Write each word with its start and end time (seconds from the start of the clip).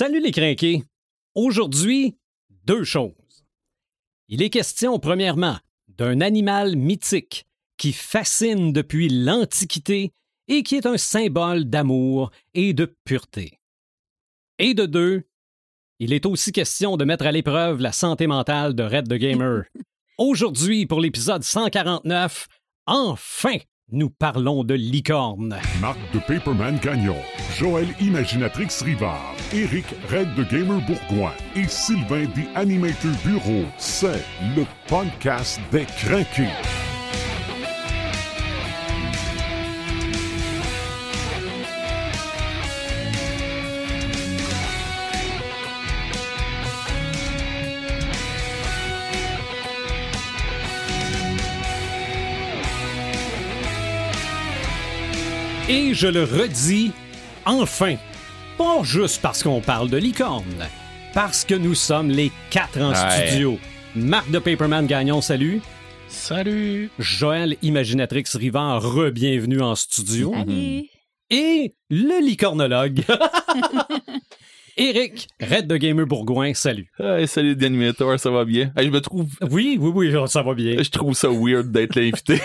Salut 0.00 0.20
les 0.20 0.30
crinqués! 0.30 0.84
Aujourd'hui, 1.34 2.14
deux 2.64 2.84
choses. 2.84 3.10
Il 4.28 4.42
est 4.42 4.48
question, 4.48 5.00
premièrement, 5.00 5.58
d'un 5.88 6.20
animal 6.20 6.76
mythique 6.76 7.48
qui 7.76 7.92
fascine 7.92 8.72
depuis 8.72 9.08
l'Antiquité 9.08 10.12
et 10.46 10.62
qui 10.62 10.76
est 10.76 10.86
un 10.86 10.98
symbole 10.98 11.64
d'amour 11.64 12.30
et 12.54 12.74
de 12.74 12.94
pureté. 13.04 13.58
Et 14.60 14.72
de 14.72 14.86
deux, 14.86 15.24
il 15.98 16.12
est 16.12 16.26
aussi 16.26 16.52
question 16.52 16.96
de 16.96 17.04
mettre 17.04 17.26
à 17.26 17.32
l'épreuve 17.32 17.80
la 17.80 17.90
santé 17.90 18.28
mentale 18.28 18.76
de 18.76 18.84
Red 18.84 19.08
the 19.08 19.14
Gamer. 19.14 19.64
Aujourd'hui, 20.16 20.86
pour 20.86 21.00
l'épisode 21.00 21.42
149, 21.42 22.46
enfin, 22.86 23.56
nous 23.90 24.10
parlons 24.10 24.64
de 24.64 24.74
licorne. 24.74 25.56
Marc 25.80 25.98
de 26.12 26.18
Paperman 26.18 26.78
Gagnon, 26.78 27.16
Joël 27.56 27.88
Imaginatrix 28.00 28.68
Rivard, 28.82 29.34
Eric 29.52 29.86
Red 30.10 30.34
de 30.34 30.44
Gamer 30.44 30.80
Bourgoin 30.86 31.32
et 31.56 31.66
Sylvain 31.68 32.26
The 32.26 32.46
Animator 32.54 33.12
Bureau. 33.24 33.64
C'est 33.78 34.24
le 34.56 34.64
podcast 34.88 35.60
des 35.72 35.84
craqués. 35.84 36.87
Et 55.68 55.92
je 55.94 56.06
le 56.06 56.24
redis, 56.24 56.92
enfin, 57.44 57.96
pas 58.56 58.82
juste 58.82 59.20
parce 59.20 59.42
qu'on 59.42 59.60
parle 59.60 59.90
de 59.90 59.96
licorne, 59.98 60.66
parce 61.14 61.44
que 61.44 61.54
nous 61.54 61.74
sommes 61.74 62.10
les 62.10 62.32
quatre 62.50 62.80
en 62.80 62.90
Ouais. 62.92 63.26
studio. 63.28 63.58
Marc 63.94 64.30
de 64.30 64.38
Paperman 64.38 64.86
Gagnon, 64.86 65.20
salut. 65.20 65.60
Salut! 66.08 66.90
Joël 66.98 67.56
Imaginatrix 67.62 68.24
Rivard, 68.34 68.82
re-bienvenue 68.82 69.60
en 69.60 69.74
studio. 69.74 70.32
Salut! 70.34 70.84
Et 71.30 71.74
le 71.90 72.24
licornologue. 72.26 73.04
Eric, 74.80 75.26
Red 75.40 75.66
de 75.66 75.76
Gamer 75.76 76.06
Bourgoin, 76.06 76.54
salut. 76.54 76.88
Hey, 77.00 77.26
salut 77.26 77.56
d'animateur, 77.56 78.18
ça 78.20 78.30
va 78.30 78.44
bien? 78.44 78.72
Hey, 78.76 78.86
je 78.86 78.90
me 78.92 79.00
trouve. 79.00 79.28
Oui, 79.50 79.76
oui, 79.80 79.90
oui, 79.92 80.28
ça 80.28 80.42
va 80.42 80.54
bien. 80.54 80.80
Je 80.80 80.88
trouve 80.90 81.14
ça 81.14 81.28
weird 81.28 81.72
d'être 81.72 81.96
l'invité. 81.96 82.38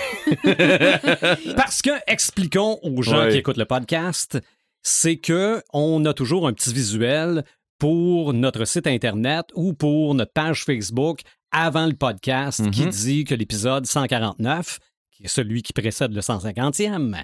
Parce 1.56 1.84
que, 1.84 1.92
expliquons 2.08 2.80
aux 2.81 3.04
gens 3.04 3.20
Ouais. 3.20 3.30
qui 3.31 3.38
écoutent 3.38 3.58
le 3.58 3.66
podcast, 3.66 4.39
c'est 4.81 5.17
que 5.17 5.61
on 5.73 6.04
a 6.06 6.14
toujours 6.14 6.48
un 6.48 6.54
petit 6.54 6.73
visuel 6.73 7.44
pour 7.78 8.34
notre 8.34 8.66
site 8.66 8.88
Internet 8.88 9.45
ou 9.54 9.73
pour 9.73 10.16
notre 10.16 10.34
page 10.34 10.64
Facebook 10.64 11.22
avant 11.52 11.86
le 11.86 11.94
podcast 11.94 12.61
Mhm. 12.61 12.72
qui 12.72 12.88
dit 12.88 13.23
que 13.26 13.36
l'épisode 13.36 13.86
149, 13.86 14.80
qui 15.11 15.23
est 15.26 15.28
celui 15.28 15.61
qui 15.61 15.72
précède 15.73 16.14
le 16.14 16.22
150e, 16.22 17.16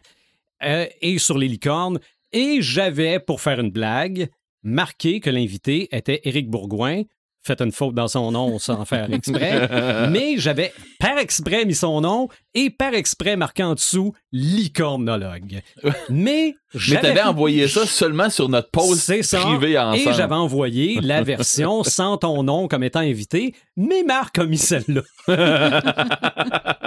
euh, 0.64 0.86
est 1.02 1.18
sur 1.18 1.40
les 1.40 1.48
licornes. 1.48 2.00
Et 2.32 2.62
j'avais, 2.62 3.20
pour 3.20 3.42
faire 3.42 3.60
une 3.60 3.72
blague, 3.72 4.30
marqué 4.64 5.20
que 5.20 5.30
l'invité 5.30 5.88
était 5.96 6.22
Éric 6.24 6.50
Bourgoin. 6.50 7.04
Fait 7.42 7.62
une 7.62 7.72
faute 7.72 7.96
dans 7.96 8.10
son 8.10 8.34
nom 8.34 8.60
sans 8.60 8.84
faire 8.84 9.12
exprès. 9.14 10.08
Mais 10.10 10.36
j'avais 10.38 10.74
par 11.00 11.18
exprès 11.18 11.64
mis 11.64 11.74
son 11.74 12.02
nom 12.02 12.28
et 12.54 12.70
par 12.70 12.94
exprès 12.94 13.38
marqué 13.38 13.64
en 13.64 13.76
dessous 13.76 14.14
licornologue. 14.34 15.62
Mais 15.84 15.94
Mais 16.10 16.56
j'avais 16.76 17.02
t'avais 17.02 17.22
envoyé 17.22 17.70
ça 17.70 17.86
seulement 17.86 18.30
sur 18.30 18.50
notre 18.50 18.70
pause 18.72 19.00
C'est 19.02 19.24
ça. 19.24 19.40
privée 19.40 19.72
et 19.72 19.80
ensemble. 19.80 20.16
j'avais 20.18 20.36
envoyé 20.36 21.00
la 21.02 21.24
version 21.24 21.82
sans 21.86 22.18
ton 22.18 22.44
nom 22.44 22.68
comme 22.68 22.84
étant 22.84 23.00
invité, 23.00 23.56
mais 23.78 24.04
Marc 24.04 24.38
a 24.38 24.46
mis 24.46 24.58
celle-là. 24.58 25.02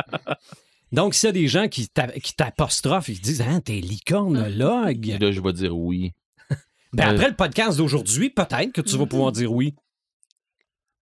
Donc, 0.92 1.14
s'il 1.14 1.28
y 1.28 1.30
a 1.30 1.32
des 1.32 1.48
gens 1.48 1.68
qui 1.68 1.88
t'a- 1.88 2.08
qui 2.08 2.34
t'apostrophent, 2.34 3.08
ils 3.08 3.20
disent 3.20 3.40
Hein, 3.40 3.60
t'es 3.64 3.72
licornologue. 3.80 5.08
Et 5.08 5.18
Là, 5.18 5.32
je 5.32 5.40
vais 5.40 5.52
dire 5.54 5.74
oui. 5.76 6.12
Ben, 6.92 7.08
Euh. 7.08 7.12
après 7.14 7.28
le 7.28 7.34
podcast 7.36 7.78
d'aujourd'hui, 7.78 8.30
peut-être 8.30 8.72
que 8.72 8.80
tu 8.80 8.96
vas 8.96 9.06
pouvoir 9.06 9.32
dire 9.32 9.52
oui. 9.52 9.74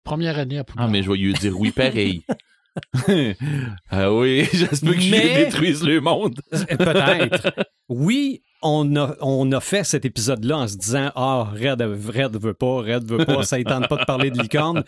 Première 0.05 0.39
année 0.39 0.59
à 0.59 0.65
Poudlard. 0.65 0.87
Ah, 0.87 0.91
mais 0.91 1.03
je 1.03 1.11
vais 1.11 1.17
lui 1.19 1.33
dire 1.35 1.59
oui 1.59 1.71
pareil. 1.73 2.23
ah 3.91 4.13
oui, 4.15 4.47
j'espère 4.53 4.93
que 4.95 5.11
Mais- 5.11 5.35
je 5.41 5.45
détruise 5.45 5.83
le 5.83 6.01
monde. 6.01 6.41
Peut-être. 6.51 7.53
Oui, 7.89 8.43
on 8.63 8.95
a, 8.97 9.17
on 9.21 9.51
a 9.53 9.61
fait 9.61 9.83
cet 9.85 10.05
épisode-là 10.05 10.59
en 10.59 10.69
se 10.69 10.77
disant 10.77 11.11
Ah, 11.17 11.51
Red, 11.53 11.81
Red 11.83 12.37
veut 12.41 12.55
pas, 12.55 12.77
Red 12.83 13.05
veut 13.11 13.25
pas, 13.25 13.43
ça 13.43 13.59
ne 13.59 13.65
tente 13.65 13.89
pas 13.89 13.97
de 13.97 14.05
parler 14.05 14.31
de 14.31 14.41
licorne. 14.41 14.85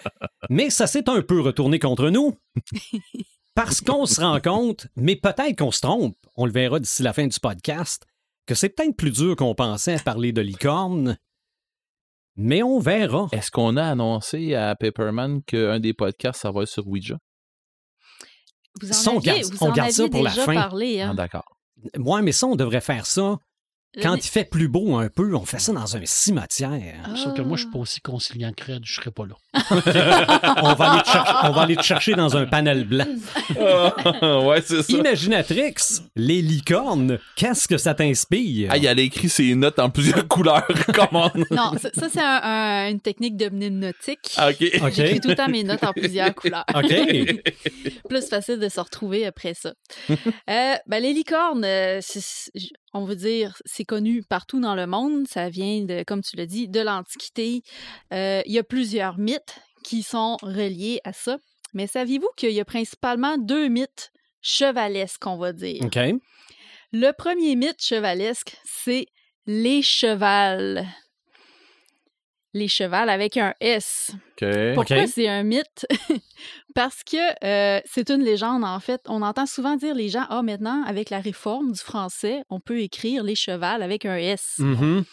Mais 0.48 0.70
ça 0.70 0.86
s'est 0.86 1.08
un 1.10 1.22
peu 1.22 1.40
retourné 1.40 1.78
contre 1.80 2.08
nous. 2.10 2.36
Parce 3.54 3.80
qu'on 3.80 4.06
se 4.06 4.20
rend 4.20 4.40
compte, 4.40 4.86
mais 4.96 5.16
peut-être 5.16 5.58
qu'on 5.58 5.72
se 5.72 5.80
trompe, 5.80 6.14
on 6.36 6.46
le 6.46 6.52
verra 6.52 6.78
d'ici 6.78 7.02
la 7.02 7.12
fin 7.12 7.26
du 7.26 7.38
podcast, 7.40 8.06
que 8.46 8.54
c'est 8.54 8.68
peut-être 8.70 8.96
plus 8.96 9.10
dur 9.10 9.36
qu'on 9.36 9.54
pensait 9.54 9.94
à 9.94 9.98
parler 10.02 10.32
de 10.32 10.40
licorne. 10.40 11.16
Mais 12.36 12.62
on 12.62 12.78
verra. 12.78 13.28
Est-ce 13.32 13.50
qu'on 13.50 13.76
a 13.76 13.84
annoncé 13.84 14.54
à 14.54 14.74
Paperman 14.74 15.42
qu'un 15.42 15.78
des 15.80 15.92
podcasts, 15.92 16.40
ça 16.40 16.50
va 16.50 16.62
être 16.62 16.68
sur 16.68 16.86
Ouija? 16.88 17.18
Vous 18.80 18.88
en 18.90 18.92
Ça, 18.94 19.10
on 19.12 19.18
aviez, 19.18 19.32
garde- 19.40 19.44
vous 19.52 19.58
on 19.64 19.68
en 19.68 19.72
garde 19.72 19.90
ça 19.90 20.08
pour 20.08 20.22
la 20.22 20.30
fin. 20.30 20.54
parlé, 20.54 21.00
Ah, 21.02 21.10
hein? 21.10 21.14
d'accord. 21.14 21.44
Ouais, 21.98 22.22
mais 22.22 22.32
ça, 22.32 22.46
on 22.46 22.56
devrait 22.56 22.80
faire 22.80 23.04
ça. 23.06 23.38
Quand 24.00 24.14
il 24.16 24.22
fait 24.22 24.46
plus 24.46 24.68
beau 24.68 24.96
un 24.96 25.10
peu, 25.10 25.34
on 25.34 25.44
fait 25.44 25.58
ça 25.58 25.72
dans 25.74 25.96
un 25.96 26.06
cimetière. 26.06 27.14
Sauf 27.16 27.34
que 27.34 27.42
moi, 27.42 27.58
je 27.58 27.64
suis 27.64 27.70
pas 27.70 27.78
aussi 27.80 28.00
conciliant 28.00 28.52
que 28.54 28.72
Red, 28.72 28.86
je 28.86 28.94
serais 28.94 29.10
pas 29.10 29.26
là. 29.26 29.34
on, 29.70 30.74
va 30.74 30.92
aller 30.92 31.02
te 31.02 31.08
chercher, 31.10 31.32
on 31.44 31.50
va 31.52 31.62
aller 31.62 31.76
te 31.76 31.82
chercher 31.82 32.14
dans 32.14 32.36
un 32.36 32.46
panel 32.46 32.84
blanc. 32.84 33.06
ouais, 33.58 34.62
c'est 34.64 34.82
ça. 34.82 34.92
Imaginatrix, 34.92 35.74
les 36.16 36.40
licornes, 36.42 37.18
qu'est-ce 37.36 37.68
que 37.68 37.76
ça 37.76 37.94
t'inspire? 37.94 38.68
Ah, 38.72 38.78
il 38.78 38.86
a 38.88 38.92
écrit 38.92 39.28
ses 39.28 39.54
notes 39.54 39.78
en 39.78 39.90
plusieurs 39.90 40.26
couleurs. 40.28 40.66
Comment? 40.94 41.30
Non, 41.50 41.72
ça, 41.78 41.90
ça, 41.94 42.08
c'est 42.10 42.20
un- 42.20 42.40
un- 42.42 42.90
une 42.90 43.00
technique 43.00 43.36
de 43.36 43.48
mnémotique. 43.50 44.32
Ah, 44.36 44.48
ok. 44.50 44.64
OK. 44.82 44.92
J'écris 44.94 45.20
tout 45.20 45.28
le 45.28 45.34
temps 45.34 45.48
mes 45.48 45.64
notes 45.64 45.84
en 45.84 45.92
plusieurs 45.92 46.34
couleurs. 46.34 46.64
OK. 46.74 46.92
Plus 48.08 48.28
facile 48.28 48.58
de 48.58 48.68
se 48.68 48.80
retrouver 48.80 49.26
après 49.26 49.54
ça. 49.54 49.72
Euh, 50.10 50.74
ben, 50.86 51.02
les 51.02 51.12
licornes, 51.12 51.64
euh, 51.64 52.00
on 52.94 53.04
veut 53.04 53.16
dire, 53.16 53.54
c'est 53.64 53.84
connu 53.84 54.22
partout 54.22 54.60
dans 54.60 54.74
le 54.74 54.86
monde. 54.86 55.26
Ça 55.28 55.48
vient, 55.48 55.82
de, 55.82 56.02
comme 56.04 56.22
tu 56.22 56.36
l'as 56.36 56.46
dit, 56.46 56.68
de 56.68 56.80
l'Antiquité. 56.80 57.62
Euh, 58.12 58.40
Il 58.46 58.52
y 58.52 58.58
a 58.58 58.62
plusieurs 58.62 59.18
mythes 59.18 59.41
qui 59.82 60.02
sont 60.02 60.36
reliés 60.42 61.00
à 61.04 61.12
ça. 61.12 61.38
Mais 61.74 61.86
saviez-vous 61.86 62.28
qu'il 62.36 62.52
y 62.52 62.60
a 62.60 62.64
principalement 62.64 63.38
deux 63.38 63.68
mythes 63.68 64.12
chevalesques, 64.40 65.26
on 65.26 65.36
va 65.36 65.52
dire? 65.52 65.84
OK. 65.84 65.98
Le 66.92 67.10
premier 67.12 67.56
mythe 67.56 67.82
chevalesque, 67.82 68.56
c'est 68.64 69.06
les 69.46 69.82
chevals. 69.82 70.86
Les 72.54 72.68
chevals 72.68 73.08
avec 73.08 73.38
un 73.38 73.54
S. 73.60 74.10
Ok. 74.32 74.46
Pourquoi 74.74 75.06
c'est 75.06 75.26
un 75.26 75.42
mythe? 75.42 75.86
Parce 76.74 77.02
que 77.02 77.44
euh, 77.44 77.80
c'est 77.86 78.10
une 78.10 78.22
légende, 78.22 78.62
en 78.62 78.78
fait. 78.78 79.00
On 79.08 79.22
entend 79.22 79.46
souvent 79.46 79.76
dire 79.76 79.94
les 79.94 80.10
gens, 80.10 80.26
ah, 80.28 80.42
maintenant, 80.42 80.82
avec 80.84 81.08
la 81.08 81.20
réforme 81.20 81.72
du 81.72 81.80
français, 81.80 82.42
on 82.50 82.60
peut 82.60 82.80
écrire 82.80 83.22
les 83.22 83.34
chevals 83.34 83.82
avec 83.82 84.04
un 84.04 84.16
S. 84.16 84.56
Mhm. 84.58 85.04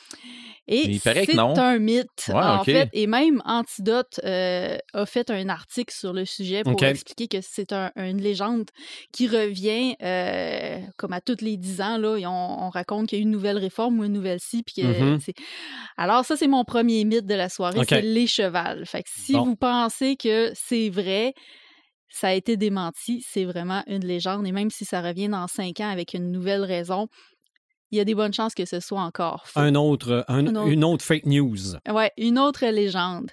Et 0.72 0.86
Mais 0.88 0.94
il 0.94 1.02
paraît 1.02 1.26
que 1.26 1.32
c'est 1.32 1.40
un 1.40 1.80
mythe, 1.80 2.08
Ouais, 2.28 2.36
en 2.36 2.64
fait. 2.64 2.90
Et 2.94 3.08
même 3.08 3.42
Antidote 3.44 4.20
euh, 4.24 4.78
a 4.94 5.06
fait 5.08 5.32
un 5.32 5.50
article 5.50 5.92
sur 5.92 6.14
le 6.14 6.26
sujet 6.26 6.62
pour 6.64 6.74
expliquer 6.92 7.28
que 7.28 7.38
c'est 7.42 7.74
un- 7.74 7.92
une 7.96 8.22
légende 8.22 8.70
qui 9.12 9.28
revient 9.28 9.96
euh, 10.04 10.78
comme 10.98 11.12
à 11.14 11.22
tous 11.22 11.42
les 11.42 11.58
dix 11.58 11.82
ans. 11.82 11.98
Là, 11.98 12.18
et 12.18 12.28
on, 12.28 12.66
on 12.66 12.70
raconte 12.70 13.08
qu'il 13.10 13.18
y 13.18 13.20
a 13.20 13.24
eu 13.24 13.26
une 13.26 13.32
nouvelle 13.32 13.58
réforme 13.58 14.00
ou 14.00 14.04
une 14.04 14.14
nouvelle 14.14 14.40
ci. 14.40 14.62
puis 14.62 14.84
que 14.84 14.88
Mhm. 14.88 15.20
c'est- 15.20 15.34
Alors 15.98 16.24
ça, 16.24 16.36
c'est 16.38 16.48
mon 16.48 16.64
premier 16.64 17.04
mythe 17.06 17.26
de 17.26 17.34
la 17.36 17.50
soirée, 17.50 17.80
c'est 17.90 18.02
les 18.04 18.28
chevals. 18.28 18.86
Fait 18.86 19.02
que 19.02 19.10
si 19.12 19.34
Bon. 19.34 19.44
vous 19.46 19.56
pensez 19.56 20.16
que 20.18 20.52
c'est 20.54 20.90
vrai, 20.90 21.34
ça 22.10 22.28
a 22.30 22.34
été 22.34 22.58
démenti, 22.58 23.24
c'est 23.28 23.46
vraiment 23.46 23.84
une 23.88 24.06
légende. 24.06 24.46
Et 24.48 24.52
même 24.52 24.70
si 24.70 24.86
ça 24.86 25.02
revient 25.02 25.30
dans 25.30 25.48
cinq 25.48 25.80
ans 25.80 25.90
avec 25.90 26.14
une 26.14 26.32
nouvelle 26.32 26.64
raison, 26.64 27.08
il 27.92 27.98
y 27.98 28.02
a 28.02 28.06
des 28.06 28.16
bonnes 28.16 28.34
chances 28.34 28.54
que 28.54 28.66
ce 28.66 28.80
soit 28.80 29.02
encore 29.02 29.48
faux. 29.48 29.60
Un 29.60 29.76
autre, 29.76 30.26
un- 30.28 30.46
Un 30.48 30.56
autre. 30.56 30.68
Une 30.68 30.84
autre 30.84 31.04
fake 31.06 31.26
news. 31.26 31.58
Ouais, 31.90 32.12
une 32.18 32.38
autre 32.40 32.66
légende. 32.68 33.30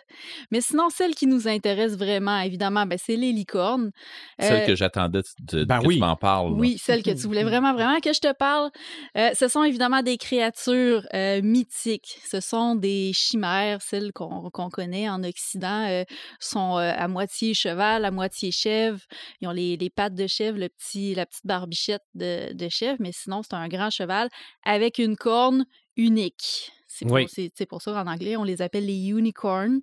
Mais 0.51 0.61
sinon, 0.61 0.89
celle 0.91 1.15
qui 1.15 1.27
nous 1.27 1.47
intéresse 1.49 1.97
vraiment, 1.97 2.39
évidemment, 2.41 2.87
ben, 2.87 2.99
c'est 3.03 3.17
les 3.17 3.33
licornes. 3.33 3.91
Celle 4.39 4.63
Euh, 4.63 4.67
que 4.67 4.75
j'attendais 4.75 5.21
de, 5.41 5.65
ben 5.65 5.81
que 5.81 5.87
oui. 5.87 5.95
tu 5.95 6.01
m'en 6.01 6.17
parles. 6.17 6.51
là. 6.51 6.57
oui, 6.59 6.79
celle 6.79 7.03
que 7.03 7.11
tu 7.11 7.27
voulais 7.27 7.45
vraiment, 7.45 7.73
vraiment 7.75 8.01
que 8.01 8.13
je 8.13 8.21
te 8.21 8.33
parle. 8.33 8.71
Euh, 9.17 9.31
ce 9.39 9.49
sont 9.49 9.63
évidemment 9.65 10.03
des 10.03 10.17
créatures 10.19 11.07
euh, 11.15 11.41
mythiques. 11.43 12.19
Ce 12.31 12.41
sont 12.41 12.75
des 12.75 13.13
chimères, 13.15 13.81
celles 13.83 14.13
qu'on 14.13 14.51
connaît 14.71 15.09
en 15.09 15.23
Occident, 15.25 15.87
euh, 15.89 16.05
sont 16.41 16.79
euh, 16.79 16.93
à 16.97 17.09
moitié 17.09 17.55
cheval, 17.55 18.05
à 18.05 18.11
moitié 18.11 18.51
chèvre. 18.51 19.01
Ils 19.41 19.49
ont 19.49 19.53
les, 19.53 19.77
les 19.77 19.91
pattes 19.91 20.15
de 20.15 20.27
chèvre, 20.27 20.59
le 20.59 20.69
petit, 20.69 21.15
la 21.15 21.27
petite 21.27 21.47
barbichette 21.47 22.03
de, 22.15 22.53
de 22.53 22.69
chèvre, 22.69 22.97
mais 23.01 23.13
sinon, 23.13 23.43
c'est 23.43 23.55
un 23.55 23.69
grand 23.69 23.91
cheval 23.91 24.29
avec 24.65 24.99
une 24.99 25.17
corne 25.17 25.67
unique. 25.97 26.73
C'est 26.89 27.05
pour, 27.07 27.17
Oui. 27.17 27.27
c'est- 27.29 27.53
c'est 27.55 27.67
pour 27.67 27.83
ça 27.83 27.93
qu'en 27.93 28.11
anglais, 28.11 28.37
on 28.37 28.45
les 28.45 28.63
appelle 28.63 28.87
les 28.87 29.09
unicorns. 29.11 29.81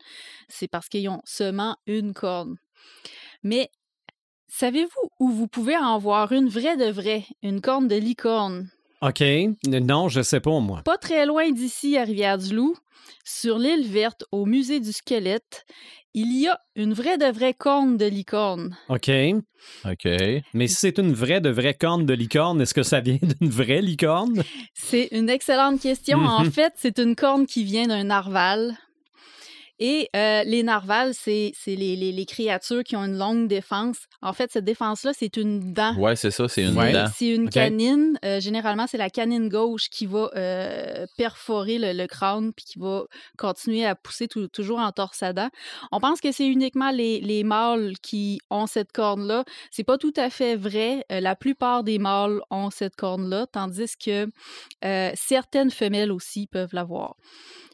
C'est 0.50 0.68
parce 0.68 0.89
qu'ils 0.89 1.10
ont 1.10 1.21
seulement 1.25 1.77
une 1.88 2.13
corne. 2.13 2.57
Mais 3.44 3.69
savez-vous 4.48 5.10
où 5.19 5.30
vous 5.31 5.48
pouvez 5.48 5.77
en 5.77 5.98
voir 6.00 6.31
une 6.31 6.50
vraie 6.50 6.77
de 6.77 6.92
vraie, 6.92 7.25
une 7.44 7.62
corne 7.62 7.88
de 7.88 7.95
licorne? 7.95 8.69
OK. 9.05 9.23
Non, 9.67 10.07
je 10.09 10.21
sais 10.21 10.39
pas, 10.39 10.59
moi. 10.59 10.81
Pas 10.83 10.97
très 10.97 11.25
loin 11.25 11.51
d'ici, 11.51 11.97
à 11.97 12.03
Rivière-du-Loup, 12.03 12.75
sur 13.25 13.57
l'île 13.57 13.88
verte, 13.88 14.23
au 14.31 14.45
musée 14.45 14.79
du 14.79 14.91
squelette, 14.94 15.65
il 16.13 16.31
y 16.39 16.47
a 16.47 16.59
une 16.75 16.94
vraie 16.94 17.17
de 17.17 17.25
vraie 17.25 17.53
corne 17.55 17.97
de 17.97 18.05
licorne. 18.05 18.77
OK. 18.89 19.09
OK. 19.85 20.07
Mais 20.53 20.67
si 20.67 20.75
c'est 20.75 20.97
une 21.00 21.11
vraie 21.13 21.41
de 21.41 21.50
vraie 21.50 21.73
corne 21.73 22.05
de 22.05 22.13
licorne, 22.13 22.61
est-ce 22.61 22.73
que 22.73 22.83
ça 22.83 23.00
vient 23.00 23.17
d'une 23.39 23.50
vraie 23.50 23.81
licorne? 23.81 24.44
C'est 24.73 25.07
une 25.11 25.29
excellente 25.29 25.81
question. 25.81 26.19
En 26.19 26.44
Mhm. 26.44 26.51
fait, 26.51 26.73
c'est 26.77 27.00
une 27.00 27.15
corne 27.15 27.45
qui 27.47 27.63
vient 27.63 27.88
d'un 27.88 28.03
narval. 28.05 28.77
Et 29.85 30.07
euh, 30.15 30.44
les 30.45 30.63
narvals, 30.63 31.13
c'est 31.13 31.51
c'est 31.59 31.75
les, 31.75 31.97
les- 31.97 32.13
les 32.13 32.25
créatures 32.25 32.85
qui 32.85 32.95
ont 32.95 33.03
une 33.03 33.18
longue 33.18 33.50
défense. 33.50 33.97
En 34.21 34.31
fait, 34.31 34.50
cette 34.50 34.63
défense-là, 34.63 35.12
c'est 35.13 35.35
une 35.35 35.74
dent. 35.74 35.94
Ouais, 35.97 36.15
c'est 36.15 36.31
ça, 36.31 36.47
c'est 36.47 36.63
une 36.63 36.77
Ouais. 36.77 36.94
dent. 36.94 37.07
C'est 37.13 37.27
une 37.27 37.50
canine. 37.50 38.18
Euh, 38.24 38.39
généralement, 38.39 38.88
c'est 38.88 38.97
la 38.97 39.09
canine 39.09 39.50
gauche 39.50 39.89
qui 39.89 40.06
va 40.06 40.30
euh, 40.38 41.06
perforer 41.18 41.80
le, 41.80 41.91
le 41.91 42.07
crâne 42.07 42.53
puis 42.53 42.63
qui 42.63 42.80
va 42.80 43.03
continuer 43.38 43.85
à 43.85 43.94
pousser 43.94 44.30
tou- 44.30 44.47
toujours 44.47 44.80
en 44.80 44.91
torsadant. 44.94 45.50
On 45.91 46.00
pense 46.00 46.21
que 46.21 46.31
c'est 46.31 46.47
uniquement 46.47 46.91
les, 46.91 47.19
les 47.19 47.44
mâles 47.44 47.95
qui 48.01 48.39
ont 48.50 48.68
cette 48.68 48.94
corne-là. 48.94 49.44
C'est 49.69 49.83
pas 49.83 49.97
tout 49.97 50.13
à 50.15 50.29
fait 50.29 50.56
vrai. 50.56 51.03
Euh, 51.12 51.19
la 51.19 51.36
plupart 51.36 51.83
des 51.83 52.00
mâles 52.00 52.39
ont 52.51 52.69
cette 52.69 52.95
corne-là, 52.95 53.47
tandis 53.51 53.97
que 53.97 54.29
euh, 54.86 55.12
certaines 55.15 55.71
femelles 55.71 56.13
aussi 56.13 56.47
peuvent 56.47 56.74
l'avoir. 56.74 57.15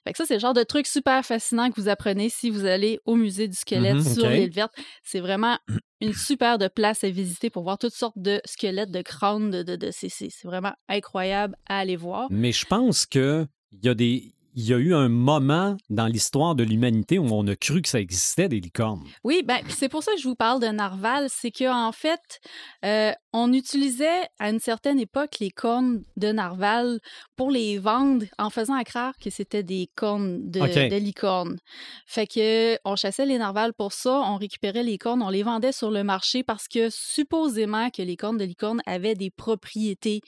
Fait 0.10 0.14
que 0.14 0.18
ça, 0.18 0.26
c'est 0.26 0.34
le 0.34 0.40
genre 0.40 0.56
de 0.56 0.64
truc 0.64 0.88
super 0.88 1.24
fascinant 1.24 1.70
que 1.70 1.80
vous 1.80 1.88
apprenez 1.88 2.30
si 2.30 2.50
vous 2.50 2.66
allez 2.66 3.00
au 3.06 3.14
musée 3.16 3.48
du 3.48 3.56
squelette 3.56 3.98
Mhm, 3.98 4.14
sur 4.16 4.28
l'île 4.28 4.50
verte. 4.52 4.74
C'est 5.04 5.20
vraiment 5.20 5.60
une 6.02 6.14
super 6.16 6.58
de 6.58 6.68
place 6.68 7.04
à 7.04 7.10
visiter 7.12 7.52
pour 7.52 7.62
voir 7.62 7.78
toutes 7.78 7.94
sortes 7.94 8.18
de 8.18 8.42
squelettes, 8.44 8.90
de 8.90 9.04
crânes, 9.04 9.52
de, 9.52 9.62
de, 9.62 9.76
de- 9.76 9.92
c'est, 9.92 10.10
vraiment 10.44 10.74
incroyable 10.88 11.56
à 11.68 11.78
aller 11.78 11.96
voir. 11.96 12.26
Mais 12.32 12.52
je 12.52 12.66
pense 12.66 13.06
que 13.06 13.46
il 13.72 13.86
y 13.86 13.90
a 13.90 13.94
des. 13.94 14.34
Il 14.56 14.64
y 14.68 14.74
a 14.74 14.78
eu 14.78 14.96
un 14.96 15.10
moment 15.10 15.78
dans 15.92 16.08
l'histoire 16.08 16.56
de 16.56 16.64
l'humanité 16.64 17.20
où 17.20 17.28
on 17.32 17.46
a 17.48 17.56
cru 17.56 17.84
que 17.84 17.88
ça 17.88 18.00
existait 18.00 18.50
des 18.50 18.60
licornes. 18.60 19.04
Oui, 19.24 19.44
ben 19.46 19.60
c'est 19.70 19.88
pour 19.90 20.02
ça 20.04 20.12
que 20.14 20.20
je 20.20 20.28
vous 20.28 20.36
parle 20.36 20.60
de 20.60 20.68
narval, 20.68 21.28
c'est 21.30 21.52
que 21.52 21.72
en 21.72 21.92
fait, 21.92 22.42
euh, 22.84 23.12
on 23.32 23.54
utilisait 23.54 24.28
à 24.40 24.50
une 24.50 24.60
certaine 24.60 25.00
époque 25.00 25.38
les 25.40 25.52
cornes 25.52 26.04
de 26.18 26.32
narval 26.32 27.00
pour 27.40 27.52
les 27.52 27.78
vendre 27.78 28.26
en 28.38 28.50
faisant 28.50 28.74
à 28.74 28.84
croire 28.84 29.14
que 29.18 29.30
c'était 29.30 29.64
des 29.64 29.90
cornes 29.96 30.52
de, 30.52 30.60
licorne. 30.98 31.58
Fait 32.06 32.28
que 32.28 32.78
on 32.84 32.98
chassait 32.98 33.26
les 33.26 33.38
narvals 33.38 33.74
pour 33.74 33.94
ça, 33.94 34.12
on 34.26 34.36
récupérait 34.36 34.84
les 34.84 34.98
cornes, 34.98 35.22
on 35.22 35.30
les 35.30 35.44
vendait 35.44 35.72
sur 35.72 35.90
le 35.90 36.04
marché 36.04 36.44
parce 36.44 36.68
que 36.68 36.90
supposément 36.90 37.92
que 37.92 38.02
les 38.02 38.18
cornes 38.18 38.38
de 38.38 38.44
licorne 38.44 38.82
avaient 38.86 39.16
des 39.16 39.30
propriétés 39.30 40.20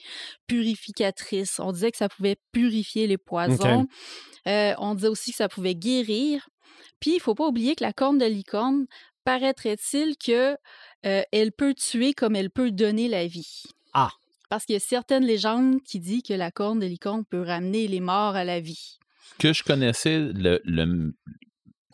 purificatrices. 0.46 1.60
On 1.60 1.72
disait 1.72 1.90
que 1.90 1.98
ça 1.98 2.08
pouvait 2.08 2.36
purifier 2.50 3.06
les 3.06 3.18
poisons. 3.18 3.86
Euh, 4.48 4.72
on 4.78 4.94
disait 4.94 5.08
aussi 5.08 5.32
que 5.32 5.36
ça 5.36 5.50
pouvait 5.50 5.74
guérir. 5.74 6.48
Puis, 6.98 7.16
il 7.16 7.20
faut 7.20 7.34
pas 7.34 7.46
oublier 7.46 7.74
que 7.74 7.84
la 7.84 7.92
corne 7.92 8.16
de 8.16 8.24
licorne, 8.24 8.86
paraîtrait-il 9.24 10.16
que 10.16 10.56
euh, 11.04 11.22
elle 11.30 11.52
peut 11.52 11.74
tuer 11.74 12.14
comme 12.14 12.36
elle 12.36 12.50
peut 12.50 12.70
donner 12.70 13.08
la 13.08 13.26
vie. 13.26 13.64
Ah. 13.92 14.12
Parce 14.52 14.66
qu'il 14.66 14.74
y 14.74 14.76
a 14.76 14.80
certaines 14.80 15.24
légendes 15.24 15.82
qui 15.82 15.98
disent 15.98 16.24
que 16.24 16.34
la 16.34 16.50
corne 16.50 16.78
de 16.78 16.84
licorne 16.84 17.24
peut 17.24 17.40
ramener 17.40 17.88
les 17.88 18.00
morts 18.00 18.36
à 18.36 18.44
la 18.44 18.60
vie. 18.60 18.98
Que 19.38 19.54
je 19.54 19.62
connaissais, 19.62 20.18
le, 20.18 20.60
le- 20.66 21.14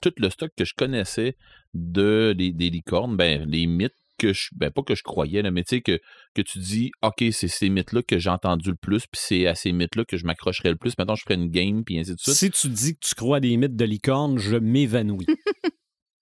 tout 0.03 0.11
le 0.17 0.29
stock 0.29 0.51
que 0.57 0.65
je 0.65 0.75
connaissais 0.77 1.37
de, 1.73 2.35
des, 2.37 2.51
des 2.51 2.69
licornes, 2.69 3.17
ben, 3.17 3.49
les 3.49 3.69
mythes 3.69 3.95
que 4.19 4.33
je, 4.33 4.49
ben, 4.57 4.73
pas 4.73 4.83
que 4.83 4.97
je 4.97 5.05
croyais, 5.05 5.41
là, 5.43 5.53
mais 5.53 5.63
tu 5.63 5.77
sais, 5.77 5.83
que, 5.83 6.01
que 6.35 6.43
tu 6.43 6.59
dis, 6.59 6.91
OK, 7.01 7.23
c'est 7.31 7.47
ces 7.47 7.69
mythes-là 7.69 8.03
que 8.03 8.19
j'ai 8.19 8.31
entendu 8.31 8.71
le 8.71 8.77
plus, 8.77 9.03
puis 9.07 9.21
c'est 9.23 9.47
à 9.47 9.55
ces 9.55 9.71
mythes-là 9.71 10.05
que 10.05 10.17
je 10.17 10.27
m'accrocherai 10.27 10.71
le 10.71 10.77
plus. 10.77 10.99
Maintenant, 10.99 11.15
je 11.15 11.23
ferai 11.23 11.35
une 11.35 11.51
game, 11.51 11.85
puis 11.85 11.97
ainsi 12.01 12.13
de 12.17 12.19
suite. 12.19 12.35
Si 12.35 12.51
tu 12.51 12.69
dis 12.71 12.95
que 12.95 13.07
tu 13.07 13.15
crois 13.15 13.37
à 13.37 13.41
des 13.41 13.57
mythes 13.57 13.77
de 13.77 13.85
licorne, 13.85 14.37
je 14.37 14.57
m'évanouis. 14.57 15.27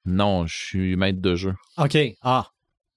Non, 0.04 0.46
je 0.46 0.54
suis 0.54 0.96
maître 0.96 1.22
de 1.22 1.34
jeu. 1.34 1.54
OK. 1.78 1.96
Ah. 2.20 2.50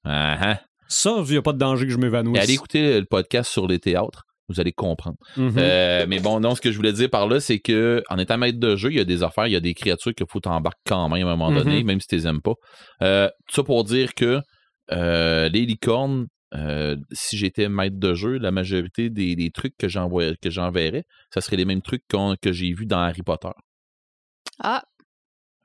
Ah, 0.03 0.37
ah. 0.41 0.61
Ça, 0.89 1.13
il 1.25 1.31
n'y 1.31 1.37
a 1.37 1.41
pas 1.41 1.53
de 1.53 1.57
danger 1.59 1.85
que 1.85 1.91
je 1.93 1.97
m'évanouisse. 1.97 2.41
allez 2.43 2.53
écouter 2.55 2.99
le 2.99 3.05
podcast 3.05 3.49
sur 3.51 3.67
les 3.67 3.79
théâtres, 3.79 4.23
vous 4.47 4.59
allez 4.59 4.71
comprendre. 4.73 5.17
Mhm. 5.37 5.53
Euh, 5.57 6.05
mais 6.09 6.19
bon, 6.19 6.39
non, 6.39 6.55
ce 6.55 6.61
que 6.61 6.71
je 6.71 6.77
voulais 6.77 6.91
dire 6.93 7.09
par 7.09 7.27
là, 7.27 7.39
c'est 7.39 7.59
que 7.59 8.03
en 8.09 8.17
étant 8.17 8.37
maître 8.39 8.59
de 8.59 8.75
jeu, 8.75 8.89
il 8.91 8.97
y 8.97 8.99
a 8.99 9.03
des 9.05 9.21
affaires, 9.23 9.45
il 9.47 9.53
y 9.53 9.55
a 9.55 9.59
des 9.59 9.73
créatures 9.75 10.13
qu'il 10.15 10.25
faut 10.27 10.39
t'embarquer 10.39 10.79
quand 10.87 11.07
même 11.07 11.27
à 11.27 11.31
un 11.31 11.35
moment 11.37 11.55
donné, 11.55 11.79
Mhm. 11.81 11.85
même 11.85 12.01
si 12.01 12.07
tu 12.07 12.15
les 12.15 12.27
aimes 12.27 12.41
pas. 12.41 12.55
Euh, 13.03 13.29
tout 13.47 13.55
ça 13.55 13.63
pour 13.63 13.83
dire 13.83 14.13
que 14.15 14.41
euh, 14.91 15.47
les 15.49 15.67
licornes, 15.67 16.25
euh, 16.55 16.95
si 17.11 17.37
j'étais 17.37 17.69
maître 17.69 17.99
de 17.99 18.15
jeu, 18.15 18.39
la 18.39 18.49
majorité 18.49 19.11
des, 19.11 19.35
des 19.35 19.51
trucs 19.51 19.77
que 19.77 19.87
j'envoie- 19.87 20.33
que 20.41 20.49
j'enverrais, 20.49 21.03
ça 21.31 21.41
serait 21.41 21.57
les 21.57 21.65
mêmes 21.65 21.83
trucs 21.83 22.01
que 22.41 22.51
j'ai 22.51 22.73
vus 22.73 22.87
dans 22.87 22.97
Harry 22.97 23.21
Potter. 23.21 23.49
Ah, 24.57 24.81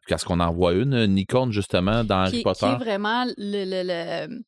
Parce 0.06 0.24
qu'on 0.24 0.40
en 0.40 0.52
voit 0.52 0.74
une, 0.74 0.92
une 0.92 1.16
licorne 1.16 1.50
justement 1.52 2.04
dans 2.04 2.24
qui, 2.26 2.28
Harry 2.28 2.36
qui 2.38 2.42
Potter. 2.42 2.66
est 2.66 2.76
vraiment 2.76 3.24
le, 3.38 3.64
le- 3.64 4.26
le- 4.28 4.42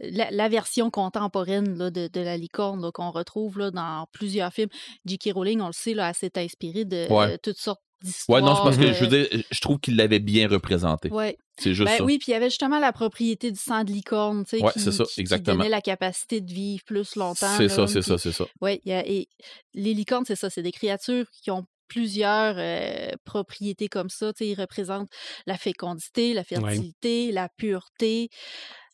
la, 0.00 0.30
la 0.30 0.48
version 0.48 0.90
contemporaine 0.90 1.76
là, 1.78 1.90
de, 1.90 2.08
de 2.08 2.20
la 2.20 2.36
licorne 2.36 2.90
qu'on 2.92 3.10
retrouve 3.10 3.58
là, 3.58 3.70
dans 3.70 4.06
plusieurs 4.12 4.52
films. 4.52 4.68
J.K. 5.06 5.30
Rowling, 5.34 5.60
on 5.60 5.68
le 5.68 5.72
sait, 5.72 5.94
là, 5.94 6.08
elle 6.10 6.14
s'est 6.14 6.38
inspirée 6.38 6.84
de 6.84 7.06
Ouais. 7.10 7.34
euh, 7.34 7.36
toutes 7.42 7.58
sortes 7.58 7.80
d'histoires. 8.02 8.40
Ouais, 8.42 8.48
non, 8.48 8.54
c'est 8.54 8.62
parce 8.62 8.76
que 8.76 8.84
euh, 8.84 8.92
je 8.94 9.04
veux 9.04 9.10
dire, 9.10 9.44
je 9.50 9.60
trouve 9.60 9.78
qu'il 9.80 9.96
l'avait 9.96 10.20
bien 10.20 10.46
représenté. 10.48 11.10
Ouais. 11.10 11.36
C'est 11.58 11.74
juste 11.74 11.88
Ben 11.90 11.96
ça. 11.98 12.04
oui, 12.04 12.18
puis 12.18 12.26
il 12.28 12.30
y 12.32 12.34
avait 12.34 12.50
justement 12.50 12.78
la 12.78 12.92
propriété 12.92 13.50
du 13.50 13.58
sang 13.58 13.82
de 13.82 13.90
licorne, 13.90 14.44
tu 14.44 14.58
sais, 14.58 14.62
Ouais, 14.64 14.70
qui, 14.72 14.78
ça, 14.80 14.90
qui- 15.04 15.14
qui 15.14 15.20
exactement. 15.20 15.56
donnait 15.56 15.68
la 15.68 15.80
capacité 15.80 16.40
de 16.40 16.52
vivre 16.52 16.84
plus 16.84 17.16
longtemps. 17.16 17.56
c'est 17.56 17.68
ça, 17.68 17.86
c'est 17.88 18.02
ça, 18.02 18.16
c'est 18.18 18.30
ça. 18.32 18.44
A- 18.62 18.70
et 18.86 19.28
les 19.74 19.94
licornes, 19.94 20.24
c'est 20.24 20.36
ça, 20.36 20.50
c'est 20.50 20.62
des 20.62 20.70
créatures 20.70 21.26
qui 21.42 21.50
ont 21.50 21.64
plusieurs 21.88 22.54
euh, 22.58 23.08
propriétés 23.24 23.88
comme 23.88 24.10
ça. 24.10 24.32
Tu 24.34 24.44
sais, 24.44 24.50
ils 24.50 24.60
représentent 24.60 25.08
la 25.46 25.56
fécondité, 25.56 26.34
la 26.34 26.44
fertilité, 26.44 27.32
la 27.32 27.48
pureté. 27.48 28.28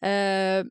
Euh, 0.05 0.63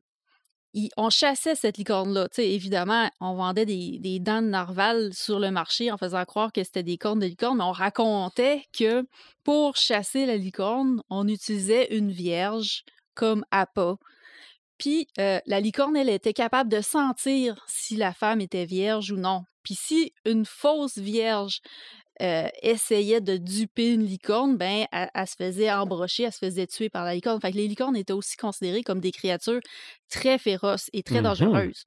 on 0.96 1.10
chassait 1.10 1.54
cette 1.54 1.78
licorne-là. 1.78 2.28
Évidemment, 2.38 3.08
on 3.20 3.34
vendait 3.34 3.66
des, 3.66 3.98
des 3.98 4.18
dents 4.18 4.42
de 4.42 4.48
narval 4.48 5.14
sur 5.14 5.38
le 5.38 5.50
marché 5.50 5.90
en 5.90 5.96
faisant 5.96 6.24
croire 6.24 6.52
que 6.52 6.64
c'était 6.64 6.82
des 6.82 6.98
cornes 6.98 7.20
de 7.20 7.26
licorne, 7.26 7.58
mais 7.58 7.64
on 7.64 7.72
racontait 7.72 8.64
que 8.76 9.06
pour 9.44 9.76
chasser 9.76 10.26
la 10.26 10.36
licorne, 10.36 11.02
on 11.10 11.28
utilisait 11.28 11.94
une 11.96 12.10
vierge 12.10 12.84
comme 13.14 13.44
appât. 13.50 13.96
Puis 14.78 15.08
euh, 15.18 15.38
la 15.46 15.60
licorne, 15.60 15.96
elle 15.96 16.08
était 16.08 16.32
capable 16.32 16.70
de 16.70 16.80
sentir 16.80 17.64
si 17.68 17.96
la 17.96 18.12
femme 18.12 18.40
était 18.40 18.64
vierge 18.64 19.12
ou 19.12 19.16
non. 19.16 19.44
Puis 19.62 19.74
si 19.74 20.12
une 20.24 20.44
fausse 20.44 20.98
vierge 20.98 21.60
euh, 22.22 22.48
essayait 22.62 23.20
de 23.20 23.36
duper 23.36 23.92
une 23.92 24.04
licorne, 24.04 24.56
ben 24.56 24.86
elle, 24.92 25.10
elle 25.14 25.26
se 25.26 25.34
faisait 25.36 25.72
embrocher, 25.72 26.24
elle 26.24 26.32
se 26.32 26.38
faisait 26.38 26.66
tuer 26.66 26.88
par 26.90 27.04
la 27.04 27.14
licorne. 27.14 27.40
Fait 27.40 27.50
que 27.52 27.56
les 27.56 27.68
licornes 27.68 27.96
étaient 27.96 28.12
aussi 28.12 28.36
considérées 28.36 28.82
comme 28.82 29.00
des 29.00 29.12
créatures 29.12 29.60
très 30.10 30.38
féroces 30.38 30.90
et 30.92 31.02
très 31.02 31.20
Mhm. 31.20 31.24
dangereuses. 31.24 31.84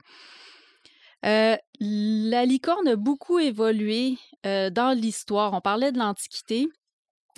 Euh, 1.25 1.57
la 1.79 2.45
licorne 2.45 2.87
a 2.87 2.95
beaucoup 2.95 3.39
évolué 3.39 4.17
euh, 4.45 4.69
dans 4.69 4.97
l'histoire. 4.97 5.53
On 5.53 5.61
parlait 5.61 5.91
de 5.91 5.97
l'Antiquité. 5.97 6.67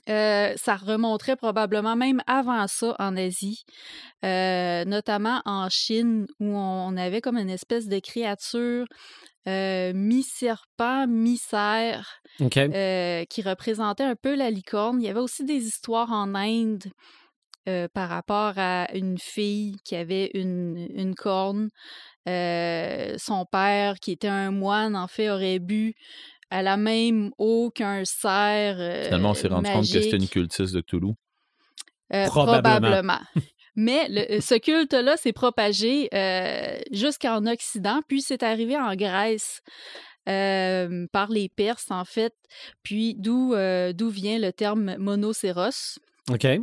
Euh, 0.09 0.53
ça 0.57 0.75
remonterait 0.77 1.35
probablement 1.35 1.95
même 1.95 2.21
avant 2.27 2.67
ça 2.67 2.95
en 2.99 3.15
Asie, 3.17 3.63
euh, 4.25 4.85
notamment 4.85 5.41
en 5.45 5.69
Chine, 5.69 6.27
où 6.39 6.47
on 6.57 6.97
avait 6.97 7.21
comme 7.21 7.37
une 7.37 7.49
espèce 7.49 7.87
de 7.87 7.99
créature 7.99 8.85
euh, 9.49 9.93
mi-serpent, 9.93 11.07
mi-cerf, 11.07 12.21
euh, 12.41 13.25
qui 13.25 13.41
représentait 13.41 14.03
un 14.03 14.15
peu 14.15 14.35
la 14.35 14.51
licorne. 14.51 15.01
Il 15.01 15.05
y 15.05 15.09
avait 15.09 15.19
aussi 15.19 15.43
des 15.43 15.65
histoires 15.65 16.11
en 16.11 16.35
Inde 16.35 16.83
euh, 17.67 17.87
par 17.93 18.09
rapport 18.09 18.53
à 18.57 18.93
une 18.93 19.17
fille 19.17 19.77
qui 19.83 19.95
avait 19.95 20.29
une, 20.33 20.87
une 20.93 21.15
corne. 21.15 21.69
Son 22.27 23.45
père, 23.51 23.95
qui 23.99 24.11
était 24.11 24.27
un 24.27 24.51
moine, 24.51 24.95
en 24.95 25.07
fait, 25.07 25.31
aurait 25.31 25.59
bu 25.59 25.95
à 26.51 26.61
la 26.61 26.77
même 26.77 27.31
eau 27.39 27.71
qu'un 27.73 28.05
cerf. 28.05 29.05
Finalement, 29.05 29.31
on 29.31 29.33
s'est 29.33 29.47
rendu 29.47 29.71
compte 29.71 29.81
que 29.81 30.01
c'était 30.01 30.17
une 30.17 30.27
cultiste 30.27 30.75
de 30.75 30.83
Probablement. 32.27 32.79
probablement. 32.79 33.19
Mais 33.75 34.07
le- 34.09 34.41
ce 34.41 34.55
culte-là 34.55 35.17
s'est 35.17 35.33
propagé 35.33 36.09
euh, 36.13 36.79
jusqu'en 36.91 37.45
Occident, 37.45 38.01
puis 38.07 38.21
c'est 38.21 38.43
arrivé 38.43 38.77
en 38.77 38.95
Grèce 38.95 39.61
euh, 40.27 41.07
par 41.11 41.29
les 41.29 41.49
Perses, 41.49 41.89
en 41.91 42.05
fait, 42.05 42.33
puis 42.83 43.15
d'où 43.17 43.53
euh, 43.53 43.93
d'où 43.93 44.09
vient 44.09 44.37
le 44.39 44.51
terme 44.51 44.95
monocéros, 44.97 45.97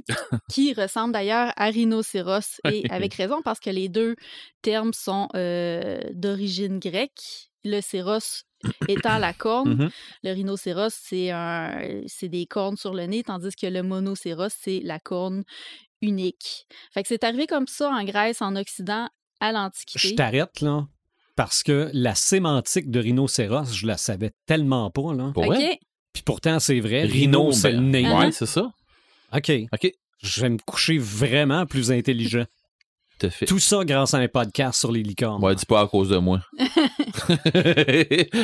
qui 0.53 0.73
ressemble 0.75 1.13
d'ailleurs 1.13 1.53
à 1.57 1.67
rhinocéros, 1.67 2.61
et 2.71 2.85
avec 2.91 3.15
raison, 3.15 3.43
parce 3.43 3.59
que 3.61 3.71
les 3.71 3.89
deux 3.89 4.15
termes 4.63 4.93
sont 4.93 5.29
euh, 5.35 6.01
d'origine 6.13 6.79
grecque. 6.79 7.51
Le 7.65 7.81
céros 7.81 8.45
étant 8.87 9.19
la 9.19 9.33
corne. 9.33 9.75
Mhm. 9.75 9.91
Le 10.23 10.33
rhinocéros, 10.33 10.95
c'est 10.95 11.31
un, 11.33 12.03
c'est 12.07 12.29
des 12.29 12.47
cornes 12.47 12.77
sur 12.77 12.95
le 12.95 13.07
nez, 13.07 13.25
tandis 13.25 13.57
que 13.57 13.67
le 13.67 13.83
monocéros, 13.83 14.49
c'est 14.51 14.81
la 14.85 15.01
corne 15.01 15.43
unique. 16.03 16.67
Fait 16.93 17.03
que 17.03 17.09
c'est 17.09 17.25
arrivé 17.25 17.47
comme 17.47 17.67
ça 17.67 17.89
en 17.91 18.05
Grèce, 18.05 18.43
en 18.43 18.57
Occident, 18.57 19.09
à 19.41 19.49
Je 19.49 19.55
l'Antiquité. 19.55 20.15
t'arrête, 20.15 20.61
là, 20.61 20.87
parce 21.37 21.63
que 21.63 21.91
la 21.93 22.15
sémantique 22.15 22.91
de 22.91 23.01
rhinocéros, 23.01 23.73
je 23.73 23.87
la 23.87 23.97
savais 23.97 24.33
tellement 24.47 24.91
pas, 24.91 25.13
là. 25.15 25.33
OK. 25.35 25.79
Puis 26.13 26.23
pourtant, 26.23 26.59
c'est 26.61 26.81
vrai. 26.81 27.03
Rhino, 27.03 27.41
Rhino, 27.49 27.53
c'est 27.53 27.73
ben, 27.73 27.81
le 27.81 27.87
nez. 27.89 28.03
Uh-huh. 28.05 28.19
Ouais, 28.19 28.33
c'est 28.33 28.47
ça. 28.47 28.71
OK. 29.35 29.53
OK. 29.73 29.93
Je 30.23 30.41
vais 30.41 30.49
me 30.49 30.59
coucher 30.65 30.97
vraiment 30.99 31.67
plus 31.67 31.91
intelligent. 31.93 32.45
Tout 33.19 33.27
à 33.27 33.31
fait. 33.31 33.47
Tout 33.47 33.59
ça 33.59 33.85
grâce 33.85 34.15
à 34.15 34.19
un 34.19 34.29
podcast 34.29 34.79
sur 34.81 34.93
les 34.93 35.03
licornes. 35.03 35.43
Ouais, 35.45 35.55
dis 35.55 35.67
pas 35.67 35.81
à 35.83 35.87
cause 35.87 36.09
de 36.11 36.17
moi. 36.19 36.41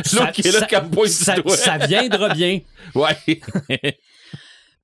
Ça- 0.05 0.33
ça- 0.33 1.07
ça, 1.09 1.37
ça 1.57 1.79
viendra 1.87 2.35
bien. 2.35 2.61
Ouais. 2.95 3.17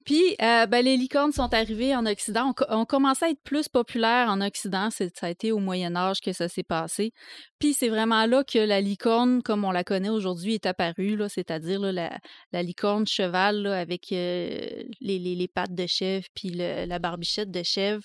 Puis, 0.09 0.37
euh, 0.41 0.65
ben, 0.65 0.83
les 0.83 0.97
licornes 0.97 1.33
sont 1.33 1.53
arrivées 1.53 1.95
en 1.95 2.07
Occident. 2.07 2.47
On, 2.49 2.53
co- 2.55 2.65
on 2.71 2.87
commençait 2.87 3.27
à 3.27 3.29
être 3.29 3.43
plus 3.43 3.69
populaires 3.69 4.31
en 4.31 4.41
Occident. 4.41 4.89
Ça 4.91 5.05
a 5.21 5.29
été 5.29 5.53
au 5.53 5.59
Moyen 5.59 5.95
Âge 5.97 6.23
que 6.23 6.33
ça 6.33 6.49
s'est 6.49 6.63
passé. 6.63 7.13
Puis, 7.59 7.75
c'est 7.75 7.91
vraiment 7.91 8.25
là 8.25 8.43
que 8.43 8.59
la 8.59 8.81
licorne, 8.81 9.43
comme 9.43 9.67
on 9.67 9.71
la 9.71 9.85
connaît 9.85 10.09
aujourd'hui, 10.09 10.55
est 10.55 10.65
apparue. 10.65 11.21
C'est-à-dire 11.29 11.81
la, 11.93 12.63
licorne 12.63 13.07
cheval 13.07 13.61
là, 13.61 13.79
avec 13.79 14.11
euh, 14.13 14.83
les, 15.03 15.19
les- 15.19 15.47
pattes 15.47 15.75
de 15.75 15.87
chèvre 15.87 16.25
puis 16.35 16.53
la 16.53 16.99
barbichette 16.99 17.51
de 17.51 17.63
chèvre. 17.63 18.05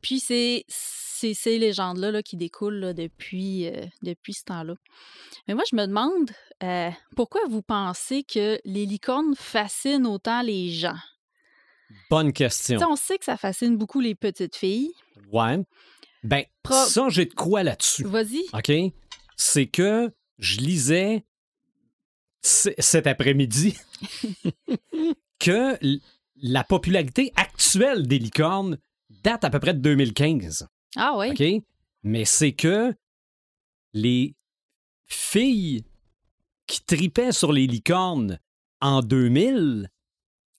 Puis, 0.00 0.20
c'est 0.20 0.64
ces 0.68 1.58
légendes-là 1.58 2.10
là, 2.10 2.22
qui 2.22 2.38
découlent 2.38 2.94
depuis, 2.94 3.66
euh, 3.66 3.84
depuis 4.02 4.32
ce 4.32 4.44
temps-là. 4.44 4.76
Mais 5.46 5.52
moi, 5.52 5.64
je 5.70 5.76
me 5.76 5.84
demande 5.86 6.30
pourquoi 7.16 7.42
vous 7.50 7.60
pensez 7.60 8.22
que 8.22 8.58
les 8.64 8.86
licornes 8.86 9.34
fascinent 9.36 10.06
autant 10.06 10.40
les 10.40 10.70
gens? 10.70 10.96
Bonne 12.10 12.32
question. 12.32 12.78
on 12.88 12.96
sait 12.96 13.18
que 13.18 13.24
ça 13.24 13.36
fascine 13.36 13.76
beaucoup 13.76 14.00
les 14.00 14.14
petites 14.14 14.56
filles. 14.56 14.92
Ouais. 15.32 15.58
Ben, 16.22 16.44
Pro- 16.62 16.86
ça, 16.86 17.08
j'ai 17.08 17.26
de 17.26 17.34
quoi 17.34 17.62
là-dessus. 17.62 18.04
Vas-y. 18.04 18.44
OK? 18.52 18.92
C'est 19.36 19.66
que 19.66 20.10
je 20.38 20.58
lisais 20.58 21.24
cet 22.42 23.06
après-midi 23.06 23.76
que 25.38 25.78
la 26.36 26.64
popularité 26.64 27.32
actuelle 27.36 28.06
des 28.06 28.18
licornes 28.18 28.78
date 29.10 29.44
à 29.44 29.50
peu 29.50 29.58
près 29.60 29.74
de 29.74 29.80
2015. 29.80 30.66
Ah 30.96 31.14
oui. 31.16 31.30
OK? 31.30 31.64
Mais 32.02 32.24
c'est 32.24 32.52
que 32.52 32.94
les 33.92 34.34
filles 35.06 35.84
qui 36.66 36.82
tripaient 36.84 37.32
sur 37.32 37.52
les 37.52 37.66
licornes 37.66 38.38
en 38.80 39.00
2000 39.00 39.88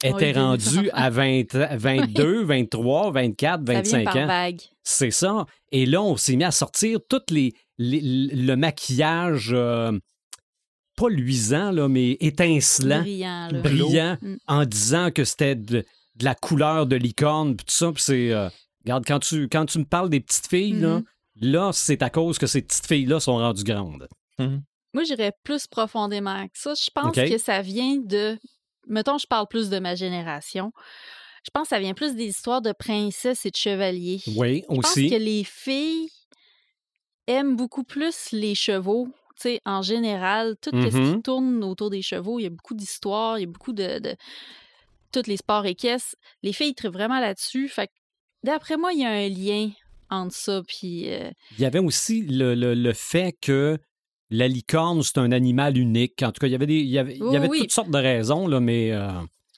Rendues 0.03 0.79
enfants. 0.79 0.89
à 0.93 1.09
20 1.09 1.43
22, 1.53 2.43
23, 2.43 3.11
24, 3.11 3.59
Ça 3.65 3.73
vient 3.73 3.81
25 3.81 4.03
par 4.05 4.15
ans. 4.17 4.27
vague. 4.27 4.61
C'est 4.83 5.11
ça. 5.11 5.45
Et 5.71 5.85
là, 5.85 6.01
on 6.01 6.15
s'est 6.17 6.35
mis 6.35 6.43
à 6.43 6.51
sortir 6.51 6.99
tout 7.09 7.21
les, 7.29 7.53
les- 7.77 8.01
le 8.01 8.55
maquillage, 8.55 9.49
euh, 9.53 9.91
pas 10.95 11.09
luisant, 11.09 11.71
là, 11.71 11.87
mais 11.87 12.17
étincelant, 12.19 13.01
Brillant. 13.01 13.49
là. 13.51 13.59
brillant, 13.61 14.17
Mm. 14.21 14.35
en 14.47 14.65
disant 14.65 15.11
que 15.11 15.23
c'était 15.23 15.55
de, 15.55 15.85
de 16.15 16.25
la 16.25 16.35
couleur 16.35 16.85
de 16.87 16.95
licorne, 16.95 17.55
puis 17.55 17.65
tout 17.65 17.75
ça. 17.75 17.91
Puis 17.91 18.03
c'est. 18.03 18.31
euh, 18.33 18.49
regarde, 18.85 19.03
quand 19.05 19.19
tu, 19.19 19.47
quand 19.49 19.65
tu 19.65 19.79
me 19.79 19.85
parles 19.85 20.09
des 20.09 20.19
petites 20.19 20.47
filles, 20.47 20.73
là, 20.79 20.97
Mhm. 20.99 21.03
là, 21.41 21.71
c'est 21.73 22.01
à 22.03 22.09
cause 22.09 22.37
que 22.37 22.47
ces 22.47 22.61
petites 22.61 22.85
filles-là 22.87 23.19
sont 23.19 23.37
rendues 23.37 23.63
grandes. 23.63 24.07
Moi, 24.93 25.03
j'irais 25.03 25.33
plus 25.43 25.67
profondément 25.67 26.45
que 26.47 26.57
ça. 26.57 26.73
Je 26.73 26.89
pense 26.93 27.13
que 27.15 27.37
ça 27.37 27.61
vient 27.61 27.97
de. 27.97 28.37
Mettons, 28.89 29.17
je 29.17 29.27
parle 29.27 29.47
plus 29.47 29.69
de 29.69 29.79
ma 29.79 29.95
génération. 29.95 30.71
Je 31.45 31.51
pense 31.53 31.63
que 31.63 31.69
ça 31.69 31.79
vient 31.79 31.93
plus 31.93 32.15
des 32.15 32.25
histoires 32.25 32.61
de 32.61 32.73
princesses 32.73 33.45
et 33.45 33.51
de 33.51 33.55
chevaliers. 33.55 34.21
Oui, 34.35 34.63
Je 34.69 34.75
pense 34.75 34.91
aussi. 34.91 35.09
que 35.09 35.15
les 35.15 35.43
filles 35.43 36.09
aiment 37.27 37.55
beaucoup 37.55 37.83
plus 37.83 38.31
les 38.31 38.55
chevaux. 38.55 39.07
Sais, 39.35 39.61
en 39.65 39.81
général, 39.81 40.57
tout 40.61 40.71
ce 40.73 40.97
Mhm. 40.97 41.15
qui 41.15 41.21
tourne 41.21 41.63
autour 41.63 41.89
des 41.89 42.01
chevaux, 42.01 42.39
il 42.39 42.43
y 42.43 42.47
a 42.47 42.49
beaucoup 42.49 42.73
d'histoires, 42.73 43.37
il 43.39 43.43
y 43.43 43.45
a 43.45 43.47
beaucoup 43.47 43.71
de, 43.73 43.99
de- 43.99 44.15
Tous 45.11 45.25
les 45.27 45.37
sports 45.37 45.65
équestres. 45.65 46.15
Les 46.43 46.53
filles 46.53 46.75
trippent 46.75 46.93
vraiment 46.93 47.19
là-dessus. 47.19 47.67
Fait 47.67 47.89
d'après 48.43 48.77
moi, 48.77 48.91
il 48.93 48.99
y 48.99 49.05
a 49.05 49.09
un 49.09 49.27
lien 49.29 49.71
entre 50.11 50.35
ça 50.35 50.61
puis 50.67 51.09
euh, 51.11 51.31
Il 51.57 51.61
y 51.61 51.65
avait 51.65 51.79
aussi 51.79 52.21
le, 52.23 52.53
le- 52.53 52.75
le 52.75 52.93
fait 52.93 53.33
que 53.41 53.79
la 54.29 54.47
licorne, 54.47 55.01
c'est 55.03 55.17
un 55.17 55.31
animal 55.31 55.77
unique. 55.77 56.21
En 56.23 56.31
tout 56.31 56.39
cas, 56.39 56.47
il 56.47 56.51
y 56.51 56.55
avait, 56.55 56.67
des, 56.67 56.79
il 56.79 56.89
y 56.89 56.99
avait, 56.99 57.13
il 57.15 57.19
y 57.19 57.23
Oui, 57.23 57.35
avait 57.35 57.47
oui. 57.49 57.59
toutes 57.59 57.71
sortes 57.71 57.89
de 57.91 57.97
raisons, 57.97 58.47
là, 58.47 58.59
mais. 58.59 58.91
euh, 58.91 59.11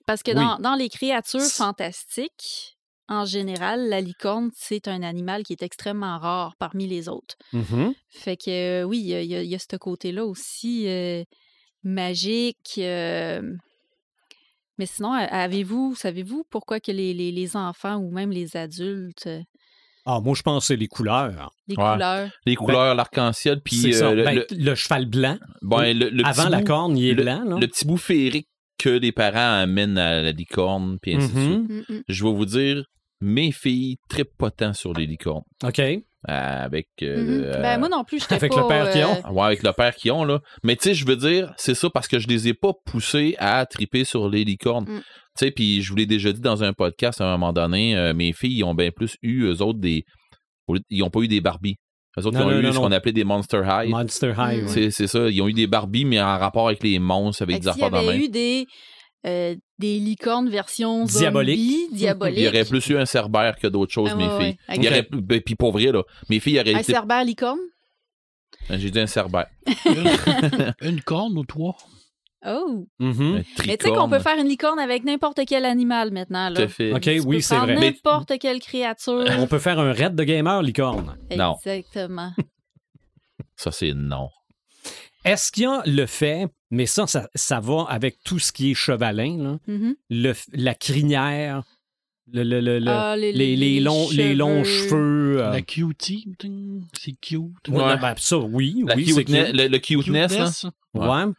Parce 0.06 0.24
que 0.24 0.32
Oui. 0.32 0.38
dans, 0.38 0.58
dans 0.60 0.76
les 0.76 0.90
créatures 0.90 1.42
fantastiques, 1.42 2.78
en 3.10 3.26
général, 3.26 3.90
la 3.90 4.00
licorne, 4.00 4.50
c'est 4.56 4.88
un 4.88 5.04
animal 5.04 5.44
qui 5.44 5.54
est 5.54 5.64
extrêmement 5.64 6.18
rare 6.18 6.56
parmi 6.58 6.88
les 6.88 7.10
autres. 7.10 7.36
mhm. 7.52 7.94
Fait 8.10 8.38
que 8.38 8.82
euh, 8.82 8.84
oui, 8.84 9.00
il 9.00 9.08
y 9.08 9.16
a, 9.16 9.22
il 9.44 9.54
y 9.54 9.60
ce 9.60 9.76
côté-là 9.76 10.26
aussi 10.26 10.88
euh, 10.88 11.24
magique. 11.84 12.80
Mais 14.78 14.86
sinon, 14.86 15.12
avez-vous, 15.14 15.96
savez-vous 15.96 16.44
pourquoi 16.50 16.80
que 16.80 16.92
les, 16.92 17.14
les- 17.14 17.32
les 17.32 17.56
enfants 17.56 17.98
ou 17.98 18.10
même 18.12 18.32
les 18.32 18.56
adultes, 18.58 19.30
Ah, 20.06 20.20
moi, 20.20 20.34
je 20.36 20.42
pense 20.42 20.64
que 20.64 20.68
c'est 20.68 20.76
les 20.76 20.88
couleurs. 20.88 21.52
les 21.68 21.76
Ouais. 21.76 21.92
couleurs, 21.94 22.30
Les 22.46 22.56
couleurs, 22.56 22.96
l'arc-en-ciel, 22.96 23.62
puis 23.62 23.94
euh, 23.96 24.14
le, 24.16 24.24
Ben, 24.24 24.36
le- 24.36 24.46
le 24.52 24.76
cheval 24.76 25.06
blanc, 25.06 25.38
ben, 25.62 25.98
le- 25.98 26.10
le 26.10 26.26
avant 26.26 26.44
petit 26.44 26.52
la 26.52 26.58
bout- 26.60 26.64
corne, 26.66 26.98
il 26.98 27.08
est 27.10 27.14
le- 27.14 27.24
blanc. 27.24 27.44
Là. 27.46 27.58
le 27.60 27.68
petit 27.68 27.86
bout 27.86 27.98
féerique 27.98 28.48
que 28.80 28.90
les 28.90 29.12
parents 29.12 29.62
amènent 29.62 29.98
à 30.00 30.22
la 30.24 30.32
licorne, 30.32 30.98
puis 31.02 31.16
ainsi 31.16 31.32
de 31.34 31.40
Mhm. 31.40 31.68
suite. 31.68 31.90
Mm. 31.90 32.02
Je 32.08 32.24
vais 32.24 32.32
vous 32.34 32.46
dire, 32.46 32.84
mes 33.22 33.52
filles 33.52 33.98
trippent 34.10 34.36
pas 34.38 34.50
tant 34.50 34.74
sur 34.74 34.94
les 34.94 35.06
licornes. 35.06 35.44
OK. 35.64 35.80
Euh, 36.30 36.66
avec, 36.66 36.88
euh, 37.02 37.18
Mhm. 37.18 37.44
euh, 37.46 37.62
Ben, 37.64 37.80
moi 37.80 37.90
non 37.90 38.04
plus, 38.04 38.22
avec 38.30 38.52
pas, 38.54 38.62
le 38.62 38.68
père 38.68 38.92
qu'ils 38.92 39.06
ont. 39.06 39.22
euh, 39.26 39.32
Ouais, 39.32 39.46
avec 39.48 39.64
le 39.64 39.72
père 39.74 39.96
qu'ils 39.96 40.12
ont, 40.12 40.24
là. 40.24 40.40
Mais 40.64 40.76
tu 40.76 40.84
sais, 40.84 40.94
je 40.94 41.04
veux 41.08 41.16
dire, 41.16 41.52
c'est 41.58 41.74
ça 41.74 41.90
parce 41.90 42.08
que 42.08 42.20
je 42.20 42.28
les 42.28 42.48
ai 42.48 42.54
pas 42.54 42.74
poussés 42.86 43.36
à 43.40 43.66
triper 43.66 44.04
sur 44.04 44.30
les 44.30 44.44
licornes. 44.44 44.86
Mm. 44.88 45.00
Tu 45.00 45.06
sais, 45.46 45.50
puis 45.52 45.82
je 45.82 45.90
vous 45.90 45.96
l'ai 45.96 46.06
déjà 46.06 46.32
dit 46.32 46.40
dans 46.42 46.64
un 46.64 46.74
podcast 46.74 47.22
à 47.22 47.26
un 47.26 47.32
moment 47.32 47.54
donné, 47.54 47.98
euh, 47.98 48.14
mes 48.14 48.34
filles, 48.34 48.58
ils 48.60 48.64
ont 48.64 48.76
bien 48.76 48.92
plus 48.92 49.16
eu, 49.24 49.46
eux 49.46 49.62
autres, 49.64 49.80
des. 49.80 50.04
Ils 50.92 51.02
ont 51.04 51.10
pas 51.10 51.22
eu 51.22 51.28
des 51.28 51.42
Barbies. 51.42 51.78
Eux 52.20 52.26
autres, 52.28 52.38
Non, 52.38 52.44
ils 52.44 52.46
ont 52.46 52.52
non, 52.52 52.60
eu 52.60 52.64
non, 52.66 52.72
ce 52.74 52.78
qu'on 52.80 52.92
appelait 52.92 53.14
des 53.14 53.24
Monster 53.24 53.64
High. 53.66 53.90
Monster 53.90 54.34
High. 54.38 54.60
Mm. 54.62 54.66
ouais. 54.66 54.68
C'est 54.68 54.92
c'est 54.92 55.08
ça, 55.08 55.28
ils 55.28 55.42
ont 55.42 55.48
eu 55.48 55.54
des 55.54 55.66
Barbies, 55.68 56.06
mais 56.06 56.22
en 56.22 56.38
rapport 56.38 56.68
avec 56.68 56.84
les 56.84 57.00
monstres, 57.00 57.42
avec 57.42 57.56
fait 57.56 57.60
des 57.62 57.68
affaires 57.68 57.90
dans 57.90 57.98
la 58.02 58.10
avait 58.10 58.18
main. 58.20 58.24
eu 58.26 58.30
des, 58.30 58.66
euh, 59.26 59.56
des 59.80 60.00
licornes 60.00 60.50
version 60.50 61.06
Diabolique. 61.06 61.60
zombie, 61.60 61.88
Il 61.92 61.98
diabolique. 61.98 62.40
y 62.40 62.48
aurait 62.48 62.66
plus 62.66 62.88
eu 62.90 62.98
un 62.98 63.06
cerbère 63.06 63.56
que 63.58 63.68
d'autres 63.68 63.92
choses, 63.94 64.10
Ah, 64.14 64.16
mes 64.16 64.28
ouais, 64.28 64.40
filles. 64.40 64.58
ouais. 64.70 64.76
Il 64.78 64.84
y 64.84 64.88
aurait 64.88 65.08
ben, 65.12 65.42
puis 65.42 65.56
pour 65.56 65.72
vrai, 65.72 65.86
là, 65.92 66.04
mes 66.30 66.40
filles 66.40 66.60
auraient 66.60 66.74
Un 66.74 66.80
été. 66.80 66.92
cerbère 66.92 67.24
licorne? 67.24 67.60
J'ai 68.70 68.90
dit 68.92 69.00
un 69.00 69.08
cerbère. 69.08 69.48
Une, 69.86 70.74
une 70.82 71.02
corne 71.02 71.38
ou 71.38 71.44
trois? 71.46 71.76
Oh! 72.46 72.88
Mhm. 73.00 73.44
Mais 73.68 73.78
tu 73.78 73.86
sais 73.88 73.92
qu'on 73.92 74.10
peut 74.10 74.20
faire 74.20 74.38
une 74.40 74.48
licorne 74.48 74.80
avec 74.80 75.04
n'importe 75.04 75.42
quel 75.48 75.64
animal 75.66 76.10
maintenant. 76.12 76.52
Tout 76.54 76.62
à 76.64 76.68
fait. 76.68 76.92
OK, 76.92 77.02
Tu 77.02 77.20
oui, 77.20 77.42
c'est 77.42 77.56
vrai. 77.58 77.76
N'importe 77.76 78.34
quelle 78.40 78.60
créature. 78.60 79.26
On 79.38 79.46
peut 79.48 79.60
faire 79.60 79.78
un 79.80 79.92
raid 79.94 80.16
de 80.16 80.24
gamer 80.24 80.62
licorne. 80.64 81.16
Non. 81.36 81.56
Exactement. 81.64 82.32
Ça, 83.56 83.72
c'est 83.72 83.94
non. 83.94 84.30
Est-ce 85.26 85.52
qu'il 85.52 85.64
y 85.64 85.66
a 85.68 85.82
le 85.86 86.06
fait, 86.06 86.48
mais 86.72 86.86
ça, 86.86 87.06
ça, 87.08 87.30
ça 87.36 87.60
va 87.60 87.86
avec 87.90 88.18
tout 88.24 88.40
ce 88.40 88.52
qui 88.52 88.72
est 88.72 88.74
chevalin, 88.74 89.38
là, 89.38 89.58
Mhm. 89.68 89.96
le, 90.10 90.34
la 90.54 90.74
crinière, 90.76 91.64
le, 92.32 92.44
le- 92.44 92.60
le- 92.62 92.80
le- 92.80 92.90
Ah, 92.92 93.16
les, 93.18 93.32
les, 93.32 93.56
les 93.56 93.80
longs, 93.80 94.10
les 94.12 94.34
longs 94.34 94.64
cheveux. 94.64 95.42
euh, 95.42 95.52
La 95.52 95.62
cutie, 95.62 96.28
c'est 96.94 97.12
cute. 97.20 97.40
ouais, 97.70 97.78
Ouais. 97.84 97.98
ben, 98.00 98.16
ça, 98.18 98.38
oui, 98.38 98.84
La 98.88 98.96
oui, 98.96 99.06
cute. 99.06 99.30
le, 99.30 99.68
le 99.68 99.78
cuteness. 99.80 100.66
Ouais. 100.94 101.08
Ouais. 101.08 101.32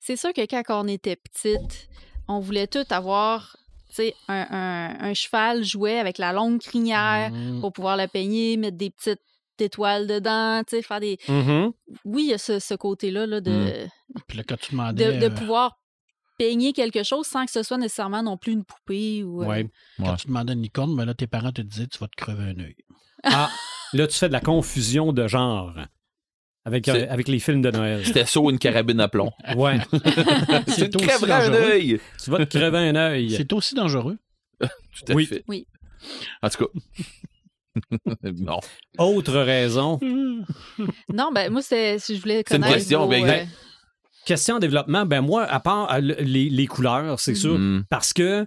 C'est 0.00 0.16
sûr 0.16 0.32
que 0.32 0.40
quand 0.46 0.62
on 0.84 0.88
était 0.88 1.16
petite, 1.16 1.88
on 2.28 2.40
voulait 2.40 2.66
tout 2.66 2.84
avoir 2.90 3.56
tu 3.88 4.02
sais, 4.02 4.14
un, 4.28 4.46
un- 4.50 5.08
un 5.10 5.14
cheval 5.14 5.64
jouet 5.64 5.98
avec 5.98 6.18
la 6.18 6.32
longue 6.32 6.60
crinière 6.60 7.30
Mm. 7.30 7.60
pour 7.60 7.72
pouvoir 7.72 7.96
le 7.96 8.06
peigner, 8.08 8.56
mettre 8.58 8.76
des 8.76 8.90
petites 8.90 9.20
étoiles 9.62 10.06
dedans, 10.06 10.62
tu 10.66 10.76
sais, 10.76 10.82
faire 10.82 11.00
des... 11.00 11.18
Mhm. 11.28 11.72
Oui, 12.04 12.24
il 12.24 12.30
y 12.30 12.34
a 12.34 12.38
ce, 12.38 12.58
ce 12.58 12.74
côté-là 12.74 13.26
là, 13.26 13.40
de, 13.40 13.86
Puis 14.26 14.38
là, 14.38 14.44
quand 14.46 14.56
tu 14.58 14.72
demandais, 14.72 15.12
de, 15.14 15.20
de 15.20 15.26
euh, 15.26 15.30
pouvoir 15.30 15.78
peigner 16.38 16.72
quelque 16.72 17.02
chose 17.02 17.26
sans 17.26 17.44
que 17.46 17.50
ce 17.52 17.62
soit 17.62 17.78
nécessairement 17.78 18.22
non 18.22 18.36
plus 18.36 18.52
une 18.52 18.64
poupée 18.64 19.22
ou... 19.24 19.42
euh, 19.42 19.46
Ouais. 19.46 19.66
quand 19.98 20.10
Ouais. 20.10 20.16
tu 20.18 20.26
demandais 20.26 20.52
une 20.52 20.62
licorne, 20.62 20.94
ben 20.96 21.04
là, 21.04 21.14
tes 21.14 21.26
parents 21.26 21.52
te 21.52 21.62
disaient 21.62 21.86
tu 21.86 21.98
vas 21.98 22.08
te 22.08 22.16
crever 22.16 22.44
un 22.44 22.58
œil. 22.60 22.76
Ah, 23.24 23.50
là, 23.92 24.06
tu 24.06 24.16
fais 24.16 24.28
de 24.28 24.32
la 24.34 24.40
confusion 24.40 25.12
de 25.12 25.26
genre 25.26 25.72
avec, 26.64 26.88
euh, 26.88 26.92
C'est- 26.94 27.08
avec 27.08 27.28
les 27.28 27.38
films 27.38 27.62
de 27.62 27.70
Noël. 27.70 28.04
C'était 28.04 28.24
ça 28.26 28.40
ou 28.40 28.50
une 28.50 28.58
carabine 28.58 29.00
à 29.00 29.08
plomb. 29.08 29.32
Ouais. 29.56 29.78
Tu 29.92 30.90
te 30.90 30.96
aussi 30.98 31.06
crèveras 31.06 31.46
un 31.46 31.52
œil. 31.54 32.00
tu 32.22 32.30
vas 32.30 32.44
te 32.44 32.56
crever 32.58 32.78
un 32.78 32.96
œil. 32.96 33.30
C'est 33.30 33.52
aussi 33.52 33.74
dangereux. 33.74 34.18
Tout 34.60 34.68
à 35.08 35.14
Oui. 35.14 35.26
fait. 35.26 35.42
Oui. 35.48 35.66
En 36.42 36.50
tout 36.50 36.66
cas. 36.66 36.80
non. 38.22 38.60
Autre 38.98 39.38
raison. 39.38 39.98
Non, 41.12 41.30
ben 41.32 41.50
moi, 41.50 41.62
c'est, 41.62 41.98
si 41.98 42.16
je 42.16 42.20
voulais 42.20 42.42
C'est 42.46 42.56
une 42.56 42.62
connaître 42.62 42.78
question, 42.78 43.04
vos, 43.04 43.08
ben, 43.10 43.24
euh, 43.28 43.44
question 44.26 44.56
en 44.56 44.58
développement, 44.58 45.06
ben 45.06 45.20
moi, 45.22 45.44
à 45.44 45.60
part 45.60 45.92
euh, 45.92 46.00
le- 46.00 46.14
les, 46.20 46.48
les 46.50 46.66
couleurs, 46.66 47.18
c'est 47.20 47.34
sûr, 47.34 47.58
Hmm. 47.58 47.84
parce 47.88 48.12
que 48.12 48.46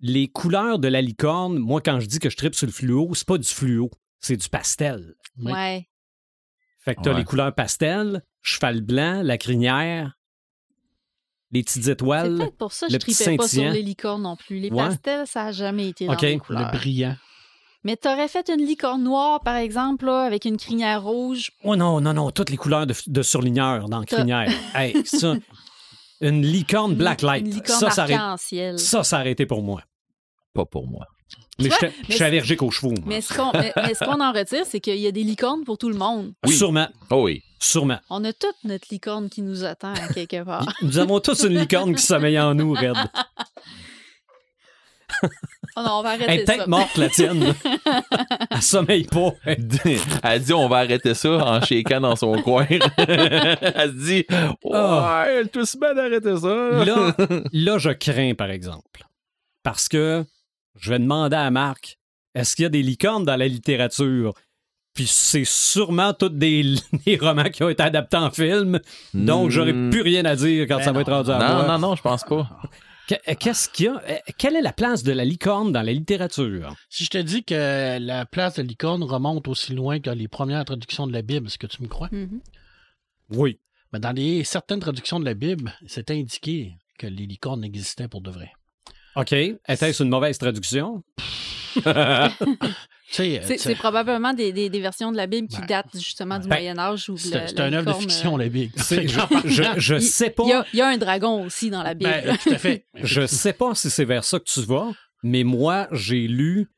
les 0.00 0.28
couleurs 0.28 0.78
de 0.78 0.88
la 0.88 1.00
licorne, 1.02 1.58
moi, 1.58 1.80
quand 1.80 2.00
je 2.00 2.06
dis 2.06 2.18
que 2.18 2.30
je 2.30 2.36
tripe 2.36 2.54
sur 2.54 2.66
le 2.66 2.72
fluo, 2.72 3.14
c'est 3.14 3.26
pas 3.26 3.38
du 3.38 3.48
fluo, 3.48 3.90
c'est 4.20 4.36
du 4.36 4.48
pastel. 4.48 5.14
Oui. 5.38 5.52
Ouais. 5.52 5.88
Fait 6.80 6.94
que 6.94 7.00
t'as 7.02 7.12
Ouais. 7.12 7.18
les 7.18 7.24
couleurs 7.24 7.54
pastel, 7.54 8.22
cheval 8.42 8.80
blanc, 8.80 9.22
la 9.22 9.38
crinière, 9.38 10.16
les 11.50 11.62
petites 11.62 11.84
C'est 11.84 11.92
étoiles. 11.92 12.36
peut-être 12.38 12.56
pour 12.56 12.72
ça 12.72 12.86
que 12.86 12.92
je 12.92 12.98
tripais 12.98 13.36
pas 13.36 13.48
sur 13.48 13.70
les 13.70 13.82
licornes 13.82 14.22
non 14.22 14.36
plus. 14.36 14.58
Les 14.58 14.70
Ouais. 14.70 14.76
pastels, 14.88 15.26
ça 15.26 15.46
a 15.46 15.52
jamais 15.52 15.88
été 15.88 16.06
dans 16.06 16.12
Ok. 16.14 16.22
mes 16.22 16.34
Le 16.34 16.40
couleurs. 16.40 16.70
Le 16.72 16.78
brillant. 16.78 17.16
Mais 17.88 17.96
t'aurais 17.96 18.28
fait 18.28 18.50
une 18.50 18.66
licorne 18.66 19.02
noire, 19.02 19.40
par 19.40 19.56
exemple, 19.56 20.04
là, 20.04 20.24
avec 20.24 20.44
une 20.44 20.58
crinière 20.58 21.02
rouge? 21.02 21.52
Oh 21.64 21.74
non, 21.74 22.02
non, 22.02 22.12
non, 22.12 22.30
toutes 22.30 22.50
les 22.50 22.58
couleurs 22.58 22.86
de, 22.86 22.92
de 23.06 23.22
surligneur 23.22 23.88
dans 23.88 24.04
crinière. 24.04 24.52
hey, 24.74 24.94
ça, 25.06 25.36
une 26.20 26.42
licorne 26.42 26.94
blacklight, 26.96 27.46
Une 27.46 27.54
licorne 27.54 27.80
ça, 27.80 27.90
ça 27.90 28.02
arc-en-ciel. 28.02 28.78
ça, 28.78 29.02
ça 29.04 29.20
aurait 29.20 29.30
été 29.30 29.46
pour 29.46 29.62
moi. 29.62 29.80
Pas 30.52 30.66
pour 30.66 30.86
moi. 30.86 31.06
Mais 31.58 31.68
vois, 31.70 31.78
je 32.10 32.12
suis 32.12 32.24
allergique 32.24 32.60
aux 32.60 32.70
chevaux. 32.70 32.90
moi. 32.90 33.04
Mais 33.06 33.22
ce 33.22 33.32
qu'on 33.32 33.52
ce 33.52 34.20
en 34.22 34.32
retire, 34.34 34.66
c'est 34.66 34.80
qu'il 34.80 34.98
y 34.98 35.06
a 35.06 35.10
des 35.10 35.24
licornes 35.24 35.64
pour 35.64 35.78
tout 35.78 35.88
le 35.88 35.96
monde. 35.96 36.34
Oui. 36.46 36.54
Sûrement, 36.54 36.88
Oh 37.08 37.22
oui. 37.24 37.42
sûrement. 37.58 38.00
On 38.10 38.22
a 38.22 38.34
toute 38.34 38.64
notre 38.64 38.88
licorne 38.90 39.30
qui 39.30 39.40
nous 39.40 39.64
attend 39.64 39.94
à 39.94 40.12
quelque 40.12 40.44
part. 40.44 40.70
Nous 40.82 40.98
avons 40.98 41.20
tous 41.20 41.42
une 41.44 41.58
licorne 41.58 41.94
qui 41.94 42.02
sommeille 42.02 42.38
en 42.38 42.54
nous, 42.54 42.74
Red. 42.74 42.98
Oh 45.78 45.82
non, 45.86 45.92
on 45.98 46.02
va 46.02 46.14
Elle 46.14 46.22
est 46.22 46.24
arrêter 46.24 46.46
ça. 46.46 46.52
peut-être 46.54 46.66
morte, 46.68 46.96
la 46.96 47.08
tienne. 47.08 47.54
Elle 48.50 48.62
sommeille 48.62 49.04
pas. 49.04 49.30
Elle 49.44 50.42
dit 50.42 50.52
on 50.52 50.68
va 50.68 50.78
arrêter 50.78 51.14
ça 51.14 51.30
en 51.30 51.60
shaking 51.60 52.00
dans 52.00 52.16
son 52.16 52.40
coin. 52.42 52.66
Elle 52.68 53.90
se 53.90 54.04
dit 54.06 54.26
Ah. 54.72 55.24
Ouais, 55.26 55.46
tout 55.46 55.64
se 55.64 55.76
d'arrêter 55.78 56.36
ça. 56.36 56.84
Là, 56.84 57.14
là, 57.52 57.78
je 57.78 57.90
crains, 57.90 58.34
par 58.34 58.50
exemple. 58.50 59.06
Parce 59.62 59.88
que 59.88 60.24
je 60.80 60.90
vais 60.90 60.98
demander 60.98 61.36
à 61.36 61.50
Marc 61.50 61.98
est-ce 62.34 62.54
qu'il 62.56 62.62
y 62.64 62.66
a 62.66 62.70
des 62.70 62.82
licornes 62.82 63.24
dans 63.24 63.36
la 63.36 63.48
littérature? 63.48 64.32
Puis 64.94 65.06
c'est 65.06 65.44
sûrement 65.44 66.12
tous 66.12 66.28
des, 66.28 66.74
des 67.06 67.16
romans 67.16 67.44
qui 67.50 67.62
ont 67.62 67.68
été 67.68 67.82
adaptés 67.82 68.16
en 68.16 68.30
film. 68.30 68.80
Donc, 69.14 69.50
j'aurais 69.50 69.72
Hmm. 69.72 69.90
plus 69.90 70.02
rien 70.02 70.24
à 70.24 70.34
dire 70.34 70.66
quand 70.66 70.78
Ben 70.78 70.84
ça 70.84 70.92
va 70.92 71.00
être 71.02 71.12
rendu 71.12 71.30
à 71.30 71.38
Non, 71.38 71.54
moi. 71.54 71.64
non, 71.66 71.78
non, 71.78 71.96
je 71.96 72.02
pense 72.02 72.24
pas. 72.24 72.48
Que- 73.08 73.34
Qu'est-ce 73.34 73.68
qu'il 73.70 73.86
y 73.86 73.88
a 73.88 74.02
Euh, 74.08 74.16
Quelle 74.36 74.54
est 74.54 74.60
la 74.62 74.72
place 74.72 75.02
de 75.02 75.12
la 75.12 75.24
licorne 75.24 75.72
dans 75.72 75.82
la 75.82 75.92
littérature? 75.92 76.74
Si 76.90 77.04
je 77.04 77.10
te 77.10 77.18
dis 77.18 77.42
que 77.42 77.98
la 77.98 78.26
place 78.26 78.56
de 78.56 78.62
licorne 78.62 79.02
remonte 79.02 79.48
aussi 79.48 79.72
loin 79.72 79.98
que 79.98 80.10
les 80.10 80.28
premières 80.28 80.64
traductions 80.64 81.06
de 81.06 81.12
la 81.12 81.22
Bible, 81.22 81.46
est-ce 81.46 81.58
que 81.58 81.66
tu 81.66 81.82
me 81.82 81.88
crois? 81.88 82.08
Mhm. 82.12 82.40
Oui. 83.30 83.58
Mais 83.92 83.98
dans 84.00 84.12
les, 84.12 84.44
certaines 84.44 84.80
traductions 84.80 85.18
de 85.20 85.24
la 85.24 85.34
Bible, 85.34 85.72
c'est 85.86 86.10
indiqué 86.10 86.74
que 86.98 87.06
les 87.06 87.26
licornes 87.26 87.64
existaient 87.64 88.08
pour 88.08 88.20
de 88.20 88.30
vrai. 88.30 88.52
OK. 89.16 89.32
Était-ce 89.32 90.02
une 90.02 90.10
mauvaise 90.10 90.36
traduction? 90.38 91.02
Euh, 91.18 91.22
C'est 93.10 93.40
sais, 93.42 93.56
c'est 93.56 93.74
probablement 93.74 94.34
des, 94.34 94.52
des- 94.52 94.68
des 94.68 94.80
versions 94.80 95.10
de 95.10 95.16
la 95.16 95.26
Bible 95.26 95.48
qui 95.48 95.56
Ben, 95.60 95.66
datent 95.66 95.94
justement 95.98 96.38
du 96.38 96.46
ben, 96.46 96.56
Moyen 96.56 96.78
Âge 96.78 97.10
c'est 97.16 97.58
un 97.58 97.72
œuvre 97.72 97.94
de 97.94 97.98
fiction, 97.98 98.34
euh, 98.34 98.38
la 98.42 98.48
Bible. 98.50 98.70
Je, 98.76 99.00
je, 99.46 99.62
je 99.78 99.94
Il- 99.94 100.02
sais 100.02 100.28
pas. 100.28 100.42
Il 100.44 100.50
y, 100.50 100.52
a, 100.52 100.66
il 100.74 100.78
y 100.78 100.82
a 100.82 100.88
un 100.88 100.98
dragon 100.98 101.42
aussi 101.46 101.70
dans 101.70 101.82
la 101.82 101.94
Bible. 101.94 102.10
Ben, 102.10 102.36
tout 102.36 102.50
à 102.50 102.58
fait. 102.58 102.84
Je 102.94 103.26
sais 103.26 103.54
pas 103.54 103.74
si 103.74 103.88
c'est 103.88 104.04
vers 104.04 104.24
ça 104.24 104.38
que 104.38 104.44
tu 104.44 104.60
vas, 104.60 104.90
mais 105.22 105.42
moi, 105.42 105.88
j'ai 105.92 106.28
lu 106.28 106.68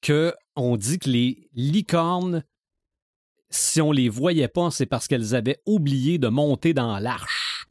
que 0.00 0.32
on 0.56 0.78
dit 0.78 0.98
que 0.98 1.10
les 1.10 1.50
licornes, 1.52 2.44
si 3.50 3.82
on 3.82 3.92
les 3.92 4.08
voyait 4.08 4.48
pas, 4.48 4.70
c'est 4.70 4.86
parce 4.86 5.06
qu'elles 5.06 5.34
avaient 5.34 5.60
oublié 5.66 6.16
de 6.16 6.28
monter 6.28 6.72
dans 6.72 6.98
l'arche. 6.98 7.66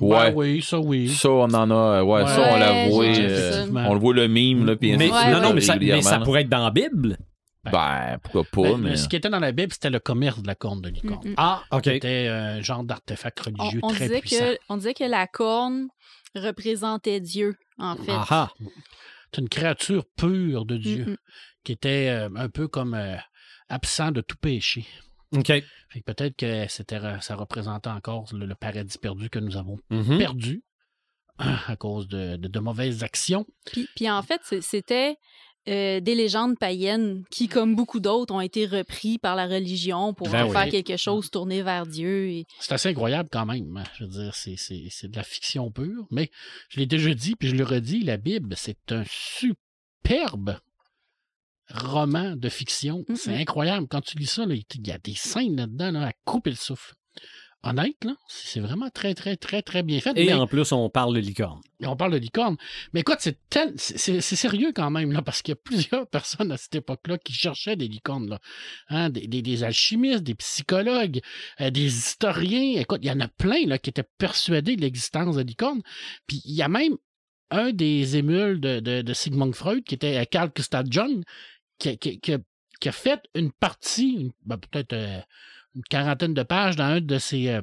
Ouais. 0.00 0.30
Ben 0.30 0.34
oui, 0.36 0.62
ça 0.62 0.78
oui. 0.78 1.08
Ça, 1.08 1.30
on 1.30 1.52
en 1.52 1.70
a. 1.70 2.02
Ouais, 2.02 2.26
ça, 2.26 2.50
on 2.52 2.56
l'a 2.56 2.88
voué. 2.88 3.14
euh, 3.18 3.66
on 3.74 3.94
le 3.94 4.00
voit 4.00 4.14
le 4.14 4.28
mime, 4.28 4.66
là, 4.66 4.76
puis 4.76 4.96
Mais, 4.96 5.08
non, 5.08 5.40
non, 5.42 5.52
mais 5.54 5.60
ça, 5.60 5.76
mais 5.76 6.02
ça 6.02 6.18
pourrait 6.20 6.42
être 6.42 6.48
dans 6.48 6.64
la 6.64 6.70
Bible. 6.70 7.16
Ben, 7.64 8.18
pourquoi 8.22 8.44
pas, 8.44 8.70
Ben, 8.72 8.78
mais. 8.78 8.96
Ce 8.96 9.08
qui 9.08 9.16
était 9.16 9.28
dans 9.28 9.40
la 9.40 9.52
Bible, 9.52 9.72
c'était 9.72 9.90
le 9.90 9.98
commerce 9.98 10.40
de 10.40 10.46
la 10.46 10.54
corne 10.54 10.80
de 10.80 10.88
licorne. 10.88 11.26
Mm, 11.26 11.30
mm. 11.32 11.34
Ah, 11.36 11.62
OK. 11.72 11.82
C'était 11.84 12.28
un 12.28 12.62
genre 12.62 12.82
d'artefact 12.84 13.40
religieux 13.40 13.80
on 13.82 13.88
très 13.88 14.06
disait 14.08 14.20
puissant. 14.20 14.44
que, 14.44 14.58
on 14.70 14.76
disait 14.78 14.94
que 14.94 15.04
la 15.04 15.26
corne 15.26 15.88
représentait 16.34 17.20
Dieu, 17.20 17.56
en 17.78 17.96
fait. 17.96 18.12
Ah, 18.12 18.24
ah. 18.30 18.48
C'est 19.34 19.40
une 19.42 19.48
créature 19.48 20.04
pure 20.16 20.64
de 20.64 20.76
Dieu 20.78 21.04
Mm, 21.06 21.10
mm. 21.10 21.16
qui 21.64 21.72
était 21.72 22.08
euh, 22.10 22.28
un 22.36 22.48
peu 22.48 22.68
comme 22.68 22.94
euh, 22.94 23.16
absent 23.68 24.12
de 24.12 24.20
tout 24.22 24.36
péché. 24.40 24.86
OK. 25.36 25.46
Fait 25.46 25.64
que 26.00 26.04
peut-être 26.04 26.36
que 26.36 26.66
c'était, 26.68 26.98
ça 27.20 27.36
représentait 27.36 27.90
encore 27.90 28.26
le, 28.32 28.46
le 28.46 28.54
paradis 28.54 28.98
perdu 28.98 29.28
que 29.30 29.38
nous 29.38 29.56
avons 29.56 29.78
Mhm. 29.90 30.18
perdu 30.18 30.62
à 31.38 31.76
cause 31.76 32.08
de, 32.08 32.36
de- 32.36 32.48
de 32.48 32.58
mauvaises 32.60 33.02
actions. 33.04 33.46
Puis, 33.66 33.88
puis 33.94 34.10
en 34.10 34.22
fait, 34.22 34.40
c'était 34.62 35.16
euh, 35.68 36.00
des 36.00 36.14
légendes 36.14 36.58
païennes 36.58 37.24
qui, 37.30 37.46
comme 37.46 37.76
beaucoup 37.76 38.00
d'autres, 38.00 38.34
ont 38.34 38.40
été 38.40 38.64
repris 38.64 39.18
par 39.18 39.36
la 39.36 39.46
religion 39.46 40.14
pour 40.14 40.28
Ben 40.30 40.46
oui. 40.46 40.52
faire 40.52 40.68
quelque 40.70 40.96
chose 40.96 41.30
tourné 41.30 41.62
vers 41.62 41.86
Dieu. 41.86 42.28
Et... 42.30 42.46
C'est 42.58 42.72
assez 42.72 42.88
incroyable 42.88 43.28
quand 43.30 43.44
même. 43.44 43.76
hein. 43.76 43.84
Je 43.98 44.04
veux 44.04 44.10
dire, 44.10 44.34
c'est, 44.34 44.56
c'est- 44.56 44.88
c'est 44.90 45.08
de 45.10 45.16
la 45.16 45.24
fiction 45.24 45.70
pure. 45.70 46.06
Mais 46.10 46.30
je 46.70 46.80
l'ai 46.80 46.86
déjà 46.86 47.12
dit, 47.12 47.36
puis 47.36 47.48
je 47.48 47.54
le 47.54 47.64
redis, 47.64 48.02
la 48.02 48.16
Bible, 48.16 48.54
c'est 48.56 48.92
un 48.92 49.04
superbe 49.06 50.58
roman 51.70 52.34
de 52.36 52.48
fiction. 52.48 53.04
Mhm. 53.08 53.16
C'est 53.16 53.34
incroyable. 53.36 53.86
Quand 53.88 54.00
tu 54.00 54.16
lis 54.18 54.26
ça, 54.26 54.46
là, 54.46 54.54
il 54.54 54.86
y 54.86 54.90
a 54.92 54.98
des 54.98 55.14
scènes 55.14 55.56
là-dedans 55.56 55.90
là, 55.92 56.06
à 56.08 56.12
couper 56.24 56.50
le 56.50 56.56
souffle. 56.56 56.94
Honnête, 57.64 57.96
là, 58.04 58.14
c'est 58.28 58.60
vraiment 58.60 58.88
très, 58.88 59.14
très, 59.16 59.36
très, 59.36 59.62
très 59.62 59.82
bien 59.82 59.98
fait. 60.00 60.12
Et 60.16 60.26
mais- 60.26 60.32
en 60.32 60.46
plus, 60.46 60.70
on 60.70 60.88
parle 60.88 61.12
de 61.16 61.18
licorne. 61.20 61.60
Et 61.80 61.86
on 61.88 61.96
parle 61.96 62.12
de 62.12 62.16
licorne. 62.18 62.56
Mais 62.92 63.00
écoute, 63.00 63.16
c'est 63.18 63.36
tel- 63.50 63.74
c'est 63.76 63.98
c'est- 63.98 64.20
c'est 64.20 64.36
sérieux 64.36 64.70
quand 64.72 64.90
même, 64.90 65.10
là, 65.10 65.22
parce 65.22 65.42
qu'il 65.42 65.50
y 65.52 65.58
a 65.58 65.60
plusieurs 65.62 66.06
personnes 66.10 66.52
à 66.52 66.56
cette 66.56 66.76
époque-là 66.76 67.18
qui 67.18 67.32
cherchaient 67.32 67.74
des 67.74 67.88
licornes, 67.88 68.28
là. 68.30 68.38
Hein, 68.90 69.10
des, 69.10 69.26
des- 69.26 69.42
des 69.42 69.64
alchimistes, 69.64 70.22
des 70.22 70.36
psychologues, 70.36 71.20
euh, 71.60 71.70
des 71.70 71.84
historiens. 71.98 72.80
Écoute, 72.80 73.00
il 73.02 73.08
y 73.08 73.10
en 73.10 73.18
a 73.20 73.26
plein, 73.28 73.66
là, 73.66 73.76
qui 73.78 73.90
étaient 73.90 74.06
persuadés 74.18 74.76
de 74.76 74.82
l'existence 74.82 75.34
de 75.34 75.42
licornes. 75.42 75.82
Puis 76.28 76.40
il 76.44 76.54
y 76.54 76.62
a 76.62 76.68
même 76.68 76.96
un 77.50 77.72
des 77.72 78.16
émules 78.16 78.60
de, 78.60 78.78
de, 78.78 79.02
de 79.02 79.12
Sigmund 79.14 79.52
Freud, 79.54 79.82
qui 79.82 79.96
était 79.96 80.16
euh, 80.16 80.24
Carl 80.30 80.52
Gustav 80.54 80.86
Jung, 80.88 81.22
qui, 81.78 81.96
qui- 81.98 82.20
qui 82.20 82.34
a, 82.34 82.38
qui 82.80 82.88
a 82.88 82.92
fait 82.92 83.20
une 83.34 83.52
partie, 83.52 84.14
une- 84.20 84.32
ben, 84.44 84.56
peut-être 84.58 84.92
euh, 84.92 85.20
une 85.74 85.82
quarantaine 85.84 86.34
de 86.34 86.42
pages 86.42 86.76
dans 86.76 86.84
un 86.84 87.00
de 87.00 87.18
ses, 87.18 87.48
euh, 87.48 87.60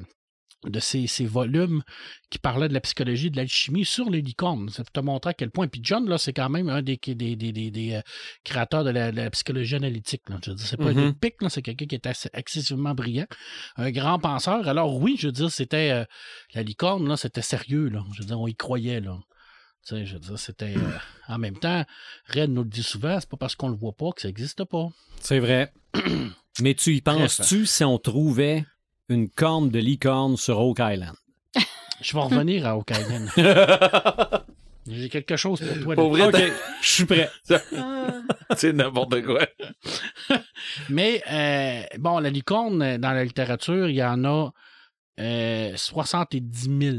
de 0.64 0.80
ces, 0.80 1.06
ces 1.06 1.26
volumes 1.26 1.82
qui 2.30 2.38
parlaient 2.38 2.68
de 2.68 2.74
la 2.74 2.80
psychologie, 2.80 3.30
de 3.30 3.36
l'alchimie 3.36 3.84
sur 3.84 4.10
les 4.10 4.20
licornes. 4.20 4.68
Ça 4.70 4.82
te 4.82 5.00
montrer 5.00 5.30
à 5.30 5.34
quel 5.34 5.50
point. 5.50 5.68
Puis 5.68 5.80
John, 5.84 6.08
là, 6.08 6.18
c'est 6.18 6.32
quand 6.32 6.48
même 6.48 6.68
un 6.68 6.82
des, 6.82 6.98
des, 7.04 7.14
des, 7.36 7.36
des, 7.52 7.70
des, 7.70 7.92
euh, 7.94 8.00
créateurs 8.42 8.82
de 8.82 8.90
la, 8.90 9.12
de 9.12 9.16
la 9.16 9.30
psychologie 9.30 9.76
analytique. 9.76 10.22
Là. 10.28 10.38
Je 10.44 10.50
veux 10.50 10.56
dire, 10.56 10.66
c'est 10.66 10.76
pas 10.76 10.92
Mhm. 10.92 10.98
un 10.98 11.12
pic, 11.12 11.34
c'est 11.50 11.62
quelqu'un 11.62 11.86
qui 11.86 11.94
est 11.94 12.06
assez- 12.06 12.30
excessivement 12.32 12.94
brillant, 12.94 13.26
un 13.76 13.90
grand 13.90 14.18
penseur. 14.18 14.66
Alors 14.66 14.96
oui, 14.96 15.16
je 15.20 15.28
veux 15.28 15.32
dire, 15.32 15.50
c'était 15.52 16.04
la 16.54 16.62
licorne, 16.62 17.06
là, 17.08 17.16
c'était 17.16 17.42
sérieux. 17.42 17.88
Là. 17.88 18.02
Je 18.14 18.22
veux 18.22 18.26
dire, 18.26 18.40
on 18.40 18.48
y 18.48 18.54
croyait. 18.56 19.00
Là. 19.00 19.18
Tu 19.86 19.94
sais, 19.94 20.06
je 20.06 20.14
veux 20.14 20.20
dire, 20.20 20.38
c'était. 20.38 20.74
euh, 20.76 20.98
en 21.28 21.38
même 21.38 21.56
temps, 21.56 21.84
Red 22.34 22.50
nous 22.50 22.64
le 22.64 22.68
dit 22.68 22.82
souvent, 22.82 23.18
c'est 23.20 23.28
pas 23.28 23.36
parce 23.36 23.54
qu'on 23.54 23.68
le 23.68 23.76
voit 23.76 23.92
pas 23.92 24.10
que 24.12 24.20
ça 24.20 24.28
n'existe 24.28 24.64
pas. 24.64 24.88
C'est 25.20 25.38
vrai. 25.38 25.72
Mais 26.60 26.74
tu 26.74 26.96
y 26.96 27.00
penses-tu 27.00 27.66
si 27.66 27.84
on 27.84 27.98
trouvait 27.98 28.64
une 29.08 29.28
corne 29.28 29.70
de 29.70 29.78
licorne 29.78 30.36
sur 30.36 30.58
Oak 30.58 30.78
Island? 30.80 31.14
Je 32.00 32.14
vais 32.14 32.20
revenir 32.20 32.66
à 32.66 32.76
Oak 32.76 32.90
Island. 32.90 33.30
J'ai 34.88 35.08
quelque 35.08 35.36
chose 35.36 35.60
pour 35.60 35.82
toi. 35.82 35.94
Pour 35.94 36.10
vrai, 36.10 36.52
je 36.80 36.88
suis 36.88 37.04
prêt. 37.06 37.28
c'est 38.56 38.72
n'importe 38.72 39.20
quoi. 39.22 39.46
Mais 40.88 41.22
euh, 41.30 41.82
bon, 41.98 42.20
la 42.20 42.30
licorne, 42.30 42.82
euh, 42.82 42.98
dans 42.98 43.10
la 43.10 43.24
littérature, 43.24 43.88
il 43.88 43.96
y 43.96 44.04
en 44.04 44.24
a 44.24 44.52
euh, 45.18 45.76
70 45.76 46.70
000 46.80 46.96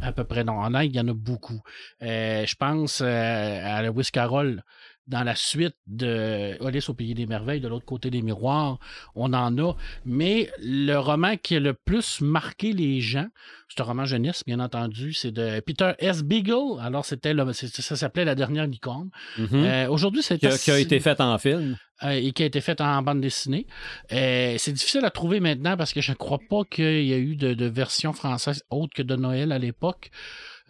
à 0.00 0.12
peu 0.12 0.24
près. 0.24 0.44
Non, 0.44 0.54
en 0.54 0.74
Inde, 0.74 0.86
il 0.86 0.96
y 0.96 1.00
en 1.00 1.08
a 1.08 1.14
beaucoup. 1.14 1.60
Euh, 2.02 2.46
je 2.46 2.54
pense 2.54 3.00
euh, 3.00 3.06
à 3.06 3.82
la 3.82 3.92
Carroll 4.12 4.62
dans 5.06 5.22
la 5.22 5.34
suite 5.36 5.76
de 5.86 6.56
Alice 6.64 6.88
au 6.88 6.94
Pays 6.94 7.14
des 7.14 7.26
Merveilles, 7.26 7.60
de 7.60 7.68
l'autre 7.68 7.84
côté 7.84 8.10
des 8.10 8.22
miroirs, 8.22 8.78
on 9.14 9.32
en 9.34 9.56
a. 9.58 9.76
Mais 10.04 10.50
le 10.60 10.96
roman 10.96 11.36
qui 11.36 11.56
a 11.56 11.60
le 11.60 11.74
plus 11.74 12.20
marqué 12.20 12.72
les 12.72 13.00
gens, 13.00 13.28
c'est 13.68 13.80
un 13.80 13.84
roman 13.84 14.04
jeunesse, 14.04 14.42
bien 14.46 14.60
entendu, 14.60 15.12
c'est 15.12 15.30
de 15.32 15.60
Peter 15.60 15.92
S. 15.98 16.22
Beagle. 16.22 16.80
Alors, 16.80 17.04
c'était 17.04 17.34
ça 17.60 17.96
s'appelait 17.96 18.24
La 18.24 18.34
dernière 18.34 18.66
licorne. 18.66 19.10
Mhm. 19.38 19.48
Euh, 19.52 19.88
Aujourd'hui, 19.88 20.22
c'est 20.22 20.38
qui, 20.38 20.46
a, 20.46 20.56
qui 20.56 20.70
a 20.70 20.78
été 20.78 20.98
fait 21.00 21.20
en 21.20 21.38
film. 21.38 21.76
euh, 22.02 22.10
et 22.10 22.32
qui 22.32 22.42
a 22.42 22.46
été 22.46 22.60
faite 22.60 22.80
en 22.80 23.02
bande 23.02 23.20
dessinée. 23.20 23.66
Euh, 24.12 24.54
c'est 24.58 24.72
difficile 24.72 25.04
à 25.04 25.10
trouver 25.10 25.40
maintenant 25.40 25.76
parce 25.76 25.92
que 25.92 26.00
je 26.00 26.12
ne 26.12 26.16
crois 26.16 26.40
pas 26.50 26.62
qu'il 26.68 27.04
y 27.06 27.12
a 27.14 27.18
eu 27.18 27.36
de, 27.36 27.54
de 27.54 27.66
version 27.66 28.12
française 28.12 28.64
autre 28.70 28.92
que 28.94 29.02
de 29.02 29.16
Noël 29.16 29.52
à 29.52 29.58
l'époque. 29.58 30.10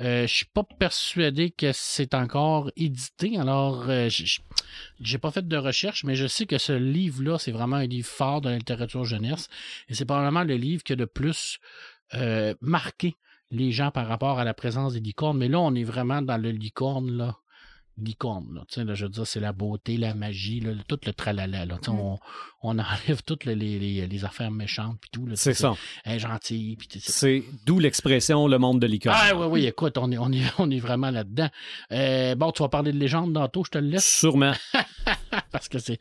Euh, 0.00 0.26
je 0.26 0.34
suis 0.34 0.46
pas 0.46 0.62
persuadé 0.62 1.50
que 1.50 1.72
c'est 1.72 2.14
encore 2.14 2.70
édité. 2.76 3.38
Alors, 3.38 3.88
euh, 3.88 4.10
j'ai 5.00 5.18
pas 5.18 5.30
fait 5.30 5.46
de 5.46 5.56
recherche, 5.56 6.04
mais 6.04 6.14
je 6.14 6.26
sais 6.26 6.46
que 6.46 6.58
ce 6.58 6.72
livre-là, 6.72 7.38
c'est 7.38 7.52
vraiment 7.52 7.76
un 7.76 7.86
livre 7.86 8.06
fort 8.06 8.42
de 8.42 8.50
la 8.50 8.58
littérature 8.58 9.04
jeunesse. 9.04 9.48
Et 9.88 9.94
c'est 9.94 10.04
probablement 10.04 10.44
le 10.44 10.56
livre 10.56 10.82
qui 10.82 10.92
a 10.92 10.96
le 10.96 11.06
plus 11.06 11.58
euh, 12.14 12.54
marquer 12.60 13.16
les 13.50 13.72
gens 13.72 13.90
par 13.90 14.06
rapport 14.06 14.38
à 14.38 14.44
la 14.44 14.54
présence 14.54 14.92
des 14.92 15.00
licornes. 15.00 15.38
Mais 15.38 15.48
là, 15.48 15.60
on 15.60 15.74
est 15.74 15.84
vraiment 15.84 16.20
dans 16.20 16.36
le 16.36 16.50
licorne, 16.50 17.10
là. 17.10 17.36
Licorne, 17.98 18.46
là. 18.54 18.62
Tu 18.68 18.74
sais, 18.74 18.84
là, 18.84 18.94
je 18.94 19.04
veux 19.06 19.10
dire, 19.10 19.26
c'est 19.26 19.40
la 19.40 19.52
beauté, 19.52 19.96
la 19.96 20.14
magie, 20.14 20.60
là, 20.60 20.72
tout 20.86 20.98
le 21.06 21.12
tralala, 21.12 21.64
là. 21.64 21.76
Tu 21.82 21.90
sais, 21.90 21.96
Mm. 21.96 22.00
on, 22.00 22.18
on 22.62 22.78
enlève 22.78 23.22
toutes 23.24 23.44
les, 23.44 23.54
les, 23.54 24.06
les- 24.06 24.24
affaires 24.24 24.50
méchantes, 24.50 24.98
puis 25.00 25.10
tout, 25.10 25.26
C'est 25.34 25.54
ça. 25.54 25.74
Sais, 25.74 26.76
C'est 27.00 27.44
d'où 27.64 27.78
l'expression 27.78 28.46
le 28.48 28.58
monde 28.58 28.80
de 28.80 28.86
licorne. 28.86 29.16
ah 29.18 29.34
oui, 29.36 29.46
oui, 29.50 29.66
écoute, 29.66 29.96
on 29.98 30.10
est, 30.12 30.18
on 30.18 30.30
est, 30.32 30.42
on 30.58 30.70
est 30.70 30.78
vraiment 30.80 31.10
là-dedans. 31.10 31.48
Euh, 31.92 32.34
bon, 32.34 32.52
tu 32.52 32.62
vas 32.62 32.68
parler 32.68 32.92
de 32.92 32.98
légende 32.98 33.34
tantôt, 33.34 33.64
je 33.64 33.70
te 33.70 33.78
le 33.78 33.88
laisse, 33.88 34.06
Sûrement. 34.06 34.52
parce 35.52 35.68
que 35.68 35.78
c'est, 35.78 35.98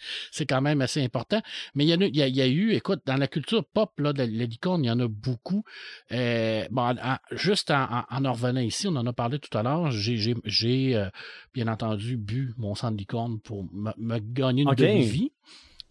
quand 0.48 0.62
même 0.62 0.82
assez 0.82 1.04
important. 1.04 1.41
Mais 1.74 1.86
il 1.86 1.89
y, 1.89 1.93
a, 1.93 1.95
il 1.95 2.15
y, 2.15 2.21
a, 2.21 2.28
il 2.28 2.36
y 2.36 2.41
a 2.41 2.48
eu, 2.48 2.71
écoute, 2.71 3.02
dans 3.06 3.17
la 3.17 3.28
culture 3.28 3.65
pop, 3.65 3.91
là, 4.00 4.13
de 4.13 4.19
la 4.19 4.45
licorne, 4.45 4.84
il 4.84 4.88
y 4.88 4.91
en 4.91 5.00
a 5.00 5.08
beaucoup. 5.08 5.63
Euh, 6.12 6.65
bon, 6.71 6.82
en- 6.98 7.17
juste 7.32 7.71
en, 7.71 7.84
en, 7.84 8.04
en 8.10 8.26
en 8.26 8.34
revenant 8.34 8.62
ici, 8.62 8.88
on 8.88 8.95
en 8.95 9.06
a 9.06 9.13
parlé 9.13 9.39
tout 9.39 9.56
à 9.58 9.63
l'heure, 9.63 9.91
j'ai, 9.91 10.95
euh, 10.95 11.10
bien 11.54 11.67
entendu 11.67 12.17
bu 12.17 12.54
mon 12.58 12.76
sang 12.76 12.91
de 12.91 12.98
licorne 12.98 13.39
pour 13.39 13.63
me, 13.74 13.91
me 13.98 14.19
gagner 14.19 14.63
une 14.63 14.69
Ok. 14.69 14.78
demi-vie. 14.78 15.32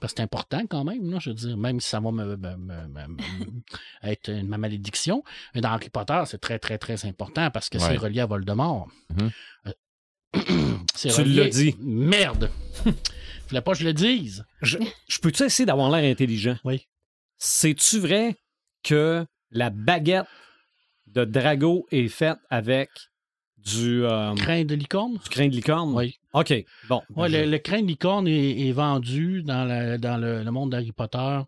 Parce 0.00 0.12
que 0.12 0.18
c'est 0.18 0.24
important 0.24 0.66
quand 0.68 0.84
même, 0.84 1.10
là, 1.10 1.18
je 1.18 1.30
veux 1.30 1.34
dire, 1.34 1.56
même 1.56 1.80
si 1.80 1.88
ça 1.88 2.00
va 2.00 2.10
me, 2.10 2.36
être 4.02 4.30
ma 4.42 4.58
malédiction. 4.58 5.22
Mais 5.54 5.60
dans 5.62 5.70
Harry 5.70 5.88
Potter, 5.88 6.20
c'est 6.26 6.40
très, 6.40 6.58
très, 6.58 6.76
très 6.78 7.06
important 7.06 7.50
parce 7.50 7.70
que 7.70 7.78
c'est 7.78 7.96
relié 7.96 8.20
à 8.20 8.26
Voldemort. 8.26 8.88
Euh, 9.66 9.72
c'est 10.94 11.10
Tu 11.10 11.24
l'as 11.24 11.48
dit. 11.48 11.74
Merde! 11.80 12.50
Fallait 13.48 13.60
pas 13.62 13.72
que 13.72 13.78
je 13.78 13.84
le 13.84 13.92
dise. 13.92 14.44
Je, 14.62 14.78
je 15.08 15.18
peux-tu 15.18 15.42
essayer 15.44 15.66
d'avoir 15.66 15.90
l'air 15.90 16.10
intelligent? 16.10 16.56
Oui. 16.64 16.86
C'est-tu 17.38 17.98
vrai 17.98 18.36
que 18.82 19.26
la 19.50 19.70
baguette 19.70 20.26
de 21.06 21.24
Drago 21.24 21.86
est 21.90 22.08
faite 22.08 22.38
avec 22.50 22.88
du, 23.58 24.04
euh, 24.04 24.34
Crin 24.34 24.64
de 24.64 24.74
licorne? 24.74 25.14
du 25.14 25.28
crin 25.30 25.48
de 25.48 25.54
licorne? 25.54 25.94
Oui. 25.94 26.18
OK. 26.34 26.52
Bon. 26.88 27.00
Ouais, 27.16 27.30
Je- 27.30 27.36
le, 27.38 27.50
le 27.50 27.58
crin 27.58 27.80
de 27.82 27.86
licorne 27.86 28.26
est, 28.28 28.68
est 28.68 28.72
vendu 28.72 29.42
dans, 29.42 29.64
la- 29.64 29.98
dans 29.98 30.16
le, 30.18 30.42
le 30.42 30.50
monde 30.50 30.70
d'Harry 30.70 30.92
Potter 30.92 31.38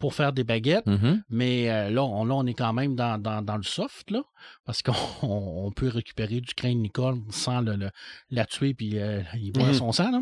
pour 0.00 0.14
faire 0.14 0.32
des 0.32 0.42
baguettes. 0.42 0.86
Mhm. 0.86 1.22
Mais 1.30 1.70
euh, 1.70 1.88
là, 1.90 2.02
on, 2.02 2.24
là, 2.24 2.34
on 2.34 2.44
est 2.46 2.54
quand 2.54 2.72
même 2.72 2.96
dans, 2.96 3.18
dans, 3.22 3.40
dans 3.40 3.56
le 3.56 3.62
soft, 3.62 4.10
là, 4.10 4.22
parce 4.64 4.82
qu'on 4.82 4.92
on- 5.22 5.66
on 5.66 5.70
peut 5.70 5.88
récupérer 5.88 6.40
du 6.40 6.52
crin 6.54 6.74
de 6.74 6.82
licorne 6.82 7.22
sans 7.30 7.60
le, 7.60 7.90
la 8.30 8.44
tuer 8.44 8.74
puis 8.74 8.98
euh, 8.98 9.22
il 9.40 9.52
boit 9.52 9.62
Mhm. 9.68 9.74
son 9.74 9.92
sang. 9.92 10.10
Là. 10.10 10.20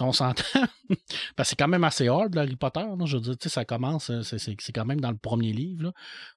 On 0.00 0.12
s'entend. 0.12 0.42
parce 1.36 1.48
que 1.48 1.50
c'est 1.50 1.56
quand 1.56 1.68
même 1.68 1.84
assez 1.84 2.06
hard, 2.08 2.36
Harry 2.36 2.56
Potter. 2.56 2.80
là. 2.80 3.04
Je 3.06 3.16
veux 3.16 3.22
dire, 3.22 3.38
tu 3.38 3.48
sais, 3.48 3.54
ça 3.54 3.64
commence, 3.64 4.10
euh, 4.10 4.22
c'est- 4.22 4.72
quand 4.74 4.84
même 4.84 5.00
dans 5.00 5.10
le 5.10 5.16
premier 5.16 5.52
livre, 5.52 5.84
là, 5.84 5.92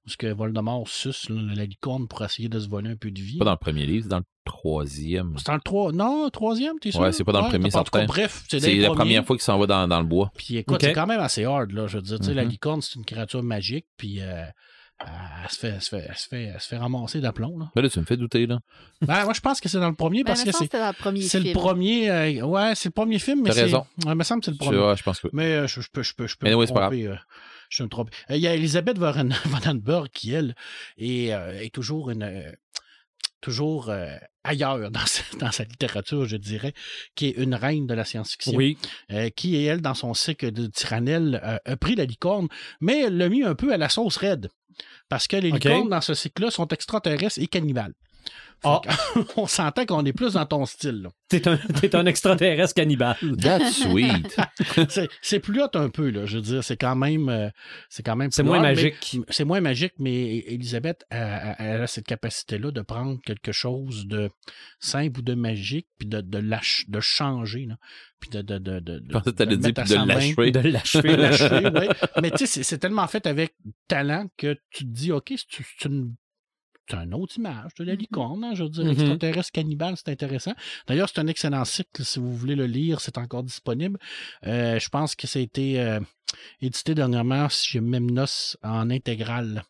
où 0.05 0.09
que 0.17 0.27
Voldemort 0.27 0.87
suce 0.87 1.27
la 1.29 1.65
licorne 1.65 2.07
pour 2.07 2.23
essayer 2.23 2.47
de 2.47 2.59
se 2.59 2.69
voler 2.69 2.89
un 2.91 2.95
peu 2.95 3.11
de 3.11 3.19
vie. 3.19 3.37
Pas 3.37 3.45
dans 3.45 3.51
le 3.51 3.57
premier 3.57 3.85
livre, 3.85 4.03
c'est 4.03 4.09
dans 4.09 4.19
le 4.19 4.23
troisième. 4.45 5.33
C'est 5.37 5.47
dans 5.47 5.55
le 5.55 5.59
3. 5.61 5.91
Non, 5.91 6.25
le 6.25 6.31
troisième, 6.31 6.79
t'es 6.79 6.91
sûr? 6.91 7.01
Ouais, 7.01 7.11
c'est 7.17 7.23
pas 7.23 7.31
dans 7.31 7.41
le 7.43 7.49
premier, 7.49 7.65
en 7.65 7.69
tout 7.83 7.91
cas, 7.91 7.99
certain. 7.99 8.05
bref, 8.05 8.43
c'est 8.47 8.75
la 8.75 8.89
première 8.91 9.25
fois 9.25 9.35
qu'il 9.35 9.43
s'en 9.43 9.57
va 9.59 9.65
dans, 9.67 9.87
dans 9.87 9.99
le 9.99 10.05
bois. 10.05 10.31
Puis 10.35 10.57
écoute, 10.57 10.81
c'est 10.81 10.93
quand 10.93 11.07
même 11.07 11.19
assez 11.19 11.43
hard, 11.45 11.71
là. 11.71 11.87
Je 11.87 11.97
veux 11.97 12.03
dire, 12.03 12.19
tu 12.19 12.25
sais, 12.27 12.33
la 12.33 12.43
Mhm. 12.43 12.49
licorne, 12.49 12.81
c'est 12.81 12.95
une 12.95 13.05
créature 13.05 13.43
magique, 13.43 13.85
puis 13.97 14.21
euh, 14.21 14.43
elle, 14.99 15.49
se 15.49 15.57
fait, 15.59 15.67
elle, 15.69 15.81
se 15.81 15.89
fait, 15.89 16.05
elle, 16.09 16.15
se 16.17 16.27
fait, 16.27 16.43
elle 16.43 16.59
se 16.61 16.67
fait 16.67 16.77
ramasser 16.77 17.19
d'aplomb, 17.21 17.57
là. 17.59 17.69
Mais 17.75 17.81
là, 17.81 17.89
tu 17.89 17.99
me 17.99 18.05
fais 18.05 18.17
douter, 18.17 18.47
là. 18.47 18.59
Ben, 19.01 19.23
moi, 19.25 19.33
je 19.33 19.41
pense 19.41 19.59
que 19.59 19.69
c'est 19.69 19.79
dans 19.79 19.89
le 19.89 19.95
premier, 19.95 20.23
Ben, 20.23 20.27
parce 20.31 20.43
que 20.43 20.51
c'est, 20.51 20.57
c'était 20.65 20.79
dans 20.79 20.87
le 20.87 20.93
premier 20.93 21.21
c'est 21.21 21.39
le 21.39 21.43
film. 21.45 21.53
premier. 21.57 22.09
euh, 22.09 22.41
ouais, 22.45 22.73
c'est 22.75 22.89
le 22.89 22.93
premier 22.93 23.19
film, 23.19 23.41
mais 23.43 23.49
T'as 23.49 23.55
c'est. 23.55 23.61
raison. 23.63 23.85
Ouais, 24.05 24.11
il 24.13 24.15
me 24.15 24.23
semble 24.23 24.41
que 24.41 24.45
c'est 24.45 24.51
le 24.51 24.57
Tu 24.57 24.63
premier. 24.65 24.77
vois, 24.79 24.95
je 24.95 25.03
pense 25.03 25.19
que. 25.19 25.27
Mais 25.33 25.53
euh, 25.53 25.67
je, 25.67 25.81
je 25.81 25.89
peux, 25.91 26.03
je 26.03 26.13
peux, 26.15 26.27
je 26.27 26.35
peux 26.37 26.45
Mais 26.47 26.55
me 26.55 26.65
pas 26.65 26.79
tromper. 26.81 27.07
euh, 27.07 27.15
je 27.69 27.83
me 27.83 27.89
trompe. 27.89 28.09
Euh, 28.31 28.35
Il 28.37 28.41
y 28.41 28.47
a 28.47 28.55
Elisabeth 28.55 28.97
Van 28.97 29.11
Vandenberg 29.45 30.07
qui, 30.13 30.33
elle, 30.33 30.55
est, 30.97 31.27
est 31.27 31.73
toujours 31.73 32.09
une. 32.09 32.53
Toujours 33.41 33.89
euh, 33.89 34.15
ailleurs 34.43 34.91
dans 34.91 35.05
sa, 35.05 35.23
dans 35.37 35.51
sa 35.51 35.63
littérature, 35.63 36.25
je 36.25 36.37
dirais, 36.37 36.73
qui 37.15 37.27
est 37.27 37.37
une 37.37 37.55
reine 37.55 37.87
de 37.87 37.93
la 37.93 38.05
science-fiction 38.05 38.53
Oui. 38.55 38.77
euh, 39.11 39.29
qui, 39.29 39.55
elle, 39.63 39.81
dans 39.81 39.93
son 39.93 40.13
cycle 40.13 40.51
de 40.51 40.67
Tyrannel, 40.67 41.39
euh, 41.43 41.57
a 41.65 41.77
pris 41.77 41.95
la 41.95 42.05
licorne, 42.05 42.47
mais 42.81 43.03
elle 43.03 43.17
l'a 43.17 43.29
mis 43.29 43.43
un 43.43 43.55
peu 43.55 43.71
à 43.73 43.77
la 43.77 43.89
sauce 43.89 44.17
raide. 44.17 44.49
Parce 45.09 45.27
que 45.27 45.37
les 45.37 45.51
licornes, 45.51 45.89
dans 45.89 46.01
ce 46.01 46.13
cycle-là, 46.13 46.51
sont 46.51 46.67
extraterrestres 46.67 47.39
et 47.39 47.47
cannibales. 47.47 47.93
Ah. 48.63 48.81
on 49.37 49.45
s'entend 49.45 49.85
qu'on 49.85 50.03
est 50.03 50.13
plus 50.13 50.33
dans 50.33 50.45
ton 50.47 50.65
style. 50.65 51.03
là. 51.03 51.09
T'es 51.29 51.47
un, 51.47 51.57
t'es 51.57 51.95
un 51.95 52.05
extraterrestre 52.07 52.73
cannibale. 52.73 53.15
That's 53.39 53.83
sweet. 53.83 54.35
C'est, 54.89 55.09
c'est 55.21 55.39
plus 55.39 55.61
hot 55.61 55.69
un 55.75 55.89
peu, 55.89 56.09
là. 56.09 56.25
Je 56.25 56.37
veux 56.37 56.41
dire, 56.41 56.63
c'est 56.63 56.75
quand 56.77 56.95
même. 56.95 57.29
euh, 57.29 57.49
c'est 57.89 58.01
quand 58.03 58.15
même 58.15 58.31
C'est 58.31 58.41
plus 58.41 58.47
moins 58.49 58.57
hot, 58.59 58.63
mais- 58.63 58.73
magique. 58.75 59.17
c'est 59.29 59.43
moins 59.43 59.61
magique, 59.61 59.93
mais 59.99 60.37
Elisabeth, 60.47 61.05
elle, 61.11 61.55
elle 61.59 61.81
a 61.81 61.87
cette 61.87 62.07
capacité-là 62.07 62.71
de 62.71 62.81
prendre 62.81 63.19
quelque 63.25 63.51
chose 63.51 64.07
de 64.07 64.29
simple 64.79 65.19
ou 65.19 65.21
de 65.23 65.35
magique, 65.35 65.87
puis 65.99 66.07
de, 66.07 66.21
de, 66.21 66.39
lâche- 66.39 66.89
de 66.89 66.99
changer, 66.99 67.65
là. 67.67 67.75
puis 68.19 68.29
de, 68.31 68.41
de, 68.41 68.57
de, 68.57 68.79
de, 68.79 69.03
Je 69.07 69.11
pensais 69.13 69.31
que 69.31 69.35
t'allais 69.35 69.51
le 69.51 69.57
dire 69.57 69.67
mettre 69.67 69.81
à 69.81 69.83
puis 69.83 69.93
de 69.93 69.99
main. 69.99 70.05
l'achever. 70.05 70.51
De 70.51 70.59
l'achever. 71.21 71.79
ouais. 71.79 71.89
Mais 72.21 72.31
tu 72.31 72.37
sais, 72.39 72.45
c'est- 72.47 72.63
c'est 72.63 72.77
tellement 72.79 73.05
fait 73.07 73.27
avec 73.27 73.53
talent 73.87 74.27
que 74.37 74.55
tu 74.71 74.83
te 74.85 74.89
dis, 74.89 75.11
OK, 75.11 75.33
c'est 75.37 75.63
c'est 75.79 75.87
une. 75.89 76.15
C'est 76.89 76.95
une 76.97 77.13
autre 77.13 77.37
image 77.37 77.73
de 77.79 77.83
la 77.83 77.95
licorne, 77.95 78.43
hein, 78.43 78.53
je 78.55 78.63
veux 78.63 78.69
dire, 78.69 78.85
Mhm. 78.85 78.91
extraterrestre 78.91 79.51
cannibale, 79.51 79.95
c'est 79.97 80.09
intéressant. 80.09 80.53
D'ailleurs, 80.87 81.09
c'est 81.09 81.19
un 81.19 81.27
excellent 81.27 81.65
cycle, 81.65 82.03
si 82.05 82.19
vous 82.19 82.35
voulez 82.35 82.55
le 82.55 82.65
lire, 82.65 83.01
c'est 83.01 83.17
encore 83.17 83.43
disponible. 83.43 83.99
Euh, 84.45 84.79
je 84.79 84.89
pense 84.89 85.15
que 85.15 85.27
ça 85.27 85.39
a 85.39 85.41
été 85.41 85.79
euh, 85.79 85.99
édité 86.61 86.95
dernièrement 86.95 87.49
chez 87.49 87.79
Memnos 87.81 88.57
en 88.63 88.89
intégrale, 88.89 89.63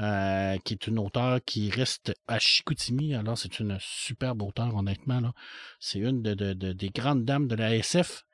euh, 0.00 0.56
qui 0.64 0.74
est 0.74 0.86
une 0.86 0.98
auteure 0.98 1.40
qui 1.44 1.70
reste 1.70 2.14
à 2.26 2.38
Chicoutimi. 2.38 3.14
Alors, 3.14 3.38
c'est 3.38 3.58
une 3.60 3.76
superbe 3.80 4.42
auteure, 4.42 4.74
honnêtement. 4.76 5.32
C'est 5.80 5.98
une 6.00 6.22
de, 6.22 6.34
de- 6.34 6.52
de- 6.52 6.72
des 6.72 6.90
grandes 6.90 7.24
dames 7.24 7.48
de 7.48 7.54
la 7.54 7.74
SF 7.76 8.24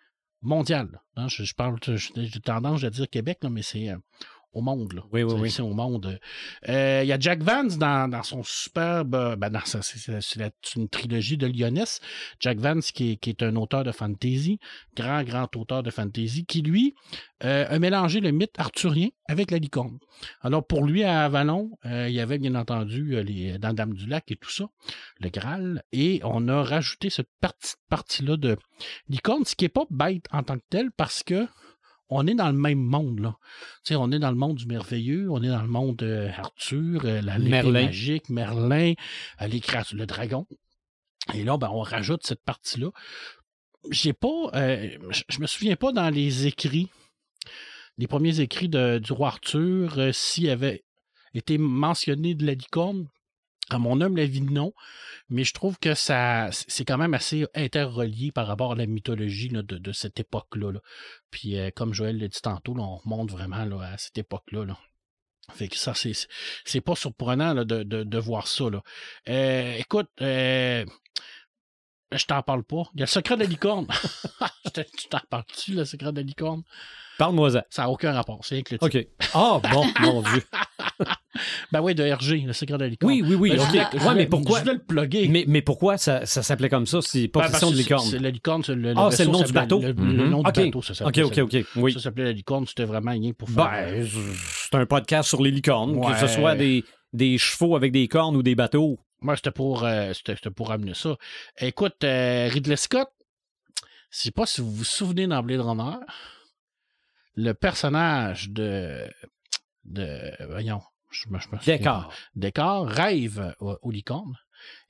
mondiale. 0.43 1.01
hein. 1.17 1.29
Je, 1.29 1.45
je 1.45 1.55
parle, 1.55 1.79
j'ai 1.85 2.41
tendance 2.41 2.85
à 2.85 2.91
dire 2.91 3.09
Québec, 3.09 3.39
là, 3.43 3.49
mais 3.51 3.63
c'est 3.63 3.89
au 4.55 4.63
monde. 4.63 4.93
Là. 4.95 5.03
Oui, 5.13 5.23
oui, 5.23 5.35
oui. 5.39 5.55
Au 5.61 5.75
monde. 5.75 6.19
Euh, 6.69 7.01
Il 7.03 7.09
y 7.09 7.13
a 7.13 7.19
Jack 7.19 7.43
Vance 7.43 7.77
dans, 7.79 8.09
dans 8.09 8.23
son 8.23 8.43
superbe. 8.43 9.15
euh, 9.15 9.37
Ben 9.37 9.53
c'est- 9.65 10.75
une 10.77 10.89
trilogie 10.89 11.37
de 11.37 11.47
Lyonesse. 11.47 12.01
Jack 12.41 12.59
Vance, 12.59 12.93
qui 12.93 13.13
est, 13.13 13.17
qui 13.17 13.31
est 13.31 13.43
un 13.43 13.57
auteur 13.57 13.85
de 13.85 13.93
fantasy, 13.93 14.59
grand, 14.97 15.23
grand 15.23 15.55
auteur 15.57 15.83
de 15.83 15.91
fantasy, 15.91 16.45
qui 16.47 16.63
lui 16.63 16.95
euh, 17.45 17.67
a 17.69 17.79
mélangé 17.79 18.21
le 18.21 18.31
mythe 18.31 18.59
arthurien 18.59 19.09
avec 19.29 19.51
la 19.51 19.59
licorne. 19.59 19.99
Alors 20.41 20.67
pour 20.67 20.85
lui, 20.85 21.03
à 21.05 21.25
Avalon, 21.25 21.71
euh, 21.85 22.09
il 22.09 22.15
y 22.15 22.21
avait 22.21 22.39
bien 22.39 22.55
entendu 22.55 23.23
les 23.23 23.59
dans 23.59 23.73
Dame 23.75 23.95
du 23.95 24.07
Lac 24.07 24.31
et 24.31 24.37
tout 24.37 24.51
ça, 24.51 24.65
le 25.21 25.29
Graal, 25.29 25.83
et 25.93 26.21
on 26.25 26.49
a 26.49 26.63
rajouté 26.63 27.11
cette 27.11 27.29
partie, 27.41 27.75
partie-là 27.91 28.37
de 28.37 28.57
licorne, 29.09 29.45
ce 29.45 29.55
qui 29.57 29.65
n'est 29.65 29.69
pas 29.69 29.85
bête 29.91 30.25
en 30.33 30.43
tant 30.43 30.57
que 30.57 30.65
tel, 30.71 30.91
parce 30.93 31.23
que 31.23 31.47
on 32.09 32.27
est 32.27 32.35
dans 32.35 32.49
le 32.51 32.57
même 32.59 32.79
monde, 32.79 33.21
là. 33.21 33.37
On 33.91 34.13
est 34.13 34.19
dans 34.19 34.31
le 34.31 34.37
monde 34.37 34.57
du 34.57 34.67
merveilleux, 34.67 35.31
on 35.31 35.43
est 35.43 35.49
dans 35.49 35.63
le 35.63 35.69
monde 35.69 35.97
de 35.97 36.29
Arthur, 36.37 37.05
euh, 37.05 37.21
la 37.23 37.39
Merlin. 37.39 37.85
magique, 37.87 38.29
Merlin, 38.29 38.93
euh, 39.41 39.47
les 39.47 39.61
le 39.93 40.05
dragon. 40.07 40.47
Et 41.33 41.45
là, 41.45 41.57
ben, 41.57 41.71
on 41.73 41.81
rajoute 41.81 42.27
cette 42.27 42.43
partie-là. 42.45 42.91
J'ai 43.91 44.13
pas, 44.13 44.51
euh, 44.55 44.97
je 45.11 45.23
je 45.29 45.41
me 45.41 45.47
souviens 45.47 45.77
pas 45.77 45.93
dans 45.93 46.11
les 46.11 46.47
écrits, 46.47 46.89
les 47.99 48.07
premiers 48.07 48.41
écrits 48.41 48.69
de- 48.69 48.99
du 48.99 49.13
roi 49.13 49.29
Arthur, 49.29 49.99
euh, 49.99 50.13
s'il 50.13 50.49
avait 50.51 50.85
été 51.35 51.59
mentionné 51.59 52.35
de 52.35 52.47
la 52.47 52.55
licorne. 52.55 53.09
À 53.71 53.79
mon 53.79 54.01
humble 54.01 54.21
avis, 54.21 54.43
non. 54.43 54.75
Mais 55.31 55.45
je 55.45 55.55
trouve 55.55 55.79
que 55.79 55.95
ça 55.95 56.51
c'est 56.53 56.85
quand 56.85 56.99
même 56.99 57.15
assez 57.15 57.47
interrelié 57.55 58.31
par 58.31 58.47
rapport 58.47 58.73
à 58.73 58.75
la 58.75 58.87
mythologie 58.87 59.49
de, 59.49 59.93
cette 59.93 60.21
époque-là. 60.21 60.73
là. 60.73 60.81
Puis 61.31 61.59
euh, 61.59 61.71
comme 61.75 61.95
Joël 61.95 62.19
l'a 62.19 62.29
dit 62.29 62.43
tantôt, 62.43 62.75
là, 62.75 62.83
on 62.83 62.97
remonte 62.97 63.31
vraiment 63.31 63.57
à 63.81 63.97
cette 63.97 64.19
époque-là. 64.19 64.67
là. 64.67 64.79
Fait 65.53 65.69
que 65.69 65.77
ça, 65.77 65.95
c'est 65.95 66.13
c'est 66.65 66.81
pas 66.81 66.95
surprenant 66.95 67.53
là, 67.53 67.65
de, 67.65 67.83
de, 67.83 68.03
de 68.03 68.19
voir 68.19 68.47
ça. 68.47 68.71
Là. 68.71 68.83
Euh, 69.29 69.75
écoute, 69.77 70.09
euh, 70.21 70.85
je 72.13 72.25
t'en 72.27 72.43
parle 72.43 72.63
pas. 72.65 72.83
Il 72.95 73.01
y 73.01 73.03
a 73.03 73.07
le 73.07 73.11
secret 73.11 73.37
de 73.37 73.43
la 73.43 73.49
licorne. 73.49 73.87
Tu 74.75 75.09
t'en 75.09 75.21
parles-tu, 75.31 75.73
le 75.75 75.85
secret 75.85 76.11
de 76.11 76.17
la 76.17 76.23
licorne? 76.23 76.63
Parle-moi-en. 77.17 77.61
Ça 77.71 77.83
n'a 77.83 77.91
aucun 77.91 78.13
rapport. 78.13 78.41
C'est 78.43 78.57
rien 78.57 78.63
que 78.65 78.75
le 78.75 78.79
titre. 78.81 78.99
OK. 78.99 79.07
Ah, 79.35 79.61
bon, 79.71 79.85
mon 80.01 80.23
Dieu. 80.23 80.43
Ben 81.71 81.81
oui, 81.81 81.95
de 81.95 82.03
RG, 82.03 82.45
le 82.47 82.53
secret 82.53 82.77
de 82.77 82.83
la 82.83 82.89
licorne. 82.89 83.13
Oui, 83.13 83.23
oui, 83.25 83.35
oui. 83.37 83.51
Ben, 83.51 83.59
je 83.59 83.63
OK. 83.63 83.69
voulais- 83.69 84.05
Ouais, 84.09 84.15
mais 84.17 84.27
pourquoi? 84.27 84.59
Je 84.59 84.65
voulais 84.65 84.75
le 84.77 84.83
plugger. 84.83 85.29
Mais, 85.29 85.45
mais 85.47 85.63
pourquoi 85.63 85.97
ça, 85.97 86.27
ça 86.27 86.43
s'appelait 86.43 86.69
comme 86.69 86.87
ça? 86.87 87.01
C'est 87.03 87.29
pas 87.29 87.43
Ben, 87.43 87.51
question 87.51 87.71
de 87.71 87.77
licorne? 87.77 88.07
C'est 88.09 88.19
la 88.19 88.31
licorne, 88.31 88.65
c'est 88.65 88.75
le, 88.75 88.95
Ah, 88.97 89.11
c'est 89.13 89.27
le 89.27 89.31
nom 89.31 89.43
du 89.43 89.53
bateau? 89.53 89.81
Le, 89.81 89.89
le 89.89 89.95
Mhm. 89.95 90.31
nom 90.31 90.43
du 90.43 90.49
OK. 90.49 90.55
bateau, 90.57 90.83
ça 90.83 90.93
OK, 91.07 91.15
s'appelait. 91.17 91.23
OK, 91.23 91.39
OK. 91.39 91.67
Oui. 91.77 91.93
Ça 91.93 92.01
s'appelait 92.01 92.25
la 92.25 92.33
licorne, 92.33 92.67
c'était 92.67 92.85
vraiment 92.85 93.13
rien 93.13 93.33
pour 93.33 93.49
faire. 93.49 93.65
Ben, 93.71 94.07
c'est 94.09 94.75
un 94.75 94.87
podcast 94.87 95.29
sur 95.29 95.41
les 95.43 95.51
licornes, 95.53 96.01
que 96.01 96.19
ce 96.19 96.27
soit 96.27 96.57
des, 96.57 96.85
des 97.13 97.39
chevaux 97.39 97.77
avec 97.77 97.93
des 97.93 98.09
cornes 98.09 98.35
ou 98.37 98.43
des 98.43 98.55
bateaux. 98.57 98.99
Moi, 99.25 99.37
c'était 99.37 99.51
pour, 99.51 99.85
euh, 99.85 100.13
c'était, 100.13 100.37
pour 100.51 100.71
amener 100.71 100.93
ça. 100.95 101.17
Écoute, 101.59 102.05
euh, 102.05 102.47
Ridley 102.53 102.77
Scott, 102.77 103.09
je 104.11 104.19
sais 104.19 104.31
pas 104.31 104.45
si 104.45 104.61
vous 104.61 104.71
vous 104.71 104.85
souvenez 104.85 105.27
dans 105.27 105.43
Blade 105.43 105.61
Runner, 105.61 105.97
le 107.35 107.53
personnage 107.55 108.51
de. 108.51 109.09
de 109.85 110.19
voyons, 110.49 110.81
Je 111.11 111.29
me- 111.31 111.39
je 111.39 111.49
me 111.51 111.59
souviens 111.59 111.77
Décor. 111.79 112.13
Décor, 112.37 112.87
rêve 112.87 113.55
euh, 113.63 113.75
aux 113.83 113.91
licornes. 113.91 114.37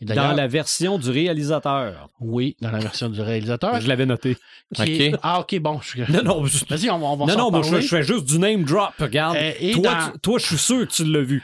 Et 0.00 0.04
Dans 0.04 0.32
la 0.32 0.46
version 0.46 0.98
du 0.98 1.10
réalisateur. 1.10 2.08
oui, 2.20 2.56
dans 2.60 2.70
la 2.70 2.78
version 2.78 3.08
du 3.08 3.20
réalisateur. 3.20 3.80
Je 3.80 3.88
l'avais 3.88 4.06
noté. 4.06 4.36
qui 4.74 4.82
est- 4.82 5.14
Ok. 5.14 5.20
Ah, 5.22 5.40
ok, 5.40 5.58
bon. 5.60 5.80
je- 5.80 6.10
Non, 6.12 6.22
non, 6.22 6.44
je- 6.46 6.64
Vas-y, 6.66 6.90
on 6.90 6.98
va, 6.98 7.06
on 7.06 7.16
va 7.16 7.26
non, 7.26 7.50
non, 7.50 7.50
moi, 7.50 7.80
je, 7.80 7.86
fais 7.86 8.02
juste 8.02 8.24
du 8.24 8.38
name 8.38 8.64
drop, 8.64 8.94
regarde. 8.98 9.36
Euh, 9.36 9.52
et 9.60 9.72
toi, 9.72 9.82
dans- 9.94 10.12
tu- 10.12 10.18
toi, 10.20 10.38
je 10.38 10.46
suis 10.46 10.58
sûr 10.58 10.86
que 10.88 10.92
tu 10.92 11.04
l'as 11.04 11.22
vu. 11.22 11.42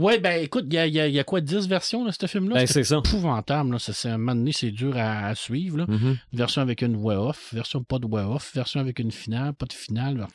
Ouais, 0.00 0.18
ben 0.18 0.42
écoute, 0.42 0.64
il 0.68 0.74
y 0.74 0.78
a, 0.78 0.86
y 0.86 0.98
a- 1.00 1.06
il 1.08 1.14
y 1.14 1.18
a 1.20 1.24
quoi, 1.24 1.40
10 1.40 1.68
versions 1.68 2.04
de 2.04 2.10
ce 2.10 2.26
film-là? 2.26 2.54
Ben, 2.56 2.66
c'est 2.66 2.90
épouvantable. 2.90 3.72
Là. 3.72 3.78
Ça, 3.78 3.92
c'est, 3.92 4.08
à 4.08 4.14
un 4.14 4.18
moment 4.18 4.34
donné, 4.34 4.52
c'est 4.52 4.70
dur 4.70 4.96
à, 4.96 5.26
à 5.26 5.34
suivre. 5.34 5.78
Là. 5.78 5.86
Mhm. 5.88 6.16
Une 6.32 6.38
version 6.38 6.62
avec 6.62 6.82
une 6.82 6.96
voix 6.96 7.20
off, 7.28 7.52
version 7.52 7.82
pas 7.84 7.98
de 7.98 8.06
voix 8.06 8.26
off, 8.34 8.52
version 8.54 8.80
avec 8.80 8.98
une 8.98 9.10
finale, 9.12 9.52
pas 9.54 9.66
de 9.66 9.72
finale. 9.72 10.26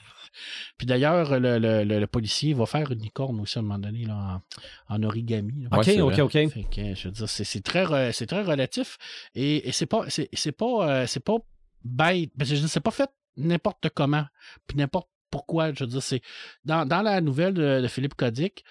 Puis 0.78 0.86
d'ailleurs, 0.86 1.40
le, 1.40 1.58
le- 1.60 1.84
le- 1.84 2.00
le 2.00 2.08
policier 2.08 2.54
va 2.54 2.66
faire 2.66 2.92
une 2.92 3.00
licorne 3.00 3.40
aussi 3.40 3.58
à 3.58 3.62
un 3.62 3.64
moment 3.64 3.80
donné 3.80 4.06
là, 4.06 4.42
en, 4.90 4.96
en 4.96 5.04
origami. 5.04 5.64
là. 5.64 5.70
OK, 5.78 5.84
c'est 5.86 6.02
OK, 6.02 6.12
vrai. 6.14 6.22
OK. 6.22 6.32
Fait 6.52 6.64
que, 6.70 6.94
je 6.96 7.08
veux 7.08 7.14
dire, 7.14 7.30
c'est, 7.30 7.44
c'est 7.46 7.62
très, 7.62 7.86
re- 7.86 8.12
c'est 8.12 8.28
très 8.28 8.44
relatif. 8.44 8.98
Et, 9.34 9.68
et 9.68 9.72
c'est 9.72 9.86
pas, 9.86 10.04
c'est, 10.10 10.30
c'est 10.34 10.52
pas, 10.52 10.90
euh, 10.90 11.08
c'est 11.08 11.24
pas 11.24 11.38
bête. 11.84 12.32
Parce 12.38 12.50
que 12.50 12.56
je 12.56 12.62
veux 12.62 12.66
dire, 12.68 12.70
c'est 12.74 12.80
pas 12.82 12.92
fait 12.92 13.10
n'importe 13.38 13.90
comment, 13.96 14.26
puis 14.68 14.78
n'importe 14.78 15.08
pourquoi. 15.32 15.74
Je 15.74 15.84
veux 15.84 15.90
dire, 15.90 16.04
c'est 16.04 16.22
dans, 16.64 16.86
dans 16.86 17.02
la 17.02 17.20
nouvelle 17.22 17.54
de, 17.54 17.82
de 17.82 17.88
Philippe 17.88 18.16
Codic, 18.16 18.64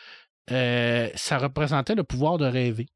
euh, 0.51 1.09
ça 1.15 1.39
représentait 1.39 1.95
le 1.95 2.05
pouvoir 2.05 2.39
de 2.39 2.45
rêver. 2.47 2.87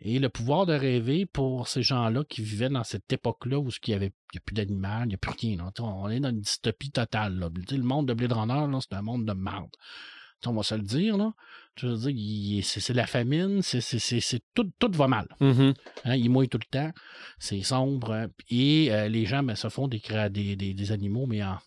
Et 0.00 0.20
le 0.20 0.28
pouvoir 0.28 0.64
de 0.64 0.72
rêver 0.74 1.26
pour 1.26 1.66
ces 1.66 1.82
gens-là 1.82 2.22
qui 2.24 2.40
vivaient 2.42 2.68
dans 2.68 2.84
cette 2.84 3.12
époque-là 3.12 3.58
où 3.58 3.68
il 3.68 3.90
n'y 3.90 3.94
avait 3.94 4.12
il 4.32 4.36
y 4.36 4.38
a 4.38 4.40
plus 4.44 4.54
d'animal, 4.54 5.04
il 5.06 5.08
n'y 5.08 5.14
a 5.14 5.18
plus 5.18 5.32
rien. 5.32 5.56
là. 5.56 5.72
On 5.80 6.08
est 6.08 6.20
dans 6.20 6.30
une 6.30 6.40
dystopie 6.40 6.90
totale. 6.92 7.36
Là. 7.38 7.48
Le 7.72 7.82
monde 7.82 8.06
de 8.06 8.14
Blade 8.14 8.32
Runner, 8.32 8.78
c'est 8.80 8.94
un 8.94 9.02
monde 9.02 9.26
de 9.26 9.32
merde. 9.32 9.70
On 10.46 10.52
va 10.52 10.62
se 10.62 10.76
le 10.76 10.82
dire. 10.82 11.16
Là. 11.16 11.32
C'est 12.62 12.94
la 12.94 13.06
famine, 13.06 13.60
c'est 13.62 14.40
tout, 14.54 14.70
tout 14.78 14.90
va 14.92 15.08
mal. 15.08 15.26
Mhm. 15.40 15.74
Hein, 16.04 16.14
il 16.16 16.30
mouille 16.30 16.48
tout 16.48 16.58
le 16.58 16.70
temps, 16.70 16.92
c'est 17.40 17.62
sombre. 17.62 18.12
hein, 18.12 18.26
Et 18.50 18.92
euh, 18.92 19.08
les 19.08 19.26
gens 19.26 19.42
ben, 19.42 19.56
se 19.56 19.68
font 19.68 19.88
des, 19.88 19.98
créa- 19.98 20.28
des, 20.28 20.54
des, 20.56 20.74
des 20.74 20.92
animaux, 20.92 21.26
mais 21.26 21.42
en, 21.42 21.58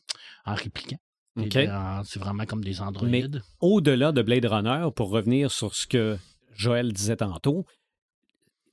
en 0.45 0.53
répliquant. 0.53 0.99
En- 1.37 2.03
C'est 2.03 2.19
vraiment 2.19 2.45
comme 2.45 2.63
des 2.63 2.81
androïdes. 2.81 3.41
Au-delà 3.59 4.11
de 4.11 4.21
Blade 4.21 4.45
Runner, 4.45 4.87
pour 4.95 5.09
revenir 5.09 5.49
sur 5.51 5.73
ce 5.75 5.87
que 5.87 6.17
Joël 6.55 6.91
disait 6.93 7.15
tantôt, 7.17 7.65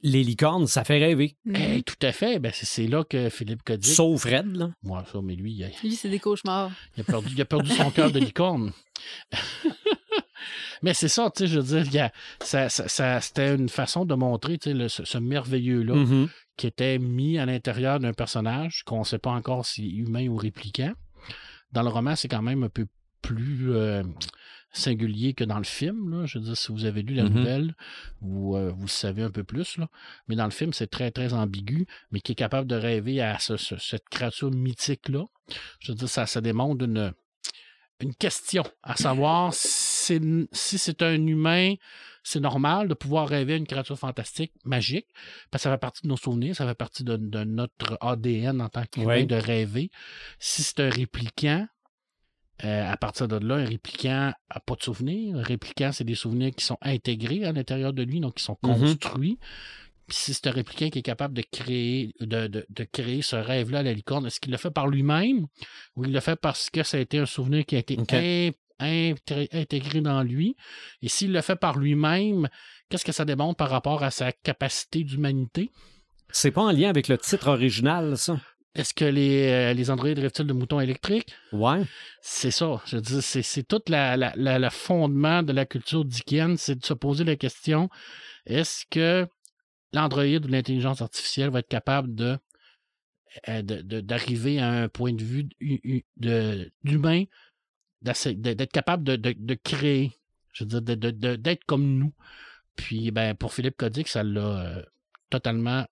les 0.02 0.22
licornes, 0.22 0.66
ça 0.68 0.84
fait 0.84 0.98
rêver. 0.98 1.36
Mhm. 1.44 1.54
Eh, 1.56 1.82
tout 1.82 1.94
à 2.02 2.12
fait. 2.12 2.38
Ben, 2.38 2.52
c'est- 2.54 2.86
là 2.86 3.02
que 3.04 3.28
Philippe 3.30 3.62
Codic. 3.64 3.92
Sauf 3.92 4.24
Red, 4.24 4.54
là. 4.56 4.70
Ouais, 4.84 5.00
ça, 5.12 5.20
mais 5.22 5.34
lui, 5.34 5.52
il 5.52 5.64
a, 5.64 5.68
Lui, 5.82 5.94
c'est 5.96 6.08
des 6.08 6.18
cauchemars. 6.20 6.70
il 6.96 7.00
a 7.00 7.04
perdu, 7.04 7.28
il 7.34 7.40
a 7.40 7.44
perdu 7.44 7.70
son 7.70 7.90
cœur 7.90 8.10
de 8.12 8.18
licorne. 8.20 8.72
mais 10.82 10.94
c'est 10.94 11.08
ça, 11.08 11.30
tu 11.34 11.40
sais, 11.44 11.46
je 11.52 11.58
veux 11.60 11.82
dire, 11.84 12.10
ça, 12.40 12.68
ça- 12.68 12.88
ça- 12.88 13.20
c'était 13.20 13.54
une 13.54 13.68
façon 13.68 14.04
de 14.04 14.14
montrer 14.14 14.58
le- 14.66 14.88
ce, 14.88 15.04
ce 15.04 15.18
merveilleux-là 15.18 15.94
Mhm. 15.94 16.28
qui 16.56 16.66
était 16.68 16.98
mis 16.98 17.38
à 17.38 17.46
l'intérieur 17.46 17.98
d'un 17.98 18.12
personnage 18.12 18.82
qu'on 18.84 19.00
ne 19.00 19.04
sait 19.04 19.18
pas 19.18 19.30
encore 19.32 19.66
si 19.66 19.88
humain 19.88 20.28
ou 20.28 20.36
répliquant. 20.36 20.92
Dans 21.72 21.82
le 21.82 21.88
roman, 21.88 22.16
c'est 22.16 22.28
quand 22.28 22.42
même 22.42 22.62
un 22.64 22.68
peu 22.68 22.86
plus 23.22 23.72
euh, 23.72 24.02
singulier 24.72 25.34
que 25.34 25.44
dans 25.44 25.58
le 25.58 25.64
film. 25.64 26.10
là. 26.10 26.26
Je 26.26 26.38
veux 26.38 26.44
dire, 26.44 26.56
si 26.56 26.72
vous 26.72 26.84
avez 26.84 27.02
lu 27.02 27.14
la 27.14 27.24
Mhm. 27.24 27.32
nouvelle, 27.34 27.74
vous, 28.20 28.54
euh, 28.56 28.70
vous 28.76 28.88
savez 28.88 29.22
un 29.22 29.30
peu 29.30 29.44
plus. 29.44 29.76
Là. 29.78 29.88
Mais 30.28 30.36
dans 30.36 30.44
le 30.44 30.50
film, 30.50 30.72
c'est 30.72 30.86
très, 30.86 31.10
très 31.10 31.32
ambigu, 31.34 31.86
mais 32.10 32.20
qui 32.20 32.32
est 32.32 32.36
capable 32.36 32.66
de 32.68 32.76
rêver 32.76 33.20
à 33.20 33.38
ce- 33.38 33.56
ce- 33.56 33.78
cette 33.78 34.08
créature 34.08 34.50
mythique-là. 34.50 35.24
Je 35.80 35.92
veux 35.92 35.96
dire, 35.96 36.08
ça, 36.08 36.26
ça 36.26 36.40
démontre 36.40 36.84
une, 36.84 37.12
une 38.00 38.14
question, 38.14 38.62
à 38.82 38.96
savoir 38.96 39.52
si, 39.54 40.20
si 40.52 40.78
c'est 40.78 41.02
un 41.02 41.26
humain, 41.26 41.74
c'est 42.22 42.40
normal 42.40 42.88
de 42.88 42.94
pouvoir 42.94 43.26
rêver 43.28 43.56
une 43.56 43.66
créature 43.66 43.98
fantastique, 43.98 44.52
magique, 44.64 45.06
parce 45.50 45.62
que 45.62 45.68
ça 45.68 45.74
fait 45.74 45.78
partie 45.80 46.02
de 46.02 46.08
nos 46.08 46.16
souvenirs, 46.16 46.54
ça 46.54 46.66
fait 46.66 46.74
partie 46.74 47.02
de, 47.04 47.16
de 47.16 47.44
notre 47.44 47.96
ADN 48.00 48.60
en 48.60 48.68
tant 48.68 48.84
qu'humain 48.84 49.06
Ouais. 49.06 49.26
de 49.26 49.34
rêver. 49.36 49.90
Si 50.38 50.62
c'est 50.62 50.80
un 50.80 50.90
répliquant, 50.90 51.66
euh, 52.64 52.90
à 52.92 52.96
partir 52.96 53.28
de 53.28 53.36
là, 53.38 53.56
un 53.56 53.64
répliquant 53.64 54.32
n'a 54.52 54.60
pas 54.66 54.74
de 54.74 54.82
souvenirs. 54.82 55.36
Un 55.38 55.42
répliquant, 55.42 55.92
c'est 55.92 56.04
des 56.04 56.14
souvenirs 56.16 56.52
qui 56.54 56.64
sont 56.64 56.78
intégrés 56.82 57.44
à 57.44 57.52
l'intérieur 57.52 57.92
de 57.92 58.02
lui, 58.02 58.20
donc 58.20 58.34
qui 58.34 58.44
sont 58.44 58.58
Mhm. 58.62 58.74
construits. 58.78 59.38
Puis 60.08 60.16
si 60.16 60.34
c'est 60.34 60.46
un 60.46 60.52
répliquant 60.52 60.88
qui 60.88 61.00
est 61.00 61.02
capable 61.02 61.34
de 61.34 61.42
créer, 61.52 62.14
de, 62.20 62.46
de- 62.46 62.66
de 62.68 62.84
créer 62.84 63.20
ce 63.22 63.36
rêve-là 63.36 63.80
à 63.80 63.82
la 63.82 63.92
licorne, 63.92 64.26
est-ce 64.26 64.40
qu'il 64.40 64.50
le 64.50 64.56
fait 64.58 64.70
par 64.70 64.88
lui-même 64.88 65.46
ou 65.96 66.04
il 66.06 66.12
le 66.12 66.20
fait 66.20 66.36
parce 66.36 66.70
que 66.70 66.82
ça 66.82 66.96
a 66.96 67.00
été 67.00 67.18
un 67.18 67.26
souvenir 67.26 67.66
qui 67.66 67.76
a 67.76 67.78
été 67.78 67.94
intré- 68.80 69.48
intégré 69.52 70.00
dans 70.00 70.22
lui? 70.22 70.56
Et 71.02 71.08
s'il 71.08 71.32
le 71.32 71.40
fait 71.42 71.56
par 71.56 71.78
lui-même, 71.78 72.48
qu'est-ce 72.88 73.04
que 73.04 73.12
ça 73.12 73.24
démontre 73.24 73.56
par 73.56 73.70
rapport 73.70 74.02
à 74.02 74.10
sa 74.10 74.32
capacité 74.32 75.04
d'humanité? 75.04 75.70
C'est 76.30 76.50
pas 76.52 76.62
en 76.62 76.72
lien 76.72 76.88
avec 76.88 77.08
le 77.08 77.18
titre 77.18 77.48
original, 77.48 78.16
ça? 78.16 78.40
Est-ce 78.74 78.94
que 78.94 79.04
les, 79.04 79.48
euh, 79.48 79.72
les 79.74 79.90
androïdes 79.90 80.18
rêvent-ils 80.20 80.46
de 80.46 80.52
moutons 80.52 80.78
électriques? 80.80 81.34
Ouais. 81.52 81.82
C'est 82.22 82.50
ça. 82.50 82.80
Je 82.86 82.96
veux 82.96 83.02
dire, 83.02 83.22
c'est, 83.22 83.42
c'est 83.42 83.62
tout 83.64 83.80
la, 83.88 84.16
la- 84.16 84.32
la- 84.36 84.58
le 84.58 84.70
fondement 84.70 85.42
de 85.42 85.52
la 85.52 85.66
culture 85.66 86.04
Dickens, 86.04 86.60
c'est 86.60 86.76
de 86.78 86.84
se 86.84 86.94
poser 86.94 87.24
la 87.24 87.36
question 87.36 87.88
est-ce 88.46 88.84
que 88.90 89.26
l'androïde 89.92 90.46
ou 90.46 90.48
l'intelligence 90.48 91.00
artificielle 91.02 91.50
va 91.50 91.60
être 91.60 91.68
capable 91.68 92.14
de, 92.14 92.38
euh, 93.48 93.62
d'arriver 93.62 94.58
à 94.60 94.70
un 94.70 94.88
point 94.88 95.12
de 95.12 95.22
vue 95.24 95.48
d'humain, 96.84 97.24
d'être 98.02 98.72
capable 98.72 99.04
de, 99.04 99.16
de- 99.16 99.34
de 99.36 99.54
créer, 99.54 100.12
je 100.52 100.64
veux 100.64 100.80
dire, 100.80 100.96
d'être 101.38 101.64
comme 101.64 101.98
nous. 101.98 102.12
Puis, 102.76 103.10
ben, 103.10 103.34
pour 103.34 103.52
Philippe 103.54 103.76
Codic, 103.76 104.08
ça 104.08 104.22
l'a 104.22 104.40
euh, 104.78 104.82
totalement 105.30 105.84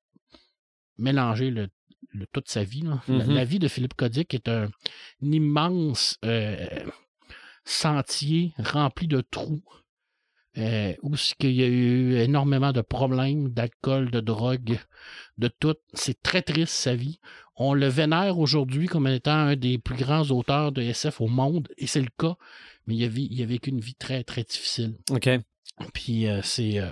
mélangé 0.98 1.50
le, 1.50 1.68
le- 2.12 2.26
toute 2.28 2.48
sa 2.48 2.62
vie. 2.64 2.82
là. 2.82 3.02
La- 3.08 3.24
la, 3.34 3.44
vie 3.44 3.58
de 3.58 3.68
Philippe 3.68 3.94
Codic 3.94 4.34
est 4.34 4.48
un, 4.48 4.64
un 5.22 5.32
immense 5.32 6.18
euh, 6.24 6.66
sentier 7.64 8.52
rempli 8.58 9.08
de 9.08 9.20
trous. 9.20 9.62
Euh, 10.58 10.94
où 11.02 11.16
ce 11.16 11.34
qu'il 11.34 11.52
y 11.52 11.62
a 11.62 11.66
eu 11.66 12.14
énormément 12.16 12.72
de 12.72 12.80
problèmes 12.80 13.48
d'alcool, 13.50 14.10
de 14.10 14.20
drogue, 14.20 14.78
de 15.38 15.48
tout. 15.48 15.74
C'est 15.94 16.22
très 16.22 16.42
triste 16.42 16.72
sa 16.72 16.94
vie. 16.94 17.18
On 17.56 17.74
le 17.74 17.86
vénère 17.88 18.38
aujourd'hui 18.38 18.86
comme 18.86 19.06
étant 19.06 19.32
un 19.32 19.56
des 19.56 19.78
plus 19.78 19.96
grands 19.96 20.30
auteurs 20.30 20.72
de 20.72 20.82
SF 20.82 21.20
au 21.20 21.26
monde, 21.28 21.68
et 21.78 21.86
c'est 21.86 22.00
le 22.02 22.08
cas. 22.18 22.36
Mais 22.86 22.96
il 22.96 23.04
a, 23.04 23.08
il 23.08 23.42
a 23.42 23.46
vécu 23.46 23.70
une 23.70 23.80
vie 23.80 23.94
très, 23.94 24.24
très 24.24 24.42
difficile. 24.44 24.94
OK. 25.10 25.28
Puis 25.92 26.26
euh, 26.26 26.40
c'est 26.42 26.78
euh, 26.78 26.88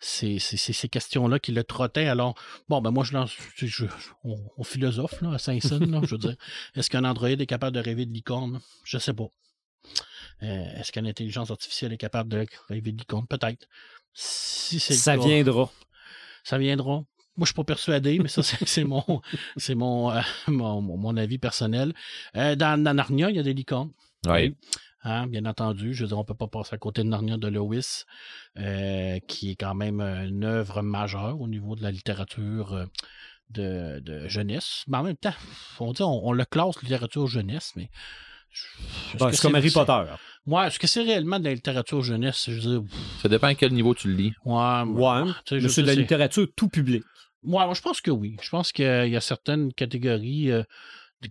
c'est 0.00 0.38
c'est- 0.38 0.56
c'est 0.56 0.72
ces 0.72 0.88
questions-là 0.88 1.38
qui 1.38 1.52
le 1.52 1.62
trottaient. 1.64 2.06
Alors, 2.08 2.34
bon, 2.68 2.80
ben 2.80 2.90
moi, 2.90 3.04
je 3.04 3.12
lance, 3.12 3.32
je, 3.56 3.86
on, 4.24 4.36
on 4.56 4.64
philosophe 4.64 5.20
là, 5.22 5.32
à 5.34 5.38
Saint-Saëns, 5.38 5.90
là, 5.90 6.00
je 6.04 6.10
veux 6.14 6.18
dire. 6.18 6.36
Est-ce 6.74 6.90
qu'un 6.90 7.04
androïde 7.04 7.40
est 7.40 7.46
capable 7.46 7.76
de 7.76 7.80
rêver 7.80 8.04
de 8.04 8.12
licorne? 8.12 8.60
Je 8.84 8.98
sais 8.98 9.14
pas. 9.14 9.28
Euh, 10.42 10.64
Est-ce 10.80 10.90
qu'une 10.92 11.06
intelligence 11.06 11.50
artificielle 11.50 11.92
est 11.92 11.98
capable 11.98 12.28
de 12.30 12.46
rêver 12.68 12.92
de 12.92 12.98
licorne? 12.98 13.26
Peut-être. 13.26 13.66
Si 14.12 14.80
c'est 14.80 14.94
le 14.94 14.98
Ça 14.98 15.16
cas, 15.16 15.24
viendra. 15.24 15.70
ça 16.44 16.58
viendra. 16.58 17.04
Moi, 17.36 17.44
je 17.44 17.46
suis 17.46 17.54
pas 17.54 17.64
persuadé, 17.64 18.18
mais 18.18 18.28
ça, 18.28 18.42
c'est 18.42 18.66
c'est 18.66 18.84
mon, 18.84 19.04
c'est 19.56 19.74
mon, 19.74 20.10
euh, 20.10 20.20
mon, 20.48 20.80
mon- 20.82 21.16
avis 21.16 21.38
personnel. 21.38 21.94
Euh, 22.36 22.56
dans, 22.56 22.82
dans 22.82 22.92
Narnia, 22.94 23.30
il 23.30 23.36
y 23.36 23.38
a 23.38 23.42
des 23.42 23.54
licornes. 23.54 23.90
Ouais. 24.26 24.52
Hein, 25.04 25.26
bien 25.26 25.46
entendu, 25.46 25.94
je 25.94 26.02
veux 26.02 26.08
dire, 26.08 26.18
on 26.18 26.24
peut 26.24 26.34
pas 26.34 26.46
passer 26.46 26.74
à 26.74 26.78
côté 26.78 27.02
de 27.02 27.08
Narnia 27.08 27.36
de 27.36 27.48
Lewis, 27.48 28.04
qui 29.26 29.50
est 29.50 29.56
quand 29.56 29.74
même 29.74 30.00
une 30.00 30.44
œuvre 30.44 30.80
majeure 30.82 31.40
au 31.40 31.48
niveau 31.48 31.74
de 31.74 31.82
la 31.82 31.90
littérature 31.90 32.86
de, 33.50 33.98
de 33.98 34.28
jeunesse. 34.28 34.84
Mais 34.86 34.98
en 34.98 35.02
même 35.02 35.16
temps, 35.16 35.34
on 35.80 35.92
dit 35.92 36.02
on, 36.02 36.26
on 36.28 36.32
le 36.32 36.44
classe 36.44 36.80
littérature 36.82 37.26
jeunesse, 37.26 37.72
mais 37.74 37.90
Ben, 39.18 39.32
c'est 39.32 39.40
comme 39.42 39.56
Harry 39.56 39.70
Potter. 39.72 40.02
Ouais, 40.46 40.66
est-ce 40.66 40.78
que 40.78 40.86
c'est 40.88 41.02
réellement 41.02 41.38
de 41.38 41.44
la 41.44 41.54
littérature 41.54 42.02
jeunesse? 42.02 42.46
Je 42.48 42.54
veux 42.54 42.60
dire, 42.80 42.82
Ça 43.20 43.28
dépend 43.28 43.46
à 43.48 43.54
quel 43.54 43.72
niveau 43.72 43.94
tu 43.94 44.08
le 44.08 44.14
lis. 44.14 44.32
ouais, 44.44 44.82
Ouais. 44.86 45.24
tu 45.24 45.30
sais, 45.48 45.54
Mais 45.56 45.60
je 45.60 45.68
c'est 45.68 45.82
de 45.82 45.86
la 45.86 45.94
littérature 45.94 46.46
tout 46.56 46.68
public. 46.68 47.02
Ouais, 47.44 47.64
moi, 47.64 47.74
je 47.74 47.80
pense 47.80 48.00
que 48.00 48.10
oui. 48.10 48.36
Je 48.42 48.48
pense 48.50 48.72
qu'il 48.72 48.84
y 48.84 49.16
a 49.16 49.20
certaines 49.20 49.72
catégories, 49.72 50.50
euh, 50.50 50.62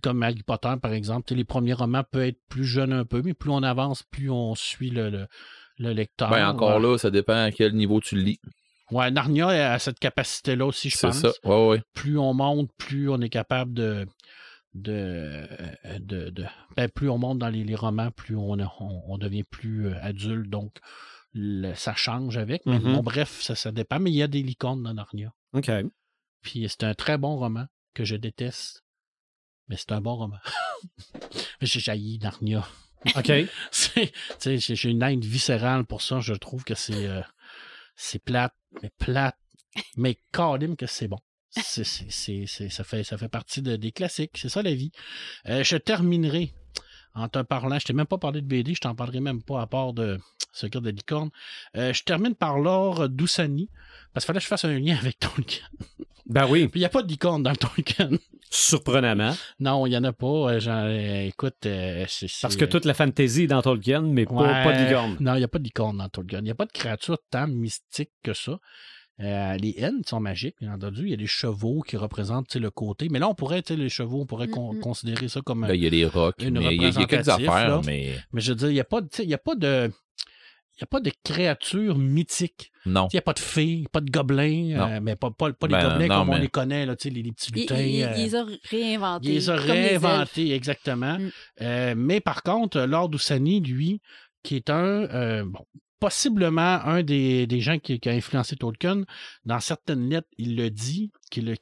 comme 0.02 0.22
Harry 0.22 0.42
Potter, 0.42 0.72
par 0.80 0.92
exemple. 0.94 1.34
Les 1.34 1.44
premiers 1.44 1.74
romans 1.74 2.04
peuvent 2.10 2.22
être 2.28 2.40
plus 2.48 2.64
jeunes 2.64 2.92
un 2.92 3.04
peu, 3.04 3.20
mais 3.22 3.34
plus 3.34 3.50
on 3.50 3.62
avance, 3.62 4.02
plus 4.02 4.30
on 4.30 4.54
suit 4.54 4.90
le, 4.90 5.10
le, 5.10 5.26
le 5.78 5.92
lecteur. 5.92 6.30
Ben, 6.30 6.48
encore 6.48 6.76
ouais. 6.76 6.82
là, 6.92 6.98
ça 6.98 7.10
dépend 7.10 7.44
à 7.44 7.50
quel 7.50 7.74
niveau 7.74 8.00
tu 8.00 8.16
le 8.16 8.22
lis. 8.22 8.40
Ouais, 8.90 9.10
Narnia 9.10 9.72
a 9.72 9.78
cette 9.78 9.98
capacité-là 9.98 10.66
aussi, 10.66 10.90
je 10.90 10.96
C'est 10.98 11.06
pense. 11.08 11.20
ça. 11.20 11.32
Ouais, 11.44 11.66
ouais. 11.68 11.82
Plus 11.94 12.18
on 12.18 12.34
monte, 12.34 12.70
plus 12.78 13.08
on 13.10 13.20
est 13.20 13.30
capable 13.30 13.72
de. 13.74 14.06
De, 14.74 15.46
de, 15.98 16.30
de- 16.30 16.46
ben, 16.76 16.88
plus 16.88 17.08
on 17.10 17.18
monte 17.18 17.38
dans 17.38 17.48
les, 17.48 17.64
les 17.64 17.74
romans, 17.74 18.10
plus 18.10 18.36
on, 18.36 18.52
on, 18.58 18.68
on 19.06 19.18
devient 19.18 19.44
plus 19.44 19.88
euh, 19.88 19.94
adulte. 20.02 20.48
Donc, 20.48 20.78
le- 21.34 21.74
ça 21.74 21.94
change 21.94 22.36
avec. 22.38 22.64
Mais 22.66 22.78
Mhm. 22.78 22.92
bon, 22.94 23.02
bref, 23.02 23.40
ça, 23.42 23.54
ça 23.54 23.70
dépend. 23.72 23.98
Mais 24.00 24.10
il 24.10 24.16
y 24.16 24.22
a 24.22 24.28
des 24.28 24.42
licornes 24.42 24.82
dans 24.82 24.94
Narnia. 24.94 25.32
OK. 25.52 25.70
Puis 26.42 26.66
c'est 26.68 26.84
un 26.84 26.94
très 26.94 27.18
bon 27.18 27.36
roman 27.36 27.66
que 27.94 28.04
je 28.04 28.16
déteste. 28.16 28.84
Mais 29.68 29.76
c'est 29.76 29.92
un 29.92 30.00
bon 30.00 30.16
roman. 30.16 30.38
J'ai 31.60 31.80
jailli 31.80 32.18
Narnia. 32.18 32.66
OK. 33.16 33.32
C'est- 33.70 34.12
tu 34.12 34.12
sais, 34.38 34.58
J'ai 34.58 34.74
j'ai 34.76 34.90
une 34.90 35.02
haine 35.02 35.20
viscérale 35.20 35.84
pour 35.84 36.02
ça. 36.02 36.20
Je 36.20 36.34
trouve 36.34 36.64
que 36.64 36.74
c'est 36.74 37.06
euh, 37.06 37.20
c'est 37.96 38.18
plate, 38.18 38.54
mais 38.82 38.90
plate, 38.98 39.38
mais 39.96 40.18
calim 40.32 40.76
que 40.76 40.86
c'est 40.86 41.08
bon. 41.08 41.18
C'est- 41.60 41.84
c'est- 41.84 42.10
c'est- 42.10 42.44
c'est- 42.46 42.68
ça, 42.70 42.82
fait, 42.84 43.04
ça 43.04 43.18
fait 43.18 43.28
partie 43.28 43.60
de- 43.62 43.76
des 43.76 43.92
classiques. 43.92 44.32
C'est 44.36 44.48
ça 44.48 44.62
la 44.62 44.74
vie. 44.74 44.90
Euh, 45.48 45.62
je 45.64 45.76
terminerai 45.76 46.52
en 47.14 47.28
te 47.28 47.40
parlant. 47.42 47.78
Je 47.78 47.84
t'ai 47.86 47.92
même 47.92 48.06
pas 48.06 48.18
parlé 48.18 48.40
de 48.40 48.46
BD. 48.46 48.74
Je 48.74 48.80
t'en 48.80 48.94
parlerai 48.94 49.20
même 49.20 49.42
pas 49.42 49.60
à 49.60 49.66
part 49.66 49.92
de 49.92 50.18
Secret 50.54 50.80
de 50.80 50.90
licorne. 50.90 51.30
Euh, 51.76 51.92
je 51.92 52.02
termine 52.04 52.34
par 52.34 52.58
l'or 52.58 53.08
d'Oussani. 53.08 53.68
Parce 54.12 54.24
qu'il 54.24 54.28
fallait 54.28 54.38
que 54.38 54.44
je 54.44 54.48
fasse 54.48 54.64
un 54.64 54.78
lien 54.78 54.96
avec 54.96 55.18
Tolkien. 55.18 55.64
Ben 56.26 56.46
oui, 56.48 56.68
Puis 56.68 56.78
il 56.78 56.82
n'y 56.82 56.86
a 56.86 56.90
pas 56.90 57.02
de 57.02 57.08
licorne 57.08 57.42
dans 57.42 57.50
le 57.50 57.56
Tolkien. 57.56 58.10
surprenamment. 58.50 59.34
Non, 59.60 59.86
il 59.86 59.90
n'y 59.90 59.96
en 59.96 60.04
a 60.04 60.12
pas. 60.12 60.26
Euh, 60.26 60.60
j'en- 60.60 60.88
écoute, 61.26 61.66
euh, 61.66 62.04
c'est. 62.08 62.26
Parce 62.40 62.54
c'est- 62.54 62.60
que 62.60 62.64
toute 62.64 62.84
la 62.84 62.94
fantasy 62.94 63.42
est 63.42 63.46
dans 63.48 63.62
Tolkien, 63.62 64.02
mais 64.02 64.24
pas, 64.26 64.62
pas 64.64 64.72
de 64.78 64.84
licorne. 64.86 65.16
Non, 65.20 65.34
il 65.34 65.38
n'y 65.38 65.44
a 65.44 65.48
pas 65.48 65.58
de 65.58 65.64
licorne 65.64 65.98
dans 65.98 66.08
Tolkien. 66.08 66.38
Il 66.38 66.44
n'y 66.44 66.50
a 66.50 66.54
pas 66.54 66.66
de 66.66 66.72
créature 66.72 67.18
tant 67.30 67.46
mystique 67.46 68.10
que 68.22 68.32
ça. 68.34 68.58
Euh, 69.20 69.56
les 69.58 69.74
haines 69.78 70.02
sont 70.06 70.20
magiques, 70.20 70.56
bien 70.60 70.72
entendu. 70.74 71.02
Il 71.04 71.10
y 71.10 71.14
a 71.14 71.16
des 71.18 71.26
chevaux 71.26 71.82
qui 71.82 71.96
représentent 71.96 72.54
le 72.56 72.70
côté. 72.70 73.08
Mais 73.10 73.18
là, 73.18 73.28
on 73.28 73.34
pourrait, 73.34 73.62
les 73.68 73.88
chevaux, 73.88 74.22
on 74.22 74.26
pourrait 74.26 74.48
con- 74.48 74.72
Mhm. 74.72 74.80
considérer 74.80 75.28
ça 75.28 75.40
comme. 75.42 75.66
Ben, 75.66 75.74
il 75.74 75.82
y 75.82 75.86
a 75.86 75.90
les 75.90 76.06
rocs, 76.06 76.36
une 76.42 76.58
mais 76.58 76.74
il 76.74 76.82
y, 76.82 76.84
a- 76.86 76.88
il 76.88 76.94
y 76.98 77.02
a 77.02 77.06
quelques 77.06 77.28
affaires, 77.28 77.68
là. 77.68 77.80
mais 77.84 78.14
Mais 78.32 78.40
je 78.40 78.50
veux 78.52 78.56
dire, 78.56 78.68
il 78.70 78.74
n'y 78.74 78.80
a 78.80 78.84
pas, 78.84 79.00
il 79.18 79.28
y 79.28 79.34
a 79.34 79.38
pas 79.38 79.54
de. 79.54 79.90
Il 80.76 80.80
n'y 80.80 80.84
a 80.84 80.86
pas 80.86 81.00
de 81.00 81.12
créatures 81.22 81.98
mythiques. 81.98 82.72
non. 82.86 83.06
Il 83.12 83.16
n'y 83.16 83.18
a 83.18 83.22
pas 83.22 83.34
de 83.34 83.38
fées, 83.38 83.84
pas 83.92 84.00
de 84.00 84.10
gobelins, 84.10 84.70
euh, 84.94 85.00
mais 85.02 85.14
pas, 85.14 85.30
pas, 85.30 85.52
pas 85.52 85.66
les 85.66 85.74
Ben, 85.74 85.82
gobelins 85.90 86.08
non, 86.08 86.18
comme 86.24 86.30
on 86.30 86.38
les 86.38 86.48
connaît, 86.48 86.86
là, 86.86 86.96
les, 87.04 87.10
les 87.10 87.30
petits 87.32 87.52
lutins. 87.52 87.76
il- 87.78 88.02
euh, 88.02 88.12
il 88.16 88.22
les 88.24 88.34
a 88.34 88.44
réinventés. 88.70 89.26
il 89.26 89.28
les 89.28 89.34
les 89.40 89.50
elfes. 89.50 89.60
réinventés, 89.66 90.52
exactement. 90.54 91.18
Mm. 91.18 91.30
Euh, 91.60 91.94
mais 91.96 92.20
par 92.20 92.42
contre, 92.42 92.80
Lord 92.80 93.10
Oussani, 93.14 93.60
lui, 93.60 94.00
qui 94.42 94.56
est 94.56 94.70
un, 94.70 95.02
euh, 95.04 95.44
bon, 95.44 95.64
possiblement 96.02 96.80
un 96.84 97.04
des, 97.04 97.46
des 97.46 97.60
gens 97.60 97.78
qui, 97.78 98.00
qui 98.00 98.08
a 98.08 98.12
influencé 98.12 98.56
Tolkien, 98.56 99.04
dans 99.44 99.60
certaines 99.60 100.08
lettres, 100.10 100.26
il 100.36 100.56
le 100.56 100.68
dit, 100.68 101.12
qu'il 101.30 101.48
a, 101.48 101.54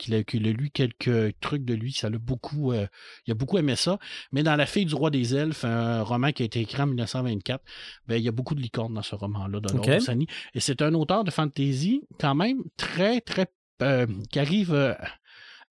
lu 0.50 0.70
quelques 0.70 1.38
trucs 1.40 1.62
de 1.66 1.74
lui, 1.74 1.92
ça 1.92 2.08
l'a 2.08 2.16
beaucoup, 2.16 2.72
euh, 2.72 2.86
il 3.26 3.32
a 3.32 3.34
beaucoup 3.34 3.58
aimé 3.58 3.76
ça. 3.76 3.98
Mais 4.32 4.42
dans 4.42 4.56
La 4.56 4.64
fille 4.64 4.86
du 4.86 4.94
roi 4.94 5.10
des 5.10 5.34
elfes, 5.34 5.66
un 5.66 6.00
roman 6.00 6.32
qui 6.32 6.42
a 6.42 6.46
été 6.46 6.58
écrit 6.58 6.80
en 6.80 6.86
1924, 6.86 7.62
ben, 8.08 8.16
il 8.16 8.22
y 8.22 8.28
a 8.28 8.32
beaucoup 8.32 8.54
de 8.54 8.62
licornes 8.62 8.94
dans 8.94 9.02
ce 9.02 9.14
roman-là, 9.14 9.60
de 9.60 9.74
Lord 9.74 9.86
Ok. 9.86 9.94
Oussani. 9.98 10.26
Et 10.54 10.60
c'est 10.60 10.80
un 10.80 10.94
auteur 10.94 11.22
de 11.22 11.30
fantasy, 11.30 12.00
quand 12.18 12.34
même, 12.34 12.62
très, 12.78 13.20
très, 13.20 13.46
euh, 13.82 14.06
qui 14.30 14.38
arrive 14.38 14.72
euh, 14.72 14.94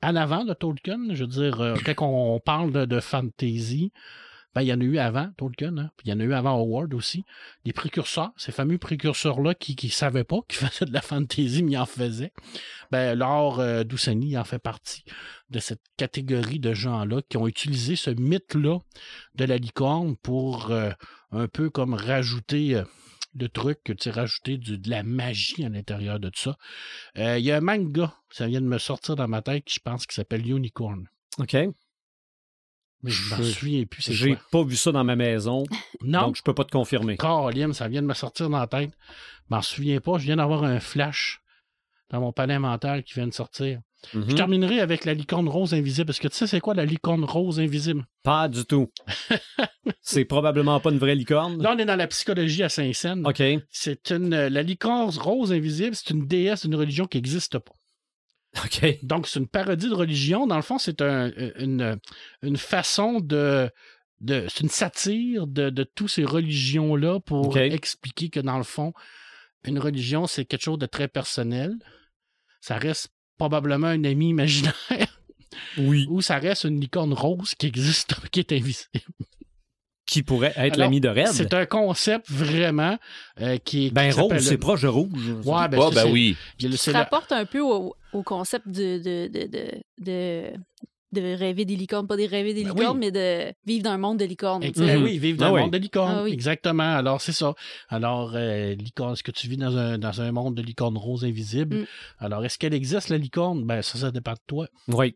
en 0.04 0.16
avant 0.16 0.46
de 0.46 0.54
Tolkien. 0.54 1.00
Je 1.10 1.24
veux 1.24 1.28
dire, 1.28 1.74
quand 1.96 2.08
on 2.08 2.40
parle 2.40 2.72
de, 2.72 2.86
de 2.86 3.00
fantasy, 3.00 3.92
ben, 4.60 4.64
il 4.64 4.68
y 4.68 4.74
en 4.74 4.82
a 4.82 4.84
eu 4.84 4.98
avant 4.98 5.30
Tolkien, 5.38 5.78
hein, 5.78 5.92
puis 5.98 6.08
il 6.08 6.10
y 6.10 6.14
en 6.14 6.20
a 6.20 6.24
eu 6.24 6.34
avant 6.34 6.60
Howard 6.60 6.94
aussi. 6.94 7.24
Des 7.66 7.74
précurseurs, 7.74 8.32
ces 8.36 8.52
fameux 8.52 8.78
précurseurs-là 8.78 9.56
qui 9.56 9.78
ne 9.82 9.90
savaient 9.90 10.24
pas 10.24 10.40
qu'ils 10.48 10.60
faisaient 10.68 10.86
de 10.86 10.94
la 10.94 11.02
fantasy, 11.02 11.64
mais 11.64 11.78
en 11.78 11.86
faisaient. 11.86 12.34
Ben, 12.92 13.18
Laure 13.18 13.60
euh, 13.60 13.84
en 14.38 14.44
fait 14.44 14.60
partie 14.60 15.04
de 15.50 15.60
cette 15.60 15.82
catégorie 15.98 16.60
de 16.60 16.74
gens-là 16.74 17.22
qui 17.30 17.38
ont 17.38 17.48
utilisé 17.48 17.96
ce 17.96 18.10
mythe-là 18.10 18.80
de 19.36 19.46
la 19.46 19.58
licorne 19.58 20.16
pour 20.18 20.72
euh, 20.72 20.92
un 21.32 21.48
peu 21.48 21.70
comme 21.70 21.94
rajouter. 21.94 22.76
euh, 22.76 22.84
le 23.36 23.48
truc, 23.48 23.80
tu 23.84 23.96
sais, 24.00 24.10
rajouter 24.10 24.58
de 24.58 24.90
la 24.90 25.04
magie 25.04 25.64
à 25.64 25.70
l'intérieur 25.70 26.20
de 26.20 26.30
tout 26.30 26.42
ça. 26.42 26.58
Euh, 27.18 27.38
Il 27.38 27.46
y 27.46 27.52
a 27.52 27.58
un 27.58 27.62
manga, 27.62 28.14
ça 28.32 28.48
vient 28.48 28.60
de 28.60 28.66
me 28.66 28.80
sortir 28.80 29.16
dans 29.16 29.28
ma 29.28 29.42
tête, 29.42 29.66
je 29.72 29.80
pense 29.80 30.08
qui 30.08 30.16
s'appelle 30.16 30.50
Unicorn. 30.50 31.08
OK. 31.38 31.56
Mais 33.04 33.12
je 33.12 33.34
m'en 33.34 33.44
souviens 33.44 33.86
plus, 33.86 34.12
J'ai 34.12 34.38
pas 34.52 34.64
vu 34.64 34.76
ça 34.76 34.92
dans 34.92 35.04
ma 35.04 35.16
maison, 35.16 35.64
Non, 36.02 36.22
donc 36.28 36.36
je 36.36 36.44
peux 36.44 36.54
pas 36.54 36.66
te 36.66 36.72
confirmer. 36.72 37.18
Caroline, 37.18 37.74
ça 37.74 37.88
vient 37.88 38.02
de 38.02 38.08
me 38.08 38.14
sortir 38.14 38.50
dans 38.50 38.60
la 38.60 38.68
tête. 38.68 38.92
Je 39.50 39.56
m'en 39.56 39.62
souviens 39.62 40.00
pas. 40.00 40.18
Je 40.18 40.26
viens 40.26 40.36
d'avoir 40.36 40.64
un 40.64 40.80
flash 40.80 41.42
dans 42.10 42.20
mon 42.20 42.34
palais 42.34 42.60
mental 42.60 43.04
qui 43.04 43.14
vient 43.14 43.28
de 43.28 43.34
sortir. 43.34 43.80
Je 44.14 44.34
terminerai 44.34 44.80
avec 44.80 45.04
la 45.04 45.14
licorne 45.14 45.50
rose 45.50 45.74
invisible. 45.74 46.08
Parce 46.08 46.20
que 46.20 46.30
tu 46.30 46.36
sais, 46.36 46.48
c'est 46.48 46.62
quoi 46.62 46.74
la 46.74 46.86
licorne 46.86 47.24
rose 47.26 47.60
invisible? 47.60 48.06
Pas 48.24 48.48
du 48.48 48.66
tout. 48.66 48.90
c'est 50.02 50.26
probablement 50.26 50.80
pas 50.80 50.92
une 50.92 50.98
vraie 50.98 51.16
licorne. 51.16 51.62
Là, 51.62 51.74
on 51.76 51.78
est 51.78 51.86
dans 51.86 51.96
la 51.96 52.08
psychologie 52.08 52.64
à 52.64 52.70
Saint-Saëns. 52.70 53.26
OK. 53.26 53.42
C'est 53.70 54.12
une. 54.12 54.30
La 54.48 54.62
licorne 54.62 55.10
rose 55.18 55.52
invisible, 55.52 55.96
c'est 55.96 56.12
une 56.12 56.28
déesse 56.28 56.66
d'une 56.66 56.76
religion 56.76 57.08
qui 57.08 57.18
n'existe 57.18 57.60
pas. 57.60 57.74
Donc, 59.04 59.28
c'est 59.28 59.40
une 59.40 59.48
parodie 59.48 59.90
de 59.90 59.94
religion. 59.94 60.48
Dans 60.48 60.56
le 60.56 60.62
fond, 60.62 60.78
c'est 60.78 61.02
un- 61.02 61.32
une, 61.58 62.00
une 62.42 62.58
façon 62.58 63.20
de. 63.20 63.70
de 64.22 64.46
c'est 64.50 64.62
une 64.62 64.70
satire 64.70 65.48
de, 65.48 65.70
de 65.70 65.84
toutes 65.84 66.10
ces 66.10 66.24
religions-là 66.26 67.20
pour 67.20 67.58
expliquer 67.58 68.30
que, 68.30 68.40
dans 68.40 68.58
le 68.58 68.64
fond, 68.64 68.94
une 69.66 69.80
religion, 69.80 70.26
c'est 70.28 70.46
quelque 70.46 70.64
chose 70.64 70.80
de 70.80 70.86
très 70.88 71.08
personnel. 71.08 71.76
Ça 72.62 72.78
reste 72.78 73.10
probablement 73.38 73.88
un 73.88 74.04
ami 74.04 74.30
imaginaire 74.30 75.22
Oui. 75.78 76.06
ou 76.10 76.22
ça 76.22 76.38
reste 76.40 76.66
une 76.66 76.80
licorne 76.82 77.14
rose 77.14 77.56
qui 77.56 77.68
existe, 77.68 78.16
qui 78.32 78.40
est 78.42 78.52
invisible. 78.52 78.90
Qui 80.10 80.24
pourrait 80.24 80.54
être 80.56 80.78
l'ami 80.78 81.00
de 81.00 81.08
Red? 81.10 81.28
C'est 81.28 81.54
un 81.54 81.66
concept 81.68 82.26
vraiment 82.32 82.98
euh, 83.42 83.58
qui 83.64 83.88
est. 83.88 83.92
Ben 83.92 84.12
qui 84.12 84.20
rose, 84.20 84.40
c'est 84.40 84.58
proche 84.58 84.82
de 84.82 84.88
rouge. 84.88 85.12
Ouais, 85.46 85.68
ben, 85.68 85.80
Ah, 85.80 85.90
ben 85.94 86.12
oui. 86.12 86.36
il 86.60 86.78
se 86.80 86.90
rapporte 86.90 87.32
un 87.32 87.46
peu 87.46 87.60
au, 87.62 87.94
au 88.14 88.24
concept 88.24 88.68
de, 88.68 88.98
de, 88.98 89.28
de, 89.28 89.46
de, 89.48 89.72
de, 90.04 90.44
de 91.12 91.36
rêver 91.38 91.64
des 91.64 91.76
licornes. 91.76 92.08
Pas 92.08 92.18
de 92.18 92.24
rêver 92.28 92.56
des 92.56 92.64
Ben 92.64 92.72
licornes, 92.74 92.98
oui. 92.98 93.06
mais 93.06 93.12
de 93.12 93.54
vivre 93.68 93.84
dans 93.84 93.92
un 93.92 93.98
monde 94.00 94.18
de 94.18 94.26
licornes. 94.26 94.62
Ben 94.62 94.98
Mhm. 94.98 95.04
oui, 95.04 95.20
vivre 95.20 95.38
dans 95.38 95.46
Ah 95.46 95.50
le 95.50 95.56
oui. 95.56 95.62
monde 95.62 95.74
de 95.74 95.78
licorne. 95.78 96.16
Ah 96.18 96.24
oui. 96.24 96.34
Exactement. 96.34 96.96
Alors, 96.96 97.22
c'est 97.22 97.32
ça. 97.32 97.54
Alors, 97.90 98.32
euh, 98.36 98.74
licorne, 98.74 99.14
est-ce 99.14 99.22
que 99.24 99.32
tu 99.32 99.48
vis 99.48 99.58
dans 99.58 99.78
un, 99.78 100.00
dans 100.00 100.22
un 100.22 100.32
monde 100.32 100.56
de 100.56 100.64
licorne 100.64 100.98
rose 100.98 101.24
invisible? 101.24 101.78
Mm. 101.82 101.86
Alors, 102.20 102.44
est-ce 102.46 102.58
qu'elle 102.58 102.74
existe, 102.74 103.10
la 103.10 103.18
licorne? 103.18 103.64
Ben, 103.64 103.84
ça, 103.84 104.00
ça 104.00 104.10
dépend 104.10 104.34
de 104.34 104.40
toi. 104.48 104.68
Oui. 104.88 105.16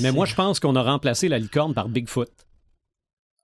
Mais 0.00 0.10
moi, 0.10 0.26
je 0.26 0.34
pense 0.34 0.58
qu'on 0.58 0.74
a 0.74 0.82
remplacé 0.82 1.28
la 1.28 1.38
licorne 1.38 1.72
par 1.72 1.88
Bigfoot. 1.88 2.28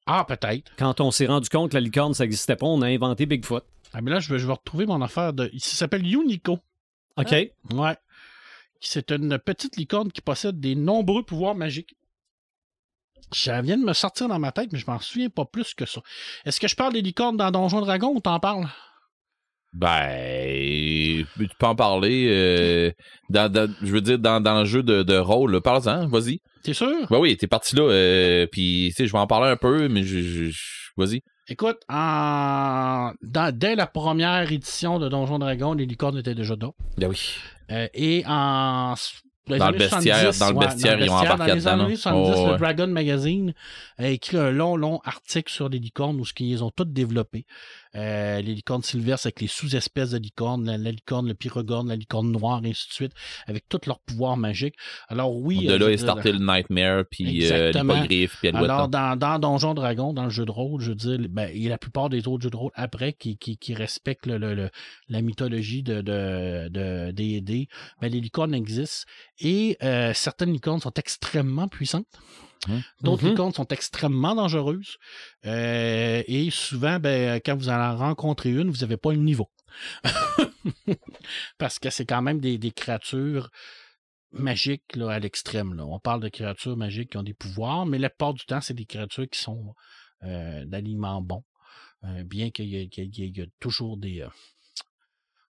Ah, 0.07 0.25
peut-être. 0.27 0.71
Quand 0.77 1.01
on 1.01 1.11
s'est 1.11 1.27
rendu 1.27 1.49
compte 1.49 1.71
que 1.71 1.77
la 1.77 1.81
licorne, 1.81 2.15
ça 2.15 2.25
n'existait 2.25 2.57
pas, 2.57 2.67
on 2.67 2.83
a 2.83 2.89
inventé 2.89 3.27
Bigfoot. 3.27 3.65
Ah, 3.93 4.01
mais 4.03 4.11
là, 4.11 4.21
je 4.21 4.33
vais, 4.33 4.39
je 4.39 4.47
vais 4.47 4.53
retrouver 4.53 4.87
mon 4.87 5.01
affaire 5.03 5.33
de. 5.33 5.49
Il 5.53 5.61
s'appelle 5.61 6.05
Unico. 6.07 6.59
OK. 7.17 7.31
Ouais. 7.31 7.97
C'est 8.81 9.11
une 9.13 9.39
petite 9.39 9.77
licorne 9.77 10.13
qui 10.13 10.21
possède 10.21 10.61
des 10.61 10.75
nombreux 10.75 11.23
pouvoirs 11.23 11.55
magiques. 11.55 11.97
Ça 13.33 13.63
vient 13.63 13.79
de 13.79 13.85
me 13.85 13.95
sortir 13.95 14.29
dans 14.29 14.39
ma 14.39 14.53
tête, 14.53 14.73
mais 14.73 14.79
je 14.79 14.87
m'en 14.87 14.99
souviens 15.01 15.31
pas 15.31 15.45
plus 15.45 15.75
que 15.75 15.87
ça. 15.87 16.03
Est-ce 16.45 16.61
que 16.61 16.69
je 16.69 16.77
parle 16.77 16.93
des 16.93 17.01
licornes 17.03 17.37
dans 17.37 17.51
Donjon 17.51 17.81
Dragon 17.81 18.13
ou 18.15 18.21
t'en 18.21 18.39
parles? 18.39 18.69
Ben, 19.75 21.25
tu 21.39 21.49
peux 21.59 21.67
en 21.67 21.75
parler. 21.75 22.27
euh, 22.31 22.91
dans, 23.31 23.51
dans- 23.51 23.73
je 23.83 23.93
veux 23.93 24.01
dire, 24.01 24.19
dans, 24.19 24.41
dans 24.41 24.61
le 24.61 24.65
jeu 24.65 24.83
de, 24.83 25.03
de 25.03 25.17
rôle, 25.17 25.61
parle-en, 25.61 26.07
vas-y. 26.09 26.41
T'es 26.63 26.73
sûr? 26.75 27.07
Ben 27.11 27.19
oui, 27.19 27.37
t'es 27.37 27.47
parti 27.47 27.77
là, 27.77 27.83
euh, 27.83 28.47
puis 28.51 28.87
tu 28.91 28.95
sais, 28.97 29.07
je 29.07 29.13
vais 29.13 29.19
en 29.19 29.27
parler 29.27 29.51
un 29.51 29.57
peu, 29.57 29.89
mais 29.89 30.03
je, 30.03 30.21
je- 30.21 30.51
je- 30.51 30.91
vas-y. 30.97 31.23
Écoute, 31.49 31.79
en... 31.91 33.13
dans- 33.23 33.55
dès 33.55 33.75
la 33.75 33.87
première 33.87 34.51
édition 34.51 34.99
de 34.99 35.09
Donjon 35.09 35.39
Dragon, 35.39 35.75
les 35.75 35.85
licornes 35.87 36.17
étaient 36.19 36.35
déjà 36.35 36.55
là. 36.59 36.71
Ben 36.97 37.09
oui. 37.09 37.35
Euh, 37.71 37.87
et 37.93 38.23
en. 38.27 38.95
les 39.49 39.59
Dans 39.59 39.71
le 39.71 39.77
bestiaire, 39.79 40.33
70, 40.33 40.39
dans 40.39 40.49
le 40.51 40.57
ouais, 40.57 40.67
bestiaire, 40.67 40.99
ils 41.01 41.11
ont 41.11 41.15
bestiaire, 41.15 41.35
embarqué 41.35 41.51
Dans 41.51 41.55
les 41.57 41.67
années 41.69 41.83
non? 41.91 41.97
70, 41.97 42.31
Oh, 42.39 42.47
le 42.47 42.53
ouais. 42.53 42.59
Dragon 42.59 42.87
Magazine 42.87 43.55
a 43.99 44.09
écrit 44.09 44.39
un 44.39 44.51
long, 44.51 44.77
long 44.77 45.01
article 45.05 45.53
sur 45.53 45.69
les 45.69 45.79
licornes 45.79 46.19
où 46.19 46.25
ce 46.25 46.33
qu'ils 46.33 46.65
ont 46.65 46.71
toutes 46.71 46.93
développé. 46.95 47.45
Euh, 47.97 48.41
les 48.41 48.55
licornes 48.55 48.83
sylvestres 48.83 49.27
avec 49.27 49.41
les 49.41 49.47
sous-espèces 49.47 50.11
de 50.11 50.19
licornes, 50.19 50.67
la, 50.67 50.77
la 50.79 50.91
licorne, 50.91 51.29
le 51.29 51.35
pyrogone, 51.35 51.89
la 51.89 51.97
licorne 51.97 52.31
noire, 52.33 52.61
et 52.65 52.71
ainsi 52.71 52.89
de 52.89 52.93
suite, 52.93 53.13
avec 53.47 53.69
tous 53.69 53.87
leurs 53.87 54.01
pouvoirs 54.01 54.37
magiques. 54.37 54.75
Alors 55.09 55.37
oui. 55.37 55.67
de 55.67 55.73
euh, 55.73 55.79
là 55.79 55.87
je 55.87 55.91
est 55.93 55.97
starté 55.99 56.33
le 56.33 56.39
Nightmare, 56.39 57.05
puis 57.11 57.47
euh, 57.51 57.71
l'hippogriffe, 57.73 58.37
puis 58.41 58.49
alors, 58.49 58.89
dans, 58.89 59.17
dans 59.17 59.39
Donjon 59.39 59.75
Dragon, 59.75 60.13
dans 60.13 60.25
le 60.25 60.31
jeu 60.31 60.45
de 60.45 60.51
rôle, 60.51 60.81
je 60.81 60.89
veux 60.91 60.95
dire, 60.97 61.19
ben, 61.31 61.49
il 61.55 61.63
y 61.63 61.67
a 61.67 61.71
la 61.71 61.79
plupart 61.79 62.09
des 62.09 62.27
autres 62.27 62.43
jeux 62.43 62.51
de 62.51 62.57
rôle 62.57 62.73
après 62.75 63.13
qui, 63.13 63.37
qui, 63.37 63.57
qui 63.59 63.75
respectent 63.75 64.27
le, 64.27 64.39
le- 64.39 64.55
le- 64.55 64.71
la 65.09 65.23
mythologie 65.23 65.83
de, 65.83 66.01
de, 66.01 66.69
de 66.69 67.11
D&D, 67.13 67.69
ben, 68.01 68.09
les 68.11 68.21
licornes 68.21 68.55
existent 68.55 69.07
et 69.41 69.77
euh, 69.83 70.13
certaines 70.15 70.53
licornes 70.53 70.81
sont 70.81 70.93
extrêmement 70.95 71.69
puissantes. 71.69 72.07
Hum. 72.69 72.83
D'autres 73.03 73.29
licornes 73.29 73.53
sont 73.53 73.69
extrêmement 73.69 74.35
dangereuses. 74.35 74.97
Euh, 75.47 76.23
et 76.27 76.51
souvent, 76.51 76.99
ben, 76.99 77.41
quand 77.45 77.57
vous 77.57 77.69
en 77.69 77.97
rencontrez 77.97 78.51
une, 78.51 78.71
vous 78.71 78.79
n'avez 78.79 78.97
pas 78.97 79.13
le 79.13 79.19
niveau. 79.19 79.51
Parce 81.59 81.79
que 81.79 81.91
c'est 81.91 82.07
quand 82.07 82.23
même 82.23 82.41
des, 82.41 82.59
des 82.59 82.71
créatures 82.71 83.51
magiques 84.33 84.97
là, 84.97 85.11
à 85.11 85.19
l'extrême. 85.19 85.75
là. 85.75 85.85
On 85.87 85.99
parle 85.99 86.21
de 86.21 86.29
créatures 86.29 86.77
magiques 86.77 87.11
qui 87.11 87.17
ont 87.17 87.23
des 87.23 87.35
pouvoirs, 87.35 87.87
mais 87.87 87.99
la 87.99 88.11
plupart 88.11 88.35
du 88.35 88.45
temps, 88.45 88.61
c'est 88.61 88.75
des 88.75 88.87
créatures 88.87 89.29
qui 89.29 89.41
sont 89.41 89.75
euh, 90.25 90.65
d'aliments 90.65 91.23
bons. 91.23 91.45
Euh, 92.05 92.23
bien 92.25 92.51
qu'il 92.51 92.67
y, 92.67 92.89
y 92.97 93.41
ait 93.41 93.51
toujours 93.61 93.97
des, 93.97 94.21
euh, 94.21 94.29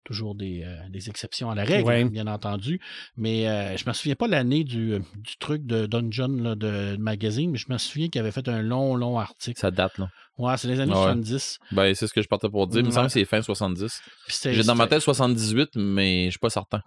toujours 0.04 0.36
des, 0.36 0.64
euh, 0.66 0.76
des 0.90 1.10
exceptions 1.10 1.50
à 1.50 1.56
la 1.56 1.64
règle, 1.64 1.88
Ouais. 1.88 2.04
bien 2.06 2.28
entendu. 2.28 2.80
Mais 3.18 3.48
euh, 3.48 3.76
je 3.78 3.88
me 3.88 3.94
souviens 3.94 4.16
pas 4.16 4.28
l'année 4.28 4.64
du, 4.64 5.00
du 5.16 5.38
truc 5.40 5.66
de 5.66 5.86
Dungeon 5.86 6.28
là, 6.42 6.56
de, 6.56 6.96
de 6.96 6.98
magazine, 6.98 7.52
mais 7.52 7.58
je 7.58 7.66
me 7.72 7.78
souviens 7.78 8.10
qu'il 8.10 8.20
avait 8.22 8.32
fait 8.32 8.48
un 8.48 8.62
long, 8.62 8.96
long 8.96 9.18
article. 9.20 9.60
Ça 9.60 9.72
date, 9.72 9.98
là. 9.98 10.10
Ouais, 10.38 10.58
c'est 10.58 10.68
les 10.68 10.80
années 10.80 10.92
Ouais. 10.94 10.98
70. 10.98 11.60
Ben, 11.72 11.94
c'est 11.94 12.08
ce 12.08 12.14
que 12.14 12.22
je 12.22 12.28
partais 12.28 12.50
pour 12.50 12.66
dire. 12.68 12.80
Il 12.80 12.84
me 12.84 12.88
Ouais. 12.90 12.94
semble 12.96 13.08
que 13.08 13.14
c'est 13.14 13.26
fin 13.26 13.42
70. 13.42 14.02
Puis 14.26 14.36
c'était- 14.36 14.54
J'ai 14.56 14.64
dans 14.64 14.76
ma 14.76 14.88
tête 14.88 15.02
78, 15.02 15.72
mais 15.76 16.26
je 16.26 16.32
suis 16.32 16.40
pas 16.40 16.50
certain. 16.50 16.82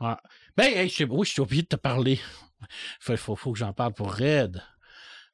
Ben, 0.57 0.64
hey, 0.64 0.89
je 0.89 0.95
sais- 0.95 1.05
oui, 1.09 1.25
je 1.27 1.33
suis 1.33 1.41
obligé 1.43 1.62
de 1.62 1.69
te 1.69 1.77
parler. 1.77 2.19
Faut, 3.01 3.17
faut, 3.17 3.37
faut 3.37 3.53
que 3.53 3.59
j'en 3.59 3.73
parle 3.73 3.93
pour 3.93 4.14
Red. 4.14 4.62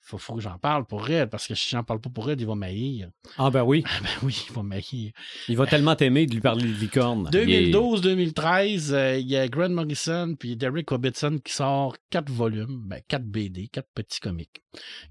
Faut, 0.05 0.18
faut 0.18 0.34
que 0.34 0.40
j'en 0.40 0.59
parle 0.59 0.84
pour 0.84 1.07
Red, 1.07 1.30
parce 1.30 1.46
que 1.46 1.55
si 1.55 1.68
j'en 1.70 1.84
parle 1.84 2.00
pas 2.00 2.11
pour 2.11 2.26
Red, 2.26 2.40
il 2.40 2.46
va 2.46 2.57
m'haïr. 2.57 3.09
Ah 3.38 3.50
ben 3.50 3.62
oui, 3.62 3.84
Ah 3.86 4.00
ben 4.03 4.09
oui, 4.24 4.44
il 4.48 4.53
va 4.53 4.62
m'haïr. 4.64 5.12
il 5.48 5.57
va 5.57 5.66
tellement 5.66 5.94
t'aimer 5.94 6.26
de 6.26 6.34
lui 6.34 6.40
parler 6.40 6.64
de 6.64 6.74
licorne. 6.74 7.30
2012-2013, 7.30 8.92
euh, 8.92 9.18
il 9.18 9.28
y 9.28 9.36
a 9.36 9.46
Grant 9.48 9.68
Morrison 9.70 10.34
puis 10.38 10.57
Derek 10.57 10.90
Robertson 10.90 11.38
qui 11.44 11.53
sort 11.53 11.96
quatre 12.11 12.30
volumes, 12.30 12.82
ben, 12.86 13.00
quatre 13.07 13.24
BD, 13.24 13.68
quatre 13.68 13.90
petits 13.94 14.20
comics, 14.20 14.62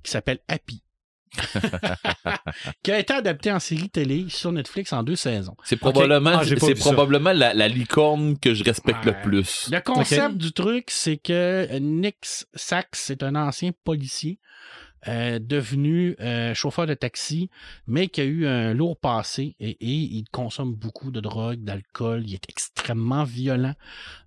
qui 0.03 0.11
s'appelle 0.11 0.39
Happy. 0.47 0.83
qui 2.83 2.91
a 2.91 2.99
été 2.99 3.13
adapté 3.13 3.51
en 3.51 3.59
série 3.59 3.89
télé 3.89 4.25
sur 4.29 4.51
Netflix 4.51 4.91
en 4.93 5.03
deux 5.03 5.15
saisons. 5.15 5.55
C'est 5.63 5.77
probablement, 5.77 6.39
Ah, 6.39 6.43
c'est 6.45 6.75
probablement 6.75 7.33
la, 7.33 7.53
la 7.53 7.67
licorne 7.67 8.37
que 8.37 8.53
je 8.53 8.63
respecte 8.63 9.05
Ouais. 9.05 9.13
le 9.13 9.21
plus. 9.23 9.69
Le 9.71 9.79
concept 9.79 10.35
du 10.37 10.51
truc, 10.51 10.85
c'est 10.89 11.17
que 11.17 11.67
Nick 11.79 12.17
Sachs 12.55 13.09
est 13.09 13.23
un 13.23 13.35
ancien 13.35 13.71
policier 13.83 14.39
euh, 15.07 15.39
devenu 15.39 16.15
euh, 16.19 16.53
chauffeur 16.53 16.85
de 16.85 16.93
taxi, 16.93 17.49
mais 17.87 18.07
qui 18.07 18.21
a 18.21 18.23
eu 18.23 18.45
un 18.45 18.73
lourd 18.73 18.97
passé 18.97 19.55
et, 19.59 19.71
et 19.71 19.77
il 19.81 20.25
consomme 20.31 20.73
beaucoup 20.73 21.11
de 21.11 21.19
drogue, 21.19 21.63
d'alcool, 21.63 22.23
il 22.25 22.35
est 22.35 22.49
extrêmement 22.49 23.23
violent. 23.23 23.73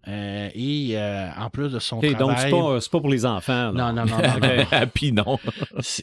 Euh, 0.09 0.49
et 0.55 0.99
euh, 0.99 1.29
en 1.39 1.51
plus 1.51 1.72
de 1.72 1.79
son 1.79 1.99
Ok, 1.99 2.07
donc 2.16 2.16
travail... 2.16 2.39
c'est 2.43 2.51
pas, 2.51 2.81
c'est 2.81 2.91
pas 2.91 3.01
pour 3.01 3.11
les 3.11 3.25
enfants. 3.25 3.72
là. 3.72 3.93
Non, 3.93 3.93
non, 3.93 4.05
non, 4.05 4.18
non, 4.18 4.41
non. 4.41 4.66
Happy, 4.70 5.12
non. 5.12 5.39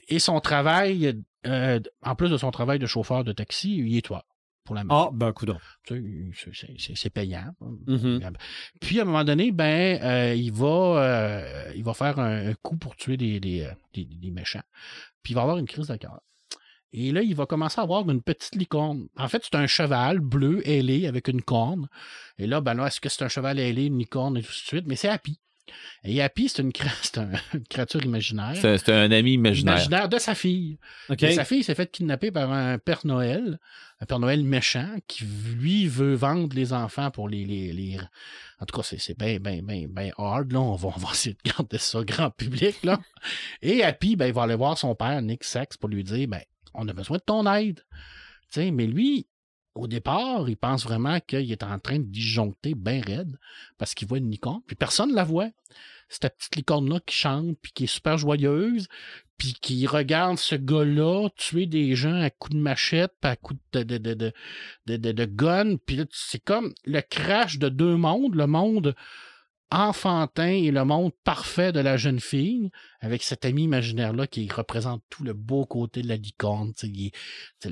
Et 0.08 0.20
son 0.20 0.40
travail, 0.40 1.22
euh, 1.46 1.80
en 2.04 2.16
plus 2.16 2.30
de 2.30 2.38
son 2.38 2.52
travail 2.52 2.80
de 2.80 2.86
chauffeur 2.86 3.24
de 3.24 3.32
taxi, 3.32 3.78
il 3.78 3.98
est 3.98 4.02
toi 4.02 4.26
pour 4.64 4.76
la 4.76 4.84
Ah, 4.90 5.10
ben 5.14 5.32
coudon. 5.34 5.58
tu 5.84 6.32
sais, 6.36 6.96
c'est- 6.96 7.10
payant. 7.10 7.54
Mhm. 7.88 8.22
Puis 8.80 9.00
à 9.00 9.04
un 9.04 9.06
moment 9.06 9.24
donné, 9.24 9.52
ben, 9.52 10.02
euh, 10.02 10.36
il 10.36 10.52
va, 10.52 10.68
euh, 10.68 11.72
il 11.76 11.84
va 11.84 11.94
faire 11.94 12.20
un, 12.20 12.54
coup 12.56 12.78
pour 12.78 12.96
tuer 12.96 13.18
des, 13.18 13.40
des, 13.40 13.62
euh, 13.62 13.72
des- 13.94 14.06
des 14.06 14.32
méchants. 14.32 14.64
Puis 15.24 15.34
il 15.34 15.36
va 15.36 15.42
avoir 15.42 15.58
une 15.58 15.68
crise 15.68 15.88
de 15.88 15.96
cœur. 15.96 16.22
Et 16.94 17.12
là, 17.12 17.22
il 17.22 17.36
va 17.36 17.46
commencer 17.46 17.80
à 17.80 17.84
avoir 17.84 18.08
une 18.10 18.22
petite 18.22 18.56
licorne. 18.56 19.08
En 19.18 19.28
fait, 19.30 19.42
c'est 19.44 19.56
un 19.56 19.66
cheval 19.68 20.20
bleu 20.20 20.68
ailé 20.68 21.08
avec 21.08 21.30
une 21.30 21.42
corne. 21.42 21.88
Et 22.38 22.48
là, 22.48 22.60
ben 22.60 22.74
là, 22.74 22.88
est-ce 22.88 23.00
que 23.00 23.08
c'est 23.08 23.24
un 23.24 23.30
cheval 23.30 23.60
ailé, 23.60 23.86
une 23.86 23.98
licorne 23.98 24.36
et 24.38 24.42
tout 24.42 24.50
de 24.50 24.54
suite? 24.54 24.86
Mais 24.88 24.98
c'est 24.98 25.08
Happy. 25.08 25.40
Et 26.04 26.22
Happy, 26.22 26.50
c'est 26.50 26.62
une, 26.62 26.72
cré- 26.72 26.90
c'est 27.02 27.18
un- 27.18 27.30
une 27.54 27.64
créature 27.68 28.04
imaginaire. 28.04 28.56
C'est 28.60 28.78
c'est 28.78 28.94
un 28.94 29.12
ami 29.12 29.34
imaginaire. 29.34 29.76
Imaginaire 29.76 30.10
de 30.10 30.18
sa 30.18 30.36
fille. 30.36 30.78
Et 31.30 31.34
sa 31.36 31.46
fille 31.46 31.64
s'est 31.64 31.76
fait 31.76 31.90
kidnapper 31.92 32.32
par 32.32 32.52
un 32.52 32.78
Père 32.78 33.02
Noël, 33.06 33.60
un 34.00 34.06
Père 34.06 34.20
Noël 34.20 34.44
méchant, 34.44 34.96
qui 35.08 35.24
lui 35.26 35.88
veut 35.88 36.14
vendre 36.16 36.56
les 36.56 36.74
enfants 36.74 37.12
pour 37.12 37.30
les. 37.30 37.46
les, 37.46 37.72
les- 37.74 37.98
En 38.60 38.66
tout 38.66 38.76
cas, 38.78 38.84
c'est- 38.84 39.00
c'est 39.00 39.18
bien, 39.18 39.38
bien, 39.40 39.62
bien, 39.64 39.88
bien 39.90 40.12
hard. 40.18 40.52
Là. 40.52 40.60
On, 40.60 40.76
va, 40.76 40.90
on 40.96 41.00
va 41.00 41.10
essayer 41.12 41.36
de 41.44 41.50
garder 41.52 41.78
ça 41.78 42.04
grand 42.06 42.30
public. 42.32 42.84
Là. 42.84 43.00
Et 43.62 43.84
Happy, 43.84 44.16
ben, 44.16 44.28
il 44.28 44.34
va 44.34 44.44
aller 44.44 44.56
voir 44.56 44.78
son 44.78 44.96
père, 44.96 45.22
Nick 45.22 45.44
Sachs, 45.44 45.78
pour 45.78 45.90
lui 45.90 46.04
dire 46.04 46.28
ben, 46.28 46.42
on 46.74 46.88
a 46.88 46.94
besoin 46.94 47.18
de 47.18 47.24
ton 47.24 47.46
aide. 47.54 47.82
Mais 48.58 48.86
lui, 48.88 49.28
au 49.76 49.88
départ, 49.88 50.50
il 50.50 50.58
pense 50.58 50.84
vraiment 50.84 51.20
qu'il 51.22 51.52
est 51.52 51.64
en 51.64 51.80
train 51.80 52.00
de 52.00 52.04
disjoncter 52.04 52.76
bien 52.76 53.02
raide 53.02 53.38
parce 53.78 53.94
qu'il 53.94 54.08
voit 54.08 54.18
une 54.18 54.30
licorne, 54.30 54.62
puis 54.68 54.76
personne 54.76 55.12
ne 55.12 55.16
la 55.16 55.24
voit. 55.24 55.50
C'est 56.10 56.20
ta 56.20 56.30
petite 56.30 56.58
licorne-là 56.58 57.00
qui 57.06 57.16
chante, 57.16 57.58
puis 57.62 57.72
qui 57.72 57.86
est 57.86 57.88
super 57.88 58.18
joyeuse, 58.18 58.90
puis 59.38 59.54
qui 59.54 59.88
regarde 59.88 60.38
ce 60.38 60.56
gars-là 60.56 61.30
tuer 61.38 61.68
des 61.68 61.96
gens 61.96 62.22
à 62.22 62.30
coups 62.30 62.56
de 62.56 62.62
machette, 62.62 63.14
puis 63.22 63.32
à 63.32 63.36
coups 63.38 63.60
de, 63.72 63.84
de, 63.84 63.98
de, 63.98 64.34
de, 64.88 64.98
de, 64.98 65.26
gun. 65.26 65.78
Puis 65.78 66.06
c'est 66.12 66.44
comme 66.44 66.74
le 66.86 67.00
crash 67.02 67.58
de 67.58 67.70
deux 67.70 67.96
mondes, 67.96 68.36
le 68.36 68.48
monde 68.48 68.94
enfantin 69.72 70.48
et 70.52 70.70
le 70.72 70.84
monde 70.86 71.12
parfait 71.24 71.72
de 71.72 71.80
la 71.80 71.98
jeune 71.98 72.20
fille, 72.20 72.70
avec 73.00 73.24
cet 73.24 73.46
ami 73.46 73.64
imaginaire-là 73.64 74.28
qui 74.28 74.48
représente 74.52 75.02
tout 75.10 75.24
le 75.24 75.34
beau 75.34 75.66
côté 75.66 76.02
de 76.02 76.08
la 76.08 76.18
licorne, 76.18 76.74
le, 76.84 77.70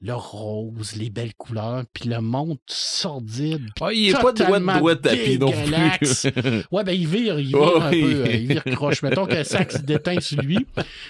le 0.00 0.14
rose, 0.14 0.96
les 0.96 1.10
belles 1.10 1.34
couleurs, 1.34 1.84
puis 1.92 2.08
le 2.08 2.20
monde 2.20 2.58
sordide. 2.66 3.66
puis 3.74 3.84
Ah, 3.84 3.92
il 3.92 4.08
est 4.08 4.12
pas 4.12 4.32
de 4.32 4.44
doigt 4.78 4.96
tapis 4.96 5.38
non 5.38 5.50
plus. 5.52 6.64
Ouais, 6.70 6.84
ben 6.84 6.92
il 6.92 7.06
vire, 7.06 7.38
il 7.38 7.48
vire 7.48 7.58
Oh, 7.60 7.80
un 7.80 7.90
oui. 7.92 8.00
peu, 8.00 8.22
euh, 8.24 8.32
il 8.32 8.46
vire 8.48 8.64
croche. 8.64 9.02
Mettons 9.02 9.26
que 9.26 9.42
Sax 9.44 9.76
se 9.78 9.82
déteint 9.82 10.20
sur 10.20 10.40
lui. 10.40 10.66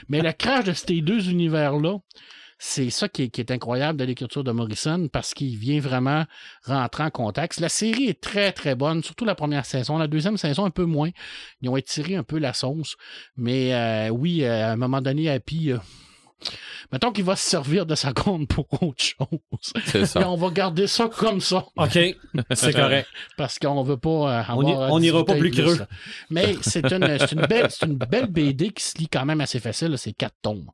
Mais 0.09 0.21
le 0.23 0.33
crash 0.33 0.65
de 0.65 0.73
ces 0.73 1.01
deux 1.01 1.29
univers-là, 1.31 1.99
c'est 2.65 2.91
ça 2.91 3.09
qui 3.09 3.25
est, 3.25 3.29
qui 3.29 3.41
est 3.41 3.51
incroyable 3.51 3.99
de 3.99 4.05
l'écriture 4.05 4.45
de 4.45 4.53
Morrison 4.53 5.09
parce 5.09 5.35
qu'il 5.35 5.57
vient 5.59 5.81
vraiment 5.81 6.27
rentrer 6.65 7.03
en 7.03 7.11
contact. 7.11 7.59
La 7.59 7.69
série 7.69 8.07
est 8.07 8.21
très, 8.21 8.53
très 8.53 8.77
bonne, 8.77 9.03
surtout 9.03 9.25
la 9.25 9.35
première 9.35 9.67
saison. 9.67 9.99
La 9.99 10.07
deuxième 10.07 10.37
saison, 10.37 10.65
un 10.65 10.71
peu 10.71 10.85
moins. 10.85 11.11
Ils 11.61 11.69
ont 11.69 11.77
étiré 11.77 12.15
un 12.15 12.23
peu 12.23 12.39
la 12.39 12.53
sauce. 12.53 12.95
Mais 13.37 13.75
euh, 13.75 14.11
oui, 14.11 14.45
euh, 14.45 14.69
à 14.69 14.71
un 14.71 14.77
moment 14.77 15.01
donné, 15.03 15.29
Happy... 15.29 15.73
euh, 15.73 15.79
Mettons 16.93 17.11
qu'il 17.11 17.25
va 17.25 17.35
se 17.35 17.49
servir 17.51 17.85
de 17.85 17.95
sa 17.97 18.13
compte 18.13 18.47
pour 18.49 18.67
autre 18.81 19.03
chose. 19.03 19.73
C'est 19.85 20.01
Et 20.03 20.07
ça. 20.07 20.29
on 20.31 20.37
va 20.37 20.51
garder 20.51 20.87
ça 20.87 21.09
comme 21.09 21.41
ça. 21.41 21.67
OK, 21.77 21.99
c'est 22.53 22.73
correct. 22.75 23.09
Parce 23.37 23.59
qu'on 23.59 23.83
veut 23.83 23.97
pas 23.97 24.45
On 24.51 24.63
y- 24.63 24.71
avoir 24.73 24.83
à 24.83 24.93
on 24.93 25.01
ira 25.01 25.25
pas 25.25 25.35
plus 25.35 25.51
creux. 25.51 25.79
Mais 26.31 26.55
c'est 26.61 26.85
une, 26.93 26.99
belle, 27.47 27.71
c'est 27.71 27.87
une 27.87 27.97
belle 27.97 28.27
BD 28.27 28.71
qui 28.71 28.85
se 28.85 28.99
lit 28.99 29.09
quand 29.09 29.25
même 29.25 29.41
assez 29.41 29.59
facile. 29.59 29.97
C'est 29.99 30.13
quatre 30.13 30.37
tomes 30.43 30.71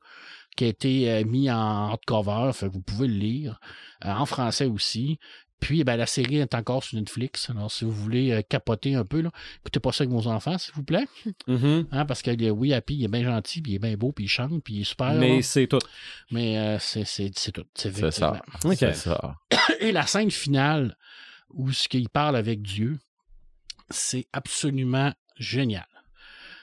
qui 0.59 0.65
a 0.65 0.69
été 0.69 1.11
euh, 1.11 1.25
mis 1.25 1.51
en 1.51 1.91
hardcover. 1.91 2.51
Fait 2.53 2.67
que 2.67 2.73
vous 2.73 2.81
pouvez 2.81 3.07
le 3.09 3.15
lire. 3.15 3.61
euh, 4.05 4.11
en 4.11 4.27
français 4.27 4.67
aussi. 4.67 5.19
Puis 5.61 5.83
ben, 5.83 5.97
la 5.97 6.07
série 6.07 6.37
est 6.37 6.55
encore 6.55 6.85
sur 6.85 6.99
Netflix. 6.99 7.51
Alors 7.51 7.71
si 7.71 7.85
vous 7.85 7.91
voulez 7.93 8.31
euh, 8.33 8.43
capoter 8.49 8.95
un 8.95 9.05
peu, 9.05 9.21
là, 9.21 9.31
écoutez 9.61 9.81
pas 9.81 9.91
ça 9.93 10.05
avec 10.05 10.13
vos 10.15 10.29
enfants, 10.29 10.57
s'il 10.59 10.75
vous 10.75 10.85
plaît. 10.85 11.07
Mhm. 11.47 11.87
Hein, 11.91 12.05
parce 12.07 12.23
que 12.23 12.31
euh, 12.31 12.51
oui, 12.51 12.73
Happy, 12.73 12.95
il 12.97 13.05
est 13.05 13.09
bien 13.09 13.25
gentil, 13.25 13.61
puis 13.61 13.73
il 13.73 13.75
est 13.77 13.81
bien 13.81 13.97
beau, 13.97 14.13
puis 14.13 14.25
il 14.27 14.29
chante, 14.29 14.63
puis 14.63 14.75
il 14.75 14.81
est 14.83 14.85
super. 14.85 15.13
Mais 15.15 15.43
c'est 15.43 15.67
tout. 15.67 15.81
Mais 16.31 16.59
euh, 16.59 16.79
c'est, 16.79 17.05
tout. 17.53 17.65
C'est, 17.75 17.93
ça. 17.93 17.99
effectivement. 17.99 18.41
OK. 18.65 18.77
C'est 18.77 18.95
ça. 18.95 19.35
Et 19.81 19.91
la 19.93 20.07
scène 20.07 20.31
finale, 20.31 20.97
où 21.51 21.73
ce 21.73 21.89
qu'il 21.89 22.09
parle 22.09 22.37
avec 22.37 22.63
Dieu, 22.63 22.99
c'est 23.91 24.27
absolument 24.33 25.13
génial. 25.39 25.87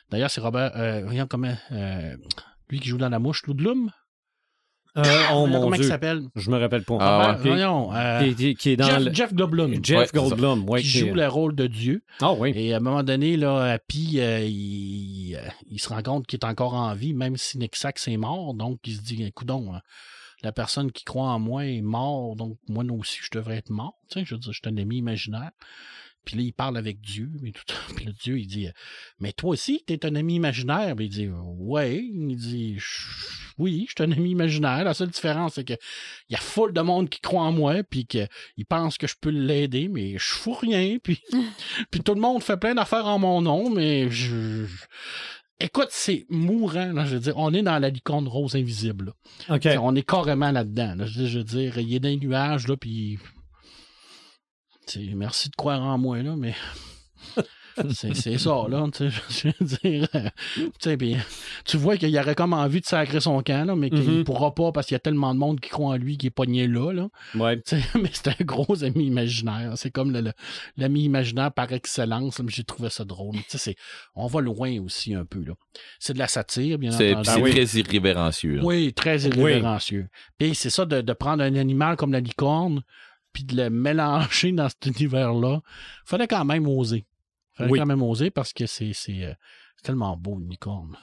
D'ailleurs, 0.10 0.30
c'est 0.30 0.42
Robert, 0.42 0.72
euh, 0.76 1.02
voyons 1.04 1.28
comment, 1.28 1.56
euh, 1.72 2.16
lui 2.70 2.80
qui 2.80 2.90
joue 2.90 2.98
dans 2.98 3.10
La 3.10 3.20
Mouche, 3.20 3.46
Ludlum. 3.48 3.92
Euh, 4.98 5.02
oh 5.04 5.40
Voyons 5.40 5.48
mon 5.48 5.60
comment 5.62 5.76
il 5.76 5.80
Dieu, 5.82 5.90
s'appelle? 5.90 6.24
je 6.36 6.50
me 6.50 6.58
rappelle 6.58 6.84
pas. 6.86 6.98
Ah, 7.02 7.18
Robert, 7.34 7.40
Ok. 7.42 7.48
voyons, 7.48 7.94
euh, 7.94 8.24
Qui, 8.24 8.36
qui- 8.36 8.56
qui 8.56 8.70
est 8.70 8.76
dans 8.78 8.86
Jeff, 8.86 9.04
le... 9.04 9.14
Jeff 9.14 9.34
Goldblum, 9.34 9.84
Jeff 9.84 9.98
Ouais. 10.00 10.08
Goldblum, 10.14 10.70
ouais, 10.70 10.82
qui 10.82 10.88
joue 10.88 11.14
le 11.14 11.28
rôle 11.28 11.54
de 11.54 11.68
Dieu. 11.68 12.02
Ah 12.22 12.32
oui. 12.32 12.54
Et 12.56 12.74
à 12.74 12.78
un 12.78 12.80
moment 12.80 13.04
donné, 13.04 13.36
là, 13.36 13.74
Happy, 13.74 14.22
euh, 14.22 14.40
il, 14.46 15.36
euh, 15.36 15.50
il 15.70 15.82
se 15.82 15.90
rend 15.90 16.02
compte 16.02 16.28
qu'il 16.28 16.40
est 16.40 16.46
encore 16.46 16.76
en 16.76 16.94
vie, 16.96 17.14
même 17.14 17.36
si 17.36 17.58
Nick 17.58 17.76
Sachs 17.76 18.08
est 18.08 18.16
mort. 18.16 18.54
Donc, 18.54 18.80
il 18.86 18.96
se 18.96 19.02
dit, 19.02 19.22
écoute 19.24 19.50
la 20.44 20.52
personne 20.54 20.92
qui 20.94 21.04
croit 21.04 21.28
en 21.30 21.40
moi 21.40 21.66
est 21.66 21.82
mort, 21.82 22.36
donc 22.38 22.58
moi 22.70 22.84
aussi, 22.92 23.18
je 23.22 23.30
devrais 23.38 23.58
être 23.58 23.72
mort. 23.72 23.96
Tu 24.10 24.20
sais, 24.20 24.26
je 24.26 24.36
veux 24.36 24.40
dire, 24.40 24.54
je 24.54 24.60
suis 24.64 24.74
un 24.74 24.78
ami 24.78 24.98
imaginaire. 24.98 25.52
Puis 26.26 26.36
là, 26.38 26.42
il 26.44 26.54
parle 26.54 26.78
avec 26.78 27.00
Dieu. 27.02 27.30
Et 27.46 27.52
tout. 27.52 27.64
Puis 27.96 28.06
là, 28.06 28.12
Dieu, 28.22 28.40
il 28.40 28.48
dit, 28.48 28.68
mais 29.20 29.32
toi 29.32 29.52
aussi, 29.52 29.84
tu 29.88 29.94
es 29.94 30.06
un 30.06 30.16
ami 30.16 30.36
imaginaire. 30.36 30.96
Puis 30.96 31.06
il 31.06 31.10
dit, 31.10 31.30
ouais. 31.30 32.04
Il 32.04 32.36
dit, 32.36 32.78
oui, 33.58 33.86
je 33.88 33.94
suis 34.04 34.10
un 34.10 34.12
ami 34.16 34.32
imaginaire. 34.32 34.84
La 34.84 34.94
seule 34.94 35.10
différence, 35.10 35.54
c'est 35.56 35.64
que 35.64 35.74
il 36.30 36.34
y 36.34 36.36
a 36.36 36.40
foule 36.40 36.74
de 36.74 36.82
monde 36.82 37.10
qui 37.10 37.22
croit 37.22 37.44
en 37.44 37.52
moi, 37.52 37.84
puis 37.84 38.06
qu'ils 38.06 38.28
pensent 38.68 38.98
que 38.98 39.08
je 39.08 39.16
peux 39.20 39.30
l'aider, 39.30 39.88
mais 39.88 40.14
je 40.14 40.26
fous 40.26 40.54
rien. 40.54 40.98
Puis, 41.04 41.22
puis 41.92 42.02
tout 42.02 42.14
le 42.16 42.22
monde 42.22 42.42
fait 42.44 42.58
plein 42.58 42.76
d'affaires 42.76 43.06
en 43.06 43.20
mon 43.20 43.42
nom, 43.42 43.70
mais 43.70 44.10
je... 44.10 44.66
Écoute, 45.60 45.88
c'est 45.92 46.26
mourant, 46.30 46.92
là, 46.92 47.06
je 47.06 47.14
veux 47.14 47.20
dire. 47.22 47.38
On 47.38 47.54
est 47.54 47.62
dans 47.62 47.80
la 47.80 47.90
licorne 47.90 48.28
rose 48.28 48.56
invisible. 48.58 49.14
là. 49.48 49.56
On 49.82 49.96
est 49.96 50.06
carrément 50.06 50.52
là-dedans. 50.52 50.96
là. 50.98 51.06
Je, 51.06 51.22
veux- 51.22 51.28
je 51.28 51.38
veux 51.38 51.44
dire, 51.46 51.78
il 51.78 51.94
est 51.96 52.00
dans 52.02 52.10
les 52.10 52.18
nuages, 52.18 52.68
là, 52.68 52.76
puis. 52.76 53.18
T'sais, 54.86 55.10
Merci 55.16 55.50
de 55.50 55.56
croire 55.56 55.82
en 55.84 55.98
moi, 55.98 56.22
là, 56.22 56.36
mais. 56.38 56.54
C'est 57.94 58.14
c'est 58.16 58.38
ça, 58.38 58.68
là. 58.70 58.88
t'sais, 58.90 59.10
Je 59.30 59.50
veux 59.50 59.66
dire. 59.84 60.08
euh, 60.16 60.30
t'sais, 60.80 60.96
puis 60.96 61.18
tu 61.66 61.76
vois 61.76 61.98
qu'il 61.98 62.18
aurait 62.18 62.34
comme 62.34 62.54
envie 62.54 62.80
de 62.80 62.86
sacrer 62.86 63.20
son 63.20 63.44
camp, 63.44 63.66
là, 63.68 63.76
mais 63.76 63.90
qu'il 63.90 64.00
Mhm. 64.00 64.24
pourra 64.24 64.56
pas 64.56 64.72
parce 64.72 64.88
qu'il 64.88 64.96
y 64.96 64.96
a 64.96 65.00
tellement 65.00 65.34
de 65.34 65.40
monde 65.40 65.60
qui 65.60 65.70
croit 65.72 65.90
en 65.90 65.98
lui 65.98 66.18
qui 66.18 66.28
est 66.28 66.30
pogné 66.30 66.68
là. 66.68 66.94
là. 66.94 67.10
Ouais. 67.36 67.62
Mais 68.02 68.10
c'est 68.14 68.30
un 68.30 68.46
gros 68.46 68.82
ami 68.86 69.08
imaginaire. 69.08 69.74
C'est 69.76 69.92
comme 69.92 70.14
le- 70.14 70.22
le- 70.22 70.32
l'ami 70.78 71.04
imaginaire 71.04 71.52
par 71.52 71.70
excellence. 71.74 72.42
J'ai 72.48 72.64
trouvé 72.64 72.90
ça 72.90 73.04
drôle. 73.04 73.36
C'est- 73.50 73.76
On 74.16 74.28
va 74.28 74.40
loin 74.40 74.80
aussi 74.80 75.14
un 75.14 75.26
peu. 75.26 75.44
là. 75.44 75.56
C'est 76.00 76.14
de 76.14 76.20
la 76.20 76.30
satire, 76.30 76.78
bien 76.80 76.92
C'est 76.92 77.12
entendu. 77.14 77.30
c'est 77.30 77.42
oui. 77.42 77.52
très 77.52 77.80
irrévérencieux. 77.82 78.56
là. 78.56 78.64
Oui, 78.64 78.94
très 78.94 79.20
irrévérencieux. 79.24 80.08
Puis 80.38 80.56
c'est 80.56 80.70
ça 80.70 80.86
de, 80.86 81.02
de 81.02 81.14
prendre 81.14 81.44
un 81.44 81.56
animal 81.56 81.98
comme 81.98 82.14
la 82.14 82.22
licorne, 82.22 82.84
puis 83.36 83.44
de 83.44 83.56
le 83.58 83.70
mélanger 83.70 84.54
dans 84.54 84.70
cet 84.70 84.86
univers-là, 84.86 85.62
fallait 86.06 86.28
quand 86.28 86.46
même 86.46 86.68
oser. 86.68 87.06
Fallait 87.52 87.72
Oui. 87.72 87.80
quand 87.80 87.86
même 87.86 88.02
oser 88.02 88.32
parce 88.32 88.54
que 88.54 88.66
c'est 88.66 88.86
euh, 88.90 89.34
c'est 89.76 89.84
tellement 89.84 90.16
beau, 90.16 90.40
une 90.40 90.50
licorne. 90.50 90.98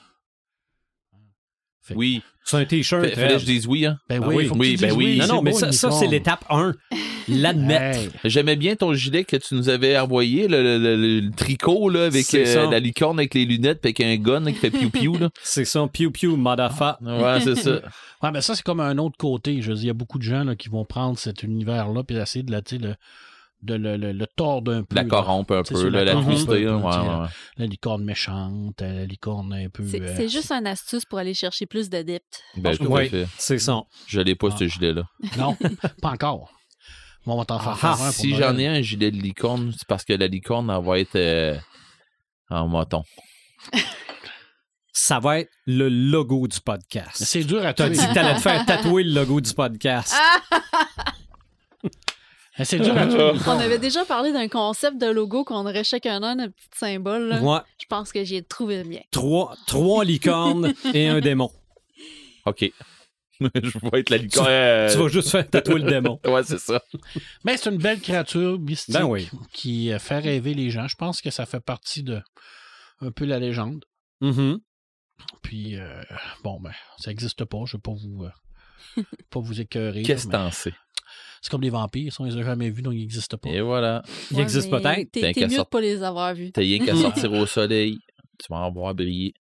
Fait- 1.83 1.95
Oui. 1.95 2.21
C'est 2.45 2.57
un 2.57 2.65
t-shirt. 2.65 3.05
Fallait 3.15 3.33
que 3.35 3.39
je 3.39 3.45
dise 3.45 3.67
oui, 3.67 3.85
hein. 3.85 3.97
Ben 4.09 4.19
Ah 4.21 4.27
oui, 4.27 4.35
oui. 4.35 4.45
faut 4.47 4.55
Oui, 4.55 4.75
ben 4.77 4.91
oui. 4.91 5.17
Non, 5.17 5.27
non, 5.27 5.41
mais 5.41 5.51
beau, 5.51 5.59
ça, 5.59 5.91
c'est 5.91 6.07
l'étape 6.07 6.43
1. 6.49 6.73
L'admettre. 7.29 7.99
Hey. 7.99 8.09
J'aimais 8.25 8.57
bien 8.57 8.75
ton 8.75 8.93
gilet 8.93 9.23
que 9.23 9.37
tu 9.37 9.55
nous 9.55 9.69
avais 9.69 9.97
envoyé, 9.97 10.49
le, 10.49 10.61
le- 10.61 10.77
le- 10.77 11.19
le 11.21 11.31
tricot 11.31 11.87
là, 11.87 12.05
avec 12.07 12.33
euh, 12.33 12.69
la 12.69 12.79
licorne 12.79 13.17
avec 13.19 13.33
les 13.33 13.45
lunettes 13.45 13.79
puis 13.81 13.93
avec 13.95 14.01
un 14.01 14.21
gun 14.21 14.41
là, 14.41 14.51
qui 14.51 14.57
fait 14.57 14.71
piou-piou. 14.71 15.17
là. 15.17 15.29
C'est 15.43 15.63
ça, 15.63 15.87
pew 15.87 16.09
pew, 16.11 16.35
motherfucker. 16.35 16.97
Ouais, 17.01 17.39
c'est 17.41 17.55
ça. 17.55 17.79
Ouais, 18.23 18.31
mais 18.31 18.41
ça, 18.41 18.55
c'est 18.55 18.63
comme 18.63 18.79
un 18.79 18.97
autre 18.99 19.17
côté. 19.17 19.61
Je 19.61 19.69
veux 19.69 19.75
dire, 19.75 19.83
il 19.83 19.87
y 19.87 19.89
a 19.89 19.93
beaucoup 19.93 20.17
de 20.17 20.23
gens 20.23 20.45
là, 20.45 20.55
qui 20.55 20.69
vont 20.69 20.85
prendre 20.85 21.17
cet 21.19 21.43
univers-là 21.43 22.03
puis 22.03 22.15
essayer 22.15 22.41
de, 22.43 22.51
la, 22.53 22.61
tu 22.61 22.77
sais, 22.77 22.81
le, 22.81 22.95
de 23.63 23.75
le, 23.75 23.97
le, 23.97 24.11
le 24.11 24.27
tordre 24.27 24.73
un 24.73 24.83
peu. 24.83 24.95
La 24.95 25.03
là. 25.03 25.09
corrompre 25.09 25.53
un 25.55 25.63
peu, 25.63 25.89
la 25.89 26.03
la 26.03 26.13
twister. 26.13 26.51
ouais, 26.67 26.67
tu 26.67 26.75
ouais. 26.75 27.27
La 27.57 27.65
licorne 27.65 28.03
méchante, 28.03 28.81
euh, 28.81 28.93
la 28.99 29.05
licorne 29.05 29.53
un 29.53 29.69
peu. 29.69 29.83
C'est 29.87 30.01
euh, 30.01 30.27
juste 30.27 30.51
une 30.51 30.67
astuce 30.67 31.05
pour 31.05 31.19
aller 31.19 31.33
chercher 31.33 31.65
plus 31.65 31.89
d'adeptes. 31.89 32.41
Ben, 32.57 32.75
tout 32.77 32.83
à 32.85 32.87
Oui, 32.87 33.09
fait. 33.09 33.27
c'est 33.37 33.59
ça. 33.59 33.81
Je 34.07 34.19
l'ai 34.21 34.35
pas, 34.35 34.49
Ah. 34.51 34.55
ce 34.59 34.67
gilet-là. 34.67 35.03
Non, 35.37 35.57
pas 36.01 36.09
encore. 36.11 36.51
Bon, 37.25 37.35
on 37.35 37.37
va 37.37 37.45
t'en 37.45 37.59
faire 37.59 37.77
Ah, 37.81 37.95
faire 37.95 38.05
un 38.05 38.11
Si 38.11 38.35
j'en 38.35 38.57
ai 38.57 38.67
un 38.67 38.81
gilet 38.81 39.09
de 39.09 39.17
licorne, 39.21 39.71
c'est 39.71 39.87
parce 39.87 40.03
que 40.03 40.13
la 40.13 40.27
licorne, 40.27 40.69
elle 40.69 40.83
va 40.85 40.99
être 40.99 41.15
euh, 41.15 41.55
en 42.49 42.67
moton. 42.67 43.03
Ça 44.95 45.19
va 45.19 45.39
être 45.39 45.49
le 45.65 45.89
logo 45.89 46.47
du 46.47 46.59
podcast. 46.59 47.23
C'est 47.25 47.43
dur 47.43 47.65
à 47.65 47.73
T'as 47.73 47.87
tuer. 47.89 47.95
dit 47.97 48.07
que 48.07 48.13
t'allais 48.13 48.35
te 48.35 48.41
faire 48.41 48.63
tatouer 48.65 49.03
le 49.03 49.13
logo 49.13 49.41
du 49.41 49.51
podcast. 49.53 50.13
Mais 52.59 52.65
C'est 52.65 52.79
dur 52.79 52.95
à 52.97 53.07
tuer. 53.07 53.17
une 53.31 53.39
On 53.47 53.59
avait 53.59 53.79
déjà 53.79 54.05
parlé 54.05 54.31
d'un 54.31 54.47
concept 54.47 54.97
de 54.99 55.07
logo 55.07 55.43
qu'on 55.43 55.65
aurait 55.65 55.83
chacun 55.83 56.21
un 56.21 56.39
un 56.39 56.49
petit 56.49 56.67
symbole. 56.75 57.27
là. 57.29 57.39
Moi, 57.39 57.65
Je 57.81 57.85
pense 57.87 58.11
que 58.11 58.23
j'ai 58.23 58.43
trouvé 58.43 58.83
le 58.83 58.89
mien. 58.89 58.99
trois, 59.11 59.55
trois 59.65 60.03
licornes 60.05 60.73
et 60.93 61.07
un 61.07 61.19
démon. 61.19 61.51
OK. 62.45 62.71
je 63.41 63.89
vais 63.89 63.99
être 63.99 64.09
la 64.11 64.17
licorne. 64.17 64.47
euh, 64.49 64.91
Tu 64.91 64.97
vas 64.99 65.07
juste 65.07 65.29
faire 65.31 65.49
tatouer 65.49 65.79
le 65.79 65.89
démon. 65.89 66.19
Ouais, 66.25 66.43
c'est 66.43 66.59
ça. 66.59 66.81
Mais 67.43 67.57
c'est 67.57 67.69
une 67.71 67.77
belle 67.79 67.99
créature 67.99 68.59
mystique 68.59 68.93
Ben 68.93 69.05
oui. 69.05 69.27
qui 69.51 69.91
euh, 69.91 69.97
fait 69.99 70.19
rêver 70.19 70.53
les 70.53 70.69
gens. 70.69 70.87
Je 70.87 70.95
pense 70.95 71.21
que 71.21 71.31
ça 71.31 71.45
fait 71.45 71.59
partie 71.59 72.03
de 72.03 72.21
un 73.01 73.11
peu 73.11 73.25
la 73.25 73.39
légende. 73.39 73.83
Mhm. 74.21 74.59
Puis, 75.41 75.77
euh, 75.77 76.01
bon, 76.43 76.59
ben, 76.59 76.71
ça 76.99 77.09
n'existe 77.11 77.43
pas. 77.45 77.57
Je 77.65 77.75
ne 77.75 77.79
vais 77.79 77.81
pas 77.81 77.91
vous, 77.93 78.23
euh, 78.25 79.03
pas 79.29 79.39
vous 79.39 79.59
écœurer. 79.59 80.03
Qu'est-ce 80.03 80.23
que 80.27 80.31
mais 80.31 80.37
t'en 80.37 80.51
sais? 80.51 80.73
C'est 81.43 81.49
comme 81.51 81.61
les 81.61 81.69
vampires. 81.69 82.13
On 82.19 82.23
les 82.23 82.37
a 82.37 82.41
jamais 82.41 82.69
vus, 82.69 82.81
donc 82.81 82.93
ils 82.93 83.01
n'existent 83.01 83.35
pas. 83.37 83.49
Et 83.49 83.59
voilà. 83.59 84.01
Il 84.31 84.39
existe 84.39 84.71
mais 84.71 84.79
peut-être. 84.79 85.11
T'es 85.11 85.21
mieux 85.27 85.33
de 85.33 85.39
sortir. 85.51 85.65
pas 85.65 85.81
les 85.81 86.01
avoir 86.01 86.33
vus. 86.33 86.51
T'as 86.53 86.61
rien 86.61 86.79
qu'à 86.79 86.95
sortir 86.95 87.33
au 87.33 87.45
soleil. 87.45 87.99
Tu 88.39 88.45
vas 88.49 88.59
en 88.59 88.71
voir 88.71 88.95
briller. 88.95 89.33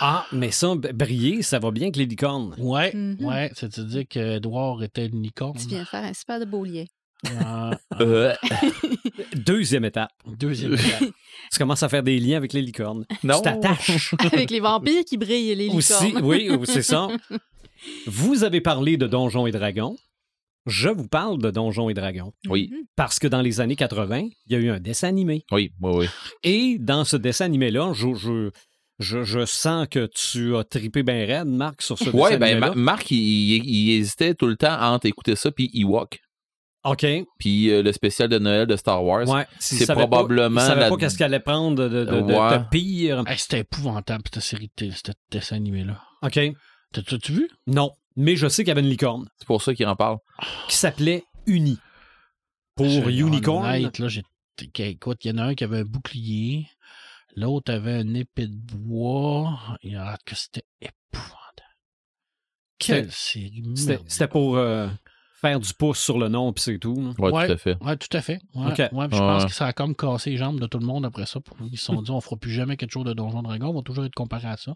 Ah, 0.00 0.24
mais 0.32 0.52
ça, 0.52 0.72
briller, 0.94 1.42
ça 1.42 1.58
va 1.58 1.70
bien 1.72 1.84
avec 1.84 1.96
les 1.96 2.06
licornes. 2.06 2.54
Ouais, 2.58 2.92
Mhm. 2.94 3.16
ouais. 3.26 3.50
C'est-à-dire 3.56 4.04
qu'Edouard 4.08 4.82
était 4.84 5.06
une 5.06 5.20
licorne. 5.22 5.58
Tu 5.58 5.66
viens 5.66 5.80
de 5.80 5.84
faire 5.84 6.04
un 6.04 6.12
super 6.14 6.38
de 6.38 6.44
beau 6.44 6.64
lien. 6.64 6.84
Euh, 7.26 7.74
Euh, 8.00 8.34
Deuxième 9.34 9.84
étape. 9.84 10.12
deuxième 10.26 10.74
étape. 10.74 10.84
Tu 11.52 11.58
commences 11.58 11.82
à 11.82 11.88
faire 11.88 12.02
des 12.04 12.20
liens 12.20 12.36
avec 12.36 12.52
les 12.52 12.62
licornes. 12.62 13.04
non. 13.24 13.36
Tu 13.38 13.42
t'attaches. 13.42 14.14
Avec 14.32 14.50
les 14.50 14.60
vampires 14.60 15.04
qui 15.04 15.16
brillent 15.16 15.50
et 15.50 15.54
les 15.56 15.64
licornes. 15.68 15.78
Aussi, 15.78 16.14
oui, 16.22 16.50
c'est 16.66 16.82
ça. 16.82 17.08
Vous 18.06 18.44
avez 18.44 18.60
parlé 18.60 18.96
de 18.96 19.06
Donjons 19.06 19.46
et 19.46 19.50
Dragons. 19.52 19.96
Je 20.66 20.88
vous 20.88 21.08
parle 21.08 21.38
de 21.40 21.50
Donjons 21.50 21.88
et 21.88 21.94
Dragons. 21.94 22.32
Oui. 22.48 22.68
Mhm. 22.72 22.78
Parce 22.96 23.18
que 23.18 23.26
dans 23.26 23.40
les 23.40 23.60
années 23.60 23.76
80, 23.76 24.28
il 24.46 24.52
y 24.52 24.54
a 24.54 24.58
eu 24.58 24.70
un 24.70 24.80
dessin 24.80 25.08
animé. 25.08 25.44
Oui, 25.50 25.70
oui, 25.80 25.92
oui. 25.94 26.06
Et 26.42 26.76
dans 26.78 27.04
ce 27.04 27.16
dessin 27.16 27.46
animé-là, 27.46 27.92
je, 27.94 28.12
je, 28.14 28.50
je, 28.98 29.22
je 29.24 29.46
sens 29.46 29.86
que 29.90 30.06
tu 30.14 30.56
as 30.56 30.64
tripé 30.64 31.02
bien 31.02 31.24
raide, 31.26 31.46
Marc, 31.46 31.80
sur 31.82 31.96
ce 31.98 32.10
Ouais, 32.10 32.30
dessin 32.30 32.38
ben, 32.38 32.46
animé-là. 32.52 32.68
Ma- 32.70 32.74
Marc, 32.74 33.10
il, 33.10 33.16
il- 33.16 33.64
il 33.64 33.90
hésitait 33.92 34.34
tout 34.34 34.46
le 34.46 34.56
temps 34.56 34.78
entre 34.80 35.06
écouter 35.06 35.36
ça 35.36 35.50
puis 35.50 35.70
Ewok. 35.72 36.18
OK. 36.84 37.04
Puis 37.38 37.70
euh, 37.70 37.82
le 37.82 37.92
spécial 37.92 38.28
de 38.28 38.38
Noël 38.38 38.66
de 38.66 38.76
Star 38.76 39.02
Wars. 39.04 39.28
Ouais. 39.28 39.46
C'est 39.58 39.90
probablement 39.92 40.56
Pas, 40.56 40.64
il 40.64 40.68
savait 40.68 40.80
la- 40.82 40.88
pas 40.90 40.96
qu'est-ce 40.96 41.16
qu'il 41.16 41.24
allait 41.24 41.40
prendre 41.40 41.76
de, 41.76 41.88
de, 41.88 42.04
de- 42.04 42.20
de- 42.20 42.32
Ouais. 42.34 42.58
de 42.58 42.64
pire. 42.70 43.24
Hey, 43.26 43.36
C'était 43.38 43.60
épouvantable, 43.60 44.22
cette 44.32 44.42
série, 44.42 44.70
de- 44.78 44.90
ce 44.90 45.12
dessin 45.30 45.56
animé-là. 45.56 46.00
OK. 46.22 46.38
T'as- 46.92 47.02
T'as-tu 47.02 47.32
vu? 47.32 47.48
Non. 47.66 47.90
Mais 48.20 48.34
je 48.36 48.48
sais 48.48 48.62
qu'il 48.64 48.68
y 48.68 48.72
avait 48.72 48.80
une 48.80 48.88
licorne 48.88 49.28
C'est 49.38 49.46
pour 49.46 49.62
ça 49.62 49.74
qu'il 49.74 49.86
en 49.86 49.94
parle. 49.96 50.18
qui 50.68 50.76
s'appelait 50.76 51.24
Uni. 51.46 51.78
Pour 52.74 52.88
Je- 52.88 53.00
Unicorn. 53.08 53.64
honnête, 53.64 53.98
là, 54.00 54.08
j'ai- 54.08 54.24
écoute, 54.78 55.24
il 55.24 55.28
y 55.28 55.34
en 55.34 55.38
a 55.38 55.44
un 55.44 55.54
qui 55.54 55.62
avait 55.64 55.78
un 55.78 55.84
bouclier, 55.84 56.68
l'autre 57.36 57.72
avait 57.72 58.00
une 58.02 58.16
épée 58.16 58.48
de 58.48 58.56
bois. 58.76 59.58
Il 59.82 59.96
a 59.96 60.04
l'air 60.04 60.18
que 60.26 60.34
c'était 60.34 60.64
épouvantable. 60.80 61.38
Quelle 62.78 63.10
série 63.12 63.62
c'était 64.06 64.28
pour 64.28 64.56
euh, 64.56 64.88
faire 65.40 65.60
du 65.60 65.72
pouce 65.72 65.98
sur 65.98 66.18
le 66.18 66.28
nom, 66.28 66.52
puis 66.52 66.62
c'est 66.62 66.78
tout. 66.78 66.94
là. 67.18 67.30
Ouais, 67.30 67.46
tout 67.46 67.52
à 67.52 67.56
fait. 67.56 67.76
Ouais, 67.80 67.96
tout 67.96 68.16
à 68.16 68.20
fait. 68.20 68.40
Ouais, 68.54 68.74
je 68.76 68.88
pense 69.18 69.42
Ouais. 69.42 69.48
que 69.48 69.54
ça 69.54 69.66
a 69.66 69.72
comme 69.72 69.94
cassé 69.94 70.30
les 70.30 70.36
jambes 70.36 70.58
de 70.60 70.66
tout 70.66 70.78
le 70.78 70.86
monde 70.86 71.04
après 71.06 71.26
ça. 71.26 71.40
Ils 71.70 71.78
se 71.78 71.84
sont 71.84 72.02
dit, 72.02 72.10
on 72.10 72.20
fera 72.20 72.36
plus 72.36 72.50
jamais 72.52 72.76
quelque 72.76 72.90
chose 72.92 73.04
de 73.04 73.12
Donjon 73.12 73.42
Dragon, 73.42 73.68
on 73.68 73.74
va 73.74 73.82
toujours 73.82 74.04
être 74.04 74.14
comparé 74.14 74.48
à 74.48 74.56
ça. 74.56 74.74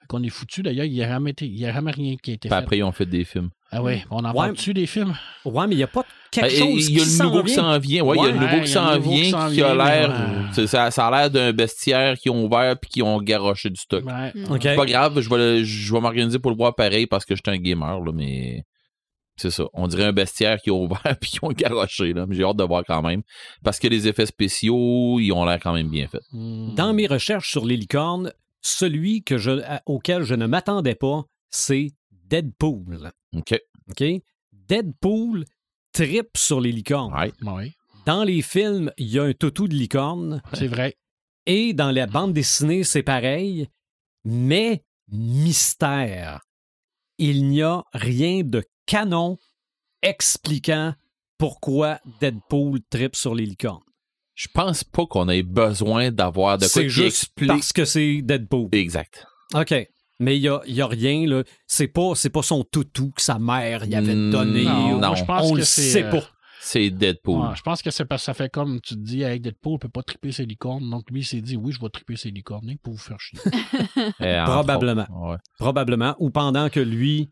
Fait 0.00 0.06
qu'on 0.08 0.22
est 0.22 0.28
foutu. 0.28 0.62
D'ailleurs, 0.62 0.84
il 0.84 0.92
n'y 0.92 1.02
a, 1.02 1.08
jamais 1.08 1.30
été- 1.30 1.46
il 1.46 1.58
y 1.58 1.64
a 1.66 1.72
jamais 1.72 1.90
rien 1.92 2.16
qui 2.22 2.32
a 2.32 2.34
été 2.34 2.48
Puis 2.48 2.54
fait. 2.56 2.62
après, 2.62 2.78
ils 2.78 2.82
ont 2.82 2.92
fait 2.92 3.06
des 3.06 3.24
films. 3.24 3.48
Ah 3.72 3.82
oui, 3.82 4.04
on 4.10 4.18
en 4.18 4.28
Ouais. 4.28 4.34
parle-tu 4.34 4.74
des 4.74 4.86
films? 4.86 5.14
Ouais, 5.46 5.66
mais 5.66 5.74
il 5.74 5.78
n'y 5.78 5.82
a 5.82 5.86
pas 5.88 6.04
quelque 6.30 6.50
Ben, 6.50 6.58
chose 6.58 6.88
il 6.88 6.96
y 6.96 6.96
a 6.96 6.98
qui 7.00 7.04
le 7.06 7.10
s'en 7.10 7.24
nouveau 7.24 7.40
qui 7.42 7.46
vient. 7.54 7.54
s'en 7.56 7.78
vient. 7.78 8.04
Ouais, 8.04 8.16
il 8.18 8.22
y 8.22 8.26
a 8.26 8.30
le 8.32 8.38
nouveau 8.38 8.60
qui 8.60 8.68
s'en 8.68 8.98
vient, 8.98 9.48
qui 9.50 9.62
a 9.62 9.74
l'air. 9.74 10.28
mais 10.56 10.66
Ça, 10.66 10.90
ça 10.90 11.06
a 11.08 11.10
l'air 11.10 11.30
d'un 11.30 11.52
bestiaire 11.52 12.16
qui 12.18 12.28
ont 12.28 12.44
ouvert 12.44 12.78
puis 12.78 12.90
qui 12.90 13.02
ont 13.02 13.18
garoché 13.22 13.70
du 13.70 13.76
stock. 13.80 14.04
Ouais. 14.04 14.32
Mm. 14.34 14.58
C'est 14.60 14.76
pas 14.76 14.84
grave, 14.86 15.18
je 15.20 15.28
vais, 15.30 15.64
je 15.64 15.92
vais 15.94 16.00
m'organiser 16.00 16.38
pour 16.38 16.50
le 16.50 16.56
voir 16.58 16.74
pareil 16.74 17.06
parce 17.06 17.24
que 17.24 17.34
je 17.34 17.40
suis 17.44 17.56
un 17.56 17.60
gamer, 17.60 17.98
là, 18.00 18.12
mais 18.14 18.64
c'est 19.36 19.50
ça. 19.50 19.64
On 19.72 19.86
dirait 19.86 20.04
un 20.04 20.12
bestiaire 20.12 20.60
qui 20.60 20.70
ont 20.70 20.82
ouvert 20.84 21.16
puis 21.20 21.30
qui 21.32 21.38
ont 21.44 21.48
garoché. 21.52 22.12
Là. 22.12 22.26
Mais 22.26 22.34
J'ai 22.36 22.44
hâte 22.44 22.56
de 22.56 22.64
voir 22.64 22.84
quand 22.86 23.02
même. 23.02 23.22
Parce 23.62 23.78
que 23.78 23.88
les 23.88 24.06
effets 24.08 24.26
spéciaux, 24.26 25.18
ils 25.20 25.32
ont 25.32 25.44
l'air 25.44 25.58
quand 25.60 25.72
même 25.72 25.88
bien 25.90 26.06
faits. 26.08 26.22
Mm. 26.32 26.74
Dans 26.74 26.92
mes 26.92 27.06
recherches 27.06 27.50
sur 27.50 27.66
les 27.66 27.76
licornes, 27.76 28.32
celui 28.60 29.22
que 29.22 29.36
je, 29.38 29.62
auquel 29.86 30.22
je 30.22 30.34
ne 30.34 30.46
m'attendais 30.46 30.94
pas, 30.94 31.24
c'est 31.50 31.90
Deadpool. 32.10 33.12
OK. 33.36 33.54
OK? 33.90 34.04
Deadpool 34.52 35.44
tripe 35.92 36.36
sur 36.36 36.60
les 36.60 36.72
licornes. 36.72 37.12
Ouais. 37.14 37.32
Oui, 37.42 37.72
Dans 38.06 38.24
les 38.24 38.42
films, 38.42 38.90
il 38.96 39.08
y 39.08 39.18
a 39.18 39.24
un 39.24 39.32
toutou 39.32 39.68
de 39.68 39.74
licorne. 39.74 40.42
c'est 40.52 40.66
vrai. 40.68 40.96
Et 41.46 41.74
dans 41.74 41.90
la 41.90 42.06
bande 42.06 42.32
dessinée, 42.32 42.84
c'est 42.84 43.02
pareil. 43.02 43.68
Mais 44.24 44.82
mystère. 45.10 46.40
Il 47.18 47.48
n'y 47.48 47.62
a 47.62 47.84
rien 47.92 48.42
de 48.42 48.62
canon 48.86 49.38
expliquant 50.02 50.94
pourquoi 51.38 51.98
Deadpool 52.20 52.80
tripe 52.90 53.16
sur 53.16 53.34
les 53.34 53.46
licornes. 53.46 53.82
Je 54.34 54.48
pense 54.52 54.82
pas 54.84 55.06
qu'on 55.06 55.28
ait 55.28 55.42
besoin 55.42 56.10
d'avoir 56.10 56.58
de 56.58 56.64
quoi 56.64 56.68
C'est 56.68 56.88
juste 56.88 57.06
explique. 57.24 57.48
parce 57.48 57.72
que 57.72 57.84
c'est 57.84 58.20
Deadpool. 58.22 58.68
Exact. 58.72 59.26
OK. 59.54 59.74
Mais 60.20 60.36
il 60.38 60.42
n'y 60.42 60.48
a, 60.48 60.60
il 60.66 60.74
y 60.74 60.80
a 60.80 60.86
rien, 60.86 61.26
là. 61.26 61.42
C'est 61.66 61.88
pas, 61.88 62.12
c'est 62.14 62.30
pas 62.30 62.42
son 62.42 62.62
toutou 62.64 63.10
que 63.14 63.22
sa 63.22 63.38
mère 63.38 63.84
y 63.84 63.94
avait 63.94 64.14
Mm, 64.14 64.30
donné. 64.30 64.64
non, 64.64 65.14
je 65.14 65.24
pense 65.24 65.50
On 65.50 65.52
que 65.52 65.58
le 65.58 65.64
c'est, 65.64 65.82
sait 65.82 66.04
euh, 66.04 66.10
pas. 66.10 66.22
C'est 66.60 66.90
Deadpool. 66.90 67.40
Ouais, 67.48 67.56
je 67.56 67.62
pense 67.62 67.82
que 67.82 67.90
c'est 67.90 68.04
parce 68.06 68.22
que 68.22 68.26
ça 68.26 68.34
fait 68.34 68.48
comme 68.48 68.80
tu 68.80 68.94
te 68.94 69.00
dis 69.00 69.22
avec 69.24 69.42
Deadpool, 69.42 69.74
il 69.74 69.78
peut 69.80 69.88
pas 69.88 70.02
triper 70.02 70.32
ses 70.32 70.46
licornes. 70.46 70.88
Donc 70.88 71.10
lui, 71.10 71.20
il 71.20 71.24
s'est 71.24 71.40
dit 71.42 71.56
oui, 71.56 71.72
je 71.72 71.80
vais 71.80 71.88
triper 71.90 72.16
ses 72.16 72.30
licornes 72.30 72.74
pour 72.82 72.94
vous 72.94 72.98
faire 72.98 73.20
chier. 73.20 73.38
Eh, 74.20 74.40
Probablement. 74.46 75.06
Ouais. 75.10 75.36
Probablement. 75.58 76.14
Ou 76.20 76.30
pendant 76.30 76.70
que 76.70 76.80
lui, 76.80 77.30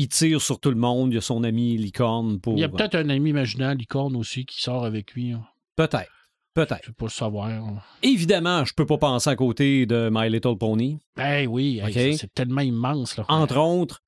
il 0.00 0.08
tire 0.08 0.40
sur 0.40 0.60
tout 0.60 0.70
le 0.70 0.76
monde, 0.76 1.12
il 1.12 1.16
y 1.16 1.18
a 1.18 1.20
son 1.20 1.42
ami 1.44 1.76
licorne 1.76 2.38
pour. 2.40 2.54
Il 2.54 2.60
y 2.60 2.64
a 2.64 2.68
peut-être 2.68 2.94
un 2.94 3.08
ami 3.08 3.30
imaginaire 3.30 3.74
licorne 3.74 4.14
aussi 4.16 4.44
qui 4.46 4.62
sort 4.62 4.84
avec 4.84 5.12
lui. 5.12 5.32
hein. 5.32 5.42
Peut-être. 5.76 6.10
Peut-être. 6.54 6.80
Je 6.82 6.88
peux 6.88 6.94
pas 6.94 7.06
le 7.06 7.10
savoir. 7.10 7.48
hein. 7.48 7.76
Évidemment, 8.02 8.64
je 8.64 8.72
peux 8.74 8.86
pas 8.86 8.98
penser 8.98 9.28
à 9.30 9.36
côté 9.36 9.86
de 9.86 10.08
My 10.12 10.28
Little 10.30 10.56
Pony, 10.58 10.98
Eh 11.20 11.46
oui, 11.46 11.80
hey, 11.84 11.90
Ok. 12.10 12.12
ça, 12.14 12.18
c'est 12.22 12.34
tellement 12.34 12.60
immense. 12.62 13.16
Là. 13.16 13.24
entre 13.28 13.58
autres. 13.58 14.00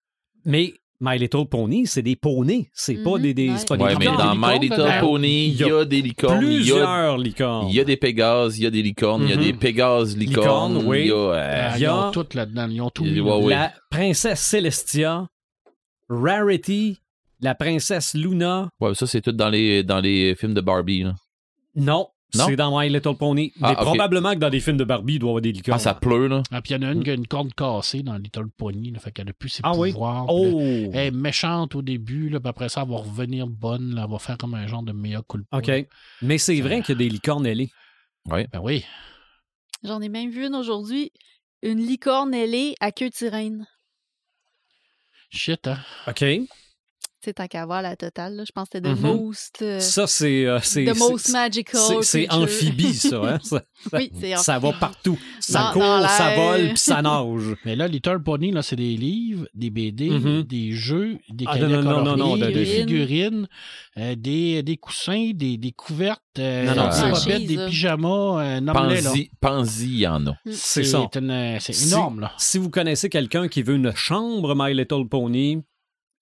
Mais 0.44 0.74
My 1.02 1.18
Little 1.18 1.46
Pony, 1.46 1.86
c'est 1.86 2.02
des 2.02 2.16
poneys. 2.16 2.68
C'est 2.74 3.02
pas 3.02 3.16
Mhm, 3.16 3.22
des, 3.22 3.34
des, 3.34 3.48
ouais. 3.50 3.56
c'est 3.58 3.68
pas 3.68 3.76
des 3.78 3.84
Ouais, 3.84 3.94
mais 3.98 4.04
dans 4.06 4.12
licornes, 4.32 4.38
My 4.40 4.58
Little 4.58 4.76
ben, 4.78 5.00
Pony, 5.00 5.46
il 5.48 5.56
y 5.60 5.64
a 5.70 5.84
des 5.84 6.02
licornes, 6.02 6.42
il 6.42 6.48
y 6.48 6.52
a, 6.52 6.56
Plusieurs 6.56 7.18
licornes. 7.18 7.68
il 7.68 7.74
y 7.74 7.80
a 7.80 7.84
des 7.84 7.96
pégases, 7.96 8.58
il 8.58 8.64
y 8.64 8.66
a 8.66 8.70
des 8.70 8.82
licornes, 8.82 9.22
il 9.24 9.30
y 9.30 9.32
a 9.32 9.36
Mhm. 9.36 9.42
des 9.44 9.52
pégases 9.54 10.16
licornes, 10.16 10.74
Licornes, 10.74 10.86
oui. 10.88 11.00
il 11.02 11.06
y 11.06 11.10
a, 11.10 11.14
euh, 11.14 11.34
Euh, 11.34 11.70
il 11.74 11.78
y 11.78 11.82
ils 11.82 11.86
a- 11.86 12.08
ont 12.08 12.10
tout 12.10 12.26
là-dedans. 12.34 12.68
Ils 12.68 12.80
ont 12.82 12.90
tout. 12.90 13.04
La 13.04 13.72
princesse 13.90 14.40
Celestia, 14.40 15.26
Rarity, 16.10 16.98
la 17.40 17.54
princesse 17.54 18.14
Luna. 18.14 18.68
ouais, 18.80 18.94
ça 18.94 19.06
c'est 19.06 19.20
tout 19.22 19.32
dans 19.32 19.48
les, 19.48 19.82
dans 19.82 20.00
les 20.00 20.34
films 20.34 20.52
de 20.54 20.60
Barbie. 20.60 21.04
là. 21.04 21.14
Non, 21.76 22.08
Non? 22.34 22.44
C'est 22.46 22.56
dans 22.56 22.78
My 22.78 22.88
Little 22.88 23.14
Pony. 23.16 23.52
Ah, 23.62 23.70
mais 23.70 23.74
probablement 23.76 24.34
que 24.34 24.38
dans 24.40 24.50
des 24.50 24.60
films 24.60 24.76
de 24.76 24.84
Barbie, 24.84 25.14
il 25.14 25.18
doit 25.20 25.28
y 25.28 25.30
avoir 25.30 25.40
des 25.42 25.52
licornes. 25.52 25.76
Ah, 25.76 25.78
ça 25.82 25.94
pleut, 25.94 26.26
là. 26.28 26.42
Ah, 26.50 26.60
puis 26.60 26.74
il 26.74 26.80
y 26.82 26.84
en 26.84 26.88
a 26.88 26.92
une 26.92 27.02
qui 27.04 27.10
a 27.10 27.14
une 27.14 27.26
corne 27.26 27.52
cassée 27.52 28.02
dans 28.02 28.16
Little 28.18 28.48
Pony, 28.56 28.90
là, 28.90 28.98
fait 28.98 29.10
qu'elle 29.12 29.28
a 29.28 29.32
plus 29.32 29.48
ses 29.48 29.60
Ah 29.64 29.72
oui? 29.76 29.92
pouvoirs. 29.92 30.26
là, 30.26 30.32
Oh! 30.32 30.60
Elle 30.92 30.96
est 30.96 31.10
méchante 31.12 31.74
au 31.76 31.82
début, 31.82 32.28
là, 32.28 32.38
puis 32.40 32.48
après 32.50 32.68
ça, 32.68 32.82
elle 32.82 32.88
va 32.90 32.98
revenir 32.98 33.46
bonne, 33.46 33.94
là, 33.94 34.02
elle 34.04 34.10
va 34.12 34.18
faire 34.18 34.36
comme 34.36 34.54
un 34.54 34.66
genre 34.66 34.82
de 34.82 34.92
meilleur 34.92 35.24
culpa. 35.26 35.58
OK. 35.58 35.70
Mais 36.22 36.38
c'est 36.38 36.60
vrai 36.60 36.82
qu'il 36.82 36.94
y 36.94 36.96
a 36.96 36.98
des 36.98 37.08
licornes 37.08 37.46
ailées. 37.46 37.70
Ben 38.26 38.46
oui. 38.62 38.84
J'en 39.82 40.00
ai 40.00 40.08
même 40.08 40.30
vu 40.30 40.46
une 40.46 40.54
aujourd'hui. 40.54 41.10
Une 41.62 41.78
licorne 41.78 42.34
ailée 42.34 42.74
à 42.80 42.92
queue 42.92 43.08
de 43.10 43.14
sirène. 43.14 43.66
Shit, 45.30 45.66
hein? 45.66 45.78
OK. 46.06 46.48
C'est 47.22 47.34
tant 47.34 47.46
qu'à 47.48 47.66
voir 47.66 47.82
la 47.82 47.96
totale. 47.96 48.34
là. 48.36 48.44
Je 48.46 48.52
pense 48.52 48.68
que 48.70 48.78
c'était 48.78 48.94
The 48.94 48.98
Mhm. 48.98 49.02
Most. 49.16 49.58
euh, 49.60 49.78
Ça, 49.78 50.06
c'est. 50.06 50.46
euh, 50.46 50.58
c'est- 50.62 50.84
the 50.86 50.96
most 50.98 51.28
magical. 51.30 51.80
c'est- 52.02 52.30
amphibie, 52.32 52.94
ça. 52.94 53.20
Hein? 53.34 53.38
ça, 53.42 53.62
Oui, 53.92 54.10
c'est 54.18 54.36
ça 54.36 54.58
va 54.58 54.72
partout. 54.72 55.18
Ça 55.38 55.64
Dans- 55.64 55.72
court, 55.72 55.82
dans 55.82 56.08
ça 56.08 56.34
vole, 56.34 56.68
puis 56.68 56.78
ça 56.78 57.02
nage. 57.02 57.56
Mais 57.66 57.76
là, 57.76 57.88
Little 57.88 58.22
Pony, 58.22 58.52
là, 58.52 58.62
c'est 58.62 58.76
des 58.76 58.96
livres, 58.96 59.46
des 59.54 59.68
BD, 59.70 60.08
Mhm. 60.10 60.42
des 60.44 60.72
jeux, 60.72 61.18
des 61.28 61.44
Ah, 61.46 61.52
cahiers 61.58 61.66
non, 61.68 61.82
non, 61.82 62.02
non, 62.04 62.16
non, 62.16 62.36
des 62.38 62.52
de- 62.52 62.64
figurines, 62.64 63.48
euh, 63.98 64.14
des, 64.16 64.62
des 64.62 64.76
coussins, 64.78 65.32
des, 65.34 65.58
des 65.58 65.72
couvertes, 65.72 66.22
euh, 66.38 66.64
Non, 66.66 66.74
non, 66.74 66.88
des 66.88 67.10
bobettes, 67.10 67.46
des 67.46 67.66
pyjamas, 67.66 68.42
euh, 68.42 68.60
pense-y, 69.40 69.84
il 69.88 69.98
y 70.00 70.06
en 70.06 70.26
a. 70.26 70.36
C'est 70.50 70.84
ça. 70.84 71.06
une- 71.16 71.58
C'est 71.60 71.82
énorme, 71.88 72.20
là. 72.20 72.32
Si 72.38 72.56
vous 72.58 72.70
connaissez 72.70 73.08
quelqu'un 73.08 73.48
qui 73.48 73.62
veut 73.62 73.74
une 73.74 73.94
chambre 73.94 74.54
My 74.56 74.74
Little 74.74 75.06
Pony, 75.08 75.62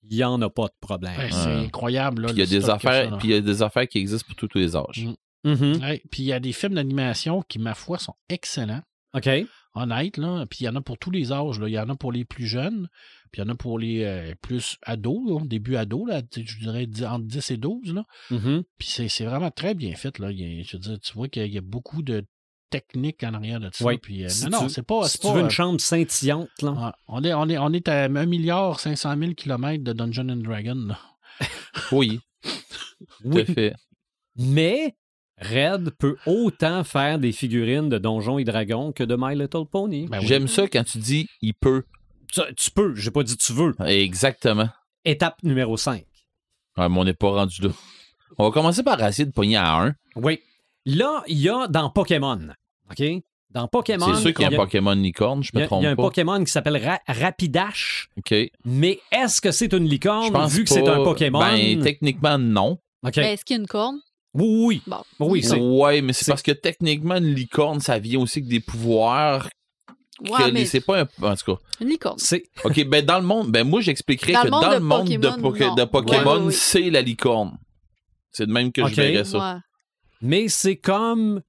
il 0.03 0.17
n'y 0.17 0.25
en 0.25 0.41
a 0.43 0.51
pas 0.51 0.67
de 0.67 0.75
problème. 0.81 1.17
Ouais, 1.19 1.31
c'est 1.31 1.47
Ouais. 1.47 1.65
incroyable, 1.67 2.23
là. 2.23 2.29
Puis 2.29 2.37
il 2.37 2.41
y 2.41 2.43
a 2.43 2.47
des 2.61 2.71
affaires, 2.71 3.19
puis 3.19 3.29
il 3.29 3.31
y 3.33 3.35
a 3.35 3.41
des 3.41 3.63
affaires 3.63 3.87
qui 3.89 3.99
existent 3.99 4.27
pour 4.27 4.37
tous 4.49 4.59
les 4.59 4.77
âges. 4.77 5.07
Mm. 5.45 5.51
Mhm. 5.51 5.77
Ouais, 5.83 6.03
Puis 6.11 6.23
il 6.25 6.27
y 6.27 6.33
a 6.33 6.41
des 6.41 6.53
films 6.53 6.75
d'animation 6.75 7.43
qui, 7.43 7.59
ma 7.59 7.75
foi, 7.75 7.99
sont 7.99 8.15
excellents. 8.29 8.83
OK. 9.15 9.29
honnête, 9.75 10.17
là. 10.17 10.45
Puis 10.51 10.61
il 10.61 10.65
y 10.65 10.69
en 10.69 10.75
a 10.77 10.81
pour 10.81 10.99
tous 10.99 11.11
les 11.13 11.31
âges, 11.33 11.61
là. 11.61 11.69
Il 11.69 11.73
y 11.73 11.79
en 11.79 11.89
a 11.89 11.95
pour 11.95 12.11
les 12.11 12.25
plus 12.25 12.47
jeunes, 12.47 12.89
puis 13.31 13.41
il 13.41 13.45
y 13.45 13.49
en 13.49 13.53
a 13.53 13.55
pour 13.55 13.79
les 13.79 14.03
euh, 14.03 14.35
plus 14.43 14.77
ados, 14.83 15.21
là, 15.31 15.41
début 15.47 15.77
ados, 15.77 16.09
là, 16.09 16.21
je 16.35 16.59
dirais 16.59 16.87
entre 17.07 17.25
10 17.27 17.51
et 17.53 17.57
12, 17.59 17.95
là. 17.95 18.05
Mhm. 18.31 18.65
Puis 18.79 18.89
c'est, 18.89 19.09
c'est 19.09 19.25
vraiment 19.25 19.51
très 19.53 19.75
bien 19.75 19.95
fait, 19.95 20.19
là. 20.19 20.33
Il 20.33 20.41
y 20.41 20.61
a- 20.61 20.63
je 20.65 20.77
veux 20.77 20.81
dire, 20.81 20.99
tu 21.01 21.13
vois 21.13 21.29
qu'il 21.29 21.47
y 21.47 21.59
a 21.59 21.61
beaucoup 21.63 22.03
de 22.03 22.25
techniques 22.71 23.23
en 23.25 23.35
arrière 23.35 23.61
de 23.61 23.71
ça. 23.73 23.85
Oui. 23.85 23.99
Puis, 23.99 24.25
euh, 24.25 24.29
Si 24.29 24.45
non, 24.49 24.63
non, 24.63 24.69
c'est 24.69 24.83
pas... 24.83 25.09
Si 25.09 25.19
tu 25.19 25.27
veux 25.29 25.41
euh, 25.41 25.45
une 25.45 25.51
chambre 25.51 25.81
scintillante, 25.81 26.49
là. 26.63 26.71
ouais. 26.73 26.91
on, 27.09 27.25
est, 27.25 27.35
on, 27.35 27.49
est, 27.49 27.59
on 27.59 27.73
est 27.73 27.89
à 27.89 28.05
1 28.05 28.09
milliard 28.27 28.81
500 28.81 29.17
000 29.19 29.33
kilomètres 29.35 29.85
de 29.85 29.93
Dungeon 29.93 30.29
and 30.29 30.37
Dragon, 30.37 30.75
là. 30.75 30.99
Oui, 31.93 32.21
tout 32.43 32.49
Oui. 33.25 33.43
à 33.43 33.45
fait. 33.45 33.75
Mais 34.37 34.95
Red 35.41 35.91
peut 35.99 36.17
autant 36.27 36.83
faire 36.85 37.19
des 37.19 37.33
figurines 37.33 37.89
de 37.89 37.99
Donjons 37.99 38.39
et 38.39 38.45
Dragons 38.45 38.93
que 38.93 39.05
de 39.05 39.17
My 39.19 39.37
Little 39.37 39.67
Pony. 39.71 40.07
Ben 40.09 40.19
oui. 40.21 40.27
J'aime 40.27 40.49
ça 40.49 40.67
quand 40.69 40.85
tu 40.85 40.99
dis 40.99 41.29
il 41.43 41.55
peut. 41.55 41.85
Tu, 42.33 42.41
tu 42.57 42.71
peux, 42.73 42.95
j'ai 42.95 43.11
pas 43.11 43.23
dit 43.23 43.37
tu 43.37 43.53
veux. 43.53 43.75
Exactement. 43.87 44.69
Étape 45.05 45.43
numéro 45.45 45.77
5. 45.77 46.05
Ouais, 46.77 46.89
mais 46.89 46.99
on 46.99 47.05
n'est 47.05 47.15
pas 47.15 47.31
rendu 47.31 47.63
là. 47.63 47.71
On 48.37 48.45
va 48.45 48.51
commencer 48.51 48.83
par 48.83 49.01
essayer 49.05 49.27
de 49.27 49.33
pogner 49.33 49.57
à 49.57 49.81
un. 49.81 49.95
Oui. 50.17 50.41
Là, 50.85 51.23
il 51.27 51.39
y 51.39 51.49
a 51.49 51.67
dans 51.69 51.91
Pokémon. 51.91 52.49
OK? 52.91 53.05
Dans 53.51 53.67
Pokémon. 53.67 54.15
C'est 54.15 54.21
sûr 54.21 54.35
qu'il 54.35 54.43
y 54.43 54.45
a 54.45 54.51
il 54.51 54.55
un 54.55 54.59
Pokémon 54.59 54.93
licorne, 54.93 55.43
je 55.43 55.51
me 55.55 55.63
a- 55.63 55.67
trompe 55.67 55.81
il 55.81 55.85
y 55.85 55.87
a 55.89 55.91
un 55.93 55.97
pas. 55.97 56.03
Pokémon 56.03 56.45
qui 56.45 56.53
s'appelle 56.53 56.77
Ra- 56.77 57.01
Rapidash. 57.07 58.09
OK. 58.19 58.35
Mais 58.67 59.01
est-ce 59.11 59.41
que 59.41 59.53
c'est 59.53 59.73
une 59.73 59.89
licorne 59.89 60.31
pense 60.33 60.53
vu 60.53 60.65
que 60.65 60.71
c'est 60.71 60.83
pas. 60.83 60.97
un 60.97 61.05
Pokémon? 61.05 61.39
Ben, 61.41 61.81
techniquement, 61.83 62.37
non. 62.39 62.79
OK. 63.07 63.15
Ben, 63.17 63.23
Est-ce 63.33 63.45
qu'il 63.47 63.57
y 63.57 63.59
a 63.59 63.63
une 63.63 63.67
corne? 63.69 63.99
Oui, 64.35 64.65
oui. 64.67 64.83
Bon. 64.87 64.99
Oui, 65.21 65.43
c'est- 65.43 65.59
Ouais, 65.59 66.03
mais 66.03 66.13
c'est 66.13 66.31
parce 66.31 66.43
que 66.43 66.53
techniquement, 66.53 67.17
une 67.17 67.35
licorne, 67.35 67.81
ça 67.81 67.99
vient 67.99 68.21
aussi 68.21 68.41
avec 68.41 68.51
des 68.51 68.61
pouvoirs. 68.61 69.49
Ouais, 70.21 70.31
que 70.49 70.51
mais 70.51 70.67
C'est 70.67 70.81
pas 70.81 71.03
un. 71.03 71.09
En 71.23 71.35
tout 71.37 71.55
cas. 71.55 71.61
une 71.81 71.89
licorne. 71.89 72.19
C'est 72.19 72.43
OK, 72.65 72.85
ben 72.89 73.05
dans 73.05 73.19
le 73.21 73.25
monde, 73.25 73.51
ben 73.53 73.65
moi 73.67 73.81
j'expliquerais 73.81 74.33
que 74.33 74.49
dans 74.49 74.71
le 74.73 74.81
monde 74.81 75.09
de, 75.09 75.17
Pokémon, 75.29 75.51
Poké- 75.51 75.67
non. 75.69 75.75
de 75.77 75.85
Pokémon, 75.85 76.31
Ouais, 76.33 76.39
ouais, 76.41 76.45
ouais. 76.47 76.53
c'est 76.53 76.91
la 76.91 77.01
licorne. 77.03 77.57
C'est 78.33 78.47
de 78.47 78.53
même 78.53 78.73
que 78.73 78.87
je 78.87 78.95
verrais 78.95 79.25
ça. 79.25 79.39
Ouais. 79.55 79.61
Mais 80.21 80.49
c'est 80.49 80.77
comme 80.77 81.41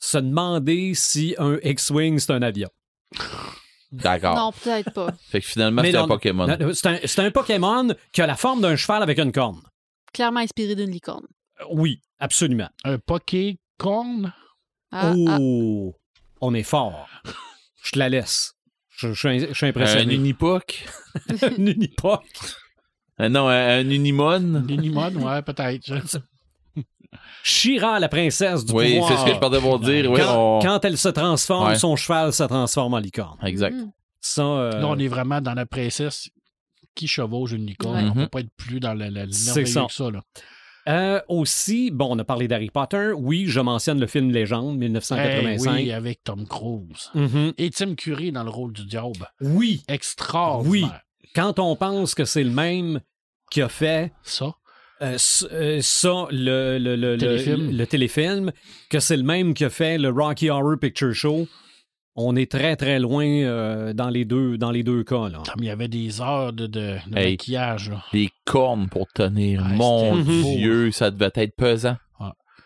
se 0.00 0.18
demander 0.18 0.94
si 0.94 1.34
un 1.38 1.58
X-Wing, 1.62 2.18
c'est 2.18 2.32
un 2.32 2.42
avion. 2.42 2.68
D'accord. 3.92 4.36
Non, 4.36 4.52
peut-être 4.52 4.92
pas. 4.92 5.12
Fait 5.30 5.40
que 5.40 5.46
finalement, 5.46 5.82
c'est 5.82 5.96
un 5.96 6.06
Pokémon. 6.08 6.46
C'est 6.74 7.18
un, 7.18 7.30
Pokémon 7.30 7.88
qui 8.12 8.22
a 8.22 8.26
la 8.26 8.36
forme 8.36 8.60
d'un 8.60 8.76
cheval 8.76 9.02
avec 9.02 9.18
une 9.18 9.32
corne. 9.32 9.60
Clairement 10.12 10.40
inspiré 10.40 10.74
d'une 10.74 10.90
licorne. 10.90 11.26
Euh, 11.60 11.64
Oui, 11.70 12.00
absolument. 12.18 12.68
Un 12.84 12.98
Pokécorn? 12.98 14.32
Ah, 14.92 15.12
ah. 15.28 15.36
oh, 15.40 15.94
on 16.40 16.54
est 16.54 16.62
fort. 16.64 17.08
Je 17.82 17.92
te 17.92 17.98
la 17.98 18.08
laisse. 18.08 18.54
Je, 18.90 19.12
je 19.12 19.28
suis- 19.28 19.40
je 19.48 19.54
suis 19.54 19.66
un 19.66 19.70
impressionné. 19.70 20.14
Unipoc? 20.14 20.84
Un 21.42 21.56
Unipoc. 21.66 22.24
Euh, 23.20 23.28
non, 23.28 23.48
un, 23.48 23.80
un 23.80 23.90
Unimon? 23.90 24.64
L'Unimon, 24.66 25.12
ouais, 25.16 25.42
peut-être. 25.42 26.20
Shira, 27.42 27.98
la 27.98 28.08
princesse 28.08 28.64
du 28.64 28.72
Oui, 28.72 28.92
pouvoir. 28.98 29.10
c'est 29.10 29.16
ce 29.18 29.24
que 29.30 29.34
je 29.34 29.38
partais 29.40 29.60
pour 29.60 29.78
dire. 29.80 30.10
Oui, 30.10 30.20
Quand, 30.20 30.58
on- 30.58 30.60
quand 30.60 30.84
elle 30.84 30.98
se 30.98 31.08
transforme, 31.08 31.68
Ouais. 31.68 31.78
son 31.78 31.96
cheval 31.96 32.32
se 32.32 32.42
transforme 32.44 32.94
en 32.94 32.98
licorne. 32.98 33.38
Exact. 33.44 33.76
Ça, 34.20 34.42
euh, 34.42 34.80
Là, 34.80 34.86
on 34.88 34.98
est 34.98 35.08
vraiment 35.08 35.40
dans 35.40 35.54
la 35.54 35.64
princesse 35.66 36.28
qui 36.94 37.08
chevauche 37.08 37.52
une 37.52 37.64
licorne. 37.66 37.96
Ouais. 37.96 38.02
On 38.10 38.14
Mhm. 38.14 38.24
peut 38.24 38.28
pas 38.28 38.40
être 38.40 38.52
plus 38.56 38.80
dans 38.80 38.92
le 38.94 39.04
C'est 39.32 39.46
merveilleux 39.46 39.66
ça. 39.66 39.84
que 39.86 39.92
ça. 39.92 40.10
Là. 40.10 40.20
euh, 40.88 41.20
aussi, 41.28 41.90
bon, 41.90 42.08
on 42.10 42.18
a 42.18 42.24
parlé 42.24 42.48
d'Harry 42.48 42.70
Potter. 42.70 43.12
Oui, 43.16 43.44
je 43.46 43.60
mentionne 43.60 44.00
le 44.00 44.06
film 44.06 44.30
Légende, 44.30 44.76
1985. 44.78 45.76
Eh 45.78 45.82
oui, 45.84 45.92
avec 45.92 46.22
Tom 46.24 46.46
Cruise. 46.46 47.10
Mhm. 47.14 47.52
Et 47.58 47.70
Tim 47.70 47.94
Curry 47.94 48.32
dans 48.32 48.42
le 48.44 48.50
rôle 48.50 48.72
du 48.72 48.84
diable. 48.86 49.30
Oui, 49.40 49.82
Extraordinaire. 49.88 51.00
Oui. 51.22 51.30
quand 51.34 51.58
on 51.58 51.76
pense 51.76 52.14
que 52.14 52.24
c'est 52.24 52.42
le 52.44 52.50
même 52.50 53.00
qui 53.50 53.62
a 53.62 53.68
fait 53.68 54.12
Ça. 54.22 54.54
Euh, 55.02 55.16
euh, 55.52 55.78
ça, 55.80 56.26
le, 56.30 56.78
le, 56.78 56.96
le, 56.96 57.12
le- 57.14 57.18
Téléfilm. 57.18 57.76
le 57.76 57.86
téléfilm, 57.86 58.52
que 58.88 59.00
c'est 59.00 59.16
le 59.16 59.22
même 59.22 59.54
qui 59.54 59.64
a 59.64 59.70
fait 59.70 59.98
le 59.98 60.10
Rocky 60.10 60.50
Horror 60.50 60.76
Picture 60.80 61.14
Show, 61.14 61.46
on 62.16 62.36
est 62.36 62.50
très, 62.50 62.76
très 62.76 62.98
loin 62.98 63.24
euh, 63.24 63.92
dans, 63.94 64.10
les 64.10 64.24
deux, 64.24 64.58
dans 64.58 64.70
les 64.72 64.82
deux 64.82 65.04
cas. 65.04 65.28
Là. 65.28 65.38
Comme 65.46 65.62
il 65.62 65.66
y 65.66 65.70
avait 65.70 65.88
des 65.88 66.20
heures 66.20 66.52
de, 66.52 66.66
de, 66.66 66.96
de 67.06 67.18
Hey. 67.18 67.32
maquillage. 67.32 67.90
Là. 67.90 68.02
Les 68.12 68.28
cornes 68.44 68.88
pour 68.88 69.06
tenir. 69.08 69.62
Ouais, 69.62 69.76
Mon 69.76 70.16
beau. 70.22 70.42
Dieu, 70.56 70.90
ça 70.90 71.10
devait 71.10 71.30
être 71.34 71.54
pesant. 71.56 71.96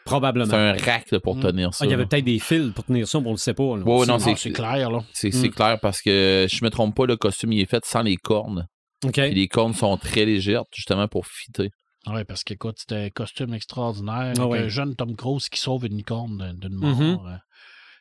Probablement. 0.04 0.44
C'est 0.50 0.56
un 0.56 0.72
rack 0.72 1.10
là, 1.12 1.20
pour 1.20 1.36
Mm. 1.36 1.40
tenir 1.40 1.68
Ah, 1.70 1.72
ça. 1.72 1.86
il 1.86 1.90
y 1.90 1.94
avait 1.94 2.04
peut-être 2.04 2.26
des 2.26 2.38
fils 2.38 2.72
pour 2.74 2.84
tenir 2.84 3.08
ça, 3.08 3.18
on 3.18 3.30
le 3.30 3.36
sait 3.38 3.54
pas. 3.54 3.62
là. 3.78 3.82
Ouais, 3.84 4.00
ouais, 4.00 4.06
non, 4.06 4.16
Ah, 4.22 4.34
c'est- 4.36 4.50
clair, 4.52 4.90
là. 4.90 5.02
C'est 5.14 5.32
Mm. 5.34 5.48
clair 5.50 5.78
parce 5.80 6.02
que 6.02 6.46
je 6.50 6.62
me 6.62 6.68
trompe 6.68 6.94
pas, 6.94 7.06
le 7.06 7.16
costume 7.16 7.52
il 7.52 7.60
est 7.62 7.70
fait 7.70 7.82
sans 7.86 8.02
les 8.02 8.16
cornes. 8.16 8.66
OK. 9.02 9.12
Puis 9.14 9.34
les 9.34 9.48
cornes 9.48 9.72
sont 9.72 9.96
très 9.96 10.26
légères, 10.26 10.64
justement 10.74 11.08
pour 11.08 11.26
fitter. 11.26 11.70
Oui, 12.06 12.24
parce 12.24 12.44
qu'écoute, 12.44 12.76
c'était 12.78 13.04
un 13.06 13.10
costume 13.10 13.54
extraordinaire. 13.54 14.34
Ah 14.38 14.46
ouais. 14.46 14.58
un 14.60 14.68
jeune 14.68 14.94
Tom 14.94 15.16
Cruise 15.16 15.48
qui 15.48 15.58
sauve 15.58 15.86
une 15.86 15.96
licorne 15.96 16.52
d'une- 16.58 16.74
mort, 16.74 16.96
Mhm. 16.96 17.18
euh, 17.26 17.36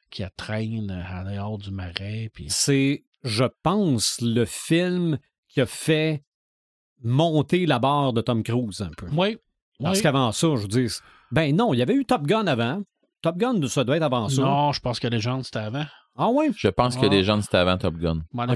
qui 0.10 0.22
la 0.24 0.30
traîne 0.30 0.92
à 0.92 1.24
dehors 1.24 1.58
du 1.58 1.72
marais. 1.72 2.30
Puis... 2.34 2.48
C'est, 2.50 3.04
je 3.24 3.46
pense, 3.64 4.20
le 4.22 4.46
film 4.46 5.18
qui 5.48 5.62
a 5.62 5.66
fait 5.66 6.24
monter 7.04 7.66
la 7.66 7.80
barre 7.80 8.14
de 8.14 8.22
Tom 8.22 8.44
Cruise 8.44 8.82
un 8.82 8.92
peu. 8.98 9.08
Oui. 9.12 9.38
Parce 9.82 9.98
oui. 9.98 10.04
qu'avant 10.04 10.32
ça, 10.32 10.48
je 10.56 10.62
veux 10.62 10.68
dire, 10.68 10.92
ben 11.32 11.56
non, 11.56 11.74
il 11.74 11.78
y 11.78 11.82
avait 11.82 11.96
eu 11.96 12.06
Top 12.06 12.24
Gun 12.24 12.48
avant. 12.48 12.82
Top 13.24 13.38
Gun, 13.38 13.60
ça 13.68 13.84
doit 13.84 13.98
être 13.98 14.04
avant 14.04 14.30
ça. 14.30 14.42
Non, 14.42 14.72
je 14.72 14.80
pense 14.80 15.00
que 15.00 15.08
Légende, 15.08 15.44
c'était 15.44 15.60
avant. 15.60 15.86
Ah 16.16 16.28
ouais? 16.30 16.52
Je 16.56 16.68
pense 16.68 16.96
que 16.96 17.08
Ah. 17.08 17.10
les 17.10 17.24
gens 17.24 17.42
c'était 17.42 17.58
avant 17.58 17.76
Top 17.80 17.96
Gun. 17.96 18.20
Voir, 18.32 18.48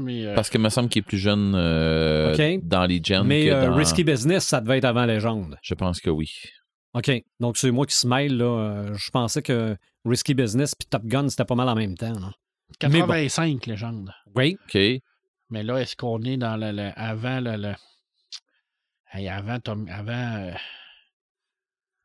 mais, 0.00 0.26
euh, 0.26 0.34
Parce 0.34 0.50
qu'il 0.50 0.60
me 0.60 0.68
semble 0.68 0.90
qu'il 0.90 1.00
est 1.00 1.02
plus 1.02 1.16
jeune 1.16 1.54
euh, 1.54 2.58
dans 2.64 2.84
les 2.84 3.00
gens 3.02 3.24
Mais 3.24 3.46
que 3.46 3.50
euh, 3.50 3.66
dans... 3.68 3.74
Risky 3.76 4.04
Business, 4.04 4.44
ça 4.44 4.60
devait 4.60 4.76
être 4.76 4.84
avant 4.84 5.06
Légende. 5.06 5.56
Je 5.62 5.72
pense 5.74 6.00
que 6.00 6.10
oui. 6.10 6.30
OK. 6.92 7.10
Donc, 7.40 7.56
c'est 7.56 7.70
moi 7.70 7.86
qui 7.86 7.96
se 7.96 8.06
mêle, 8.06 8.36
là. 8.36 8.92
Je 8.94 9.10
pensais 9.10 9.40
que 9.40 9.74
Risky 10.04 10.34
Business 10.34 10.74
puis 10.74 10.86
Top 10.86 11.04
Gun, 11.06 11.28
c'était 11.30 11.44
pas 11.46 11.54
mal 11.54 11.68
en 11.68 11.74
même 11.74 11.96
temps. 11.96 12.12
là. 12.12 12.32
mais 12.82 12.88
bon. 13.00 13.06
85, 13.06 13.64
Légende. 13.66 14.12
Oui. 14.34 14.58
OK. 14.66 14.78
Mais 15.50 15.62
là, 15.62 15.78
est-ce 15.78 15.96
qu'on 15.96 16.20
est 16.24 16.36
dans 16.36 16.56
le, 16.58 16.72
le- 16.72 16.92
avant 16.96 17.40
le, 17.40 17.56
le- 17.56 17.74
Hey, 19.14 19.28
avant 19.30 19.58
Tom, 19.60 19.88
avant 19.90 20.12
euh, 20.12 20.50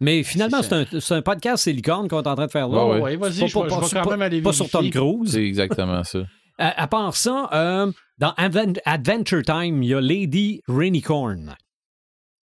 Mais 0.04 0.24
finalement, 0.24 0.62
C'est 0.62 0.74
un, 0.74 1.18
un 1.18 1.22
podcast, 1.22 1.64
c'est 1.64 1.72
licorne 1.74 2.08
qu'on 2.08 2.22
est 2.22 2.28
en 2.28 2.36
train 2.36 2.46
de 2.46 2.52
faire 2.52 2.68
là. 2.68 2.86
Ouais, 2.86 2.94
ouais. 2.96 3.02
ouais, 3.02 3.16
vas-y, 3.18 3.40
Pas- 3.40 3.48
je, 3.48 3.54
pas- 3.54 3.64
je 3.64 3.70
pas- 3.70 3.80
vais 3.80 3.90
quand 3.94 4.04
pas- 4.04 4.10
même 4.12 4.22
aller 4.22 4.42
Pas 4.42 4.54
sur 4.54 4.70
Tom. 4.70 4.90
Cruise. 4.90 5.32
C'est 5.32 5.46
exactement 5.46 6.04
ça. 6.04 6.20
À, 6.60 6.84
à 6.84 6.88
part 6.88 7.16
ça, 7.16 7.50
euh, 7.52 7.92
dans 8.20 8.32
Adven- 8.34 8.80
Adventure 8.86 9.42
Time, 9.42 9.82
il 9.82 9.90
y 9.90 9.94
a 9.96 10.00
Lady 10.02 10.62
Rainicorn, 10.68 11.56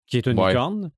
qui 0.06 0.16
est 0.16 0.26
une 0.28 0.38
Ouais. 0.38 0.50
licorne. 0.50 0.92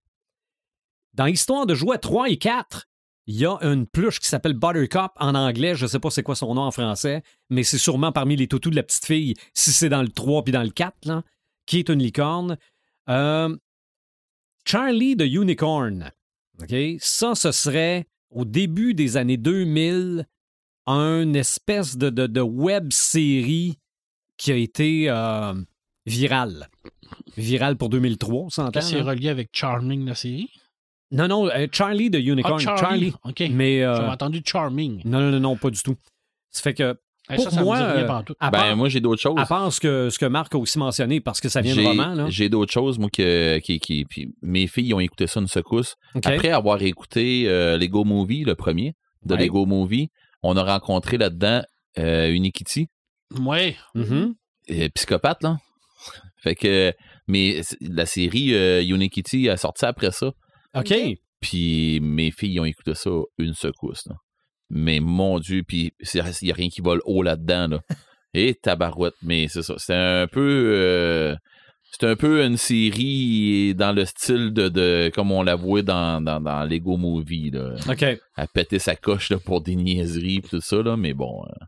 Dans 1.15 1.25
Histoire 1.25 1.65
de 1.65 1.75
jouets 1.75 1.97
3 1.97 2.29
et 2.29 2.37
4, 2.37 2.87
il 3.27 3.37
y 3.37 3.47
a 3.47 3.57
une 3.63 3.87
pluche 3.87 4.21
qui 4.21 4.29
s'appelle 4.29 4.53
Buttercup 4.53 5.13
en 5.17 5.35
anglais. 5.35 5.75
Je 5.75 5.85
ne 5.87 5.89
sais 5.89 5.99
pas 5.99 6.11
c'est 6.11 6.23
quoi 6.23 6.35
son 6.37 6.55
nom 6.55 6.61
en 6.63 6.71
français, 6.71 7.23
mais 7.49 7.63
c'est 7.63 7.79
sûrement 7.79 8.13
parmi 8.13 8.37
les 8.37 8.47
toutous 8.47 8.69
de 8.69 8.77
la 8.77 8.83
petite 8.83 9.07
fille, 9.07 9.35
si 9.55 9.73
c'est 9.73 9.89
dans 9.89 10.03
le 10.03 10.09
3 10.11 10.43
puis 10.45 10.53
dans 10.53 10.63
le 10.63 10.69
4, 10.71 11.07
là, 11.07 11.23
qui 11.65 11.79
est 11.79 11.89
une 11.89 12.01
licorne. 12.03 12.59
Euh, 13.09 13.57
Charlie 14.67 15.17
the 15.17 15.23
Unicorn. 15.23 16.11
OK? 16.63 16.75
Ça, 17.01 17.35
ce 17.35 17.53
serait 17.53 18.07
au 18.31 18.45
début 18.45 18.95
des 18.95 19.17
années 19.17 19.37
2000, 19.37 20.27
une 20.87 21.37
espèce 21.37 21.97
de, 21.97 22.11
de, 22.11 22.27
de 22.27 22.41
web 22.41 22.93
série 22.93 23.79
qui 24.37 24.53
a 24.53 24.57
été 24.57 25.09
euh, 25.09 25.55
virale. 26.07 26.69
Virale 27.37 27.77
pour 27.77 27.89
2003, 27.89 28.35
on 28.35 28.51
s'entend? 28.51 28.81
C'est 28.81 28.99
là? 28.99 29.05
relié 29.05 29.29
avec 29.29 29.51
Charming, 29.53 30.07
la 30.07 30.15
série? 30.15 30.49
Non, 31.11 31.29
non, 31.29 31.49
euh, 31.49 31.67
Charlie 31.73 32.11
de 32.11 32.19
Unicorn. 32.19 32.63
Ah, 32.67 32.77
Charlie. 32.77 33.13
OK. 33.25 33.43
Mais 33.51 33.83
euh, 33.83 33.97
J'avais 33.97 34.09
entendu 34.09 34.43
Charming. 34.45 35.03
non, 35.05 35.21
non, 35.21 35.41
non, 35.41 35.57
pas 35.57 35.71
du 35.71 35.83
tout. 35.83 35.97
Ça 36.51 36.63
fait 36.63 36.75
que, 36.75 36.99
pour 37.37 37.45
ça, 37.45 37.51
ça 37.51 37.63
moi, 37.63 37.77
me 37.77 37.83
dit 37.83 37.93
rien 37.93 38.05
euh, 38.09 38.23
à 38.41 38.51
Ben, 38.51 38.59
part, 38.59 38.77
moi, 38.77 38.89
j'ai 38.89 39.01
d'autres 39.01 39.21
choses. 39.21 39.35
à 39.39 39.47
part 39.47 39.73
ce, 39.73 39.81
que, 39.81 40.11
ce 40.11 40.19
que 40.19 40.27
Marc 40.27 40.55
a 40.55 40.59
aussi 40.59 40.79
mentionné, 40.79 41.21
parce 41.21 41.41
que 41.41 41.49
ça 41.49 41.61
vient 41.61 41.75
de 41.75 41.81
J'ai- 41.81 41.87
roman, 41.87 42.15
là. 42.15 42.27
J'ai 42.29 42.49
d'autres 42.49 42.73
choses, 42.73 42.99
moi, 42.99 43.09
que, 43.11 43.59
qui, 43.59 43.79
qui- 43.81 44.05
puis 44.05 44.33
mes 44.43 44.67
filles 44.67 44.95
ont 44.95 45.01
écouté 45.01 45.27
ça 45.27 45.41
une 45.41 45.47
secousse. 45.49 45.95
Après 46.25 46.51
avoir 46.51 46.81
écouté 46.83 47.45
euh, 47.47 47.77
Lego 47.79 48.05
Movie, 48.05 48.45
le 48.45 48.55
premier, 48.55 48.95
de 49.25 49.35
Ouais. 49.35 49.43
Lego 49.43 49.67
Movie, 49.67 50.09
on 50.43 50.57
a 50.57 50.63
rencontré 50.63 51.19
là-dedans 51.19 51.63
euh, 51.99 52.31
Unikitty, 52.31 52.87
Ouais. 53.41 53.77
Mhm. 53.95 54.35
euh, 54.71 54.89
psychopathe, 54.95 55.43
là. 55.43 55.57
Fait 56.43 56.55
que, 56.55 56.93
mais 57.27 57.61
la 57.81 58.07
série 58.07 58.55
euh, 58.55 58.83
Unikitty 58.83 59.49
a 59.49 59.57
sorti 59.57 59.85
après 59.85 60.13
ça, 60.13 60.29
OK. 60.29 60.35
Ok. 60.77 60.95
puis 61.41 61.99
mes 62.01 62.31
filles 62.31 62.61
ont 62.61 62.65
écouté 62.65 62.95
ça 62.95 63.11
une 63.39 63.55
secousse, 63.55 64.07
là. 64.07 64.15
Mais 64.71 65.01
mon 65.01 65.39
Dieu, 65.39 65.63
puis 65.67 65.93
il 66.15 66.23
n'y 66.43 66.51
a 66.51 66.55
rien 66.55 66.69
qui 66.69 66.81
vole 66.81 67.01
haut 67.05 67.23
là-dedans, 67.23 67.69
là. 67.69 67.81
Et 68.35 68.55
tabarouette, 68.55 69.15
mais 69.23 69.49
c'est 69.49 69.63
ça. 69.63 69.75
C'est 69.79 69.95
un 69.95 70.27
peu... 70.27 70.73
euh, 70.77 71.35
c'est 71.91 72.07
un 72.07 72.17
peu 72.17 72.45
une 72.45 72.59
série 72.59 73.75
dans 73.75 73.93
le 73.93 74.05
style 74.05 74.53
de, 74.53 74.69
de 74.69 75.11
comme 75.15 75.33
on 75.33 75.43
la 75.43 75.55
voit 75.57 75.81
dans, 75.81 76.21
dans, 76.23 76.39
dans 76.39 76.63
Lego 76.65 76.99
Movie, 76.99 77.51
là. 77.51 77.77
OK. 77.89 78.05
à 78.37 78.47
péter 78.47 78.79
sa 78.79 78.95
coche 78.95 79.31
là, 79.31 79.39
pour 79.39 79.63
des 79.63 79.75
niaiseries 79.75 80.37
et 80.37 80.43
tout 80.43 80.61
ça, 80.61 80.83
là, 80.83 80.99
mais 80.99 81.15
bon, 81.15 81.43
euh, 81.47 81.65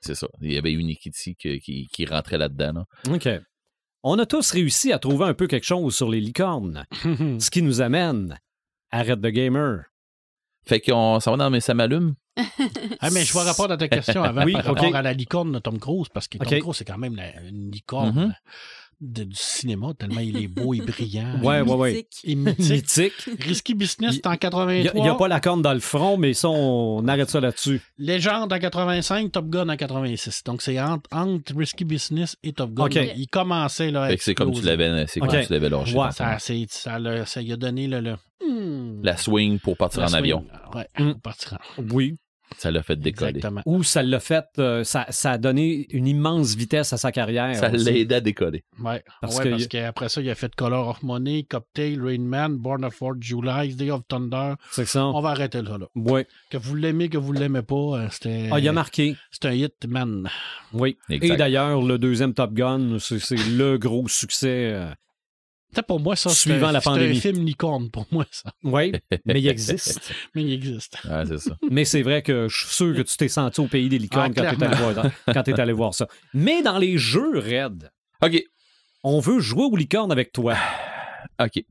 c'est 0.00 0.14
ça. 0.14 0.26
Il 0.40 0.52
y 0.52 0.56
avait 0.56 0.72
Unikitty 0.72 1.34
qui, 1.34 1.60
qui, 1.60 1.86
qui 1.92 2.06
rentrait 2.06 2.38
là-dedans. 2.38 2.72
là. 2.72 3.14
OK. 3.14 3.28
On 4.02 4.18
a 4.18 4.24
tous 4.24 4.52
réussi 4.52 4.92
à 4.92 4.98
trouver 4.98 5.26
un 5.26 5.34
peu 5.34 5.46
quelque 5.46 5.66
chose 5.66 5.94
sur 5.94 6.08
les 6.08 6.20
licornes, 6.20 6.86
ce 7.02 7.50
qui 7.50 7.60
nous 7.60 7.82
amène 7.82 8.38
à 8.90 9.02
Red 9.02 9.20
the 9.20 9.26
Gamer. 9.26 9.82
Fait 10.68 10.80
qu'on 10.80 11.18
s'en 11.18 11.30
va 11.30 11.36
dans 11.38 11.50
mes 11.50 11.60
ça 11.60 11.72
m'allume. 11.74 12.14
Ah, 13.00 13.10
mais 13.10 13.24
je 13.24 13.32
vais 13.32 13.40
répondre 13.42 13.72
à 13.72 13.76
ta 13.76 13.88
question 13.88 14.22
avant 14.24 14.44
Oui, 14.44 14.52
par 14.52 14.64
rapport 14.64 14.84
ok. 14.88 14.94
à 14.94 15.02
la 15.02 15.12
licorne 15.12 15.52
de 15.52 15.58
Tom 15.60 15.78
Cruise, 15.78 16.08
parce 16.12 16.28
que 16.28 16.36
Tom. 16.38 16.46
Cruise, 16.60 16.76
c'est 16.76 16.84
quand 16.84 16.98
même 16.98 17.16
la- 17.16 17.40
une 17.42 17.70
licorne 17.70 18.14
Mhm. 18.14 18.34
De- 19.00 19.24
du 19.24 19.36
cinéma, 19.36 19.92
tellement 19.98 20.20
il 20.20 20.36
est 20.42 20.48
beau 20.48 20.74
et 20.74 20.78
brillant. 20.86 21.40
Ouais, 21.42 21.60
ouais, 21.60 21.74
ouais. 21.74 21.90
Mythique. 21.92 22.20
Et 22.24 22.34
mythique. 22.34 22.70
Mythique. 22.70 23.12
Risky 23.44 23.74
Business, 23.74 24.14
c'est 24.16 24.26
en 24.26 24.32
Il 24.32 24.38
83. 24.38 25.02
n'y 25.02 25.08
a, 25.08 25.14
pas 25.14 25.28
la 25.28 25.40
corne 25.40 25.62
dans 25.62 25.72
le 25.74 25.80
front, 25.80 26.16
mais 26.16 26.34
ça, 26.34 26.48
on 26.48 27.06
arrête 27.06 27.30
ça 27.30 27.40
là-dessus. 27.40 27.80
Légende 27.98 28.52
en 28.52 28.58
85, 28.58 29.30
Top 29.32 29.48
Gun 29.48 29.68
en 29.68 29.76
86. 29.76 30.42
Donc, 30.44 30.62
c'est 30.62 30.80
entre, 30.80 31.08
entre 31.12 31.56
Risky 31.56 31.84
Business 31.84 32.36
et 32.42 32.52
Top 32.52 32.72
Gun. 32.72 32.84
Ok. 32.84 32.94
Donc, 32.94 33.08
Il 33.16 33.28
commençait 33.28 33.90
là. 33.90 34.08
c'est 34.18 34.34
comme 34.34 34.52
tu 34.52 34.62
l'avais, 34.62 35.06
c'est 35.06 35.20
comme 35.20 35.28
tu 35.30 35.52
l'avais 35.52 35.68
lâché. 35.68 35.96
Ouais. 35.96 36.10
Ça, 36.12 36.38
ça, 36.38 36.98
lui 37.42 37.52
a 37.52 37.56
donné 37.56 37.86
le. 37.86 38.00
le- 38.00 38.16
Hmm. 38.40 39.00
La 39.02 39.16
swing 39.16 39.58
pour 39.58 39.76
partir 39.76 40.00
La 40.00 40.06
en 40.06 40.08
swing. 40.10 40.20
avion. 40.20 40.44
Ouais, 40.74 40.86
Hmm. 40.98 41.12
pour 41.12 41.20
partir 41.22 41.54
en- 41.54 41.82
Oui. 41.92 42.16
Ça 42.56 42.70
l'a 42.70 42.82
fait 42.82 42.96
décoller. 42.96 43.30
Exactement. 43.30 43.62
Ou 43.66 43.82
ça 43.82 44.02
l'a 44.02 44.20
fait, 44.20 44.46
euh, 44.58 44.82
ça, 44.84 45.06
ça 45.10 45.32
a 45.32 45.38
donné 45.38 45.86
une 45.90 46.06
immense 46.06 46.54
vitesse 46.54 46.92
à 46.92 46.96
sa 46.96 47.12
carrière. 47.12 47.54
Ça 47.56 47.68
l'a 47.68 47.92
aidé 47.92 48.14
à 48.16 48.20
décoller. 48.20 48.64
Ouais, 48.82 49.02
Parce 49.20 49.38
ouais, 49.38 49.66
qu'après 49.68 50.08
ça, 50.08 50.20
il 50.20 50.30
a 50.30 50.34
fait 50.34 50.54
Color 50.54 50.88
of 50.88 51.02
Money, 51.02 51.44
Cocktail, 51.44 52.00
Rain 52.02 52.20
Man, 52.20 52.56
Born 52.56 52.84
of 52.84 53.00
July, 53.20 53.74
Day 53.74 53.90
of 53.90 54.02
Thunder. 54.08 54.54
C'est 54.70 54.86
ça. 54.86 55.06
On 55.06 55.20
va 55.20 55.30
arrêter 55.30 55.62
là. 55.62 55.78
là. 55.78 55.86
Oui. 55.94 56.22
Que 56.50 56.56
vous 56.56 56.74
l'aimez, 56.74 57.08
que 57.08 57.18
vous 57.18 57.32
l'aimez 57.32 57.62
pas, 57.62 57.74
euh, 57.74 58.08
c'était. 58.10 58.48
Ah, 58.50 58.58
il 58.58 58.68
a 58.68 58.72
marqué. 58.72 59.16
C'est 59.30 59.46
un 59.46 59.52
hit, 59.52 59.86
man. 59.86 60.28
Oui. 60.72 60.96
Exact. 61.10 61.34
Et 61.34 61.36
d'ailleurs, 61.36 61.82
le 61.82 61.98
deuxième 61.98 62.34
Top 62.34 62.52
Gun, 62.54 62.98
c'est 62.98 63.18
c'est 63.18 63.36
le 63.36 63.78
gros 63.78 64.08
succès. 64.08 64.74
Pour 65.86 66.00
moi, 66.00 66.16
ça, 66.16 66.30
c'est 66.30 66.50
Suivant 66.50 66.68
un, 66.68 66.72
la 66.72 66.80
c'est 66.80 66.88
un 66.88 66.92
pandémie. 66.92 67.20
film 67.20 67.44
licorne 67.44 67.90
pour 67.90 68.06
moi, 68.10 68.24
ça. 68.30 68.50
Oui, 68.64 68.92
mais 69.26 69.40
il 69.40 69.48
existe. 69.48 70.12
Mais 70.34 70.42
il 70.42 70.52
existe. 70.52 70.98
Ouais, 71.04 71.24
c'est 71.26 71.38
ça. 71.38 71.56
Mais 71.70 71.84
c'est 71.84 72.02
vrai 72.02 72.22
que 72.22 72.48
je 72.48 72.56
suis 72.56 72.74
sûr 72.74 72.94
que 72.96 73.02
tu 73.02 73.16
t'es 73.16 73.28
senti 73.28 73.60
au 73.60 73.66
pays 73.66 73.88
des 73.88 73.98
licornes 73.98 74.32
Ah, 74.36 74.42
quand 75.32 75.42
tu 75.42 75.50
es, 75.50 75.60
allé 75.60 75.72
voir 75.72 75.94
ça. 75.94 76.06
Mais 76.34 76.62
dans 76.62 76.78
les 76.78 76.98
jeux 76.98 77.38
Red, 77.38 77.90
OK. 78.22 78.42
on 79.04 79.20
veut 79.20 79.40
jouer 79.40 79.64
aux 79.64 79.76
licornes 79.76 80.12
avec 80.12 80.32
toi. 80.32 80.56
OK. 81.40 81.62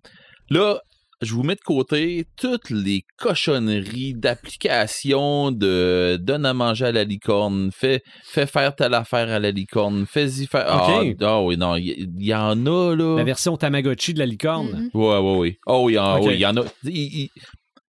Là, 0.49 0.79
je 1.21 1.33
vous 1.33 1.43
mets 1.43 1.55
de 1.55 1.61
côté 1.61 2.25
toutes 2.37 2.69
les 2.69 3.03
cochonneries 3.17 4.13
d'application 4.13 5.51
de 5.51 6.17
donne 6.21 6.45
à 6.45 6.53
manger 6.53 6.85
à 6.85 6.91
la 6.91 7.03
licorne, 7.03 7.71
fais, 7.73 8.01
fais 8.23 8.45
faire 8.45 8.75
telle 8.75 8.93
affaire 8.93 9.29
à 9.29 9.39
la 9.39 9.51
licorne, 9.51 10.05
fais-y 10.05 10.45
faire. 10.47 10.65
Ah. 10.67 11.01
Ah, 11.21 11.41
oui, 11.41 11.57
non, 11.57 11.75
il 11.75 11.85
y, 11.87 12.27
y 12.27 12.33
en 12.35 12.65
a, 12.65 12.95
là. 12.95 13.15
La 13.17 13.23
version 13.23 13.57
Tamagotchi 13.57 14.13
de 14.13 14.19
la 14.19 14.25
licorne. 14.25 14.89
Mhm. 14.93 15.01
Ouais, 15.01 15.17
ouais, 15.19 15.37
oui. 15.37 15.57
Oh, 15.65 15.81
oui, 15.85 15.97
ah, 15.97 16.17
oui, 16.19 16.35
il 16.35 16.39
y 16.39 16.45
en 16.45 16.57
a. 16.57 16.63
Il- 16.83 16.91
il- 17.23 17.29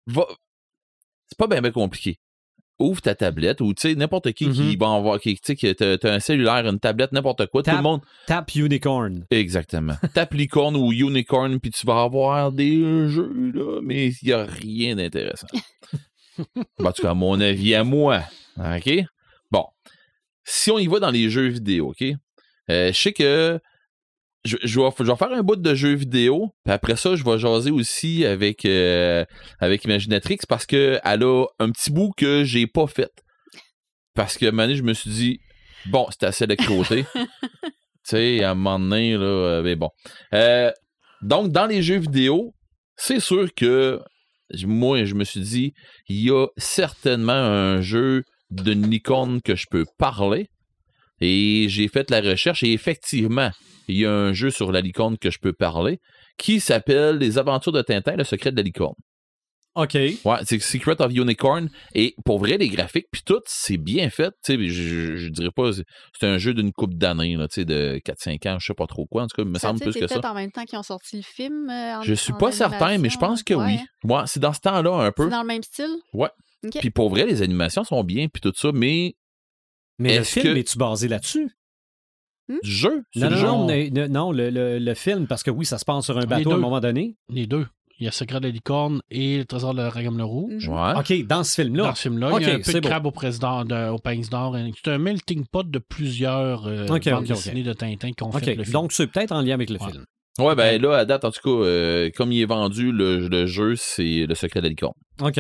va- 0.07 0.27
C'est 1.29 1.39
pas 1.39 1.47
bien, 1.47 1.61
bien 1.61 1.71
compliqué. 1.73 2.17
Ouvre 2.81 3.01
ta 3.03 3.15
tablette 3.15 3.61
ou, 3.61 3.75
tu 3.75 3.83
sais, 3.83 3.95
n'importe 3.95 4.33
qui 4.33 4.51
qui 4.51 4.63
Mhm. 4.63 4.77
va 4.79 4.87
en 4.89 5.03
voir, 5.03 5.21
qui, 5.21 5.35
tu 5.35 5.41
sais, 5.45 5.55
que 5.57 5.97
t'as 5.97 6.15
un 6.15 6.19
cellulaire, 6.19 6.67
une 6.67 6.81
tablette, 6.81 7.13
n'importe 7.13 7.47
quoi, 7.49 7.63
tout 7.63 7.67
Tape. 7.67 7.77
le 7.77 7.83
monde. 7.83 8.01
Tap 8.27 8.55
Unicorn. 8.55 9.27
Exactement. 9.31 9.95
Tape 10.15 10.33
licorne 10.35 10.77
ou 10.77 10.91
unicorn, 10.91 11.61
puis 11.61 11.71
tu 11.71 11.87
vas 11.87 12.03
avoir 12.03 12.51
des 12.53 13.09
jeux, 13.09 13.53
là, 13.55 13.81
mais 13.83 14.09
il 14.09 14.17
n'y 14.29 14.33
a 14.33 14.45
rien 14.45 14.97
d'intéressant. 14.97 15.47
Ben, 16.57 16.65
en 16.87 16.93
tout 16.93 17.03
cas, 17.03 17.11
à 17.11 17.15
mon 17.15 17.39
avis, 17.41 17.75
à 17.75 17.85
moi. 17.85 18.23
OK? 18.59 18.91
Bon. 19.51 19.67
Si 20.45 20.71
on 20.71 20.79
y 20.79 20.87
va 20.87 20.99
dans 21.01 21.11
les 21.11 21.29
jeux 21.29 21.49
vidéo, 21.49 21.91
OK? 21.91 22.03
Euh, 22.71 22.93
je 22.93 22.99
sais 22.99 23.13
que 23.13 23.61
je, 24.45 24.57
je 24.63 24.81
vais, 24.81 24.89
je 24.99 25.05
vais 25.05 25.17
faire 25.17 25.33
un 25.33 25.43
bout 25.43 25.57
de 25.57 25.75
jeux 25.75 25.95
vidéo, 25.95 26.55
puis 26.65 26.73
après 26.73 26.97
ça, 26.97 27.15
je 27.15 27.25
vais 27.25 27.39
jaser 27.39 27.71
aussi 27.71 28.25
avec, 28.25 28.65
euh, 28.65 29.25
avec 29.59 29.85
Imaginatrix 29.85 30.39
parce 30.49 30.67
qu'elle 30.67 31.01
a 31.05 31.45
un 31.59 31.71
petit 31.71 31.91
bout 31.91 32.13
que 32.17 32.45
j'ai 32.45 32.67
pas 32.67 32.87
fait. 32.87 33.13
Parce 34.15 34.39
que, 34.39 34.47
à 34.47 34.49
un 34.49 34.53
moment 34.53 34.65
donné, 34.65 34.77
je 34.77 34.83
me 34.83 34.95
suis 34.95 35.11
dit, 35.11 35.41
bon, 35.87 36.07
c'est 36.11 36.27
assez 36.27 36.47
de 36.47 36.55
côté. 36.55 37.05
tu 37.15 37.71
sais, 38.05 38.43
à 38.43 38.53
un 38.53 38.55
moment 38.55 38.79
donné, 38.79 39.13
là, 39.13 39.25
euh, 39.25 39.63
mais 39.63 39.77
bon. 39.77 39.91
Euh, 40.35 40.71
donc, 41.23 41.53
dans 41.53 41.67
les 41.67 41.83
jeux 41.83 41.99
vidéo, 41.99 42.55
c'est 42.97 43.21
sûr 43.21 43.53
que 43.55 44.01
moi, 44.65 45.05
je 45.05 45.15
me 45.15 45.25
suis 45.25 45.41
dit, 45.41 45.75
il 46.09 46.25
y 46.25 46.31
a 46.31 46.47
certainement 46.57 47.33
un 47.33 47.81
jeu 47.81 48.25
d'une 48.51 48.91
licorne 48.91 49.41
que 49.43 49.55
je 49.55 49.67
peux 49.71 49.85
parler. 49.99 50.49
Et 51.21 51.67
j'ai 51.69 51.89
fait 51.89 52.11
la 52.11 52.23
recherche 52.23 52.63
et 52.63 52.73
effectivement, 52.73 53.51
il 53.91 53.99
y 53.99 54.07
a 54.07 54.13
un 54.13 54.33
jeu 54.33 54.51
sur 54.51 54.73
la 54.73 54.81
licorne 54.81 55.19
que 55.19 55.31
je 55.31 55.39
peux 55.39 55.53
parler 55.53 55.99
qui 56.39 56.61
s'appelle 56.61 57.17
Les 57.19 57.39
Aventures 57.39 57.73
de 57.73 57.83
Tintin, 57.83 58.17
le 58.17 58.25
secret 58.25 58.51
de 58.53 58.57
la 58.57 58.63
licorne. 58.63 58.95
OK. 59.77 59.95
Ouais, 59.95 60.37
c'est 60.45 60.59
Secret 60.59 61.01
of 61.01 61.13
Unicorn. 61.15 61.71
Et 61.95 62.17
pour 62.25 62.41
vrai, 62.41 62.59
les 62.59 62.69
graphiques, 62.69 63.07
puis 63.13 63.23
tout, 63.25 63.41
c'est 63.47 63.77
bien 63.77 64.11
fait. 64.11 64.33
Tu 64.45 64.57
sais, 64.57 64.69
je, 64.69 64.83
je, 64.83 65.17
je 65.17 65.29
dirais 65.29 65.53
pas, 65.55 65.71
c'est 66.19 66.27
un 66.27 66.39
jeu 66.39 66.55
d'une 66.55 66.73
coupe 66.73 66.95
d'années, 66.95 67.37
là, 67.37 67.47
tu 67.47 67.55
sais, 67.61 67.65
de 67.65 68.01
4-5 68.05 68.49
ans, 68.49 68.59
je 68.59 68.67
sais 68.67 68.75
pas 68.75 68.89
trop 68.89 69.07
quoi. 69.07 69.23
En 69.23 69.27
tout 69.29 69.37
cas, 69.37 69.43
il 69.45 69.49
me 69.49 69.55
Ça, 69.61 69.69
semble 69.69 69.79
plus 69.81 69.93
que 69.95 70.01
ça. 70.09 70.15
peut-être 70.17 70.25
en 70.29 70.35
même 70.35 70.51
temps 70.51 70.65
qu'ils 70.65 70.79
ont 70.79 70.83
sorti 70.83 71.17
le 71.19 71.23
film. 71.23 71.71
euh, 71.71 71.99
en- 71.99 72.03
Je 72.03 72.15
suis 72.15 72.33
en 72.33 72.37
pas 72.39 72.51
certain, 72.51 72.99
mais 72.99 73.11
je 73.11 73.19
pense 73.19 73.45
que 73.45 73.55
oui. 73.55 73.79
Ouais. 74.05 74.13
Ouais, 74.17 74.23
c'est 74.27 74.41
dans 74.41 74.53
ce 74.53 74.61
temps-là 74.61 74.93
un 75.05 75.13
peu. 75.13 75.25
C'est 75.25 75.31
dans 75.31 75.43
le 75.43 75.47
même 75.47 75.63
style? 75.63 75.97
Ouais. 76.15 76.31
Puis 76.81 76.91
pour 76.91 77.09
vrai, 77.09 77.25
les 77.27 77.41
animations 77.43 77.85
sont 77.85 78.03
bien, 78.03 78.27
puis 78.27 78.41
tout 78.41 78.53
ça, 78.57 78.71
mais 78.75 79.15
Mais 80.01 80.19
le 80.19 80.25
film, 80.25 80.53
que- 80.53 80.59
es-tu 80.59 80.79
basé 80.79 81.07
là-dessus? 81.07 81.49
Du 82.63 82.71
jeu, 82.71 83.03
Non, 83.17 83.29
le 83.29 83.37
non, 83.37 83.69
jeu. 83.69 83.89
non, 83.91 84.09
non, 84.09 84.33
le, 84.33 84.51
le- 84.51 84.79
le 84.79 84.95
film, 84.95 85.27
parce 85.27 85.43
que 85.43 85.51
oui, 85.51 85.65
ça 85.65 85.79
se 85.79 85.85
passe 85.85 86.05
sur 86.05 86.17
un 86.19 86.25
bateau 86.27 86.53
à 86.53 86.55
un 86.55 86.59
moment 86.59 86.81
donné. 86.81 87.17
Les 87.29 87.47
deux. 87.47 87.67
Il 87.99 88.05
y 88.05 88.09
a 88.09 88.13
Secret 88.13 88.41
de 88.41 88.47
la 88.47 88.51
licorne 88.51 89.03
et 89.11 89.37
le 89.37 89.45
trésor 89.45 89.75
de 89.75 89.83
la 89.83 89.91
Ragame 89.91 90.17
le 90.17 90.25
Rouge. 90.25 90.69
Mhm. 90.71 90.75
Ouais. 90.75 90.93
OK, 90.99 91.27
dans 91.27 91.45
ce 91.45 91.61
film-là. 91.61 91.83
Dans 91.85 91.95
ce 91.95 92.01
film-là, 92.03 92.31
il 92.41 92.47
y 92.47 92.51
a 92.51 92.55
un 92.55 92.61
peu 92.61 92.73
de 92.73 92.81
crabe 92.81 93.05
au, 93.05 93.11
président, 93.11 93.63
de, 93.67 93.91
au 93.91 93.99
pince 93.99 94.31
d'or. 94.31 94.57
C'est 94.83 94.91
un 94.91 94.97
melting 94.97 95.45
pot 95.47 95.69
de 95.71 95.79
plusieurs 95.79 96.67
euh, 96.67 96.87
bandes 96.87 97.25
dessinées 97.25 97.63
de 97.63 97.75
Tintin 97.75 98.13
qui 98.13 98.23
ont 98.23 98.31
OK, 98.31 98.43
fait 98.43 98.55
le 98.55 98.63
film. 98.65 98.73
donc 98.73 98.93
c'est 98.93 99.07
peut-être 99.07 99.33
en 99.33 99.43
lien 99.43 99.53
avec 99.53 99.69
le 99.69 99.77
Ouais. 99.79 99.91
film. 99.93 100.05
Ouais, 100.39 100.55
ben 100.55 100.81
là, 100.81 100.97
à 100.97 101.05
date, 101.05 101.25
en 101.27 101.31
tout 101.31 101.41
cas, 101.43 101.51
euh, 101.67 102.11
comme 102.17 102.33
il 102.33 102.41
est 102.41 102.47
vendu, 102.47 102.91
le, 102.91 103.29
le 103.29 103.45
jeu, 103.47 103.75
c'est 103.77 104.25
le 104.27 104.35
secret 104.35 104.61
de 104.61 104.65
la 104.65 104.71
licorne. 104.71 104.95
OK. 105.21 105.39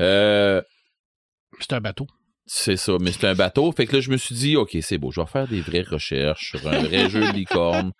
Euh, 0.00 0.62
C'est 1.60 1.74
un 1.74 1.80
bateau. 1.80 2.06
C'est 2.54 2.76
ça, 2.76 2.98
mais 3.00 3.12
c'est 3.12 3.26
un 3.26 3.34
bateau. 3.34 3.72
Fait 3.72 3.86
que 3.86 3.96
là, 3.96 4.02
je 4.02 4.10
me 4.10 4.18
suis 4.18 4.34
dit, 4.34 4.56
OK, 4.56 4.76
c'est 4.82 4.98
beau, 4.98 5.10
je 5.10 5.22
vais 5.22 5.26
faire 5.26 5.48
des 5.48 5.62
vraies 5.62 5.80
recherches 5.88 6.50
sur 6.50 6.68
un 6.68 6.82
vrai 6.82 7.08
jeu 7.08 7.20
de 7.20 7.32
licorne. 7.32 7.92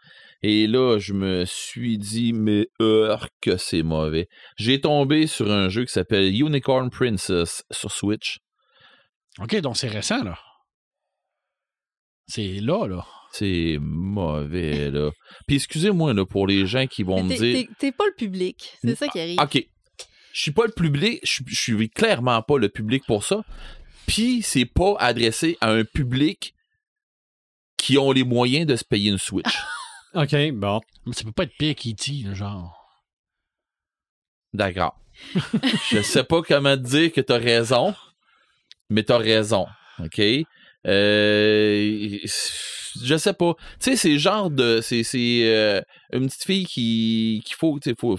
Et 0.42 0.66
là, 0.66 0.98
je 0.98 1.14
me 1.14 1.46
suis 1.46 1.96
dit, 1.96 2.34
mais 2.34 2.66
heure 2.78 3.28
que 3.40 3.57
c'est 3.57 3.82
mauvais. 3.82 4.28
J'ai 4.59 4.78
tombé 4.78 5.26
sur 5.26 5.50
un 5.50 5.70
jeu 5.70 5.86
qui 5.86 5.92
s'appelle 5.92 6.38
Unicorn 6.38 6.90
Princess 6.90 7.62
sur 7.70 7.90
Switch. 7.90 8.40
OK, 9.40 9.57
donc 9.62 9.78
c'est 9.78 9.88
récent, 9.88 10.22
là. 10.22 10.38
C'est 12.26 12.61
là, 12.61 12.86
là. 12.86 13.07
C'est 13.32 13.78
mauvais, 13.80 14.90
là. 14.90 15.12
Puis 15.46 15.57
excusez-moi, 15.57 16.12
là, 16.12 16.26
pour 16.26 16.46
les 16.46 16.66
gens 16.66 16.86
qui 16.86 17.05
vont 17.05 17.22
me 17.22 17.34
dire. 17.34 17.66
t'es- 17.78 17.92
pas 17.92 18.05
le 18.05 18.14
public. 18.14 18.74
C'est 18.84 18.96
ça 18.96 19.09
qui 19.09 19.18
arrive. 19.18 19.40
OK. 19.40 19.64
je 20.34 20.40
suis 20.40 20.50
pas 20.53 20.66
le 20.66 20.72
public, 20.72 21.20
je 21.24 21.42
je 21.46 21.55
suis 21.55 21.88
clairement 21.88 22.42
pas 22.42 22.59
le 22.59 22.68
public 22.68 23.03
pour 23.07 23.24
ça. 23.24 23.42
Puis 24.07 24.42
c'est 24.42 24.64
pas 24.66 24.94
adressé 24.98 25.57
à 25.61 25.70
un 25.70 25.84
public 25.84 26.55
qui 27.76 27.98
ont 27.98 28.12
les 28.12 28.24
moyens 28.24 28.66
de 28.66 28.76
se 28.76 28.84
payer 28.84 29.11
une 29.11 29.18
Switch. 29.18 29.59
OK, 30.14 30.34
bon. 30.53 30.80
Mais 31.07 31.12
ça 31.14 31.24
peut 31.24 31.32
pas 31.32 31.44
être 31.44 31.57
pire 31.57 31.74
qu'E.T., 31.74 32.34
genre. 32.34 32.78
D'accord. 34.53 34.98
je 35.90 36.03
sais 36.03 36.24
pas 36.24 36.42
comment 36.42 36.76
te 36.76 36.82
dire 36.82 37.12
que 37.12 37.20
t'as 37.20 37.38
raison, 37.38 37.94
mais 38.90 39.03
t'as 39.03 39.18
raison. 39.18 39.66
OK? 39.98 40.20
Euh, 40.86 42.18
je 43.03 43.16
sais 43.16 43.32
pas. 43.32 43.55
Tu 43.80 43.90
sais, 43.90 43.96
c'est 43.96 44.11
le 44.12 44.18
genre 44.18 44.50
de. 44.50 44.80
C'est 44.82 45.03
c'est, 45.03 45.42
euh, 45.55 45.80
une 46.12 46.26
petite 46.26 46.44
fille 46.44 46.66
qui, 46.66 47.42
qui 47.44 47.55
faut, 47.55 47.78
faut, 47.98 48.18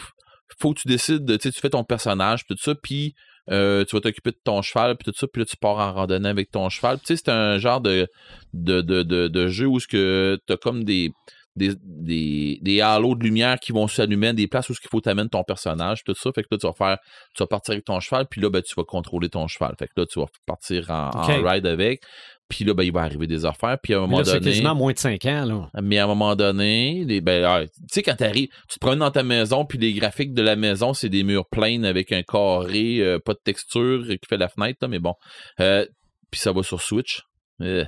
faut 0.60 0.74
que 0.74 0.80
tu 0.82 0.88
décides, 0.88 1.26
de- 1.26 1.36
tu 1.38 1.44
sais, 1.44 1.52
tu 1.52 1.60
fais 1.60 1.70
ton 1.70 1.84
personnage, 1.84 2.46
puis 2.46 2.56
tout 2.56 2.64
ça, 2.64 2.74
puis 2.76 3.16
euh, 3.52 3.84
tu 3.86 3.96
vas 3.96 4.02
t'occuper 4.02 4.32
de 4.32 4.40
ton 4.44 4.62
cheval, 4.62 4.96
puis 4.96 5.12
tout 5.12 5.18
ça, 5.18 5.28
puis 5.28 5.42
là, 5.42 5.46
tu 5.46 5.58
pars 5.58 5.78
en 5.78 5.94
randonnée 5.94 6.30
avec 6.30 6.52
ton 6.52 6.70
cheval. 6.70 7.00
Tu 7.00 7.08
sais, 7.08 7.16
c'est 7.18 7.30
un 7.30 7.58
genre 7.58 7.82
de, 7.82 8.08
de, 8.54 8.82
de, 8.82 9.04
de, 9.04 9.28
de 9.28 9.48
jeu 9.48 9.68
où 9.68 9.80
tu 9.80 9.98
as 9.98 10.58
comme 10.58 10.84
des, 10.84 11.12
des, 11.56 11.74
des, 11.84 12.60
des 12.62 12.82
halos 12.82 13.16
de 13.16 13.24
lumière 13.24 13.60
qui 13.60 13.72
vont 13.72 13.88
s'allumer, 13.88 14.34
des 14.34 14.48
places 14.48 14.70
où 14.70 14.74
il 14.74 14.90
faut 14.90 15.02
t'amener 15.02 15.30
ton 15.30 15.44
personnage, 15.44 16.04
tout 16.04 16.16
ça. 16.16 16.32
Fait 16.34 16.44
que 16.44 16.48
là, 16.52 16.58
tu 16.58 16.68
vas 16.68 16.74
faire, 16.74 16.98
tu 17.36 17.44
vas 17.44 17.48
partir 17.48 17.74
avec 17.74 17.86
ton 17.86 18.00
cheval, 18.00 18.28
puis 18.30 18.42
là, 18.42 18.50
ben, 18.50 18.62
tu 18.62 18.74
vas 18.76 18.84
contrôler 18.84 19.30
ton 19.30 19.48
cheval. 19.48 19.76
Fait 19.78 19.88
que 19.88 19.94
là, 19.98 20.06
tu 20.06 20.20
vas 20.20 20.26
partir 20.46 20.90
en, 20.90 21.12
ride 21.22 21.68
avec. 21.68 22.02
Puis 22.50 22.66
là, 22.66 22.74
ben, 22.74 22.84
il 22.84 22.92
va 22.92 23.02
arriver 23.02 23.26
des 23.26 23.46
affaires. 23.46 23.78
Puis 23.82 23.94
à 23.94 23.98
un 23.98 24.02
moment 24.02 24.20
là, 24.20 24.26
c'est 24.26 24.34
donné. 24.40 24.52
quasiment 24.52 24.76
moins 24.76 24.94
de 24.94 25.00
5 25.00 25.26
ans, 25.26 25.46
là. 25.46 25.70
Mais 25.82 25.98
à 25.98 26.04
un 26.04 26.08
moment 26.08 26.36
donné, 26.36 27.04
les- 27.06 27.22
ben, 27.22 27.44
ouais, 27.52 27.68
tu 27.68 27.74
sais, 27.92 28.04
quand 28.04 28.16
t'arrives, 28.16 28.50
tu 28.70 28.76
te 28.76 28.80
promènes 28.80 29.00
dans 29.00 29.12
ta 29.12 29.24
maison, 29.24 29.66
puis 29.66 29.78
les 29.80 29.94
graphiques 29.94 30.34
de 30.34 30.42
la 30.44 30.56
maison, 30.56 30.94
c'est 30.94 31.10
des 31.10 31.24
murs 31.24 31.48
pleins 31.50 31.84
avec 31.84 32.12
un 32.12 32.22
carré, 32.22 33.00
euh, 33.00 33.18
pas 33.18 33.34
de 33.34 33.40
texture 33.44 34.04
euh, 34.08 34.16
qui 34.18 34.28
fait 34.30 34.38
la 34.38 34.50
fenêtre, 34.50 34.78
là, 34.82 34.88
mais 34.88 35.00
bon. 35.00 35.14
Euh, 35.62 35.86
puis 36.32 36.40
ça 36.42 36.52
va 36.52 36.62
sur 36.64 36.82
Switch. 36.82 37.22
Euh, 37.62 37.86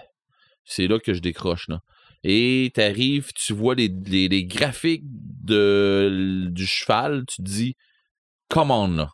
c'est 0.64 0.88
là 0.88 1.00
que 1.00 1.14
je 1.14 1.20
décroche, 1.20 1.68
là. 1.68 1.80
Et 2.24 2.72
t'arrives, 2.74 3.30
tu 3.36 3.54
vois 3.54 3.76
les, 3.76 3.88
les, 4.08 4.28
les 4.30 4.46
graphiques 4.46 5.04
de, 5.06 6.48
du 6.50 6.66
cheval, 6.66 7.24
tu 7.28 7.38
te 7.38 7.42
dis, 7.44 7.76
come 8.50 8.72
on, 8.72 8.88
là. 8.88 9.10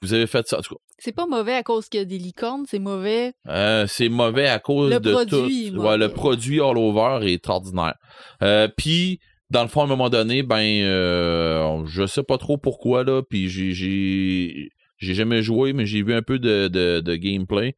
Vous 0.00 0.14
avez 0.14 0.26
fait 0.26 0.46
ça. 0.46 0.58
En 0.58 0.62
tout 0.62 0.74
cas, 0.76 0.80
C'est 0.98 1.12
pas 1.12 1.26
mauvais 1.26 1.54
à 1.54 1.62
cause 1.62 1.88
qu'il 1.88 1.98
y 1.98 2.02
a 2.02 2.06
des 2.06 2.18
licornes, 2.18 2.64
c'est 2.68 2.78
mauvais. 2.78 3.32
euh, 3.48 3.86
c'est 3.86 4.08
mauvais 4.08 4.48
à 4.48 4.58
cause 4.58 4.92
Le 4.92 5.00
de 5.00 5.12
produit 5.12 5.66
est 5.66 5.70
tout. 5.70 5.76
Ouais, 5.80 5.96
le 5.98 6.08
produit 6.08 6.60
all 6.60 6.78
over 6.78 7.18
est 7.22 7.48
ordinaire. 7.48 7.94
Euh, 8.42 8.68
puis 8.76 9.18
dans 9.50 9.62
le 9.62 9.68
fond, 9.68 9.82
à 9.82 9.84
un 9.84 9.88
moment 9.88 10.08
donné, 10.10 10.42
ben, 10.42 10.62
euh, 10.82 11.84
je 11.86 12.06
sais 12.06 12.22
pas 12.22 12.38
trop 12.38 12.56
pourquoi 12.58 13.04
là. 13.04 13.22
Puis 13.28 13.48
j'ai 13.48 13.72
j'ai 14.98 15.14
jamais 15.14 15.42
joué, 15.42 15.72
mais 15.72 15.84
j'ai 15.86 16.02
vu 16.02 16.14
un 16.14 16.22
peu 16.22 16.38
de, 16.38 16.68
de, 16.68 17.00
de 17.00 17.16
gameplay. 17.16 17.74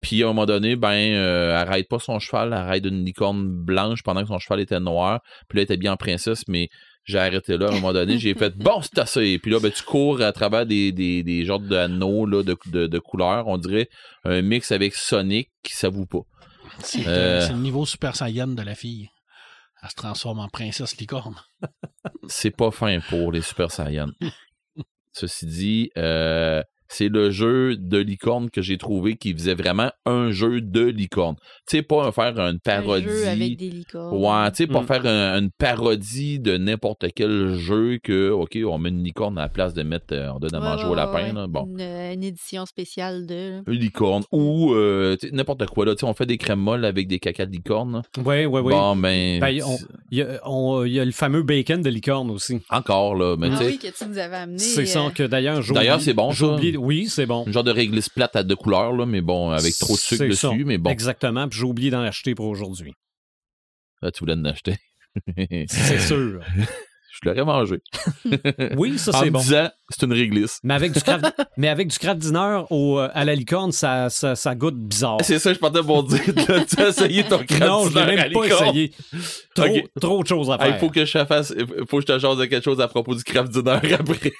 Puis 0.00 0.22
à 0.22 0.26
un 0.26 0.28
moment 0.28 0.46
donné, 0.46 0.76
ben, 0.76 0.88
euh, 0.94 1.60
elle 1.60 1.68
ride 1.68 1.88
pas 1.88 1.98
son 1.98 2.18
cheval, 2.18 2.54
elle 2.56 2.70
ride 2.70 2.86
une 2.86 3.04
licorne 3.04 3.46
blanche 3.46 4.02
pendant 4.02 4.22
que 4.22 4.28
son 4.28 4.38
cheval 4.38 4.60
était 4.60 4.80
noir. 4.80 5.20
Puis 5.48 5.56
là, 5.58 5.60
elle 5.62 5.64
était 5.64 5.76
bien 5.76 5.92
en 5.92 5.96
princesse, 5.96 6.44
mais 6.48 6.68
j'ai 7.04 7.18
arrêté 7.18 7.56
là 7.56 7.66
à 7.66 7.70
un 7.70 7.74
moment 7.74 7.92
donné. 7.92 8.18
J'ai 8.18 8.34
fait 8.34 8.56
bon, 8.56 8.82
c'est 8.82 8.98
assez. 8.98 9.38
Puis 9.38 9.50
là, 9.50 9.58
ben, 9.60 9.70
tu 9.70 9.82
cours 9.82 10.20
à 10.20 10.32
travers 10.32 10.66
des, 10.66 10.92
des, 10.92 11.22
des 11.22 11.44
genres 11.44 11.60
d'anneaux 11.60 12.26
là, 12.26 12.42
de, 12.42 12.56
de, 12.66 12.86
de 12.86 12.98
couleurs. 12.98 13.46
On 13.48 13.58
dirait 13.58 13.88
un 14.24 14.42
mix 14.42 14.70
avec 14.72 14.94
Sonic 14.94 15.50
qui 15.62 15.74
s'avoue 15.74 16.06
pas. 16.06 16.20
C'est 16.80 17.06
Euh. 17.06 17.40
c'est 17.40 17.52
le 17.52 17.58
niveau 17.58 17.84
Super 17.86 18.14
Saiyan 18.16 18.48
de 18.48 18.62
la 18.62 18.74
fille. 18.74 19.08
Elle 19.82 19.90
se 19.90 19.94
transforme 19.94 20.40
en 20.40 20.48
princesse 20.48 20.96
licorne. 20.98 21.36
C'est 22.28 22.50
pas 22.50 22.70
fin 22.70 23.00
pour 23.00 23.32
les 23.32 23.40
Super 23.40 23.70
Saiyans. 23.70 24.12
Ceci 25.12 25.46
dit, 25.46 25.90
euh, 25.96 26.62
c'est 26.92 27.08
le 27.08 27.30
jeu 27.30 27.76
de 27.76 27.98
licorne 27.98 28.50
que 28.50 28.62
j'ai 28.62 28.76
trouvé 28.78 29.16
qui 29.16 29.32
faisait 29.32 29.54
vraiment 29.54 29.90
un 30.06 30.30
jeu 30.32 30.60
de 30.60 30.84
licorne. 30.84 31.36
Tu 31.68 31.76
sais, 31.76 31.82
pas 31.82 32.10
faire 32.12 32.36
une 32.38 32.58
parodie. 32.58 33.04
Un 33.06 33.08
jeu 33.08 33.26
avec 33.28 33.56
des 33.56 33.70
licornes. 33.70 34.16
Ouais, 34.16 34.50
tu 34.50 34.56
sais, 34.56 34.66
pas 34.66 34.82
Mm. 34.82 34.86
faire 34.86 35.06
un- 35.06 35.38
une 35.38 35.50
parodie 35.50 36.40
de 36.40 36.56
n'importe 36.56 37.06
quel 37.14 37.54
jeu 37.56 37.98
que, 38.02 38.30
OK, 38.30 38.58
on 38.66 38.78
met 38.78 38.88
une 38.88 39.04
licorne 39.04 39.38
à 39.38 39.42
la 39.42 39.48
place 39.48 39.72
de 39.72 39.82
mettre, 39.82 40.12
euh, 40.14 40.32
on 40.34 40.38
donne 40.40 40.54
à 40.54 40.58
Ouais, 40.58 40.64
manger 40.64 40.84
ouais, 40.84 40.90
au 40.90 40.94
lapin. 40.94 41.12
ouais. 41.28 41.32
là. 41.32 41.46
Bon, 41.46 41.66
Une, 41.66 41.80
euh, 41.80 42.12
une 42.12 42.24
édition 42.24 42.66
spéciale 42.66 43.26
de. 43.26 43.62
une 43.70 43.78
licorne. 43.78 44.24
Ou 44.32 44.74
euh, 44.74 45.16
n'importe 45.32 45.66
quoi. 45.66 45.86
Là, 45.86 45.94
Tu 45.94 46.00
sais, 46.00 46.06
on 46.06 46.14
fait 46.14 46.26
des 46.26 46.38
crèmes 46.38 46.58
molles 46.60 46.84
avec 46.84 47.06
des 47.06 47.18
cacas 47.20 47.46
de 47.46 47.52
licorne. 47.52 48.02
Oui, 48.18 48.44
oui, 48.46 48.60
oui. 48.60 48.72
Bon, 48.72 48.96
ben, 48.96 49.38
Ben, 49.40 49.48
Il 49.50 50.18
y, 50.18 50.22
a, 50.22 50.40
y 50.86 51.04
le 51.04 51.12
fameux 51.12 51.42
bacon 51.42 51.82
de 51.82 51.90
licorne 51.90 52.30
aussi. 52.30 52.60
encore, 52.70 53.14
là. 53.14 53.36
Mais 53.38 53.48
Ah 53.52 53.56
tu 53.58 53.64
sais, 53.64 53.70
oui, 53.70 53.78
que 53.78 53.86
tu 53.96 54.08
nous 54.08 54.18
avais 54.18 54.36
amené. 54.36 54.58
C'est 54.58 54.86
ça 54.86 55.04
que 55.14 55.22
d'ailleurs, 55.22 55.60
D'ailleurs, 55.72 56.00
c'est 56.00 56.14
bon, 56.14 56.32
ça. 56.32 56.56
Oui, 56.80 57.08
c'est 57.08 57.26
bon. 57.26 57.44
une 57.46 57.52
genre 57.52 57.64
de 57.64 57.70
réglisse 57.70 58.08
plate 58.08 58.36
à 58.36 58.42
deux 58.42 58.56
couleurs, 58.56 58.92
là, 58.92 59.06
mais 59.06 59.20
bon, 59.20 59.50
avec 59.50 59.76
trop 59.78 59.94
de 59.94 59.98
sucre 59.98 60.24
dessus, 60.24 60.36
ça. 60.36 60.52
mais 60.54 60.78
bon, 60.78 60.90
Exactement. 60.90 61.48
Puis 61.48 61.58
j'ai 61.60 61.64
oublié 61.66 61.90
d'en 61.90 62.00
acheter 62.02 62.34
pour 62.34 62.46
aujourd'hui. 62.46 62.94
là, 64.02 64.10
tu 64.10 64.20
voulais 64.20 64.34
en 64.34 64.44
acheter. 64.44 64.76
C'est 65.68 65.98
sûr. 66.00 66.40
Je 67.22 67.28
l'aurais 67.28 67.44
mangé. 67.44 67.76
Oui, 68.76 68.98
ça, 68.98 69.12
c'est 69.12 69.30
bon. 69.30 69.40
c'est 69.40 70.02
une 70.06 70.12
réglisse. 70.12 70.58
Mais 70.64 70.72
avec 70.74 70.92
du 70.92 71.00
craft, 71.00 71.26
mais 71.58 71.68
avec 71.68 71.88
du 71.88 71.98
craft 71.98 72.18
dinner 72.18 72.62
au, 72.70 72.98
euh, 72.98 73.08
à 73.12 73.24
la 73.26 73.34
licorne, 73.34 73.72
ça, 73.72 74.08
ça, 74.08 74.34
ça 74.34 74.54
goûte 74.54 74.76
bizarre. 74.78 75.18
C'est 75.22 75.38
ça, 75.38 75.52
je 75.52 75.58
partais 75.58 75.82
pour 75.82 76.02
dire. 76.04 76.20
tu 76.24 76.80
as 76.82 76.88
essayé 76.88 77.24
ton 77.24 77.38
crème 77.44 77.60
Non, 77.68 77.88
je 77.90 77.98
l'ai 77.98 78.06
même 78.06 78.32
pas 78.32 78.42
licorne. 78.44 78.68
essayé. 78.68 78.92
Trop, 79.54 79.66
trop 80.00 80.22
de 80.22 80.28
choses 80.28 80.50
à 80.50 80.56
faire. 80.58 80.68
il 80.68 80.78
faut 80.78 80.88
que 80.88 81.04
je 81.04 81.12
te 81.18 81.24
fasse, 81.26 81.54
faut 81.88 81.98
que 81.98 82.02
je 82.02 82.06
te 82.06 82.18
jase 82.18 82.38
de 82.38 82.44
quelque 82.46 82.64
chose 82.64 82.80
à 82.80 82.88
propos 82.88 83.14
du 83.14 83.22
craft 83.24 83.52
dinner 83.52 83.80
après. 83.98 84.32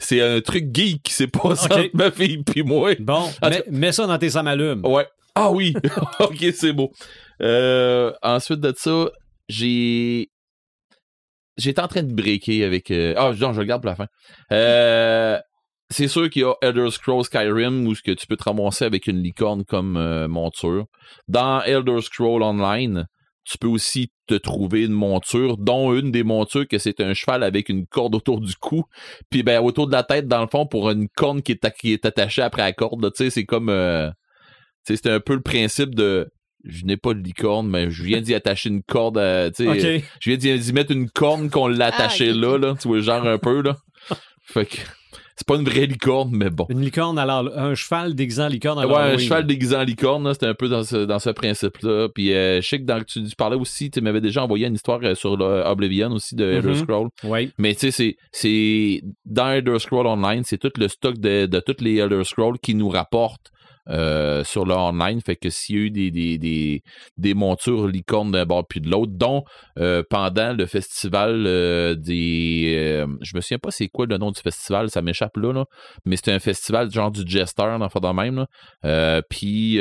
C'est 0.00 0.20
un 0.20 0.40
truc 0.40 0.74
geek 0.74 1.02
qui 1.02 1.12
s'est 1.14 1.26
passé 1.28 1.66
Ok. 1.70 1.78
entre 1.78 1.90
ma 1.94 2.10
fille 2.10 2.38
puis 2.42 2.62
moi. 2.62 2.92
Bon, 2.98 3.30
mets, 3.42 3.64
mets 3.70 3.92
ça 3.92 4.06
dans 4.06 4.18
tes 4.18 4.30
samalumes. 4.30 4.84
Ouais. 4.84 5.06
Ah 5.34 5.50
oui. 5.52 5.74
ok, 6.20 6.44
c'est 6.54 6.72
beau. 6.72 6.92
Euh, 7.40 8.12
ensuite 8.22 8.60
de 8.60 8.74
ça, 8.76 9.06
j'ai. 9.48 10.30
J'étais 11.56 11.80
en 11.80 11.88
train 11.88 12.04
de 12.04 12.12
breaker 12.12 12.64
avec. 12.64 12.90
euh, 12.90 13.14
Ah, 13.16 13.32
non, 13.38 13.52
je 13.52 13.60
le 13.60 13.66
garde 13.66 13.82
pour 13.82 13.90
la 13.90 13.96
fin. 13.96 14.06
Euh, 14.52 15.38
c'est 15.90 16.06
sûr 16.06 16.30
qu'il 16.30 16.42
y 16.42 16.44
a 16.44 16.54
Elder 16.62 16.90
Scrolls 16.90 17.24
Skyrim 17.24 17.86
où 17.86 17.94
ce 17.94 18.02
que 18.02 18.12
tu 18.12 18.26
peux 18.26 18.36
te 18.36 18.44
ramasser 18.44 18.84
avec 18.84 19.06
une 19.06 19.22
licorne 19.22 19.64
comme 19.64 19.96
euh, 19.96 20.28
monture. 20.28 20.86
Dans 21.26 21.62
Elder 21.62 22.00
Scrolls 22.00 22.42
Online, 22.42 23.06
tu 23.44 23.56
peux 23.58 23.66
aussi 23.66 24.12
te 24.26 24.34
trouver 24.34 24.84
une 24.84 24.92
monture, 24.92 25.56
dont 25.56 25.94
une 25.94 26.12
des 26.12 26.22
montures 26.22 26.68
que 26.68 26.76
c'est 26.78 27.00
un 27.00 27.14
cheval 27.14 27.42
avec 27.42 27.70
une 27.70 27.86
corde 27.86 28.14
autour 28.14 28.40
du 28.40 28.54
cou, 28.56 28.84
puis 29.30 29.42
ben 29.42 29.60
autour 29.60 29.86
de 29.86 29.92
la 29.92 30.02
tête 30.02 30.28
dans 30.28 30.42
le 30.42 30.48
fond 30.48 30.66
pour 30.66 30.90
une 30.90 31.08
corne 31.08 31.40
qui 31.40 31.52
est, 31.52 31.70
qui 31.78 31.94
est 31.94 32.04
attachée 32.04 32.42
après 32.42 32.62
la 32.62 32.74
corde. 32.74 33.10
Tu 33.14 33.24
sais, 33.24 33.30
c'est 33.30 33.44
comme, 33.46 33.70
euh, 33.70 34.10
tu 34.86 34.94
sais, 34.94 35.00
c'est 35.02 35.10
un 35.10 35.20
peu 35.20 35.34
le 35.34 35.40
principe 35.40 35.94
de, 35.94 36.28
je 36.64 36.84
n'ai 36.84 36.96
pas 36.96 37.14
de 37.14 37.20
licorne, 37.22 37.68
mais 37.68 37.90
je 37.90 38.02
viens 38.02 38.20
d'y 38.20 38.34
attacher 38.34 38.68
une 38.68 38.82
corde, 38.82 39.18
à- 39.18 39.50
tu 39.50 39.64
sais, 39.64 39.96
OK. 39.98 40.04
je 40.20 40.30
viens 40.30 40.36
d'y 40.36 40.58
d'y 40.58 40.72
mettre 40.72 40.92
une 40.92 41.08
corne 41.08 41.50
qu'on 41.50 41.68
l'a 41.68 41.86
attachée 41.86 42.30
Ah, 42.30 42.34
là, 42.36 42.58
là, 42.58 42.74
tu 42.80 42.88
vois, 42.88 43.00
genre 43.00 43.26
un 43.26 43.38
peu 43.38 43.62
là. 43.62 43.76
Fait 44.44 44.64
que 44.66 44.76
c'est 45.36 45.46
pas 45.46 45.54
une 45.54 45.64
vraie 45.64 45.86
licorne, 45.86 46.30
mais 46.32 46.50
bon. 46.50 46.66
Une 46.68 46.80
licorne, 46.80 47.16
alors, 47.16 47.48
un 47.56 47.74
cheval 47.76 48.14
déguisé 48.16 48.42
en 48.42 48.48
licorne. 48.48 48.80
à 48.80 48.88
Ouais, 48.88 49.14
un 49.14 49.18
cheval 49.18 49.46
déguisé 49.46 49.76
en 49.76 49.84
licorne, 49.84 50.32
c'était 50.34 50.46
un 50.46 50.54
peu 50.54 50.68
dans 50.68 50.82
ce, 50.82 51.04
dans 51.04 51.20
ce 51.20 51.30
principe-là. 51.30 52.08
Puis 52.12 52.32
euh, 52.32 52.60
je 52.60 52.66
sais 52.66 52.78
que 52.80 52.84
dans, 52.84 53.00
tu, 53.04 53.22
tu 53.22 53.36
parlais 53.36 53.54
aussi, 53.56 53.88
tu 53.88 54.00
m'avais 54.00 54.20
déjà 54.20 54.42
envoyé 54.42 54.66
une 54.66 54.74
histoire 54.74 54.98
euh, 55.04 55.14
sur 55.14 55.36
le 55.36 55.62
Oblivion 55.64 56.10
aussi 56.10 56.34
de 56.34 56.44
Elder 56.44 56.68
Mhm. 56.70 56.74
Scrolls. 56.74 57.08
Oui. 57.22 57.52
Mais 57.56 57.74
tu 57.74 57.80
sais, 57.82 57.90
c'est- 57.92 58.16
c'est 58.32 59.02
dans 59.26 59.48
Elder 59.50 59.78
Scrolls 59.78 60.08
Online, 60.08 60.42
c'est 60.44 60.58
tout 60.58 60.72
le 60.76 60.88
stock 60.88 61.18
de, 61.18 61.46
de 61.46 61.60
toutes 61.60 61.82
les 61.82 61.96
Elder 61.98 62.24
Scrolls 62.24 62.58
qui 62.60 62.74
nous 62.74 62.88
rapportent 62.88 63.52
euh, 63.88 64.44
sur 64.44 64.64
le 64.64 64.74
online. 64.74 65.20
Fait 65.20 65.36
que 65.36 65.50
s'il 65.50 65.76
y 65.76 65.78
a 65.78 65.82
eu 65.82 65.90
des, 65.90 66.10
des, 66.10 66.38
des, 66.38 66.82
des 67.16 67.34
montures 67.34 67.86
licornes 67.88 68.32
d'un 68.32 68.46
bord 68.46 68.66
puis 68.68 68.80
de 68.80 68.90
l'autre, 68.90 69.12
dont 69.14 69.44
euh, 69.78 70.02
pendant 70.08 70.52
le 70.56 70.66
festival 70.66 71.44
euh, 71.46 71.94
des. 71.94 73.04
je 73.22 73.36
me 73.36 73.40
souviens 73.40 73.58
pas 73.58 73.70
c'est 73.70 73.88
quoi 73.88 74.06
le 74.06 74.18
nom 74.18 74.30
du 74.30 74.40
festival, 74.40 74.90
ça 74.90 75.02
m'échappe 75.02 75.36
là, 75.36 75.52
là. 75.52 75.64
mais 76.04 76.16
c'était 76.16 76.32
un 76.32 76.38
festival 76.38 76.90
genre 76.90 77.10
du 77.10 77.22
Jester, 77.26 77.62
enfin 77.80 78.00
de 78.00 78.12
même. 78.12 78.46
puis 79.30 79.78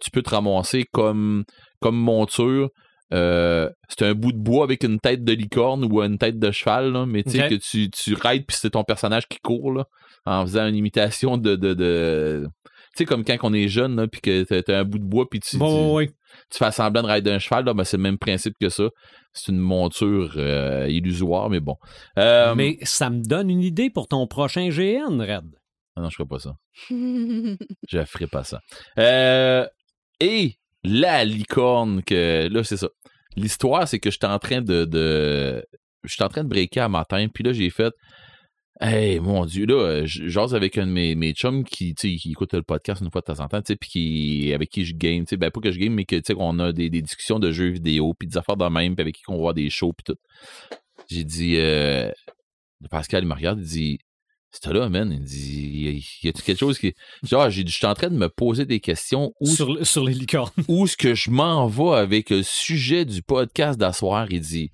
tu 0.00 0.10
peux 0.10 0.22
te 0.22 0.30
ramasser 0.30 0.84
comme, 0.92 1.44
comme 1.80 1.96
monture. 1.96 2.68
Euh, 3.14 3.70
c'est 3.88 4.04
un 4.04 4.14
bout 4.14 4.32
de 4.32 4.38
bois 4.38 4.64
avec 4.64 4.82
une 4.82 4.98
tête 4.98 5.22
de 5.22 5.32
licorne 5.32 5.84
ou 5.84 6.02
une 6.02 6.18
tête 6.18 6.38
de 6.40 6.50
cheval, 6.50 6.92
là, 6.92 7.06
mais 7.06 7.22
tu 7.22 7.30
sais 7.30 7.48
que 7.48 7.54
tu, 7.54 7.88
tu 7.90 8.14
rides 8.14 8.46
puis 8.46 8.56
c'est 8.60 8.70
ton 8.70 8.82
personnage 8.82 9.28
qui 9.28 9.38
court 9.38 9.72
là, 9.72 9.84
en 10.24 10.42
faisant 10.44 10.66
une 10.66 10.74
imitation 10.74 11.36
de. 11.36 11.54
de, 11.54 11.74
de- 11.74 12.48
tu 12.48 12.75
sais, 12.98 13.04
comme 13.04 13.24
quand 13.24 13.36
on 13.42 13.52
est 13.52 13.68
jeune, 13.68 14.06
puis 14.08 14.20
que 14.20 14.42
t'as, 14.44 14.62
t'as 14.62 14.78
un 14.80 14.84
bout 14.84 14.98
de 14.98 15.04
bois, 15.04 15.28
puis 15.30 15.40
tu, 15.40 15.56
Bon, 15.58 15.90
tu, 15.90 15.94
oui. 15.96 16.10
tu 16.50 16.58
fais 16.58 16.70
semblant 16.70 17.02
de 17.02 17.08
rider 17.08 17.30
un 17.30 17.38
cheval, 17.38 17.64
là, 17.64 17.74
ben, 17.74 17.84
c'est 17.84 17.96
le 17.96 18.02
même 18.02 18.18
principe 18.18 18.54
que 18.60 18.68
ça. 18.68 18.84
C'est 19.32 19.52
une 19.52 19.58
monture 19.58 20.34
euh, 20.36 20.86
illusoire, 20.88 21.50
mais 21.50 21.60
bon. 21.60 21.76
Euh, 22.18 22.54
Mais 22.54 22.78
ça 22.82 23.10
me 23.10 23.22
donne 23.22 23.50
une 23.50 23.62
idée 23.62 23.90
pour 23.90 24.08
ton 24.08 24.26
prochain 24.26 24.68
GN, 24.70 25.20
Red. 25.20 25.44
ah 25.96 26.00
non, 26.00 26.08
je 26.10 26.16
ferai 26.16 26.28
pas 26.28 26.38
ça. 26.38 26.54
Je 26.90 28.04
ferai 28.04 28.26
pas 28.26 28.44
ça. 28.44 28.60
Euh, 28.98 29.66
et 30.20 30.54
la 30.84 31.24
licorne 31.24 32.02
que. 32.02 32.48
Là, 32.48 32.64
c'est 32.64 32.76
ça. 32.76 32.88
L'histoire, 33.36 33.86
c'est 33.88 33.98
que 33.98 34.10
j'étais 34.10 34.26
en 34.26 34.38
train 34.38 34.60
de. 34.62 34.84
de 34.84 35.64
j'étais 36.04 36.24
en 36.24 36.28
train 36.28 36.44
de 36.44 36.48
breaker 36.48 36.80
à 36.80 36.88
matin, 36.88 37.26
puis 37.32 37.44
là, 37.44 37.52
j'ai 37.52 37.70
fait. 37.70 37.92
Hey, 38.78 39.20
mon 39.20 39.46
Dieu, 39.46 39.64
là, 39.64 39.74
euh, 39.74 40.02
j'ose 40.04 40.54
avec 40.54 40.76
un 40.76 40.86
de 40.86 40.90
mes, 40.92 41.14
mes 41.14 41.32
chums 41.32 41.64
qui, 41.64 41.94
qui 41.94 42.30
écoute 42.30 42.52
le 42.52 42.62
podcast 42.62 43.00
une 43.00 43.10
fois 43.10 43.22
de 43.22 43.32
temps 43.32 43.42
en 43.42 43.48
temps, 43.48 43.62
puis 43.62 43.88
qui, 43.88 44.52
avec 44.52 44.68
qui 44.68 44.84
je 44.84 44.94
game, 44.94 45.24
tu 45.24 45.30
sais, 45.30 45.36
ben 45.38 45.50
pas 45.50 45.60
que 45.60 45.72
je 45.72 45.78
game, 45.78 45.94
mais 45.94 46.04
que, 46.04 46.16
tu 46.16 46.22
sais, 46.26 46.34
qu'on 46.34 46.58
a 46.58 46.72
des, 46.72 46.90
des 46.90 47.00
discussions 47.00 47.38
de 47.38 47.52
jeux 47.52 47.68
vidéo, 47.70 48.12
puis 48.12 48.28
des 48.28 48.36
affaires 48.36 48.58
de 48.58 48.66
même, 48.68 48.94
puis 48.94 49.00
avec 49.00 49.14
qui 49.14 49.22
on 49.28 49.38
voit 49.38 49.54
des 49.54 49.70
shows, 49.70 49.94
puis 49.94 50.12
tout. 50.12 50.20
J'ai 51.08 51.24
dit, 51.24 51.56
euh, 51.56 52.10
Pascal, 52.90 53.22
il 53.24 53.28
me 53.28 53.34
regarde, 53.34 53.60
il 53.60 53.66
dit, 53.66 53.98
c'est 54.50 54.66
là, 54.70 54.90
man, 54.90 55.10
il 55.10 55.24
dit, 55.24 56.04
y 56.22 56.28
a-tu 56.28 56.42
quelque 56.42 56.58
chose 56.58 56.78
qui. 56.78 56.92
Genre, 57.22 57.48
j'ai 57.48 57.64
dit, 57.64 57.72
je 57.72 57.76
suis 57.78 57.86
en 57.86 57.94
train 57.94 58.10
de 58.10 58.16
me 58.16 58.28
poser 58.28 58.66
des 58.66 58.80
questions 58.80 59.32
où, 59.40 59.46
Sur, 59.46 59.72
le- 59.72 59.84
sur 59.84 60.04
les 60.04 60.12
licornes. 60.12 60.50
où 60.68 60.84
est-ce 60.84 60.98
que 60.98 61.14
je 61.14 61.30
m'en 61.30 61.66
vais 61.66 61.96
avec 61.96 62.28
le 62.28 62.42
sujet 62.42 63.06
du 63.06 63.22
podcast 63.22 63.78
d'asseoir? 63.78 64.26
Il 64.30 64.40
dit, 64.40 64.70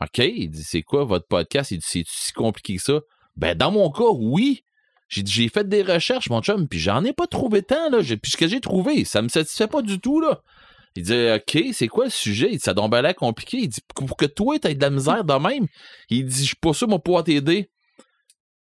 OK, 0.00 0.18
il 0.18 0.48
dit, 0.50 0.64
c'est 0.64 0.82
quoi 0.82 1.04
votre 1.04 1.28
podcast? 1.28 1.70
Il 1.70 1.78
dit, 1.78 1.86
c'est 1.86 2.04
si 2.04 2.32
compliqué 2.32 2.76
que 2.76 2.82
ça? 2.82 3.00
Ben, 3.36 3.56
dans 3.56 3.70
mon 3.72 3.90
cas, 3.90 4.10
oui. 4.12 4.60
J'ai 5.08 5.48
fait 5.48 5.68
des 5.68 5.82
recherches, 5.82 6.28
mon 6.30 6.40
chum, 6.40 6.66
puis 6.66 6.78
j'en 6.80 7.04
ai 7.04 7.12
pas 7.12 7.26
trouvé 7.26 7.62
tant, 7.62 7.90
là. 7.90 8.00
J'ai- 8.00 8.16
Puis 8.16 8.32
ce 8.32 8.36
que 8.36 8.48
j'ai 8.48 8.60
trouvé, 8.60 9.04
ça 9.04 9.22
me 9.22 9.28
satisfait 9.28 9.68
pas 9.68 9.82
du 9.82 10.00
tout, 10.00 10.20
là. 10.20 10.40
Il 10.96 11.02
dit, 11.04 11.12
OK, 11.34 11.62
c'est 11.72 11.88
quoi 11.88 12.04
le 12.04 12.10
sujet? 12.10 12.48
Il 12.50 12.54
dit, 12.58 12.62
ça 12.64 12.72
tombe 12.74 12.94
l'air 12.94 13.14
compliqué. 13.14 13.58
Il 13.58 13.68
dit, 13.68 13.80
pour 13.94 14.16
que 14.16 14.26
toi, 14.26 14.58
t'aies 14.58 14.74
de 14.74 14.80
la 14.82 14.90
misère 14.90 15.24
de 15.24 15.34
même. 15.34 15.66
Il 16.08 16.24
dit, 16.24 16.40
je 16.40 16.46
suis 16.46 16.56
pas 16.56 16.72
sûr, 16.72 16.88
moi, 16.88 16.98
pouvoir 17.00 17.24
t'aider. 17.24 17.68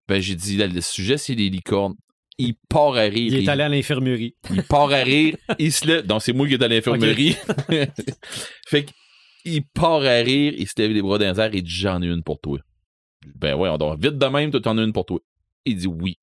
Ben, 0.07 0.21
j'ai 0.21 0.35
dit, 0.35 0.57
là, 0.57 0.67
le 0.67 0.81
sujet, 0.81 1.17
c'est 1.17 1.35
les 1.35 1.49
licornes. 1.49 1.95
Il 2.37 2.53
part 2.69 2.95
à 2.95 3.01
rire. 3.01 3.33
Il 3.33 3.35
est 3.35 3.49
allé 3.49 3.63
à 3.63 3.69
l'infirmerie. 3.69 4.35
Il 4.51 4.63
part 4.63 4.91
à 4.91 4.99
rire, 5.03 5.35
il 5.59 5.73
se 5.73 5.85
lève. 5.85 6.05
Donc, 6.07 6.21
c'est 6.23 6.31
moi 6.33 6.47
qui 6.47 6.53
est 6.53 6.63
à 6.63 6.67
l'infirmerie. 6.67 7.35
fait 8.67 8.85
qu'il 9.43 9.63
part 9.67 10.03
à 10.03 10.19
rire, 10.19 10.53
il 10.57 10.67
se 10.67 10.73
lève 10.77 10.91
les 10.91 11.01
bras 11.01 11.17
dans 11.17 11.31
les 11.33 11.39
airs 11.39 11.53
et 11.53 11.61
dit 11.61 11.69
J'en 11.69 12.01
ai 12.01 12.05
une 12.07 12.23
pour 12.23 12.39
toi. 12.39 12.59
Ben 13.35 13.55
ouais, 13.55 13.69
on 13.69 13.77
dort 13.77 13.97
vite 13.97 14.17
de 14.17 14.25
même, 14.25 14.51
t'en 14.51 14.77
as 14.77 14.83
une 14.83 14.93
pour 14.93 15.05
toi. 15.05 15.19
Il 15.65 15.77
dit 15.77 15.87
oui. 15.87 16.17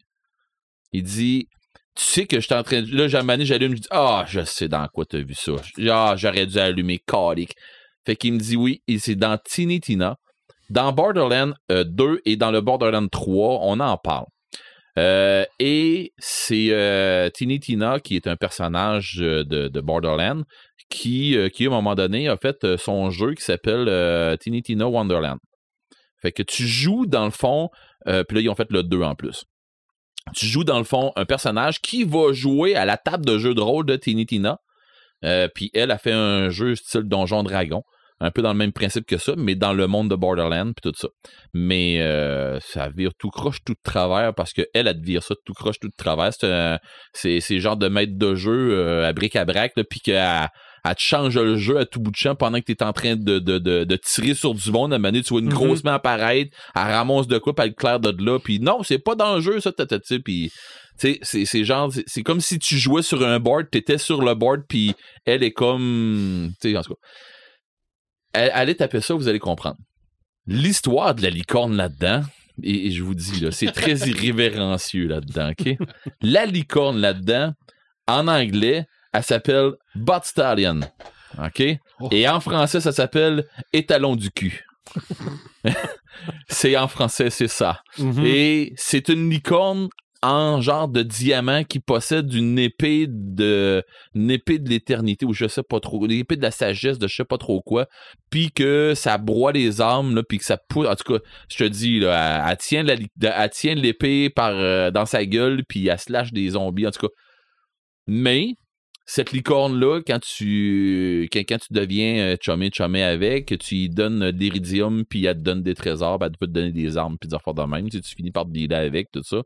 Il 0.92 1.02
dit 1.02 1.48
Tu 1.94 2.04
sais 2.04 2.26
que 2.26 2.40
je 2.40 2.46
suis 2.46 2.54
en 2.54 2.62
train 2.62 2.82
de. 2.82 2.96
Là, 2.96 3.08
j'ai 3.08 3.18
amené, 3.18 3.44
j'allume, 3.44 3.76
je 3.76 3.82
dis 3.82 3.88
Ah, 3.90 4.24
je 4.26 4.44
sais 4.44 4.68
dans 4.68 4.86
quoi 4.88 5.04
t'as 5.04 5.18
vu 5.18 5.34
ça. 5.34 5.52
Ah, 5.90 6.14
j'aurais 6.16 6.46
dû 6.46 6.58
allumer 6.58 6.98
calique. 6.98 7.54
Fait 8.06 8.16
qu'il 8.16 8.34
me 8.34 8.38
dit 8.38 8.56
oui, 8.56 8.82
et 8.86 8.98
c'est 8.98 9.16
dans 9.16 9.38
Tiny 9.38 9.80
Tina. 9.80 10.16
Dans 10.70 10.92
Borderlands 10.92 11.54
euh, 11.70 11.84
2 11.84 12.22
et 12.24 12.36
dans 12.36 12.50
le 12.50 12.60
Borderlands 12.60 13.08
3, 13.08 13.60
on 13.62 13.78
en 13.78 13.96
parle. 13.96 14.26
Euh, 14.98 15.44
et 15.60 16.12
c'est 16.18 16.68
euh, 16.70 17.28
Tiny 17.30 17.60
Tina, 17.60 18.00
qui 18.00 18.16
est 18.16 18.26
un 18.26 18.36
personnage 18.36 19.18
euh, 19.20 19.44
de, 19.44 19.68
de 19.68 19.80
Borderlands, 19.80 20.42
qui, 20.88 21.36
euh, 21.36 21.48
qui, 21.48 21.64
à 21.64 21.68
un 21.68 21.70
moment 21.70 21.94
donné, 21.94 22.28
a 22.28 22.36
fait 22.36 22.64
euh, 22.64 22.76
son 22.76 23.10
jeu 23.10 23.34
qui 23.34 23.44
s'appelle 23.44 23.86
euh, 23.88 24.36
Tiny 24.36 24.62
Tina 24.62 24.88
Wonderland. 24.88 25.38
Fait 26.22 26.32
que 26.32 26.42
tu 26.42 26.66
joues, 26.66 27.06
dans 27.06 27.24
le 27.24 27.30
fond, 27.30 27.68
euh, 28.08 28.24
puis 28.24 28.36
là, 28.36 28.40
ils 28.42 28.48
ont 28.48 28.54
fait 28.54 28.70
le 28.70 28.82
2 28.82 29.02
en 29.02 29.14
plus. 29.14 29.44
Tu 30.34 30.46
joues, 30.46 30.64
dans 30.64 30.78
le 30.78 30.84
fond, 30.84 31.12
un 31.16 31.24
personnage 31.24 31.80
qui 31.80 32.04
va 32.04 32.32
jouer 32.32 32.74
à 32.74 32.84
la 32.84 32.96
table 32.96 33.24
de 33.24 33.38
jeu 33.38 33.54
de 33.54 33.60
rôle 33.60 33.86
de 33.86 33.96
Tiny 33.96 34.26
Tina. 34.26 34.58
Euh, 35.24 35.48
puis 35.54 35.70
elle 35.72 35.90
a 35.90 35.98
fait 35.98 36.12
un 36.12 36.50
jeu 36.50 36.74
style 36.74 37.04
Donjon 37.04 37.42
Dragon, 37.42 37.82
un 38.20 38.30
peu 38.30 38.42
dans 38.42 38.52
le 38.52 38.58
même 38.58 38.72
principe 38.72 39.06
que 39.06 39.18
ça, 39.18 39.34
mais 39.36 39.54
dans 39.54 39.72
le 39.72 39.86
monde 39.86 40.10
de 40.10 40.16
Borderlands, 40.16 40.72
puis 40.72 40.90
tout 40.90 40.92
ça. 40.96 41.08
Mais 41.54 42.00
euh, 42.00 42.58
ça 42.60 42.88
vire 42.90 43.12
tout 43.18 43.30
croche, 43.30 43.62
tout 43.64 43.74
de 43.74 43.80
travers, 43.82 44.34
parce 44.34 44.52
qu'elle, 44.52 44.66
elle 44.74 45.00
te 45.00 45.04
vire 45.04 45.22
ça 45.22 45.34
tout 45.44 45.54
croche, 45.54 45.78
tout 45.80 45.88
de 45.88 45.96
travers. 45.96 46.32
C'est 47.12 47.40
C'est 47.40 47.60
genre 47.60 47.76
de 47.76 47.88
maître 47.88 48.16
de 48.16 48.34
jeu 48.34 49.04
à 49.04 49.12
bric 49.12 49.36
à 49.36 49.44
brac, 49.44 49.74
puis 49.88 50.00
qu'elle 50.00 50.48
elle 50.88 50.94
te 50.94 51.00
change 51.00 51.36
le 51.38 51.56
jeu 51.56 51.78
à 51.78 51.84
tout 51.86 52.00
bout 52.00 52.10
de 52.10 52.16
champ 52.16 52.34
pendant 52.34 52.58
que 52.60 52.64
tu 52.66 52.72
es 52.72 52.82
en 52.82 52.92
train 52.92 53.16
de, 53.16 53.38
de, 53.38 53.58
de, 53.58 53.84
de 53.84 53.96
tirer 53.96 54.34
sur 54.34 54.54
du 54.54 54.70
monde. 54.70 54.92
À 54.92 54.96
un 54.96 54.98
moment 54.98 55.08
donné, 55.12 55.22
tu 55.22 55.30
vois 55.30 55.40
une 55.40 55.46
Mhm. 55.46 55.52
grosse 55.54 55.84
main 55.84 55.94
apparaître, 55.94 56.56
elle 56.74 56.82
ramasse 56.82 57.26
de 57.26 57.38
quoi, 57.38 57.54
puis 57.54 57.66
elle 57.66 57.74
claire 57.74 58.00
de 58.00 58.14
là, 58.24 58.38
puis 58.38 58.60
non, 58.60 58.82
c'est 58.82 58.98
pas 58.98 59.14
dans 59.14 59.36
le 59.36 59.40
jeu, 59.40 59.60
ça, 59.60 59.72
tata, 59.72 59.98
puis... 60.24 60.50
c'est 60.98 61.64
genre, 61.64 61.92
c'est- 62.06 62.22
comme 62.22 62.40
si 62.40 62.58
tu 62.58 62.76
jouais 62.78 63.02
sur 63.02 63.26
un 63.26 63.38
board, 63.38 63.68
t'étais 63.70 63.98
sur 63.98 64.22
le 64.22 64.34
board, 64.34 64.62
puis 64.68 64.94
elle 65.24 65.42
est 65.42 65.52
comme, 65.52 66.52
tu 66.60 66.70
sais, 66.70 66.76
en 66.76 66.82
tout 66.82 66.94
cas, 66.94 67.00
Elle- 68.32 68.50
allez 68.54 68.74
taper 68.74 69.00
ça, 69.00 69.14
vous 69.14 69.28
allez 69.28 69.38
comprendre. 69.38 69.76
L'histoire 70.46 71.14
de 71.14 71.22
la 71.22 71.30
licorne 71.30 71.76
là-dedans, 71.76 72.22
et, 72.62 72.86
et 72.86 72.90
je 72.92 73.02
vous 73.02 73.14
dis, 73.14 73.40
là, 73.40 73.50
c'est 73.50 73.72
très 73.72 73.94
irrévérencieux 74.08 75.06
là-dedans, 75.06 75.50
OK? 75.50 75.76
La 76.22 76.46
licorne 76.46 76.98
là-dedans, 76.98 77.52
en 78.06 78.28
anglais, 78.28 78.86
elle 79.16 79.22
s'appelle 79.22 79.72
Bot 79.94 80.20
Stallion, 80.22 80.80
OK? 81.38 81.62
Oh. 82.00 82.08
Et 82.12 82.28
en 82.28 82.40
français, 82.40 82.80
ça 82.80 82.92
s'appelle 82.92 83.46
Étalon 83.72 84.14
du 84.14 84.30
cul. 84.30 84.66
c'est 86.48 86.76
en 86.76 86.86
français, 86.86 87.30
c'est 87.30 87.48
ça. 87.48 87.80
Mhm. 87.98 88.24
Et 88.24 88.72
c'est 88.76 89.08
une 89.08 89.30
licorne 89.30 89.88
en 90.22 90.60
genre 90.60 90.88
de 90.88 91.02
diamant 91.02 91.62
qui 91.64 91.78
possède 91.78 92.32
une 92.32 92.58
épée 92.58 93.06
de 93.08 93.84
une 94.14 94.30
épée 94.30 94.58
de 94.58 94.68
l'éternité 94.68 95.26
ou 95.26 95.32
je 95.32 95.46
sais 95.46 95.62
pas 95.62 95.78
trop 95.78 96.04
une 96.04 96.10
épée 96.10 96.36
de 96.36 96.42
la 96.42 96.50
sagesse 96.50 96.98
de 96.98 97.06
je 97.06 97.16
sais 97.16 97.24
pas 97.24 97.36
trop 97.36 97.60
quoi 97.60 97.86
puis 98.30 98.50
que 98.50 98.94
ça 98.96 99.18
broie 99.18 99.52
les 99.52 99.82
armes 99.82 100.16
là 100.16 100.22
puis 100.26 100.38
que 100.38 100.44
ça 100.44 100.56
pousse 100.56 100.88
en 100.88 100.96
tout 100.96 101.12
cas 101.12 101.20
je 101.50 101.58
te 101.58 101.64
dis 101.64 102.00
là 102.00 102.46
elle, 102.46 102.50
elle 102.50 102.56
tient 102.56 102.82
la 102.82 102.94
elle 102.94 103.50
tient 103.50 103.74
l'épée 103.74 104.30
par 104.30 104.52
euh, 104.54 104.90
dans 104.90 105.04
sa 105.04 105.24
gueule 105.26 105.62
puis 105.68 105.86
elle 105.86 105.98
slash 105.98 106.32
des 106.32 106.50
zombies 106.50 106.86
en 106.86 106.90
tout 106.92 107.06
cas 107.06 107.12
mais 108.06 108.54
cette 109.08 109.30
licorne-là, 109.30 110.00
quand 110.04 110.18
tu 110.20 111.28
quand, 111.32 111.40
quand 111.48 111.58
tu 111.58 111.72
deviens 111.72 112.18
euh, 112.18 112.36
chumé 112.40 112.70
chumé 112.72 113.04
avec, 113.04 113.46
que 113.46 113.54
tu 113.54 113.76
lui 113.76 113.88
donnes 113.88 114.32
de 114.32 114.38
l'iridium, 114.38 115.04
puis 115.04 115.24
elle 115.24 115.36
te 115.36 115.42
donne 115.42 115.62
des 115.62 115.74
trésors, 115.74 116.18
elle 116.22 116.32
peut 116.32 116.48
te 116.48 116.52
donner 116.52 116.72
des 116.72 116.96
armes, 116.96 117.16
puis 117.16 117.28
des 117.28 117.34
affaires 117.34 117.54
de 117.54 117.62
même. 117.62 117.88
Tu, 117.88 117.98
sais, 117.98 118.02
tu 118.02 118.16
finis 118.16 118.32
par 118.32 118.44
te 118.44 118.50
dealer 118.50 118.74
avec, 118.74 119.12
tout 119.12 119.22
ça. 119.22 119.42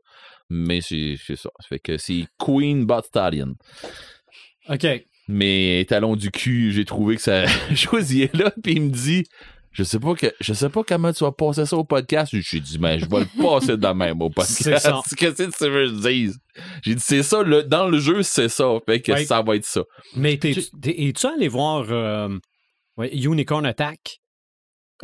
Mais 0.49 0.81
c'est 0.81 1.15
ça. 1.35 1.49
Fait 1.69 1.79
que 1.79 1.97
c'est 1.97 2.25
Queen 2.39 2.85
Bot 2.85 3.03
Stallion. 3.03 3.53
OK. 4.67 4.87
Mais 5.27 5.85
talon 5.87 6.15
du 6.15 6.31
cul, 6.31 6.71
j'ai 6.71 6.83
trouvé 6.83 7.15
que 7.15 7.21
ça 7.21 7.45
choisir 7.75 8.29
là, 8.33 8.51
puis 8.63 8.73
il 8.73 8.81
me 8.81 8.89
dit 8.89 9.23
je 9.71 9.83
sais 9.83 9.99
pas 9.99 10.13
que 10.15 10.27
je 10.39 10.53
sais 10.53 10.69
pas 10.69 10.83
comment 10.83 11.13
tu 11.13 11.23
vas 11.23 11.31
passer 11.31 11.65
ça 11.65 11.77
au 11.77 11.83
podcast. 11.83 12.33
J'ai 12.35 12.59
dit 12.59 12.77
mais 12.79 12.99
je 12.99 13.05
vais 13.09 13.21
le 13.21 13.41
passer 13.43 13.77
de 13.77 13.87
même 13.87 14.21
au 14.21 14.29
podcast. 14.31 14.87
Qu'est-ce 15.17 15.33
que 15.43 15.43
tu 15.57 15.69
veux 15.69 15.87
que 15.87 15.95
je 15.95 16.09
dise? 16.09 16.39
J'ai 16.83 16.95
dit 16.95 17.01
c'est 17.03 17.23
ça 17.23 17.41
le, 17.43 17.63
dans 17.63 17.87
le 17.87 17.99
jeu, 17.99 18.21
c'est 18.23 18.49
ça. 18.49 18.65
Fait 18.85 19.01
que 19.01 19.11
Ouais. 19.13 19.25
ça 19.25 19.41
va 19.41 19.55
être 19.55 19.65
ça. 19.65 19.81
Mais 20.15 20.33
es-tu 20.43 21.27
allé 21.27 21.47
voir 21.47 21.85
euh, 21.89 22.37
ouais, 22.97 23.09
Unicorn 23.15 23.65
Attack? 23.65 24.19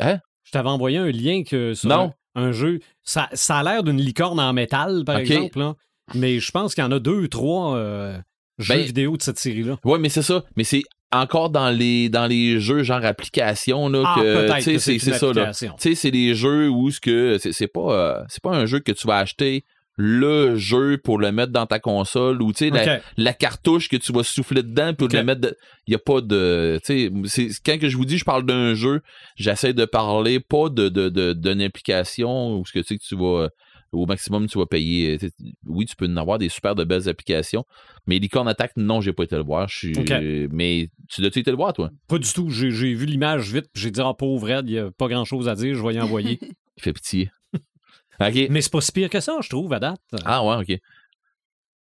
Hein? 0.00 0.18
Je 0.44 0.50
t'avais 0.52 0.68
envoyé 0.68 0.98
un 0.98 1.10
lien 1.10 1.42
que 1.44 1.74
sur 1.74 1.88
Non. 1.88 2.12
Un, 2.34 2.44
un 2.44 2.52
jeu. 2.52 2.80
Ça, 3.02 3.28
ça 3.32 3.58
a 3.58 3.62
l'air 3.62 3.82
d'une 3.82 4.00
licorne 4.00 4.38
en 4.40 4.52
métal, 4.52 5.04
par 5.04 5.18
exemple. 5.18 5.58
là. 5.58 5.74
Mais 6.14 6.40
je 6.40 6.50
pense 6.52 6.74
qu'il 6.74 6.82
y 6.84 6.86
en 6.86 6.92
a 6.92 6.98
deux 6.98 7.20
ou 7.22 7.28
trois 7.28 7.76
euh, 7.76 8.18
jeux 8.58 8.74
Ben- 8.76 8.84
vidéo 8.84 9.16
de 9.16 9.22
cette 9.22 9.38
série-là. 9.38 9.76
Ouais, 9.84 9.98
mais 9.98 10.08
c'est 10.08 10.22
ça. 10.22 10.44
Mais 10.56 10.64
c'est 10.64 10.82
encore 11.12 11.50
dans 11.50 11.70
les 11.70 12.08
dans 12.08 12.26
les 12.26 12.60
jeux 12.60 12.82
genre 12.82 13.04
application 13.04 13.88
là 13.88 14.02
Ah, 14.04 14.14
que 14.20 14.46
c'est 14.60 14.72
c'est 14.98 15.10
ça 15.18 15.26
là. 15.32 15.46
Tu 15.76 15.88
sais 15.90 15.94
c'est 15.94 16.10
des 16.10 16.34
jeux 16.34 16.68
où 16.68 16.90
ce 16.90 17.00
que 17.00 17.38
c'est 17.38 17.52
c'est 17.52 17.66
pas 17.68 17.92
euh, 17.92 18.22
c'est 18.28 18.42
pas 18.42 18.54
un 18.54 18.66
jeu 18.66 18.80
que 18.80 18.92
tu 18.92 19.06
vas 19.06 19.18
acheter 19.18 19.64
le 20.00 20.54
jeu 20.56 20.96
pour 21.02 21.18
le 21.18 21.32
mettre 21.32 21.50
dans 21.50 21.66
ta 21.66 21.80
console 21.80 22.40
ou 22.40 22.52
tu 22.52 22.58
sais 22.66 22.70
la, 22.70 22.84
la 23.16 23.32
cartouche 23.32 23.88
que 23.88 23.96
tu 23.96 24.12
vas 24.12 24.22
souffler 24.22 24.62
dedans 24.62 24.94
pour 24.94 25.08
le 25.16 25.24
mettre 25.24 25.56
il 25.88 25.92
y 25.92 25.94
a 25.96 25.98
pas 25.98 26.20
de 26.20 26.78
tu 26.86 27.10
sais 27.26 27.48
quand 27.66 27.78
que 27.80 27.88
je 27.88 27.96
vous 27.96 28.04
dis 28.04 28.16
je 28.16 28.24
parle 28.24 28.46
d'un 28.46 28.74
jeu 28.74 29.00
j'essaie 29.36 29.72
de 29.72 29.84
parler 29.86 30.38
pas 30.38 30.68
de 30.68 30.88
de 30.88 31.08
de- 31.08 31.32
d'une 31.32 31.62
application 31.62 32.58
où 32.58 32.64
ce 32.64 32.72
que 32.72 32.78
tu 32.78 32.84
sais 32.86 32.96
que 32.98 33.02
tu 33.04 33.16
vas 33.16 33.48
au 33.92 34.06
maximum 34.06 34.46
tu 34.48 34.58
vas 34.58 34.66
payer 34.66 35.18
sais, 35.18 35.30
oui 35.66 35.86
tu 35.86 35.96
peux 35.96 36.06
en 36.06 36.16
avoir 36.16 36.38
des 36.38 36.48
super 36.48 36.74
de 36.74 36.84
belles 36.84 37.08
applications 37.08 37.64
mais 38.06 38.18
Licorne 38.18 38.48
Attack 38.48 38.72
non 38.76 39.00
j'ai 39.00 39.12
pas 39.12 39.24
été 39.24 39.36
le 39.36 39.42
voir 39.42 39.68
je 39.68 39.76
suis 39.76 39.98
Ok. 39.98 40.12
mais 40.52 40.90
tu 41.08 41.22
l'as-tu 41.22 41.38
été 41.38 41.50
le 41.50 41.56
voir 41.56 41.72
toi? 41.72 41.90
Pas 42.06 42.18
du 42.18 42.30
tout. 42.30 42.50
J'ai 42.50 42.68
vu 42.68 43.06
l'image 43.06 43.52
vite, 43.52 43.66
puis 43.72 43.82
j'ai 43.82 43.90
dit, 43.90 44.00
ah, 44.02 44.12
pauvre 44.12 44.50
Ed, 44.50 44.68
il 44.68 44.72
n'y 44.72 44.78
a 44.78 44.90
pas 44.90 45.08
grand-chose 45.08 45.48
à 45.48 45.54
dire, 45.54 45.74
je 45.74 45.82
vais 45.82 45.94
y 45.94 46.00
envoyer. 46.00 46.38
il 46.76 46.82
fait 46.82 46.92
pitié 46.92 47.30
ok 48.20 48.48
Mais 48.50 48.60
c'est 48.60 48.72
pas 48.72 48.80
si 48.80 48.92
pire 48.92 49.10
que 49.10 49.20
ça, 49.20 49.38
je 49.42 49.48
trouve, 49.48 49.72
à 49.72 49.78
date. 49.78 50.00
Ah 50.24 50.44
ouais, 50.44 50.56
ok. 50.56 50.78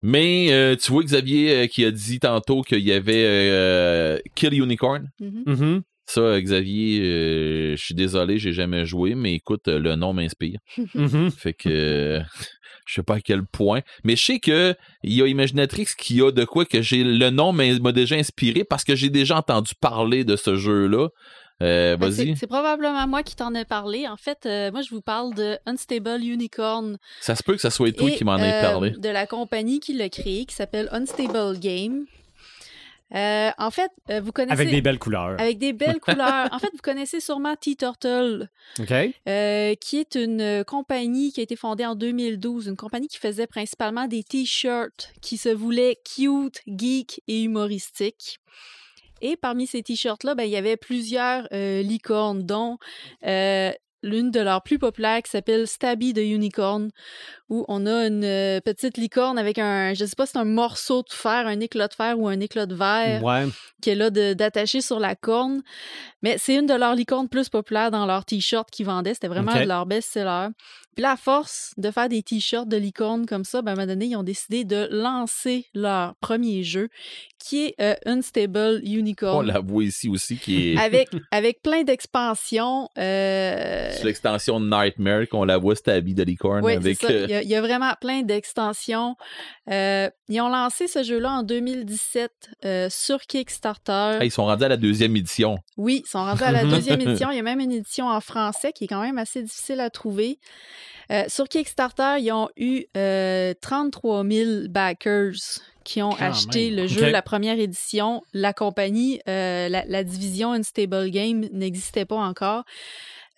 Mais 0.02 0.52
euh, 0.52 0.76
tu 0.76 0.92
vois 0.92 1.02
Xavier 1.02 1.50
euh, 1.50 1.66
qui 1.66 1.84
a 1.84 1.90
dit 1.90 2.20
tantôt 2.20 2.62
qu'il 2.62 2.80
y 2.80 2.92
avait 2.92 3.24
euh, 3.26 4.18
Kill 4.34 4.54
Unicorn. 4.54 5.11
Mhm. 5.20 5.42
Mhm. 5.46 5.82
Ça, 6.07 6.20
euh, 6.20 6.40
Xavier, 6.40 7.00
euh, 7.02 7.76
je 7.76 7.84
suis 7.84 7.94
désolé, 7.94 8.38
j'ai 8.38 8.52
jamais 8.52 8.86
joué, 8.86 9.14
mais 9.14 9.34
écoute, 9.34 9.66
euh, 9.68 9.78
le 9.78 9.96
nom 9.96 10.12
m'inspire. 10.12 10.59
Mhm. 10.94 11.30
Fait 11.32 11.52
que 11.52 12.20
je 12.86 12.94
sais 12.94 13.02
pas 13.02 13.16
à 13.16 13.20
quel 13.20 13.44
point. 13.44 13.80
Mais 14.04 14.14
je 14.16 14.24
sais 14.24 14.38
que 14.38 14.74
il 15.02 15.12
y 15.14 15.22
a 15.22 15.26
Imaginatrix 15.26 15.86
qui 15.98 16.20
a 16.22 16.30
de 16.30 16.44
quoi 16.44 16.64
que 16.64 16.80
j'ai 16.82 17.02
le 17.02 17.30
nom 17.30 17.52
m'a 17.52 17.92
déjà 17.92 18.14
inspiré 18.16 18.62
parce 18.64 18.84
que 18.84 18.94
j'ai 18.94 19.11
déjà 19.11 19.36
entendu 19.38 19.72
parler 19.80 20.22
de 20.24 20.36
ce 20.36 20.57
jeu-là. 20.57 21.09
Euh, 21.62 21.96
Ben, 21.96 22.09
Vas-y. 22.11 22.26
c'est- 22.28 22.34
C'est 22.36 22.46
probablement 22.46 23.07
moi 23.09 23.22
qui 23.22 23.34
t'en 23.34 23.54
ai 23.54 23.64
parlé. 23.64 24.07
En 24.07 24.18
fait, 24.18 24.44
euh, 24.44 24.70
moi, 24.70 24.82
je 24.82 24.90
vous 24.94 25.00
parle 25.00 25.34
de 25.34 25.57
Unstable 25.64 26.22
Unicorn. 26.22 26.98
Ça 27.22 27.34
se 27.34 27.42
peut 27.42 27.54
que 27.54 27.61
ça 27.62 27.70
soit 27.70 27.90
toi 27.96 28.11
et, 28.11 28.14
qui 28.14 28.24
m'en 28.24 28.36
ait 28.36 28.61
parlé. 28.61 28.90
De 28.90 29.09
la 29.09 29.26
compagnie 29.26 29.80
qui 29.80 29.94
l'a 29.94 30.11
créé, 30.11 30.44
qui 30.44 30.54
s'appelle 30.54 30.88
Unstable 30.92 31.59
Game. 31.59 32.04
Euh, 33.14 33.50
en 33.59 33.70
fait, 33.70 33.90
euh, 34.11 34.20
vous 34.20 34.32
connaissez... 34.32 34.61
Avec 34.61 34.70
des 34.70 34.82
belles 34.82 34.98
couleurs. 34.98 35.40
Avec 35.40 35.59
des 35.59 35.72
belles 35.72 36.00
couleurs. 36.00 36.48
En 36.52 36.59
fait, 36.59 36.70
vous 36.72 36.82
connaissez 36.82 37.20
sûrement 37.20 37.54
T-Turtle, 37.54 38.48
OK? 38.80 38.92
euh, 39.28 39.74
qui 39.76 39.98
est 39.98 40.16
une 40.16 40.40
euh, 40.40 40.64
compagnie 40.64 41.32
qui 41.32 41.40
a 41.40 41.42
été 41.42 41.57
fondée 41.57 41.86
en 41.86 41.94
2012, 41.94 42.66
une 42.66 42.76
compagnie 42.76 43.09
qui 43.09 43.18
faisait 43.18 43.46
principalement 43.46 44.09
des 44.09 44.24
t-shirts 44.24 45.12
qui 45.20 45.36
se 45.36 45.48
voulaient 45.48 45.98
cute, 46.04 46.62
geek 46.66 47.22
et 47.28 47.42
humoristiques. 47.42 48.40
Et 49.22 49.36
parmi 49.36 49.66
ces 49.66 49.82
t-shirts-là, 49.82 50.34
ben, 50.34 50.44
il 50.44 50.50
y 50.50 50.57
avait 50.57 50.76
plusieurs 50.76 51.48
licornes, 51.50 52.44
dont 52.44 52.76
l'une 54.02 54.30
de 54.30 54.40
leurs 54.40 54.62
plus 54.62 54.78
populaires 54.78 55.22
qui 55.22 55.30
s'appelle 55.30 55.66
Stabby 55.66 56.12
the 56.12 56.18
Unicorn, 56.18 56.90
où 57.49 57.64
on 57.68 57.86
a 57.86 58.07
une 58.07 58.24
euh, 58.24 58.61
petite 58.61 58.97
licorne 58.97 59.38
avec 59.38 59.59
un, 59.59 59.94
je 59.94 60.05
sais 60.05 60.16
pas 60.16 60.26
si 60.26 60.32
c'est 60.32 60.38
un 60.38 60.44
morceau 60.44 61.03
de 61.03 61.12
fer, 61.12 61.47
un 61.47 61.61
éclat 61.61 61.88
de 61.88 61.94
fer 61.94 62.18
ou 62.18 62.26
un 62.28 62.40
éclat 62.40 62.66
de 62.66 62.74
verre 62.74 63.22
Ouais. 63.22 63.47
qui 63.80 63.90
est 63.90 63.94
là 63.94 64.11
d'attacher 64.11 64.80
sur 64.80 64.99
la 64.99 65.14
corne. 65.14 65.62
Mais 66.22 66.36
c'est 66.38 66.55
une 66.57 66.66
de 66.66 66.74
leurs 66.74 66.94
licornes 66.94 67.28
plus 67.28 67.49
populaires 67.49 67.90
dans 67.90 68.07
leurs 68.07 68.24
t-shirts 68.24 68.70
qu'ils 68.70 68.86
vendaient. 68.86 69.14
C'était 69.14 69.28
vraiment 69.28 69.53
Ok. 69.53 69.61
de 69.62 69.68
leurs 69.68 69.86
best-sellers. 69.86 70.49
Puis 70.97 71.05
à 71.05 71.16
force 71.18 71.74
de 71.76 71.90
faire 71.90 72.09
des 72.09 72.22
t-shirts 72.22 72.66
de 72.68 72.78
licorne 72.78 73.26
comme 73.26 73.44
ça, 73.44 73.61
ben, 73.61 73.72
à 73.72 73.74
un 73.74 73.76
moment 73.76 73.86
donné, 73.88 74.07
ils 74.07 74.16
ont 74.16 74.22
décidé 74.22 74.64
de 74.64 74.88
lancer 74.90 75.66
leur 75.74 76.14
premier 76.22 76.62
jeu, 76.62 76.88
qui 77.38 77.66
est 77.66 77.74
euh, 77.82 77.94
Unstable 78.07 78.80
On 78.82 78.86
Unicorn. 78.86 79.47
la 79.47 79.61
voit 79.61 79.84
ici 79.84 80.09
aussi 80.09 80.38
qui 80.38 80.72
est 80.72 80.76
avec, 80.80 81.11
avec 81.30 81.61
plein 81.62 81.82
d'expansions. 81.84 82.88
euh, 82.99 83.92
sur 83.94 84.07
l'extension 84.07 84.59
Nightmare, 84.59 85.28
qu'on 85.28 85.44
la 85.44 85.59
voit 85.59 85.76
stabby 85.76 86.14
de 86.14 86.22
licorne 86.22 86.64
oui, 86.64 86.72
avec. 86.72 86.99
Y, 87.43 87.49
y 87.49 87.55
a 87.55 87.61
vraiment 87.61 87.93
plein 88.01 88.22
d'extensions. 88.22 89.16
Euh, 89.70 90.09
ils 90.28 90.41
ont 90.41 90.49
lancé 90.49 90.89
ce 90.89 91.03
jeu-là 91.03 91.30
en 91.30 91.43
2017 91.43 92.30
euh, 92.64 92.89
sur 92.91 93.20
Kickstarter. 93.22 94.18
ah, 94.20 94.24
ils 94.24 94.30
sont 94.30 94.45
rendus 94.45 94.64
à 94.64 94.68
la 94.68 94.76
deuxième 94.76 95.16
édition. 95.16 95.59
Oui, 95.76 96.03
ils 96.05 96.09
sont 96.09 96.18
rendus 96.24 96.43
à 96.45 96.53
la 96.53 96.64
deuxième 96.64 97.01
édition. 97.07 97.30
Il 97.30 97.37
y 97.37 97.41
a 97.41 97.43
même 97.43 97.61
une 97.61 97.72
édition 97.72 98.09
en 98.09 98.20
français 98.20 98.72
qui 98.72 98.84
est 98.84 98.89
quand 98.89 99.01
même 99.03 99.18
assez 99.18 99.43
difficile 99.43 99.80
à 99.80 99.91
trouver. 99.91 100.39
Euh, 101.12 101.22
sur 101.28 101.49
Kickstarter, 101.49 102.16
ils 102.20 102.32
ont 102.32 102.49
eu 102.57 102.84
euh, 102.97 103.55
33 103.61 104.24
000 104.24 104.51
backers 104.68 105.34
qui 105.84 106.03
ont 106.03 106.11
Quand 106.11 106.24
acheté 106.30 106.70
même. 106.70 106.80
le 106.80 106.87
jeu, 106.89 107.05
Ok. 107.07 107.12
la 107.12 107.22
première 107.22 107.61
édition. 107.61 108.22
La 108.32 108.53
compagnie, 108.53 109.20
euh, 109.28 109.68
la, 109.68 109.84
la 109.87 110.03
division 110.03 110.51
Unstable 110.53 111.11
Game 111.11 111.47
n'existait 111.53 112.05
pas 112.07 112.16
encore. 112.16 112.64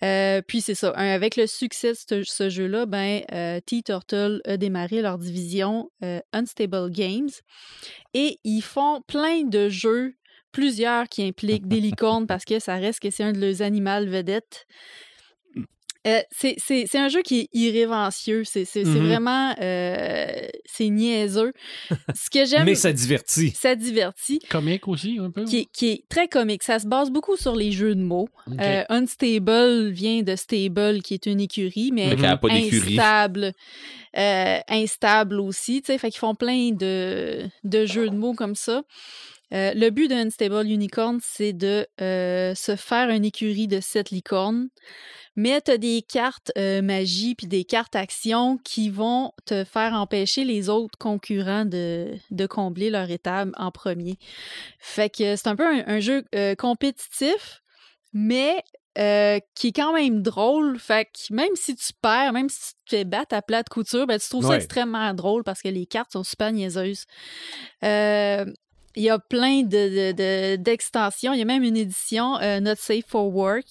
Euh, 0.03 0.41
puis 0.45 0.61
c'est 0.61 0.75
ça, 0.75 0.91
avec 0.91 1.35
le 1.35 1.45
succès 1.45 1.91
de 1.91 1.97
ce, 1.97 2.23
ce 2.23 2.49
jeu-là, 2.49 2.85
ben, 2.85 3.21
euh, 3.33 3.59
T-Turtle 3.65 4.41
a 4.45 4.57
démarré 4.57 5.01
leur 5.01 5.17
division 5.17 5.91
euh, 6.03 6.19
Unstable 6.31 6.89
Games 6.89 7.29
et 8.13 8.39
ils 8.43 8.61
font 8.61 9.01
plein 9.07 9.43
de 9.43 9.67
jeux, 9.67 10.15
plusieurs 10.51 11.09
qui 11.09 11.23
impliquent 11.23 11.67
des 11.67 11.81
licornes 11.81 12.27
parce 12.27 12.45
que 12.45 12.59
ça 12.59 12.75
reste 12.75 13.01
que 13.01 13.09
c'est 13.09 13.23
un 13.23 13.33
de 13.33 13.39
leurs 13.39 13.61
animaux 13.61 14.05
vedettes. 14.05 14.65
Euh, 16.07 16.21
c'est- 16.31 16.55
c'est 16.65 16.85
c'est 16.89 16.97
un 16.97 17.09
jeu 17.09 17.21
qui 17.21 17.41
est 17.41 17.47
irrévérencieux, 17.51 18.43
c'est 18.45 18.63
c'est- 18.63 18.85
c'est 18.85 18.89
Mhm. 18.89 19.07
vraiment 19.07 19.53
euh, 19.61 20.25
c'est 20.65 20.87
niaiseux. 20.87 21.51
Ce 22.15 22.29
que 22.29 22.45
j'aime, 22.45 22.63
Mais 22.63 22.75
ça 22.75 22.93
divertit. 22.93 23.51
ça 23.51 23.75
divertit, 23.75 24.39
Comique 24.49 24.87
aussi, 24.87 25.17
un 25.19 25.29
peu. 25.29 25.43
qui 25.43 25.57
est, 25.59 25.65
qui 25.73 25.89
est 25.89 26.03
très 26.09 26.29
comique. 26.29 26.63
Ça 26.63 26.79
se 26.79 26.87
base 26.87 27.11
beaucoup 27.11 27.35
sur 27.35 27.53
les 27.53 27.73
jeux 27.73 27.95
de 27.95 28.01
mots. 28.01 28.29
Euh, 28.61 28.83
unstable 28.87 29.89
vient 29.89 30.21
de 30.21 30.35
stable, 30.37 31.01
qui 31.01 31.15
est 31.15 31.25
une 31.25 31.41
écurie, 31.41 31.91
mais 31.93 32.15
Mais 32.15 32.37
pas 32.37 32.37
d'écurie. 32.49 32.97
instable, 32.97 33.51
euh, 34.17 34.59
instable 34.69 35.39
aussi. 35.41 35.81
tu 35.81 35.87
sais, 35.91 35.97
Fait 35.97 36.11
qu'ils 36.11 36.19
font 36.19 36.35
plein 36.35 36.71
de, 36.71 37.45
de 37.65 37.85
jeux 37.85 38.09
de 38.09 38.15
mots 38.15 38.33
comme 38.33 38.55
ça. 38.55 38.83
Euh, 39.51 39.73
le 39.75 39.89
but 39.89 40.07
d'un 40.07 40.27
Unstable 40.27 40.67
Unicorn, 40.67 41.19
c'est 41.23 41.53
de 41.53 41.85
euh, 42.01 42.53
se 42.55 42.75
faire 42.75 43.09
une 43.09 43.25
écurie 43.25 43.67
de 43.67 43.79
sept 43.81 44.11
licornes. 44.11 44.69
Mais 45.35 45.61
tu 45.61 45.71
as 45.71 45.77
des 45.77 46.01
cartes 46.01 46.51
euh, 46.57 46.81
magie 46.81 47.35
puis 47.35 47.47
des 47.47 47.63
cartes 47.63 47.95
action 47.95 48.57
qui 48.63 48.89
vont 48.89 49.31
te 49.45 49.63
faire 49.63 49.93
empêcher 49.93 50.43
les 50.43 50.69
autres 50.69 50.97
concurrents 50.97 51.65
de, 51.65 52.13
de 52.31 52.45
combler 52.45 52.89
leur 52.89 53.09
étape 53.09 53.49
en 53.57 53.71
premier. 53.71 54.17
Fait 54.79 55.09
que 55.09 55.35
c'est 55.35 55.47
un 55.47 55.55
peu 55.55 55.65
un, 55.65 55.83
un 55.87 55.99
jeu 55.99 56.25
euh, 56.35 56.55
compétitif, 56.55 57.61
mais 58.13 58.63
euh, 58.97 59.39
qui 59.55 59.67
est 59.67 59.71
quand 59.71 59.93
même 59.93 60.21
drôle. 60.21 60.77
Fait 60.77 61.05
que 61.05 61.33
même 61.33 61.55
si 61.55 61.75
tu 61.75 61.93
perds, 62.01 62.33
même 62.33 62.49
si 62.49 62.59
tu 62.59 62.73
te 62.85 62.89
fais 62.97 63.05
battre 63.05 63.35
à 63.35 63.41
plate 63.41 63.69
couture, 63.69 64.07
ben, 64.07 64.19
tu 64.19 64.27
trouves 64.27 64.47
ça 64.47 64.55
extrêmement 64.57 65.13
drôle 65.13 65.43
parce 65.43 65.61
que 65.61 65.69
les 65.69 65.85
cartes 65.85 66.11
sont 66.11 66.23
super 66.23 66.51
niaiseuses. 66.51 67.05
Euh, 67.85 68.45
il 68.99 69.05
y 69.05 69.09
a 69.09 69.17
plein 69.17 69.63
de- 69.63 69.67
de- 69.67 70.11
de- 70.11 70.55
d'extensions. 70.57 71.33
il 71.33 71.39
y 71.39 71.41
a 71.41 71.45
même 71.45 71.63
une 71.63 71.77
édition 71.77 72.37
euh, 72.41 72.59
Not 72.59 72.75
Safe 72.77 73.05
for 73.07 73.33
Work. 73.33 73.65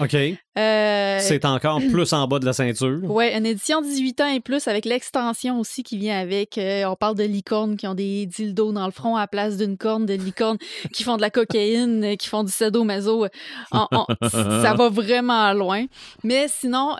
OK. 0.00 0.14
Euh, 0.58 1.18
C'est 1.20 1.44
encore 1.44 1.80
plus 1.92 2.12
en 2.12 2.26
bas 2.26 2.38
de 2.38 2.46
la 2.46 2.52
ceinture. 2.52 2.98
Ouais, 3.04 3.36
une 3.36 3.46
édition 3.46 3.82
18 3.82 4.20
ans 4.20 4.26
et 4.32 4.40
plus 4.40 4.66
avec 4.68 4.84
l'extension 4.84 5.60
aussi 5.60 5.82
qui 5.82 5.96
vient 5.98 6.18
avec. 6.18 6.58
Euh, 6.58 6.84
on 6.86 6.96
parle 6.96 7.14
de 7.14 7.24
licornes 7.24 7.76
qui 7.76 7.86
ont 7.86 7.94
des 7.94 8.26
dildos 8.26 8.72
dans 8.72 8.86
le 8.86 8.92
front 8.92 9.16
à 9.16 9.20
la 9.20 9.26
place 9.28 9.56
d'une 9.56 9.76
corne, 9.76 10.06
de 10.06 10.14
licornes 10.14 10.58
qui 10.94 11.02
font 11.04 11.16
de 11.16 11.22
la 11.22 11.30
cocaïne, 11.30 12.16
qui 12.16 12.28
font 12.28 12.42
du 12.42 12.52
sadomaso. 12.52 13.26
On- 13.72 13.86
on- 13.92 14.06
ça 14.28 14.74
va 14.74 14.88
vraiment 14.88 15.52
loin. 15.52 15.84
Mais 16.24 16.48
sinon, 16.48 16.96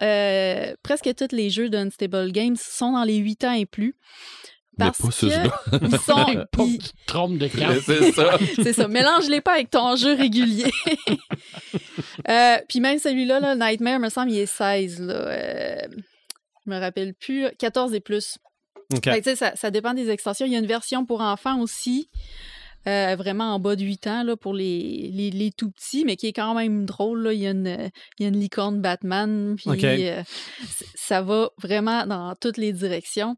presque 0.83 1.11
tous 1.17 1.35
les 1.35 1.51
jeux 1.51 1.69
d'Unstable 1.71 2.31
Games 2.33 2.57
sont 2.57 2.93
dans 2.93 3.05
les 3.05 3.17
8 3.17 3.45
ans 3.45 3.53
et 3.53 3.67
plus. 3.67 3.97
Mais 4.81 4.87
Parce 4.87 4.99
pas 4.99 5.09
que 5.09 5.15
ceux-là. 5.15 5.63
ils 5.83 5.99
sont... 6.01 6.27
Ils- 6.67 6.81
trompes 7.07 7.39
de. 7.39 7.49
C'est 7.85 8.13
ça. 8.13 8.39
c'est 8.63 8.73
ça. 8.73 8.89
Mélange-les 8.89 9.41
pas 9.41 9.53
avec 9.53 9.71
ton 9.71 9.97
jeu 9.97 10.15
régulier. 10.15 10.71
Euh, 12.29 12.57
puis 12.69 12.81
même 12.81 12.99
celui-là, 12.99 13.41
là, 13.41 13.55
Nightmare, 13.55 13.99
me 13.99 14.09
semble, 14.09 14.31
il 14.31 14.39
est 14.39 14.47
16. 14.47 15.01
Là. 15.01 15.15
Euh, 15.15 15.77
je 16.67 16.71
me 16.71 16.79
rappelle 16.79 17.15
plus. 17.15 17.47
14 17.59 17.95
et 17.95 18.01
plus. 18.01 18.39
Fait 19.03 19.37
ça, 19.37 19.55
ça 19.57 19.71
dépend 19.71 19.95
des 19.95 20.11
extensions. 20.11 20.47
Il 20.47 20.53
y 20.53 20.57
a 20.57 20.59
une 20.59 20.67
version 20.67 21.07
pour 21.07 21.21
enfants 21.21 21.61
aussi. 21.61 22.09
Euh, 22.87 23.15
vraiment 23.17 23.55
en 23.55 23.59
bas 23.59 23.77
de 23.77 23.85
8 23.85 24.07
ans 24.07 24.23
là, 24.23 24.37
pour 24.37 24.55
les, 24.55 25.11
les, 25.13 25.31
les 25.31 25.51
tout 25.53 25.71
petits, 25.71 26.05
mais 26.05 26.17
qui 26.17 26.27
est 26.29 26.33
quand 26.33 26.55
même 26.55 26.87
drôle. 26.87 27.23
là. 27.23 27.33
Il, 27.33 27.41
y 27.41 27.47
a 27.47 27.51
une, 27.51 27.91
il 28.19 28.23
y 28.23 28.25
a 28.25 28.29
une 28.29 28.41
licorne 28.41 28.81
Batman, 28.81 29.57
puis 29.57 30.09
euh, 30.09 30.23
ça 30.95 31.23
va 31.23 31.51
vraiment 31.61 32.07
dans 32.07 32.35
toutes 32.37 32.57
les 32.57 32.73
directions. 32.73 33.37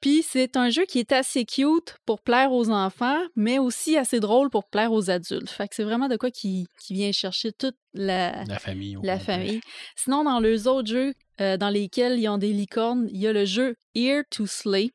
Puis 0.00 0.22
c'est 0.22 0.56
un 0.56 0.68
jeu 0.70 0.84
qui 0.84 0.98
est 0.98 1.10
assez 1.12 1.44
cute 1.44 1.96
pour 2.04 2.20
plaire 2.20 2.52
aux 2.52 2.68
enfants, 2.70 3.18
mais 3.34 3.58
aussi 3.58 3.96
assez 3.96 4.20
drôle 4.20 4.50
pour 4.50 4.68
plaire 4.68 4.92
aux 4.92 5.10
adultes. 5.10 5.50
Fait 5.50 5.66
que 5.66 5.74
c'est 5.74 5.84
vraiment 5.84 6.08
de 6.08 6.16
quoi 6.16 6.30
qui, 6.30 6.66
qui 6.80 6.94
vient 6.94 7.12
chercher 7.12 7.50
toute 7.52 7.76
la, 7.94 8.44
La 8.44 8.58
famille. 8.58 8.98
la 9.02 9.18
famille. 9.18 9.60
Sinon, 9.96 10.24
dans 10.24 10.38
les 10.38 10.66
autres 10.66 10.88
jeux 10.88 11.14
euh, 11.40 11.56
dans 11.56 11.70
lesquels 11.70 12.18
ils 12.20 12.28
ont 12.28 12.38
des 12.38 12.52
licornes, 12.52 13.08
il 13.10 13.20
y 13.20 13.26
a 13.26 13.32
le 13.32 13.46
jeu 13.46 13.76
Here 13.94 14.22
to 14.30 14.46
Slay, 14.46 14.90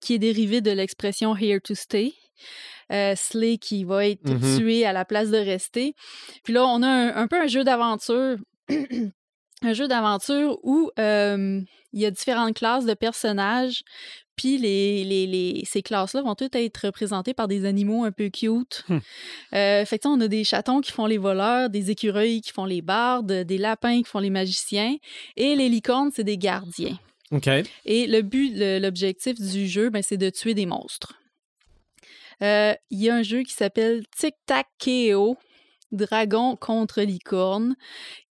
qui 0.00 0.14
est 0.14 0.18
dérivé 0.18 0.60
de 0.60 0.70
l'expression 0.70 1.34
Here 1.34 1.60
to 1.62 1.74
Stay. 1.74 2.12
Euh, 2.92 3.14
slay 3.16 3.56
qui 3.58 3.84
va 3.84 4.06
être 4.06 4.28
Mhm. 4.28 4.58
tué 4.58 4.84
à 4.86 4.92
la 4.92 5.04
place 5.04 5.30
de 5.30 5.38
rester. 5.38 5.94
Puis 6.42 6.52
là, 6.52 6.66
on 6.66 6.82
a 6.82 6.88
un, 6.88 7.16
un 7.16 7.26
peu 7.28 7.40
un 7.40 7.46
jeu 7.46 7.64
d'aventure. 7.64 8.36
un 9.62 9.72
jeu 9.72 9.88
d'aventure 9.88 10.58
où 10.62 10.90
euh, 10.98 11.60
il 11.92 12.00
y 12.00 12.06
a 12.06 12.10
différentes 12.10 12.54
classes 12.56 12.84
de 12.86 12.94
personnages. 12.94 13.82
Puis 14.36 14.58
les, 14.58 15.04
les, 15.04 15.26
les- 15.28 15.62
ces 15.64 15.80
classes-là 15.80 16.20
vont 16.22 16.34
toutes 16.34 16.56
être 16.56 16.76
représentées 16.86 17.34
par 17.34 17.46
des 17.46 17.64
animaux 17.64 18.02
un 18.04 18.10
peu 18.10 18.28
cute. 18.30 18.84
Hmm. 18.88 18.98
Euh, 19.54 19.84
fait 19.84 19.98
que, 20.00 20.08
on 20.08 20.20
a 20.20 20.26
des 20.28 20.42
chatons 20.44 20.80
qui 20.80 20.90
font 20.90 21.06
les 21.06 21.18
voleurs, 21.18 21.70
des 21.70 21.90
écureuils 21.92 22.40
qui 22.40 22.50
font 22.50 22.64
les 22.64 22.82
bardes, 22.82 23.32
des 23.32 23.58
lapins 23.58 23.98
qui 24.02 24.08
font 24.10 24.18
les 24.18 24.30
magiciens, 24.30 24.96
et 25.36 25.54
les 25.54 25.68
licornes, 25.68 26.10
c'est 26.12 26.24
des 26.24 26.36
gardiens. 26.36 26.98
OK. 27.30 27.48
Et 27.84 28.06
le 28.08 28.22
but, 28.22 28.52
l'objectif 28.82 29.40
du 29.40 29.68
jeu, 29.68 29.88
ben, 29.90 30.02
c'est 30.02 30.16
de 30.18 30.30
tuer 30.30 30.54
des 30.54 30.66
monstres. 30.66 31.14
Euh, 32.42 32.74
Il 32.90 33.02
y 33.02 33.10
a 33.10 33.14
un 33.14 33.22
jeu 33.22 33.42
qui 33.42 33.52
s'appelle 33.52 34.02
Tic 34.16 34.34
Tac 34.46 34.66
KO, 34.82 35.36
Dragon 35.92 36.56
contre 36.56 37.02
licorne, 37.02 37.76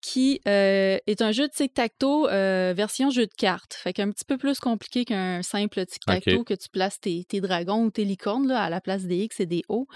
qui 0.00 0.40
euh, 0.48 0.98
est 1.06 1.20
un 1.20 1.30
jeu 1.30 1.46
de 1.46 1.52
tic-tac-toe 1.52 2.26
euh, 2.30 2.72
version 2.74 3.10
jeu 3.10 3.26
de 3.26 3.34
cartes. 3.36 3.74
Fait 3.74 3.92
qu'un 3.92 4.10
petit 4.10 4.24
peu 4.24 4.38
plus 4.38 4.58
compliqué 4.58 5.04
qu'un 5.04 5.42
simple 5.42 5.84
tic-tac-toe 5.84 6.44
que 6.44 6.54
tu 6.54 6.68
places 6.70 7.00
tes, 7.00 7.24
tes 7.24 7.40
dragons 7.40 7.84
ou 7.84 7.90
tes 7.90 8.04
licornes 8.04 8.48
là, 8.48 8.62
à 8.62 8.70
la 8.70 8.80
place 8.80 9.04
des 9.04 9.18
X 9.24 9.40
et 9.40 9.46
des 9.46 9.62
O. 9.68 9.86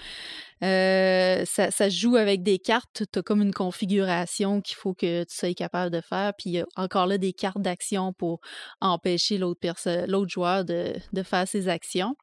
Euh, 0.63 1.43
ça, 1.45 1.71
se 1.71 1.89
joue 1.89 2.17
avec 2.17 2.43
des 2.43 2.59
cartes. 2.59 3.03
Tu 3.11 3.19
as 3.19 3.23
comme 3.23 3.41
une 3.41 3.53
configuration 3.53 4.61
qu'il 4.61 4.75
faut 4.75 4.93
que 4.93 5.23
tu 5.23 5.35
sois 5.35 5.53
capable 5.53 5.91
de 5.91 6.01
faire. 6.01 6.33
Puis 6.37 6.51
il 6.51 6.53
y 6.53 6.59
a 6.59 6.65
encore 6.75 7.07
là 7.07 7.17
des 7.17 7.33
cartes 7.33 7.61
d'action 7.61 8.13
pour 8.13 8.41
empêcher 8.81 9.39
l'autre 9.39 10.29
joueur 10.29 10.65
de, 10.65 10.93
de 11.13 11.23
faire 11.23 11.47
ses 11.47 11.67
actions. 11.67 12.15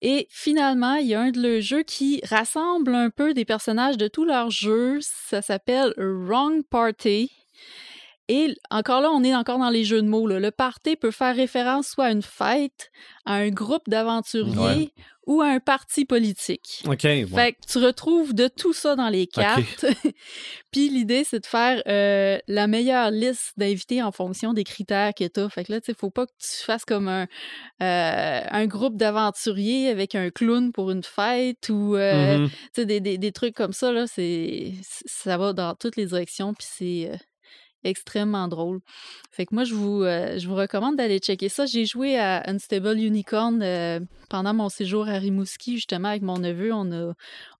Et 0.00 0.28
finalement, 0.30 0.94
il 0.94 1.08
y 1.08 1.14
a 1.14 1.20
un 1.20 1.30
de 1.30 1.40
leurs 1.40 1.60
jeux 1.60 1.82
qui 1.82 2.20
rassemble 2.24 2.94
un 2.94 3.10
peu 3.10 3.34
des 3.34 3.44
personnages 3.44 3.96
de 3.96 4.06
tous 4.06 4.24
leurs 4.24 4.50
jeux. 4.50 4.98
Ça 5.00 5.42
s'appelle 5.42 5.92
Wrong 5.96 6.62
Party. 6.68 7.32
Et 8.28 8.54
encore 8.70 9.00
là, 9.00 9.10
on 9.10 9.24
est 9.24 9.34
encore 9.34 9.58
dans 9.58 9.70
les 9.70 9.84
jeux 9.84 10.02
de 10.02 10.06
mots. 10.08 10.26
là. 10.26 10.38
Le 10.38 10.50
party 10.50 10.96
peut 10.96 11.10
faire 11.10 11.34
référence 11.34 11.88
soit 11.88 12.06
à 12.06 12.10
une 12.12 12.22
fête, 12.22 12.90
à 13.24 13.34
un 13.34 13.48
groupe 13.48 13.88
d'aventuriers 13.88 14.92
ou 15.26 15.42
à 15.42 15.46
un 15.48 15.60
parti 15.60 16.04
politique. 16.06 16.82
OK. 16.86 17.04
ouais. 17.04 17.26
Fait 17.26 17.52
que 17.52 17.58
tu 17.70 17.78
retrouves 17.78 18.34
de 18.34 18.48
tout 18.48 18.72
ça 18.72 18.96
dans 18.96 19.08
les 19.10 19.26
cartes. 19.26 19.84
Puis 20.72 20.88
l'idée, 20.88 21.22
c'est 21.24 21.40
de 21.40 21.46
faire 21.46 21.82
euh, 21.86 22.38
la 22.48 22.66
meilleure 22.66 23.10
liste 23.10 23.52
d'invités 23.58 24.02
en 24.02 24.10
fonction 24.12 24.52
des 24.54 24.64
critères 24.64 25.12
que 25.14 25.24
tu 25.26 25.40
as. 25.40 25.48
Fait 25.50 25.64
que 25.64 25.72
là, 25.72 25.80
tu 25.80 25.86
sais, 25.92 25.98
faut 25.98 26.10
pas 26.10 26.26
que 26.26 26.32
tu 26.38 26.64
fasses 26.64 26.84
comme 26.86 27.08
un, 27.08 27.26
euh, 27.82 28.40
un 28.50 28.66
groupe 28.66 28.96
d'aventuriers 28.96 29.88
avec 29.90 30.14
un 30.14 30.30
clown 30.30 30.72
pour 30.72 30.90
une 30.90 31.02
fête 31.02 31.68
ou 31.68 31.94
euh, 31.96 32.38
Mhm. 32.38 32.50
sais, 32.74 32.86
des, 32.86 33.00
des, 33.00 33.18
des 33.18 33.32
trucs 33.32 33.54
comme 33.54 33.72
ça. 33.74 33.92
Là, 33.92 34.04
ça 35.06 35.36
va 35.36 35.52
dans 35.52 35.74
toutes 35.74 35.96
les 35.96 36.06
directions. 36.06 36.54
Puis 36.54 36.66
c'est. 36.70 37.10
Extrêmement 37.84 38.48
drôle. 38.48 38.80
Fait 39.30 39.46
que 39.46 39.54
moi, 39.54 39.64
je 39.64 39.74
vous, 39.74 40.02
euh, 40.02 40.38
je 40.38 40.48
vous 40.48 40.54
recommande 40.54 40.96
d'aller 40.96 41.18
checker 41.18 41.48
ça. 41.48 41.66
J'ai 41.66 41.86
joué 41.86 42.18
à 42.18 42.42
Unstable 42.48 42.98
Unicorn 42.98 43.62
euh, 43.62 44.00
pendant 44.28 44.54
mon 44.54 44.68
séjour 44.68 45.08
à 45.08 45.18
Rimouski, 45.18 45.76
justement, 45.76 46.08
avec 46.08 46.22
mon 46.22 46.38
neveu. 46.38 46.72
On 46.72 46.90
a, 46.92 47.12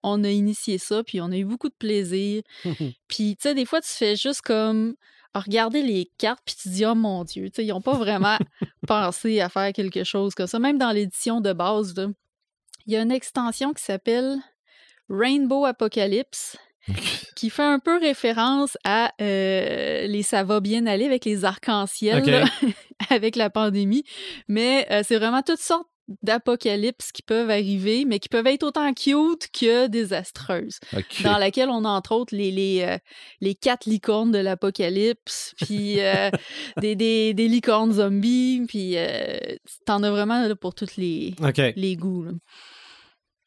on 0.03 0.25
a 0.25 0.31
initié 0.31 0.79
ça, 0.79 1.03
puis 1.03 1.21
on 1.21 1.31
a 1.31 1.37
eu 1.37 1.45
beaucoup 1.45 1.69
de 1.69 1.77
plaisir. 1.79 2.43
Puis, 3.09 3.37
tu 3.37 3.43
sais, 3.43 3.55
des 3.55 3.65
fois, 3.65 3.81
tu 3.81 3.89
fais 3.89 4.17
juste 4.17 4.43
comme 4.43 4.95
regarder 5.35 5.83
les 5.83 6.11
cartes, 6.19 6.43
puis 6.45 6.57
tu 6.61 6.69
dis, 6.69 6.87
oh 6.87 6.95
mon 6.95 7.25
Dieu, 7.25 7.45
tu 7.51 7.57
sais, 7.57 7.65
ils 7.65 7.69
n'ont 7.69 7.81
pas 7.81 7.97
vraiment 7.97 8.39
pensé 8.87 9.41
à 9.41 9.49
faire 9.49 9.73
quelque 9.73 10.05
chose 10.05 10.35
comme 10.35 10.47
ça. 10.47 10.59
Même 10.59 10.79
dans 10.79 10.91
l'édition 10.91 11.41
de 11.41 11.53
base, 11.53 11.95
il 12.87 12.93
y 12.93 12.97
a 12.97 13.03
une 13.03 13.13
extension 13.13 13.73
qui 13.73 13.83
s'appelle 13.83 14.39
Rainbow 15.09 15.65
Apocalypse 15.65 16.57
qui 17.37 17.51
fait 17.51 17.63
un 17.63 17.79
peu 17.79 17.99
référence 17.99 18.77
à 18.85 19.13
euh, 19.21 20.07
les 20.07 20.23
ça 20.23 20.45
va 20.45 20.61
bien 20.61 20.87
aller 20.87 21.05
avec 21.05 21.25
les 21.25 21.45
arcs-en-ciel 21.45 22.45
avec 23.11 23.37
la 23.37 23.51
pandémie, 23.51 24.05
mais 24.49 24.87
euh, 24.91 25.03
c'est 25.05 25.17
vraiment 25.17 25.43
toutes 25.43 25.61
sortes 25.61 25.89
d'apocalypses 26.23 27.13
qui 27.13 27.23
peuvent 27.23 27.51
arriver, 27.51 28.05
mais 28.07 28.19
qui 28.19 28.29
peuvent 28.29 28.47
être 28.47 28.63
autant 28.63 28.93
cute 28.95 29.49
que 29.53 29.87
désastreuses, 29.89 30.81
dans 31.23 31.37
laquelle 31.37 31.69
on 31.69 31.85
a 31.85 31.89
entre 31.89 32.13
autres 32.13 32.35
les, 32.35 32.51
les, 32.51 32.83
euh, 32.83 32.97
les 33.41 33.55
quatre 33.55 33.87
licornes 33.87 34.33
de 34.33 34.39
l'apocalypse, 34.39 35.55
puis 35.61 36.01
euh, 36.01 36.31
des, 36.81 36.97
des, 36.97 37.35
des 37.35 37.49
licornes 37.49 37.93
zombies, 37.93 38.65
puis 38.67 38.95
euh, 38.97 39.39
t'en 39.85 40.03
as 40.03 40.11
vraiment 40.11 40.47
là, 40.47 40.57
pour 40.57 40.75
tous 40.75 40.97
les, 40.97 41.35
OK. 41.43 41.61
les 41.77 41.97
goûts. 41.97 42.25
là. 42.25 42.33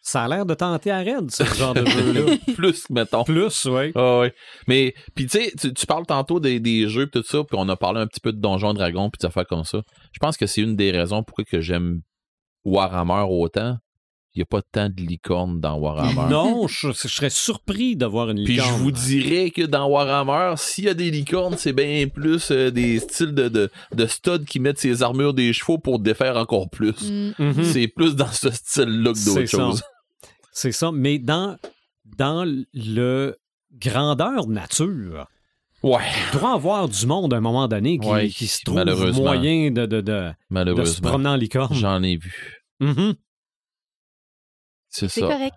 Ça 0.03 0.23
a 0.23 0.27
l'air 0.27 0.45
de 0.47 0.53
tenter 0.55 0.89
à 0.89 0.97
raide, 0.99 1.29
ce 1.29 1.43
genre 1.43 1.75
de 1.75 1.85
jeu-là. 1.85 2.35
Plus, 2.55 2.89
mettons. 2.89 3.23
Plus, 3.23 3.65
oui. 3.65 3.91
Ah 3.93 4.19
ouais. 4.19 4.33
Mais, 4.67 4.95
puis 5.13 5.27
tu 5.27 5.39
sais, 5.39 5.73
tu- 5.73 5.85
parles 5.85 6.07
tantôt 6.07 6.39
des, 6.39 6.59
des 6.59 6.87
jeux 6.89 7.05
pis 7.05 7.19
tout 7.21 7.23
ça, 7.27 7.43
puis 7.43 7.55
on 7.59 7.69
a 7.69 7.75
parlé 7.75 8.01
un 8.01 8.07
petit 8.07 8.19
peu 8.19 8.31
de 8.33 8.39
Donjons 8.39 8.73
Dragons 8.73 9.11
puis 9.11 9.19
des 9.19 9.27
affaires 9.27 9.45
comme 9.45 9.63
ça. 9.63 9.81
Je 10.11 10.17
pense 10.19 10.37
que 10.37 10.47
c'est 10.47 10.61
une 10.61 10.75
des 10.75 10.89
raisons 10.91 11.21
pourquoi 11.23 11.43
que 11.45 11.61
j'aime 11.61 12.01
Warhammer 12.65 13.25
autant. 13.29 13.77
Il 14.33 14.39
n'y 14.39 14.43
a 14.43 14.45
pas 14.45 14.61
tant 14.61 14.87
de 14.87 15.01
licornes 15.01 15.59
dans 15.59 15.77
Warhammer. 15.77 16.29
Non, 16.31 16.65
je, 16.67 16.93
je 16.93 17.07
serais 17.09 17.29
surpris 17.29 17.97
d'avoir 17.97 18.29
une 18.29 18.45
Puis 18.45 18.55
je 18.55 18.61
licorne. 18.61 18.81
vous 18.81 18.91
dirais 18.91 19.49
que 19.49 19.63
dans 19.63 19.89
Warhammer, 19.89 20.53
s'il 20.57 20.85
y 20.85 20.89
a 20.89 20.93
des 20.93 21.11
licornes, 21.11 21.55
c'est 21.57 21.73
bien 21.73 22.07
plus 22.07 22.49
euh, 22.49 22.71
des 22.71 22.99
styles 22.99 23.33
de, 23.33 23.49
de, 23.49 23.69
de 23.93 24.05
studs 24.05 24.45
qui 24.47 24.61
mettent 24.61 24.79
ses 24.79 25.03
armures 25.03 25.33
des 25.33 25.51
chevaux 25.51 25.77
pour 25.79 25.99
défaire 25.99 26.37
encore 26.37 26.69
plus. 26.69 26.93
Mm. 27.11 27.31
Mhm. 27.39 27.63
C'est 27.65 27.87
plus 27.89 28.15
dans 28.15 28.31
ce 28.31 28.49
style-là 28.51 29.11
que 29.11 29.17
C'est 29.17 29.33
d'autres 29.33 29.45
ça. 29.47 29.57
choses. 29.57 29.83
C'est 30.53 30.71
ça. 30.71 30.91
Mais 30.93 31.19
dans, 31.19 31.57
dans 32.17 32.45
le 32.73 33.35
grandeur 33.77 34.47
nature, 34.47 35.27
Ouais, 35.83 36.03
il 36.33 36.39
doit 36.39 36.51
y 36.51 36.53
avoir 36.53 36.87
du 36.87 37.05
monde 37.07 37.33
à 37.33 37.37
un 37.37 37.41
moment 37.41 37.67
donné 37.67 37.97
qui, 37.97 38.07
Ouais, 38.07 38.29
qui 38.29 38.45
se 38.45 38.61
trouve 38.63 38.85
moyen 39.19 39.71
de, 39.71 39.87
de, 39.87 39.99
de, 39.99 40.73
de 40.73 40.85
se 40.85 41.01
promener 41.01 41.29
en 41.29 41.35
licorne. 41.35 41.73
J'en 41.73 42.03
ai 42.03 42.17
vu. 42.17 42.61
Mhm. 42.79 43.15
C'est 44.91 45.09
ça. 45.09 45.21
correct. 45.21 45.55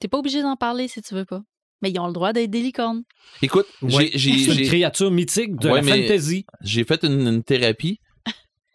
T'es 0.00 0.08
pas 0.08 0.18
obligé 0.18 0.42
d'en 0.42 0.56
parler 0.56 0.86
si 0.88 1.02
tu 1.02 1.14
veux 1.14 1.24
pas. 1.24 1.42
Mais 1.82 1.90
ils 1.90 1.98
ont 1.98 2.06
le 2.06 2.12
droit 2.12 2.32
d'être 2.32 2.50
des 2.50 2.60
licornes. 2.60 3.02
Écoute, 3.42 3.66
Ouais. 3.82 4.10
j'ai- 4.14 4.30
une 4.60 4.66
créature 4.68 5.10
mythique 5.10 5.56
de 5.56 5.68
Ouais, 5.70 5.80
la 5.82 5.94
fantasy. 5.96 6.44
j'ai 6.60 6.84
fait 6.84 7.02
une, 7.04 7.26
une 7.26 7.42
thérapie, 7.44 7.98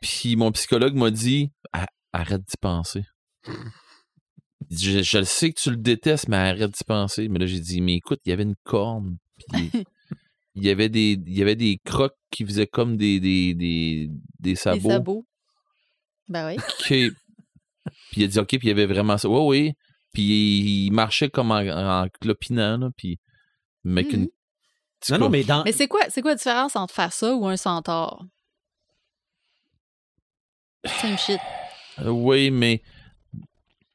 puis 0.01 0.35
mon 0.35 0.51
psychologue 0.51 0.95
m'a 0.95 1.11
dit 1.11 1.49
arrête 2.13 2.41
d'y 2.41 2.57
penser. 2.61 3.03
Je, 4.71 5.01
je 5.03 5.17
le 5.17 5.23
sais 5.25 5.51
que 5.51 5.59
tu 5.59 5.69
le 5.69 5.75
détestes, 5.77 6.27
mais 6.29 6.37
arrête 6.37 6.71
d'y 6.71 6.83
penser. 6.85 7.27
Mais 7.27 7.39
là, 7.39 7.45
j'ai 7.45 7.59
dit 7.59 7.81
Mais 7.81 7.95
écoute, 7.95 8.19
il 8.25 8.29
y 8.29 8.33
avait 8.33 8.43
une 8.43 8.55
corne, 8.63 9.17
puis 9.51 9.69
il 10.55 10.63
y 10.63 10.69
avait 10.69 10.89
des, 10.89 11.19
il 11.25 11.37
y 11.37 11.41
avait 11.41 11.55
des 11.55 11.79
crocs 11.83 12.15
qui 12.31 12.45
faisaient 12.45 12.67
comme 12.67 12.95
des, 12.97 13.19
des, 13.19 13.53
des, 13.53 14.09
des 14.39 14.55
sabots. 14.55 14.79
Des 14.87 14.89
sabots. 14.93 15.25
Ben 16.29 16.47
oui. 16.47 16.57
OK. 16.57 17.13
Puis 18.13 18.21
il 18.21 18.25
a 18.25 18.27
dit 18.27 18.37
OK, 18.39 18.47
puis 18.49 18.59
il 18.61 18.67
y 18.67 18.71
avait 18.71 18.85
vraiment 18.85 19.17
ça. 19.17 19.27
Oui, 19.27 19.39
oui. 19.47 19.73
Puis 20.13 20.85
il 20.85 20.91
marchait 20.91 21.29
comme 21.29 21.49
en, 21.49 21.57
en 21.57 22.07
clopinant, 22.21 22.77
là, 22.77 22.89
puis 22.95 23.19
une. 23.83 23.91
Mhm. 23.95 24.27
Non, 25.09 25.17
non, 25.17 25.29
mais 25.29 25.43
dans. 25.43 25.63
Mais 25.63 25.71
c'est 25.71 25.87
quoi, 25.87 26.01
c'est 26.09 26.21
quoi 26.21 26.31
la 26.31 26.37
différence 26.37 26.75
entre 26.75 26.93
faire 26.93 27.11
ça 27.11 27.33
ou 27.35 27.47
un 27.47 27.57
centaure? 27.57 28.23
Same 30.85 31.17
shit. 31.17 31.39
Euh, 31.99 32.09
Oui, 32.09 32.51
mais. 32.51 32.81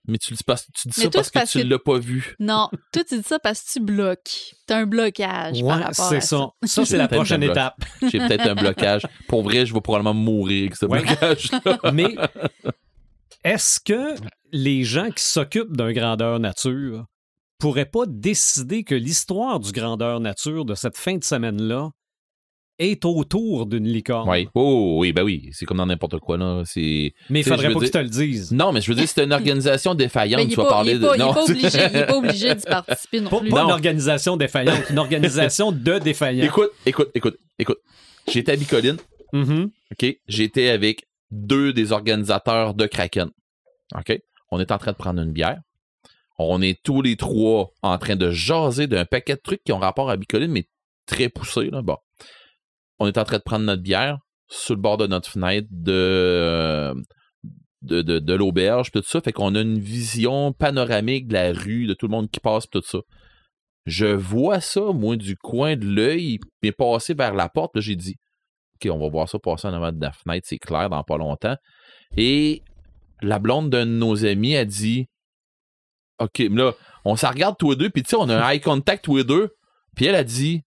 Mais 0.07 0.16
tu 0.16 0.32
le 0.32 0.36
dis, 0.39 0.45
pas, 0.45 0.57
tu 0.57 0.89
dis 0.89 0.95
Mais 0.97 1.05
ça 1.05 1.11
toi, 1.11 1.19
parce 1.20 1.28
que 1.31 1.39
parce 1.39 1.51
tu 1.53 1.59
que- 1.59 1.65
l'as 1.66 1.78
pas 1.78 1.99
vu. 1.99 2.35
Non, 2.40 2.70
toi, 2.93 3.05
tu 3.05 3.19
dis 3.19 3.23
ça 3.23 3.39
parce 3.39 3.62
que 3.62 3.73
tu 3.73 3.81
bloques. 3.81 4.55
T'as 4.66 4.78
un 4.78 4.86
blocage 4.86 5.61
par 5.61 5.77
Ouais, 5.78 5.82
rapport 5.85 6.09
c'est 6.09 6.16
à 6.16 6.20
ça. 6.23 6.49
Ça, 6.65 6.85
c'est 6.86 6.97
la 6.97 7.09
prochaine 7.09 7.43
étape. 7.43 7.77
J'ai 8.03 8.19
peut-être 8.19 8.49
un 8.49 8.55
blocage. 8.55 9.03
Pour 9.28 9.43
vrai, 9.43 9.66
je 9.66 9.74
vais 9.74 9.81
probablement 9.82 10.15
mourir 10.15 10.62
avec 10.62 10.77
ce 10.77 10.86
Ouais. 10.86 11.03
blocage-là. 11.05 11.78
Mais 11.93 12.16
est-ce 13.44 13.81
que 13.81 14.15
les 14.52 14.85
gens 14.85 15.10
qui 15.10 15.23
s'occupent 15.24 15.77
d'un 15.77 15.93
grandeur 15.93 16.40
nature 16.40 17.05
pourraient 17.59 17.86
pas 17.86 18.05
décider 18.06 18.85
que 18.85 18.94
l'histoire 18.94 19.60
du 19.60 19.73
grandeur 19.73 20.20
nature 20.20 20.65
de 20.65 20.74
cette 20.74 20.97
fin 20.97 21.16
de 21.16 21.24
semaine-là 21.24 21.90
est 22.81 23.05
autour 23.05 23.66
d'une 23.66 23.89
licorne? 23.89 24.28
Oui. 24.31 24.48
Oh, 24.55 24.98
oui, 25.01 25.12
ben 25.12 25.23
oui. 25.24 25.51
C'est 25.52 25.66
comme 25.66 25.78
dans 25.78 25.86
n'importe 25.86 26.19
quoi, 26.20 26.36
là. 26.36 26.62
C'est. 26.65 27.12
Mais 27.28 27.40
il 27.40 27.44
faudrait 27.44 27.66
pas 27.73 27.81
qu'ils 27.81 27.81
dire- 27.82 27.90
te 27.90 27.98
le 27.98 28.09
disent. 28.09 28.52
Non, 28.52 28.70
mais 28.73 28.81
je 28.81 28.89
veux 28.90 28.94
dire, 28.94 29.09
c'est 29.09 29.24
une 29.24 29.32
organisation 29.32 29.94
défaillante. 29.97 30.40
Mais 30.40 30.47
tu 30.47 30.52
est 30.52 30.56
vas 30.56 30.62
pas, 30.65 30.69
parler 30.70 30.93
il 30.93 31.01
pas- 31.01 31.09
de. 31.09 31.16
il 31.16 31.20
est 31.20 31.24
Non, 31.24 31.35
pas 31.35 31.44
obligé, 31.44 31.69
il 31.90 31.97
est 31.97 32.06
pas 32.06 32.16
obligé 32.16 32.55
d'y 32.55 32.62
participer 32.65 33.20
non 33.20 33.31
Pas, 33.31 33.40
plus. 33.40 33.48
pas 33.51 33.60
une 33.62 33.66
Non. 33.69 33.73
organisation 33.74 34.36
défaillante, 34.36 34.82
une 34.90 34.98
organisation 34.98 35.73
de 35.73 35.98
défaillants. 35.98 36.44
Écoute, 36.47 36.70
écoute, 36.86 37.10
écoute, 37.15 37.36
écoute. 37.59 37.78
J'étais 38.31 38.52
à 38.52 38.56
Bicoline. 38.56 38.98
Mhm. 39.32 39.70
OK? 39.93 40.16
J'étais 40.28 40.69
avec 40.69 41.02
deux 41.30 41.72
des 41.72 41.92
organisateurs 41.92 42.74
de 42.74 42.86
Kraken. 42.86 43.30
On 44.50 44.60
est 44.60 44.72
en 44.72 44.78
train 44.78 44.92
de 44.92 44.96
prendre 44.96 45.20
une 45.20 45.32
bière. 45.32 45.60
On 46.38 46.62
est 46.62 46.80
tous 46.82 47.02
les 47.02 47.16
trois 47.16 47.70
en 47.82 47.98
train 47.98 48.16
de 48.16 48.30
jaser 48.30 48.86
d'un 48.86 49.05
paquet 49.05 49.34
de 49.34 49.40
trucs 49.40 49.62
qui 49.64 49.72
ont 49.72 49.78
rapport 49.78 50.09
à 50.09 50.16
Bicoline, 50.16 50.52
mais 50.52 50.68
très 51.06 51.28
poussés. 51.28 51.70
Là. 51.70 51.82
Bon. 51.82 51.96
On 52.98 53.06
est 53.06 53.18
en 53.18 53.24
train 53.24 53.38
de 53.38 53.42
prendre 53.42 53.64
notre 53.64 53.82
bière 53.82 54.18
sur 54.48 54.74
le 54.74 54.80
bord 54.80 54.96
de 54.96 55.06
notre 55.06 55.28
fenêtre 55.28 55.66
de, 55.70 55.92
euh, 55.92 56.94
de, 57.82 58.02
de, 58.02 58.34
l'auberge, 58.34 58.90
tout 58.92 59.02
ça. 59.05 59.20
Fait 59.20 59.32
qu'on 59.32 59.55
a 59.56 59.60
une 59.60 59.80
vision 59.80 60.52
panoramique 60.52 61.26
de 61.26 61.34
la 61.34 61.52
rue, 61.52 61.86
de 61.86 61.94
tout 61.94 62.06
le 62.06 62.12
monde 62.12 62.30
qui 62.30 62.40
passe, 62.40 62.68
tout 62.70 62.82
ça. 62.82 62.98
Je 63.84 64.06
vois 64.06 64.60
ça, 64.60 64.92
moi, 64.92 65.16
du 65.16 65.36
coin 65.36 65.76
de 65.76 65.86
l'œil, 65.86 66.38
mais 66.62 66.72
passer 66.72 67.14
vers 67.14 67.34
la 67.34 67.48
porte, 67.48 67.80
j'ai 67.80 67.96
dit, 67.96 68.16
OK, 68.80 68.90
on 68.92 68.98
va 68.98 69.09
voir 69.09 69.28
ça 69.28 69.38
passer 69.38 69.68
en 69.68 69.74
avant 69.74 69.92
de 69.92 70.00
la 70.00 70.12
fenêtre, 70.12 70.46
c'est 70.48 70.59
clair, 70.59 70.88
dans 70.90 71.02
pas 71.02 71.16
longtemps. 71.16 71.56
Et 72.16 72.62
la 73.22 73.38
blonde 73.38 73.70
d'un 73.70 73.86
de 73.86 73.90
nos 73.90 74.24
amis 74.24 74.56
a 74.56 74.64
dit 74.64 75.09
OK, 76.18 76.38
mais 76.38 76.62
là, 76.62 76.72
on 77.05 77.16
s'en 77.16 77.30
regarde 77.30 77.56
tous 77.59 77.70
les 77.70 77.76
deux, 77.76 77.90
puis 77.90 78.02
tu 78.02 78.10
sais, 78.10 78.16
on 78.16 78.28
a 78.28 78.36
un 78.36 78.50
eye 78.50 78.60
contact 78.60 79.05
tous 79.05 79.18
les 79.18 79.24
deux. 79.24 79.55
Puis 79.94 80.06
elle 80.06 80.14
a 80.14 80.24
dit 80.24 80.62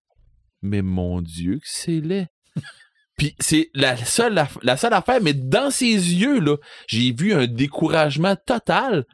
Mais 0.61 0.81
mon 0.81 1.21
Dieu, 1.21 1.57
que 1.57 1.65
c'est 1.65 1.99
laid. 1.99 2.27
puis 3.17 3.35
c'est 3.39 3.69
la 3.73 3.97
seule, 3.97 4.41
la 4.61 4.77
seule 4.77 4.93
affaire, 4.93 5.21
mais 5.21 5.33
dans 5.33 5.71
ses 5.71 5.85
yeux, 5.85 6.39
là, 6.39 6.57
j'ai 6.88 7.13
vu 7.13 7.33
un 7.33 7.47
découragement 7.47 8.35
total. 8.45 9.05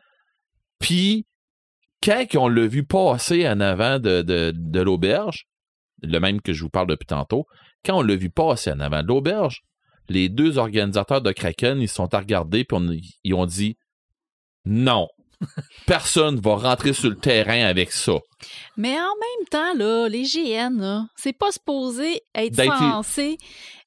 Puis 0.80 1.26
quand 2.04 2.24
on 2.36 2.48
l'a 2.48 2.68
vu 2.68 2.86
passer 2.86 3.48
en 3.48 3.60
avant 3.60 4.00
de, 4.00 4.22
de 4.22 4.82
l'auberge, 4.82 5.48
le 6.04 6.20
même 6.20 6.42
que 6.42 6.54
je 6.54 6.62
vous 6.62 6.70
parle 6.70 6.88
depuis 6.88 7.08
tantôt, 7.08 7.48
quand 7.86 7.98
on 7.98 8.02
l'a 8.02 8.16
vu 8.16 8.30
passer 8.30 8.72
en 8.72 8.80
avant 8.80 9.02
de 9.04 9.08
l'auberge, 9.08 9.62
les 10.10 10.30
deux 10.30 10.58
organisateurs 10.58 11.22
de 11.22 11.32
Kraken, 11.32 11.82
ils 11.82 11.88
se 11.90 11.96
sont 11.96 12.14
à 12.14 12.20
regarder 12.20 12.64
puis 12.64 12.78
on- 12.78 12.98
ils 13.24 13.34
ont 13.34 13.46
dit 13.46 13.78
non, 14.66 15.08
personne 15.86 16.40
va 16.40 16.56
rentrer 16.56 16.94
sur 16.94 17.10
le 17.10 17.16
terrain 17.16 17.66
avec 17.66 17.92
ça. 17.92 18.14
Mais 18.76 18.94
en 19.00 19.04
même 19.04 19.48
temps, 19.50 19.74
là, 19.76 20.08
les 20.10 20.24
GN, 20.24 21.08
c'est 21.16 21.34
pas 21.34 21.52
supposé 21.52 22.22
être 22.36 22.54
D'être- 22.56 22.78
censé 22.78 23.38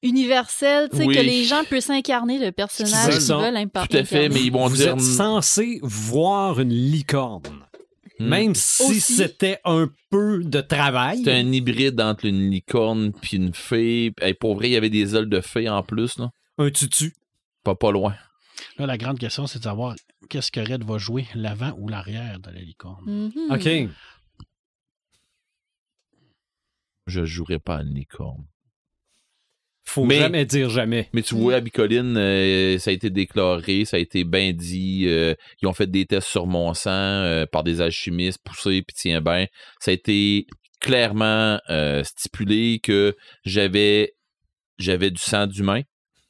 universel, 0.03 0.89
tu 0.91 0.97
sais, 0.99 1.05
Oui. 1.05 1.15
que 1.15 1.21
les 1.21 1.45
gens 1.45 1.63
puissent 1.65 1.91
incarner 1.91 2.39
le 2.39 2.53
personnage 2.53 3.19
qu'ils 3.19 3.35
veulent 3.35 3.57
imparter. 3.57 3.89
Tout 3.99 4.03
à 4.03 4.05
fait, 4.05 4.29
mais 4.29 4.41
ils 4.43 4.53
vont 4.53 4.67
Vous 4.67 4.77
dire 4.77 4.95
êtes 4.95 5.01
censé 5.01 5.79
voir 5.83 6.61
une 6.61 6.71
licorne. 6.73 7.43
Hmm. 8.21 8.29
Même 8.29 8.55
si 8.55 8.83
Aussi. 8.83 9.01
c'était 9.01 9.61
un 9.65 9.91
peu 10.11 10.45
de 10.45 10.61
travail. 10.61 11.23
C'est 11.25 11.33
un 11.33 11.51
hybride 11.51 11.99
entre 12.03 12.27
une 12.27 12.51
licorne 12.51 13.13
puis 13.13 13.39
une 13.39 13.55
fée. 13.55 14.13
Hey, 14.21 14.35
pour 14.35 14.57
vrai, 14.57 14.69
il 14.69 14.73
y 14.73 14.77
avait 14.77 14.91
des 14.91 15.17
ailes 15.17 15.31
de 15.31 15.41
fée 15.41 15.71
en 15.71 15.83
plus, 15.83 16.19
là. 16.19 16.31
Un 16.59 16.71
tutu. 16.71 17.15
Pas 17.65 17.75
pas 17.75 17.91
loin. 17.91 18.15
Là, 18.77 18.85
la 18.85 18.99
grande 18.99 19.19
question, 19.19 19.47
c'est 19.47 19.61
de 19.61 19.65
savoir 19.65 19.97
qu'est-ce 20.29 20.53
que 20.53 20.61
Red 20.61 20.85
va 20.85 20.99
jouer, 20.99 21.27
l'avant 21.35 21.75
ou 21.79 21.89
l'arrière 21.89 22.39
de 22.41 22.51
la 22.51 22.61
licorne. 22.61 23.31
Mhm. 23.35 23.53
OK. 23.53 23.89
Je 27.07 27.25
jouerais 27.25 27.59
pas 27.59 27.79
à 27.79 27.83
une 27.83 27.95
licorne. 27.95 28.45
Faut 29.93 30.05
Mais- 30.05 30.19
jamais 30.19 30.45
dire 30.45 30.71
jamais. 30.71 31.09
Mais 31.13 31.23
tu 31.23 31.35
vois, 31.35 31.57
à 31.57 31.61
Bicoline, 31.61 32.17
euh, 32.17 32.79
ça 32.79 32.91
a 32.91 32.93
été 32.93 33.11
déclaré, 33.11 33.85
ça 33.85 33.97
a 33.97 34.01
été 34.01 34.23
bien 34.23 34.53
dit. 34.53 35.07
euh, 35.09 35.35
ils 35.61 35.67
ont 35.67 35.73
fait 35.73 35.89
des 35.91 36.07
tests 36.07 36.29
sur 36.29 36.47
mon 36.47 36.73
sang 36.75 36.91
euh, 36.93 37.45
par 37.51 37.65
des 37.65 37.81
alchimistes 37.81 38.39
poussés, 38.45 38.83
puis 38.87 38.95
tiens 38.97 39.21
ben, 39.21 39.47
ça 39.81 39.91
a 39.91 39.95
été 39.95 40.47
clairement 40.81 41.59
euh, 41.71 42.05
stipulé 42.05 42.79
que 42.81 43.17
j'avais 43.45 44.13
j'avais 44.79 45.11
du 45.11 45.21
sang 45.21 45.47
d'humain. 45.49 45.83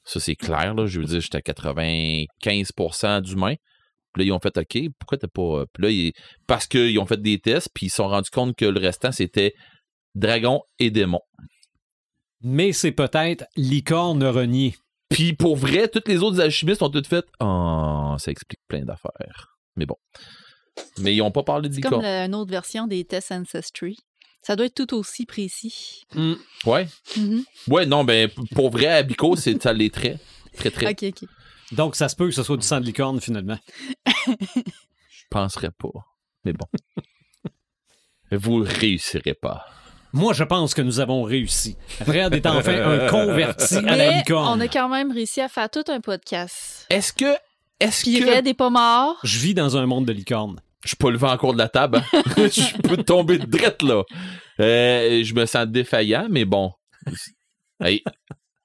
Ça, 0.04 0.18
c'est 0.20 0.36
clair, 0.36 0.74
là. 0.74 0.86
Je 0.86 0.98
veux 0.98 1.04
dire, 1.06 1.20
j'étais 1.20 1.36
à 1.36 1.40
95% 1.42 3.20
d'humain. 3.20 3.54
Puis 4.12 4.22
là, 4.22 4.24
ils 4.24 4.32
ont 4.32 4.40
fait 4.40 4.56
OK, 4.56 4.78
pourquoi 4.98 5.18
t'as 5.18 5.28
pas. 5.28 5.64
Puis 5.72 5.82
là, 5.82 5.90
ils- 5.90 6.12
parce 6.46 6.66
qu'ils 6.66 6.98
ont 6.98 7.06
fait 7.06 7.20
des 7.20 7.38
tests, 7.38 7.68
puis 7.74 7.86
ils 7.86 7.90
se 7.90 7.96
sont 7.96 8.08
rendus 8.08 8.30
compte 8.30 8.56
que 8.56 8.64
le 8.64 8.80
restant, 8.80 9.12
c'était 9.12 9.52
dragon 10.14 10.62
et 10.78 10.90
démon. 10.90 11.20
Mais 12.42 12.72
c'est 12.72 12.92
peut-être 12.92 13.44
licorne 13.56 14.24
reniée. 14.24 14.76
Puis 15.08 15.32
pour 15.32 15.56
vrai, 15.56 15.88
tous 15.88 16.02
les 16.06 16.18
autres 16.18 16.40
alchimistes 16.40 16.82
ont 16.82 16.90
tout 16.90 17.02
fait. 17.06 17.26
Oh, 17.40 18.14
ça 18.18 18.30
explique 18.30 18.60
plein 18.68 18.84
d'affaires. 18.84 19.58
Mais 19.76 19.86
bon. 19.86 19.96
Mais 20.98 21.14
ils 21.14 21.22
ont 21.22 21.32
pas 21.32 21.42
parlé 21.42 21.68
de 21.68 21.74
C'est 21.74 21.80
comme 21.80 22.04
une 22.04 22.34
autre 22.34 22.50
version 22.50 22.86
des 22.86 23.04
tests 23.04 23.32
Ancestry. 23.32 23.98
Ça 24.42 24.56
doit 24.56 24.66
être 24.66 24.74
tout 24.74 24.96
aussi 24.96 25.26
précis. 25.26 26.04
Ouais. 26.64 26.88
Mhm. 27.16 27.44
Ouais, 27.68 27.84
non, 27.84 28.04
ben 28.04 28.30
pour 28.54 28.70
vrai, 28.70 28.86
à 28.86 29.02
Bico, 29.02 29.36
c'est 29.36 29.60
ça 29.62 29.72
les 29.72 29.90
traits. 29.90 30.18
Très, 30.56 30.70
très. 30.70 30.90
OK, 30.90 31.02
OK. 31.02 31.28
Donc, 31.72 31.94
ça 31.94 32.08
se 32.08 32.16
peut 32.16 32.26
que 32.26 32.34
ce 32.34 32.42
soit 32.42 32.56
du 32.56 32.66
sang 32.66 32.80
de 32.80 32.86
licorne, 32.86 33.20
finalement. 33.20 33.58
Je 34.06 35.24
penserais 35.30 35.70
pas. 35.70 35.90
Mais 36.44 36.52
bon. 36.52 36.66
Vous 38.32 38.64
réussirez 38.64 39.34
pas. 39.34 39.66
Moi, 40.12 40.32
je 40.32 40.44
pense 40.44 40.74
que 40.74 40.82
nous 40.82 41.00
avons 41.00 41.22
réussi. 41.22 41.76
Red 42.06 42.34
est 42.34 42.46
enfin 42.46 42.82
un 42.84 43.08
converti 43.08 43.76
à 43.76 43.80
la 43.82 43.96
Mais 43.96 44.16
licorne. 44.18 44.58
on 44.58 44.60
a 44.60 44.68
quand 44.68 44.88
même 44.88 45.12
réussi 45.12 45.40
à 45.40 45.48
faire 45.48 45.70
tout 45.70 45.84
un 45.88 46.00
podcast. 46.00 46.86
Est-ce 46.90 47.12
que. 47.12 47.34
Est-ce 47.78 48.02
Puis 48.02 48.20
que. 48.20 48.36
Red 48.36 48.46
est 48.46 48.54
pas 48.54 48.70
mort. 48.70 49.16
Je 49.24 49.38
vis 49.38 49.54
dans 49.54 49.76
un 49.76 49.86
monde 49.86 50.06
de 50.06 50.12
licorne. 50.12 50.60
Je 50.82 50.88
suis 50.88 50.96
pas 50.96 51.10
levé 51.10 51.26
encore 51.26 51.52
de 51.52 51.58
la 51.58 51.68
table. 51.68 52.02
hein? 52.12 52.22
je 52.36 52.76
peux 52.82 52.96
tomber 52.96 53.38
de 53.38 53.46
drette, 53.46 53.82
là. 53.82 54.02
Euh, 54.60 55.22
je 55.22 55.34
me 55.34 55.44
sens 55.46 55.66
défaillant, 55.66 56.26
mais 56.30 56.44
bon. 56.44 56.72
Hey, 57.82 58.02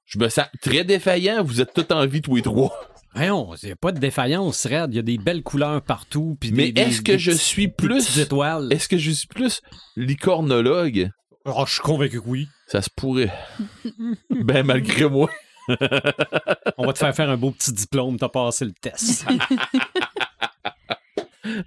je 0.06 0.18
me 0.20 0.30
sens 0.30 0.46
très 0.62 0.84
défaillant. 0.84 1.44
Vous 1.44 1.62
êtes 1.62 1.74
tous 1.74 1.94
en 1.94 2.06
vie, 2.06 2.22
tous 2.22 2.36
les 2.38 2.42
trois. 2.42 2.74
Voyons, 3.14 3.54
il 3.62 3.68
n'y 3.68 3.72
a 3.72 3.76
pas 3.78 3.92
de 3.94 4.00
défaillance, 4.00 4.66
Red. 4.66 4.94
Il 4.94 4.96
y 4.98 5.00
a 5.00 5.02
des 5.02 5.18
belles 5.18 5.42
couleurs 5.44 5.82
partout. 5.82 6.36
puis 6.40 6.52
Mais 6.52 6.72
des- 6.74 6.82
est-ce 6.82 7.02
que 7.02 7.14
des 7.14 7.20
je 7.20 7.32
petits- 7.32 7.44
suis 7.44 7.68
des 7.68 7.74
plus. 7.74 8.04
petites 8.06 8.18
étoiles? 8.18 8.68
Est-ce 8.72 8.88
que 8.90 8.98
je 8.98 9.12
suis 9.12 9.28
plus 9.28 9.62
licornologue? 9.96 11.10
Oh, 11.46 11.64
je 11.68 11.74
suis 11.74 11.82
convaincu 11.82 12.20
que 12.22 12.28
oui. 12.28 12.48
Ça 12.68 12.82
se 12.82 12.90
pourrait. 12.90 13.32
ben, 14.30 14.66
malgré 14.66 15.08
moi. 15.10 15.30
On 16.78 16.86
va 16.86 16.94
te 16.94 17.00
faire 17.00 17.16
faire 17.16 17.30
un 17.30 17.38
beau 17.38 17.52
petit 17.52 17.72
diplôme. 17.72 18.18
T'as 18.18 18.30
passé 18.30 18.66
le 18.66 18.72
test. 18.74 19.26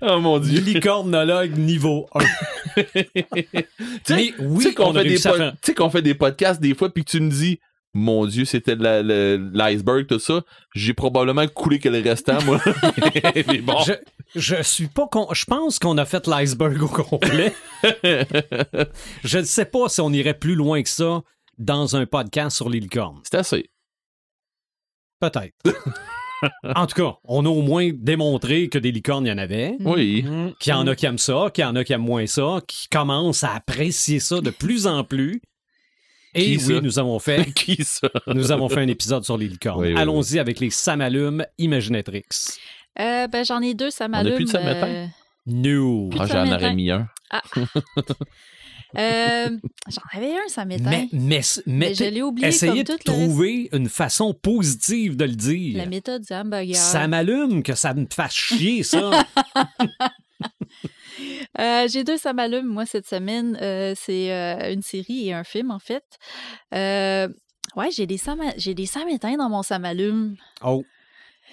Oh 0.00 0.18
mon 0.18 0.40
dieu. 0.40 0.60
Licornologue 0.60 1.56
niveau 1.56 2.08
1. 2.12 2.18
Tu 2.74 2.82
sais- 2.82 3.16
Mais 4.10 4.34
oui, 4.40 4.56
tu 4.56 4.62
sais 4.62 4.74
qu'on 4.74 4.92
fait, 4.92 6.02
des 6.02 6.08
fait 6.10 6.14
podcasts 6.14 6.60
des 6.60 6.74
fois, 6.74 6.92
puis 6.92 7.04
que 7.04 7.10
tu 7.10 7.20
me 7.20 7.30
dis, 7.30 7.60
mon 7.94 8.26
Dieu, 8.26 8.44
c'était 8.44 8.74
l'iceberg, 8.74 10.06
tout 10.08 10.18
ça. 10.18 10.42
J'ai 10.74 10.94
probablement 10.94 11.46
coulé 11.46 11.78
que 11.78 11.88
le 11.88 12.00
restant, 12.00 12.42
moi. 12.44 12.60
Mais 13.46 13.58
bon. 13.58 13.78
Je, 13.86 13.92
je 14.34 14.62
suis 14.62 14.88
pas 14.88 15.06
con... 15.08 15.28
Je 15.32 15.44
pense 15.44 15.78
qu'on 15.78 15.98
a 15.98 16.04
fait 16.04 16.26
l'iceberg 16.26 16.82
au 16.82 16.88
complet. 16.88 17.54
je 19.24 19.38
ne 19.38 19.44
sais 19.44 19.64
pas 19.64 19.88
si 19.88 20.00
on 20.00 20.12
irait 20.12 20.38
plus 20.38 20.54
loin 20.54 20.82
que 20.82 20.88
ça 20.88 21.22
dans 21.58 21.96
un 21.96 22.06
podcast 22.06 22.56
sur 22.56 22.68
les 22.68 22.80
licornes. 22.80 23.20
C'est 23.24 23.36
assez. 23.38 23.70
Peut-être. 25.20 25.54
en 26.74 26.86
tout 26.86 26.94
cas, 26.94 27.16
on 27.24 27.44
a 27.44 27.48
au 27.48 27.62
moins 27.62 27.90
démontré 27.92 28.68
que 28.68 28.78
des 28.78 28.92
licornes, 28.92 29.26
il 29.26 29.30
y 29.30 29.32
en 29.32 29.38
avait. 29.38 29.76
Oui. 29.80 30.24
Qu'il 30.60 30.70
y 30.70 30.74
en 30.74 30.86
a 30.86 30.94
qui 30.94 31.06
aiment 31.06 31.18
ça, 31.18 31.50
qu'il 31.52 31.62
y 31.62 31.66
en 31.66 31.74
a 31.76 31.82
qui 31.84 31.92
aiment 31.92 32.02
moins 32.02 32.26
ça, 32.26 32.60
qui 32.66 32.88
commencent 32.88 33.44
à 33.44 33.54
apprécier 33.54 34.20
ça 34.20 34.40
de 34.40 34.50
plus 34.50 34.86
en 34.86 35.02
plus. 35.04 35.40
Et 36.34 36.42
Qui 36.44 36.50
oui, 36.66 36.74
ça? 36.74 36.80
nous 36.82 36.98
avons 36.98 37.18
fait 37.18 37.52
Qui 37.54 37.82
ça? 37.84 38.08
nous 38.28 38.52
avons 38.52 38.68
fait 38.68 38.80
un 38.80 38.88
épisode 38.88 39.24
sur 39.24 39.36
les 39.38 39.48
licornes. 39.48 39.80
Oui, 39.80 39.94
oui, 39.94 39.98
Allons-y 39.98 40.38
avec 40.38 40.60
les 40.60 40.70
Samalumes 40.70 41.44
Imaginatrix. 41.56 42.22
Euh, 43.00 43.26
ben, 43.28 43.44
j'en 43.44 43.60
ai 43.62 43.74
deux, 43.74 43.90
ça 43.90 44.08
m'allume. 44.08 44.34
plus 44.34 44.44
de 44.44 44.50
samétain? 44.50 44.86
euh, 44.86 45.06
New. 45.46 46.08
Puis- 46.10 46.18
Ah, 46.22 46.26
j'en 46.26 46.52
aurais 46.52 46.74
mis 46.74 46.90
un. 46.90 47.08
euh, 48.98 49.48
j'en 49.88 50.02
avais 50.18 50.32
un, 50.34 50.48
ça 50.48 50.64
m'éteint. 50.64 50.90
Mais, 50.90 51.08
mais, 51.12 51.40
mais, 51.66 51.74
Mais 51.88 51.94
je 51.94 52.04
l'ai 52.04 52.22
oublié 52.22 52.48
essayez 52.48 52.84
comme 52.84 52.96
de 52.96 53.02
trouver 53.02 53.68
une 53.72 53.88
façon 53.88 54.32
positive 54.34 55.16
de 55.16 55.24
le 55.24 55.34
dire. 55.34 55.76
La 55.76 55.86
méthode 55.86 56.22
du 56.22 56.32
hamburger. 56.32 56.74
Ça 56.76 57.06
m'allume 57.06 57.62
que 57.62 57.74
ça 57.74 57.94
me 57.94 58.06
fasse 58.12 58.32
chier, 58.34 58.82
ça. 58.82 59.10
Euh, 61.58 61.88
J'ai 61.88 62.04
deux 62.04 62.16
ça 62.16 62.32
m'allume, 62.32 62.66
moi, 62.66 62.86
cette 62.86 63.06
semaine. 63.08 63.58
Euh, 63.60 63.94
c'est 63.96 64.32
euh, 64.32 64.72
une 64.72 64.82
série 64.82 65.28
et 65.28 65.32
un 65.32 65.42
film, 65.42 65.72
en 65.72 65.80
fait. 65.80 66.04
Euh, 66.74 67.26
ouais, 67.74 67.90
j'ai 67.90 68.06
des 68.06 68.18
Sam- 68.18 68.52
j'ai 68.56 68.74
des 68.74 68.86
samétins 68.86 69.36
dans 69.36 69.48
mon 69.48 69.64
samalume. 69.64 70.36
oh, 70.62 70.84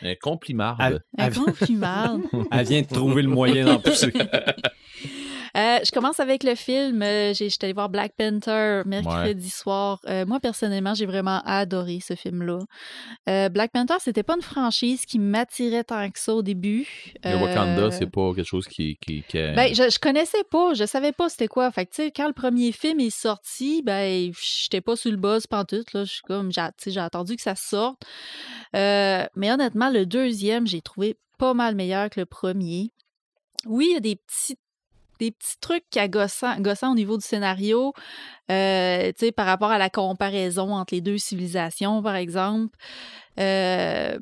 Un 0.01 0.15
compliment. 0.15 0.76
Elle- 0.80 1.01
Un 1.17 1.27
elle, 1.27 1.34
compliment. 1.34 2.19
elle 2.51 2.65
vient 2.67 2.81
de 2.81 2.88
trouver 2.88 3.22
le 3.22 3.30
moyen 3.30 3.65
d'en 3.65 3.80
pousser. 3.80 4.11
Euh, 5.56 5.80
je 5.86 5.91
commence 5.91 6.19
avec 6.19 6.44
le 6.44 6.56
film. 6.56 7.02
Euh, 7.02 7.34
j'ai- 7.34 7.49
J'étais 7.49 7.65
allée 7.68 7.73
voir 7.73 7.90
Black 7.90 8.14
Panther 8.18 8.82
mercredi 8.86 9.49
soir. 9.49 10.02
Euh, 10.07 10.26
moi, 10.26 10.40
personnellement, 10.40 10.94
j'ai 10.94 11.06
vraiment 11.06 11.41
adoré 11.45 11.99
ce 12.06 12.14
film-là. 12.15 12.60
Euh, 13.30 13.49
Black 13.49 13.72
Panther, 13.72 13.95
c'était 13.99 14.23
pas 14.23 14.36
une 14.36 14.41
franchise 14.41 15.06
qui 15.06 15.18
m'attirait 15.19 15.84
tant 15.86 16.10
que 16.10 16.19
ça 16.19 16.34
au 16.36 16.41
début. 16.41 16.86
Le 17.23 17.38
Wakanda, 17.41 17.91
c'est 17.91 18.07
pas 18.11 18.34
quelque 18.34 18.45
chose 18.48 18.68
qui. 18.68 18.98
qui, 18.99 19.23
qui 19.27 19.38
est- 19.38 19.53
Ben, 19.56 19.73
je, 19.73 19.90
je 19.90 19.99
connaissais 19.99 20.44
pas, 20.52 20.73
je 20.73 20.86
savais 20.86 21.11
pas 21.14 21.30
c'était 21.30 21.48
quoi. 21.48 21.72
Fait 21.72 21.86
que, 21.86 22.10
quand 22.10 22.27
le 22.27 22.34
premier 22.34 22.72
film 22.72 22.99
est 22.99 23.10
sorti, 23.10 23.82
ben, 23.82 24.32
j'étais 24.41 24.82
pas 24.82 24.95
sur 24.95 25.11
le 25.11 25.18
buzz 25.18 25.48
pantoute, 25.48 25.94
là. 25.94 26.03
Je 26.03 26.11
suis 26.14 26.22
comme, 26.23 26.52
j'ai, 26.52 26.99
attendu 26.99 27.36
que 27.38 27.41
ça 27.41 27.56
sorte. 27.56 28.02
Mais 28.73 29.52
honnêtement, 29.52 29.90
le 29.90 30.06
deuxième, 30.06 30.68
j'ai 30.68 30.82
trouvé 30.82 31.18
pas 31.38 31.53
mal 31.53 31.76
meilleur 31.76 32.10
que 32.10 32.19
le 32.19 32.26
premier. 32.26 32.91
Oui, 33.65 33.88
il 33.90 33.94
y 33.94 33.98
a 33.98 33.99
des 33.99 34.15
petits 34.18 34.57
des 35.20 35.32
petits 35.32 35.60
trucs 35.60 35.98
agaçants, 35.98 36.60
gossants 36.60 36.92
au 36.92 36.96
niveau 36.96 37.18
du 37.18 37.26
scénario, 37.26 37.94
euh, 38.52 39.12
par 39.36 39.46
rapport 39.46 39.72
à 39.72 39.78
la 39.78 39.90
comparaison 39.90 40.74
entre 40.74 40.94
les 40.94 41.02
deux 41.02 41.18
civilisations, 41.18 42.02
par 42.02 42.16
exemple. 42.16 42.78
Euh, 43.40 44.18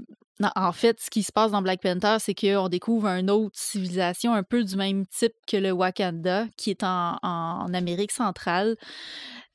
en 0.55 0.71
fait, 0.71 0.99
ce 0.99 1.09
qui 1.09 1.23
se 1.23 1.31
passe 1.31 1.51
dans 1.51 1.61
Black 1.61 1.81
Panther, 1.81 2.17
c'est 2.19 2.33
qu'on 2.33 2.67
découvre 2.67 3.07
une 3.07 3.29
autre 3.29 3.57
civilisation 3.57 4.33
un 4.33 4.43
peu 4.43 4.63
du 4.63 4.75
même 4.75 5.05
type 5.07 5.33
que 5.47 5.57
le 5.57 5.71
Wakanda, 5.71 6.47
qui 6.57 6.71
est 6.71 6.83
en, 6.83 7.17
Amérique 7.73 8.11
centrale. 8.11 8.75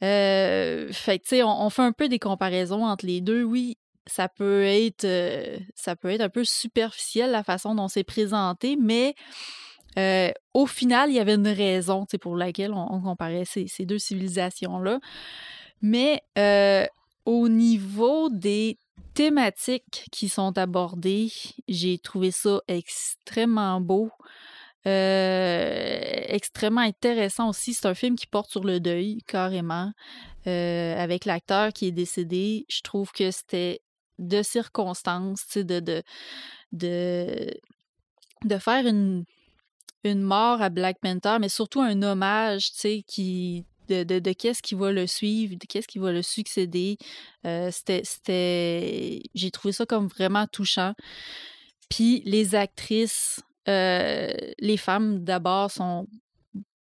Euh, 0.02 0.92
fait 0.92 1.18
tu 1.18 1.28
sais, 1.28 1.42
on, 1.42 1.66
on 1.66 1.70
fait 1.70 1.82
un 1.82 1.92
peu 1.92 2.08
des 2.08 2.18
comparaisons 2.18 2.86
entre 2.86 3.04
les 3.04 3.20
deux. 3.20 3.42
Oui, 3.42 3.76
ça 4.08 4.28
peut 4.28 4.64
être, 4.64 5.04
euh, 5.04 5.58
ça 5.74 5.94
peut 5.94 6.10
être 6.10 6.20
un 6.20 6.28
peu 6.28 6.44
superficiel 6.44 7.30
la 7.30 7.44
façon 7.44 7.74
dont 7.74 7.88
c'est 7.88 8.04
présenté, 8.04 8.76
mais 8.80 9.14
euh, 9.98 10.30
au 10.54 10.66
final, 10.66 11.10
il 11.10 11.16
y 11.16 11.20
avait 11.20 11.34
une 11.34 11.48
raison 11.48 12.06
pour 12.20 12.36
laquelle 12.36 12.72
on, 12.72 13.00
comparait 13.00 13.44
ces, 13.44 13.66
deux 13.84 13.98
civilisations-là. 13.98 15.00
Mais 15.82 16.22
euh, 16.38 16.86
au 17.24 17.48
niveau 17.48 18.28
des 18.30 18.78
thématiques 19.14 20.06
qui 20.12 20.28
sont 20.28 20.56
abordées, 20.56 21.32
j'ai 21.66 21.98
trouvé 21.98 22.30
ça 22.30 22.60
extrêmement 22.68 23.80
beau. 23.80 24.10
euh, 24.86 26.00
extrêmement 26.28 26.80
intéressant 26.82 27.50
aussi. 27.50 27.74
C'est 27.74 27.86
un 27.86 27.94
film 27.94 28.16
qui 28.16 28.26
porte 28.26 28.50
sur 28.50 28.64
le 28.64 28.80
deuil, 28.80 29.18
carrément. 29.26 29.92
Avec 30.46 31.26
l'acteur 31.26 31.74
qui 31.74 31.88
est 31.88 31.92
décédé, 31.92 32.64
je 32.70 32.80
trouve 32.80 33.12
que 33.12 33.30
c'était 33.30 33.82
de 34.18 34.42
circonstance, 34.42 35.42
tu 35.46 35.52
sais, 35.52 35.64
de, 35.64 35.80
de, 35.80 36.02
de, 36.72 37.50
de 38.44 38.56
faire 38.56 38.86
une, 38.86 39.26
une 40.04 40.22
mort 40.22 40.62
à 40.62 40.68
Black 40.68 40.98
Panther, 41.00 41.38
mais 41.40 41.48
surtout 41.48 41.80
un 41.80 42.00
hommage, 42.02 42.72
tu 42.72 42.78
sais, 42.78 43.04
qui 43.06 43.64
de, 43.88 44.04
de, 44.04 44.18
de 44.18 44.32
qu'est-ce 44.32 44.60
qui 44.62 44.74
va 44.74 44.92
le 44.92 45.06
suivre, 45.06 45.54
de 45.54 45.66
qu'est-ce 45.66 45.88
qui 45.88 45.98
va 45.98 46.12
le 46.12 46.20
succéder. 46.22 46.98
Euh, 47.46 47.70
c'était, 47.72 49.22
j'ai 49.34 49.50
trouvé 49.50 49.72
ça 49.72 49.86
comme 49.86 50.08
vraiment 50.08 50.46
touchant. 50.46 50.92
Puis 51.88 52.22
les 52.26 52.54
actrices, 52.54 53.40
euh, 53.66 54.30
les 54.58 54.76
femmes, 54.76 55.24
d'abord, 55.24 55.70
sont 55.70 56.06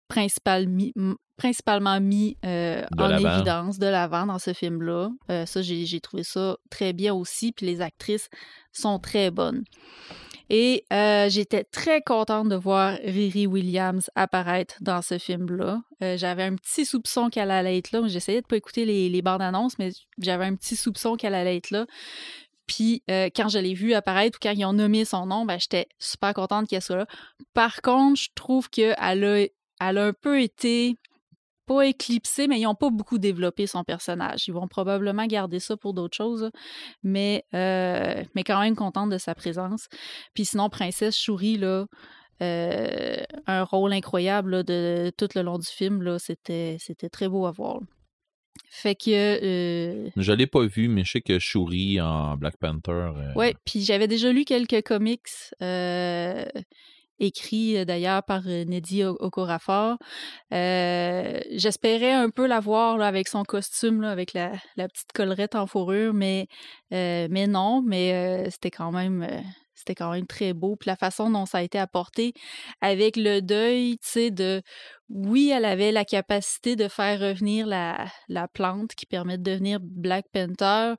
principal- 0.09 0.67
mi- 0.67 0.91
m- 0.97 1.15
principalement 1.37 1.99
mis 2.01 2.35
euh, 2.45 2.83
en 2.97 3.07
l'avant. 3.07 3.35
évidence 3.35 3.79
de 3.79 3.85
l'avant 3.87 4.25
dans 4.25 4.39
ce 4.39 4.51
film-là. 4.53 5.09
Ça, 5.45 5.61
j'ai 5.61 5.85
j'ai 5.85 6.01
trouvé 6.01 6.23
ça 6.23 6.57
très 6.69 6.91
bien 6.93 7.13
aussi. 7.13 7.51
Puis 7.53 7.65
les 7.67 7.79
actrices 7.81 8.27
sont 8.73 8.99
très 8.99 9.31
bonnes. 9.31 9.63
Et 10.49 10.85
euh, 10.93 11.29
j'étais 11.29 11.63
très 11.63 12.01
contente 12.01 12.47
de 12.49 12.55
voir 12.55 12.97
Riri 13.03 13.47
Williams 13.47 14.09
apparaître 14.15 14.75
dans 14.81 15.01
ce 15.01 15.17
film-là. 15.17 15.81
Euh, 16.01 16.17
j'avais 16.17 16.43
un 16.43 16.55
petit 16.55 16.85
soupçon 16.85 17.29
qu'elle 17.29 17.51
allait 17.51 17.77
être 17.77 17.91
là. 17.91 18.01
J'essayais 18.07 18.41
de 18.41 18.47
pas 18.47 18.55
écouter 18.55 18.85
les, 18.85 19.09
les 19.09 19.21
bandes 19.21 19.41
annonces, 19.41 19.77
mais 19.77 19.91
j'avais 20.19 20.45
un 20.45 20.55
petit 20.55 20.75
soupçon 20.75 21.15
qu'elle 21.15 21.35
allait 21.35 21.57
être 21.57 21.71
là. 21.71 21.85
Puis 22.67 23.01
euh, 23.09 23.29
quand 23.33 23.49
je 23.49 23.59
l'ai 23.59 23.73
vue 23.73 23.93
apparaître 23.93 24.37
ou 24.37 24.39
quand 24.41 24.51
ils 24.51 24.65
ont 24.65 24.73
nommé 24.73 25.05
son 25.05 25.25
nom, 25.25 25.45
ben, 25.45 25.57
j'étais 25.59 25.87
super 25.99 26.33
contente 26.33 26.67
qu'elle 26.67 26.81
soit 26.81 26.97
là. 26.97 27.07
Par 27.53 27.81
contre, 27.81 28.19
je 28.21 28.29
trouve 28.35 28.69
qu'elle 28.69 28.95
a, 28.99 29.45
elle 29.79 29.97
a 29.97 30.05
un 30.05 30.13
peu 30.13 30.41
été 30.41 30.97
pas 31.67 31.83
éclipsée, 31.85 32.47
mais 32.47 32.59
ils 32.59 32.63
n'ont 32.63 32.75
pas 32.75 32.89
beaucoup 32.89 33.17
développé 33.19 33.67
son 33.67 33.83
personnage. 33.83 34.47
Ils 34.47 34.53
vont 34.53 34.67
probablement 34.67 35.25
garder 35.27 35.59
ça 35.59 35.75
pour 35.77 35.93
d'autres 35.93 36.15
choses, 36.17 36.49
mais, 37.03 37.43
euh, 37.53 38.23
mais 38.33 38.43
quand 38.43 38.59
même 38.61 38.75
contente 38.75 39.09
de 39.09 39.17
sa 39.17 39.35
présence. 39.35 39.87
Puis 40.33 40.45
sinon, 40.45 40.69
Princesse 40.69 41.17
Shuri, 41.17 41.57
là, 41.57 41.85
euh, 42.41 43.23
un 43.47 43.63
rôle 43.63 43.93
incroyable 43.93 44.51
là, 44.51 44.63
de 44.63 45.11
tout 45.17 45.27
le 45.35 45.41
long 45.41 45.57
du 45.57 45.67
film, 45.67 46.01
là, 46.01 46.17
c'était, 46.19 46.77
c'était 46.79 47.09
très 47.09 47.27
beau 47.27 47.45
à 47.45 47.51
voir. 47.51 47.79
Fait 48.69 48.95
que 48.95 49.09
euh, 49.11 50.09
Je 50.15 50.31
l'ai 50.33 50.47
pas 50.47 50.65
vu, 50.65 50.87
mais 50.87 51.03
je 51.03 51.11
sais 51.13 51.21
que 51.21 51.37
Shuri 51.37 52.01
en 52.01 52.37
Black 52.37 52.57
Panther. 52.57 52.91
euh, 53.15 53.33
Ouais, 53.35 53.55
puis 53.65 53.81
j'avais 53.83 54.07
déjà 54.07 54.31
lu 54.31 54.45
quelques 54.45 54.81
comics 54.83 55.27
écrits 57.19 57.77
euh, 57.77 57.85
d'ailleurs 57.85 58.23
par 58.23 58.43
euh, 58.47 58.63
Neddy 58.65 59.03
Okorafor. 59.03 59.97
Euh, 60.53 61.39
J'espérais 61.51 62.13
un 62.13 62.29
peu 62.29 62.47
la 62.47 62.59
voir 62.59 63.01
avec 63.01 63.27
son 63.27 63.43
costume, 63.43 64.03
avec 64.03 64.33
la, 64.33 64.51
petite 64.75 65.11
collerette 65.13 65.55
en 65.55 65.67
fourrure, 65.67 66.13
mais, 66.13 66.47
mais 66.91 67.47
non, 67.47 67.81
mais 67.85 68.49
c'était 68.49 68.71
quand 68.71 68.91
même. 68.91 69.27
c'était 69.75 69.95
quand 69.95 70.11
même 70.11 70.27
très 70.27 70.53
beau. 70.53 70.75
Puis 70.75 70.89
la 70.89 70.95
façon 70.95 71.29
dont 71.29 71.45
ça 71.45 71.59
a 71.59 71.61
été 71.61 71.79
apporté 71.79 72.33
avec 72.81 73.15
le 73.17 73.41
deuil, 73.41 73.97
tu 73.99 74.09
sais, 74.09 74.31
de 74.31 74.61
oui, 75.09 75.51
elle 75.53 75.65
avait 75.65 75.91
la 75.91 76.05
capacité 76.05 76.75
de 76.75 76.87
faire 76.87 77.19
revenir 77.19 77.65
la, 77.67 78.07
la 78.27 78.47
plante 78.47 78.95
qui 78.95 79.05
permet 79.05 79.37
de 79.37 79.43
devenir 79.43 79.79
Black 79.81 80.25
Panther, 80.33 80.95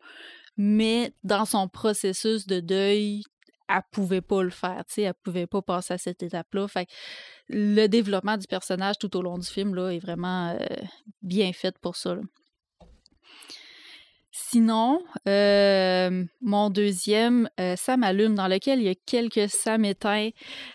mais 0.56 1.12
dans 1.24 1.44
son 1.44 1.68
processus 1.68 2.46
de 2.46 2.60
deuil, 2.60 3.22
elle 3.68 3.82
pouvait 3.92 4.20
pas 4.20 4.42
le 4.42 4.50
faire, 4.50 4.84
tu 4.86 4.94
sais, 4.94 5.02
elle 5.02 5.14
pouvait 5.22 5.46
pas 5.46 5.62
passer 5.62 5.94
à 5.94 5.98
cette 5.98 6.22
étape-là. 6.22 6.68
Fait 6.68 6.86
que 6.86 6.90
le 7.48 7.86
développement 7.86 8.36
du 8.36 8.46
personnage 8.46 8.98
tout 8.98 9.14
au 9.16 9.22
long 9.22 9.38
du 9.38 9.46
film 9.46 9.74
là, 9.74 9.90
est 9.90 9.98
vraiment 9.98 10.50
euh, 10.50 10.66
bien 11.22 11.52
fait 11.52 11.76
pour 11.78 11.96
ça. 11.96 12.16
Sinon, 14.30 15.02
euh, 15.26 16.24
mon 16.40 16.70
deuxième, 16.70 17.50
euh, 17.60 17.74
Sam 17.76 18.02
Allume, 18.02 18.34
dans 18.34 18.48
lequel 18.48 18.78
il 18.80 18.86
y 18.86 18.88
a 18.88 18.94
quelques 18.94 19.50
Sam 19.50 19.84
éteints, 19.84 20.30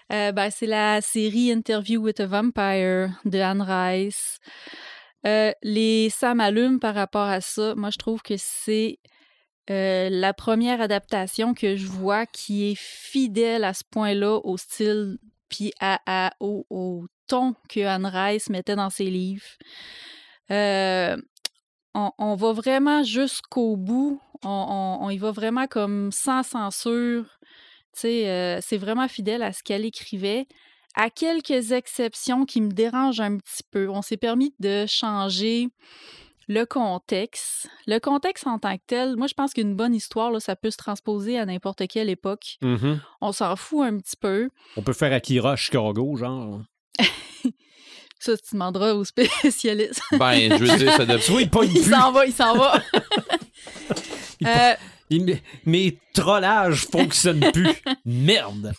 ben, 0.10 0.49
c'est 0.52 0.68
la 0.68 1.02
série 1.02 1.52
Interview 1.52 2.02
with 2.02 2.20
a 2.20 2.28
Vampire 2.28 3.10
de 3.26 3.40
Anne 3.40 3.61
Rice. 3.61 4.40
Les 5.24 6.10
Sam 6.10 6.40
Allume, 6.40 6.80
par 6.80 6.94
rapport 6.94 7.28
à 7.28 7.41
ça, 7.41 7.74
moi, 7.76 7.90
je 7.90 7.98
trouve 7.98 8.22
que 8.22 8.36
c'est 8.38 8.99
euh, 9.69 10.10
la 10.10 10.34
première 10.34 10.81
adaptation 10.81 11.53
que 11.53 11.76
je 11.76 11.88
vois 11.88 12.26
qui 12.26 12.72
est 12.72 12.77
fidèle 12.77 13.64
à 13.64 13.73
ce 13.73 13.84
point-là 13.90 14.40
au 14.44 14.57
style 14.57 15.18
puis 15.48 15.72
à, 15.80 16.34
au, 16.40 17.06
ton 17.27 17.56
que 17.69 17.80
Anne 17.81 18.07
Rice 18.07 18.49
mettait 18.49 18.76
dans 18.76 18.90
ses 18.90 19.10
livres. 19.10 19.45
Euh, 20.52 21.15
on, 21.94 22.35
va 22.35 22.53
vraiment 22.53 23.03
jusqu'au 23.03 23.77
bout. 23.77 24.19
On, 24.44 25.07
y 25.11 25.18
va 25.18 25.31
vraiment 25.31 25.68
comme 25.68 26.11
sans 26.11 26.44
censure. 26.44 27.26
Euh, 28.03 28.60
c'est 28.61 28.77
vraiment 28.77 29.07
fidèle 29.07 29.44
à 29.44 29.53
ce 29.53 29.64
qu'elle 29.64 29.85
écrivait. 29.85 30.48
À 30.95 31.10
quelques 31.10 31.72
exceptions 31.72 32.45
qui 32.45 32.60
me 32.61 32.72
dérangent 32.72 33.22
un 33.22 33.38
petit 33.38 33.64
peu. 33.69 33.90
On 33.90 34.02
s'est 34.02 34.18
permis 34.18 34.53
de 34.60 34.85
changer 34.88 35.69
le 36.48 36.65
contexte. 36.65 37.68
Le 37.88 37.99
contexte 37.99 38.48
en 38.48 38.60
tant 38.60 38.76
que 38.78 38.84
tel, 38.88 39.15
moi, 39.15 39.28
je 39.28 39.34
pense 39.34 39.53
qu'une 39.53 39.76
bonne 39.76 39.95
histoire, 39.95 40.32
là, 40.32 40.40
ça 40.40 40.56
peut 40.56 40.72
se 40.72 40.78
transposer 40.78 41.38
à 41.38 41.45
n'importe 41.45 41.88
quelle 41.88 42.10
époque. 42.10 42.57
Mhm. 42.61 42.99
On 43.22 43.32
s'en 43.32 43.56
fout 43.56 43.86
un 43.86 43.98
petit 43.98 44.18
peu. 44.18 44.49
On 44.78 44.82
peut 44.82 44.94
faire 44.94 45.14
Akira 45.14 45.56
Chicago, 45.56 46.15
genre. 46.15 46.61
Ça, 48.20 48.38
tu 48.38 48.53
demanderas 48.53 48.94
aux 48.94 49.03
spécialistes. 49.03 50.02
Ben, 50.14 50.57
je 50.57 50.64
veux 50.64 50.78
dire, 50.78 50.94
ça 50.94 51.06
doit. 51.06 51.18
Vois, 51.18 51.65
il 51.65 51.84
s'en 51.84 52.11
va, 52.14 52.26
il 52.26 52.32
s'en 52.32 52.56
va. 52.56 52.82
Il 54.40 54.48
Euh, 54.48 54.74
Mes 55.65 55.98
trollages 56.14 56.85
fonctionnent 56.85 57.52
plus. 57.52 57.81
Merde. 58.06 58.73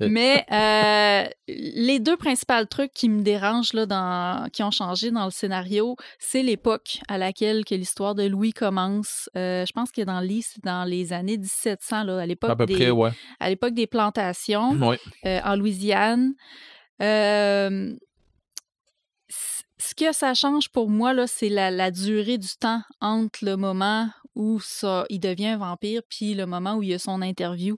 mais 0.00 0.44
euh, 0.50 1.28
les 1.48 1.98
deux 1.98 2.16
principaux 2.16 2.64
trucs 2.68 2.92
qui 2.92 3.08
me 3.08 3.22
dérangent, 3.22 3.72
là, 3.72 3.86
dans, 3.86 4.48
qui 4.52 4.62
ont 4.62 4.70
changé 4.70 5.10
dans 5.10 5.24
le 5.24 5.30
scénario, 5.30 5.96
c'est 6.18 6.42
l'époque 6.42 6.98
à 7.08 7.18
laquelle 7.18 7.64
que 7.64 7.74
l'histoire 7.74 8.14
de 8.14 8.24
Louis 8.24 8.52
commence. 8.52 9.28
Euh, 9.36 9.64
je 9.66 9.72
pense 9.72 9.90
que 9.90 10.02
dans 10.02 10.20
le 10.20 10.26
livre, 10.26 10.46
c'est 10.48 10.64
dans 10.64 10.84
les 10.84 11.12
années 11.12 11.38
1700, 11.38 12.04
là, 12.04 12.18
à 12.18 12.26
l'époque 12.26 12.50
À 12.50 12.56
peu 12.56 12.66
des, 12.66 12.74
près, 12.74 12.90
ouais. 12.90 13.10
à 13.40 13.48
l'époque 13.48 13.74
des 13.74 13.86
plantations. 13.86 14.72
Ouais. 14.72 14.98
euh, 15.24 15.40
en 15.44 15.56
Louisiane. 15.56 16.34
Euh, 17.02 17.94
ce 19.78 19.94
que 19.94 20.12
ça 20.12 20.34
change 20.34 20.70
pour 20.70 20.88
moi, 20.88 21.12
là, 21.12 21.26
c'est 21.26 21.48
la, 21.48 21.70
la 21.70 21.90
durée 21.90 22.38
du 22.38 22.48
temps 22.58 22.80
entre 23.00 23.44
le 23.44 23.56
moment 23.56 24.08
où 24.36 24.60
ça, 24.60 25.04
il 25.10 25.18
devient 25.18 25.48
un 25.48 25.58
vampire 25.58 26.02
puis 26.08 26.34
le 26.34 26.46
moment 26.46 26.76
où 26.76 26.82
il 26.84 26.90
y 26.90 26.94
a 26.94 26.98
son 27.00 27.20
interview. 27.22 27.76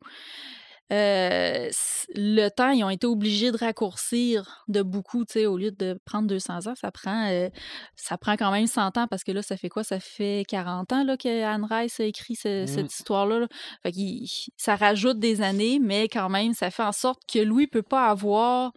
Euh, 0.90 1.68
le 2.14 2.48
temps, 2.48 2.70
ils 2.70 2.82
ont 2.82 2.88
été 2.88 3.06
obligés 3.06 3.50
de 3.52 3.58
raccourcir 3.58 4.64
de 4.68 4.80
beaucoup, 4.80 5.26
tu 5.26 5.34
sais, 5.34 5.46
au 5.46 5.58
lieu 5.58 5.70
de 5.70 6.00
prendre 6.06 6.26
200 6.28 6.66
ans, 6.66 6.74
ça 6.74 6.90
prend, 6.90 7.28
euh, 7.28 7.50
ça 7.94 8.16
prend 8.16 8.36
quand 8.38 8.50
même 8.50 8.66
100 8.66 8.96
ans 8.96 9.06
parce 9.06 9.22
que 9.22 9.30
là, 9.32 9.42
ça 9.42 9.58
fait 9.58 9.68
quoi? 9.68 9.84
Ça 9.84 10.00
fait 10.00 10.44
40 10.48 10.90
ans 10.94 11.04
là, 11.04 11.18
que 11.18 11.42
Anne 11.44 11.66
Rice 11.70 12.00
a 12.00 12.04
écrit 12.04 12.36
ce- 12.36 12.62
Mm. 12.62 12.66
cette 12.66 12.92
histoire-là. 12.94 13.40
là. 13.40 13.48
Fait 13.82 13.92
qu'il- 13.92 14.26
ça 14.56 14.76
rajoute 14.76 15.18
des 15.18 15.42
années, 15.42 15.78
mais 15.78 16.08
quand 16.08 16.30
même, 16.30 16.54
ça 16.54 16.70
fait 16.70 16.82
en 16.84 16.92
sorte 16.92 17.20
que 17.30 17.38
Louis 17.38 17.66
peut 17.66 17.82
pas 17.82 18.08
avoir 18.08 18.72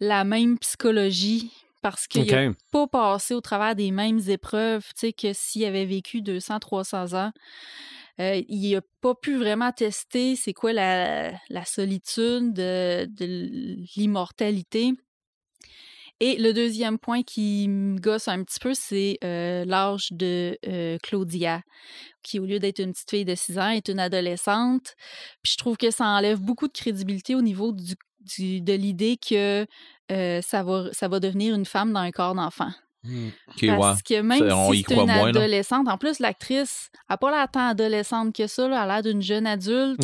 la 0.00 0.24
même 0.24 0.58
psychologie 0.58 1.52
parce 1.82 2.06
qu'il 2.06 2.22
OK. 2.22 2.32
a 2.32 2.52
pas 2.72 2.86
passé 2.86 3.34
au 3.34 3.40
travers 3.40 3.74
des 3.74 3.90
mêmes 3.90 4.20
épreuves, 4.28 4.84
tu 4.94 5.08
sais, 5.08 5.12
que 5.12 5.32
s'il 5.32 5.64
avait 5.64 5.86
vécu 5.86 6.22
200, 6.22 6.58
300 6.60 7.14
ans. 7.14 7.32
Euh, 8.20 8.42
il 8.48 8.76
a 8.76 8.82
pas 9.00 9.14
pu 9.14 9.36
vraiment 9.36 9.72
tester 9.72 10.36
c'est 10.36 10.52
quoi 10.52 10.72
la, 10.74 11.32
la 11.48 11.64
solitude 11.64 12.52
de, 12.52 13.06
de 13.06 13.24
l'immortalité. 13.96 14.92
Et 16.22 16.36
le 16.36 16.52
deuxième 16.52 16.98
point 16.98 17.22
qui 17.22 17.66
me 17.66 17.98
gosse 17.98 18.28
un 18.28 18.44
petit 18.44 18.60
peu, 18.60 18.74
c'est 18.74 19.16
euh, 19.24 19.64
l'âge 19.64 20.08
de 20.10 20.58
euh, 20.68 20.98
Claudia, 21.02 21.62
qui, 22.22 22.38
au 22.38 22.44
lieu 22.44 22.58
d'être 22.58 22.78
une 22.78 22.92
petite 22.92 23.08
fille 23.08 23.24
de 23.24 23.34
6 23.34 23.58
ans, 23.58 23.70
est 23.70 23.88
une 23.88 23.98
adolescente. 23.98 24.96
Puis 25.42 25.52
je 25.52 25.56
trouve 25.56 25.78
que 25.78 25.90
ça 25.90 26.04
enlève 26.04 26.38
beaucoup 26.38 26.68
de 26.68 26.74
crédibilité 26.74 27.34
au 27.34 27.40
niveau 27.40 27.72
du, 27.72 27.94
du- 28.20 28.60
de 28.60 28.72
l'idée 28.72 29.16
que 29.16 29.66
euh, 30.12 30.40
ça, 30.42 30.62
va, 30.62 30.86
ça 30.92 31.08
va 31.08 31.20
devenir 31.20 31.54
une 31.54 31.64
femme 31.66 31.92
dans 31.92 32.00
un 32.00 32.10
corps 32.10 32.34
d'enfant. 32.34 32.70
Ouais. 33.04 33.32
Parce 33.78 34.02
que 34.02 34.20
même 34.20 34.46
Ça, 34.46 34.56
on 34.56 34.72
y 34.72 34.78
si 34.78 34.84
c'est 34.86 34.94
une 34.94 35.06
moins, 35.06 35.16
là. 35.16 35.28
adolescente, 35.28 35.88
en 35.88 35.96
plus, 35.96 36.18
l'actrice 36.18 36.90
n'a 37.08 37.16
pas 37.16 37.30
l'air 37.30 37.46
tant 37.50 37.68
adolescente 37.68 38.34
que 38.34 38.46
ça, 38.46 38.68
là, 38.68 38.82
elle 38.84 38.90
a 38.90 38.94
l'air 39.00 39.02
d'une 39.12 39.22
jeune 39.22 39.46
adulte. 39.46 40.02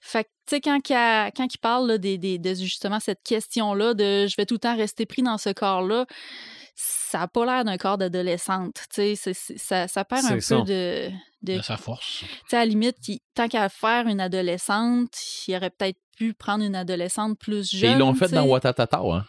Fait 0.00 0.22
que, 0.24 0.28
tu 0.46 0.54
sais, 0.56 0.60
quand, 0.60 0.80
qu'elle- 0.80 1.32
quand 1.36 1.52
il 1.52 1.58
parle 1.58 1.88
là, 1.88 1.98
des, 1.98 2.18
des- 2.18 2.38
de 2.38 2.54
justement 2.54 3.00
cette 3.00 3.22
question-là 3.24 3.94
de 3.94 4.28
je 4.28 4.36
vais 4.36 4.46
tout 4.46 4.54
le 4.54 4.60
temps 4.60 4.76
rester 4.76 5.06
pris 5.06 5.22
dans 5.22 5.38
ce 5.38 5.50
corps-là, 5.50 6.06
ça 6.78 7.20
n'a 7.20 7.28
pas 7.28 7.44
l'air 7.46 7.64
d'un 7.64 7.76
corps 7.78 7.96
d'adolescente. 7.98 8.74
Tu 8.90 8.96
sais, 8.96 9.14
c'est- 9.16 9.32
c'est- 9.34 9.58
ça, 9.58 9.88
ça 9.88 10.04
perd 10.04 10.26
un 10.26 10.28
C'est 10.28 10.34
peu 10.34 10.40
ça. 10.40 10.60
de. 10.60 11.08
de 11.42 11.56
De 11.56 11.62
sa 11.62 11.76
force. 11.76 12.18
tu 12.20 12.26
sais, 12.48 12.56
à 12.56 12.60
la 12.60 12.66
limite, 12.66 12.96
il- 13.08 13.20
tant 13.34 13.48
qu'à 13.48 13.68
faire 13.68 14.06
une 14.06 14.20
adolescente, 14.20 15.10
il 15.48 15.56
aurait 15.56 15.70
peut-être 15.70 15.98
pu 16.16 16.34
prendre 16.34 16.62
une 16.64 16.74
adolescente 16.74 17.38
plus 17.38 17.72
Et 17.74 17.78
jeune. 17.78 17.92
ils 17.92 17.98
l'ont 17.98 18.14
fait 18.14 18.28
dans 18.30 18.44
Watatata, 18.46 19.00
hein. 19.02 19.24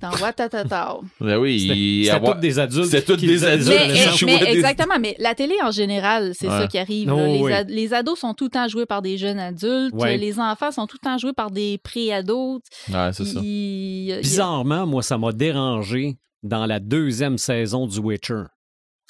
Dans 0.00 0.10
Watatata. 0.20 0.96
Ben 1.20 1.36
oui, 1.38 1.68
C'était 2.04 2.10
avoir- 2.10 2.34
tous 2.34 2.40
des 2.40 2.58
adultes. 2.58 2.86
C'était 2.86 3.04
tous 3.14 3.20
des 3.20 3.44
adultes. 3.44 3.68
Mais, 3.68 3.88
eh, 3.92 4.24
mais 4.26 4.42
exactement, 4.52 4.98
mais 4.98 5.14
la 5.18 5.34
télé 5.34 5.54
en 5.62 5.70
général, 5.70 6.32
c'est 6.34 6.48
Ouais. 6.48 6.58
ça 6.62 6.66
qui 6.68 6.78
arrive. 6.78 7.12
Oh, 7.12 7.16
les, 7.18 7.40
oui. 7.40 7.52
ad- 7.52 7.70
les 7.70 7.94
ados 7.94 8.18
sont 8.18 8.34
tout 8.34 8.44
le 8.44 8.50
temps 8.50 8.66
joués 8.68 8.86
par 8.86 9.00
des 9.02 9.16
jeunes 9.18 9.38
adultes. 9.38 9.94
Ouais. 9.94 10.16
Les 10.16 10.40
enfants 10.40 10.72
sont 10.72 10.86
tout 10.86 10.96
le 11.00 11.06
temps 11.06 11.18
joués 11.18 11.32
par 11.34 11.50
des 11.52 11.78
pré-ados. 11.78 12.60
Ouais, 12.88 13.10
c'est 13.12 13.24
ça. 13.26 13.40
Bizarrement, 14.20 14.86
moi, 14.86 15.02
ça 15.02 15.18
m'a 15.18 15.32
dérangé 15.32 16.16
dans 16.42 16.66
la 16.66 16.80
deuxième 16.80 17.38
saison 17.38 17.86
du 17.86 17.98
Witcher. 17.98 18.44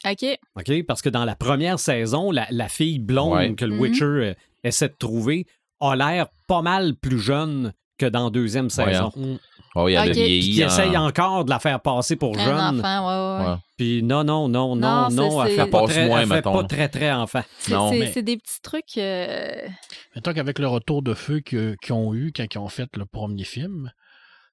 OK. 0.04 0.24
OK? 0.56 0.82
Parce 0.86 1.00
que 1.02 1.08
dans 1.08 1.24
la 1.24 1.36
première 1.36 1.78
saison, 1.78 2.30
la, 2.30 2.46
la 2.50 2.68
fille 2.68 2.98
blonde 2.98 3.32
Ouais. 3.34 3.54
que 3.54 3.64
le 3.64 3.74
Mhm. 3.74 3.80
Witcher 3.80 4.04
euh, 4.04 4.34
essaie 4.64 4.88
de 4.88 4.96
trouver 4.98 5.46
a 5.80 5.94
l'air 5.96 6.26
pas 6.48 6.62
mal 6.62 6.94
plus 6.96 7.18
jeune 7.20 7.72
que 7.98 8.06
dans 8.06 8.24
la 8.24 8.30
deuxième 8.30 8.68
saison. 8.70 9.12
Mm. 9.16 9.36
Oh, 9.74 9.88
il. 9.88 9.96
Puis 10.02 10.12
vieilli. 10.12 10.54
qui 10.54 10.62
essaye 10.62 10.96
en- 10.96 11.06
encore 11.06 11.44
de 11.44 11.50
la 11.50 11.58
faire 11.58 11.80
passer 11.80 12.16
pour 12.16 12.36
Un 12.38 12.44
jeune. 12.44 12.78
enfant, 12.80 13.06
ouais, 13.38 13.38
ouais, 13.40 13.44
ouais. 13.46 13.52
Ouais. 13.52 13.58
Puis 13.78 14.02
non, 14.02 14.22
non, 14.24 14.48
non, 14.48 14.76
non, 14.76 15.08
Non, 15.10 15.42
elle 15.44 15.50
c'est- 15.50 15.56
fait 15.56 15.70
pas 15.70 15.86
très, 15.86 16.06
moins, 16.08 16.20
elle 16.22 16.28
fait 16.28 16.42
pas 16.42 16.64
très, 16.64 16.88
très 16.88 17.10
enfant. 17.12 17.42
C'est- 17.58 17.72
Non, 17.72 17.90
c'est 17.90 17.98
mais- 17.98 18.12
c'est 18.12 18.22
des 18.22 18.36
petits 18.36 18.60
trucs. 18.62 18.98
euh, 18.98 19.66
Mettons 20.14 20.32
qu'avec 20.34 20.58
le 20.58 20.66
retour 20.68 21.02
de 21.02 21.14
feu 21.14 21.40
que- 21.40 21.74
qu'ils 21.82 21.92
ont 21.94 22.12
eu 22.12 22.32
quand 22.34 22.44
ils 22.52 22.58
ont 22.58 22.68
fait 22.68 22.88
le 22.96 23.06
premier 23.06 23.44
film, 23.44 23.90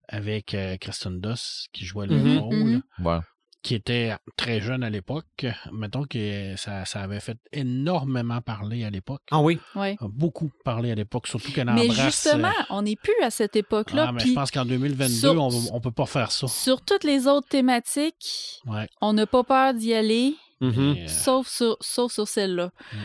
avec 0.10 0.54
euh, 0.54 0.76
Kristen 0.78 1.20
Dunst 1.22 1.68
qui 1.74 1.86
jouait 1.86 2.08
le 2.08 2.18
Mhm, 2.18 2.38
rôle, 2.40 2.56
mhm. 2.56 2.82
Ouais. 3.06 3.20
qui 3.62 3.76
était 3.76 4.16
très 4.38 4.62
jeune 4.62 4.84
à 4.84 4.90
l'époque, 4.90 5.46
mettons 5.74 6.04
que 6.06 6.56
ça, 6.58 6.86
ça 6.86 7.02
avait 7.02 7.20
fait 7.20 7.38
énormément 7.52 8.42
parler 8.42 8.84
à 8.86 8.90
l'époque. 8.90 9.22
Ah 9.32 9.42
oui? 9.42 9.60
ouais. 9.76 9.98
Beaucoup 10.02 10.50
parlé 10.64 10.92
à 10.92 10.96
l'époque, 10.96 11.28
surtout 11.28 11.52
qu'elle 11.52 11.68
Mais 11.72 11.90
embrasse... 11.90 12.06
justement, 12.06 12.48
euh, 12.48 12.64
on 12.70 12.82
n'est 12.84 12.96
plus 12.96 13.22
à 13.22 13.30
cette 13.30 13.56
époque-là. 13.56 14.06
ah, 14.10 14.12
mais 14.12 14.26
je 14.26 14.34
pense 14.34 14.50
qu'en 14.52 14.66
2022, 14.66 15.08
sur- 15.14 15.42
on, 15.44 15.50
on 15.74 15.82
peut 15.82 15.92
pas 15.92 16.06
faire 16.06 16.32
ça. 16.32 16.48
Sur 16.48 16.82
toutes 16.82 17.04
les 17.04 17.28
autres 17.28 17.48
thématiques, 17.50 18.62
Ouais. 18.66 18.88
on 19.02 19.14
n'a 19.14 19.28
pas 19.28 19.44
peur 19.44 19.74
d'y 19.74 19.94
aller, 19.94 20.36
Mhm. 20.62 20.96
Et, 20.98 21.04
euh, 21.04 21.08
sauf 21.08 21.48
sur, 21.48 21.78
sauf 21.80 22.12
sur 22.12 22.28
celle-là. 22.28 22.72
Mm. 22.94 22.98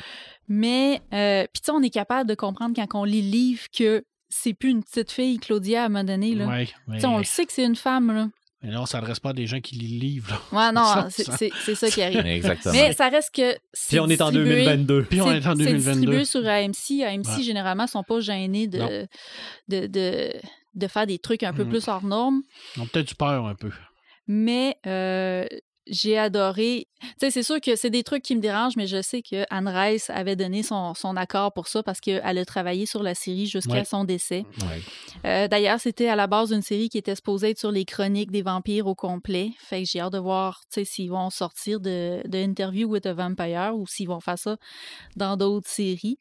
Mais, 0.48 1.00
euh, 1.12 1.44
puis 1.52 1.60
tu 1.62 1.66
sais, 1.66 1.70
on 1.72 1.80
est 1.82 1.90
capable 1.90 2.28
de 2.28 2.34
comprendre 2.34 2.74
quand 2.76 3.00
on 3.00 3.04
lit 3.04 3.22
le 3.22 3.30
livre 3.30 3.62
que 3.76 4.04
c'est 4.36 4.54
plus 4.54 4.70
une 4.70 4.82
petite 4.82 5.10
fille, 5.12 5.38
Claudia, 5.38 5.82
à 5.82 5.86
un 5.86 5.88
moment 5.88 6.04
donné. 6.04 6.34
Là. 6.34 6.46
ouais, 6.46 6.68
mais, 6.88 7.04
on 7.04 7.18
le 7.18 7.24
sait 7.24 7.46
que 7.46 7.52
c'est 7.52 7.64
une 7.64 7.76
femme. 7.76 8.12
Là. 8.12 8.28
mais 8.62 8.70
là, 8.72 8.82
on 8.82 8.86
s'adresse 8.86 9.20
pas 9.20 9.30
à 9.30 9.32
des 9.32 9.46
gens 9.46 9.60
qui 9.60 9.76
lisent 9.76 9.92
le 9.94 9.98
livre. 10.00 10.42
Ouais, 10.52 10.72
non, 10.72 10.84
c'est 11.10 11.74
ça- 11.74 11.90
qui 11.90 12.02
arrive. 12.02 12.18
Exactement. 12.26 12.74
Mais 12.74 12.92
ça 12.92 13.08
reste 13.08 13.34
que. 13.34 13.56
Puis 13.88 14.00
on 14.00 14.08
est 14.08 14.20
en 14.20 14.32
2022. 14.32 15.04
Puis 15.04 15.20
on 15.20 15.32
est 15.32 15.46
en 15.46 15.52
C'est 15.56 15.64
2022. 15.64 15.76
distribué 15.92 16.24
sur 16.24 16.46
AMC. 16.46 17.02
AMC, 17.06 17.36
Ouais. 17.38 17.42
généralement, 17.42 17.86
sont 17.86 18.02
pas 18.02 18.20
gênés 18.20 18.66
de, 18.66 19.06
de, 19.68 19.86
de, 19.86 20.32
de 20.74 20.86
faire 20.88 21.06
des 21.06 21.18
trucs 21.18 21.42
un 21.42 21.52
peu 21.52 21.64
Mhm. 21.64 21.70
plus 21.70 21.88
hors 21.88 22.04
normes. 22.04 22.42
Ils 22.76 22.82
ont 22.82 22.86
peut-être 22.86 23.12
eu 23.12 23.14
peur 23.14 23.46
un 23.46 23.54
peu. 23.54 23.70
Mais 24.26 24.76
euh, 24.86 25.44
j'ai 25.86 26.16
adoré. 26.18 26.86
Tu 27.00 27.08
sais, 27.20 27.30
c'est 27.30 27.42
sûr 27.42 27.60
que 27.60 27.76
c'est 27.76 27.90
des 27.90 28.02
trucs 28.02 28.22
qui 28.22 28.34
me 28.34 28.40
dérangent, 28.40 28.76
mais 28.76 28.86
je 28.86 29.02
sais 29.02 29.20
que 29.20 29.44
Anne 29.50 29.68
Rice 29.68 30.08
avait 30.10 30.36
donné 30.36 30.62
son, 30.62 30.94
son 30.94 31.16
accord 31.16 31.52
pour 31.52 31.68
ça 31.68 31.82
parce 31.82 32.00
qu'elle 32.00 32.38
a 32.38 32.44
travaillé 32.46 32.86
sur 32.86 33.02
la 33.02 33.14
série 33.14 33.46
jusqu'à 33.46 33.72
Ouais. 33.74 33.84
son 33.84 34.04
décès. 34.04 34.44
Ouais. 34.62 34.80
Euh, 35.26 35.48
D'ailleurs, 35.48 35.80
c'était 35.80 36.08
à 36.08 36.16
la 36.16 36.26
base 36.26 36.50
d'une 36.50 36.62
série 36.62 36.88
qui 36.88 36.96
était 36.98 37.14
supposée 37.14 37.50
être 37.50 37.58
sur 37.58 37.70
les 37.70 37.84
chroniques 37.84 38.30
des 38.30 38.40
vampires 38.42 38.86
au 38.86 38.94
complet. 38.94 39.50
Fait 39.58 39.82
que 39.82 39.88
j'ai 39.88 40.00
hâte 40.00 40.12
de 40.14 40.18
voir 40.18 40.62
s'ils 40.70 41.10
vont 41.10 41.28
sortir 41.30 41.80
de, 41.80 42.22
de 42.26 42.38
Interview 42.38 42.88
with 42.88 43.04
a 43.06 43.12
Vampire 43.12 43.72
ou 43.74 43.86
s'ils 43.86 44.08
vont 44.08 44.20
faire 44.20 44.38
ça 44.38 44.56
dans 45.16 45.36
d'autres 45.36 45.68
séries. 45.68 46.18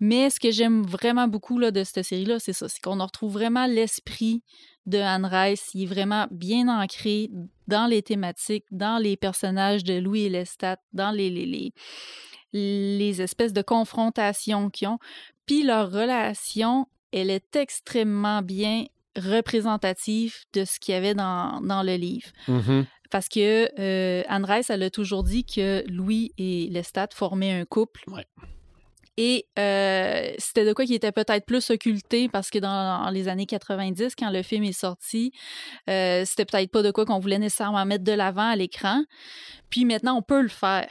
Mais 0.00 0.28
ce 0.30 0.38
que 0.38 0.50
j'aime 0.50 0.82
vraiment 0.82 1.28
beaucoup 1.28 1.58
là, 1.58 1.70
de 1.70 1.82
cette 1.84 2.02
série-là, 2.04 2.38
c'est 2.38 2.52
ça. 2.52 2.68
C'est 2.68 2.80
qu'on 2.82 2.98
retrouve 3.02 3.32
vraiment 3.32 3.66
l'esprit 3.66 4.42
de 4.84 4.98
Anne 4.98 5.24
Rice. 5.26 5.70
Il 5.74 5.84
est 5.84 5.86
vraiment 5.86 6.26
bien 6.30 6.68
ancré 6.68 7.30
dans 7.68 7.86
les 7.86 8.02
thématiques, 8.02 8.64
dans 8.70 8.98
les 8.98 9.16
personnages 9.16 9.84
de 9.84 9.98
Louis 9.98 10.24
et 10.24 10.28
Lestat, 10.28 10.78
dans 10.92 11.10
les, 11.10 11.30
les, 11.30 11.46
les, 11.46 11.72
les 12.52 13.22
espèces 13.22 13.52
de 13.52 13.62
confrontations 13.62 14.70
qu'ils 14.70 14.88
ont. 14.88 14.98
Puis 15.46 15.62
leur 15.62 15.90
relation, 15.90 16.86
elle 17.12 17.30
est 17.30 17.56
extrêmement 17.56 18.42
bien 18.42 18.84
représentative 19.16 20.34
de 20.52 20.64
ce 20.64 20.78
qu'il 20.78 20.94
y 20.94 20.96
avait 20.96 21.14
dans, 21.14 21.60
dans 21.62 21.82
le 21.82 21.94
livre. 21.94 22.28
Mhm. 22.48 22.86
Parce 23.10 23.28
que 23.28 23.68
euh, 23.78 24.24
elle 24.68 24.82
a 24.82 24.90
toujours 24.90 25.22
dit 25.22 25.44
que 25.44 25.84
Louis 25.88 26.32
et 26.38 26.68
Lestat 26.70 27.08
formaient 27.12 27.52
un 27.52 27.64
couple. 27.64 28.02
Ouais. 28.08 28.26
Et 29.16 29.46
euh, 29.58 30.32
c'était 30.38 30.66
de 30.66 30.72
quoi 30.72 30.84
qui 30.84 30.94
était 30.94 31.12
peut-être 31.12 31.46
plus 31.46 31.70
occulté 31.70 32.28
parce 32.28 32.50
que 32.50 32.58
dans 32.58 33.08
les 33.10 33.28
années 33.28 33.46
90, 33.46 34.14
quand 34.14 34.30
le 34.30 34.42
film 34.42 34.64
est 34.64 34.72
sorti, 34.72 35.32
euh, 35.88 36.24
c'était 36.26 36.44
peut-être 36.44 36.70
pas 36.70 36.82
de 36.82 36.90
quoi 36.90 37.06
qu'on 37.06 37.18
voulait 37.18 37.38
nécessairement 37.38 37.84
mettre 37.86 38.04
de 38.04 38.12
l'avant 38.12 38.48
à 38.48 38.56
l'écran. 38.56 39.02
Puis 39.70 39.84
maintenant, 39.84 40.16
on 40.16 40.22
peut 40.22 40.42
le 40.42 40.48
faire. 40.48 40.88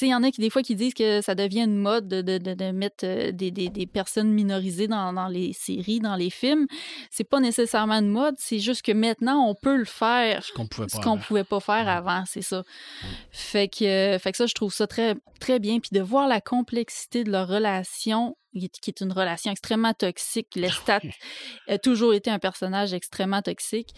Il 0.00 0.08
y 0.08 0.14
en 0.14 0.22
a 0.22 0.30
qui, 0.30 0.40
des 0.40 0.50
fois, 0.50 0.62
qui 0.62 0.74
disent 0.74 0.94
que 0.94 1.20
ça 1.20 1.34
devient 1.34 1.62
une 1.62 1.76
mode 1.76 2.08
de, 2.08 2.22
de- 2.22 2.38
de- 2.38 2.54
de 2.54 2.70
mettre 2.72 3.04
euh, 3.04 3.32
des, 3.32 3.50
des- 3.50 3.68
des 3.68 3.86
personnes 3.86 4.30
minorisées 4.32 4.88
dans, 4.88 5.12
dans 5.12 5.28
les 5.28 5.52
séries, 5.52 6.00
dans 6.00 6.16
les 6.16 6.30
films. 6.30 6.66
C'est 7.10 7.24
pas 7.28 7.40
nécessairement 7.40 7.94
une 7.94 8.08
mode, 8.08 8.34
c'est 8.38 8.58
juste 8.58 8.82
que 8.82 8.92
maintenant, 8.92 9.46
on 9.48 9.54
peut 9.54 9.76
le 9.76 9.84
faire 9.84 10.42
Ce 10.44 10.52
qu'on 10.52 10.66
pouvait 10.66 10.88
ce 10.88 10.96
pas. 10.96 11.02
qu'on 11.02 11.18
pouvait 11.18 11.44
pas 11.44 11.60
faire 11.60 11.88
avant, 11.88 12.24
c'est 12.26 12.42
ça. 12.42 12.62
Fait 13.30 13.68
que, 13.68 13.84
euh, 13.84 14.18
fait 14.18 14.32
que 14.32 14.38
ça, 14.38 14.46
je 14.46 14.54
trouve 14.54 14.72
ça 14.72 14.86
très, 14.86 15.14
très 15.40 15.58
bien. 15.58 15.78
Puis 15.80 15.90
de 15.92 16.00
voir 16.00 16.26
la 16.28 16.40
complexité 16.40 17.24
de 17.24 17.30
leur 17.30 17.46
relation, 17.48 18.36
qui 18.58 18.90
est- 18.90 19.00
une 19.00 19.12
relation 19.12 19.50
extrêmement 19.52 19.92
toxique. 19.94 20.48
Lestat 20.56 21.00
a 21.68 21.78
toujours 21.78 22.14
été 22.14 22.30
un 22.30 22.38
personnage 22.38 22.92
extrêmement 22.94 23.42
toxique. 23.42 23.90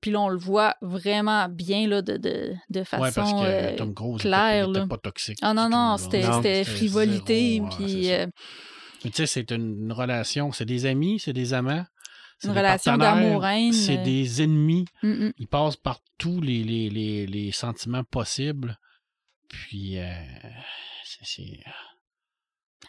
Puis 0.00 0.10
là, 0.10 0.20
on 0.20 0.28
le 0.28 0.38
voit 0.38 0.74
vraiment 0.82 1.48
bien 1.48 1.86
là, 1.86 2.02
de, 2.02 2.16
de, 2.16 2.54
de 2.70 2.82
façon 2.84 3.02
Ouais, 3.02 3.12
parce 3.12 3.32
que 3.32 3.46
euh, 3.46 3.76
Tom 3.76 3.94
Cruise 3.94 4.20
claire, 4.22 4.68
était, 4.68 4.86
pas 4.86 4.98
toxique. 4.98 5.38
Ah 5.42 5.54
non, 5.54 5.68
non, 5.68 5.96
c'était 5.96 6.22
Non, 6.22 6.36
c'était 6.36 6.64
c'était 6.64 6.76
frivolité. 6.76 7.62
puis 7.76 8.10
euh, 8.12 8.26
Mais 9.04 9.10
tu 9.10 9.16
sais, 9.18 9.26
c'est 9.26 9.50
une, 9.52 9.92
relation, 9.92 10.52
c'est 10.52 10.64
des 10.64 10.86
amis, 10.86 11.18
c'est 11.20 11.32
des 11.32 11.54
amants. 11.54 11.84
c'est 12.38 12.48
une 12.48 12.54
relation 12.56 12.96
d'amour-haine. 12.96 13.72
C'est 13.72 13.98
euh, 13.98 14.02
des 14.02 14.42
ennemis. 14.42 14.84
mm, 15.02 15.08
mm. 15.26 15.32
Ils 15.38 15.46
passent 15.48 15.76
par 15.76 16.00
tous 16.18 16.40
les, 16.40 16.64
les, 16.64 16.90
les, 16.90 17.26
les 17.26 17.52
sentiments 17.52 18.04
possibles. 18.04 18.78
Puis, 19.48 19.98
euh, 19.98 20.10
c'est- 21.22 21.42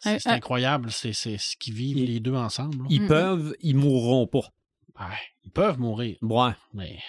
c'est 0.01 0.19
c'est 0.19 0.29
un- 0.29 0.33
incroyable, 0.33 0.91
c'est 0.91 1.13
c'est 1.13 1.37
ce 1.37 1.55
qu'ils 1.57 1.73
vivent 1.73 1.97
Ils- 1.97 2.05
les 2.13 2.19
deux 2.19 2.33
ensemble. 2.35 2.77
là. 2.79 2.83
Ils 2.89 3.01
Mhm. 3.01 3.07
peuvent, 3.07 3.55
ils 3.61 3.75
mourront 3.75 4.27
pas. 4.27 4.51
Ouais, 4.99 5.17
ils 5.45 5.51
peuvent 5.51 5.79
mourir, 5.79 6.17
Ouais. 6.21 6.51
mais 6.73 6.99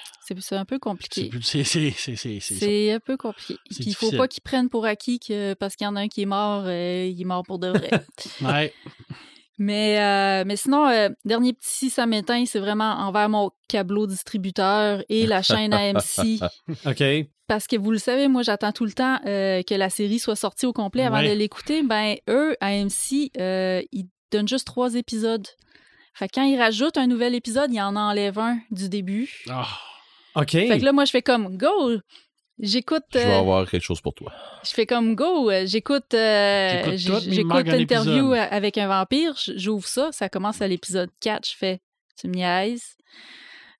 C'est 0.40 0.54
un 0.56 0.64
peu 0.64 0.78
compliqué. 0.78 1.30
c'est 1.42 1.62
c'est- 1.64 1.90
c'est- 1.90 2.16
c'est- 2.16 2.40
c'est 2.40 2.54
ça. 2.54 2.54
C'est 2.60 2.92
un 2.92 3.00
peu 3.00 3.16
compliqué. 3.16 3.56
Puis 3.68 3.84
il 3.86 3.94
faut 3.94 4.10
pas 4.12 4.28
qu'ils 4.28 4.42
prennent 4.42 4.68
pour 4.70 4.86
acquis 4.86 5.18
que 5.18 5.52
parce 5.54 5.76
qu'il 5.76 5.84
y 5.84 5.88
en 5.88 5.96
a 5.96 6.00
un 6.02 6.08
qui 6.08 6.22
est 6.22 6.26
mort, 6.26 6.62
euh, 6.66 7.06
il 7.06 7.20
est 7.20 7.24
mort 7.24 7.42
pour 7.42 7.58
de 7.58 7.68
vrai. 7.68 7.90
Ouais, 8.40 8.72
mais, 9.58 10.00
euh, 10.00 10.44
mais 10.46 10.56
sinon, 10.56 10.86
euh, 10.88 11.08
dernier 11.24 11.52
petit 11.52 11.90
ça 11.90 12.06
m'éteint, 12.06 12.44
c'est 12.46 12.58
vraiment 12.58 12.92
envers 12.92 13.28
mon 13.28 13.50
câbleau 13.68 14.06
distributeur 14.06 15.02
et 15.08 15.26
la 15.26 15.42
chaîne 15.42 15.72
AMC. 15.72 16.40
OK. 16.86 17.02
Parce 17.48 17.66
que 17.66 17.76
vous 17.76 17.90
le 17.90 17.98
savez, 17.98 18.28
moi 18.28 18.42
j'attends 18.42 18.72
tout 18.72 18.84
le 18.86 18.92
temps 18.92 19.18
euh, 19.26 19.62
que 19.62 19.74
la 19.74 19.90
série 19.90 20.18
soit 20.18 20.36
sortie 20.36 20.66
au 20.66 20.72
complet 20.72 21.04
avant 21.04 21.18
Ouais. 21.18 21.28
de 21.32 21.38
l'écouter. 21.38 21.82
Ben 21.82 22.16
eux, 22.28 22.56
AMC, 22.60 23.30
ils 23.92 24.08
donnent 24.30 24.48
juste 24.48 24.66
trois 24.66 24.94
épisodes. 24.94 25.46
Fait 26.14 26.28
que 26.28 26.32
quand 26.34 26.44
ils 26.44 26.58
rajoutent 26.58 26.98
un 26.98 27.06
nouvel 27.06 27.34
épisode, 27.34 27.72
ils 27.72 27.80
en 27.80 27.96
enlèvent 27.96 28.38
un 28.38 28.58
du 28.70 28.88
début. 28.88 29.30
Ah, 29.50 29.66
OK. 30.36 30.50
Fait 30.52 30.78
que 30.78 30.84
là, 30.84 30.92
moi, 30.92 31.04
je 31.04 31.10
fais 31.10 31.22
comme 31.22 31.56
go! 31.56 31.98
J'écoute. 32.58 33.04
Je 33.12 33.18
vais 33.18 33.24
euh, 33.24 33.38
avoir 33.38 33.68
quelque 33.68 33.82
chose 33.82 34.00
pour 34.00 34.14
toi. 34.14 34.32
Je 34.64 34.70
fais 34.70 34.86
comme 34.86 35.14
go, 35.14 35.50
euh, 35.50 35.66
j'écoute 35.66 36.14
euh, 36.14 36.96
J'écoute 36.96 37.66
l'interview 37.66 38.32
avec 38.32 38.78
un 38.78 38.88
vampire, 38.88 39.34
j'ouvre 39.56 39.86
ça, 39.86 40.10
ça 40.12 40.28
commence 40.28 40.62
à 40.62 40.68
l'épisode 40.68 41.10
4, 41.20 41.48
je 41.48 41.56
fais 41.56 41.80
tu 42.20 42.28
me 42.28 42.34
niaises. 42.34 42.96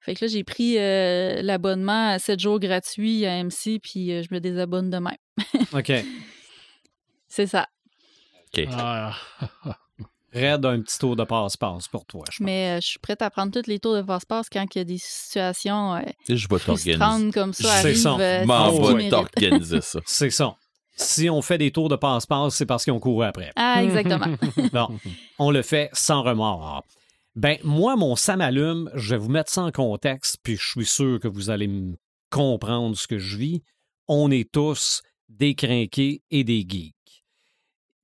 Fait 0.01 0.15
que 0.15 0.24
là 0.24 0.28
j'ai 0.28 0.43
pris 0.43 0.78
euh, 0.78 1.43
l'abonnement 1.43 2.09
à 2.11 2.19
7 2.19 2.40
jours 2.40 2.59
gratuit 2.59 3.24
à 3.24 3.43
MC 3.44 3.78
puis 3.81 4.11
euh, 4.12 4.23
je 4.28 4.35
me 4.35 4.40
désabonne 4.40 4.90
demain. 4.90 5.15
OK. 5.73 5.93
C'est 7.28 7.47
ça. 7.47 7.69
OK. 8.53 8.66
ah, 8.73 9.16
Red, 10.35 10.65
un 10.65 10.81
petit 10.81 10.99
tour 10.99 11.15
de 11.15 11.25
passe-passe 11.25 11.89
pour 11.89 12.07
toi, 12.07 12.25
je 12.31 12.39
pense. 12.39 12.45
Mais 12.47 12.77
euh, 12.77 12.81
je 12.81 12.87
suis 12.89 12.99
prête 12.99 13.21
à 13.23 13.29
prendre 13.31 13.53
tous 13.53 13.69
les 13.69 13.79
tours 13.79 13.95
de 13.95 14.03
passe-passe 14.03 14.49
quand 14.51 14.65
il 14.75 14.79
y 14.79 14.81
a 14.81 14.85
des 14.85 14.99
situations 14.99 15.95
euh, 15.97 16.01
Je 16.29 16.35
vais 16.49 16.59
t'organiser. 16.59 16.95
frustrantes 16.95 17.33
comme 17.35 17.53
ça 17.53 17.69
C'est 17.83 17.95
ça. 17.95 18.17
euh, 18.19 18.45
M'en 18.47 18.71
va 18.73 19.09
t'organiser 19.11 19.81
ça. 19.83 20.01
C'est 20.07 20.31
ça. 20.31 20.57
Si 20.97 21.29
on 21.29 21.43
fait 21.43 21.59
des 21.59 21.71
tours 21.71 21.89
de 21.89 21.97
passe-passe, 21.97 22.55
c'est 22.55 22.67
parce 22.67 22.85
qu'ils 22.85 22.93
ont 22.93 23.01
couru 23.01 23.25
après. 23.25 23.51
Ah, 23.57 23.83
exactement. 23.83 24.27
Non, 24.73 24.89
on 25.39 25.51
le 25.51 25.63
fait 25.63 25.89
sans 25.95 26.23
remords. 26.23 26.85
Ben, 27.35 27.57
moi, 27.65 27.97
mon 27.97 28.15
Sam 28.15 28.43
allume, 28.43 28.91
je 28.95 29.11
vais 29.15 29.17
vous 29.19 29.31
mettre 29.31 29.51
ça 29.51 29.63
en 29.63 29.71
contexte, 29.73 30.37
puis 30.43 30.57
je 30.57 30.67
suis 30.69 30.85
sûr 30.87 31.19
que 31.19 31.29
vous 31.29 31.49
allez 31.49 31.67
me 31.67 31.97
comprendre 32.31 32.95
ce 32.97 33.07
que 33.07 33.19
je 33.19 33.37
vis. 33.39 33.63
On 34.07 34.31
est 34.31 34.51
tous 34.53 35.03
des 35.31 35.55
crinqués 35.55 36.23
et 36.31 36.45
des 36.45 36.65
geeks. 36.69 37.25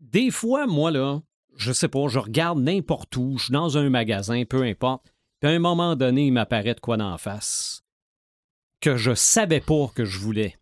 Des 0.00 0.30
fois, 0.30 0.66
moi, 0.66 0.90
là, 0.90 1.20
je 1.58 1.72
sais 1.72 1.88
pas, 1.88 2.08
je 2.08 2.18
regarde 2.18 2.60
n'importe 2.60 3.14
où, 3.16 3.36
je 3.36 3.44
suis 3.44 3.52
dans 3.52 3.76
un 3.76 3.90
magasin, 3.90 4.44
peu 4.48 4.62
importe, 4.62 5.04
puis 5.40 5.50
à 5.50 5.54
un 5.54 5.58
moment 5.58 5.96
donné, 5.96 6.26
il 6.26 6.32
m'apparaît 6.32 6.74
de 6.74 6.80
quoi 6.80 6.96
d'en 6.96 7.18
face 7.18 7.82
que 8.80 8.96
je 8.96 9.14
savais 9.14 9.60
pas 9.60 9.90
que 9.94 10.04
je 10.04 10.18
voulais. 10.18 10.56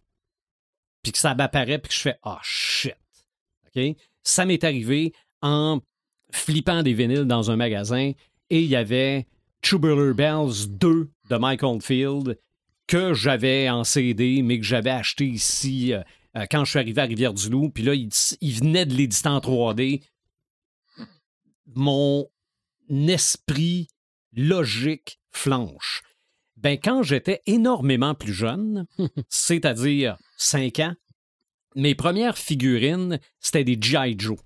Puis 1.02 1.12
que 1.12 1.18
ça 1.18 1.34
m'apparaît, 1.34 1.78
puis 1.78 1.90
que 1.90 1.94
je 1.94 2.00
fais 2.00 2.18
«Ah, 2.22 2.40
shit!» 2.42 2.96
OK? 3.76 3.96
Ça 4.22 4.44
m'est 4.44 4.64
arrivé 4.64 5.12
en 5.42 5.80
flippant 6.32 6.82
des 6.82 6.94
vinyles 6.94 7.24
dans 7.24 7.50
un 7.50 7.56
magasin 7.56 8.12
et 8.50 8.62
il 8.62 8.68
y 8.68 8.76
avait 8.76 9.26
Tubular 9.62 10.14
Bells 10.14 10.66
2 10.68 11.10
de 11.30 11.36
Mike 11.36 11.62
Oldfield 11.62 12.38
que 12.86 13.14
j'avais 13.14 13.68
en 13.68 13.84
CD, 13.84 14.42
mais 14.42 14.58
que 14.58 14.64
j'avais 14.64 14.90
acheté 14.90 15.26
ici 15.26 15.92
euh, 15.92 16.02
euh, 16.36 16.46
quand 16.50 16.64
je 16.64 16.70
suis 16.70 16.78
arrivé 16.78 17.02
à 17.02 17.04
Rivière-du-Loup. 17.04 17.70
Puis 17.70 17.82
là, 17.82 17.94
il, 17.94 18.08
il 18.40 18.52
venait 18.54 18.86
de 18.86 18.94
l'éditer 18.94 19.28
en 19.28 19.38
3D. 19.38 20.02
Mon 21.74 22.28
esprit 22.90 23.88
logique 24.32 25.18
flanche. 25.32 26.02
Ben, 26.56 26.78
quand 26.82 27.02
j'étais 27.02 27.42
énormément 27.46 28.14
plus 28.14 28.32
jeune, 28.32 28.86
c'est-à-dire 29.28 30.16
5 30.38 30.78
ans, 30.80 30.94
mes 31.74 31.94
premières 31.94 32.38
figurines, 32.38 33.20
c'était 33.40 33.64
des 33.64 33.78
G.I. 33.80 34.14
Joe. 34.18 34.38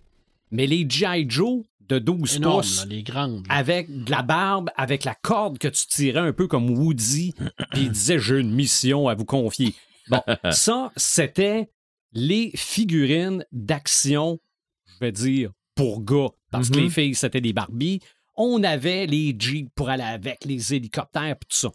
Mais 0.50 0.66
les 0.66 0.84
G.I. 0.88 1.26
Joe 1.28 1.64
de 1.80 1.98
12 1.98 2.36
Énorme, 2.36 2.62
pouces, 2.62 2.80
là, 2.80 2.86
les 2.86 3.02
grandes. 3.02 3.46
là. 3.48 3.54
avec 3.54 4.04
de 4.04 4.10
la 4.10 4.22
barbe, 4.22 4.70
avec 4.76 5.04
la 5.04 5.14
corde 5.14 5.58
que 5.58 5.68
tu 5.68 5.86
tirais 5.86 6.20
un 6.20 6.32
peu 6.32 6.46
comme 6.46 6.70
Woody, 6.70 7.34
puis 7.72 7.82
il 7.82 7.90
disait 7.90 8.18
J'ai 8.18 8.38
une 8.38 8.52
mission 8.52 9.08
à 9.08 9.14
vous 9.14 9.24
confier. 9.24 9.74
Bon, 10.08 10.22
ça, 10.50 10.92
c'était 10.96 11.70
les 12.12 12.50
figurines 12.56 13.44
d'action, 13.52 14.40
je 14.86 14.98
vais 15.00 15.12
dire, 15.12 15.52
pour 15.80 16.02
gars, 16.04 16.28
parce 16.50 16.68
que 16.68 16.76
Mhm. 16.76 16.82
les 16.84 16.90
filles, 16.90 17.14
c'était 17.14 17.40
des 17.40 17.54
Barbies. 17.54 18.00
On 18.36 18.62
avait 18.64 19.06
les 19.06 19.34
Jeeps 19.38 19.70
pour 19.74 19.88
aller 19.88 20.02
avec, 20.02 20.44
les 20.44 20.74
hélicoptères, 20.74 21.36
tout 21.38 21.46
ça. 21.56 21.70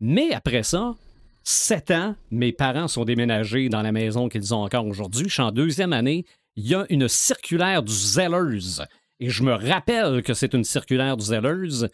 Mais 0.00 0.32
après 0.32 0.64
ça, 0.64 0.96
sept 1.44 1.92
ans, 1.92 2.16
mes 2.32 2.52
parents 2.52 2.88
sont 2.88 3.04
déménagés 3.04 3.68
dans 3.68 3.82
la 3.82 3.92
maison 3.92 4.28
qu'ils 4.28 4.52
ont 4.52 4.64
encore 4.64 4.84
aujourd'hui. 4.84 5.28
Je 5.28 5.34
suis 5.34 5.42
en 5.44 5.52
deuxième 5.52 5.92
année. 5.92 6.24
Il 6.56 6.66
y 6.66 6.74
a 6.74 6.86
une 6.90 7.06
circulaire 7.06 7.84
du 7.84 7.92
Zellers. 7.92 8.84
Et 9.20 9.30
je 9.30 9.44
me 9.44 9.52
rappelle 9.52 10.24
que 10.24 10.34
c'est 10.34 10.52
une 10.52 10.64
circulaire 10.64 11.16
du 11.16 11.26
Zellers, 11.26 11.86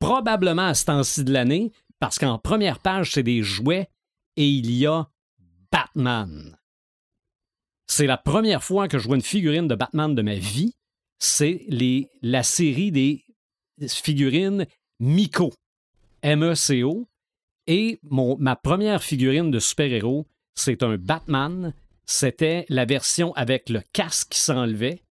probablement 0.00 0.66
à 0.66 0.74
ce 0.74 0.84
temps-ci 0.84 1.24
de 1.24 1.32
l'année, 1.32 1.72
parce 2.00 2.18
qu'en 2.18 2.36
première 2.38 2.80
page, 2.80 3.12
c'est 3.12 3.22
des 3.22 3.42
jouets 3.42 3.88
et 4.36 4.46
il 4.46 4.70
y 4.70 4.86
a 4.86 5.08
Batman. 5.72 6.54
C'est 7.86 8.06
la 8.06 8.18
première 8.18 8.62
fois 8.62 8.88
que 8.88 8.98
je 8.98 9.06
vois 9.06 9.16
une 9.16 9.22
figurine 9.22 9.68
de 9.68 9.74
Batman 9.74 10.14
de 10.14 10.20
ma 10.20 10.34
vie. 10.34 10.74
C'est 11.18 11.64
les, 11.68 12.08
la 12.22 12.42
série 12.42 12.92
des 12.92 13.24
figurines 13.88 14.66
Miko. 15.00 15.52
M-E-C-O. 16.22 17.08
Et 17.66 17.98
mon, 18.02 18.36
ma 18.38 18.56
première 18.56 19.02
figurine 19.02 19.50
de 19.50 19.58
super-héros, 19.58 20.26
c'est 20.54 20.82
un 20.82 20.96
Batman. 20.96 21.74
C'était 22.06 22.64
la 22.68 22.86
version 22.86 23.34
avec 23.34 23.68
le 23.68 23.82
casque 23.92 24.30
qui 24.30 24.40
s'enlevait, 24.40 25.02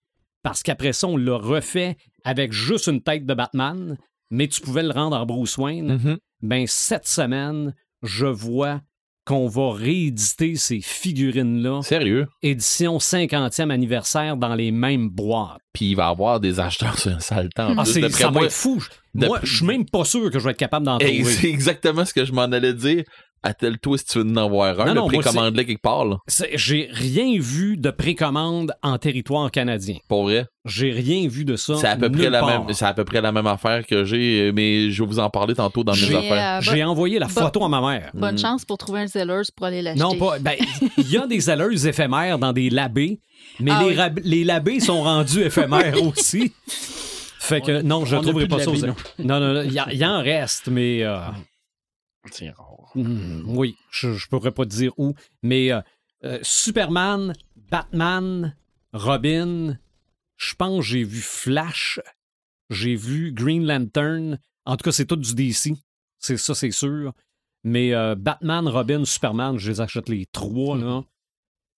parce 0.42 0.64
qu'après 0.64 0.94
ça, 0.94 1.08
on 1.08 1.18
l'a 1.18 1.38
refait 1.38 1.98
avec 2.24 2.52
juste 2.52 2.88
une 2.88 3.02
tête 3.02 3.26
de 3.26 3.34
Batman, 3.36 3.98
mais 4.32 4.48
tu 4.48 4.62
pouvais 4.62 4.84
le 4.84 4.92
rendre 4.92 5.16
en 5.16 5.26
Bruce 5.26 5.58
Wayne. 5.58 5.98
Mhm. 5.98 6.18
Ben, 6.42 6.66
cette 6.68 7.08
semaine, 7.08 7.76
je 8.02 8.26
vois 8.26 8.82
qu'on 9.28 9.48
va 9.48 9.74
rééditer 9.74 10.56
ces 10.56 10.80
figurines-là, 10.80 11.82
Sérieux? 11.82 12.28
édition 12.42 12.98
50e 12.98 13.70
anniversaire 13.72 14.38
dans 14.38 14.56
les 14.56 14.72
mêmes 14.72 15.10
boîtes. 15.10 15.60
Puis 15.74 15.88
il 15.92 15.96
va 15.96 16.08
y 16.08 16.12
avoir 16.12 16.40
des 16.40 16.60
acheteurs 16.60 16.98
sur 16.98 17.12
un 17.12 17.20
sale 17.20 17.50
temps. 17.54 17.74
Ah, 17.78 17.84
c'est- 17.86 18.08
ça 18.10 18.32
moi, 18.32 18.42
va 18.42 18.48
être 18.48 18.54
fou. 18.54 18.82
Moi, 19.14 19.40
je 19.44 19.58
suis 19.58 19.66
même 19.66 19.86
pas 19.86 20.06
sûr 20.06 20.32
que 20.32 20.40
je 20.40 20.44
vais 20.46 20.52
être 20.52 20.58
capable 20.58 20.86
d'en 20.86 20.98
trouver. 20.98 21.24
c'est 21.26 21.50
exactement 21.50 22.06
ce 22.06 22.14
que 22.14 22.24
je 22.24 22.32
m'en 22.32 22.44
allais 22.44 22.74
dire. 22.74 23.04
Attelle-toi 23.44 23.98
si 24.00 24.06
tu 24.06 24.20
veux 24.20 24.26
en 24.30 24.36
avoir 24.36 24.80
un. 24.82 24.94
Non, 24.94 25.08
le 25.08 25.14
précommande-le 25.22 25.64
quelque 25.64 25.82
part, 25.82 26.06
là. 26.06 26.18
C'est- 26.28 26.50
J'ai 26.58 26.90
rien 26.92 27.40
vu 27.40 27.78
de 27.78 27.92
précommande 27.92 28.74
en 28.84 28.98
territoire 28.98 29.50
canadien. 29.52 29.98
Pour 30.10 30.24
vrai? 30.24 30.48
J'ai 30.66 30.92
rien 30.92 31.28
vu 31.30 31.46
de 31.46 31.56
ça. 31.56 31.76
C'est 31.76 31.88
à 31.88 31.96
peu 31.96 32.12
près 32.12 32.24
nulle 32.24 32.32
la 32.32 32.40
part. 32.42 32.66
même, 32.66 32.74
c'est 32.74 32.84
à 32.86 32.94
peu 32.94 33.06
près 33.06 33.22
la 33.22 33.32
même 33.32 33.48
affaire 33.48 33.86
que 33.86 34.04
j'ai, 34.04 34.48
euh, 34.48 34.52
mais 34.54 34.92
je 34.92 35.02
vais 35.04 35.08
vous 35.08 35.20
en 35.20 35.30
parler 35.30 35.54
tantôt 35.54 35.84
dans 35.84 35.94
mes 35.94 35.98
J'ai, 36.00 36.16
affaires. 36.16 36.58
euh, 36.58 36.62
J'ai 36.62 36.84
envoyé 36.84 37.20
la 37.20 37.28
Bon- 37.28 37.34
photo 37.42 37.64
à 37.64 37.70
ma 37.70 37.80
mère. 37.80 38.12
Bonne 38.14 38.36
Mm. 38.36 38.40
chance 38.40 38.66
pour 38.66 38.78
trouver 38.78 39.02
un 39.02 39.08
Zellers 39.08 39.44
pour 39.56 39.66
aller 39.68 39.82
l'acheter. 39.82 40.02
Non, 40.02 40.16
pas. 40.18 40.40
Ben, 40.40 40.56
il 40.98 41.10
y 41.10 41.18
a 41.18 41.26
des 41.28 41.50
alleuses 41.50 41.86
éphémères 41.88 42.40
dans 42.40 42.52
des 42.54 42.70
labés, 42.70 43.22
mais 43.62 43.72
Ah 43.74 43.80
les, 43.84 43.90
oui. 43.90 43.96
rab- 43.96 44.20
les 44.24 44.44
labés 44.44 44.80
sont 44.82 45.04
rendus 45.04 45.42
éphémères 45.44 45.96
aussi. 46.04 46.52
Fait 47.40 47.62
que 47.62 47.82
non, 47.82 48.04
je 48.04 48.16
on 48.16 48.18
ne 48.18 48.22
a 48.24 48.24
trouverai 48.30 48.48
plus 48.48 48.50
de 48.50 48.56
pas 48.58 48.64
ça. 48.64 48.72
labés, 48.72 48.90
aux- 49.20 49.24
Non, 49.24 49.40
non, 49.40 49.54
non, 49.54 49.62
il 49.64 49.72
y, 49.72 49.80
a- 49.80 49.88
il 49.94 49.98
y 50.00 50.06
en 50.06 50.22
reste, 50.22 50.68
mais 50.68 51.04
euh, 51.04 51.18
C'est 52.30 52.50
rare. 52.50 52.74
Hmm, 52.96 53.44
oui, 53.48 53.76
je 53.92 54.10
ne 54.10 54.30
pourrais 54.30 54.52
pas 54.52 54.66
te 54.66 54.70
dire 54.70 54.94
où. 54.98 55.14
Mais 55.44 55.72
euh, 55.72 55.82
euh, 56.24 56.40
Superman, 56.42 57.34
Batman, 57.70 58.56
Robin, 58.94 59.78
je 60.38 60.56
pense 60.56 60.80
que 60.80 60.86
j'ai 60.86 61.04
vu 61.04 61.20
Flash, 61.22 62.00
j'ai 62.70 62.96
vu 62.96 63.32
Green 63.32 63.66
Lantern. 63.66 64.40
En 64.66 64.78
tout 64.78 64.84
cas, 64.84 64.92
c'est 64.92 65.06
tout 65.06 65.16
du 65.16 65.34
DC. 65.34 65.74
C'est 66.20 66.38
ça, 66.38 66.56
c'est 66.56 66.72
sûr. 66.72 67.14
Mais 67.64 67.94
euh, 67.94 68.16
Batman, 68.16 68.68
Robin, 68.68 69.06
Superman, 69.06 69.58
je 69.58 69.70
les 69.72 69.82
achète 69.82 70.10
les 70.10 70.26
trois, 70.28 70.78
là. 70.78 71.04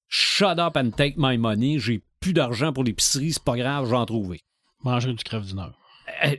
Shut 0.07 0.57
up 0.57 0.75
and 0.75 0.91
take 0.91 1.15
my 1.17 1.37
money. 1.37 1.77
J'ai 1.79 2.01
plus 2.19 2.33
d'argent 2.33 2.73
pour 2.73 2.83
l'épicerie, 2.83 3.33
c'est 3.33 3.43
pas 3.43 3.55
grave, 3.55 3.85
je 3.85 3.91
vais 3.91 3.97
en 3.97 4.05
trouver. 4.05 4.41
Manger 4.83 5.13
du 5.13 5.23
crève 5.23 5.45
du 5.45 5.53
Nord. 5.53 5.73
Euh, 6.25 6.35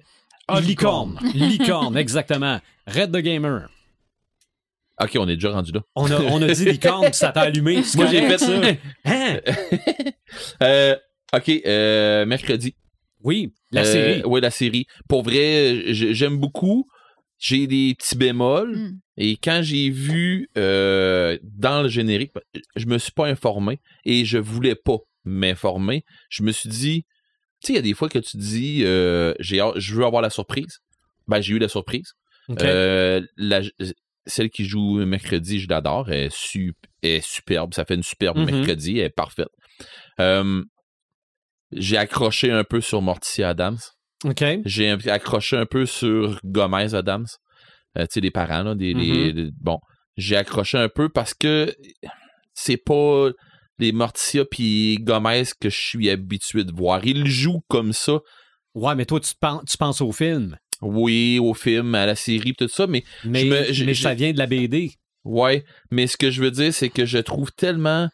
Ah, 0.49 0.61
licorne. 0.61 1.19
Licorne, 1.35 1.97
exactement. 1.97 2.61
Red 2.87 3.13
the 3.13 3.19
Gamer. 3.23 3.69
Ok, 5.03 5.17
on 5.19 5.29
est 5.29 5.35
déjà 5.37 5.51
rendu 5.53 5.73
là. 5.73 5.81
On 5.95 6.11
a, 6.11 6.21
on 6.21 6.43
a 6.43 6.49
dit 6.53 6.65
licorne, 6.67 7.07
puis 7.07 7.15
ça 7.15 7.33
t'a 7.33 7.43
allumé. 7.43 7.83
Moi, 7.97 8.07
j'ai 8.07 8.23
fait 8.23 8.39
ça. 8.39 8.61
Hein? 9.05 9.41
Euh, 10.63 10.97
ok, 11.35 11.49
euh, 11.67 12.25
mercredi. 12.27 12.75
Oui, 13.23 13.53
la 13.73 13.83
Euh, 13.83 13.85
série. 13.85 14.23
Oui, 14.25 14.41
la 14.41 14.51
série. 14.51 14.87
Pour 15.09 15.23
vrai, 15.23 15.85
j'aime 15.93 16.37
beaucoup. 16.39 16.87
J'ai 17.39 17.67
des 17.67 17.95
petits 17.99 18.17
bémols. 18.17 18.77
Hmm. 18.77 18.99
Et 19.17 19.37
quand 19.37 19.61
j'ai 19.63 19.91
vu 19.91 20.49
euh, 20.59 21.39
dans 21.43 21.83
le 21.83 21.89
générique, 21.89 22.33
je 22.77 22.87
me 22.87 22.99
suis 22.99 23.13
pas 23.13 23.27
informé 23.27 23.79
et 24.05 24.25
je 24.25 24.39
voulais 24.39 24.75
pas 24.75 24.97
m'informer. 25.25 26.05
Je 26.29 26.43
me 26.43 26.53
suis 26.53 26.69
dit, 26.69 27.05
tu 27.63 27.69
sais, 27.69 27.73
il 27.73 27.77
y 27.77 27.79
a 27.79 27.83
des 27.83 27.95
fois 27.95 28.09
que 28.09 28.19
tu 28.19 28.37
dis, 28.37 28.83
euh, 28.85 29.35
j'ai 29.41 29.61
je 29.77 29.95
veux 29.95 30.05
avoir 30.05 30.23
la 30.23 30.31
surprise. 30.31 30.79
Ben, 31.29 31.41
j'ai 31.41 31.55
eu 31.55 31.59
la 31.59 31.69
surprise. 31.69 32.13
Euh, 32.63 33.21
la- 33.37 33.61
celle 34.27 34.51
qui 34.51 34.65
joue 34.65 35.05
mercredi, 35.07 35.61
je 35.61 35.69
l'adore. 35.69 36.11
Elle 36.11 36.31
est, 37.03 37.21
superbe. 37.25 37.75
Ça 37.75 37.85
fait 37.85 37.95
une 37.95 38.03
superbe 38.03 38.39
Mhm. 38.39 38.45
mercredi. 38.51 38.99
Elle 38.99 39.07
est 39.07 39.11
parfaite. 39.11 39.49
Euh, 40.21 40.63
j'ai 41.73 41.97
accroché 41.97 42.51
un 42.51 42.65
peu 42.65 42.81
sur 42.81 43.01
Morticia 43.03 43.51
Adams. 43.51 43.79
OK. 44.25 44.45
J'ai 44.67 44.91
accroché 45.11 45.57
un 45.57 45.67
peu 45.67 45.87
sur 45.87 46.39
Gomez 46.45 46.95
Adams. 46.95 47.27
Euh, 47.99 48.03
tu 48.03 48.09
sais, 48.15 48.21
les 48.21 48.31
parents, 48.31 48.63
là. 48.63 48.75
Des, 48.75 48.93
les- 48.95 49.51
bon, 49.61 49.79
j'ai 50.17 50.37
accroché 50.37 50.79
un 50.79 50.89
peu 50.89 51.09
parce 51.09 51.33
que 51.35 51.75
c'est 52.55 52.77
pas 52.77 53.31
les 53.79 53.93
Morticia 53.93 54.45
puis 54.45 54.99
Gomez 55.01 55.45
que 55.59 55.71
je 55.71 55.79
suis 55.79 56.11
habitué 56.11 56.65
de 56.65 56.73
voir. 56.73 57.05
Ils 57.07 57.27
jouent 57.27 57.63
comme 57.69 57.93
ça. 57.95 58.19
Ouais, 58.75 58.95
mais 58.95 59.07
toi, 59.07 59.19
tu, 59.21 59.33
te 59.33 59.39
penses, 59.41 59.63
tu 59.67 59.77
penses 59.79 60.01
au 60.01 60.13
film. 60.13 60.57
Oui, 60.81 61.39
au 61.39 61.53
film, 61.55 61.95
à 61.95 62.07
la 62.07 62.15
série, 62.15 62.55
tout 62.55 62.69
ça, 62.69 62.87
mais 62.87 63.05
Mais, 63.25 63.41
Je 63.41 63.47
me- 63.47 63.73
je- 63.73 63.85
mais 63.85 63.95
je- 63.95 64.03
ça 64.03 64.15
vient 64.15 64.33
de 64.33 64.39
la 64.39 64.47
BD. 64.47 64.93
Ouais, 65.25 65.65
mais 65.91 66.07
ce 66.07 66.17
que 66.17 66.31
je 66.31 66.41
veux 66.43 66.51
dire, 66.51 66.73
c'est 66.73 66.89
que 66.89 67.05
je 67.05 67.19
trouve 67.19 67.53
tellement. 67.53 68.09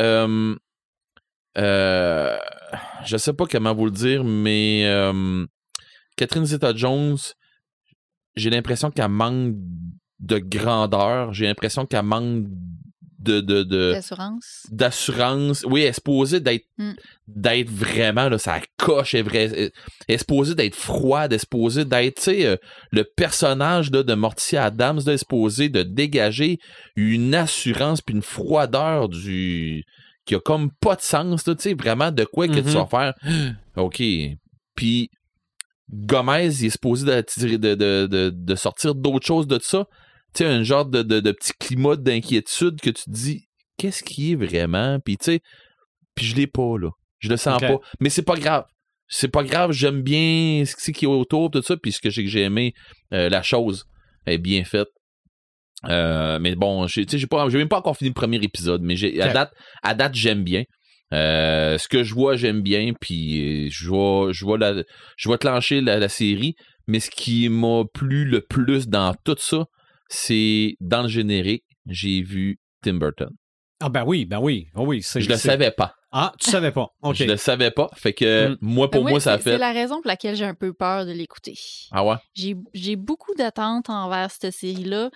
Euh, 0.00 0.56
euh, 1.58 2.36
je 3.04 3.16
sais 3.16 3.32
pas 3.32 3.46
comment 3.46 3.74
vous 3.74 3.84
le 3.86 3.90
dire, 3.90 4.24
mais 4.24 4.82
euh, 4.86 5.46
Catherine 6.16 6.44
Zeta-Jones, 6.46 7.16
j'ai 8.36 8.50
l'impression 8.50 8.90
qu'elle 8.90 9.08
manque 9.08 9.54
de 10.20 10.38
grandeur. 10.38 11.32
J'ai 11.32 11.46
l'impression 11.46 11.86
qu'elle 11.86 12.02
manque 12.04 12.46
de. 13.20 13.40
de, 13.40 13.62
de 13.62 13.92
L'assurance. 13.92 14.66
d'assurance. 14.70 15.64
Oui, 15.68 15.82
elle 15.82 15.88
est 15.88 15.92
supposée 15.92 16.40
d'être 16.40 16.64
Mm. 16.78 16.92
d'être 17.28 17.68
vraiment 17.70 18.28
là, 18.30 18.38
ça 18.38 18.58
coche, 18.78 19.12
elle 19.14 19.20
est, 19.20 19.22
vrai- 19.22 19.50
elle 20.08 20.14
est 20.14 20.18
supposée 20.18 20.54
d'être 20.54 20.74
froide, 20.74 21.30
elle 21.32 21.36
est 21.36 21.38
supposée 21.40 21.84
d'être, 21.84 22.16
tu 22.16 22.22
sais, 22.22 22.46
euh, 22.46 22.56
le 22.90 23.04
personnage 23.04 23.90
là, 23.90 24.02
de 24.02 24.14
Morticia 24.14 24.64
Adams 24.64 25.00
là, 25.06 25.12
est 25.12 25.18
supposé 25.18 25.68
de 25.68 25.82
dégager 25.82 26.58
une 26.96 27.34
assurance 27.34 28.00
puis 28.00 28.14
une 28.14 28.22
froideur 28.22 29.08
du 29.10 29.84
qui 30.26 30.34
a 30.34 30.40
comme 30.40 30.70
pas 30.80 30.96
de 30.96 31.00
sens, 31.02 31.44
tu 31.44 31.52
sais, 31.58 31.74
vraiment 31.74 32.10
de 32.10 32.24
quoi 32.24 32.46
que 32.48 32.54
tu 32.54 32.60
vas 32.62 32.86
faire. 32.86 33.14
OK. 33.76 34.02
Puis 34.74 35.10
Gomez, 35.92 36.46
il 36.60 36.66
est 36.66 36.70
supposé 36.70 37.04
de, 37.04 37.56
de, 37.56 37.74
de, 37.74 38.06
de, 38.06 38.30
de 38.34 38.54
sortir 38.54 38.94
d'autres 38.94 39.26
choses 39.26 39.46
de 39.46 39.58
ça. 39.60 39.86
Tu 40.34 40.44
sais, 40.44 40.46
un 40.46 40.62
genre 40.62 40.86
de, 40.86 41.02
de, 41.02 41.20
de 41.20 41.32
petit 41.32 41.52
climat 41.58 41.96
d'inquiétude 41.96 42.80
que 42.80 42.90
tu 42.90 43.04
te 43.04 43.10
dis, 43.10 43.46
qu'est-ce 43.76 44.02
qui 44.02 44.32
est 44.32 44.36
vraiment? 44.36 44.98
Puis 45.04 45.16
tu 45.16 45.24
sais, 45.24 45.40
puis 46.14 46.26
je 46.26 46.36
l'ai 46.36 46.46
pas, 46.46 46.76
là. 46.78 46.90
Je 47.18 47.28
le 47.28 47.36
sens 47.36 47.60
pas. 47.78 47.80
Mais 48.00 48.10
c'est 48.10 48.22
pas 48.22 48.36
grave. 48.36 48.64
C'est 49.08 49.28
pas 49.28 49.42
grave, 49.42 49.72
j'aime 49.72 50.02
bien 50.02 50.62
ce 50.64 50.90
qui- 50.92 51.04
est 51.04 51.08
autour, 51.08 51.50
tout 51.50 51.62
ça, 51.62 51.76
puis 51.76 51.90
ce 51.92 52.00
que 52.00 52.10
j'ai 52.10 52.26
j'ai 52.28 52.42
aimé, 52.42 52.72
euh, 53.12 53.28
la 53.28 53.42
chose 53.42 53.84
est 54.26 54.38
bien 54.38 54.62
faite. 54.64 54.88
Euh, 55.88 56.38
mais 56.38 56.54
bon, 56.54 56.86
j'ai 56.86 57.06
tu 57.06 57.12
sais, 57.12 57.18
j'ai 57.18 57.26
pas- 57.26 57.48
j'ai 57.48 57.58
même 57.58 57.68
pas 57.68 57.78
encore 57.78 57.96
fini 57.96 58.10
le 58.10 58.14
premier 58.14 58.36
épisode, 58.36 58.82
mais 58.82 58.94
à 59.20 59.26
date, 59.32 59.52
à 59.82 59.94
date 59.94 60.14
j'aime 60.14 60.44
bien. 60.44 60.62
Euh, 61.12 61.76
ce 61.78 61.88
que 61.88 62.04
je 62.04 62.14
vois, 62.14 62.36
j'aime 62.36 62.60
bien, 62.62 62.92
puis 63.00 63.68
je 63.70 63.88
vois, 63.88 64.30
je 64.32 64.44
vois 64.44 64.58
la, 64.58 64.74
je 65.16 65.28
vois 65.28 65.38
clencher 65.38 65.80
la, 65.80 65.98
la 65.98 66.08
série. 66.08 66.54
Mais 66.86 67.00
ce 67.00 67.10
qui 67.10 67.48
m'a 67.48 67.82
plu 67.92 68.24
le 68.24 68.40
plus 68.42 68.88
dans 68.88 69.14
tout 69.24 69.36
ça, 69.38 69.64
c'est 70.10 70.76
dans 70.80 71.02
le 71.02 71.08
générique, 71.08 71.64
j'ai 71.86 72.20
vu 72.22 72.58
Tim 72.82 72.94
Burton. 72.94 73.30
Ah 73.82 73.88
ben 73.88 74.04
oui, 74.06 74.26
ben 74.26 74.38
oui. 74.40 74.68
Ah 74.74 74.82
oui 74.82 75.02
c'est, 75.02 75.22
Je 75.22 75.28
le 75.30 75.36
savais 75.36 75.70
pas. 75.70 75.94
Ah, 76.12 76.32
tu 76.38 76.50
savais 76.50 76.72
pas. 76.72 76.88
OK. 77.02 77.14
Je 77.14 77.24
le 77.24 77.36
savais 77.36 77.70
pas. 77.70 77.88
Fait 77.94 78.12
que 78.12 78.48
Mm. 78.48 78.56
moi, 78.60 78.90
pour 78.90 79.04
Ben, 79.04 79.10
moi, 79.10 79.20
ça 79.20 79.34
a 79.34 79.38
c'est- 79.38 79.44
C'est 79.44 79.50
fait. 79.52 79.58
la 79.58 79.72
raison 79.72 80.02
pour 80.02 80.08
laquelle 80.08 80.34
j'ai 80.36 80.44
un 80.44 80.54
peu 80.54 80.72
peur 80.74 81.06
de 81.06 81.12
l'écouter. 81.12 81.56
Ah 81.92 82.04
ouais? 82.04 82.16
J'ai 82.34 82.56
j'ai 82.74 82.96
beaucoup 82.96 83.32
d'attentes 83.36 83.88
envers 83.88 84.30
cette 84.30 84.52
série-là. 84.52 85.10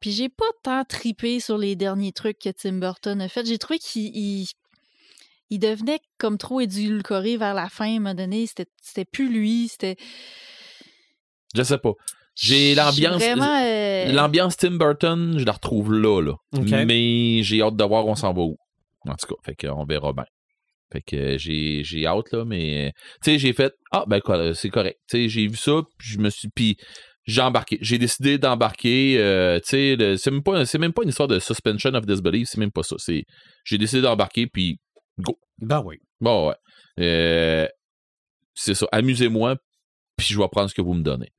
Puis 0.00 0.12
j'ai 0.12 0.28
pas 0.28 0.44
tant 0.62 0.84
tripé 0.84 1.40
sur 1.40 1.56
les 1.58 1.74
derniers 1.76 2.12
trucs 2.12 2.38
que 2.38 2.50
Tim 2.50 2.74
Burton 2.74 3.20
a 3.22 3.28
fait. 3.28 3.46
J'ai 3.46 3.58
trouvé 3.58 3.78
qu'il 3.80 4.14
il, 4.14 4.46
il 5.50 5.58
devenait 5.58 6.00
comme 6.18 6.36
trop 6.38 6.60
édulcoré 6.60 7.36
vers 7.38 7.54
la 7.54 7.68
fin, 7.70 7.86
à 7.86 7.88
un 7.88 7.94
moment 7.94 8.14
donné. 8.14 8.46
C'était 8.46 8.66
c'était 8.82 9.06
plus 9.06 9.32
lui. 9.32 9.68
C'était. 9.68 9.96
Je 11.56 11.62
sais 11.62 11.78
pas. 11.78 11.92
J'ai 12.36 12.74
l'ambiance- 12.74 13.22
Vraiment. 13.22 13.60
euh, 13.62 14.12
L'ambiance 14.12 14.56
Tim 14.56 14.72
Burton, 14.72 15.38
je 15.38 15.44
la 15.44 15.52
retrouve 15.52 15.92
là, 15.94 16.20
là. 16.20 16.34
Mais 16.86 17.42
j'ai 17.42 17.62
hâte 17.62 17.76
de 17.76 17.84
voir 17.84 18.06
on 18.06 18.14
s'en 18.14 18.32
va 18.32 18.42
où. 18.42 18.56
En 19.06 19.14
tout 19.14 19.26
cas, 19.26 19.34
fait 19.44 19.54
qu'on 19.68 19.84
verra 19.84 20.12
bien. 20.12 20.24
Fait 20.92 21.00
que 21.02 21.16
euh, 21.16 21.38
j'ai, 21.38 21.82
j'ai 21.84 22.06
hâte, 22.06 22.32
là, 22.32 22.44
mais... 22.44 22.86
euh, 22.88 22.90
Tu 23.22 23.32
sais, 23.32 23.38
j'ai 23.38 23.52
fait... 23.52 23.72
Ah, 23.92 24.04
ben 24.06 24.20
quoi, 24.20 24.36
euh, 24.38 24.54
c'est 24.54 24.70
correct. 24.70 24.98
Tu 25.08 25.16
sais, 25.16 25.28
j'ai 25.28 25.46
vu 25.46 25.56
ça, 25.56 25.82
puis 25.98 26.08
je 26.08 26.18
me 26.18 26.30
suis... 26.30 26.48
Puis 26.54 26.76
j'ai 27.26 27.40
embarqué. 27.40 27.78
J'ai 27.80 27.98
décidé 27.98 28.36
d'embarquer. 28.38 29.16
euh, 29.18 29.58
tu 29.60 29.70
sais, 29.96 30.16
c'est 30.18 30.30
même, 30.30 30.42
pas, 30.42 30.66
c'est 30.66 30.78
même 30.78 30.92
pas 30.92 31.02
une 31.02 31.08
histoire 31.08 31.28
de 31.28 31.38
suspension 31.38 31.92
of 31.94 32.04
disbelief, 32.06 32.48
c'est 32.48 32.58
même 32.58 32.70
pas 32.72 32.82
ça. 32.82 32.96
C'est, 32.98 33.24
j'ai 33.64 33.78
décidé 33.78 34.02
d'embarquer, 34.02 34.46
puis 34.46 34.78
go. 35.18 35.38
Ben 35.58 35.82
oui. 35.84 35.96
Bon, 36.20 36.48
ouais. 36.48 36.54
Euh, 37.00 37.66
c'est 38.54 38.74
ça. 38.74 38.86
Amusez-moi, 38.92 39.56
puis 40.16 40.26
je 40.28 40.38
vais 40.38 40.48
prendre 40.48 40.68
ce 40.68 40.74
que 40.74 40.82
vous 40.82 40.94
me 40.94 41.02
donnez. 41.02 41.30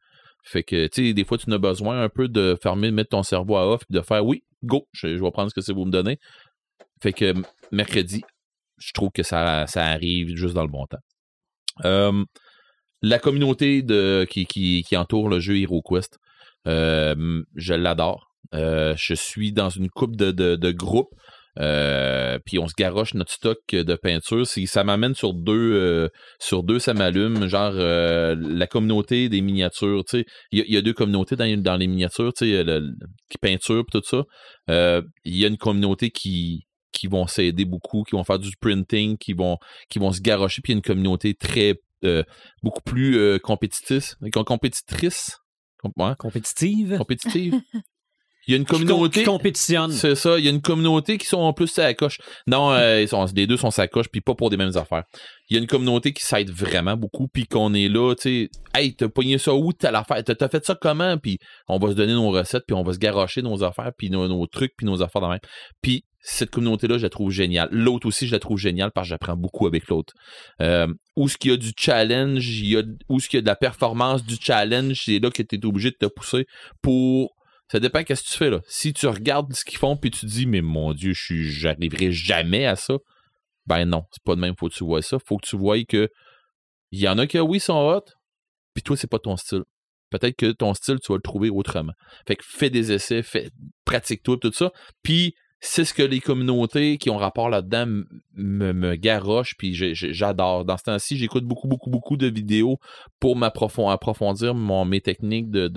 Fait 0.46 0.64
que, 0.64 0.88
tu 0.88 1.08
sais, 1.08 1.14
des 1.14 1.24
fois, 1.26 1.38
tu 1.38 1.52
as 1.52 1.58
besoin 1.58 2.04
un 2.04 2.10
peu 2.10 2.28
de 2.28 2.58
fermer, 2.62 2.88
de 2.88 2.96
mettre 2.96 3.10
ton 3.10 3.24
cerveau 3.24 3.58
à 3.58 3.68
off, 3.68 3.82
de 3.90 4.02
faire 4.02 4.26
oui, 4.26 4.44
go, 4.64 4.88
je, 4.94 5.08
vais 5.08 5.32
prendre 5.32 5.50
ce 5.50 5.56
que 5.56 5.62
c'est 5.62 5.74
vous 5.74 5.86
me 5.86 5.92
donnez. 5.92 6.20
Fait 7.02 7.14
que 7.14 7.34
mercredi, 7.72 8.24
je 8.78 8.94
trouve 8.94 9.12
que 9.12 9.24
ça, 9.24 9.66
ça 9.68 9.86
arrive 9.86 10.36
juste 10.36 10.54
dans 10.54 10.64
le 10.64 10.70
bon 10.70 10.86
temps. 10.86 12.26
La 13.02 13.20
communauté 13.20 13.84
qui 14.30 14.98
entoure 14.98 15.30
le 15.30 15.40
jeu 15.40 15.58
HeroQuest, 15.58 16.20
euh, 16.68 17.44
je 17.56 17.74
l'adore. 17.74 18.32
Euh, 18.54 18.94
je 18.98 19.14
suis 19.14 19.52
dans 19.52 19.70
une 19.70 19.90
coupe 19.90 20.16
de, 20.16 20.32
de, 20.32 20.56
de 20.56 20.72
groupes. 20.72 21.14
Euh, 21.60 22.38
puis 22.46 22.60
on 22.60 22.68
se 22.68 22.74
garoche 22.78 23.14
notre 23.14 23.32
stock 23.32 23.58
de 23.72 23.96
peinture. 23.96 24.46
Si 24.46 24.68
ça 24.68 24.84
m'amène 24.84 25.16
sur 25.16 25.34
deux, 25.34 25.74
euh, 25.74 26.10
sur 26.40 26.64
deux, 26.64 26.80
ça 26.80 26.94
m'allume. 26.94 27.48
Genre 27.48 27.72
euh, 27.76 28.36
la 28.40 28.68
communauté 28.68 29.30
des 29.30 29.42
miniatures. 29.42 30.04
Tu 30.10 30.20
sais, 30.20 30.26
il 30.52 30.60
y, 30.60 30.62
a- 30.62 30.66
il 30.68 30.74
y 30.74 30.78
a 30.78 30.82
deux 30.82 30.94
communautés 30.94 31.36
dans, 31.36 31.62
dans 31.62 31.78
les 31.78 31.88
miniatures. 31.88 32.34
Tu 32.34 32.46
sais, 32.52 32.64
le- 32.64 32.92
qui 33.30 33.38
peinture 33.38 33.84
tout 33.92 34.02
ça. 34.04 34.24
Euh, 34.70 35.02
Il 35.24 35.36
y 35.38 35.46
a 35.46 35.48
une 35.48 35.58
communauté 35.58 36.10
qui 36.12 36.66
qui 36.92 37.08
vont 37.08 37.28
s'aider 37.28 37.66
beaucoup, 37.66 38.04
qui 38.04 38.16
vont 38.16 38.24
faire 38.24 38.40
du 38.40 38.52
printing, 38.60 39.18
qui 39.18 39.34
vont 39.34 39.58
qui 39.90 40.00
vont 40.00 40.12
se 40.14 40.22
garocher. 40.22 40.62
Puis 40.64 40.72
il 40.72 40.76
y 40.76 40.78
a 40.78 40.80
une 40.80 40.82
communauté 40.84 41.34
très 41.34 41.76
euh, 42.04 42.24
beaucoup 42.64 42.82
plus 42.82 43.18
euh, 43.18 43.38
compétitrice, 43.40 44.16
compétitrice, 44.46 45.38
Compétitive. 46.18 46.98
compétitive. 46.98 47.54
Il 48.48 48.52
y 48.52 48.54
a 48.54 48.58
une 48.58 48.66
communauté. 48.66 49.22
qui 49.22 49.26
compétitionne. 49.26 49.92
C'est 49.92 50.16
ça, 50.16 50.38
il 50.38 50.46
y 50.46 50.48
a 50.48 50.52
une 50.52 50.62
communauté 50.62 51.18
qui 51.18 51.26
sont 51.26 51.40
en 51.40 51.54
plus 51.54 51.78
à 51.80 51.84
la 51.84 51.94
coche. 51.94 52.20
Non, 52.48 52.72
euh, 52.72 53.02
ils 53.02 53.08
sont, 53.08 53.26
les 53.36 53.48
deux 53.48 53.58
sont 53.58 53.78
à 53.78 53.88
coche, 53.88 54.08
puis 54.12 54.22
pas 54.22 54.36
pour 54.36 54.50
des 54.50 54.58
mêmes 54.58 54.76
affaires. 54.76 55.04
Il 55.50 55.56
y 55.56 55.60
a 55.60 55.62
une 55.62 55.68
communauté 55.68 56.14
qui 56.14 56.24
s'aide 56.24 56.52
vraiment 56.52 56.98
beaucoup, 56.98 57.28
puis 57.28 57.48
qu'on 57.48 57.74
est 57.74 57.88
là, 57.88 58.14
tu 58.16 58.22
sais, 58.22 58.50
hey, 58.76 58.96
t'as 58.96 59.10
pogné 59.10 59.38
ça 59.38 59.54
où, 59.54 59.74
t'as 59.74 59.92
l'affaire, 59.92 60.24
t'as 60.24 60.50
fait 60.50 60.66
ça 60.66 60.76
comment, 60.76 61.18
puis 61.18 61.38
on 61.68 61.78
va 61.78 61.90
se 61.90 61.96
donner 61.96 62.14
nos 62.14 62.30
recettes, 62.30 62.64
puis 62.68 62.76
on 62.76 62.84
va 62.84 62.94
se 62.94 63.00
garocher 63.00 63.42
nos 63.42 63.64
affaires, 63.64 63.92
puis 63.98 64.10
nos, 64.10 64.28
nos 64.28 64.46
trucs, 64.48 64.74
puis 64.78 64.86
nos 64.86 65.02
affaires 65.02 65.22
de 65.22 65.28
même. 65.28 65.40
Puis 65.82 66.04
cette 66.28 66.50
communauté-là, 66.50 66.98
je 66.98 67.04
la 67.04 67.10
trouve 67.10 67.30
géniale. 67.30 67.70
L'autre 67.72 68.08
aussi, 68.08 68.26
je 68.26 68.32
la 68.32 68.40
trouve 68.40 68.58
géniale 68.58 68.92
parce 68.92 69.06
que 69.06 69.10
j'apprends 69.10 69.38
beaucoup 69.38 69.68
avec 69.68 69.88
l'autre. 69.88 70.12
Euh, 70.60 70.88
où 71.16 71.30
ce 71.30 71.38
qu'il 71.38 71.52
y 71.52 71.54
a 71.54 71.58
du 71.58 71.72
challenge, 71.78 72.48
il 72.60 72.70
y 72.70 72.78
a, 72.78 72.84
où 73.10 73.20
ce 73.20 73.30
qu'il 73.30 73.38
y 73.38 73.40
a 73.40 73.42
de 73.42 73.48
la 73.48 73.56
performance 73.56 74.26
du 74.26 74.36
challenge, 74.42 75.04
c'est 75.06 75.20
là 75.20 75.30
que 75.30 75.44
tu 75.44 75.56
es 75.56 75.66
obligé 75.66 75.92
de 75.92 75.98
te 76.00 76.08
pousser 76.08 76.48
pour 76.82 77.35
ça 77.72 77.80
dépend 77.80 78.04
qu'est-ce 78.04 78.24
que 78.24 78.30
tu 78.30 78.38
fais 78.38 78.50
là. 78.50 78.62
Si 78.68 78.94
tu 78.94 79.08
regardes 79.08 79.54
ce 79.54 79.66
qu'ils 79.66 79.80
font 79.80 79.98
puis 79.98 80.12
tu 80.12 80.26
dis 80.26 80.46
mais 80.46 80.62
mon 80.62 80.94
dieu, 80.94 81.14
je 81.14 81.34
j'arriverai 81.36 82.12
jamais 82.12 82.66
à 82.66 82.76
ça. 82.76 82.96
Ben 83.66 83.86
non, 83.86 84.04
c'est 84.12 84.24
pas 84.24 84.36
de 84.36 84.42
même 84.42 84.56
faut 84.58 84.70
que 84.70 84.76
tu 84.76 84.84
vois 84.84 85.02
ça, 85.02 85.18
faut 85.26 85.38
que 85.38 85.48
tu 85.48 85.58
vois 85.58 85.84
que 85.84 86.10
il 86.92 87.00
y 87.00 87.08
en 87.08 87.18
a 87.18 87.28
que 87.28 87.40
oui 87.40 87.60
sont 87.60 87.74
hot, 87.74 88.06
puis 88.74 88.84
toi 88.84 88.96
c'est 88.96 89.10
pas 89.10 89.20
ton 89.20 89.38
style. 89.38 89.64
Peut-être 90.12 90.36
que 90.38 90.52
ton 90.52 90.74
style 90.74 91.00
tu 91.04 91.12
vas 91.12 91.18
le 91.18 91.22
trouver 91.22 91.50
autrement. 91.50 91.94
Fait 92.28 92.36
que 92.36 92.44
fais 92.48 92.70
des 92.70 92.92
essais, 92.92 93.24
fais 93.24 93.50
pratique 93.86 94.22
toi 94.24 94.38
tout 94.40 94.52
ça, 94.54 94.72
puis 95.02 95.34
c'est 95.60 95.86
ce 95.86 95.94
que 95.94 96.04
les 96.04 96.22
communautés 96.22 96.98
qui 96.98 97.10
ont 97.10 97.18
rapport 97.18 97.50
là-dedans 97.50 98.04
me, 98.36 98.96
garochent, 98.96 99.56
puis 99.58 99.74
j'adore. 99.74 100.64
Dans 100.64 100.78
ce 100.78 100.84
temps-ci, 100.84 101.18
j'écoute 101.18 101.46
beaucoup, 101.46 101.68
beaucoup, 101.68 101.90
beaucoup 101.90 102.18
de 102.18 102.28
vidéos 102.28 102.78
pour 103.20 103.36
m'approfon- 103.36 103.90
approfondir 103.90 104.54
mon, 104.54 104.86
mes 104.86 105.02
techniques 105.02 105.50
de, 105.50 105.68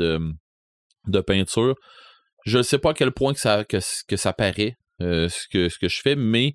de 1.10 1.20
peinture. 1.20 1.74
Je 2.44 2.58
ne 2.58 2.62
sais 2.62 2.78
pas 2.78 2.90
à 2.90 2.94
quel 2.94 3.12
point 3.12 3.32
que 3.34 3.40
ça, 3.40 3.64
que, 3.64 3.78
que 4.06 4.16
ça 4.16 4.32
paraît, 4.32 4.76
euh, 5.02 5.28
ce, 5.28 5.46
que, 5.48 5.68
ce 5.68 5.78
que 5.78 5.88
je 5.88 6.00
fais, 6.00 6.16
mais 6.16 6.54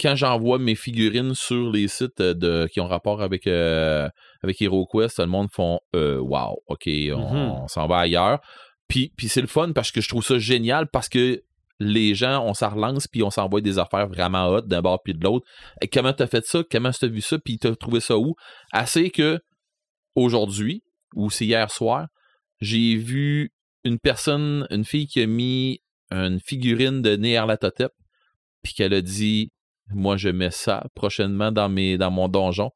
quand 0.00 0.14
j'envoie 0.14 0.58
mes 0.58 0.74
figurines 0.76 1.34
sur 1.34 1.70
les 1.70 1.88
sites 1.88 2.20
euh, 2.20 2.34
de, 2.34 2.68
qui 2.72 2.80
ont 2.80 2.86
rapport 2.86 3.20
avec, 3.22 3.46
euh, 3.46 4.08
avec 4.42 4.60
HeroQuest, 4.62 5.18
le 5.18 5.26
monde 5.26 5.48
font 5.52 5.80
euh, 5.96 6.18
Wow, 6.18 6.62
OK, 6.68 6.84
on, 6.86 7.18
Mhm. 7.18 7.50
on 7.62 7.68
s'en 7.68 7.86
va 7.88 7.98
ailleurs. 7.98 8.40
Puis, 8.88 9.12
puis 9.16 9.28
c'est 9.28 9.40
le 9.40 9.46
fun 9.48 9.72
parce 9.72 9.90
que 9.90 10.00
je 10.00 10.08
trouve 10.08 10.24
ça 10.24 10.38
génial 10.38 10.86
parce 10.88 11.08
que 11.08 11.42
les 11.80 12.14
gens, 12.14 12.44
on 12.44 12.54
s'en 12.54 12.70
relance 12.70 13.06
puis 13.06 13.22
on 13.22 13.30
s'envoie 13.30 13.60
des 13.60 13.78
affaires 13.78 14.08
vraiment 14.08 14.48
hot 14.48 14.62
d'un 14.62 14.80
bord 14.82 15.00
puis 15.02 15.14
de 15.14 15.22
l'autre. 15.22 15.46
Comment 15.92 16.12
t'as 16.12 16.26
fait 16.26 16.44
ça? 16.44 16.62
Comment 16.70 16.90
t'as 16.90 17.06
vu 17.06 17.20
ça? 17.20 17.38
Puis 17.38 17.58
t'as 17.58 17.74
trouvé 17.76 18.00
ça 18.00 18.16
où? 18.18 18.34
Assez 18.72 19.10
que 19.10 19.38
aujourd'hui, 20.14 20.82
ou 21.14 21.30
c'est 21.30 21.44
hier 21.44 21.70
soir, 21.70 22.06
j'ai 22.60 22.96
vu 22.96 23.52
une 23.84 23.98
personne, 23.98 24.66
une 24.70 24.84
fille 24.84 25.06
qui 25.06 25.20
a 25.20 25.26
mis 25.26 25.80
une 26.10 26.40
figurine 26.40 27.02
de 27.02 27.16
Néerlatotep, 27.16 27.92
puis 28.62 28.74
qu'elle 28.74 28.94
a 28.94 29.02
dit 29.02 29.50
Moi, 29.90 30.16
je 30.16 30.28
mets 30.28 30.50
ça 30.50 30.84
prochainement 30.94 31.52
dans, 31.52 31.68
mes, 31.68 31.98
dans 31.98 32.10
mon 32.10 32.28
donjon. 32.28 32.70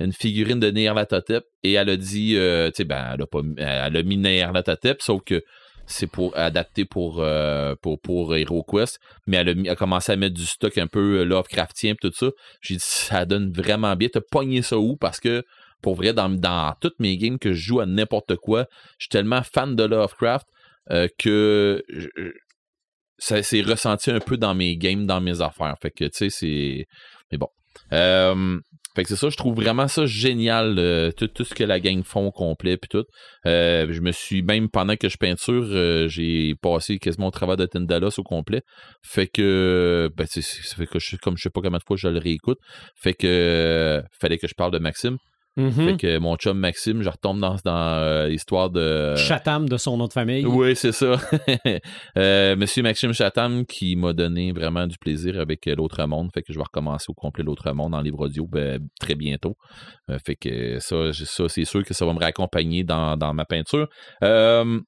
Une 0.00 0.12
figurine 0.12 0.60
de 0.60 0.70
Néerlatotep, 0.70 1.44
et 1.62 1.72
elle 1.72 1.90
a 1.90 1.96
dit 1.96 2.36
euh, 2.36 2.68
Tu 2.68 2.76
sais, 2.76 2.84
ben, 2.84 3.12
elle 3.14 3.22
a, 3.22 3.26
pas, 3.26 3.40
elle 3.56 3.96
a 3.96 4.02
mis 4.02 4.16
Néerlatotep, 4.16 5.02
sauf 5.02 5.22
que 5.24 5.42
c'est 5.88 6.06
pour 6.06 6.36
adapter 6.36 6.84
pour, 6.84 7.20
euh, 7.20 7.74
pour, 7.80 7.98
pour 8.00 8.36
HeroQuest, 8.36 9.00
mais 9.26 9.38
elle 9.38 9.68
a, 9.68 9.72
a 9.72 9.74
commencé 9.74 10.12
à 10.12 10.16
mettre 10.16 10.34
du 10.34 10.44
stock 10.44 10.76
un 10.76 10.86
peu 10.86 11.20
euh, 11.20 11.24
Lovecraftien 11.24 11.92
et 11.92 11.96
tout 11.96 12.12
ça. 12.14 12.28
J'ai 12.60 12.74
dit, 12.74 12.84
ça 12.84 13.24
donne 13.24 13.50
vraiment 13.52 13.96
bien. 13.96 14.08
T'as 14.12 14.20
pogné 14.20 14.62
ça 14.62 14.78
où? 14.78 14.96
Parce 14.96 15.18
que, 15.18 15.42
pour 15.82 15.94
vrai, 15.94 16.12
dans, 16.12 16.74
toutes 16.80 16.98
mes 16.98 17.16
games 17.16 17.38
que 17.38 17.52
je 17.52 17.60
joue 17.60 17.80
à 17.80 17.86
n'importe 17.86 18.36
quoi, 18.36 18.66
je 18.98 19.04
suis 19.04 19.08
tellement 19.08 19.42
fan 19.42 19.76
de 19.76 19.84
Lovecraft 19.84 20.46
euh, 20.90 21.08
que 21.18 21.84
ça 23.18 23.42
s'est 23.42 23.62
ressenti 23.62 24.10
un 24.10 24.20
peu 24.20 24.36
dans 24.36 24.54
mes 24.54 24.76
games, 24.76 25.06
dans 25.06 25.20
mes 25.20 25.40
affaires. 25.40 25.74
Fait 25.80 25.90
que, 25.90 26.04
tu 26.04 26.10
sais, 26.12 26.30
c'est... 26.30 26.86
Mais 27.30 27.38
bon. 27.38 27.48
Euh, 27.92 28.58
fait 28.94 29.02
que 29.04 29.10
c'est 29.10 29.16
ça, 29.16 29.28
je 29.28 29.36
trouve 29.36 29.54
vraiment 29.54 29.86
ça 29.86 30.06
génial, 30.06 30.76
euh, 30.78 31.12
tout, 31.12 31.44
ce 31.44 31.54
que 31.54 31.62
la 31.62 31.78
gang 31.78 32.02
font 32.02 32.26
au 32.26 32.32
complet, 32.32 32.76
puis 32.76 32.88
tout. 32.88 33.04
Je 33.44 34.00
me 34.00 34.10
suis, 34.10 34.42
même 34.42 34.68
pendant 34.68 34.96
que 34.96 35.08
je 35.08 35.16
peinture, 35.16 36.08
j'ai 36.08 36.54
passé 36.60 36.98
quasiment 36.98 37.28
au 37.28 37.30
travers 37.30 37.56
de 37.56 37.66
Tindalos 37.66 38.18
au 38.18 38.24
complet. 38.24 38.62
Fait 39.04 39.28
que, 39.28 40.10
ben, 40.16 40.26
fait 40.26 40.86
que 40.86 40.98
je, 40.98 41.16
comme 41.16 41.36
je 41.36 41.44
sais 41.44 41.50
pas 41.50 41.60
combien 41.60 41.78
de 41.78 41.84
fois 41.86 41.96
je 41.96 42.08
le 42.08 42.18
réécoute, 42.18 42.58
fait 42.96 43.14
que, 43.14 44.02
fallait 44.20 44.38
que 44.38 44.48
je 44.48 44.54
parle 44.54 44.72
de 44.72 44.78
Maxime. 44.78 45.18
Mhm. 45.58 45.72
Fait 45.72 45.96
que 45.96 46.18
mon 46.18 46.36
chum 46.36 46.56
Maxime, 46.56 47.02
je 47.02 47.08
retombe 47.10 47.40
dans, 47.40 47.56
dans 47.64 47.76
euh, 47.98 48.28
l'histoire 48.28 48.70
de. 48.70 49.16
Chatham 49.16 49.68
de 49.68 49.76
son 49.76 49.96
nom 49.96 50.06
de 50.06 50.12
famille. 50.12 50.46
Oui, 50.46 50.74
c'est 50.76 50.92
ça. 50.92 51.16
Euh, 52.16 52.56
Monsieur 52.56 52.82
Maxime 52.82 53.12
Chatham 53.12 53.64
qui 53.66 53.96
m'a 53.96 54.12
donné 54.12 54.52
vraiment 54.52 54.86
du 54.86 54.96
plaisir 54.98 55.40
avec 55.40 55.66
euh, 55.66 55.74
l'autre 55.74 56.04
monde. 56.06 56.30
Fait 56.32 56.42
que 56.42 56.52
je 56.52 56.58
vais 56.58 56.64
recommencer 56.64 57.06
au 57.08 57.14
complet 57.14 57.44
l'autre 57.44 57.70
monde 57.72 57.94
en 57.94 58.00
livre 58.00 58.20
audio 58.20 58.46
ben, 58.46 58.80
très 59.00 59.14
bientôt. 59.14 59.56
Fait 60.24 60.36
que 60.36 60.78
ça, 60.78 61.12
ça 61.12 61.48
c'est 61.48 61.64
sûr 61.64 61.84
que 61.84 61.94
ça 61.94 62.06
va 62.06 62.12
me 62.12 62.18
raccompagner 62.18 62.84
dans, 62.84 63.16
dans 63.16 63.34
ma 63.34 63.44
peinture. 63.44 63.88
Euh, 64.22 64.80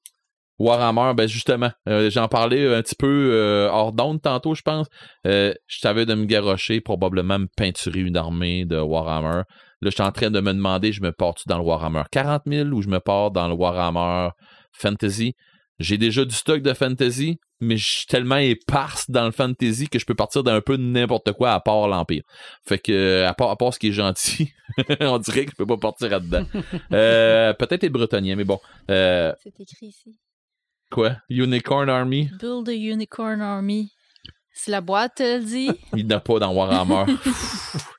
Warhammer, 0.61 1.15
ben 1.17 1.27
justement, 1.27 1.71
euh, 1.89 2.11
j'en 2.11 2.29
parlais 2.29 2.73
un 2.75 2.83
petit 2.83 2.95
peu 2.95 3.31
euh, 3.33 3.71
hors 3.71 3.95
d'onde 3.95 4.21
tantôt, 4.21 4.55
je 4.55 4.61
pense. 4.61 4.89
Euh, 5.27 5.55
je 5.67 5.79
savais 5.79 6.05
de 6.05 6.13
me 6.13 6.27
garocher, 6.27 6.83
probablement 6.83 7.39
me 7.39 7.47
peinturer 7.57 8.01
une 8.01 8.19
armée 8.19 8.67
de 8.67 8.79
Warhammer. 8.79 9.45
Là, 9.82 9.89
je 9.90 9.94
suis 9.94 10.02
en 10.02 10.12
train 10.12 10.31
de 10.31 10.40
me 10.40 10.52
demander, 10.52 10.93
je 10.93 11.01
me 11.02 11.11
pars-tu 11.12 11.44
dans 11.47 11.57
le 11.59 11.65
Warhammer 11.65 12.02
40 12.11 12.43
000 12.47 12.69
ou 12.70 12.82
je 12.82 12.89
me 12.89 13.01
pars 13.01 13.31
dans 13.31 13.48
le 13.48 13.55
Warhammer 13.55 14.31
Fantasy? 14.73 15.35
J'ai 15.78 15.97
déjà 15.97 16.27
du 16.27 16.35
stock 16.35 16.61
de 16.61 16.74
Fantasy, 16.74 17.39
mais 17.61 17.78
je 17.78 17.89
suis 17.89 18.07
tellement 18.07 18.36
éparse 18.36 19.11
dans 19.11 19.24
le 19.24 19.31
Fantasy 19.31 19.89
que 19.89 19.98
je 19.98 20.05
peux 20.05 20.15
partir 20.15 20.43
d'un 20.43 20.61
peu 20.61 20.77
n'importe 20.77 21.32
quoi 21.32 21.52
à 21.52 21.61
part 21.61 21.89
l'Empire. 21.89 22.23
Fait 22.66 22.78
que, 22.78 23.24
à 23.24 23.32
part, 23.32 23.48
à 23.51 23.57
part 23.57 23.73
ce 23.73 23.78
qui 23.78 23.89
est 23.89 23.93
gentil, 23.93 24.52
on 25.01 25.16
dirait 25.19 25.47
que 25.47 25.52
je 25.52 25.57
peux 25.57 25.65
pas 25.66 25.78
partir 25.78 26.11
là-dedans. 26.11 26.44
Euh, 26.93 27.55
Peut-être 27.55 27.82
les 27.82 27.89
Bretoniens, 27.89 28.36
mais 28.36 28.44
bon. 28.44 28.59
Euh, 28.90 29.32
C'est 29.43 29.59
écrit 29.61 29.86
ici. 29.86 30.19
quoi? 30.90 31.16
Unicorn 31.31 31.89
Army? 31.89 32.28
Build 32.39 32.69
a 32.69 32.73
Unicorn 32.74 33.40
Army. 33.40 33.90
Si 34.52 34.70
la 34.70 34.82
boîte 34.82 35.15
te 35.16 35.23
le 35.39 35.43
dit, 35.43 35.70
Il 35.97 36.07
n'y 36.07 36.12
en 36.12 36.19
a 36.19 36.20
pas 36.20 36.39
dans 36.40 36.52
Warhammer. 36.52 37.15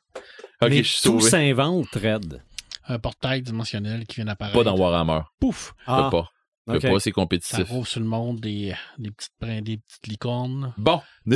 Ok, 0.61 0.69
mais 0.69 0.83
je 0.83 0.91
suis 0.93 1.01
tout 1.03 1.19
s'invente, 1.19 1.87
Red. 1.95 2.41
Un 2.87 2.99
portail 2.99 3.41
dimensionnel 3.41 4.05
qui 4.05 4.17
vient 4.17 4.25
d'apparaître. 4.25 4.57
Pas 4.57 4.63
dans 4.63 4.77
Warhammer. 4.77 5.21
Pouf! 5.39 5.73
Peux 5.85 6.09
pas. 6.09 6.29
Je 6.67 6.73
peux 6.73 6.77
ok. 6.87 6.93
pas, 6.93 6.99
c'est 6.99 7.09
Ça 7.09 7.13
compétitif. 7.13 7.69
rouvre 7.69 7.87
sur 7.87 7.99
le 7.99 8.05
monde 8.05 8.39
des, 8.39 8.73
des, 8.97 9.11
petites, 9.11 9.63
des 9.63 9.77
petites 9.77 10.07
licornes. 10.07 10.73
Bon. 10.77 11.01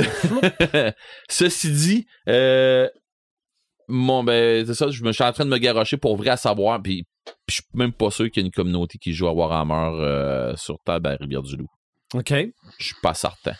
Ceci 1.28 1.72
dit, 1.72 2.06
euh, 2.28 2.88
mon, 3.88 4.22
ben, 4.22 4.64
c'est 4.66 4.74
ça, 4.74 4.88
je 4.90 5.02
me 5.02 5.12
suis 5.12 5.24
en 5.24 5.32
train 5.32 5.44
de 5.44 5.50
me 5.50 5.58
garocher 5.58 5.96
pour 5.96 6.16
vrai 6.16 6.30
à 6.30 6.36
savoir, 6.36 6.80
puis 6.80 7.04
puis 7.26 7.34
je 7.48 7.54
suis 7.54 7.64
même 7.74 7.92
pas 7.92 8.10
sûr 8.10 8.30
qu'il 8.30 8.42
y 8.42 8.44
ait 8.44 8.46
une 8.46 8.52
communauté 8.52 8.98
qui 8.98 9.12
joue 9.12 9.26
à 9.26 9.32
Warhammer 9.32 9.98
euh, 10.00 10.56
sur 10.56 10.78
table 10.84 11.08
à 11.08 11.16
Rivière-du-Loup. 11.16 11.68
OK. 12.14 12.32
Je 12.78 12.84
suis 12.84 12.94
pas 13.02 13.14
certain. 13.14 13.54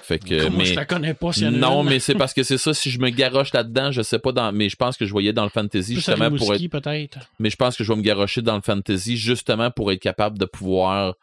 Fait 0.00 0.18
que, 0.18 0.44
Comment 0.44 0.58
mais, 0.58 0.64
je 0.64 0.74
la 0.74 0.84
connais 0.84 1.14
pas, 1.14 1.32
s'il 1.32 1.44
y 1.44 1.46
en 1.46 1.54
a 1.54 1.56
non, 1.56 1.82
une. 1.82 1.90
mais 1.90 1.98
c'est 1.98 2.14
parce 2.14 2.32
que 2.32 2.42
c'est 2.42 2.58
ça, 2.58 2.72
si 2.74 2.90
je 2.90 2.98
me 2.98 3.10
garoche 3.10 3.52
là-dedans, 3.52 3.90
je 3.92 4.02
sais 4.02 4.18
pas 4.18 4.32
dans, 4.32 4.50
mais 4.52 4.68
je 4.68 4.76
pense 4.76 4.96
que 4.96 5.04
je 5.04 5.10
voyais 5.12 5.32
dans 5.32 5.44
le 5.44 5.50
fantasy 5.50 5.92
Plus 5.94 6.00
justement 6.04 6.30
pour 6.36 6.54
être 6.54 6.66
peut-être. 6.68 7.18
mais 7.38 7.50
je 7.50 7.56
pense 7.56 7.76
que 7.76 7.84
je 7.84 7.92
vais 7.92 7.96
me 7.98 8.02
garocher 8.02 8.42
dans 8.42 8.54
le 8.56 8.62
fantasy 8.62 9.16
justement 9.16 9.70
pour 9.70 9.92
être 9.92 10.00
capable 10.00 10.38
de 10.38 10.44
pouvoir 10.46 11.14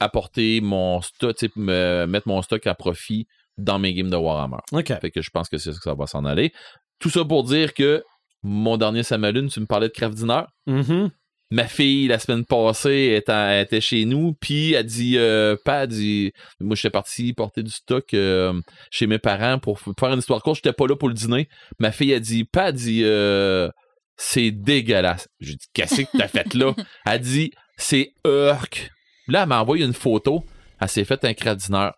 apporter 0.00 0.60
mon 0.60 1.00
stock, 1.00 1.36
tu 1.36 1.46
sais, 1.46 1.52
me- 1.56 2.06
mettre 2.06 2.28
mon 2.28 2.42
stock 2.42 2.66
à 2.66 2.74
profit 2.74 3.26
dans 3.58 3.78
mes 3.78 3.92
games 3.94 4.10
de 4.10 4.16
Warhammer. 4.16 4.58
OK. 4.72 4.92
Fait 5.00 5.10
que 5.10 5.20
je 5.20 5.30
pense 5.30 5.48
que 5.48 5.58
c'est 5.58 5.72
ça 5.72 5.76
que 5.78 5.82
ça 5.84 5.94
va 5.94 6.06
s'en 6.06 6.24
aller. 6.24 6.52
Tout 6.98 7.10
ça 7.10 7.24
pour 7.24 7.44
dire 7.44 7.74
que 7.74 8.02
mon 8.42 8.76
dernier 8.76 9.02
Samalune, 9.02 9.48
tu 9.48 9.60
me 9.60 9.66
parlais 9.66 9.88
de 9.88 9.92
craft 9.92 10.14
dinner. 10.16 10.42
Mhm. 10.66 11.10
Ma 11.52 11.66
fille, 11.66 12.08
la 12.08 12.18
semaine 12.18 12.46
passée, 12.46 13.12
était, 13.14 13.30
elle 13.30 13.64
était 13.64 13.82
chez 13.82 14.06
nous, 14.06 14.32
puis 14.32 14.72
elle 14.72 14.86
dit, 14.86 15.18
euh, 15.18 15.54
pas, 15.62 15.82
elle 15.82 15.88
dit, 15.88 16.32
moi 16.60 16.74
j'étais 16.76 16.88
parti 16.88 17.34
porter 17.34 17.62
du 17.62 17.70
stock 17.70 18.14
euh, 18.14 18.58
chez 18.90 19.06
mes 19.06 19.18
parents 19.18 19.58
pour 19.58 19.78
faire 19.78 20.12
une 20.12 20.20
histoire 20.20 20.42
courte, 20.42 20.62
j'étais 20.64 20.72
pas 20.72 20.86
là 20.86 20.96
pour 20.96 21.08
le 21.08 21.14
dîner. 21.14 21.50
Ma 21.78 21.92
fille 21.92 22.14
a 22.14 22.20
dit, 22.20 22.44
pas, 22.44 22.70
elle 22.70 22.74
dit, 22.76 23.02
euh, 23.04 23.68
c'est 24.16 24.50
dégueulasse. 24.50 25.28
J'ai 25.40 25.56
dit, 25.56 25.66
qu'est-ce 25.74 26.00
que 26.00 26.16
t'as 26.16 26.28
fait 26.28 26.54
là? 26.54 26.74
Elle 27.04 27.20
dit, 27.20 27.52
c'est 27.76 28.14
urk. 28.24 28.90
Là, 29.28 29.42
elle 29.42 29.48
m'a 29.48 29.60
envoyé 29.60 29.84
une 29.84 29.92
photo, 29.92 30.46
elle 30.80 30.88
s'est 30.88 31.04
fait 31.04 31.22
un 31.26 31.34
craft 31.34 31.66
dinner 31.66 31.90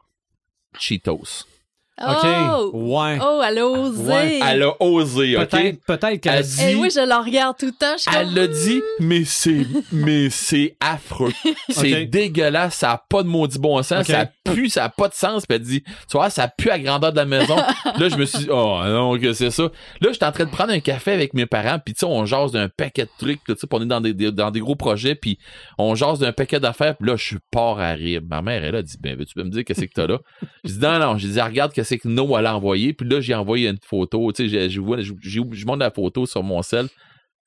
Cheetos. 0.81 1.47
OK. 2.01 2.27
Oh! 2.51 2.71
Ouais. 2.75 3.19
Oh, 3.23 3.41
elle 3.47 3.59
a 3.59 3.67
osé! 3.67 4.03
Ouais, 4.13 4.41
Elle 4.45 4.63
a 4.65 4.83
osé, 4.83 5.37
ok? 5.37 5.49
Peut-être 5.49 5.85
peut-être 5.87 6.21
qu'elle 6.21 6.33
a 6.39 6.43
dit. 6.43 6.63
Et 6.63 6.75
oui, 6.75 6.91
je 6.93 7.07
la 7.07 7.21
regarde 7.21 7.57
tout 7.57 7.67
le 7.67 7.73
temps. 7.73 7.95
Je 7.97 8.11
Elle 8.19 8.27
comme, 8.27 8.35
l'a 8.35 8.47
dit, 8.49 8.83
mais 8.99 9.25
c'est, 9.25 9.65
mais 9.93 10.29
c'est 10.31 10.77
affreux. 10.81 11.33
C'est 11.71 12.07
dégueulasse, 12.07 12.75
ça 12.75 12.93
a 12.93 12.99
pas 13.09 13.23
de 13.23 13.29
maudit 13.29 13.59
bon 13.59 13.81
sens, 13.83 14.07
ça 14.07 14.27
pue, 14.45 14.69
ça 14.69 14.85
a 14.85 14.89
pas 14.89 15.09
de 15.09 15.15
sens. 15.15 15.47
Puis 15.47 15.57
elle 15.57 15.63
dit, 15.63 15.83
tu 15.83 16.17
vois, 16.17 16.31
ça 16.31 16.49
pue 16.49 16.71
à 16.71 16.79
grandeur 16.79 17.13
de 17.13 17.17
la 17.17 17.25
maison. 17.27 17.57
là, 17.99 18.09
je 18.09 18.17
me 18.17 18.25
suis 18.25 18.39
dit, 18.41 18.49
oh 18.51 18.81
non, 18.85 19.19
que 19.19 19.33
c'est 19.33 19.51
ça. 19.51 19.65
Là, 20.01 20.09
j'étais 20.13 20.25
en 20.27 20.33
train 20.33 20.45
de 20.45 20.51
prendre 20.51 20.73
un 20.73 20.81
café 20.81 21.13
avec 21.13 21.33
mes 21.35 21.47
parents, 21.47 21.79
puis 21.79 21.95
tu 21.95 22.01
sais, 22.01 22.07
on 22.07 22.25
jase 22.27 22.53
d'un 22.53 22.69
paquet 22.69 23.05
de 23.05 23.11
trucs, 23.19 23.43
tu 23.45 23.55
sais, 23.55 23.67
puis 23.67 23.79
on 23.79 23.83
est 23.83 23.87
dans 23.87 24.01
des, 24.01 24.15
des- 24.15 24.33
dans 24.33 24.51
des 24.51 24.61
gros 24.61 24.77
projets, 24.77 25.15
puis 25.15 25.39
on 25.79 25.95
jase 25.95 26.19
d'un 26.19 26.33
paquet 26.33 26.59
d'affaires, 26.61 26.97
puis 26.97 27.09
là, 27.09 27.17
je 27.17 27.25
suis 27.25 27.39
pars 27.51 27.79
à 27.79 27.93
rire. 27.93 28.21
Ma 28.29 28.43
mère, 28.43 28.65
elle 28.65 28.77
a 28.77 28.83
dit, 28.83 28.97
ben, 29.01 29.17
veux-tu 29.17 29.39
me 29.39 29.49
dire 29.51 29.65
qu'est-ce 29.65 29.83
que 29.83 29.93
t'as 29.95 30.07
là? 30.07 30.19
J'ai 30.65 30.75
dit, 30.75 30.79
non, 30.81 30.99
non, 30.99 31.19
j'ai 31.19 31.29
dit, 31.29 31.41
regarde 31.41 31.73
qu'est-ce 31.85 32.03
que 32.03 32.09
No, 32.09 32.37
elle 32.39 32.47
a 32.47 32.57
envoyé, 32.57 32.93
puis 32.93 33.09
là, 33.09 33.21
j'ai 33.21 33.35
envoyé 33.35 33.69
une 33.69 33.79
photo, 33.85 34.33
tu 34.33 34.49
sais, 34.49 34.69
je 34.71 34.81
vois- 34.81 35.01
je 35.01 35.65
montre 35.67 35.79
la 35.81 35.91
photo 35.91 36.27
sur 36.27 36.43
mon 36.43 36.63
sel. 36.63 36.89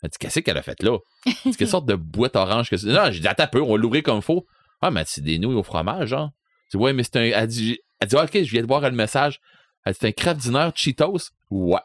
Elle 0.03 0.09
dit, 0.09 0.17
qu'est-ce 0.19 0.39
qu'elle 0.41 0.57
a 0.57 0.61
fait 0.61 0.81
là? 0.83 0.97
Dit, 1.25 1.55
quelle 1.57 1.67
sorte 1.67 1.87
de 1.87 1.95
boîte 1.95 2.35
orange 2.35 2.69
que 2.69 2.77
c'est? 2.77 2.87
Non, 2.87 3.11
j'ai 3.11 3.19
dit, 3.19 3.27
attends 3.27 3.47
peu, 3.47 3.61
on 3.61 3.71
va 3.71 3.77
l'ouvrir 3.77 4.03
comme 4.03 4.21
faux. 4.21 4.45
Ah, 4.81 4.91
mais 4.91 5.03
c'est 5.07 5.21
des 5.23 5.39
nouilles 5.39 5.55
au 5.55 5.63
fromage, 5.63 6.09
genre. 6.09 6.29
Je 6.71 6.77
dis, 6.77 6.83
ouais, 6.83 6.93
mais 6.93 7.01
c'est 7.03 7.15
un. 7.17 7.21
Elle 7.23 7.47
dit, 7.47 7.79
elle 7.99 8.07
dit, 8.07 8.15
ah, 8.17 8.23
ok, 8.25 8.31
je 8.43 8.51
viens 8.51 8.61
de 8.61 8.67
voir 8.67 8.81
le 8.81 8.91
message. 8.91 9.39
Elle 9.85 9.93
dit, 9.93 9.97
c'est 10.01 10.07
un 10.07 10.11
craft 10.11 10.39
dinner 10.41 10.69
Cheetos? 10.75 11.29
Ouais. 11.49 11.79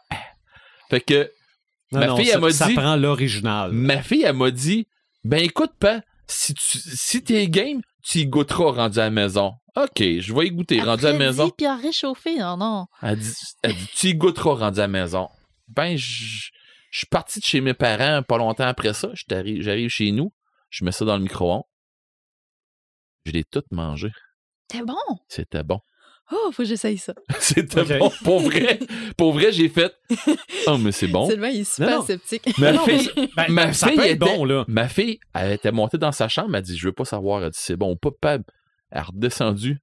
Fait 0.91 1.01
que, 1.01 1.31
Non, 1.93 2.01
ma 2.01 2.07
non, 2.09 2.17
fille, 2.17 2.27
ça, 2.27 2.35
elle 2.35 2.41
m'a 2.41 2.51
ça 2.51 2.67
dit- 2.67 2.75
prend 2.75 2.97
l'original. 2.97 3.73
ma 3.73 4.03
fille, 4.03 4.25
elle 4.25 4.37
m'a 4.37 4.51
dit, 4.51 4.87
ben 5.25 5.43
écoute, 5.43 5.73
pas, 5.81 6.03
si 6.27 6.53
tu, 6.53 6.79
si 6.79 7.23
t'es 7.25 7.49
game, 7.49 7.81
tu 8.05 8.19
y 8.19 8.27
goûteras 8.27 8.73
rendu 8.73 8.99
à 8.99 9.05
la 9.05 9.11
maison. 9.11 9.53
Ok, 9.77 10.03
je 10.03 10.35
vais 10.35 10.47
y 10.47 10.51
goûter 10.51 10.81
rendu 10.83 11.07
à 11.07 11.13
la 11.13 11.19
maison. 11.19 11.47
dit, 11.47 11.53
puis 11.57 11.67
à 11.67 11.77
réchauffer, 11.77 12.37
non, 12.39 12.57
non. 12.59 12.87
Elle 13.03 13.19
dit, 13.19 13.33
elle 13.63 13.75
dit, 13.75 13.87
tu 13.95 14.07
y 14.09 14.15
goûteras 14.15 14.55
rendu 14.55 14.79
à 14.81 14.83
la 14.83 14.89
maison. 14.89 15.29
Ben, 15.69 15.97
je 15.97 16.51
suis 16.91 17.07
parti 17.11 17.41
de 17.41 17.45
chez 17.45 17.61
mes 17.63 17.73
parents 17.75 18.23
pas 18.23 18.37
longtemps 18.37 18.67
après 18.67 18.93
ça. 18.93 19.09
J'arrive 19.15 19.89
chez 19.89 20.11
nous, 20.13 20.33
je 20.69 20.85
mets 20.85 20.93
ça 20.93 21.05
dans 21.07 21.17
le 21.17 21.23
micro-ondes. 21.23 21.63
Je 23.25 23.33
l'ai 23.33 23.45
tout 23.45 23.63
mangé. 23.71 24.11
C'était 24.71 24.85
bon? 24.85 24.97
C'était 25.29 25.63
bon. 25.63 25.81
Oh, 26.31 26.51
faut 26.53 26.63
que 26.63 26.69
j'essaye 26.69 26.99
ça. 26.99 27.15
C'était 27.41 27.99
bon. 27.99 28.11
Pour 28.25 28.41
vrai, 28.41 28.79
pour 29.17 29.33
vrai, 29.33 29.53
j'ai 29.53 29.69
fait. 29.69 29.95
Oh, 30.69 30.79
mais 30.79 30.93
c'est 30.93 31.09
bon. 31.09 31.29
Sylvain, 31.29 31.49
il 31.49 31.61
est 31.61 31.65
super 31.75 31.91
Non, 31.91 31.97
non. 31.99 32.07
sceptique. 32.07 32.57
Ma 32.59 32.79
fille, 32.85 33.11
Ben, 33.37 33.47
ma 33.49 33.73
ça 33.73 33.89
fille 33.89 33.97
peut 33.97 34.05
être 34.05 34.11
était- 34.23 34.37
bon, 34.37 34.45
là. 34.45 34.65
ma 34.69 34.89
fille, 34.89 35.19
elle 35.35 35.53
était 35.53 35.73
montée 35.73 35.99
dans 35.99 36.13
sa 36.13 36.29
chambre, 36.29 36.51
elle 36.51 36.57
a 36.57 36.61
dit 36.63 36.77
Je 36.79 36.87
veux 36.87 36.93
pas 36.93 37.05
savoir. 37.05 37.43
Elle 37.43 37.51
dit 37.51 37.59
C'est 37.61 37.77
bon 37.77 37.93
ou 37.93 37.97
pas. 37.97 38.39
Elle 38.93 38.99
est 38.99 39.03
redescendue. 39.03 39.79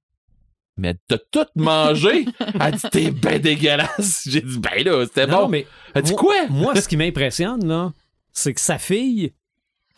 Mais 0.76 0.94
t'as 1.08 1.18
tout 1.30 1.44
mangé? 1.56 2.24
Elle 2.54 2.62
a 2.62 2.70
dit 2.70 2.82
T'es 2.90 3.10
ben 3.10 3.38
dégueulasse. 3.40 4.22
J'ai 4.26 4.40
dit 4.40 4.58
Ben 4.58 4.82
là, 4.84 5.04
c'était 5.04 5.26
Non, 5.26 5.42
bon. 5.42 5.48
mais 5.48 5.66
Elle 5.94 6.02
dit 6.02 6.12
moi- 6.12 6.20
Quoi? 6.20 6.46
Moi, 6.48 6.76
ce 6.80 6.88
qui 6.88 6.96
m'impressionne, 6.96 7.66
là, 7.66 7.92
c'est 8.32 8.54
que 8.54 8.60
sa 8.60 8.78
fille, 8.78 9.32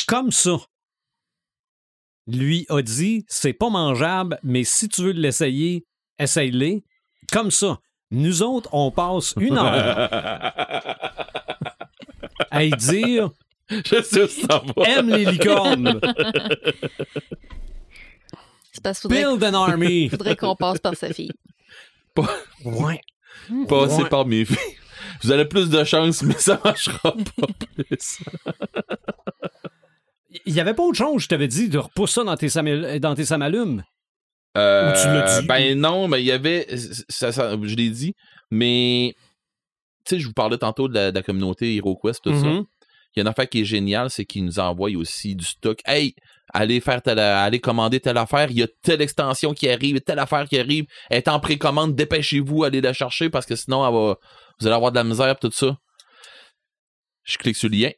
comme 0.08 0.32
ça, 0.32 0.56
lui 2.26 2.66
a 2.68 2.82
dit 2.82 3.24
c'est 3.28 3.52
pas 3.52 3.68
mangeable, 3.68 4.38
mais 4.42 4.64
si 4.64 4.88
tu 4.88 5.02
veux 5.02 5.12
l'essayer, 5.12 5.84
essaye-le. 6.18 6.80
Comme 7.30 7.50
ça. 7.50 7.78
Nous 8.10 8.42
autres, 8.42 8.68
on 8.72 8.90
passe 8.90 9.34
une 9.38 9.56
heure 9.56 10.10
à 12.50 12.64
y 12.64 12.70
dire 12.70 13.30
Je 13.70 14.02
sais 14.02 14.26
aime 14.86 15.08
les 15.10 15.24
licornes, 15.24 16.00
parce 18.82 19.00
qu'il 19.00 19.10
faudrait, 19.14 19.24
build 19.38 19.54
an 19.54 19.62
army. 19.68 20.08
faudrait 20.08 20.36
qu'on 20.36 20.56
passe 20.56 20.78
par 20.78 20.94
sa 20.96 21.12
fille. 21.12 21.32
Ouais. 22.64 23.00
Passez 23.68 24.02
Ouais. 24.02 24.08
par 24.08 24.26
mes 24.26 24.44
filles. 24.44 24.56
Vous 25.22 25.30
avez 25.30 25.44
plus 25.46 25.70
de 25.70 25.82
chance, 25.84 26.22
mais 26.22 26.34
ça 26.34 26.60
marchera 26.62 27.12
pas 27.12 27.46
plus. 27.76 28.18
Il 30.46 30.54
y 30.54 30.60
avait 30.60 30.74
pas 30.74 30.82
autre 30.82 30.96
chose, 30.98 31.22
je 31.22 31.28
t'avais 31.28 31.48
dit, 31.48 31.68
de 31.68 31.78
repousser 31.78 32.14
ça 32.14 32.24
dans 32.24 32.36
tes, 32.36 32.48
samal- 32.48 32.98
dans 33.00 33.14
tes 33.14 33.24
samalumes. 33.24 33.82
Euh, 34.56 34.90
Ou 34.92 35.00
tu 35.00 35.06
l'as 35.06 35.40
dit, 35.40 35.46
Ben 35.46 35.78
non, 35.78 36.08
mais 36.08 36.20
il 36.22 36.26
y 36.26 36.32
avait. 36.32 36.66
ça- 37.08 37.32
ça- 37.32 37.56
je 37.62 37.74
l'ai 37.74 37.90
dit, 37.90 38.14
mais. 38.50 39.14
Tu 40.04 40.16
sais, 40.16 40.20
je 40.20 40.26
vous 40.26 40.32
parlais 40.32 40.58
tantôt 40.58 40.88
de 40.88 40.94
la, 40.94 41.10
de 41.10 41.16
la 41.16 41.22
communauté 41.22 41.76
HeroQuest, 41.76 42.22
tout 42.24 42.30
ça. 42.38 42.46
Mhm. 42.46 42.64
Il 43.14 43.18
y 43.18 43.20
a 43.20 43.22
une 43.22 43.28
affaire 43.28 43.48
qui 43.48 43.60
est 43.60 43.64
géniale, 43.64 44.10
c'est 44.10 44.24
qu'ils 44.24 44.44
nous 44.44 44.58
envoient 44.58 44.90
aussi 44.96 45.36
du 45.36 45.44
stock. 45.44 45.78
Hey, 45.86 46.14
faire 46.80 47.02
telle, 47.02 47.18
allez 47.18 47.60
commander 47.60 48.00
telle 48.00 48.16
affaire. 48.18 48.50
Il 48.50 48.58
y 48.58 48.62
a 48.62 48.68
telle 48.82 49.00
extension 49.02 49.54
qui 49.54 49.68
arrive, 49.68 50.00
telle 50.00 50.18
affaire 50.18 50.46
qui 50.48 50.58
arrive. 50.58 50.84
Elle 51.10 51.18
est 51.18 51.28
en 51.28 51.40
précommande, 51.40 51.94
dépêchez-vous, 51.94 52.64
allez 52.64 52.80
la 52.80 52.92
chercher 52.92 53.30
parce 53.30 53.46
que 53.46 53.56
sinon, 53.56 53.86
elle 53.86 53.94
va- 53.94 54.16
vous 54.60 54.66
allez 54.66 54.74
avoir 54.76 54.92
de 54.92 54.96
la 54.96 55.04
misère 55.04 55.38
tout 55.38 55.50
ça. 55.52 55.76
Je 57.24 57.38
clique 57.38 57.56
sur 57.56 57.68
le 57.68 57.76
lien. 57.76 57.90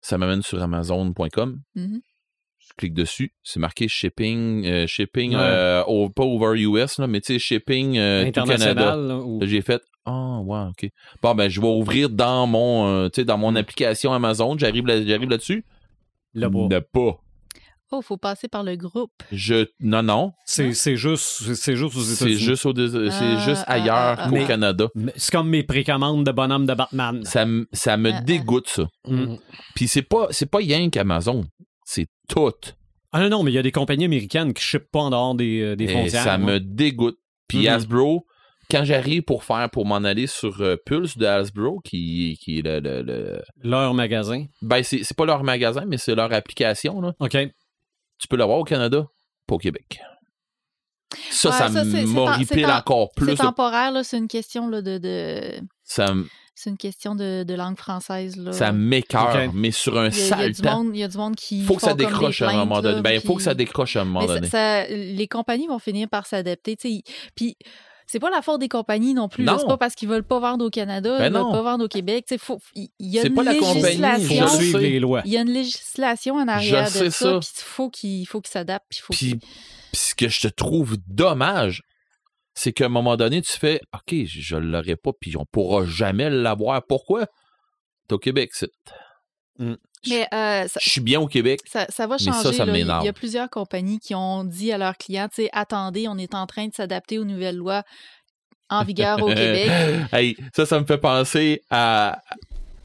Ça 0.00 0.16
m'amène 0.18 0.42
sur 0.42 0.62
Amazon.com. 0.62 1.60
Mhm. 1.74 2.00
Je 2.58 2.68
clique 2.76 2.94
dessus. 2.94 3.34
C'est 3.42 3.58
marqué 3.60 3.88
shipping, 3.88 4.64
euh, 4.66 4.86
shipping, 4.86 5.32
Ouais. 5.34 5.40
euh, 5.40 5.84
au- 5.84 6.08
pas 6.08 6.22
over 6.22 6.58
US, 6.60 6.98
là, 6.98 7.06
mais 7.06 7.20
tu 7.20 7.32
sais, 7.34 7.38
shipping 7.38 7.98
euh. 7.98 8.24
International. 8.24 9.12
ou- 9.24 9.40
J'ai 9.42 9.60
fait 9.62 9.82
Ah, 10.06 10.38
ouais, 10.42 10.60
ok. 10.70 10.88
Bon, 11.22 11.34
ben, 11.34 11.48
je 11.50 11.60
vais 11.60 11.66
ouvrir 11.66 12.08
dans 12.08 12.46
mon, 12.46 12.86
euh, 12.88 13.08
tu 13.10 13.20
sais, 13.20 13.24
dans 13.26 13.36
Mm. 13.36 13.40
mon 13.42 13.54
application 13.56 14.12
Amazon. 14.14 14.56
J'arrive 14.56 14.86
là- 14.86 15.04
j'arrive 15.04 15.28
là-dessus. 15.28 15.64
Là. 16.32 16.48
Ne 16.48 16.78
pas. 16.78 17.20
Oh, 17.92 18.02
faut 18.02 18.16
passer 18.16 18.46
par 18.46 18.62
le 18.62 18.76
groupe. 18.76 19.10
Je, 19.32 19.66
non, 19.80 20.02
non. 20.02 20.32
C'est 20.44 20.72
c'est 20.74 20.96
juste, 20.96 21.24
c'est- 21.42 21.54
c'est 21.56 21.76
juste 21.76 21.96
aux 21.96 22.00
C'est 22.00 22.24
États-Unis. 22.24 22.38
juste, 22.38 22.66
au, 22.66 22.72
c'est 22.74 23.38
juste 23.40 23.64
ailleurs 23.66 24.16
ah, 24.20 24.28
qu'au. 24.30 24.46
Canada. 24.46 24.86
C'est 25.16 25.32
comme 25.32 25.48
mes 25.48 25.62
précommandes 25.64 26.24
de 26.24 26.30
bonhomme 26.32 26.66
de 26.66 26.74
Batman. 26.74 27.24
Ça, 27.24 27.44
ça 27.72 27.96
me 27.96 28.12
Ah, 28.12 28.16
ah. 28.18 28.20
dégoûte, 28.22 28.68
ça. 28.68 28.86
Mm. 29.06 29.34
Puis 29.74 29.88
c'est 29.88 30.02
pas, 30.02 30.28
c'est 30.30 30.46
pas 30.50 30.58
rien 30.58 30.88
qu'Amazon. 30.90 31.44
C'est 31.84 32.06
tout. 32.28 32.52
Ah 33.12 33.20
non, 33.22 33.28
non, 33.28 33.42
mais 33.42 33.50
il 33.50 33.54
y 33.54 33.58
a 33.58 33.62
des 33.62 33.72
compagnies 33.72 34.04
américaines 34.04 34.54
qui 34.54 34.60
ne 34.62 34.64
shippent 34.66 34.90
pas 34.92 35.00
en 35.00 35.10
dehors 35.10 35.34
des, 35.34 35.60
euh, 35.60 35.74
des 35.76 35.84
Et 35.84 35.88
frontières. 35.88 36.22
ça 36.22 36.38
moi. 36.38 36.52
me 36.52 36.60
dégoûte. 36.60 37.16
Puis 37.48 37.62
Mhm. 37.62 37.66
Hasbro, 37.66 38.24
quand 38.70 38.84
j'arrive 38.84 39.22
pour 39.22 39.42
faire, 39.42 39.68
pour 39.68 39.84
m'en 39.84 39.96
aller 39.96 40.28
sur 40.28 40.60
euh, 40.60 40.76
Pulse 40.86 41.18
de 41.18 41.26
Hasbro, 41.26 41.80
qui, 41.84 42.38
qui 42.40 42.60
est 42.60 42.62
le, 42.62 42.78
le- 42.78 43.02
le- 43.02 43.42
Leur 43.64 43.94
magasin. 43.94 44.44
Ben, 44.62 44.84
c'est 44.84 45.02
c'est 45.02 45.16
pas 45.16 45.24
leur 45.26 45.42
magasin, 45.42 45.82
mais 45.88 45.98
c'est 45.98 46.14
leur 46.14 46.32
application, 46.32 47.00
là. 47.00 47.12
OK. 47.18 47.36
Tu 48.20 48.28
peux 48.28 48.36
l'avoir 48.36 48.58
au 48.58 48.64
Canada, 48.64 49.06
pas 49.46 49.54
au 49.54 49.58
Québec. 49.58 50.00
Ça, 51.30 51.50
Ouais, 51.50 51.56
ça, 51.56 51.68
ça, 51.70 51.84
m'horripile 52.06 52.66
en- 52.66 52.76
encore 52.78 53.10
plus. 53.16 53.30
C'est 53.30 53.42
temporaire, 53.42 53.90
là. 53.90 54.04
C'est 54.04 54.18
une 54.18 54.28
question 54.28 54.68
là, 54.68 54.80
de, 54.80 54.98
de... 54.98 55.60
Ça, 55.82 56.06
m- 56.06 56.28
C'est 56.54 56.70
une 56.70 56.76
question 56.76 57.16
de, 57.16 57.42
de 57.42 57.54
langue 57.54 57.76
française. 57.76 58.36
Là. 58.36 58.52
ça 58.52 58.70
m'écœure, 58.70 59.50
mais 59.52 59.72
sur 59.72 59.98
un 59.98 60.06
il 60.08 60.14
il 60.14 60.14
sale 60.14 60.52
du 60.52 60.62
temps. 60.62 60.84
monde, 60.84 60.94
il 60.94 61.00
y 61.00 61.02
a 61.02 61.08
du 61.08 61.16
monde 61.16 61.34
qui. 61.34 61.62
Faut 61.64 61.74
que 61.74 61.80
ça 61.82 61.94
décroche 61.94 62.42
à 62.42 62.50
un 62.50 62.52
moment 62.64 62.80
donné. 62.80 62.96
là, 62.96 63.02
Ben, 63.02 63.12
il 63.12 63.20
faut 63.20 63.34
que 63.34 63.42
ça 63.42 63.54
décroche 63.54 63.96
à 63.96 64.02
un 64.02 64.04
moment 64.04 64.20
Mais 64.20 64.26
donné. 64.34 64.48
ça- 64.48 64.86
les 64.86 65.26
compagnies 65.26 65.66
vont 65.66 65.78
finir 65.80 66.08
par 66.08 66.26
s'adapter. 66.26 66.76
tu 66.76 66.88
sais. 66.96 67.02
Puis 67.34 67.56
c'est 68.10 68.18
pas 68.20 68.30
la 68.30 68.42
faute 68.42 68.60
des 68.60 68.68
compagnies 68.68 69.14
non 69.14 69.28
plus. 69.28 69.46
C'est 69.46 69.66
pas 69.66 69.76
parce 69.76 69.94
qu'ils 69.94 70.08
veulent 70.08 70.24
pas 70.24 70.40
vendre 70.40 70.64
au 70.64 70.70
Canada, 70.70 71.16
Ben 71.18 71.26
ils 71.26 71.32
veulent 71.32 71.42
non. 71.42 71.52
pas 71.52 71.62
vendre 71.62 71.84
au 71.84 71.88
Québec. 71.88 72.24
Tu 72.26 72.34
sais, 72.34 72.38
faut- 72.38 72.60
Il 72.74 72.88
il 72.98 73.08
y 73.10 73.18
a 73.18 73.22
C'est 73.22 73.28
une 73.28 73.34
pas 73.34 73.42
la 73.44 73.54
compagnie, 73.54 73.82
législation. 73.82 74.34
je 74.34 74.42
Faut 74.52 74.56
suivre 74.58 74.78
sais. 74.80 74.88
les 74.90 74.98
lois. 75.00 75.22
Il 75.24 75.32
y 75.32 75.36
a 75.36 75.42
une 75.42 75.50
législation 75.52 76.34
en 76.34 76.48
arrière 76.48 76.88
sais 76.88 77.04
de 77.04 77.10
ça. 77.10 77.32
ça, 77.32 77.38
puis 77.38 77.48
il 77.58 77.62
faut 77.64 77.90
qu'il 77.90 78.26
faut 78.26 78.40
qu'il 78.40 78.50
s'adapte, 78.50 78.86
puis 78.90 78.98
il 78.98 79.02
faut 79.02 79.12
Puis, 79.12 79.18
qu'il- 79.30 79.38
puis 79.38 79.48
ce 79.92 80.14
que 80.14 80.28
je 80.28 80.40
te 80.40 80.48
trouve 80.48 80.96
dommage, 81.06 81.82
c'est 82.54 82.72
qu'à 82.72 82.86
un 82.86 82.88
moment 82.88 83.16
donné, 83.16 83.40
tu 83.42 83.52
fais 83.52 83.80
OK, 83.94 84.12
je, 84.26 84.40
je 84.40 84.56
l'aurais 84.56 84.96
pas, 84.96 85.12
puis 85.18 85.36
on 85.36 85.44
pourra 85.46 85.84
jamais 85.86 86.28
l'avoir. 86.30 86.84
Pourquoi? 86.86 87.26
T'es 88.08 88.14
au 88.14 88.18
Québec, 88.18 88.50
c'est. 88.54 88.70
Mais 90.08 90.26
euh, 90.32 90.66
ça, 90.68 90.80
Je 90.82 90.88
suis 90.90 91.00
bien 91.00 91.20
au 91.20 91.26
Québec. 91.26 91.60
ça, 91.66 91.86
ça 91.90 92.06
va 92.06 92.16
Mais 92.18 92.32
ça, 92.32 92.42
changer. 92.42 92.56
ça 92.56 92.64
là. 92.64 93.00
Il 93.02 93.04
y- 93.04 93.08
a 93.08 93.12
plusieurs 93.12 93.50
compagnies 93.50 93.98
qui 93.98 94.14
ont 94.14 94.44
dit 94.44 94.72
à 94.72 94.78
leurs 94.78 94.96
clients, 94.96 95.28
tu 95.28 95.42
sais, 95.42 95.50
attendez, 95.52 96.08
on 96.08 96.16
est 96.16 96.34
en 96.34 96.46
train 96.46 96.66
de 96.68 96.74
s'adapter 96.74 97.18
aux 97.18 97.24
nouvelles 97.24 97.56
lois 97.56 97.82
en 98.70 98.84
vigueur 98.84 99.22
au 99.22 99.28
Québec. 99.28 99.68
Hey, 100.12 100.36
ça, 100.54 100.64
ça 100.64 100.80
me 100.80 100.86
fait 100.86 100.98
penser 100.98 101.60
à, 101.70 102.22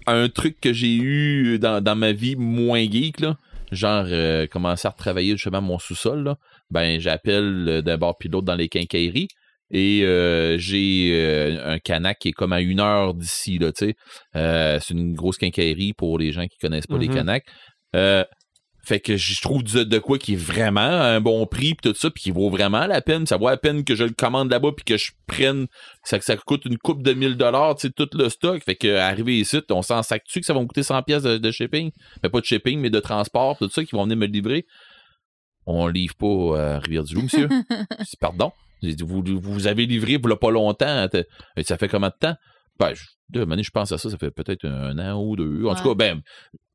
un 0.08 0.28
truc 0.30 0.60
que 0.60 0.74
j'ai 0.74 0.96
eu 0.96 1.58
dans, 1.60 1.82
dans 1.82 1.96
ma 1.96 2.12
vie 2.12 2.36
moins 2.36 2.84
geek, 2.84 3.20
là. 3.22 3.38
Genre, 3.72 4.06
euh, 4.10 4.46
commencer 4.48 4.88
à 4.88 4.92
retravailler 4.92 5.32
justement 5.32 5.62
mon 5.62 5.80
sous-sol. 5.80 6.36
Ben, 6.70 7.00
j'appelle 7.00 7.66
euh, 7.68 7.82
d'un 7.82 7.98
bord 7.98 8.16
puis 8.18 8.30
l'autre 8.30 8.46
dans 8.46 8.56
les 8.56 8.70
quincailleries. 8.70 9.28
Et 9.72 10.02
euh, 10.04 10.58
j'ai 10.60 11.10
euh, 11.14 11.74
un 11.74 11.80
canac 11.80 12.20
qui 12.20 12.30
est 12.30 12.34
comme 12.34 12.54
à 12.54 12.62
une 12.62 12.80
heure 12.80 13.14
d'ici, 13.16 13.58
là, 13.58 13.72
tu 13.72 13.88
sais. 13.88 13.96
Euh, 14.36 14.80
c'est 14.82 14.94
une 14.94 15.14
grosse 15.16 15.38
quincaillerie 15.38 15.94
pour 15.94 16.20
les 16.20 16.32
gens 16.32 16.46
qui 16.48 16.58
connaissent 16.62 16.88
pas 16.88 16.98
les 17.00 17.08
Mhm. 17.08 17.16
canacs. 17.16 17.46
Euh, 17.96 18.24
fait 18.88 19.00
que 19.00 19.18
je 19.18 19.42
trouve 19.42 19.64
du- 19.64 19.84
de 19.88 19.98
quoi 19.98 20.20
qui 20.20 20.34
est 20.34 20.38
vraiment 20.40 20.80
un 20.82 21.20
bon 21.20 21.48
prix 21.48 21.74
pis 21.74 21.90
tout 21.90 21.96
ça, 21.96 22.12
puis 22.12 22.22
qui 22.22 22.30
vaut 22.32 22.52
vraiment 22.52 22.86
la 22.86 23.02
peine. 23.02 23.26
Ça 23.26 23.38
vaut 23.38 23.50
la 23.50 23.58
peine 23.58 23.84
que 23.84 23.96
je 23.96 24.04
le 24.04 24.12
commande 24.12 24.52
là-bas 24.52 24.74
puis 24.78 24.86
que 24.86 24.98
je 24.98 25.12
prenne 25.26 25.66
ça, 26.04 26.22
ça 26.22 26.38
coûte 26.38 26.66
une 26.66 26.78
coupe 26.78 27.02
de 27.02 27.14
1000 27.14 27.36
dollars, 27.36 27.74
tu 27.76 27.88
sais, 27.88 27.94
tout 27.98 28.08
le 28.14 28.30
stock. 28.30 28.62
Fait 28.64 28.76
que 28.76 28.96
arrivé 28.98 29.40
ici, 29.40 29.60
on 29.72 29.82
s'en 29.82 30.04
sac-tu 30.04 30.40
que 30.42 30.46
ça 30.46 30.54
va 30.54 30.60
me 30.62 30.68
coûter 30.68 30.84
100 30.84 31.02
pièces 31.02 31.24
de, 31.24 31.40
de 31.40 31.52
shipping? 31.52 31.90
Mais 32.22 32.30
pas 32.30 32.40
de 32.42 32.46
shipping, 32.46 32.80
mais 32.80 32.92
de 32.92 33.00
transport, 33.00 33.58
tout 33.58 33.68
ça, 33.72 33.84
qui 33.84 33.96
vont 33.96 34.04
venir 34.04 34.18
me 34.18 34.28
livrer. 34.28 34.66
On 35.66 35.88
livre 35.88 36.14
pas 36.16 36.76
à 36.76 36.80
Rivière-du-Loup, 36.80 37.24
monsieur. 37.24 37.50
Pardon? 38.22 38.52
Vous, 39.04 39.24
vous 39.42 39.68
avez 39.68 39.86
livré 39.86 40.20
pour 40.20 40.38
pas 40.38 40.52
longtemps. 40.52 41.08
Et 41.58 41.64
Ça 41.64 41.78
fait 41.78 41.88
combien 41.88 42.10
de 42.10 42.16
temps? 42.20 42.36
Ben, 42.80 42.94
je, 42.94 43.04
deux 43.30 43.42
années, 43.44 43.64
je 43.64 43.72
pense 43.72 43.92
à 43.92 43.98
ça, 43.98 44.10
ça 44.10 44.18
fait 44.18 44.32
peut-être 44.32 44.66
un 44.66 44.98
an 45.00 45.22
ou 45.22 45.36
deux. 45.36 45.66
En 45.66 45.76
tout 45.76 45.84
cas, 45.84 45.96
ben, 45.96 46.22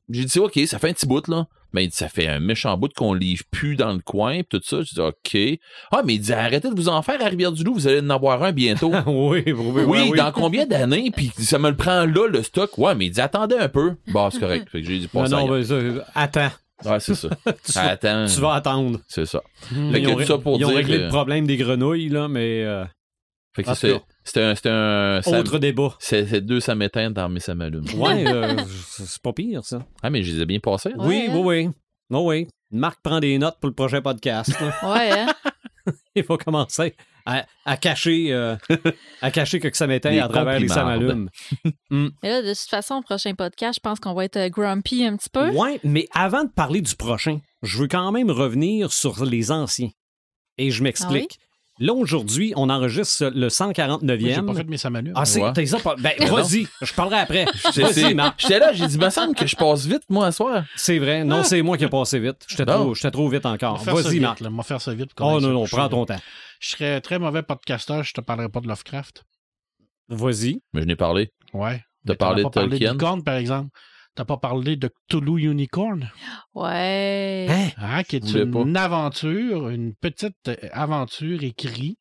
j'ai 0.09 0.25
dit, 0.25 0.39
OK, 0.39 0.59
ça 0.67 0.79
fait 0.79 0.91
un 0.91 0.93
petit 0.93 1.07
bout, 1.07 1.27
là. 1.29 1.47
Mais 1.73 1.85
il 1.85 1.89
dit, 1.89 1.97
ça 1.97 2.09
fait 2.09 2.27
un 2.27 2.41
méchant 2.41 2.77
bout 2.77 2.93
qu'on 2.93 3.15
livre 3.15 3.45
plus 3.53 3.77
dans 3.77 3.93
le 3.93 4.01
coin, 4.01 4.39
pis 4.39 4.59
tout 4.59 4.61
ça. 4.65 4.83
Je 4.83 4.93
dis, 4.95 5.01
OK. 5.01 5.61
Ah, 5.93 6.03
mais 6.05 6.15
il 6.15 6.21
dit, 6.21 6.33
arrêtez 6.33 6.69
de 6.69 6.75
vous 6.75 6.89
en 6.89 7.01
faire 7.03 7.23
à 7.23 7.29
Rivière-du-Loup, 7.29 7.75
vous 7.75 7.87
allez 7.87 8.01
en 8.01 8.11
avoir 8.11 8.43
un 8.43 8.51
bientôt. 8.51 8.91
oui, 9.07 9.45
oui, 9.47 9.53
oui. 9.55 9.83
Oui, 9.87 10.09
oui. 10.11 10.19
dans 10.19 10.33
combien 10.33 10.67
d'années? 10.67 11.13
Puis 11.15 11.31
ça 11.39 11.61
me 11.61 11.71
le 11.71 11.77
prend 11.77 12.07
là, 12.07 12.27
le 12.27 12.43
stock. 12.43 12.77
Ouais, 12.77 12.95
mais 12.97 13.07
il 13.07 13.11
dit, 13.11 13.21
attendez 13.21 13.55
un 13.57 13.69
peu. 13.69 13.95
Bon, 14.09 14.31
c'est 14.31 14.41
correct. 14.41 14.69
Fait 14.71 14.81
que 14.81 14.87
j'ai 14.89 14.99
dit, 14.99 15.07
pas 15.07 15.21
Non, 15.21 15.27
ça. 15.29 15.37
non, 15.37 15.49
ben, 15.49 15.63
ça, 15.63 16.11
attends. 16.15 16.51
Ouais, 16.85 17.01
c'est 17.01 17.15
ça. 17.15 17.29
Tu 17.65 17.73
vas- 17.73 17.83
Attends. 17.91 18.27
Tu 18.27 18.41
vas 18.41 18.55
attendre. 18.55 19.01
C'est 19.09 19.27
ça. 19.27 19.43
Ils 19.73 19.93
Fait 19.93 20.03
que 20.03 20.09
ont, 20.09 20.17
tout 20.17 20.25
ça 20.25 20.39
pour 20.39 20.59
ils 20.59 20.65
ont 20.65 20.75
réglé 20.75 20.97
que- 20.99 21.03
le 21.05 21.09
problème 21.09 21.47
des 21.47 21.57
grenouilles, 21.57 22.09
là, 22.09 22.29
mais 22.29 22.65
euh, 22.65 22.85
Fait 23.55 23.63
que 23.65 23.75
c'est 23.75 24.01
c'était 24.25 24.43
un, 24.43 24.55
c'était 24.55 24.69
un, 24.71 25.21
ça- 25.23 25.39
autre 25.41 25.59
débat. 25.59 25.95
c'est 25.99 26.27
c'est 26.27 26.41
deux 26.41 26.61
ça 26.61 26.75
m'éteint 26.75 27.11
dans 27.11 27.29
mes 27.29 27.41
ça 27.41 27.55
m'allume. 27.55 27.85
Ouais, 27.97 28.25
euh, 28.27 28.57
c'est 28.89 29.21
pas 29.23 29.33
pire, 29.33 29.65
ça. 29.65 29.85
Ah, 30.03 30.11
mais 30.11 30.23
je 30.23 30.33
les 30.35 30.43
ai 30.43 30.47
bien 30.47 30.59
passés. 30.61 30.91
Ouais, 30.91 31.07
oui, 31.07 31.25
hein? 31.29 31.33
oui, 31.35 31.65
oui. 31.67 31.71
Oh, 32.13 32.29
oui. 32.29 32.49
Marc 32.73 33.01
prend 33.03 33.19
des 33.21 33.37
notes 33.39 33.57
pour 33.61 33.69
le 33.69 33.75
prochain 33.75 34.01
podcast. 34.03 34.51
Ouais, 34.83 35.11
hein? 35.13 35.27
Il 36.15 36.23
faut 36.25 36.37
commencer 36.39 36.95
à, 37.27 37.45
à 37.65 37.77
cacher 37.77 38.33
euh, 38.33 38.57
à 39.23 39.31
cacher 39.31 39.61
que 39.61 39.77
ça 39.77 39.87
m'éteint 39.87 40.19
à 40.23 40.29
travers 40.29 40.59
les 40.61 40.69
samalumes. 40.69 41.29
Mais 41.91 42.11
là, 42.23 42.43
de 42.43 42.49
toute 42.51 42.69
façon, 42.71 42.97
au 42.97 43.03
prochain 43.03 43.35
podcast, 43.35 43.75
je 43.77 43.81
pense 43.89 44.01
qu'on 44.01 44.15
va 44.15 44.25
être 44.25 44.37
euh, 44.37 44.49
grumpy 44.49 45.05
un 45.05 45.17
petit 45.17 45.31
peu. 45.31 45.51
Ouais, 45.51 45.81
mais 45.85 46.07
avant 46.15 46.45
de 46.45 46.51
parler 46.51 46.81
du 46.81 46.95
prochain, 46.97 47.39
je 47.63 47.79
veux 47.79 47.89
quand 47.89 48.13
même 48.13 48.31
revenir 48.31 48.93
sur 48.93 49.25
les 49.25 49.51
anciens. 49.51 49.91
Et 50.59 50.71
je 50.71 50.83
m'explique. 50.83 51.39
Là, 51.83 51.95
aujourd'hui, 51.95 52.53
on 52.57 52.69
enregistre 52.69 53.25
le 53.25 53.31
Moi, 53.41 53.49
j'ai 53.49 53.83
149e. 53.83 54.45
pas 54.45 54.55
fait 54.55 54.65
mes 54.65 54.77
samalumes. 54.77 55.15
Ah, 55.17 55.25
c'est, 55.25 55.41
Ouais. 55.41 55.53
pas- 55.83 55.97
Ben, 55.99 56.13
vas-y, 56.29 56.67
je 56.83 56.93
parlerai 56.93 57.21
après. 57.21 57.47
J'étais 57.75 58.59
là, 58.59 58.73
j'ai 58.75 58.87
dit, 58.87 58.99
me 58.99 59.09
semble 59.09 59.35
que 59.35 59.47
je 59.47 59.57
passe 59.57 59.87
vite, 59.87 60.03
moi, 60.11 60.27
à 60.27 60.33
soir. 60.33 60.65
C'est 60.77 60.99
vrai. 60.99 61.25
Non, 61.25 61.43
c'est 61.43 61.63
moi 61.63 61.79
qui 61.79 61.85
ai 61.85 61.89
passé 61.89 62.19
vite. 62.19 62.45
J'étais 62.49 62.67
trop, 62.67 62.95
trop 62.95 63.29
vite 63.31 63.47
encore. 63.47 63.79
va 63.79 63.85
faire 63.85 63.97
ça 63.97 64.03
Vas-y, 64.03 64.13
vite, 64.13 64.23
Marc. 64.23 64.43
va 64.43 64.63
faire 64.63 64.81
ça 64.83 64.93
vite. 64.93 65.13
Oh 65.21 65.41
non, 65.41 65.49
non, 65.53 65.65
prends 65.65 65.89
ton 65.89 66.05
temps. 66.05 66.21
Je 66.61 66.69
serais 66.77 67.01
très 67.01 67.19
mauvais 67.19 67.43
podcasteur, 67.43 68.05
je 68.05 68.13
te 68.13 68.21
parlerai 68.21 68.49
pas 68.51 68.61
de 68.61 68.69
Lovecraft. 68.69 69.25
Vas-y. 70.09 70.61
Mais 70.75 70.83
je 70.83 70.87
n'ai 70.87 70.95
parlé. 70.97 71.33
Ouais. 71.55 71.83
T'as 72.07 72.15
parlé 72.15 72.45
de 72.45 72.49
parlé 72.49 72.69
Tolkien? 72.71 72.93
Licorne, 72.93 73.25
par 73.25 73.37
exemple. 73.37 73.71
T'as 74.15 74.25
pas 74.25 74.37
parlé 74.37 74.77
de 74.77 74.91
Cthulhu 75.09 75.51
Unicorn, 75.51 76.11
Ouais. 76.55 77.47
Hein? 77.49 77.69
hein, 77.79 78.03
qui 78.03 78.17
est 78.17 78.33
une 78.33 78.77
aventure, 78.77 79.69
une 79.71 79.95
petite 79.95 80.37
euh, 80.49 80.57
aventure 80.73 81.43
écrite, 81.45 81.99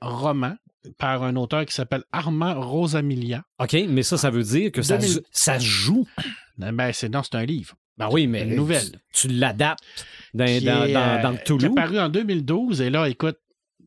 roman, 0.00 0.56
par 0.98 1.22
un 1.22 1.36
auteur 1.36 1.64
qui 1.66 1.72
s'appelle 1.74 2.02
Armand 2.12 2.60
Rosamilia. 2.60 3.44
OK, 3.60 3.76
mais 3.88 4.02
ça, 4.02 4.18
ça 4.18 4.30
veut 4.30 4.42
dire 4.42 4.72
que 4.72 4.82
ça, 4.82 4.98
2000. 4.98 5.14
se- 5.14 5.20
ça 5.30 5.58
se 5.60 5.64
joue. 5.64 6.06
Ben, 6.58 6.92
c'est, 6.92 7.08
non, 7.08 7.22
c'est 7.22 7.36
un 7.36 7.44
livre. 7.44 7.76
Ben 7.96 8.08
oui, 8.10 8.26
mais 8.26 8.42
Une 8.42 8.56
nouvelle. 8.56 8.90
Tu, 9.12 9.28
tu 9.28 9.34
l'adaptes 9.34 9.84
dans, 10.34 10.44
dans, 10.44 10.50
est, 10.50 10.60
dans, 10.62 10.82
euh, 10.82 11.22
dans 11.22 11.30
le 11.30 11.36
qui 11.38 11.52
est 11.64 11.68
apparu 11.70 11.98
en 12.00 12.08
2012. 12.08 12.80
Et 12.80 12.90
là, 12.90 13.08
écoute, 13.08 13.38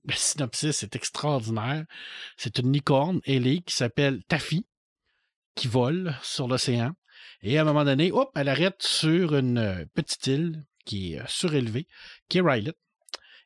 le 0.05 0.13
synopsis 0.13 0.83
est 0.83 0.95
extraordinaire. 0.95 1.85
C'est 2.37 2.59
une 2.59 2.71
licorne 2.73 3.21
ailée 3.25 3.61
qui 3.61 3.73
s'appelle 3.73 4.23
Taffy, 4.27 4.65
qui 5.55 5.67
vole 5.67 6.15
sur 6.21 6.47
l'océan. 6.47 6.93
Et 7.41 7.57
à 7.57 7.61
un 7.61 7.65
moment 7.65 7.83
donné, 7.85 8.11
hop, 8.11 8.31
elle 8.35 8.49
arrête 8.49 8.81
sur 8.81 9.35
une 9.35 9.57
euh, 9.57 9.85
petite 9.93 10.27
île 10.27 10.63
qui 10.85 11.13
est 11.13 11.19
euh, 11.19 11.23
surélevée, 11.27 11.87
qui 12.29 12.37
est 12.39 12.41
Rylet. 12.41 12.73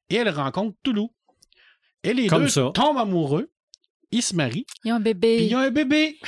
Et 0.09 0.15
elle 0.15 0.29
rencontre 0.29 0.77
Toulouse. 0.84 1.09
Et 2.03 2.13
les 2.13 2.27
Comme 2.27 2.43
deux 2.43 2.49
ça. 2.49 2.71
tombent 2.73 2.97
amoureux. 2.99 3.51
Ils 4.11 4.21
se 4.23 4.35
marient. 4.35 4.65
Il 4.84 4.88
y 4.88 4.91
a 4.91 4.95
un 4.95 5.01
Puis 5.01 5.13
bébé. 5.13 5.38
il 5.43 5.51
y 5.51 5.53
a 5.53 5.59
un 5.59 5.71
bébé. 5.71 6.19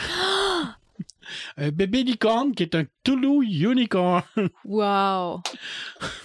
un 1.57 1.69
bébé 1.69 2.03
licorne 2.03 2.53
qui 2.53 2.63
est 2.63 2.75
un 2.75 2.85
Toulouse 3.03 3.45
Unicorn. 3.49 4.23
Wow. 4.65 5.41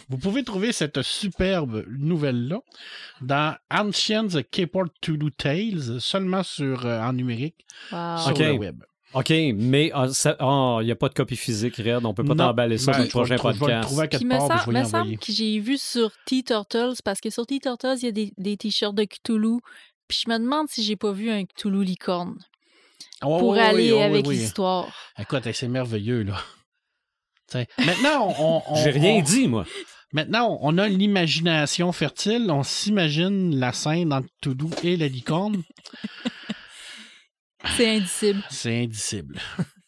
Vous 0.09 0.19
pouvez 0.19 0.45
trouver 0.45 0.73
cette 0.73 1.03
superbe 1.03 1.85
nouvelle-là 1.89 2.61
dans 3.21 3.57
Ancient 3.71 4.29
Keyport 4.51 4.87
Toulouse 5.01 5.33
Tales, 5.37 6.01
seulement 6.01 6.43
sur, 6.43 6.87
euh, 6.87 7.01
en 7.01 7.13
numérique 7.13 7.65
Wow. 7.93 8.19
sur 8.19 8.39
le 8.39 8.53
web. 8.53 8.83
OK, 9.15 9.31
mais 9.55 9.93
ah, 9.95 10.07
ah, 10.41 10.79
il 10.81 10.87
n'y 10.87 10.91
a 10.91 10.97
pas 10.97 11.09
de 11.09 11.15
copie 11.15 11.37
physique, 11.37 11.77
Red. 11.77 12.05
On 12.05 12.15
peut 12.15 12.25
pas 12.25 12.35
t'emballer 12.35 12.79
ça 12.79 12.91
ben, 12.91 13.07
pour 13.09 13.23
le 13.25 13.37
prochain 13.37 13.37
trou- 13.37 13.53
je 13.53 13.55
vais 13.55 13.55
le 13.55 13.61
podcast. 13.61 13.83
trouver 13.89 14.03
à 14.03 14.09
quelque 14.09 14.25
me, 14.25 14.31
part, 14.31 14.41
semble, 14.49 14.61
je 14.61 14.67
vais 14.67 14.73
me 14.73 14.85
y 14.85 14.85
semble 14.89 14.97
envoyer. 15.03 15.17
que 15.19 15.33
j'ai 15.33 15.59
vu 15.61 15.79
sur 15.79 16.11
T-Turtles, 16.27 16.95
parce 17.05 17.21
que 17.21 17.31
sur 17.31 17.47
T-Turtles, 17.47 17.95
il 17.99 18.05
y 18.07 18.09
a 18.09 18.13
des, 18.13 18.33
des 18.37 18.57
t-shirts 18.57 18.95
de 18.97 19.05
Cthulhu. 19.05 19.59
Puis 20.09 20.23
je 20.27 20.31
me 20.33 20.39
demande 20.39 20.69
si 20.69 20.83
j'ai 20.83 20.97
pas 20.97 21.13
vu 21.13 21.31
un 21.31 21.45
Cthulhu 21.45 21.85
licorne 21.85 22.37
Oh, 23.23 23.39
pour 23.39 23.51
oui, 23.51 23.59
aller 23.61 23.93
oui, 23.93 24.03
avec 24.03 24.27
oui. 24.27 24.37
l'histoire. 24.37 24.93
Écoute, 25.19 25.51
c'est 25.53 25.69
merveilleux, 25.69 26.23
là. 26.25 26.39
T'sais, 27.47 27.67
maintenant, 27.79 28.35
on, 28.39 28.63
on- 28.69 28.75
J'ai 28.83 28.91
rien 28.91 29.15
on- 29.17 29.23
dit, 29.23 29.49
moi. 29.49 29.65
Maintenant, 30.13 30.59
on 30.61 30.79
a 30.79 30.89
l'imagination 30.89 31.91
fertile. 31.93 32.51
On 32.51 32.63
s'imagine 32.63 33.59
la 33.59 33.73
scène 33.73 34.13
entre 34.13 34.29
Toulouse 34.41 34.75
et 34.83 34.97
la 34.97 35.09
licorne. 35.09 35.63
C'est 37.77 37.97
indicible. 37.97 38.43
C'est 38.51 38.83
indicible. 38.85 39.41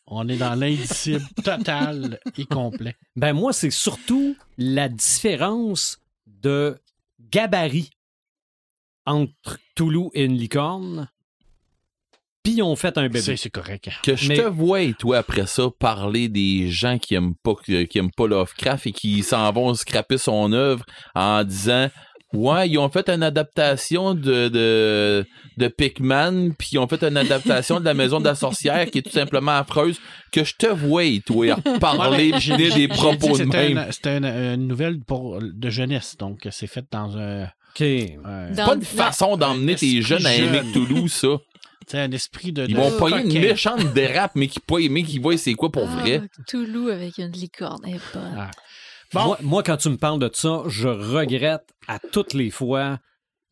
On 0.07 0.27
est 0.29 0.37
dans 0.37 0.55
l'indicible 0.55 1.25
total 1.45 2.19
et 2.39 2.47
complet. 2.47 2.97
Ben 3.17 3.35
moi, 3.35 3.53
c'est 3.53 3.71
surtout 3.71 4.35
la 4.57 4.89
différence 4.89 5.99
de 6.27 6.79
gabarit 7.21 7.91
entre 9.05 9.59
Toulouse 9.75 10.11
et 10.15 10.25
une 10.25 10.37
licorne. 10.39 11.09
Puis 12.47 12.55
ils 12.59 12.63
ont 12.63 12.77
fait 12.77 12.97
un 12.99 13.03
bébé. 13.09 13.21
C'est 13.21 13.37
c'est 13.37 13.51
correct. 13.51 13.89
Que 14.03 14.15
je 14.17 14.29
Mais- 14.29 14.37
te 14.37 14.43
vois, 14.49 14.83
et 14.83 14.95
toi, 14.95 15.19
après 15.19 15.47
ça, 15.47 15.65
parler 15.79 16.29
des 16.29 16.71
gens 16.71 16.99
qui 16.99 17.15
aiment 17.15 17.35
pas, 17.43 17.55
qui 17.65 17.99
aiment 17.99 18.11
pas 18.17 18.27
Lovecraft 18.29 18.87
et 18.87 18.93
qui 18.93 19.23
s'en 19.23 19.51
vont 19.53 19.75
scraper 19.75 20.19
son 20.19 20.53
œuvre 20.53 20.85
en 21.15 21.43
disant 21.45 21.89
Ouais, 22.33 22.69
ils 22.69 22.77
ont 22.77 22.89
fait 22.89 23.09
une 23.09 23.23
adaptation 23.23 24.13
de, 24.13 24.49
de, 24.49 25.25
de 25.57 25.69
Pikman, 25.69 26.51
puis 26.59 26.71
ils 26.73 26.79
ont 26.79 26.89
fait 26.89 27.03
une 27.05 27.17
adaptation 27.17 27.79
de 27.79 27.85
la 27.85 27.95
maison 27.95 28.19
de 28.19 28.25
la 28.25 28.35
sorcière 28.35 28.91
qui 28.91 28.99
est 28.99 29.03
tout 29.03 29.11
simplement 29.11 29.53
affreuse. 29.53 29.99
Que 30.33 30.43
je 30.45 30.55
te 30.59 30.67
vois, 30.67 31.05
toi, 31.25 31.57
parler 31.81 32.33
Ouais, 32.33 32.71
des 32.75 32.89
propos 32.89 33.29
de 33.39 33.45
C'était 33.45 33.69
même. 33.75 33.79
une, 33.87 33.93
c'était 33.93 34.19
une- 34.19 34.25
une 34.25 34.67
nouvelle 34.67 34.99
pour, 35.01 35.39
de 35.41 35.71
jeunesse, 35.71 36.17
donc 36.19 36.47
c'est 36.51 36.67
fait 36.67 36.85
dans 36.91 37.17
un, 37.17 37.45
OK. 37.45 37.81
un- 37.83 38.51
Dans- 38.51 38.55
C'est 38.57 38.65
pas 38.65 38.75
une 38.75 38.83
façon 38.83 39.37
d'emmener 39.37 39.77
tes 39.77 40.03
jeunes 40.03 40.27
à 40.27 40.35
aimer. 40.35 40.63
Toulouse, 40.73 41.13
ça. 41.13 41.29
Tu 41.87 41.93
sais, 41.93 41.99
un 42.01 42.11
esprit 42.13 42.53
de. 42.53 42.67
Ils 42.67 42.75
de 42.75 42.81
vont 42.81 42.97
pogner 42.99 43.23
une 43.23 43.41
méchante 43.41 43.93
dérape, 43.95 44.33
mais 44.35 44.49
qui 44.49 44.61
pas 44.61 44.79
aimer, 44.79 45.03
qui 45.03 45.19
voient 45.19 45.37
c'est 45.37 45.55
quoi 45.55 45.71
pour 45.71 45.87
vrai. 45.87 46.23
Ah, 46.23 46.43
Cthulhu 46.47 46.91
avec 46.91 47.19
une 47.19 47.33
licorne. 47.33 47.83
Eh 47.87 47.93
ben. 48.15 48.35
Ah. 48.37 48.51
Bon, 49.13 49.25
Moi, 49.25 49.39
moi, 49.43 49.63
quand 49.63 49.77
tu 49.77 49.89
me 49.89 49.97
parles 49.97 50.19
de 50.19 50.31
ça, 50.33 50.63
je 50.67 50.89
regrette 50.89 51.69
à 51.87 51.99
toutes 51.99 52.35
les 52.35 52.51
fois 52.51 52.99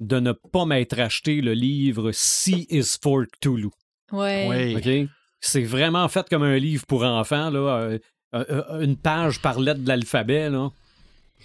de 0.00 0.18
ne 0.18 0.32
pas 0.32 0.64
m'être 0.64 0.98
acheté 0.98 1.40
le 1.40 1.52
livre 1.54 2.10
Sea 2.12 2.66
is 2.70 2.96
for 3.00 3.24
Cthulhu. 3.40 3.70
Ouais. 4.12 4.46
Oui. 4.48 4.76
OK? 5.04 5.08
C'est 5.40 5.62
vraiment 5.62 6.08
fait 6.08 6.28
comme 6.28 6.42
un 6.42 6.56
livre 6.56 6.84
pour 6.86 7.04
enfants, 7.04 7.50
là. 7.50 7.58
euh, 7.58 7.98
euh, 8.34 8.44
euh, 8.50 8.80
une 8.80 8.96
page 8.96 9.40
par 9.40 9.60
lettre 9.60 9.80
de 9.82 9.88
l'alphabet, 9.88 10.50
là. 10.50 10.70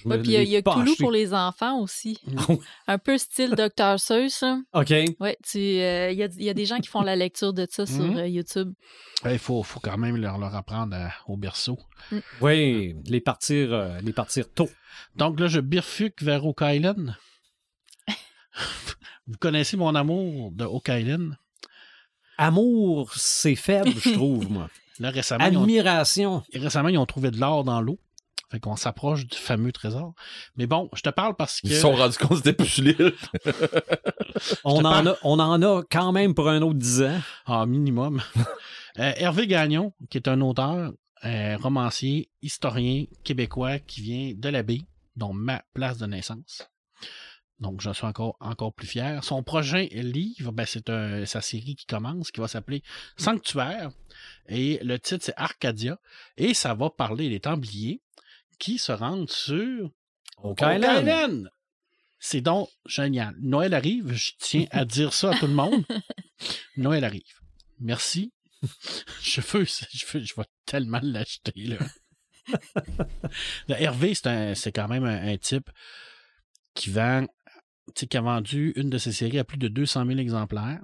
Ouais, 0.06 0.18
puis 0.20 0.34
il 0.34 0.44
y 0.50 0.56
a, 0.56 0.62
Cthulhu 0.62 0.96
pour 0.98 1.12
les 1.12 1.34
enfants 1.34 1.80
aussi. 1.82 2.18
Oh. 2.50 2.60
Un 2.88 2.98
peu 2.98 3.18
style 3.18 3.52
Dr. 3.56 4.00
Seuss. 4.00 4.42
là. 4.42 4.60
OK. 4.74 4.94
Ouais, 5.20 5.38
tu, 5.44 5.58
euh, 5.58 6.12
il 6.12 6.18
y, 6.18 6.24
a, 6.24 6.28
il 6.38 6.44
y 6.44 6.50
a 6.50 6.54
des 6.54 6.66
gens 6.66 6.78
qui 6.80 6.88
font 6.88 7.02
la 7.02 7.16
lecture 7.16 7.54
de 7.54 7.68
ça 7.70 7.86
sur 7.86 8.04
Mhm. 8.04 8.18
euh, 8.18 8.28
YouTube. 8.28 8.74
Il 9.26 9.38
faut, 9.40 9.62
faut 9.64 9.80
quand 9.80 9.98
même 9.98 10.16
leur, 10.18 10.38
leur 10.38 10.56
apprendre 10.56 10.96
à- 10.96 11.12
au 11.28 11.36
berceau. 11.38 11.78
Oui, 12.42 12.96
les 13.06 13.20
partir, 13.22 13.74
euh, 13.74 14.00
les 14.02 14.14
partir 14.14 14.52
tôt. 14.54 14.70
Donc 15.16 15.40
là, 15.40 15.48
je 15.48 15.60
bifurque 15.60 16.22
vers 16.24 16.46
Oak 16.46 16.60
Island. 16.62 17.16
Vous 19.28 19.38
connaissez 19.40 19.78
mon 19.78 19.94
amour 19.96 20.52
de 20.52 20.66
Oak 20.66 20.88
Island? 20.90 21.36
Amour, 22.38 23.12
c'est 23.16 23.56
faible, 23.56 23.92
je 24.00 24.12
trouve, 24.14 24.50
moi. 24.50 24.70
Là, 25.00 25.12
récemment, 25.12 25.46
ils 25.46 25.58
ont, 25.58 25.64
Admiration. 25.64 26.44
récemment, 26.54 26.90
ils 26.90 26.98
ont 26.98 27.06
trouvé 27.06 27.32
de 27.32 27.38
l'or 27.40 27.64
dans 27.64 27.82
l'eau. 27.82 28.00
Fait 28.52 28.60
qu'on 28.60 28.76
s'approche 28.76 29.28
du 29.28 29.38
fameux 29.38 29.72
trésor. 29.72 30.14
Mais 30.56 30.66
bon, 30.66 30.90
je 30.96 31.02
te 31.02 31.10
parle 31.10 31.36
parce 31.36 31.62
que... 31.62 31.68
Ils 31.68 31.76
se 31.76 31.82
sont 31.82 31.92
rendus 31.96 32.18
compte 32.18 32.30
que 32.30 32.36
c'était 32.38 32.54
plus 32.54 32.78
l'île. 32.84 33.14
On 34.64 34.80
en, 34.80 34.82
parle- 34.82 35.08
a, 35.10 35.18
on 35.24 35.40
en 35.40 35.62
a 35.62 35.84
quand 35.90 36.12
même 36.12 36.34
pour 36.34 36.50
un 36.50 36.62
autre 36.62 36.80
10 36.80 37.02
ans. 37.04 37.22
Ah, 37.46 37.66
minimum. 37.66 38.22
Euh, 38.98 39.14
Hervé 39.16 39.48
Gagnon, 39.48 39.94
qui 40.10 40.18
est 40.18 40.28
un 40.28 40.42
auteur, 40.42 40.92
euh, 41.24 41.56
romancier, 41.58 42.30
historien 42.42 43.06
québécois 43.24 43.80
qui 43.80 44.02
vient 44.02 44.34
de 44.36 44.50
la 44.50 44.62
baie, 44.62 44.82
dont 45.16 45.32
ma 45.32 45.64
place 45.74 46.00
de 46.00 46.06
naissance. 46.08 46.68
Donc, 47.60 47.80
j'en 47.80 47.94
suis 47.94 48.08
encore, 48.08 48.36
encore 48.42 48.74
plus 48.74 48.88
fier. 48.88 49.24
Son 49.24 49.42
prochain 49.44 49.88
livre, 49.92 50.52
ben, 50.52 50.66
c'est 50.66 50.90
un- 50.90 51.26
sa 51.26 51.40
série 51.40 51.76
qui 51.76 51.86
commence, 51.86 52.32
qui 52.32 52.42
va 52.42 52.48
s'appeler 52.50 52.82
Sanctuaire. 53.16 53.92
Et 54.50 54.80
le 54.84 55.00
titre, 55.00 55.24
c'est 55.24 55.34
Arcadia. 55.38 55.98
Et 56.36 56.54
ça 56.54 56.74
va 56.74 56.90
parler 56.90 57.30
des 57.30 57.40
Templiers 57.40 58.02
qui 58.60 58.78
se 58.78 58.92
rendent 58.92 59.30
sur 59.30 59.90
Oak 60.38 60.62
Island. 60.62 61.50
C'est 62.20 62.42
donc 62.42 62.70
génial. 62.86 63.36
Noël 63.40 63.74
arrive, 63.74 64.12
je 64.12 64.34
tiens 64.38 64.66
à 64.72 64.84
dire 64.86 65.14
ça 65.14 65.32
à 65.32 65.40
tout 65.40 65.48
le 65.48 65.54
monde. 65.54 65.86
Noël 66.78 67.04
arrive. 67.04 67.40
Merci. 67.80 68.34
Je 69.22 69.40
veux, 69.40 69.64
je 69.64 70.06
veux, 70.06 70.20
je 70.20 70.34
vais 70.36 70.44
tellement 70.66 71.00
l'acheter, 71.02 71.54
là. 71.56 71.78
Hervé, 73.70 74.14
c'est 74.14 74.74
quand 74.74 74.90
même 74.90 75.06
un, 75.06 75.30
un 75.30 75.38
type 75.38 75.70
qui 76.74 76.90
vend, 76.90 77.26
tu 77.96 78.02
sais, 78.02 78.08
qui 78.08 78.18
a 78.18 78.22
vendu 78.22 78.74
une 78.76 78.90
de 78.90 78.98
ses 78.98 79.14
séries 79.14 79.40
à 79.40 79.46
plus 79.46 79.58
de 79.58 79.70
200 79.70 80.08
000 80.08 80.20
exemplaires, 80.20 80.82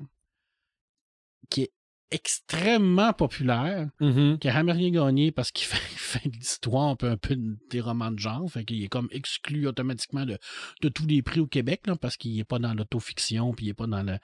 qui 1.50 1.64
est 1.64 1.74
extrêmement 2.16 3.14
populaire, 3.14 3.90
Mhm. 4.00 4.40
qui 4.40 4.48
a 4.48 4.54
jamais 4.54 4.72
rien 4.72 4.90
gagné 4.92 5.32
parce 5.32 5.52
qu'il 5.52 5.68
fait, 6.22 6.28
de 6.30 6.36
l'histoire 6.38 6.88
un 6.88 6.96
peu, 6.96 7.10
un 7.10 7.18
peu 7.18 7.38
des 7.70 7.82
romans 7.82 8.12
de 8.12 8.20
genre. 8.20 8.50
Fait 8.50 8.66
qu'il 8.66 8.84
est 8.84 8.88
comme 8.88 9.08
exclu 9.12 9.68
automatiquement 9.68 10.26
de, 10.26 10.38
de 10.82 10.90
tous 10.90 11.06
les 11.06 11.22
prix 11.22 11.40
au 11.42 11.48
Québec, 11.48 11.88
là, 11.88 11.96
parce 11.96 12.18
qu'il 12.18 12.40
est 12.40 12.44
pas 12.44 12.60
dans 12.60 12.74
l'autofiction, 12.74 13.54
puis 13.54 13.68
il 13.68 13.70
est 13.70 13.74
pas 13.74 13.88
dans 13.88 14.04
le, 14.04 14.18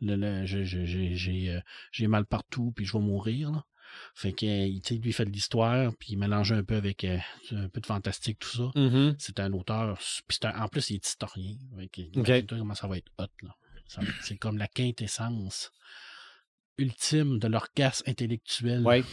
le, 0.00 0.16
le- 0.16 0.44
j'ai, 0.46 1.50
euh, 1.50 1.60
j'ai 1.92 2.06
mal 2.08 2.26
partout, 2.26 2.72
puis 2.74 2.84
je 2.84 2.92
vais 2.92 2.98
mourir. 3.04 3.50
là. 3.52 3.64
Fait 4.14 4.32
que 4.32 4.44
euh, 4.44 4.66
lui 4.66 4.80
il 5.04 5.12
fait 5.12 5.24
de 5.24 5.30
l'histoire, 5.30 5.92
puis 5.98 6.08
il 6.12 6.16
mélange 6.18 6.50
un 6.52 6.64
peu 6.64 6.74
avec 6.74 7.04
euh, 7.04 7.18
un 7.52 7.68
peu 7.68 7.80
de 7.80 7.86
fantastique, 7.86 8.40
tout 8.40 8.48
ça. 8.56 8.70
Mhm. 8.74 9.14
C'est 9.18 9.38
un 9.40 9.52
auteur, 9.52 9.98
puis 10.26 10.38
un- 10.42 10.62
en 10.62 10.68
plus 10.68 10.90
il 10.90 10.96
est 10.96 11.06
historien. 11.06 11.54
Fait 11.78 11.88
que, 11.88 12.46
comment 12.58 12.74
ça 12.74 12.88
va 12.88 12.98
être 12.98 13.10
hot. 13.18 13.26
Là. 13.42 13.54
C'est 14.22 14.36
comme 14.36 14.58
la 14.58 14.66
quintessence 14.66 15.70
ultime 16.78 17.38
de 17.38 17.48
l'orgasme 17.48 18.04
intellectuel. 18.08 18.84
Ouais. 18.84 19.04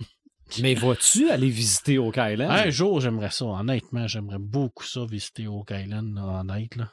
Mais 0.60 0.74
vas-tu 0.74 1.30
aller 1.30 1.48
visiter 1.48 1.98
Oak 1.98 2.16
Island? 2.18 2.50
Un 2.50 2.70
jour, 2.70 3.00
j'aimerais 3.00 3.30
ça. 3.30 3.46
Honnêtement, 3.46 4.06
j'aimerais 4.06 4.38
beaucoup 4.38 4.84
ça, 4.84 5.04
visiter 5.06 5.46
Oak 5.46 5.70
Island, 5.70 6.14
là, 6.14 6.40
honnête. 6.40 6.76
Là. 6.76 6.90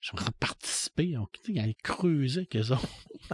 J'aimerais 0.00 0.30
participer. 0.38 1.16
On, 1.18 1.26
sais, 1.44 1.58
aller 1.58 1.76
creuser 1.82 2.46
qu'eux 2.46 2.70
autres. 2.70 2.86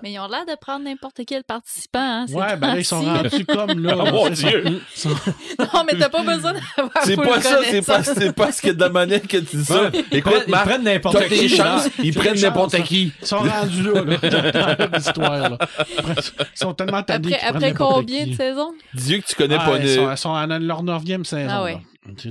Mais 0.03 0.12
ils 0.12 0.19
ont 0.19 0.27
l'air 0.28 0.47
de 0.47 0.57
prendre 0.59 0.85
n'importe 0.86 1.20
quel 1.27 1.45
participant. 1.45 1.99
Hein, 2.01 2.27
Ouais, 2.31 2.57
ben 2.57 2.69
là, 2.69 2.78
ils 2.78 2.85
sont 2.86 3.03
rendus 3.03 3.45
comme 3.45 3.81
là. 3.81 3.95
Oh 3.99 4.11
mon. 4.11 4.31
Dieu! 4.31 4.65
Ils 4.66 4.81
sont- 4.99 5.11
Non, 5.59 5.85
mais 5.86 5.99
t'as 5.99 6.09
pas 6.09 6.23
besoin 6.23 6.55
d'avoir 6.55 7.05
C'est 7.05 7.16
pas 7.16 7.41
ça, 7.43 7.59
c'est 7.70 7.82
pas, 7.86 8.03
c'est 8.03 8.32
pas 8.35 8.51
ce 8.51 8.62
que 8.62 8.70
de 8.70 8.81
la 8.81 8.89
manière 8.89 9.20
que 9.20 9.36
tu 9.36 9.57
dis 9.57 9.65
ça. 9.65 9.91
Ils 10.11 10.16
Écoute, 10.19 10.32
prennent, 10.32 10.45
ils 10.49 10.53
prennent 10.53 10.82
n'importe 10.85 11.28
qui. 11.28 11.49
chances, 11.51 11.89
ils 12.03 12.15
prennent 12.15 12.41
n'importe 12.41 12.82
qui. 12.85 13.12
Ils 13.20 13.27
sont 13.27 13.36
rendus 13.41 13.82
là, 13.82 14.03
là, 14.03 14.74
dans 14.74 14.97
l'histoire. 14.97 15.51
là. 15.51 15.59
Après, 15.99 16.15
Ils 16.19 16.59
sont 16.59 16.73
tellement 16.73 17.03
tannés 17.03 17.35
Après, 17.35 17.39
qu'ils 17.41 17.57
après 17.57 17.74
combien 17.74 18.24
qui. 18.24 18.31
de 18.31 18.36
saisons? 18.36 18.73
Dis 18.95 19.20
que 19.20 19.27
tu 19.27 19.35
connais 19.36 19.59
Ah, 19.61 19.66
pas 19.70 19.78
ils, 19.78 19.95
sont, 19.95 20.11
ils 20.11 20.16
sont 20.19 20.35
à 20.35 20.47
leur 20.47 20.82
neuvième 20.82 21.27
saison. 21.27 21.51
Ah 21.53 21.62
ouais. 21.62 21.74
là. 21.74 21.81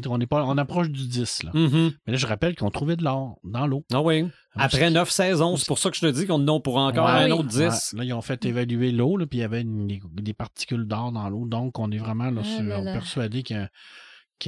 On, 0.07 0.19
est 0.19 0.27
pas, 0.27 0.43
on 0.45 0.57
approche 0.57 0.89
du 0.89 1.07
10. 1.07 1.43
Là. 1.43 1.51
Mhm. 1.53 1.91
Mais 2.05 2.13
là, 2.13 2.17
je 2.17 2.27
rappelle 2.27 2.55
qu'ils 2.55 2.65
ont 2.67 2.71
trouvé 2.71 2.95
de 2.95 3.03
l'or 3.03 3.39
dans 3.43 3.65
l'eau. 3.65 3.83
Ah 3.91 4.01
oui. 4.01 4.25
Après 4.55 4.91
neuf 4.91 5.09
saisons, 5.09 5.57
c'est 5.57 5.65
pour 5.67 5.79
ça 5.79 5.89
que 5.89 5.95
je 5.95 6.01
te 6.01 6.11
dis 6.11 6.27
qu'on 6.27 6.47
en 6.47 6.57
a 6.57 6.59
pour 6.59 6.77
encore 6.77 7.05
Ouais. 7.07 7.11
un 7.11 7.25
Oui. 7.25 7.31
autre 7.31 7.47
10. 7.49 7.59
Ouais, 7.93 7.99
là, 7.99 8.03
ils 8.05 8.13
ont 8.13 8.21
fait 8.21 8.45
évaluer 8.45 8.91
l'eau, 8.91 9.17
puis 9.27 9.39
il 9.39 9.41
y 9.41 9.43
avait 9.43 9.61
une- 9.61 9.87
des, 9.87 9.99
des 10.21 10.33
particules 10.33 10.85
d'or 10.85 11.11
dans 11.11 11.27
l'eau. 11.29 11.45
Donc, 11.47 11.79
on 11.79 11.91
est 11.91 11.97
vraiment 11.97 12.29
là, 12.29 12.41
Ah 12.43 12.47
sur- 12.47 12.63
là 12.63 12.81
là. 12.81 12.93
persuadé 12.93 13.41
qu'il 13.41 13.55
y 13.55 13.59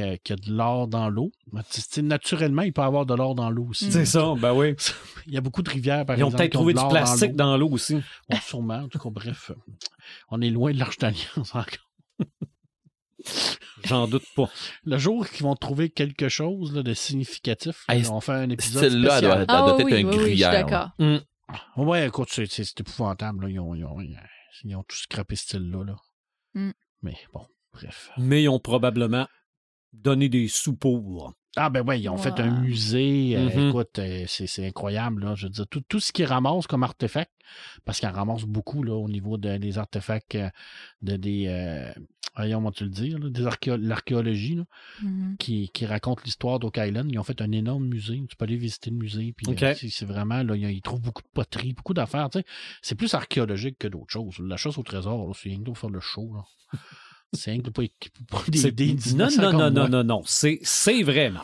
a, 0.02 0.14
y 0.14 0.20
y 0.30 0.36
de 0.36 0.52
l'or 0.52 0.88
dans 0.88 1.10
l'eau. 1.10 1.32
Naturellement, 2.04 2.62
il 2.62 2.72
peut 2.74 2.82
y 2.82 2.86
avoir 2.86 3.06
de 3.08 3.16
l'or 3.16 3.34
dans 3.34 3.50
l'eau 3.50 3.68
aussi. 3.72 3.92
C'est 3.92 4.06
ça, 4.06 4.34
ben 4.40 4.54
oui. 4.54 4.76
Il 5.28 5.34
y 5.34 5.38
a 5.38 5.42
beaucoup 5.42 5.64
de 5.64 5.70
rivières, 5.72 6.06
par 6.06 6.18
Ils 6.18 6.24
ont 6.24 6.28
exemple. 6.28 6.42
peut-être 6.44 6.54
trouvé 6.54 6.74
du 6.76 6.88
plastique 6.88 7.36
dans 7.36 7.58
l'eau 7.58 7.70
aussi. 7.70 7.96
Ouais, 8.30 8.40
sûrement. 8.46 8.76
En 8.84 8.88
tout 8.90 9.00
cas, 9.00 9.10
bref, 9.10 9.52
on 10.30 10.40
est 10.42 10.52
loin 10.52 10.72
de 10.72 10.78
l'Arche 10.78 10.98
d'Alliance 11.00 11.56
encore. 11.56 11.66
J'en 13.86 14.08
doute 14.08 14.26
pas. 14.36 14.50
Le 14.84 14.98
jour 14.98 15.28
qu'ils 15.28 15.44
vont 15.44 15.56
trouver 15.56 15.90
quelque 15.90 16.30
chose 16.30 16.74
là, 16.74 16.84
de 16.84 16.94
significatif, 16.94 17.84
Hey, 17.88 18.02
là, 18.04 18.12
on 18.14 18.22
fait 18.22 18.32
un 18.34 18.50
épisode 18.50 18.84
Celle-là, 18.84 19.18
elle 19.18 19.24
doit, 19.24 19.36
elle 19.38 19.46
Ah 19.48 19.62
doit 19.62 19.76
oui, 19.76 19.82
être 19.82 19.86
oui, 19.86 19.94
un 19.94 19.98
oui, 19.98 20.04
oui, 20.06 20.18
gruyère. 20.18 20.52
là. 20.52 20.64
d'accord. 20.64 20.90
Ouais, 21.78 22.08
écoute, 22.08 22.30
c'est, 22.32 22.80
épouvantable. 22.80 23.44
Là. 23.46 23.50
Ils, 23.52 23.60
ont, 23.60 23.76
ils, 23.76 23.86
ont, 23.86 23.98
ils 24.64 24.76
ont 24.76 24.84
tout 24.84 24.96
scrappé 24.98 25.36
ce 25.36 25.44
style-là. 25.44 25.84
Là. 25.84 25.96
Mm. 26.56 26.72
Mais 27.04 27.18
bon, 27.34 27.46
bref. 27.74 28.10
Mais 28.18 28.44
ils 28.44 28.50
ont 28.50 28.60
probablement 28.60 29.28
donné 29.94 30.30
des 30.30 30.48
sous 30.48 30.76
pour. 30.76 31.34
Ah 31.56 31.70
ben 31.70 31.82
ouais, 31.88 32.00
ils 32.02 32.10
ont 32.10 32.18
fait 32.18 32.38
un 32.40 32.62
musée. 32.62 33.36
euh, 33.38 33.50
Mhm. 33.50 33.70
Écoute, 33.70 34.00
euh, 34.00 34.26
c'est, 34.28 34.48
c'est 34.48 34.68
incroyable. 34.68 35.24
Là. 35.26 35.36
Je 35.36 35.46
veux 35.46 35.52
dire, 35.52 35.68
tout, 35.68 35.82
tout 35.88 36.00
ce 36.00 36.12
qu'ils 36.12 36.26
ramassent 36.26 36.68
comme 36.68 36.84
artefacts, 36.84 37.32
parce 37.86 38.00
qu'ils 38.00 38.10
en 38.10 38.14
ramassent 38.14 38.44
beaucoup 38.46 38.84
là, 38.84 38.94
au 38.96 39.08
niveau 39.08 39.38
de- 39.38 39.58
des 39.58 39.78
artefacts 39.78 40.36
euh, 40.36 40.50
de 41.02 41.16
des... 41.16 41.46
Euh, 41.48 41.92
voyons, 42.36 42.58
comment 42.58 42.72
tu 42.72 42.84
le 42.84 42.90
dire, 42.90 43.18
là, 43.18 43.30
des 43.30 43.46
archéo- 43.46 43.78
l'archéologie, 43.78 44.60
Mhm. 45.02 45.38
qui, 45.40 45.70
qui 45.70 45.86
raconte 45.86 46.24
l'histoire 46.26 46.60
d'Oak 46.60 46.76
Island. 46.78 47.10
Ils 47.10 47.18
ont 47.20 47.24
fait 47.24 47.42
un 47.42 47.52
énorme 47.54 47.86
musée. 47.86 48.22
Tu 48.30 48.36
peux 48.36 48.44
aller 48.44 48.58
visiter 48.58 48.90
le 48.90 48.98
musée. 48.98 49.34
Puis, 49.38 49.46
euh, 49.64 49.74
c'est, 49.90 50.06
vraiment, 50.06 50.44
là, 50.44 50.56
ils, 50.58 50.82
trouvent 50.82 51.00
beaucoup 51.02 51.22
de 51.22 51.30
poteries, 51.34 51.72
beaucoup 51.74 51.94
d'affaires. 51.94 52.30
tu 52.30 52.40
sais. 52.40 52.46
C'est 52.82 52.96
plus 52.96 53.14
archéologique 53.14 53.78
que 53.80 53.88
d'autres 53.88 54.12
choses. 54.12 54.40
La 54.40 54.58
chasse 54.58 54.78
au 54.78 54.84
trésor, 54.84 55.34
c'est 55.36 55.48
rien 55.50 55.60
que 55.60 55.70
de 55.72 55.74
faire 55.78 55.90
le 55.90 56.02
show. 56.02 56.34
Là. 56.34 56.44
C'est 57.34 57.52
rien 57.52 57.62
que 57.62 57.70
pas, 57.70 57.84
pas 58.30 58.44
des, 58.48 58.72
des 58.72 58.94
non, 58.94 59.28
1900 59.28 59.42
non, 59.42 59.52
non, 59.52 59.72
non, 59.72 59.90
non, 59.90 60.04
non. 60.04 60.24
C'est, 60.26 60.60
c'est 60.64 61.04
vraiment. 61.04 61.42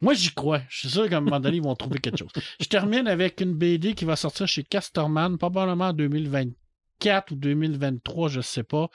Moi, 0.00 0.14
j'y 0.14 0.32
crois. 0.32 0.62
Je 0.68 0.78
suis 0.80 0.90
sûr 0.90 1.08
qu'à 1.08 1.18
un 1.18 1.20
moment 1.20 1.40
donné, 1.40 1.58
ils 1.58 1.62
vont 1.62 1.74
trouver 1.74 1.98
quelque 1.98 2.18
chose. 2.18 2.30
Je 2.58 2.66
termine 2.66 3.06
avec 3.06 3.40
une 3.40 3.52
BD 3.52 3.94
qui 3.94 4.04
va 4.04 4.16
sortir 4.16 4.48
chez 4.48 4.62
Casterman, 4.62 5.36
probablement 5.36 5.88
en 5.88 5.92
2024 5.92 6.48
ou 7.30 7.34
2023, 7.34 8.28
je 8.28 8.40
sais 8.40 8.62
pas. 8.62 8.88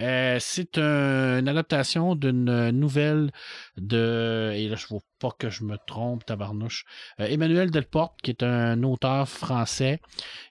Euh, 0.00 0.38
c'est 0.40 0.78
un- 0.78 1.38
une 1.40 1.48
adaptation 1.48 2.14
d'une 2.14 2.70
nouvelle 2.70 3.30
de... 3.76 4.52
Et 4.54 4.68
là, 4.68 4.76
je 4.76 4.86
ne 4.90 4.98
veux 4.98 5.04
pas 5.18 5.30
que 5.38 5.50
je 5.50 5.64
me 5.64 5.76
trompe, 5.86 6.24
tabarnouche. 6.24 6.84
Euh, 7.20 7.26
Emmanuel 7.26 7.70
Delporte, 7.70 8.20
qui 8.22 8.30
est 8.30 8.42
un 8.42 8.82
auteur 8.82 9.28
français. 9.28 10.00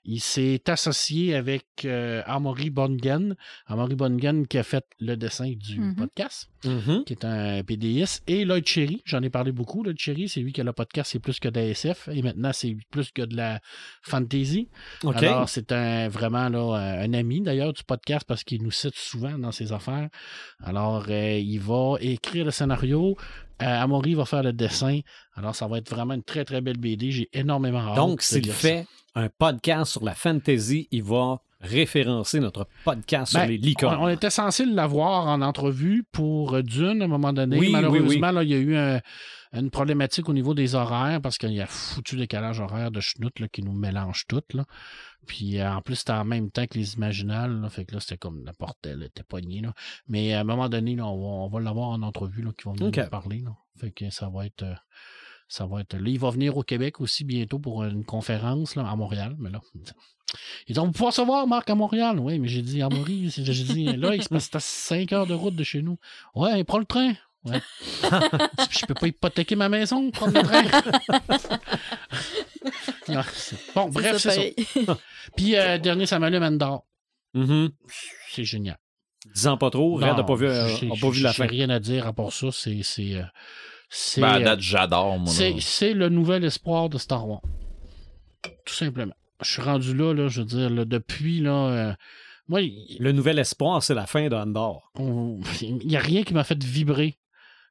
Il 0.04 0.20
s'est 0.20 0.62
associé 0.68 1.34
avec 1.34 1.66
euh, 1.84 2.22
Amaury 2.26 2.70
Bongen. 2.70 3.34
Amaury 3.66 3.94
Bongen 3.96 4.46
qui 4.46 4.58
a 4.58 4.62
fait 4.62 4.84
le 5.00 5.16
dessin 5.16 5.50
du 5.50 5.80
Mhm. 5.80 5.96
podcast 5.96 6.48
Mhm. 6.64 7.04
qui 7.04 7.12
est 7.12 7.24
un 7.24 7.62
PDS, 7.62 8.22
et 8.26 8.44
Lloyd 8.44 8.66
Cherry, 8.66 9.02
j'en 9.04 9.22
ai 9.22 9.30
parlé 9.30 9.52
beaucoup. 9.52 9.82
Lloyd 9.82 9.98
Cherry, 9.98 10.28
c'est 10.28 10.40
lui 10.40 10.52
qui 10.52 10.60
a 10.60 10.64
le 10.64 10.72
podcast, 10.72 11.10
c'est 11.12 11.18
plus 11.18 11.38
que 11.40 11.48
de 11.48 11.60
la 11.60 11.66
SF, 11.68 12.08
et 12.12 12.22
maintenant 12.22 12.52
c'est 12.52 12.76
plus 12.90 13.10
que 13.10 13.22
de 13.22 13.36
la 13.36 13.60
fantasy. 14.02 14.68
Alors, 15.04 15.48
c'est 15.48 15.72
un, 15.72 16.08
vraiment 16.08 16.48
là, 16.48 17.00
un 17.02 17.12
ami 17.14 17.40
d'ailleurs 17.40 17.72
du 17.72 17.82
podcast 17.84 18.24
parce 18.26 18.44
qu'il 18.44 18.62
nous 18.62 18.70
cite 18.70 18.94
souvent 18.94 19.38
dans 19.38 19.52
ses 19.52 19.72
affaires. 19.72 20.08
Alors, 20.62 21.06
euh, 21.08 21.38
il 21.38 21.58
va 21.60 21.96
écrire 22.00 22.44
le 22.44 22.50
scénario, 22.50 23.16
euh, 23.62 23.82
Amaury 23.82 24.14
va 24.14 24.24
faire 24.24 24.42
le 24.42 24.52
dessin. 24.52 25.00
Alors, 25.34 25.54
ça 25.54 25.66
va 25.68 25.78
être 25.78 25.90
vraiment 25.90 26.14
une 26.14 26.22
très 26.22 26.44
très 26.44 26.60
belle 26.60 26.78
BD. 26.78 27.10
J'ai 27.12 27.28
énormément 27.32 27.78
hâte. 27.80 27.96
Donc, 27.96 28.22
s'il 28.22 28.46
ça. 28.46 28.52
fait 28.52 28.86
un 29.14 29.28
podcast 29.28 29.92
sur 29.92 30.04
la 30.04 30.14
fantasy, 30.14 30.88
il 30.90 31.02
va 31.02 31.40
référencer 31.62 32.40
notre 32.40 32.66
podcast 32.84 33.32
Ben, 33.34 33.40
sur 33.40 33.48
les 33.48 33.56
licornes. 33.56 33.98
On, 34.00 34.04
on 34.04 34.08
était 34.08 34.30
censé 34.30 34.66
l'avoir 34.66 35.26
en 35.26 35.40
entrevue 35.42 36.04
pour 36.12 36.54
euh, 36.54 36.62
Dune 36.62 37.02
à 37.02 37.04
un 37.04 37.08
moment 37.08 37.32
donné. 37.32 37.58
Oui, 37.58 37.66
oui, 37.66 37.72
Malheureusement, 37.72 38.30
là, 38.32 38.42
il 38.42 38.50
y 38.50 38.54
a 38.54 38.58
eu 38.58 38.76
un, 38.76 39.00
une 39.52 39.70
problématique 39.70 40.28
au 40.28 40.32
niveau 40.32 40.54
des 40.54 40.74
horaires 40.74 41.20
parce 41.20 41.38
qu'il 41.38 41.52
y 41.52 41.60
a 41.60 41.66
foutu 41.66 42.16
décalage 42.16 42.60
horaire 42.60 42.90
de 42.90 43.00
schnout 43.00 43.38
là, 43.38 43.48
qui 43.48 43.62
nous 43.62 43.72
mélange 43.72 44.26
toutes. 44.26 44.54
Là. 44.54 44.64
Puis 45.26 45.60
euh, 45.60 45.72
en 45.72 45.82
plus, 45.82 45.96
c'était 45.96 46.12
en 46.12 46.24
même 46.24 46.50
temps 46.50 46.66
que 46.66 46.76
les 46.78 46.94
imaginales. 46.94 47.60
Là, 47.60 47.68
fait 47.68 47.84
que 47.84 47.94
là, 47.94 48.00
c'était 48.00 48.18
comme 48.18 48.44
la 48.44 48.52
porte, 48.52 48.84
elle 48.86 49.04
était 49.04 49.22
poignée. 49.22 49.60
Là. 49.60 49.72
Mais 50.08 50.32
à 50.34 50.40
un 50.40 50.44
moment 50.44 50.68
donné, 50.68 50.96
là, 50.96 51.06
on 51.06 51.48
va, 51.48 51.60
l'avoir 51.60 51.90
en 51.90 52.02
entrevue 52.02 52.44
qui 52.58 52.64
vont 52.64 52.72
venir 52.72 52.90
nous 52.90 53.10
parler. 53.10 53.44
Fait 53.78 53.90
que 53.90 54.10
ça 54.10 54.28
va 54.28 54.46
être. 54.46 54.64
euh, 54.64 54.74
ça 55.48 55.66
va 55.66 55.82
être. 55.82 55.94
Là, 55.94 56.08
il 56.08 56.18
va 56.18 56.30
venir 56.30 56.56
au 56.56 56.62
Québec 56.62 57.00
aussi 57.00 57.24
bientôt 57.24 57.58
pour 57.58 57.84
une 57.84 58.04
conférence 58.06 58.74
là, 58.74 58.88
à 58.88 58.96
Montréal. 58.96 59.36
Mais 59.38 59.50
là, 59.50 59.60
ils 60.68 60.78
ont 60.80 60.90
pouvoir 60.92 61.12
se 61.12 61.22
voir, 61.22 61.46
Marc, 61.46 61.68
à 61.70 61.74
Montréal. 61.74 62.18
Oui, 62.18 62.38
mais 62.38 62.48
j'ai 62.48 62.62
dit 62.62 62.82
à 62.82 62.88
Maurice. 62.88 63.40
J'ai 63.42 63.64
dit, 63.64 63.84
là, 63.96 64.14
il 64.14 64.22
se 64.22 64.28
passe- 64.28 64.44
c'est 64.50 64.56
à 64.56 64.60
5 64.60 65.12
heures 65.12 65.26
de 65.26 65.34
route 65.34 65.54
de 65.56 65.64
chez 65.64 65.82
nous. 65.82 65.98
Ouais, 66.34 66.62
prends 66.64 66.78
le 66.78 66.84
train. 66.84 67.12
Ouais. 67.44 67.60
je 68.70 68.86
peux 68.86 68.94
pas 68.94 69.08
hypothéquer 69.08 69.56
ma 69.56 69.68
maison, 69.68 70.10
prendre 70.12 70.34
le 70.34 70.42
train. 70.42 70.62
Bon, 73.74 73.88
bref, 73.88 74.16
c'est 74.18 74.54
ça. 74.84 74.94
Puis, 75.36 75.56
euh, 75.56 75.78
dernier, 75.78 76.06
ça 76.06 76.18
m'allume 76.18 76.42
Andor. 76.42 76.86
Mhm. 77.34 77.70
C'est 78.30 78.44
génial. 78.44 78.78
Disant 79.34 79.56
pas 79.56 79.70
trop, 79.70 79.96
Red 79.96 80.16
n'a 80.16 80.24
pas 80.24 80.34
vu, 80.34 80.46
euh, 80.46 80.68
pas 81.00 81.10
vu 81.10 81.22
la 81.22 81.32
fin. 81.32 81.46
rien 81.46 81.70
à 81.70 81.78
dire 81.78 82.06
à 82.06 82.12
part 82.12 82.32
ça. 82.32 82.48
C'est. 82.52 82.80
C'est. 82.82 83.14
euh, 83.16 83.22
c'est, 83.88 84.20
Ben, 84.20 84.40
euh, 84.40 84.44
date, 84.44 84.60
j'adore, 84.60 85.18
c'est 85.60 85.92
le 85.94 86.08
nouvel 86.08 86.44
espoir 86.44 86.88
de 86.88 86.98
Star 86.98 87.28
Wars. 87.28 87.42
Tout 88.64 88.74
simplement. 88.74 89.14
Je 89.42 89.50
suis 89.50 89.62
rendu 89.62 89.94
là, 89.94 90.12
là, 90.14 90.28
je 90.28 90.40
veux 90.40 90.46
dire, 90.46 90.70
là, 90.70 90.84
depuis, 90.84 91.40
là. 91.40 91.50
euh, 91.68 91.92
moi, 92.48 92.60
il 92.60 92.96
Le 93.00 93.12
nouvel 93.12 93.38
espoir, 93.38 93.82
c'est 93.82 93.94
la 93.94 94.06
fin 94.06 94.28
d'Andor. 94.28 94.90
n'y 94.98 95.96
a 95.96 96.00
rien 96.00 96.22
qui 96.22 96.34
m'a 96.34 96.44
fait 96.44 96.62
vibrer 96.62 97.16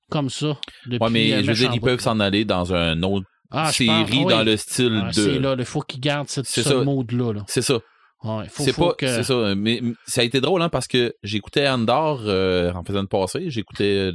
comme 0.09 0.29
ça. 0.29 0.57
Depuis, 0.85 0.97
Ouais, 1.03 1.09
mais 1.09 1.33
euh, 1.33 1.41
je 1.43 1.47
veux 1.47 1.53
dire, 1.53 1.71
ils 1.73 1.79
peuvent 1.81 1.99
s'en 2.01 2.19
aller 2.19 2.43
dans 2.45 2.73
un 2.73 3.01
autre 3.03 3.25
Ah, 3.51 3.71
série 3.71 3.87
pense- 4.07 4.09
oui. 4.11 4.25
dans 4.33 4.43
le 4.43 4.57
style 4.57 5.01
Ah, 5.05 5.07
de. 5.07 5.13
C'est 5.13 5.39
là, 5.39 5.55
il 5.57 5.65
faut 5.65 5.81
qu'ils 5.81 5.99
gardent 6.01 6.27
cette, 6.29 6.47
ce 6.47 6.61
ça. 6.63 6.83
mode-là. 6.83 7.33
Là. 7.33 7.43
C'est 7.47 7.61
ça. 7.61 7.79
Ouais, 8.23 8.47
faut, 8.49 8.63
C'est 8.63 8.73
pas. 8.75 8.93
que... 8.93 9.07
C'est 9.07 9.23
ça. 9.23 9.55
Mais 9.55 9.81
ça 10.05 10.21
a 10.21 10.23
été 10.23 10.41
drôle, 10.41 10.61
hein, 10.61 10.69
parce 10.69 10.87
que 10.87 11.13
j'écoutais 11.23 11.67
Andor 11.67 12.21
euh, 12.25 12.71
en 12.73 12.83
faisant 12.83 13.01
le 13.01 13.07
passé. 13.07 13.49
J'écoutais 13.49 14.11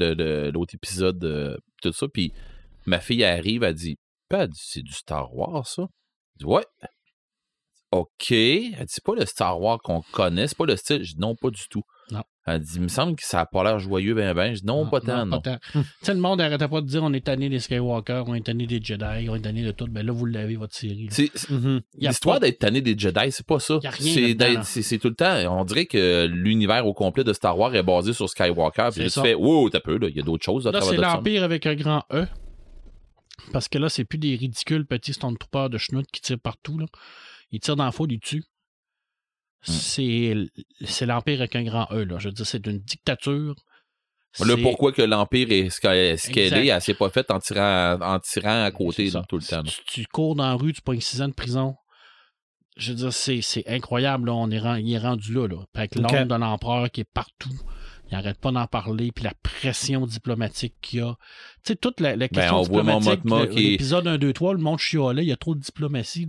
l'autre 0.52 0.74
épisode, 0.74 1.24
euh, 1.24 1.56
tout 1.82 1.92
ça. 1.92 2.06
Puis 2.12 2.32
ma 2.86 3.00
fille 3.00 3.24
arrive, 3.24 3.62
elle 3.62 3.74
dit 3.74 3.96
elle 4.30 4.48
dit, 4.48 4.60
c'est 4.62 4.82
du 4.82 4.92
Star 4.92 5.34
Wars, 5.34 5.66
ça. 5.66 5.86
Je 6.38 6.44
dis 6.44 6.50
Ouais. 6.52 6.64
OK. 8.00 8.30
Elle 8.30 8.70
dit 8.72 8.84
C'est 8.88 9.04
pas 9.04 9.14
le 9.14 9.24
Star 9.26 9.60
Wars 9.60 9.78
qu'on 9.82 10.02
connaît, 10.12 10.46
c'est 10.46 10.56
pas 10.58 10.66
le 10.66 10.76
style. 10.76 11.02
Je 11.04 11.14
dis 11.14 11.20
Non, 11.20 11.34
pas 11.34 11.50
du 11.50 11.62
tout. 11.70 11.82
Non. 12.10 12.22
Elle 12.46 12.60
dit 12.60 12.72
Il 12.76 12.82
me 12.82 12.88
semble 12.88 13.16
que 13.16 13.24
ça 13.24 13.40
a 13.40 13.46
pas 13.46 13.64
l'air 13.64 13.78
joyeux, 13.80 14.14
ben, 14.14 14.32
ben. 14.34 14.54
Je 14.54 14.60
dis 14.60 14.66
Non, 14.66 14.86
pas 14.88 15.00
tant, 15.00 15.26
non. 15.26 15.40
tant. 15.40 15.56
Tu 15.72 15.80
sais, 16.02 16.14
le 16.14 16.20
monde 16.20 16.38
n'arrêtait 16.38 16.68
pas 16.68 16.80
de 16.80 16.86
dire 16.86 17.02
on 17.02 17.12
est 17.12 17.24
tanné 17.24 17.48
des 17.48 17.58
Skywalker, 17.58 18.22
on 18.26 18.34
est 18.34 18.46
tanné 18.46 18.66
des 18.66 18.80
Jedi, 18.80 19.28
on 19.28 19.34
est 19.34 19.40
tanné 19.40 19.64
de 19.64 19.72
tout. 19.72 19.86
Ben 19.90 20.06
là, 20.06 20.12
vous 20.12 20.26
l'avez, 20.26 20.54
votre 20.56 20.74
série. 20.74 21.08
Mhm. 21.50 21.80
A 22.02 22.08
L'histoire 22.08 22.36
pas- 22.36 22.46
d'être 22.46 22.58
tanné 22.60 22.80
des 22.80 22.96
Jedi, 22.96 23.32
c'est 23.32 23.46
pas 23.46 23.58
ça. 23.58 23.78
C'est 23.82 24.98
tout 24.98 25.08
le 25.08 25.14
temps. 25.14 25.58
On 25.58 25.64
dirait 25.64 25.86
que 25.86 26.26
l'univers 26.26 26.86
au 26.86 26.94
complet 26.94 27.24
de 27.24 27.32
Star 27.32 27.58
Wars 27.58 27.74
est 27.74 27.82
basé 27.82 28.12
sur 28.12 28.28
Skywalker. 28.28 28.88
Puis 28.92 29.02
là, 29.02 29.10
tu 29.10 29.20
fais, 29.20 29.34
wow, 29.34 29.68
t'as 29.70 29.80
peu, 29.80 29.98
là. 29.98 30.08
Il 30.08 30.16
y 30.16 30.20
a 30.20 30.22
d'autres 30.22 30.44
choses 30.44 30.66
à 30.66 30.70
Là, 30.72 30.80
travers 30.80 30.98
c'est 31.00 31.04
ça. 31.04 31.14
l'Empire 31.16 31.42
avec 31.42 31.66
un 31.66 31.74
grand 31.74 32.04
E. 32.12 32.26
Parce 33.52 33.68
que 33.68 33.78
là, 33.78 33.88
c'est 33.88 34.04
plus 34.04 34.18
des 34.18 34.34
ridicules 34.34 34.86
petits 34.86 35.12
Stormtroopers 35.12 35.70
de 35.70 35.78
schnout 35.78 36.04
qui 36.12 36.20
tirent 36.20 36.38
partout. 36.38 36.78
Là. 36.78 36.86
Ils 37.50 37.60
tirent 37.60 37.76
dans 37.76 37.84
la 37.84 37.92
foule, 37.92 38.12
ils 38.12 38.20
tuent. 38.20 38.44
Hmm. 39.66 39.72
C'est 40.84 41.06
l'Empire 41.06 41.40
avec 41.40 41.56
un 41.56 41.64
grand 41.64 41.88
E. 41.92 42.04
Là. 42.04 42.18
Je 42.18 42.28
veux 42.28 42.34
dire, 42.34 42.46
c'est 42.46 42.66
une 42.66 42.78
dictature. 42.78 43.54
Le 44.44 44.56
pourquoi 44.62 44.92
que 44.92 45.02
l'Empire 45.02 45.50
est 45.50 45.70
ce 45.70 45.80
qu'elle 45.80 46.54
est, 46.54 46.66
elle 46.66 46.82
s'est 46.82 46.94
pas 46.94 47.08
faite 47.08 47.30
en 47.30 47.38
tirant, 47.38 47.98
en 48.00 48.18
tirant 48.20 48.64
à 48.64 48.70
côté 48.70 49.10
tout 49.28 49.38
le 49.38 49.42
temps. 49.42 49.62
Tu, 49.62 49.84
tu 49.86 50.06
cours 50.06 50.34
dans 50.34 50.44
la 50.46 50.54
rue, 50.54 50.74
tu 50.74 50.82
pognes 50.82 51.00
6 51.00 51.22
ans 51.22 51.28
de 51.28 51.32
prison. 51.34 51.74
Je 52.76 52.92
veux 52.92 52.98
dire, 52.98 53.12
c'est, 53.12 53.64
incroyable. 53.66 54.26
Là. 54.26 54.34
On 54.34 54.50
est, 54.50 54.82
il 54.82 54.92
est 54.92 54.98
rendu 54.98 55.32
là. 55.32 55.48
là. 55.48 55.64
Avec 55.74 55.96
Ok. 55.96 56.02
l'ombre 56.02 56.26
de 56.26 56.34
l'empereur 56.34 56.90
qui 56.90 57.00
est 57.00 57.10
partout. 57.12 57.58
Il 58.08 58.14
n'arrête 58.14 58.38
pas 58.38 58.52
d'en 58.52 58.66
parler. 58.66 59.10
Puis 59.12 59.24
la 59.24 59.32
pression 59.42 60.06
diplomatique 60.06 60.74
qu'il 60.80 61.00
y 61.00 61.02
a. 61.02 61.16
Tu 61.64 61.72
sais, 61.72 61.76
toute 61.76 61.98
la, 62.00 62.14
la 62.14 62.28
question 62.28 62.52
Ben, 62.54 62.58
on 62.60 62.62
voit 62.62 62.82
mon 62.84 63.00
diplomatique. 63.00 63.58
L'épisode 63.58 64.06
1, 64.06 64.18
2, 64.18 64.32
3, 64.32 64.54
le 64.54 64.60
monde 64.60 64.78
chialait. 64.78 65.24
Il 65.24 65.28
y 65.28 65.32
a 65.32 65.36
trop 65.36 65.56
de 65.56 65.60
diplomatie. 65.60 66.24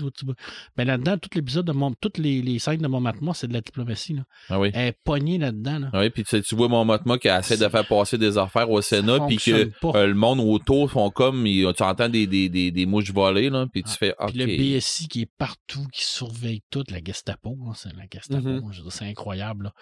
Mais 0.76 0.86
là-dedans, 0.86 1.18
tout 1.20 1.30
l'épisode 1.36 1.68
de 1.68 1.72
mon, 1.74 1.94
toutes 1.94 2.18
les, 2.18 2.42
les 2.42 2.58
scènes 2.58 2.82
de 2.82 2.88
mon 2.88 3.00
Matma, 3.00 3.34
c'est 3.36 3.48
de 3.48 3.54
la 3.54 3.62
diplomatie. 3.62 4.14
Là. 4.16 4.24
Ah 4.50 4.60
oui. 4.60 4.72
Elle 4.74 4.88
est 4.88 4.98
pognée 5.04 5.38
là-dedans. 5.38 5.78
Là. 5.80 5.90
Ah 5.94 6.00
oui, 6.00 6.10
puis 6.10 6.24
tu, 6.24 6.30
sais, 6.30 6.42
tu 6.42 6.56
vois 6.56 6.68
mon 6.68 6.84
Motma 6.84 7.20
qui 7.20 7.28
essaie 7.28 7.58
de 7.58 7.70
faire 7.70 7.88
passer 7.88 8.18
des 8.18 8.38
affaires 8.40 8.70
au 8.72 8.82
Sénat, 8.82 9.20
puis 9.28 9.38
que 9.38 9.70
euh, 9.96 10.08
le 10.08 10.16
monde 10.16 10.40
autour 10.40 10.90
font 10.90 11.12
comme, 11.12 11.46
ils- 11.46 11.72
tu 11.76 11.84
entends 11.84 12.10
des, 12.10 12.26
des, 12.26 12.50
des, 12.50 12.72
des 12.72 12.86
mouches 12.88 13.12
voler, 13.12 13.50
là, 13.52 13.68
puis 13.72 13.84
tu 13.84 13.90
Ah, 13.94 13.98
fais. 14.00 14.16
Puis 14.30 14.38
le 14.40 14.46
BSI 14.80 15.08
qui 15.08 15.22
est 15.22 15.32
partout, 15.38 15.86
qui 15.94 16.04
surveille 16.04 16.64
tout, 16.72 16.84
la 16.90 17.04
Gestapo, 17.04 17.56
hein, 17.68 17.74
c'est 17.76 17.94
la 17.96 18.06
Gestapo, 18.12 18.48
Mhm. 18.48 18.72
dire, 18.72 18.84
c'est 18.90 19.06
incroyable. 19.06 19.66
là. 19.66 19.74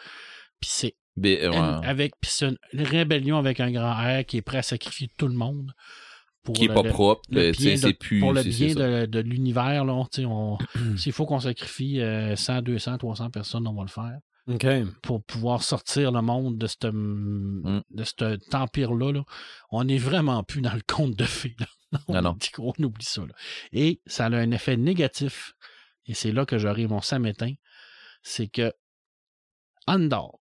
B- 1.18 1.40
euh, 1.42 1.50
ouais. 1.50 1.58
une- 1.58 1.86
avec 1.86 2.14
c'est 2.24 2.48
une, 2.50 2.58
rébellion 2.74 3.38
avec 3.38 3.60
un 3.60 3.72
grand 3.72 3.94
R 3.94 4.26
qui 4.26 4.38
est 4.38 4.42
prêt 4.42 4.58
à 4.58 4.64
sacrifier 4.64 5.10
tout 5.18 5.28
le 5.28 5.34
monde 5.36 5.72
pour 6.44 6.56
qui 6.56 6.66
est 6.66 6.68
le- 6.68 6.74
pas 6.74 6.84
propre, 6.84 7.22
c'est 7.78 7.94
plus. 7.94 8.20
pour 8.20 8.34
le 8.34 8.44
bien 8.44 8.76
de, 8.76 9.06
de 9.06 9.20
l'univers 9.20 9.86
s'il 10.98 11.14
faut 11.14 11.26
qu'on 11.26 11.40
sacrifie 11.40 12.02
euh, 12.02 12.36
100, 12.36 12.62
200, 12.64 12.98
300 12.98 13.30
personnes, 13.30 13.66
on 13.68 13.74
va 13.76 13.84
le 13.84 13.88
faire 13.90 14.20
pour 15.02 15.24
pouvoir 15.24 15.64
sortir 15.64 16.12
le 16.12 16.22
monde 16.22 16.58
de 16.60 16.68
ce 16.68 16.76
Mm. 16.92 17.82
de 17.90 18.04
cet 18.04 18.54
empire-là. 18.54 19.12
là. 19.14 19.24
On 19.72 19.86
n'est 19.86 19.98
vraiment 19.98 20.44
plus 20.44 20.62
dans 20.62 20.74
le 20.76 20.84
conte 20.86 21.16
de 21.16 21.24
fées. 21.24 21.56
là. 21.60 21.66
On, 22.10 22.22
non. 22.22 22.34
dit 22.34 22.50
oublie 22.86 23.06
ça. 23.06 23.22
là. 23.22 23.34
Et 23.72 24.02
ça 24.06 24.26
a 24.26 24.30
un 24.36 24.52
effet 24.52 24.76
négatif. 24.78 25.54
Et 26.06 26.14
c'est 26.14 26.32
là 26.32 26.46
que 26.46 26.58
j'aurai 26.60 26.86
mon 26.88 27.02
samétain. 27.02 27.54
C'est 28.22 28.48
que 28.48 28.72
Andor, 29.88 30.40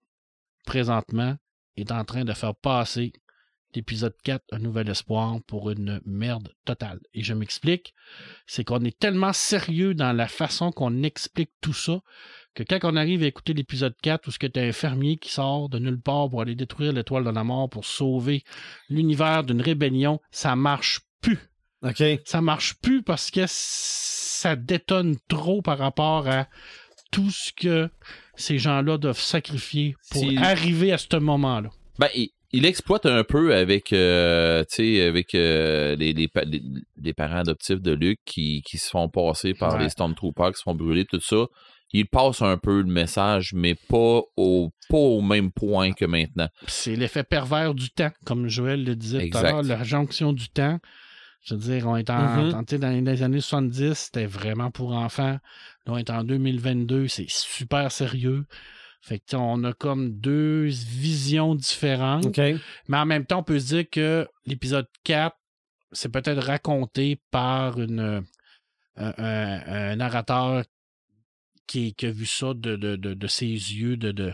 présentement, 0.67 1.35
est 1.77 1.91
en 1.91 2.03
train 2.05 2.25
de 2.25 2.33
faire 2.33 2.53
passer 2.55 3.13
l'épisode 3.73 4.15
4, 4.23 4.43
Un 4.51 4.59
Nouvel 4.59 4.89
Espoir, 4.89 5.39
pour 5.47 5.69
une 5.69 6.01
merde 6.05 6.53
totale. 6.65 6.99
Et 7.13 7.23
je 7.23 7.33
m'explique, 7.33 7.93
c'est 8.45 8.63
qu'on 8.63 8.83
est 8.83 8.97
tellement 8.97 9.33
sérieux 9.33 9.93
dans 9.93 10.13
la 10.13 10.27
façon 10.27 10.71
qu'on 10.71 11.03
explique 11.03 11.51
tout 11.61 11.73
ça 11.73 12.01
que 12.53 12.63
quand 12.63 12.79
on 12.91 12.95
arrive 12.95 13.23
à 13.23 13.27
écouter 13.27 13.53
l'épisode 13.53 13.95
4 14.01 14.27
où 14.27 14.31
ce 14.31 14.39
que 14.39 14.47
tu 14.47 14.59
un 14.59 14.71
fermier 14.71 15.17
qui 15.17 15.29
sort 15.29 15.69
de 15.69 15.77
nulle 15.79 16.01
part 16.01 16.29
pour 16.29 16.41
aller 16.41 16.55
détruire 16.55 16.91
l'étoile 16.91 17.23
de 17.23 17.29
la 17.29 17.43
mort 17.43 17.69
pour 17.69 17.85
sauver 17.85 18.43
l'univers 18.89 19.43
d'une 19.43 19.61
rébellion, 19.61 20.19
ça 20.31 20.55
marche 20.55 21.01
plus. 21.21 21.39
OK. 21.83 22.03
Ça 22.25 22.41
marche 22.41 22.75
plus 22.81 23.03
parce 23.03 23.29
que 23.29 23.43
ça 23.47 24.55
détonne 24.55 25.17
trop 25.27 25.61
par 25.61 25.77
rapport 25.77 26.27
à 26.27 26.47
tout 27.11 27.29
ce 27.31 27.51
que 27.53 27.89
ces 28.35 28.57
gens-là 28.57 28.97
doivent 28.97 29.19
sacrifier 29.19 29.95
pour 30.11 30.23
arriver 30.37 30.91
à 30.91 30.97
ce 30.97 31.17
moment-là. 31.17 31.69
Ben, 31.99 32.09
il, 32.15 32.29
il 32.51 32.65
exploite 32.65 33.05
un 33.05 33.23
peu 33.23 33.55
avec, 33.55 33.91
euh, 33.91 34.63
avec 34.79 35.35
euh, 35.35 35.95
les, 35.95 36.13
les, 36.13 36.27
pa- 36.27 36.43
les- 36.45 36.61
les 37.01 37.13
parents 37.13 37.39
adoptifs 37.39 37.81
de 37.81 37.91
Luke 37.91 38.19
qui, 38.25 38.61
qui 38.65 38.77
se 38.77 38.89
font 38.89 39.09
passer 39.09 39.53
par 39.53 39.73
Ouais. 39.75 39.83
les 39.83 39.89
Stormtroopers, 39.89 40.51
qui 40.51 40.57
se 40.59 40.63
font 40.63 40.75
brûler, 40.75 41.05
tout 41.05 41.19
ça. 41.19 41.45
Il 41.93 42.05
passe 42.05 42.41
un 42.41 42.57
peu 42.57 42.81
le 42.81 42.91
message, 42.91 43.51
mais 43.53 43.73
pas 43.75 44.21
au, 44.35 44.71
pas 44.89 44.97
au 44.97 45.21
même 45.21 45.51
point 45.51 45.93
que 45.93 46.03
maintenant. 46.05 46.47
C'est 46.67 46.95
l'effet 46.97 47.23
pervers 47.23 47.73
du 47.73 47.89
temps, 47.89 48.11
comme 48.25 48.47
Joël 48.49 48.83
le 48.83 48.95
disait 48.95 49.19
tout 49.19 49.25
Exact. 49.25 49.45
à 49.45 49.51
l'heure, 49.51 49.63
la 49.63 49.83
jonction 49.83 50.33
du 50.33 50.49
temps. 50.49 50.79
Je 51.43 51.55
veux 51.55 51.61
dire, 51.61 51.87
on 51.87 51.95
est 51.95 52.09
en, 52.09 52.63
sais, 52.67 52.77
dans 52.77 52.89
les 52.89 53.23
années 53.23 53.39
70, 53.41 53.93
c'était 53.93 54.25
vraiment 54.25 54.69
pour 54.69 54.91
enfants. 54.93 55.33
Là, 55.85 55.93
on 55.93 55.97
est 55.97 56.09
en 56.09 56.23
2022, 56.23 57.07
c'est 57.07 57.29
super 57.29 57.91
sérieux. 57.91 58.45
Fait 59.01 59.19
que 59.19 59.35
on 59.37 59.63
a 59.63 59.71
comme 59.73 60.19
deux 60.19 60.65
visions 60.65 61.55
différentes. 61.55 62.25
Mais 62.89 62.97
en 62.97 63.05
même 63.05 63.25
temps, 63.25 63.39
on 63.39 63.43
peut 63.43 63.59
se 63.59 63.67
dire 63.75 63.89
que 63.89 64.27
l'épisode 64.45 64.87
4, 65.05 65.37
c'est 65.93 66.09
peut-être 66.11 66.43
raconté 66.45 67.21
par 67.31 67.79
une, 67.79 67.99
euh, 68.01 68.21
un, 68.97 69.13
un- 69.17 69.91
un 69.91 69.95
narrateur 69.95 70.63
qui, 71.67 71.93
qui 71.93 72.05
a 72.07 72.11
vu 72.11 72.25
ça 72.25 72.47
de, 72.53 72.75
de, 72.75 72.95
de, 72.97 73.13
de 73.13 73.27
ses 73.27 73.45
yeux, 73.47 73.95
de, 73.95 74.11
de 74.11 74.33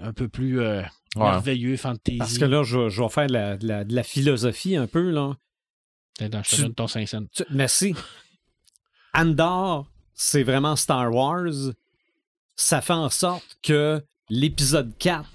un 0.00 0.12
peu 0.12 0.28
plus 0.28 0.60
euh, 0.60 0.82
Ouais. 1.14 1.24
merveilleux, 1.24 1.76
fantasy. 1.76 2.16
Parce 2.18 2.38
que 2.38 2.46
là, 2.46 2.62
je, 2.62 2.88
je 2.88 3.02
vais 3.02 3.08
faire 3.10 3.26
de 3.26 3.32
la, 3.34 3.56
de 3.58 3.66
la- 3.68 3.84
de 3.84 3.94
la 3.94 4.02
philosophie 4.02 4.76
un 4.76 4.86
peu, 4.86 5.10
là. 5.10 5.36
Attends, 6.20 6.42
je 6.42 6.50
te 6.50 6.56
tu- 6.56 6.62
donne 6.62 6.74
ton 6.74 6.86
5 6.86 7.08
cents. 7.08 7.24
Tu- 7.34 7.44
Merci. 7.50 7.94
Andor, 9.14 9.86
c'est 10.14 10.42
vraiment 10.42 10.76
Star 10.76 11.12
Wars. 11.12 11.72
Ça 12.56 12.80
fait 12.80 12.92
en 12.92 13.10
sorte 13.10 13.58
que 13.62 14.02
l'épisode 14.28 14.92
4, 14.98 15.28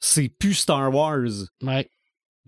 c'est 0.00 0.28
plus 0.28 0.54
Star 0.54 0.92
Wars. 0.94 1.28
Ouais, 1.62 1.90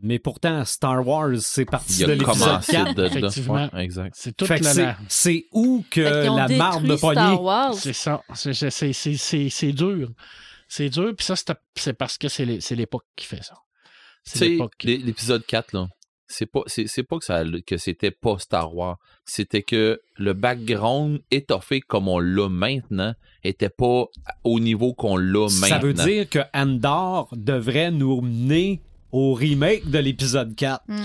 Mais 0.01 0.19
pourtant, 0.19 0.65
Star 0.65 1.07
Wars, 1.07 1.39
c'est 1.41 1.65
parti 1.65 1.95
Il 2.03 2.07
de 2.07 2.12
a 2.12 2.15
l'épisode 2.15 2.39
commencé 2.39 2.73
4. 2.73 2.95
de, 2.95 3.03
de, 3.03 3.07
effectivement. 3.07 3.55
ouais, 3.73 3.85
exact. 3.85 4.15
c'est 4.16 4.37
toute 4.37 4.47
Fait 4.49 4.61
la, 4.61 4.97
c'est- 5.09 5.47
où 5.53 5.85
que 5.91 6.01
la 6.01 6.49
marde 6.49 6.85
de 6.87 6.97
poignée? 6.97 7.77
C'est 7.79 7.93
ça. 7.93 8.23
C'est- 8.35 8.55
c'est- 8.55 8.70
c'est- 8.70 8.93
c'est- 8.93 9.16
C'est 9.16 9.49
c'est 9.51 9.73
dur. 9.73 10.11
C'est 10.69 10.91
dur, 10.91 11.15
puis 11.16 11.25
ça, 11.25 11.35
c'est 11.35 11.51
c'est 11.77 11.95
parce 11.95 12.19
que 12.19 12.29
c'est 12.29 12.45
l'é- 12.45 12.61
c'est 12.61 12.75
l'époque 12.77 13.05
qui 13.16 13.27
fait 13.27 13.43
ça. 13.43 13.55
C'est 14.23 14.59
l'épisode 14.85 15.45
4, 15.47 15.73
là, 15.73 15.89
c'est 16.29 16.47
pas 16.47 16.61
c'est, 16.67 16.87
c'est 16.87 17.03
pas 17.03 17.19
que 17.19 17.25
ça 17.25 17.43
que 17.67 17.77
c'était 17.79 18.11
pas 18.11 18.39
Star 18.39 18.75
Wars, 18.75 18.99
c'était 19.25 19.63
que 19.63 20.01
le 20.17 20.33
background 20.35 21.21
étoffé 21.31 21.81
comme 21.81 22.07
on 22.07 22.19
l'a 22.19 22.49
maintenant 22.49 23.15
était 23.43 23.71
pas 23.71 24.05
au 24.45 24.61
niveau 24.61 24.93
qu'on 24.93 25.17
l'a 25.17 25.47
maintenant. 25.47 25.67
Ça 25.67 25.79
veut 25.79 25.95
dire 25.95 26.29
que 26.29 26.41
Andor 26.55 27.29
devrait 27.35 27.91
nous 27.91 28.21
mener 28.21 28.83
au 29.13 29.35
remake 29.35 29.89
de 29.91 29.99
l'épisode 29.99 30.55
4. 30.57 30.83
Mm. 30.89 31.03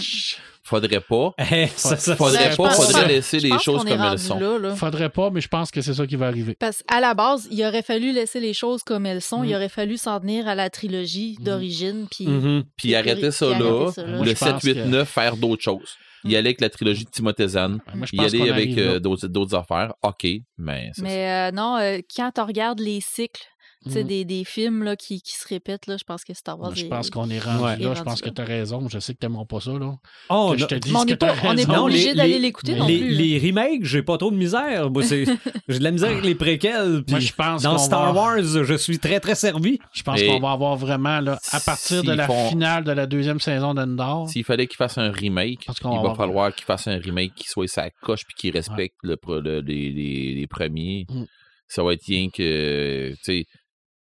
Faudrait 0.66 1.02
pas. 1.02 1.32
Ça, 1.76 1.98
ça, 1.98 2.16
Faudrait 2.16 2.52
ça- 2.52 2.56
pas, 2.58 2.70
pense- 2.70 2.86
faudrait 2.86 3.08
laisser 3.08 3.40
les 3.40 3.58
choses 3.60 3.84
comme 3.84 4.02
elles 4.02 4.18
sont. 4.20 4.40
là, 4.40 4.58
là. 4.58 4.76
Faudrait 4.76 5.10
pas, 5.10 5.30
mais 5.30 5.42
je 5.42 5.50
pense 5.50 5.72
que 5.72 5.82
c'est 5.82 5.94
ça 5.94 6.08
qui 6.08 6.16
va 6.16 6.28
arriver. 6.28 6.56
Parce 6.58 6.82
qu'à 6.84 7.02
la 7.02 7.14
base, 7.14 7.48
il 7.52 7.62
aurait 7.66 7.82
fallu 7.82 8.14
laisser 8.14 8.40
les 8.40 8.54
choses 8.54 8.82
comme 8.82 9.06
elles 9.06 9.22
sont. 9.22 9.42
Mm. 9.42 9.46
Il 9.46 9.56
aurait 9.56 9.70
fallu 9.70 9.98
s'en 9.98 10.20
tenir 10.22 10.48
à 10.48 10.56
la 10.56 10.70
trilogie 10.70 11.36
Mm. 11.40 11.44
d'origine. 11.44 12.08
Puis 12.10 12.28
Mhm. 12.28 12.64
Puis 12.78 12.96
arrêter 12.96 13.32
ça 13.32 13.48
Puis 13.52 13.60
là, 13.62 13.70
arrêter 13.70 13.92
ça 13.92 14.02
là. 14.06 14.16
Moi, 14.16 14.26
le 14.26 14.32
je 14.32 14.38
pense 14.38 14.50
7 14.50 14.64
8 14.64 14.74
que- 14.76 14.88
9 14.88 15.10
faire 15.10 15.36
d'autres 15.36 15.64
choses. 15.64 15.96
Y 16.24 16.28
Mm. 16.28 16.36
aller 16.38 16.48
avec 16.48 16.62
la 16.62 16.70
trilogie 16.70 17.04
de 17.04 17.10
Timothée 17.10 17.48
Zahn, 17.50 17.80
Ben, 17.94 18.24
aller 18.24 18.40
qu'on 18.40 18.50
avec 18.50 18.78
euh, 18.78 19.00
d'autres 19.02 19.28
d'autres 19.28 19.56
affaires. 19.58 19.94
OK, 20.02 20.26
mais 20.58 20.90
c'est 20.94 21.02
ça. 21.02 21.08
Mais 21.08 21.30
euh, 21.30 21.52
non, 21.52 21.76
euh, 21.78 22.00
quand 22.16 22.32
tu 22.34 22.40
regardes 22.40 22.80
les 22.80 23.02
cycles, 23.02 23.42
tu 23.84 23.91
sais, 23.91 24.01
Mhm. 24.03 24.07
des, 24.07 24.26
des 24.26 24.43
films 24.43 24.84
là, 24.84 24.95
qui, 24.95 25.22
qui 25.22 25.34
se 25.34 25.47
répètent, 25.47 25.88
là, 25.88 25.97
je 25.97 26.03
pense 26.03 26.23
que 26.23 26.34
Star 26.34 26.60
Wars 26.60 26.69
Moi, 26.69 26.76
Je 26.80 26.85
est- 26.85 26.89
pense 26.89 27.10
qu'on 27.10 27.30
est 27.30 27.39
rendu 27.39 27.64
Ouais. 27.64 27.77
là. 27.77 27.93
Je 27.95 28.01
pense 28.03 28.22
que 28.22 28.30
tu 28.30 28.41
as 28.41 28.45
raison. 28.45 28.88
Je 28.89 28.99
sais 28.99 29.14
que 29.14 29.19
t'aimeras 29.19 29.45
pas 29.45 29.60
ça. 29.60 29.72
Là. 29.72 29.93
Oh, 30.30 30.51
que 30.53 30.60
je 30.60 30.65
te 30.65 30.76
Mais 30.76 30.95
on 30.95 31.03
que 31.05 31.10
n'est 31.11 31.65
pas, 31.65 31.81
obligé 31.81 32.14
d'aller 32.14 32.39
l'écouter 32.39 32.76
non 32.76 32.88
les, 32.88 32.99
plus. 32.99 33.10
là. 33.11 33.22
les 33.22 33.39
remakes, 33.39 33.84
j'ai 33.85 34.03
pas 34.03 34.18
trop 34.18 34.31
de 34.31 34.38
misère. 34.38 34.89
J'ai 35.68 35.80
de 35.80 35.84
la 35.84 35.91
misère 35.91 36.11
avec 36.11 36.23
les 36.23 36.35
préquels. 36.35 37.03
puis 37.05 37.11
Moi, 37.14 37.19
je 37.19 37.34
pense 37.34 37.61
dans 37.61 37.77
Star 37.77 38.14
va- 38.14 38.19
Wars, 38.22 38.41
je 38.43 38.73
suis 38.76 38.99
très, 38.99 39.19
très 39.19 39.35
servi. 39.35 39.80
Je 39.93 40.03
pense 40.03 40.22
qu'on 40.22 40.39
va 40.39 40.51
avoir 40.51 40.76
vraiment, 40.76 41.19
là, 41.19 41.39
à 41.51 41.60
partir 41.60 42.03
de 42.03 42.11
la 42.14 42.27
font- 42.27 42.49
finale 42.49 42.84
de 42.84 42.91
la 42.91 43.05
deuxième 43.05 43.39
saison 43.39 43.73
d'Endor, 43.73 44.30
S'il 44.30 44.43
fallait 44.43 44.68
qu'il 44.68 44.77
fasse 44.77 44.97
un 44.97 45.11
remake, 45.11 45.65
il 45.68 46.01
va 46.03 46.15
falloir 46.15 46.53
qu'il 46.53 46.65
fasse 46.65 46.88
un 46.88 46.97
remake 46.97 47.34
qui 47.35 47.47
soit 47.47 47.68
sa 47.68 47.89
coche 48.01 48.23
puis 48.26 48.35
qui 48.38 48.51
respecte 48.51 48.95
le, 49.03 49.18
les, 49.65 49.91
les- 49.91 50.34
les 50.35 50.47
premiers. 50.47 51.05
Mm. 51.10 51.23
Ça 51.68 51.84
va 51.84 51.93
être 51.93 52.03
rien 52.05 52.30
que, 52.30 53.10
tu 53.11 53.18
sais, 53.23 53.45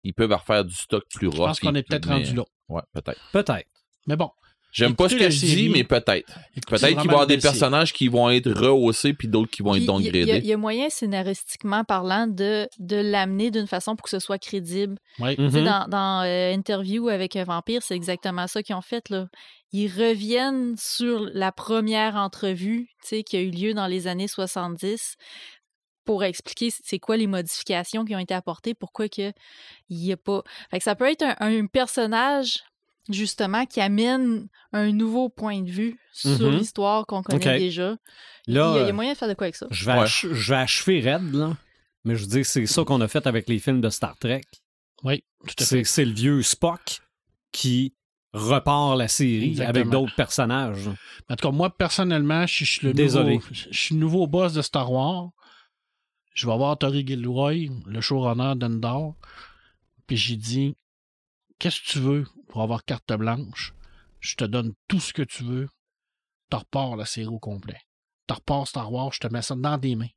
ils 0.03 0.13
peuvent 0.13 0.31
refaire 0.31 0.65
du 0.65 0.73
stock 0.75 1.03
plus 1.13 1.27
rough. 1.27 1.35
je 1.37 1.43
pense 1.45 1.59
qu'on 1.59 1.75
est 1.75 1.83
peut-être 1.83 2.07
rendu 2.09 2.33
là. 2.35 2.43
Ouais, 2.69 2.81
peut-être. 2.93 3.19
Peut-être. 3.31 3.67
Mais 4.07 4.15
bon. 4.15 4.29
J'aime 4.73 4.95
pas 4.95 5.09
ce 5.09 5.15
que 5.17 5.29
je 5.29 5.37
dis, 5.45 5.67
mais 5.67 5.83
peut-être. 5.83 6.33
Peut-être 6.65 6.87
qu'il 6.87 6.95
va 6.95 7.03
y 7.03 7.07
avoir 7.09 7.27
des 7.27 7.37
personnages 7.37 7.91
qui 7.91 8.07
vont 8.07 8.29
être 8.29 8.49
rehaussés 8.49 9.13
puis 9.13 9.27
d'autres 9.27 9.51
qui 9.51 9.63
vont 9.63 9.73
Puis, 9.73 9.83
être 9.83 9.99
il 9.99 10.05
y, 10.05 10.11
downgradés. 10.11 10.37
il 10.37 10.45
y 10.45 10.53
a 10.53 10.57
moyen 10.57 10.89
scénaristiquement 10.89 11.83
parlant 11.83 12.25
de, 12.25 12.69
de 12.79 12.95
l'amener 12.95 13.51
d'une 13.51 13.67
façon 13.67 13.97
pour 13.97 14.05
que 14.05 14.09
ce 14.09 14.19
soit 14.19 14.37
crédible. 14.37 14.95
Sais, 15.17 15.35
Mhm. 15.37 15.65
Dans, 15.65 15.87
dans 15.89 16.23
euh, 16.25 16.53
Interview 16.53 17.09
avec 17.09 17.35
un 17.35 17.43
vampire, 17.43 17.81
c'est 17.83 17.95
exactement 17.97 18.47
ça 18.47 18.63
qu'ils 18.63 18.75
ont 18.75 18.81
fait. 18.81 19.09
Là. 19.09 19.27
Ils 19.73 19.89
reviennent 19.89 20.75
sur 20.77 21.27
la 21.33 21.51
première 21.51 22.15
entrevue 22.15 22.87
tu 23.03 23.09
sais, 23.09 23.23
qui 23.23 23.35
a 23.35 23.41
eu 23.41 23.49
lieu 23.51 23.73
dans 23.73 23.87
les 23.87 24.07
années 24.07 24.29
70 24.29 25.15
pour 26.05 26.23
expliquer 26.23 26.69
c'est 26.83 26.99
quoi 26.99 27.17
les 27.17 27.27
modifications 27.27 28.03
qui 28.05 28.15
ont 28.15 28.19
été 28.19 28.33
apportées, 28.33 28.73
pourquoi 28.73 29.07
que 29.09 29.31
il 29.89 29.97
y 30.05 30.11
a 30.11 30.17
pas. 30.17 30.41
Fait 30.71 30.77
que 30.79 30.83
ça 30.83 30.95
peut 30.95 31.09
être 31.09 31.23
un, 31.23 31.35
un 31.39 31.65
personnage 31.67 32.63
justement 33.09 33.65
qui 33.65 33.81
amène 33.81 34.47
un 34.73 34.91
nouveau 34.91 35.29
point 35.29 35.61
de 35.61 35.69
vue 35.69 35.99
sur 36.13 36.49
Mhm. 36.51 36.57
l'histoire 36.57 37.05
qu'on 37.05 37.23
connaît 37.23 37.57
déjà. 37.59 37.95
il, 38.47 38.53
y 38.53 38.57
Là, 38.57 38.71
a, 38.73 38.77
il 38.77 38.81
y 38.81 38.83
a 38.85 38.87
euh, 38.87 38.93
moyen 38.93 39.13
de 39.13 39.17
faire 39.17 39.27
de 39.27 39.33
quoi 39.33 39.45
avec 39.45 39.55
ça? 39.55 39.67
je 39.71 39.85
vais, 39.85 39.93
Ouais. 39.93 39.99
ach- 40.03 40.25
je 40.31 40.51
vais 40.53 40.57
achever 40.59 40.99
Red, 41.13 41.33
là. 41.33 41.57
Mais 42.05 42.15
je 42.15 42.21
veux 42.21 42.27
dire, 42.29 42.45
c'est 42.45 42.65
ça 42.65 42.83
qu'on 42.83 43.01
a 43.01 43.07
fait 43.07 43.27
avec 43.27 43.47
les 43.47 43.59
films 43.59 43.81
de 43.81 43.89
Star 43.89 44.17
Trek. 44.17 44.41
Oui, 45.03 45.23
tout 45.47 45.55
à 45.59 45.63
C'est, 45.63 45.77
fait. 45.79 45.83
c'est 45.83 46.05
le 46.05 46.13
vieux 46.13 46.41
Spock 46.41 47.01
qui 47.51 47.93
repart 48.33 48.97
la 48.97 49.07
série 49.07 49.49
Exactement. 49.49 49.69
avec 49.79 49.89
d'autres 49.89 50.15
personnages. 50.15 50.87
En 51.29 51.35
tout 51.35 51.47
cas, 51.47 51.51
moi, 51.51 51.69
personnellement, 51.75 52.45
je 52.47 52.63
suis 52.65 52.87
le 52.87 52.93
Désolé. 52.93 53.35
nouveau, 53.35 53.47
je 53.51 53.77
suis 53.77 53.95
le 53.95 53.99
nouveau 53.99 54.25
boss 54.27 54.53
de 54.53 54.61
Star 54.61 54.91
Wars. 54.91 55.29
Je 56.33 56.47
vais 56.47 56.55
voir 56.55 56.77
Tori 56.77 57.05
Gilroy, 57.05 57.67
le 57.85 58.01
showrunner 58.01 58.53
d'Endor. 58.55 59.15
Puis 60.07 60.17
j'ai 60.17 60.37
dit, 60.37 60.75
qu'est-ce 61.59 61.81
que 61.81 61.87
tu 61.87 61.99
veux 61.99 62.27
pour 62.49 62.61
avoir 62.61 62.83
carte 62.85 63.11
blanche? 63.13 63.73
Je 64.19 64.35
te 64.35 64.45
donne 64.45 64.73
tout 64.87 64.99
ce 64.99 65.13
que 65.13 65.23
tu 65.23 65.43
veux. 65.43 65.69
Tu 66.49 66.57
repars 66.57 66.95
la 66.95 67.05
série 67.05 67.27
au 67.27 67.39
complet. 67.39 67.79
Tu 68.27 68.33
repars 68.33 68.67
Star 68.67 68.91
Wars, 68.91 69.13
je 69.13 69.19
te 69.19 69.27
mets 69.27 69.41
ça 69.41 69.55
dans 69.55 69.77
des 69.77 69.95
mains. 69.95 70.07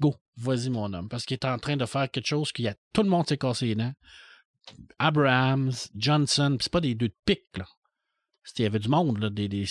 Go, 0.00 0.16
vas-y 0.36 0.70
mon 0.70 0.92
homme. 0.92 1.08
Parce 1.08 1.24
qu'il 1.24 1.34
est 1.34 1.44
en 1.44 1.58
train 1.58 1.76
de 1.76 1.86
faire 1.86 2.10
quelque 2.10 2.26
chose 2.26 2.52
qui 2.52 2.66
a 2.66 2.74
tout 2.92 3.02
le 3.02 3.08
monde 3.08 3.28
s'est 3.28 3.38
cassé 3.38 3.66
les 3.66 3.74
dents. 3.74 3.92
Abrahams, 4.98 5.72
Johnson, 5.94 6.56
c'est 6.60 6.72
pas 6.72 6.80
des 6.80 6.94
deux 6.94 7.08
de 7.08 7.16
pique, 7.24 7.56
là. 7.56 7.66
Il 8.58 8.62
y 8.62 8.66
avait 8.66 8.78
du 8.78 8.88
monde, 8.88 9.18
là, 9.18 9.30
des, 9.30 9.48
des 9.48 9.66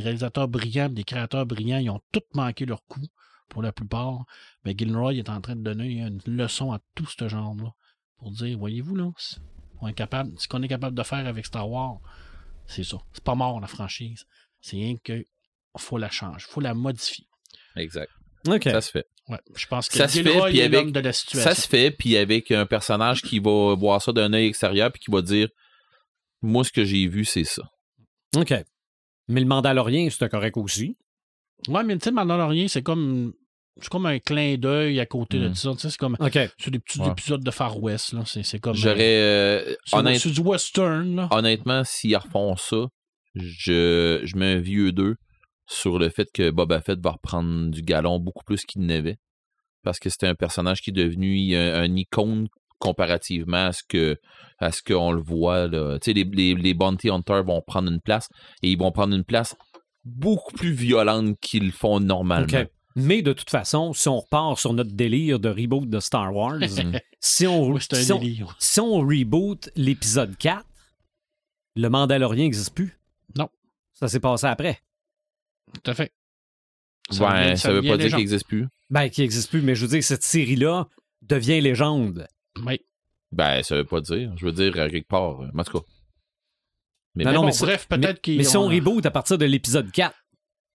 réalisateurs 0.00 0.48
brillants, 0.48 0.88
des 0.88 1.04
créateurs 1.04 1.46
brillants, 1.46 1.78
ils 1.78 1.90
ont 1.90 2.00
tous 2.12 2.22
manqué 2.34 2.64
leur 2.64 2.84
coup, 2.86 3.06
pour 3.48 3.62
la 3.62 3.72
plupart. 3.72 4.24
Mais 4.64 4.74
Gilroy 4.76 5.14
est 5.14 5.28
en 5.28 5.40
train 5.40 5.56
de 5.56 5.62
donner 5.62 6.00
une 6.00 6.20
leçon 6.26 6.72
à 6.72 6.80
tout 6.94 7.06
ce 7.06 7.28
genre-là, 7.28 7.70
pour 8.18 8.30
dire, 8.30 8.58
voyez-vous, 8.58 8.96
là, 8.96 9.10
c'est- 9.16 9.38
on 9.80 9.88
est 9.88 9.94
capable, 9.94 10.32
ce 10.38 10.48
qu'on 10.48 10.62
est 10.62 10.68
capable 10.68 10.96
de 10.96 11.02
faire 11.02 11.26
avec 11.26 11.46
Star 11.46 11.68
Wars, 11.68 11.98
c'est 12.66 12.84
ça. 12.84 12.98
C'est 13.12 13.22
pas 13.24 13.34
mort, 13.34 13.60
la 13.60 13.66
franchise. 13.66 14.24
C'est 14.60 14.76
rien 14.76 14.96
que 15.02 15.22
faut 15.78 15.98
la 15.98 16.10
changer, 16.10 16.46
faut 16.48 16.60
la 16.62 16.72
modifier. 16.74 17.26
Exact. 17.76 18.10
OK. 18.48 18.62
Ça 18.64 18.80
se 18.80 18.90
fait. 18.90 19.06
Ouais, 19.28 19.40
je 19.56 19.66
pense 19.66 19.88
que 19.88 19.96
Ça 19.96 20.08
se 20.08 20.22
fait, 20.22 20.40
puis 20.48 20.62
avec- 20.62 20.92
de 20.92 21.00
la 21.00 21.12
situation. 21.12 21.50
Ça 21.50 21.54
se 21.60 21.66
fait, 21.68 21.90
puis 21.90 22.16
avec 22.16 22.50
un 22.52 22.64
personnage 22.64 23.20
qui 23.22 23.40
va 23.40 23.74
voir 23.74 24.00
ça 24.00 24.12
d'un 24.12 24.32
œil 24.32 24.46
extérieur 24.46 24.90
puis 24.92 25.00
qui 25.00 25.10
va 25.10 25.20
dire 25.20 25.48
Moi, 26.42 26.64
ce 26.64 26.70
que 26.72 26.84
j'ai 26.84 27.08
vu, 27.08 27.24
c'est 27.24 27.44
ça. 27.44 27.62
OK. 28.36 28.54
Mais 29.28 29.40
le 29.40 29.46
Mandalorien, 29.46 30.08
c'était 30.10 30.28
correct 30.28 30.56
aussi. 30.58 30.96
Ouais, 31.68 31.82
mais 31.84 31.96
tu 31.98 32.04
sais, 32.04 32.10
Mandalorian, 32.10 32.68
c'est 32.68 32.82
comme, 32.82 33.32
c'est 33.80 33.88
comme 33.88 34.06
un 34.06 34.18
clin 34.18 34.56
d'œil 34.56 35.00
à 35.00 35.06
côté 35.06 35.38
de 35.38 35.48
Mm. 35.48 35.54
ça. 35.54 35.70
C'est 35.78 35.96
comme, 35.96 36.16
c'est 36.58 36.70
des 36.70 36.78
petits 36.78 37.00
Ouais. 37.00 37.08
épisodes 37.10 37.42
de 37.42 37.50
Far 37.50 37.82
West, 37.82 38.12
là. 38.12 38.22
C'est, 38.26 38.42
c'est 38.42 38.58
comme. 38.58 38.74
J'aurais. 38.74 38.96
euh, 39.00 39.74
C'est, 39.84 39.96
honnête- 39.96 40.26
du 40.28 40.40
western, 40.40 41.16
là. 41.16 41.28
honnêtement, 41.30 41.82
s'ils 41.84 42.16
refont 42.16 42.56
ça, 42.56 42.86
je, 43.34 44.20
je 44.24 44.36
mets 44.36 44.52
un 44.54 44.60
vieux 44.60 44.92
2 44.92 45.16
sur 45.68 45.98
le 45.98 46.08
fait 46.08 46.28
que 46.32 46.50
Boba 46.50 46.80
Fett 46.80 46.98
va 47.02 47.12
reprendre 47.12 47.70
du 47.70 47.82
galon 47.82 48.18
beaucoup 48.20 48.44
plus 48.44 48.64
qu'il 48.64 48.82
n'avait. 48.82 49.16
Parce 49.82 49.98
que 49.98 50.10
c'était 50.10 50.26
un 50.26 50.34
personnage 50.34 50.80
qui 50.80 50.90
est 50.90 50.92
devenu 50.92 51.54
un, 51.56 51.74
un 51.82 51.96
icône 51.96 52.48
comparativement 52.78 53.66
à 53.66 53.72
ce 53.72 53.82
que 53.88 54.16
à 54.58 54.72
ce 54.72 54.80
qu'on 54.82 55.12
le 55.12 55.20
voit. 55.22 55.66
là. 55.66 55.98
Tu 55.98 56.10
sais, 56.10 56.12
les, 56.14 56.24
les, 56.24 56.54
les 56.54 56.74
Bounty 56.74 57.10
Hunters 57.10 57.44
vont 57.44 57.62
prendre 57.66 57.90
une 57.90 58.00
place 58.00 58.28
et 58.62 58.70
ils 58.70 58.78
vont 58.78 58.90
prendre 58.92 59.14
une 59.14 59.24
place 59.24 59.54
beaucoup 60.06 60.52
plus 60.54 60.72
violente 60.72 61.38
qu'ils 61.40 61.66
le 61.66 61.72
font 61.72 62.00
normalement. 62.00 62.46
Mais 62.94 63.20
de 63.20 63.34
toute 63.34 63.50
façon, 63.50 63.92
si 63.92 64.08
on 64.08 64.20
repart 64.20 64.58
sur 64.58 64.72
notre 64.72 64.92
délire 64.92 65.38
de 65.38 65.50
reboot 65.50 65.90
de 65.90 66.00
Star 66.00 66.34
Wars, 66.34 66.58
Mhm. 66.60 66.98
si, 67.20 67.46
on, 67.46 67.78
si, 67.78 68.12
on, 68.12 68.18
délire. 68.18 68.56
si 68.58 68.80
on 68.80 68.94
reboot 69.00 69.68
l'épisode 69.76 70.34
4, 70.38 70.64
le 71.74 71.88
Mandalorien 71.90 72.44
n'existe 72.44 72.74
plus. 72.74 72.98
Non. 73.36 73.50
Ça 73.92 74.08
s'est 74.08 74.20
passé 74.20 74.46
après. 74.46 74.80
Tout 75.74 75.90
à 75.90 75.94
fait. 75.94 76.12
Ouais, 77.20 77.44
devient- 77.50 77.58
ça, 77.58 77.72
veut 77.72 77.82
pas 77.82 77.96
dire 77.98 78.08
qu'il 78.08 78.16
n'existe 78.16 78.46
plus. 78.46 78.66
Ben, 78.88 79.08
qui 79.10 79.20
n'existe 79.20 79.50
plus, 79.50 79.60
mais 79.62 79.74
je 79.74 79.82
veux 79.82 79.88
dire, 79.90 80.02
cette 80.02 80.22
série-là 80.22 80.88
devient 81.22 81.60
légende. 81.60 82.26
Oui. 82.64 82.80
Ben, 83.32 83.62
ça 83.62 83.76
veut 83.76 83.84
pas 83.84 84.00
dire. 84.00 84.32
Je 84.38 84.46
veux 84.46 84.52
dire, 84.52 84.78
à 84.80 84.88
quelque 84.88 85.08
part. 85.08 85.42
euh, 85.42 85.48
En 85.56 85.64
tout 85.64 85.80
cas. 85.80 85.84
Mais 87.16 87.24
Non, 87.24 87.30
bon, 87.30 87.34
non, 87.34 87.40
bon, 87.40 87.46
mais 87.46 87.52
c'est- 87.52 87.64
bref, 87.64 87.88
peut-être 87.88 88.20
qu'il 88.20 88.36
mais 88.38 88.44
si 88.44 88.56
on 88.56 88.66
reboot 88.66 89.04
à 89.06 89.10
partir 89.10 89.38
de 89.38 89.44
l'épisode 89.46 89.90
4, 89.90 90.14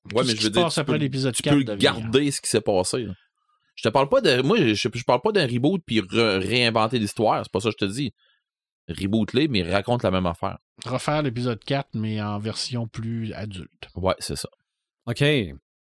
Ouais, 0.05 0.09
Tout 0.09 0.18
mais 0.18 0.23
ce 0.23 0.30
je 0.31 0.35
qui 0.38 0.38
veux 0.45 0.47
se 0.47 0.53
dire, 0.53 0.63
passe 0.63 0.73
tu 0.73 0.80
après 0.80 0.93
peux- 0.97 1.31
tu 1.31 1.43
4 1.43 1.53
peux 1.55 1.76
garder 1.76 2.31
ce 2.31 2.41
qui 2.41 2.49
s'est 2.49 2.59
passé. 2.61 3.03
là. 3.03 3.13
Je 3.76 3.84
te 3.84 3.89
parle 3.89 4.09
pas 4.09 4.19
de. 4.19 4.41
Moi, 4.41 4.57
je, 4.57 4.73
je 4.73 5.03
parle 5.03 5.22
pas 5.22 5.31
d'un 5.31 5.45
reboot 5.45 5.81
puis 5.85 6.01
re- 6.01 6.39
réinventer 6.39 6.97
l'histoire. 6.97 7.43
C'est 7.45 7.51
pas 7.51 7.59
ça 7.59 7.69
que 7.69 7.76
je 7.80 7.85
te 7.85 7.91
dis. 7.91 8.11
Reboot-les, 8.89 9.47
mais 9.47 9.61
raconte 9.61 10.01
la 10.03 10.09
même 10.11 10.26
affaire. 10.26 10.57
refaire 10.85 11.22
l'épisode 11.22 11.63
4, 11.63 11.89
mais 11.93 12.19
en 12.22 12.39
version 12.39 12.88
plus 12.88 13.31
adulte. 13.34 13.89
Ouais, 13.95 14.15
c'est 14.19 14.35
ça. 14.35 14.49
OK. 15.05 15.19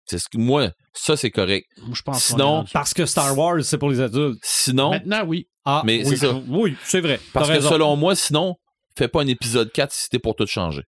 C'est 0.07 0.18
ce 0.19 0.30
que 0.30 0.38
moi, 0.38 0.72
ça 0.94 1.18
c'est 1.18 1.32
correct. 1.32 1.68
Je 1.91 2.02
pense 2.02 2.23
Sinon, 2.23 2.64
Parce 2.72 2.94
que 2.94 3.06
Star 3.06 3.38
Wars, 3.38 3.64
c'est 3.64 3.77
pour 3.77 3.90
les 3.90 3.99
adultes. 3.99 4.40
Sinon, 4.44 4.91
Maintenant, 4.91 5.26
oui. 5.26 5.49
Ah, 5.65 5.82
Mais 5.86 6.06
oui, 6.07 6.15
c'est. 6.18 6.32
Oui, 6.48 6.77
vrai. 7.02 7.19
parce 7.34 7.49
que 7.49 7.53
raison. 7.56 7.69
selon 7.69 7.95
moi, 7.98 8.15
sinon, 8.15 8.56
fais 8.98 9.08
pas 9.08 9.22
un 9.22 9.28
épisode 9.28 9.72
4 9.72 9.92
si 9.92 10.04
c'était 10.04 10.20
pour 10.20 10.36
tout 10.36 10.46
changer. 10.48 10.84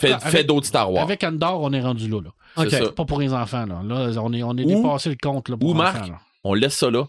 Fais, 0.00 0.08
cas, 0.10 0.18
fais 0.18 0.28
avec, 0.38 0.46
d'autres 0.48 0.66
Star 0.66 0.92
Wars. 0.92 1.04
avec 1.04 1.22
Andor, 1.22 1.60
on 1.62 1.72
est 1.72 1.80
rendu 1.80 2.08
là. 2.08 2.20
là. 2.20 2.30
C'est 2.56 2.62
OK. 2.80 2.84
ça. 2.86 2.92
Pas 2.92 3.04
pour 3.04 3.20
les 3.20 3.32
enfants, 3.32 3.66
là. 3.66 3.82
Là, 3.84 4.20
on 4.20 4.32
est, 4.32 4.42
on 4.42 4.56
est 4.56 4.64
Ou- 4.64 4.82
dépassé 4.82 5.10
le 5.10 5.16
compte, 5.22 5.48
là, 5.48 5.56
pour 5.56 5.68
ou 5.68 5.72
enfants, 5.74 5.82
Marc. 5.82 6.08
là. 6.08 6.18
On 6.42 6.54
laisse 6.54 6.74
ça 6.76 6.90
là, 6.90 7.06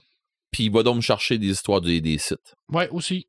puis 0.52 0.66
il 0.66 0.72
va 0.72 0.84
donc 0.84 0.98
me 0.98 1.02
chercher 1.02 1.40
des 1.40 1.48
histoires 1.50 1.82
des, 1.82 2.02
des 2.02 2.18
sites. 2.20 2.56
Ouais, 2.72 2.88
aussi. 2.90 3.28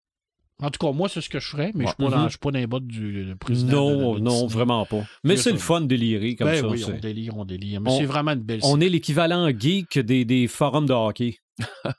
En 0.61 0.71
tout 0.71 0.85
cas, 0.85 0.93
moi, 0.93 1.09
c'est 1.09 1.21
ce 1.21 1.29
que 1.31 1.39
je 1.39 1.47
ferais, 1.49 1.71
mais 1.75 1.85
je 1.85 1.89
suis 1.91 1.97
pas, 1.97 2.05
Ouais. 2.11 2.17
Mhm. 2.17 2.25
je 2.25 2.29
suis 2.31 2.39
pas 2.39 2.51
dans 2.51 2.59
les 2.59 2.67
bottes 2.67 2.87
du 2.87 3.35
président. 3.41 3.91
de- 3.91 3.97
Non, 3.97 4.15
de 4.17 4.21
non, 4.21 4.47
vraiment 4.49 4.85
pas. 4.85 5.03
Mais 5.25 5.37
c'est 5.37 5.53
le 5.53 5.59
fun 5.59 5.81
de 5.83 5.87
délirer 5.87 6.35
comme 6.37 6.49
Ben 6.49 6.61
ça. 6.61 6.67
oui, 6.69 6.85
on 6.85 6.99
délire, 6.99 7.37
on 7.39 7.45
délire. 7.45 7.81
Mais 7.81 7.91
On- 7.91 7.99
c'est 7.99 8.05
vraiment 8.07 8.33
une 8.33 8.41
belle 8.43 8.61
On 8.65 8.81
est 8.81 8.89
l'équivalent 8.89 9.49
geek 9.57 9.99
des, 10.01 10.25
des 10.27 10.47
forums 10.49 10.87
de 10.87 10.93
hockey. 10.93 11.37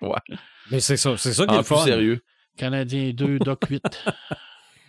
Ouais. 0.00 0.36
Mais 0.70 0.80
c'est 0.80 0.96
ça, 0.96 1.16
c'est 1.16 1.32
ça 1.34 1.46
qui 1.46 1.54
est 1.54 1.58
le 1.58 1.62
fun. 1.64 1.84
sérieux. 1.84 2.20
Canadien 2.58 3.12
2, 3.14 3.38
Doc 3.38 3.64
8. 3.70 3.82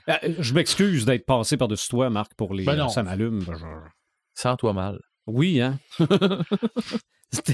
Euh, 0.10 0.14
je 0.40 0.54
m'excuse 0.54 1.06
d'être 1.06 1.26
passé 1.26 1.56
par-dessus 1.56 1.88
toi, 1.90 2.10
Marc, 2.10 2.34
pour 2.36 2.54
les. 2.54 2.66
Ben 2.66 2.76
non. 2.76 2.90
ça 2.90 3.04
m'allume. 3.04 3.42
Je- 3.42 3.54
Sens-toi 4.34 4.74
mal. 4.74 5.00
Oui, 5.28 5.62
hein? 5.62 5.80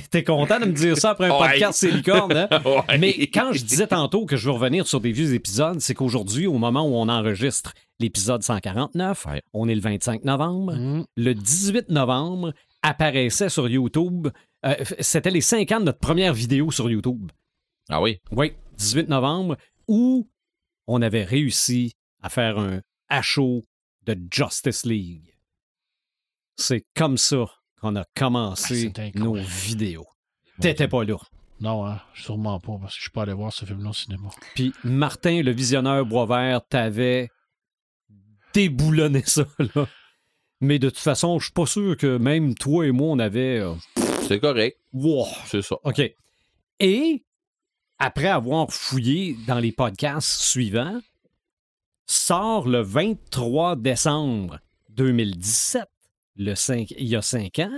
T'es- 0.09 0.23
content 0.23 0.59
de 0.61 0.65
me 0.65 0.71
dire 0.71 0.97
ça 0.97 1.09
après 1.11 1.27
un 1.27 1.33
Ouais. 1.37 1.49
podcast 1.49 1.77
C'est 1.79 1.91
licorne, 1.91 2.31
hein? 2.31 2.47
Ouais. 2.65 2.97
Mais 2.97 3.13
quand 3.27 3.51
je 3.51 3.63
disais 3.65 3.87
tantôt 3.87 4.25
que 4.25 4.37
je 4.37 4.45
veux 4.45 4.51
revenir 4.53 4.87
sur 4.87 5.01
des 5.01 5.11
vieux 5.11 5.33
épisodes, 5.33 5.81
c'est 5.81 5.93
qu'aujourd'hui, 5.93 6.47
au 6.47 6.57
moment 6.57 6.83
où 6.87 6.95
on 6.95 7.09
enregistre 7.09 7.73
l'épisode 7.99 8.41
149, 8.41 9.25
Ouais. 9.25 9.41
on 9.53 9.67
est 9.67 9.75
le 9.75 9.81
25 9.81 10.23
novembre. 10.23 10.73
Mm. 10.75 11.05
Le 11.17 11.33
18 11.33 11.89
novembre, 11.89 12.53
apparaissait 12.83 13.49
sur 13.49 13.67
YouTube. 13.67 14.29
euh, 14.65 14.75
C'était 15.01 15.31
les 15.31 15.41
5 15.41 15.69
ans 15.73 15.79
de 15.81 15.85
notre 15.85 15.99
première 15.99 16.33
vidéo 16.33 16.71
sur 16.71 16.89
YouTube. 16.89 17.29
Ah 17.89 18.01
oui? 18.01 18.19
Oui, 18.31 18.53
18 18.77 19.09
novembre, 19.09 19.57
où 19.87 20.29
on 20.87 21.01
avait 21.01 21.23
réussi 21.23 21.93
à 22.21 22.29
faire 22.29 22.57
un 22.59 22.81
HO 23.37 23.65
de 24.03 24.17
Justice 24.31 24.85
League. 24.85 25.35
C'est 26.57 26.85
comme 26.95 27.17
ça 27.17 27.45
qu'on 27.81 27.95
a 27.95 28.01
Ah, 28.01 28.05
commencé 28.15 28.87
incroyable. 28.87 29.19
nos 29.19 29.35
vidéos. 29.35 30.07
T'étais 30.61 30.87
pas 30.87 31.03
là. 31.03 31.17
Non, 31.59 31.85
hein, 31.85 32.01
sûrement 32.13 32.59
pas, 32.59 32.77
parce 32.79 32.93
que 32.93 32.97
je 32.97 33.01
suis 33.03 33.11
pas 33.11 33.23
allé 33.23 33.33
voir 33.33 33.51
ce 33.51 33.65
film-là 33.65 33.89
au 33.89 33.93
cinéma. 33.93 34.29
Puis 34.55 34.73
Martin, 34.83 35.41
le 35.41 35.51
visionneur 35.51 36.05
Boisvert, 36.05 36.65
t'avait 36.67 37.29
déboulonné 38.53 39.23
ça, 39.25 39.45
là. 39.75 39.87
Mais 40.61 40.79
de 40.79 40.89
toute 40.89 40.99
façon, 40.99 41.37
je 41.39 41.45
suis 41.45 41.53
pas 41.53 41.65
sûr 41.65 41.97
que 41.97 42.17
même 42.17 42.55
toi 42.55 42.85
et 42.87 42.91
moi, 42.91 43.09
on 43.09 43.19
avait... 43.19 43.59
euh, 43.59 43.73
C'est 44.27 44.39
correct. 44.39 44.79
wow. 44.93 45.25
C'est 45.45 45.61
ça. 45.61 45.75
OK. 45.83 46.01
Et 46.79 47.24
après 48.05 48.27
avoir 48.27 48.71
fouillé 48.71 49.35
dans 49.47 49.57
les 49.57 49.71
podcasts 49.71 50.39
suivants, 50.39 51.01
sort 52.05 52.67
le 52.67 52.81
23 52.81 53.77
décembre 53.77 54.59
2017, 54.89 55.85
le 56.35 56.53
5, 56.53 56.91
il 56.99 57.07
y 57.07 57.15
a 57.15 57.23
cinq 57.23 57.57
ans, 57.57 57.75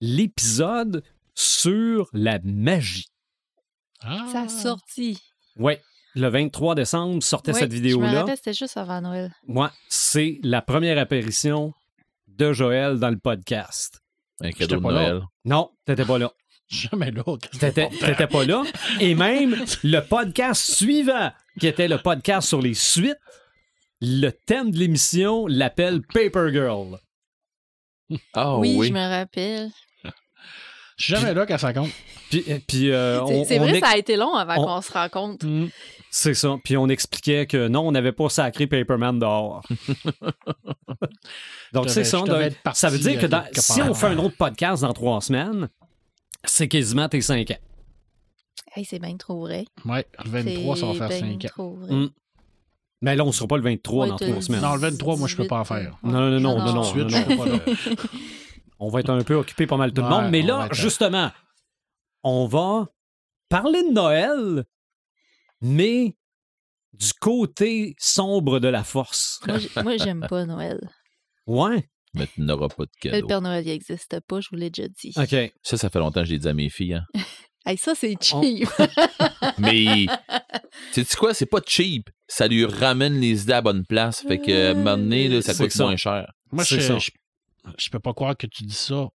l'épisode 0.00 1.04
sur 1.36 2.08
la 2.12 2.40
magie. 2.42 3.06
Ah! 4.02 4.26
Ça 4.32 4.40
a 4.42 4.48
sorti. 4.48 5.22
Oui, 5.56 5.74
le 6.16 6.26
23 6.28 6.74
décembre 6.74 7.22
sortait 7.22 7.52
Oui, 7.52 7.60
cette 7.60 7.72
vidéo-là. 7.72 8.24
c'était 8.34 8.52
juste 8.52 8.76
avant 8.76 9.00
Noël. 9.00 9.32
Moi, 9.46 9.70
c'est 9.88 10.40
la 10.42 10.62
première 10.62 10.98
apparition 10.98 11.72
de 12.26 12.52
Joël 12.52 12.98
dans 12.98 13.10
le 13.10 13.18
podcast. 13.20 14.00
Un 14.40 14.46
J'étais 14.48 14.66
cadeau 14.66 14.76
de 14.78 14.82
pas 14.82 14.90
là. 14.90 15.10
Noël. 15.10 15.22
Non, 15.44 15.70
t'étais 15.84 16.04
pas 16.04 16.18
là. 16.18 16.32
Jamais 16.70 17.10
là. 17.10 17.22
T'étais 17.58 18.26
pas 18.28 18.44
là. 18.44 18.62
Et 19.00 19.14
même 19.14 19.56
le 19.82 20.00
podcast 20.00 20.62
suivant, 20.76 21.32
qui 21.58 21.66
était 21.66 21.88
le 21.88 21.98
podcast 21.98 22.48
sur 22.48 22.62
les 22.62 22.74
suites, 22.74 23.18
le 24.00 24.30
thème 24.30 24.70
de 24.70 24.78
l'émission 24.78 25.46
l'appelle 25.48 26.00
Paper 26.02 26.48
Girl. 26.52 26.98
Ah 28.34 28.56
oui, 28.56 28.76
oui. 28.78 28.88
je 28.88 28.92
me 28.92 29.08
rappelle. 29.08 29.70
Je 30.96 31.04
suis 31.04 31.14
jamais 31.14 31.32
là 31.34 31.46
quand 31.46 31.58
ça 31.58 31.72
compte. 31.72 31.90
Puis, 32.28 32.42
puis, 32.68 32.90
euh, 32.92 33.26
C'est 33.26 33.34
on, 33.34 33.44
c'est 33.44 33.58
on 33.58 33.62
vrai, 33.62 33.78
ex- 33.78 33.88
ça 33.88 33.94
a 33.94 33.96
été 33.96 34.16
long 34.16 34.34
avant 34.34 34.62
on- 34.62 34.66
qu'on 34.66 34.82
se 34.82 34.92
rencontre. 34.92 35.46
Mm. 35.46 35.70
c'est 36.10 36.34
ça. 36.34 36.56
Puis 36.62 36.76
on 36.76 36.88
expliquait 36.88 37.46
que 37.46 37.68
non, 37.68 37.88
on 37.88 37.92
n'avait 37.92 38.12
pas 38.12 38.28
sacré 38.28 38.66
Paperman 38.66 39.18
dehors. 39.18 39.64
Donc 41.72 41.88
c'est 41.88 42.04
ça. 42.04 42.18
donc, 42.20 42.52
ça 42.74 42.90
veut 42.90 42.98
dire 42.98 43.18
que 43.20 43.26
euh, 43.26 43.28
dans- 43.28 43.44
si 43.54 43.80
on 43.82 43.94
fait 43.94 44.08
un 44.08 44.18
autre 44.18 44.36
podcast 44.36 44.82
dans 44.82 44.92
trois 44.92 45.20
semaines, 45.20 45.68
c'est 46.44 46.68
quasiment 46.68 47.08
tes 47.08 47.20
cinq 47.20 47.50
ans. 47.50 47.58
Hey, 48.76 48.84
c'est 48.84 48.98
bien 48.98 49.16
trop 49.16 49.40
vrai. 49.40 49.64
Ouais, 49.84 50.06
le 50.24 50.30
23, 50.30 50.76
ça 50.76 50.86
va 50.86 50.94
faire 50.94 51.10
C'est 51.12 51.20
5 51.20 51.38
bien 51.38 51.48
ans. 51.48 51.52
trop 51.52 51.74
vrai. 51.74 51.92
Mm. 51.94 52.10
Mais 53.02 53.16
là, 53.16 53.24
on 53.24 53.28
ne 53.28 53.32
sera 53.32 53.48
pas 53.48 53.56
le 53.56 53.62
23 53.62 54.04
Ouais, 54.04 54.08
dans 54.10 54.16
t'as 54.16 54.26
trois 54.26 54.38
dit 54.40 54.46
semaines. 54.46 54.60
Non, 54.60 54.74
le 54.74 54.80
23, 54.80 55.16
moi, 55.16 55.26
je 55.26 55.36
peux 55.36 55.46
pas 55.46 55.58
en 55.58 55.62
18, 55.62 55.74
faire. 55.74 55.98
Non, 56.04 56.12
non, 56.12 56.30
non, 56.30 56.40
non, 56.40 56.64
non, 56.64 56.74
non, 56.74 56.82
je 56.82 57.36
pas 57.36 57.46
là. 57.46 57.58
On 58.78 58.88
va 58.90 59.00
être 59.00 59.10
un 59.10 59.22
peu 59.22 59.34
occupé 59.34 59.66
pas 59.66 59.76
mal 59.76 59.92
tout 59.92 60.02
le 60.02 60.08
monde. 60.08 60.30
Mais 60.30 60.42
là, 60.42 60.66
être- 60.66 60.74
justement, 60.74 61.30
on 62.22 62.46
va 62.46 62.88
parler 63.48 63.82
de 63.82 63.92
Noël, 63.92 64.64
mais 65.60 66.16
du 66.92 67.12
côté 67.14 67.96
sombre 67.98 68.60
de 68.60 68.68
la 68.68 68.84
force. 68.84 69.40
Moi, 69.82 69.96
j'aime 69.96 70.26
pas 70.28 70.44
Noël. 70.46 70.78
Ouais. 71.46 71.88
Mais 72.14 72.26
tu 72.26 72.40
n'auras 72.40 72.68
pas 72.68 72.84
de 72.84 72.90
Le 73.04 73.10
cadeau. 73.10 73.26
Père 73.28 73.40
Noël, 73.40 73.64
il 73.64 73.70
n'existe 73.70 74.20
pas, 74.26 74.40
je 74.40 74.48
vous 74.50 74.56
l'ai 74.56 74.70
déjà 74.70 74.88
dit. 74.88 75.12
OK. 75.16 75.52
Ça, 75.62 75.76
ça 75.76 75.90
fait 75.90 75.98
longtemps 76.00 76.20
que 76.22 76.26
je 76.26 76.32
l'ai 76.32 76.38
dit 76.38 76.48
à 76.48 76.54
mes 76.54 76.68
filles. 76.70 76.94
hein. 76.94 77.06
Hey, 77.66 77.76
ça, 77.76 77.94
c'est 77.94 78.16
On- 78.32 78.42
cheap. 78.42 78.68
Mais, 79.58 80.06
tu 80.94 81.04
sais 81.04 81.16
quoi, 81.16 81.34
c'est 81.34 81.44
pas 81.44 81.60
cheap. 81.66 82.08
Ça 82.26 82.48
lui 82.48 82.64
ramène 82.64 83.20
les 83.20 83.42
idées 83.42 83.52
à 83.52 83.56
la 83.56 83.60
bonne 83.62 83.84
place. 83.84 84.22
Fait 84.26 84.38
que, 84.38 84.68
à 84.68 84.70
un 84.70 84.74
moment 84.74 84.96
donné, 84.96 85.28
là, 85.28 85.42
ça 85.42 85.52
coûte 85.54 85.70
ça. 85.70 85.84
moins 85.84 85.96
cher. 85.96 86.32
Moi, 86.52 86.64
je, 86.64 86.80
ça. 86.80 86.96
je, 86.98 87.10
je 87.78 87.90
peux 87.90 87.98
pas 88.00 88.14
croire 88.14 88.34
que 88.34 88.46
tu 88.46 88.64
dis 88.64 88.74
ça 88.74 89.08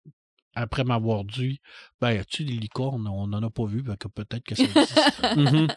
après 0.54 0.84
m'avoir 0.84 1.24
dit 1.26 1.60
Ben, 2.00 2.12
y 2.14 2.18
a-tu 2.20 2.46
des 2.46 2.54
licornes? 2.54 3.08
On 3.08 3.26
n'en 3.26 3.42
a 3.42 3.50
pas 3.50 3.66
vu, 3.66 3.82
ben, 3.82 3.96
que 3.98 4.08
peut-être 4.08 4.44
que 4.44 4.54
ça 4.54 4.64
existe. 4.64 5.24
Mhm. 5.36 5.68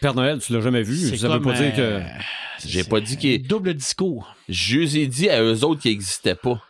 Père 0.00 0.14
Noël, 0.14 0.38
tu 0.40 0.52
l'as 0.52 0.60
jamais 0.60 0.82
vu. 0.82 0.96
C'est 0.96 1.16
Ça 1.16 1.28
veut 1.28 1.40
pas 1.40 1.52
dire 1.54 1.74
que. 1.74 1.80
euh, 1.80 2.00
J'ai 2.64 2.82
c'est 2.82 2.88
pas 2.88 3.00
dit 3.00 3.16
qu'il- 3.16 3.46
Double 3.46 3.74
discours. 3.74 4.34
Je 4.48 4.78
les 4.80 4.98
ai 4.98 5.06
dit 5.06 5.28
à 5.30 5.42
eux 5.42 5.64
autres 5.64 5.80
qu'ils 5.82 5.92
n'existaient 5.92 6.34
pas. 6.34 6.62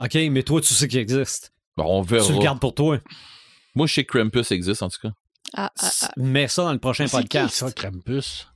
OK, 0.00 0.14
mais 0.30 0.42
toi, 0.42 0.60
tu 0.60 0.74
sais 0.74 0.88
qu'il 0.88 0.98
existe. 0.98 1.52
Bon, 1.76 1.84
on 1.86 2.02
verra. 2.02 2.26
Tu 2.26 2.32
le 2.32 2.38
gardes 2.38 2.60
pour 2.60 2.74
toi. 2.74 2.98
Moi, 3.74 3.86
je 3.86 3.94
sais 3.94 4.04
que 4.04 4.18
Krampus 4.18 4.50
existe, 4.52 4.82
en 4.82 4.88
tout 4.88 4.98
cas. 5.02 5.10
Ah, 5.54 5.70
ah, 5.78 5.90
ah. 6.02 6.10
Mets 6.16 6.48
ça 6.48 6.64
dans 6.64 6.72
le 6.72 6.78
prochain 6.78 7.06
C'est 7.06 7.16
qui 7.18 7.22
podcast. 7.22 7.54
ça, 7.56 7.72
Krampus? 7.72 8.48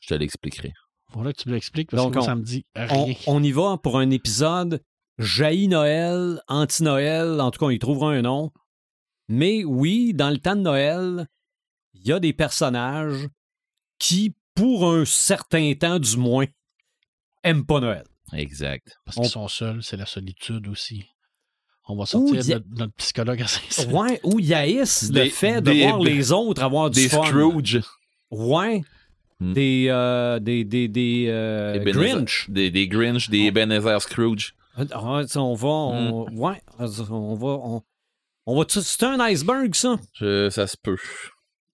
Je 0.00 0.08
te 0.08 0.14
l'expliquerai. 0.14 0.72
Faudrait 1.12 1.32
que 1.34 1.42
tu 1.42 1.48
me 1.48 1.54
l'expliques 1.54 1.90
parce 1.90 2.02
Donc, 2.02 2.12
que 2.14 2.18
moi, 2.18 2.24
on- 2.24 2.28
ça 2.28 2.34
me 2.36 2.42
dit 2.42 2.64
On, 2.76 3.04
rien. 3.04 3.14
on 3.26 3.42
y 3.42 3.52
va 3.52 3.76
pour 3.82 3.98
un 3.98 4.10
épisode 4.10 4.82
jaillit 5.18 5.68
Noël, 5.68 6.40
anti-Noël, 6.48 7.40
en 7.40 7.50
tout 7.50 7.58
cas, 7.58 7.66
on 7.66 7.70
y 7.70 7.78
trouvera 7.78 8.12
un 8.12 8.22
nom. 8.22 8.52
Mais 9.28 9.64
oui, 9.64 10.14
dans 10.14 10.30
le 10.30 10.38
temps 10.38 10.56
de 10.56 10.60
Noël, 10.62 11.26
il 11.94 12.06
y 12.06 12.12
a 12.12 12.20
des 12.20 12.32
personnages 12.32 13.28
qui, 13.98 14.34
pour 14.54 14.88
un 14.92 15.04
certain 15.04 15.72
temps 15.74 15.98
du 15.98 16.16
moins, 16.16 16.46
aiment 17.44 17.64
pas 17.66 17.80
Noël. 17.80 18.04
Exact. 18.32 18.96
Parce 19.04 19.16
on- 19.16 19.22
qu'ils 19.22 19.30
sont 19.30 19.48
seuls, 19.48 19.82
c'est 19.82 19.96
la 19.96 20.06
solitude 20.06 20.68
aussi. 20.68 21.04
On 21.90 21.96
va 21.96 22.04
sortir 22.04 22.34
a- 22.40 22.58
notre, 22.58 22.66
notre 22.76 22.92
psychologue 22.94 23.42
à 23.42 23.84
Ouais, 23.90 24.20
ou 24.22 24.38
ils 24.40 24.52
haïssent 24.52 25.08
le 25.08 25.14
Des- 25.24 25.30
fait 25.30 25.62
de 25.62 25.70
des- 25.72 25.82
voir 25.84 26.00
les 26.00 26.32
autres 26.32 26.62
avoir 26.62 26.90
du 26.90 27.00
Des 27.02 27.08
fun. 27.08 27.24
Scrooge. 27.24 27.80
Ouais. 28.30 28.82
Hmm. 29.40 29.52
Des, 29.54 29.86
euh, 29.88 30.38
des, 30.40 30.64
des, 30.64 30.88
des, 30.88 31.26
euh, 31.28 31.78
Des 31.82 31.92
Grinch. 31.92 32.50
Des, 32.50 32.70
des 32.70 32.88
Grinch, 32.88 33.30
des 33.30 33.44
Ebenezer 33.44 34.02
Scrooge. 34.02 34.54
Ah, 34.76 35.22
on 35.36 35.54
va, 35.54 35.68
on, 35.68 36.28
Hmm. 36.30 36.38
ouais, 36.38 36.60
on 36.78 37.34
va, 37.34 37.46
on, 37.46 37.82
on 38.46 38.58
va, 38.58 38.64
c'est 38.68 39.02
un 39.04 39.18
iceberg, 39.20 39.74
ça? 39.74 39.96
Je- 40.12 40.50
ça 40.50 40.66
se 40.66 40.76
peut. 40.76 40.98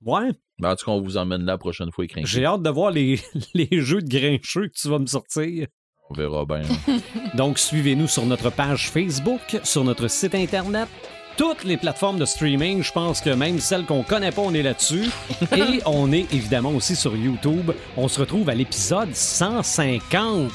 Ouais. 0.03 0.31
Ben, 0.59 0.71
en 0.71 0.77
tout 0.77 0.87
cas, 0.87 0.93
on 0.93 1.01
vous 1.01 1.17
emmène 1.17 1.43
là 1.43 1.53
la 1.53 1.59
prochaine 1.59 1.91
fois, 1.91 2.05
écrit. 2.05 2.23
J'ai 2.25 2.45
hâte 2.45 2.63
de 2.63 2.71
voir 2.71 2.91
les, 2.91 3.21
les 3.55 3.69
jeux 3.81 4.03
de 4.03 4.09
grincheux 4.09 4.69
que 4.69 4.75
tu 4.75 4.89
vas 4.89 4.99
me 4.99 5.07
sortir. 5.07 5.67
On 6.11 6.15
verra 6.15 6.45
bien. 6.45 6.63
Donc, 7.35 7.59
suivez-nous 7.59 8.07
sur 8.09 8.27
notre 8.27 8.51
page 8.51 8.91
Facebook, 8.91 9.59
sur 9.63 9.85
notre 9.85 10.09
site 10.09 10.35
Internet, 10.35 10.89
toutes 11.37 11.65
les 11.65 11.77
plateformes 11.77 12.19
de 12.19 12.25
streaming. 12.25 12.83
Je 12.83 12.93
pense 12.93 13.21
que 13.21 13.31
même 13.31 13.59
celles 13.59 13.85
qu'on 13.85 14.03
connaît 14.03 14.31
pas, 14.31 14.43
on 14.43 14.55
est 14.55 14.63
là-dessus. 14.63 15.11
Et 15.57 15.81
on 15.87 16.13
est 16.13 16.33
évidemment 16.33 16.71
aussi 16.71 16.95
sur 16.95 17.17
YouTube. 17.17 17.73
On 17.97 18.09
se 18.09 18.21
retrouve 18.21 18.49
à 18.49 18.55
l'épisode 18.55 19.15
150. 19.15 20.53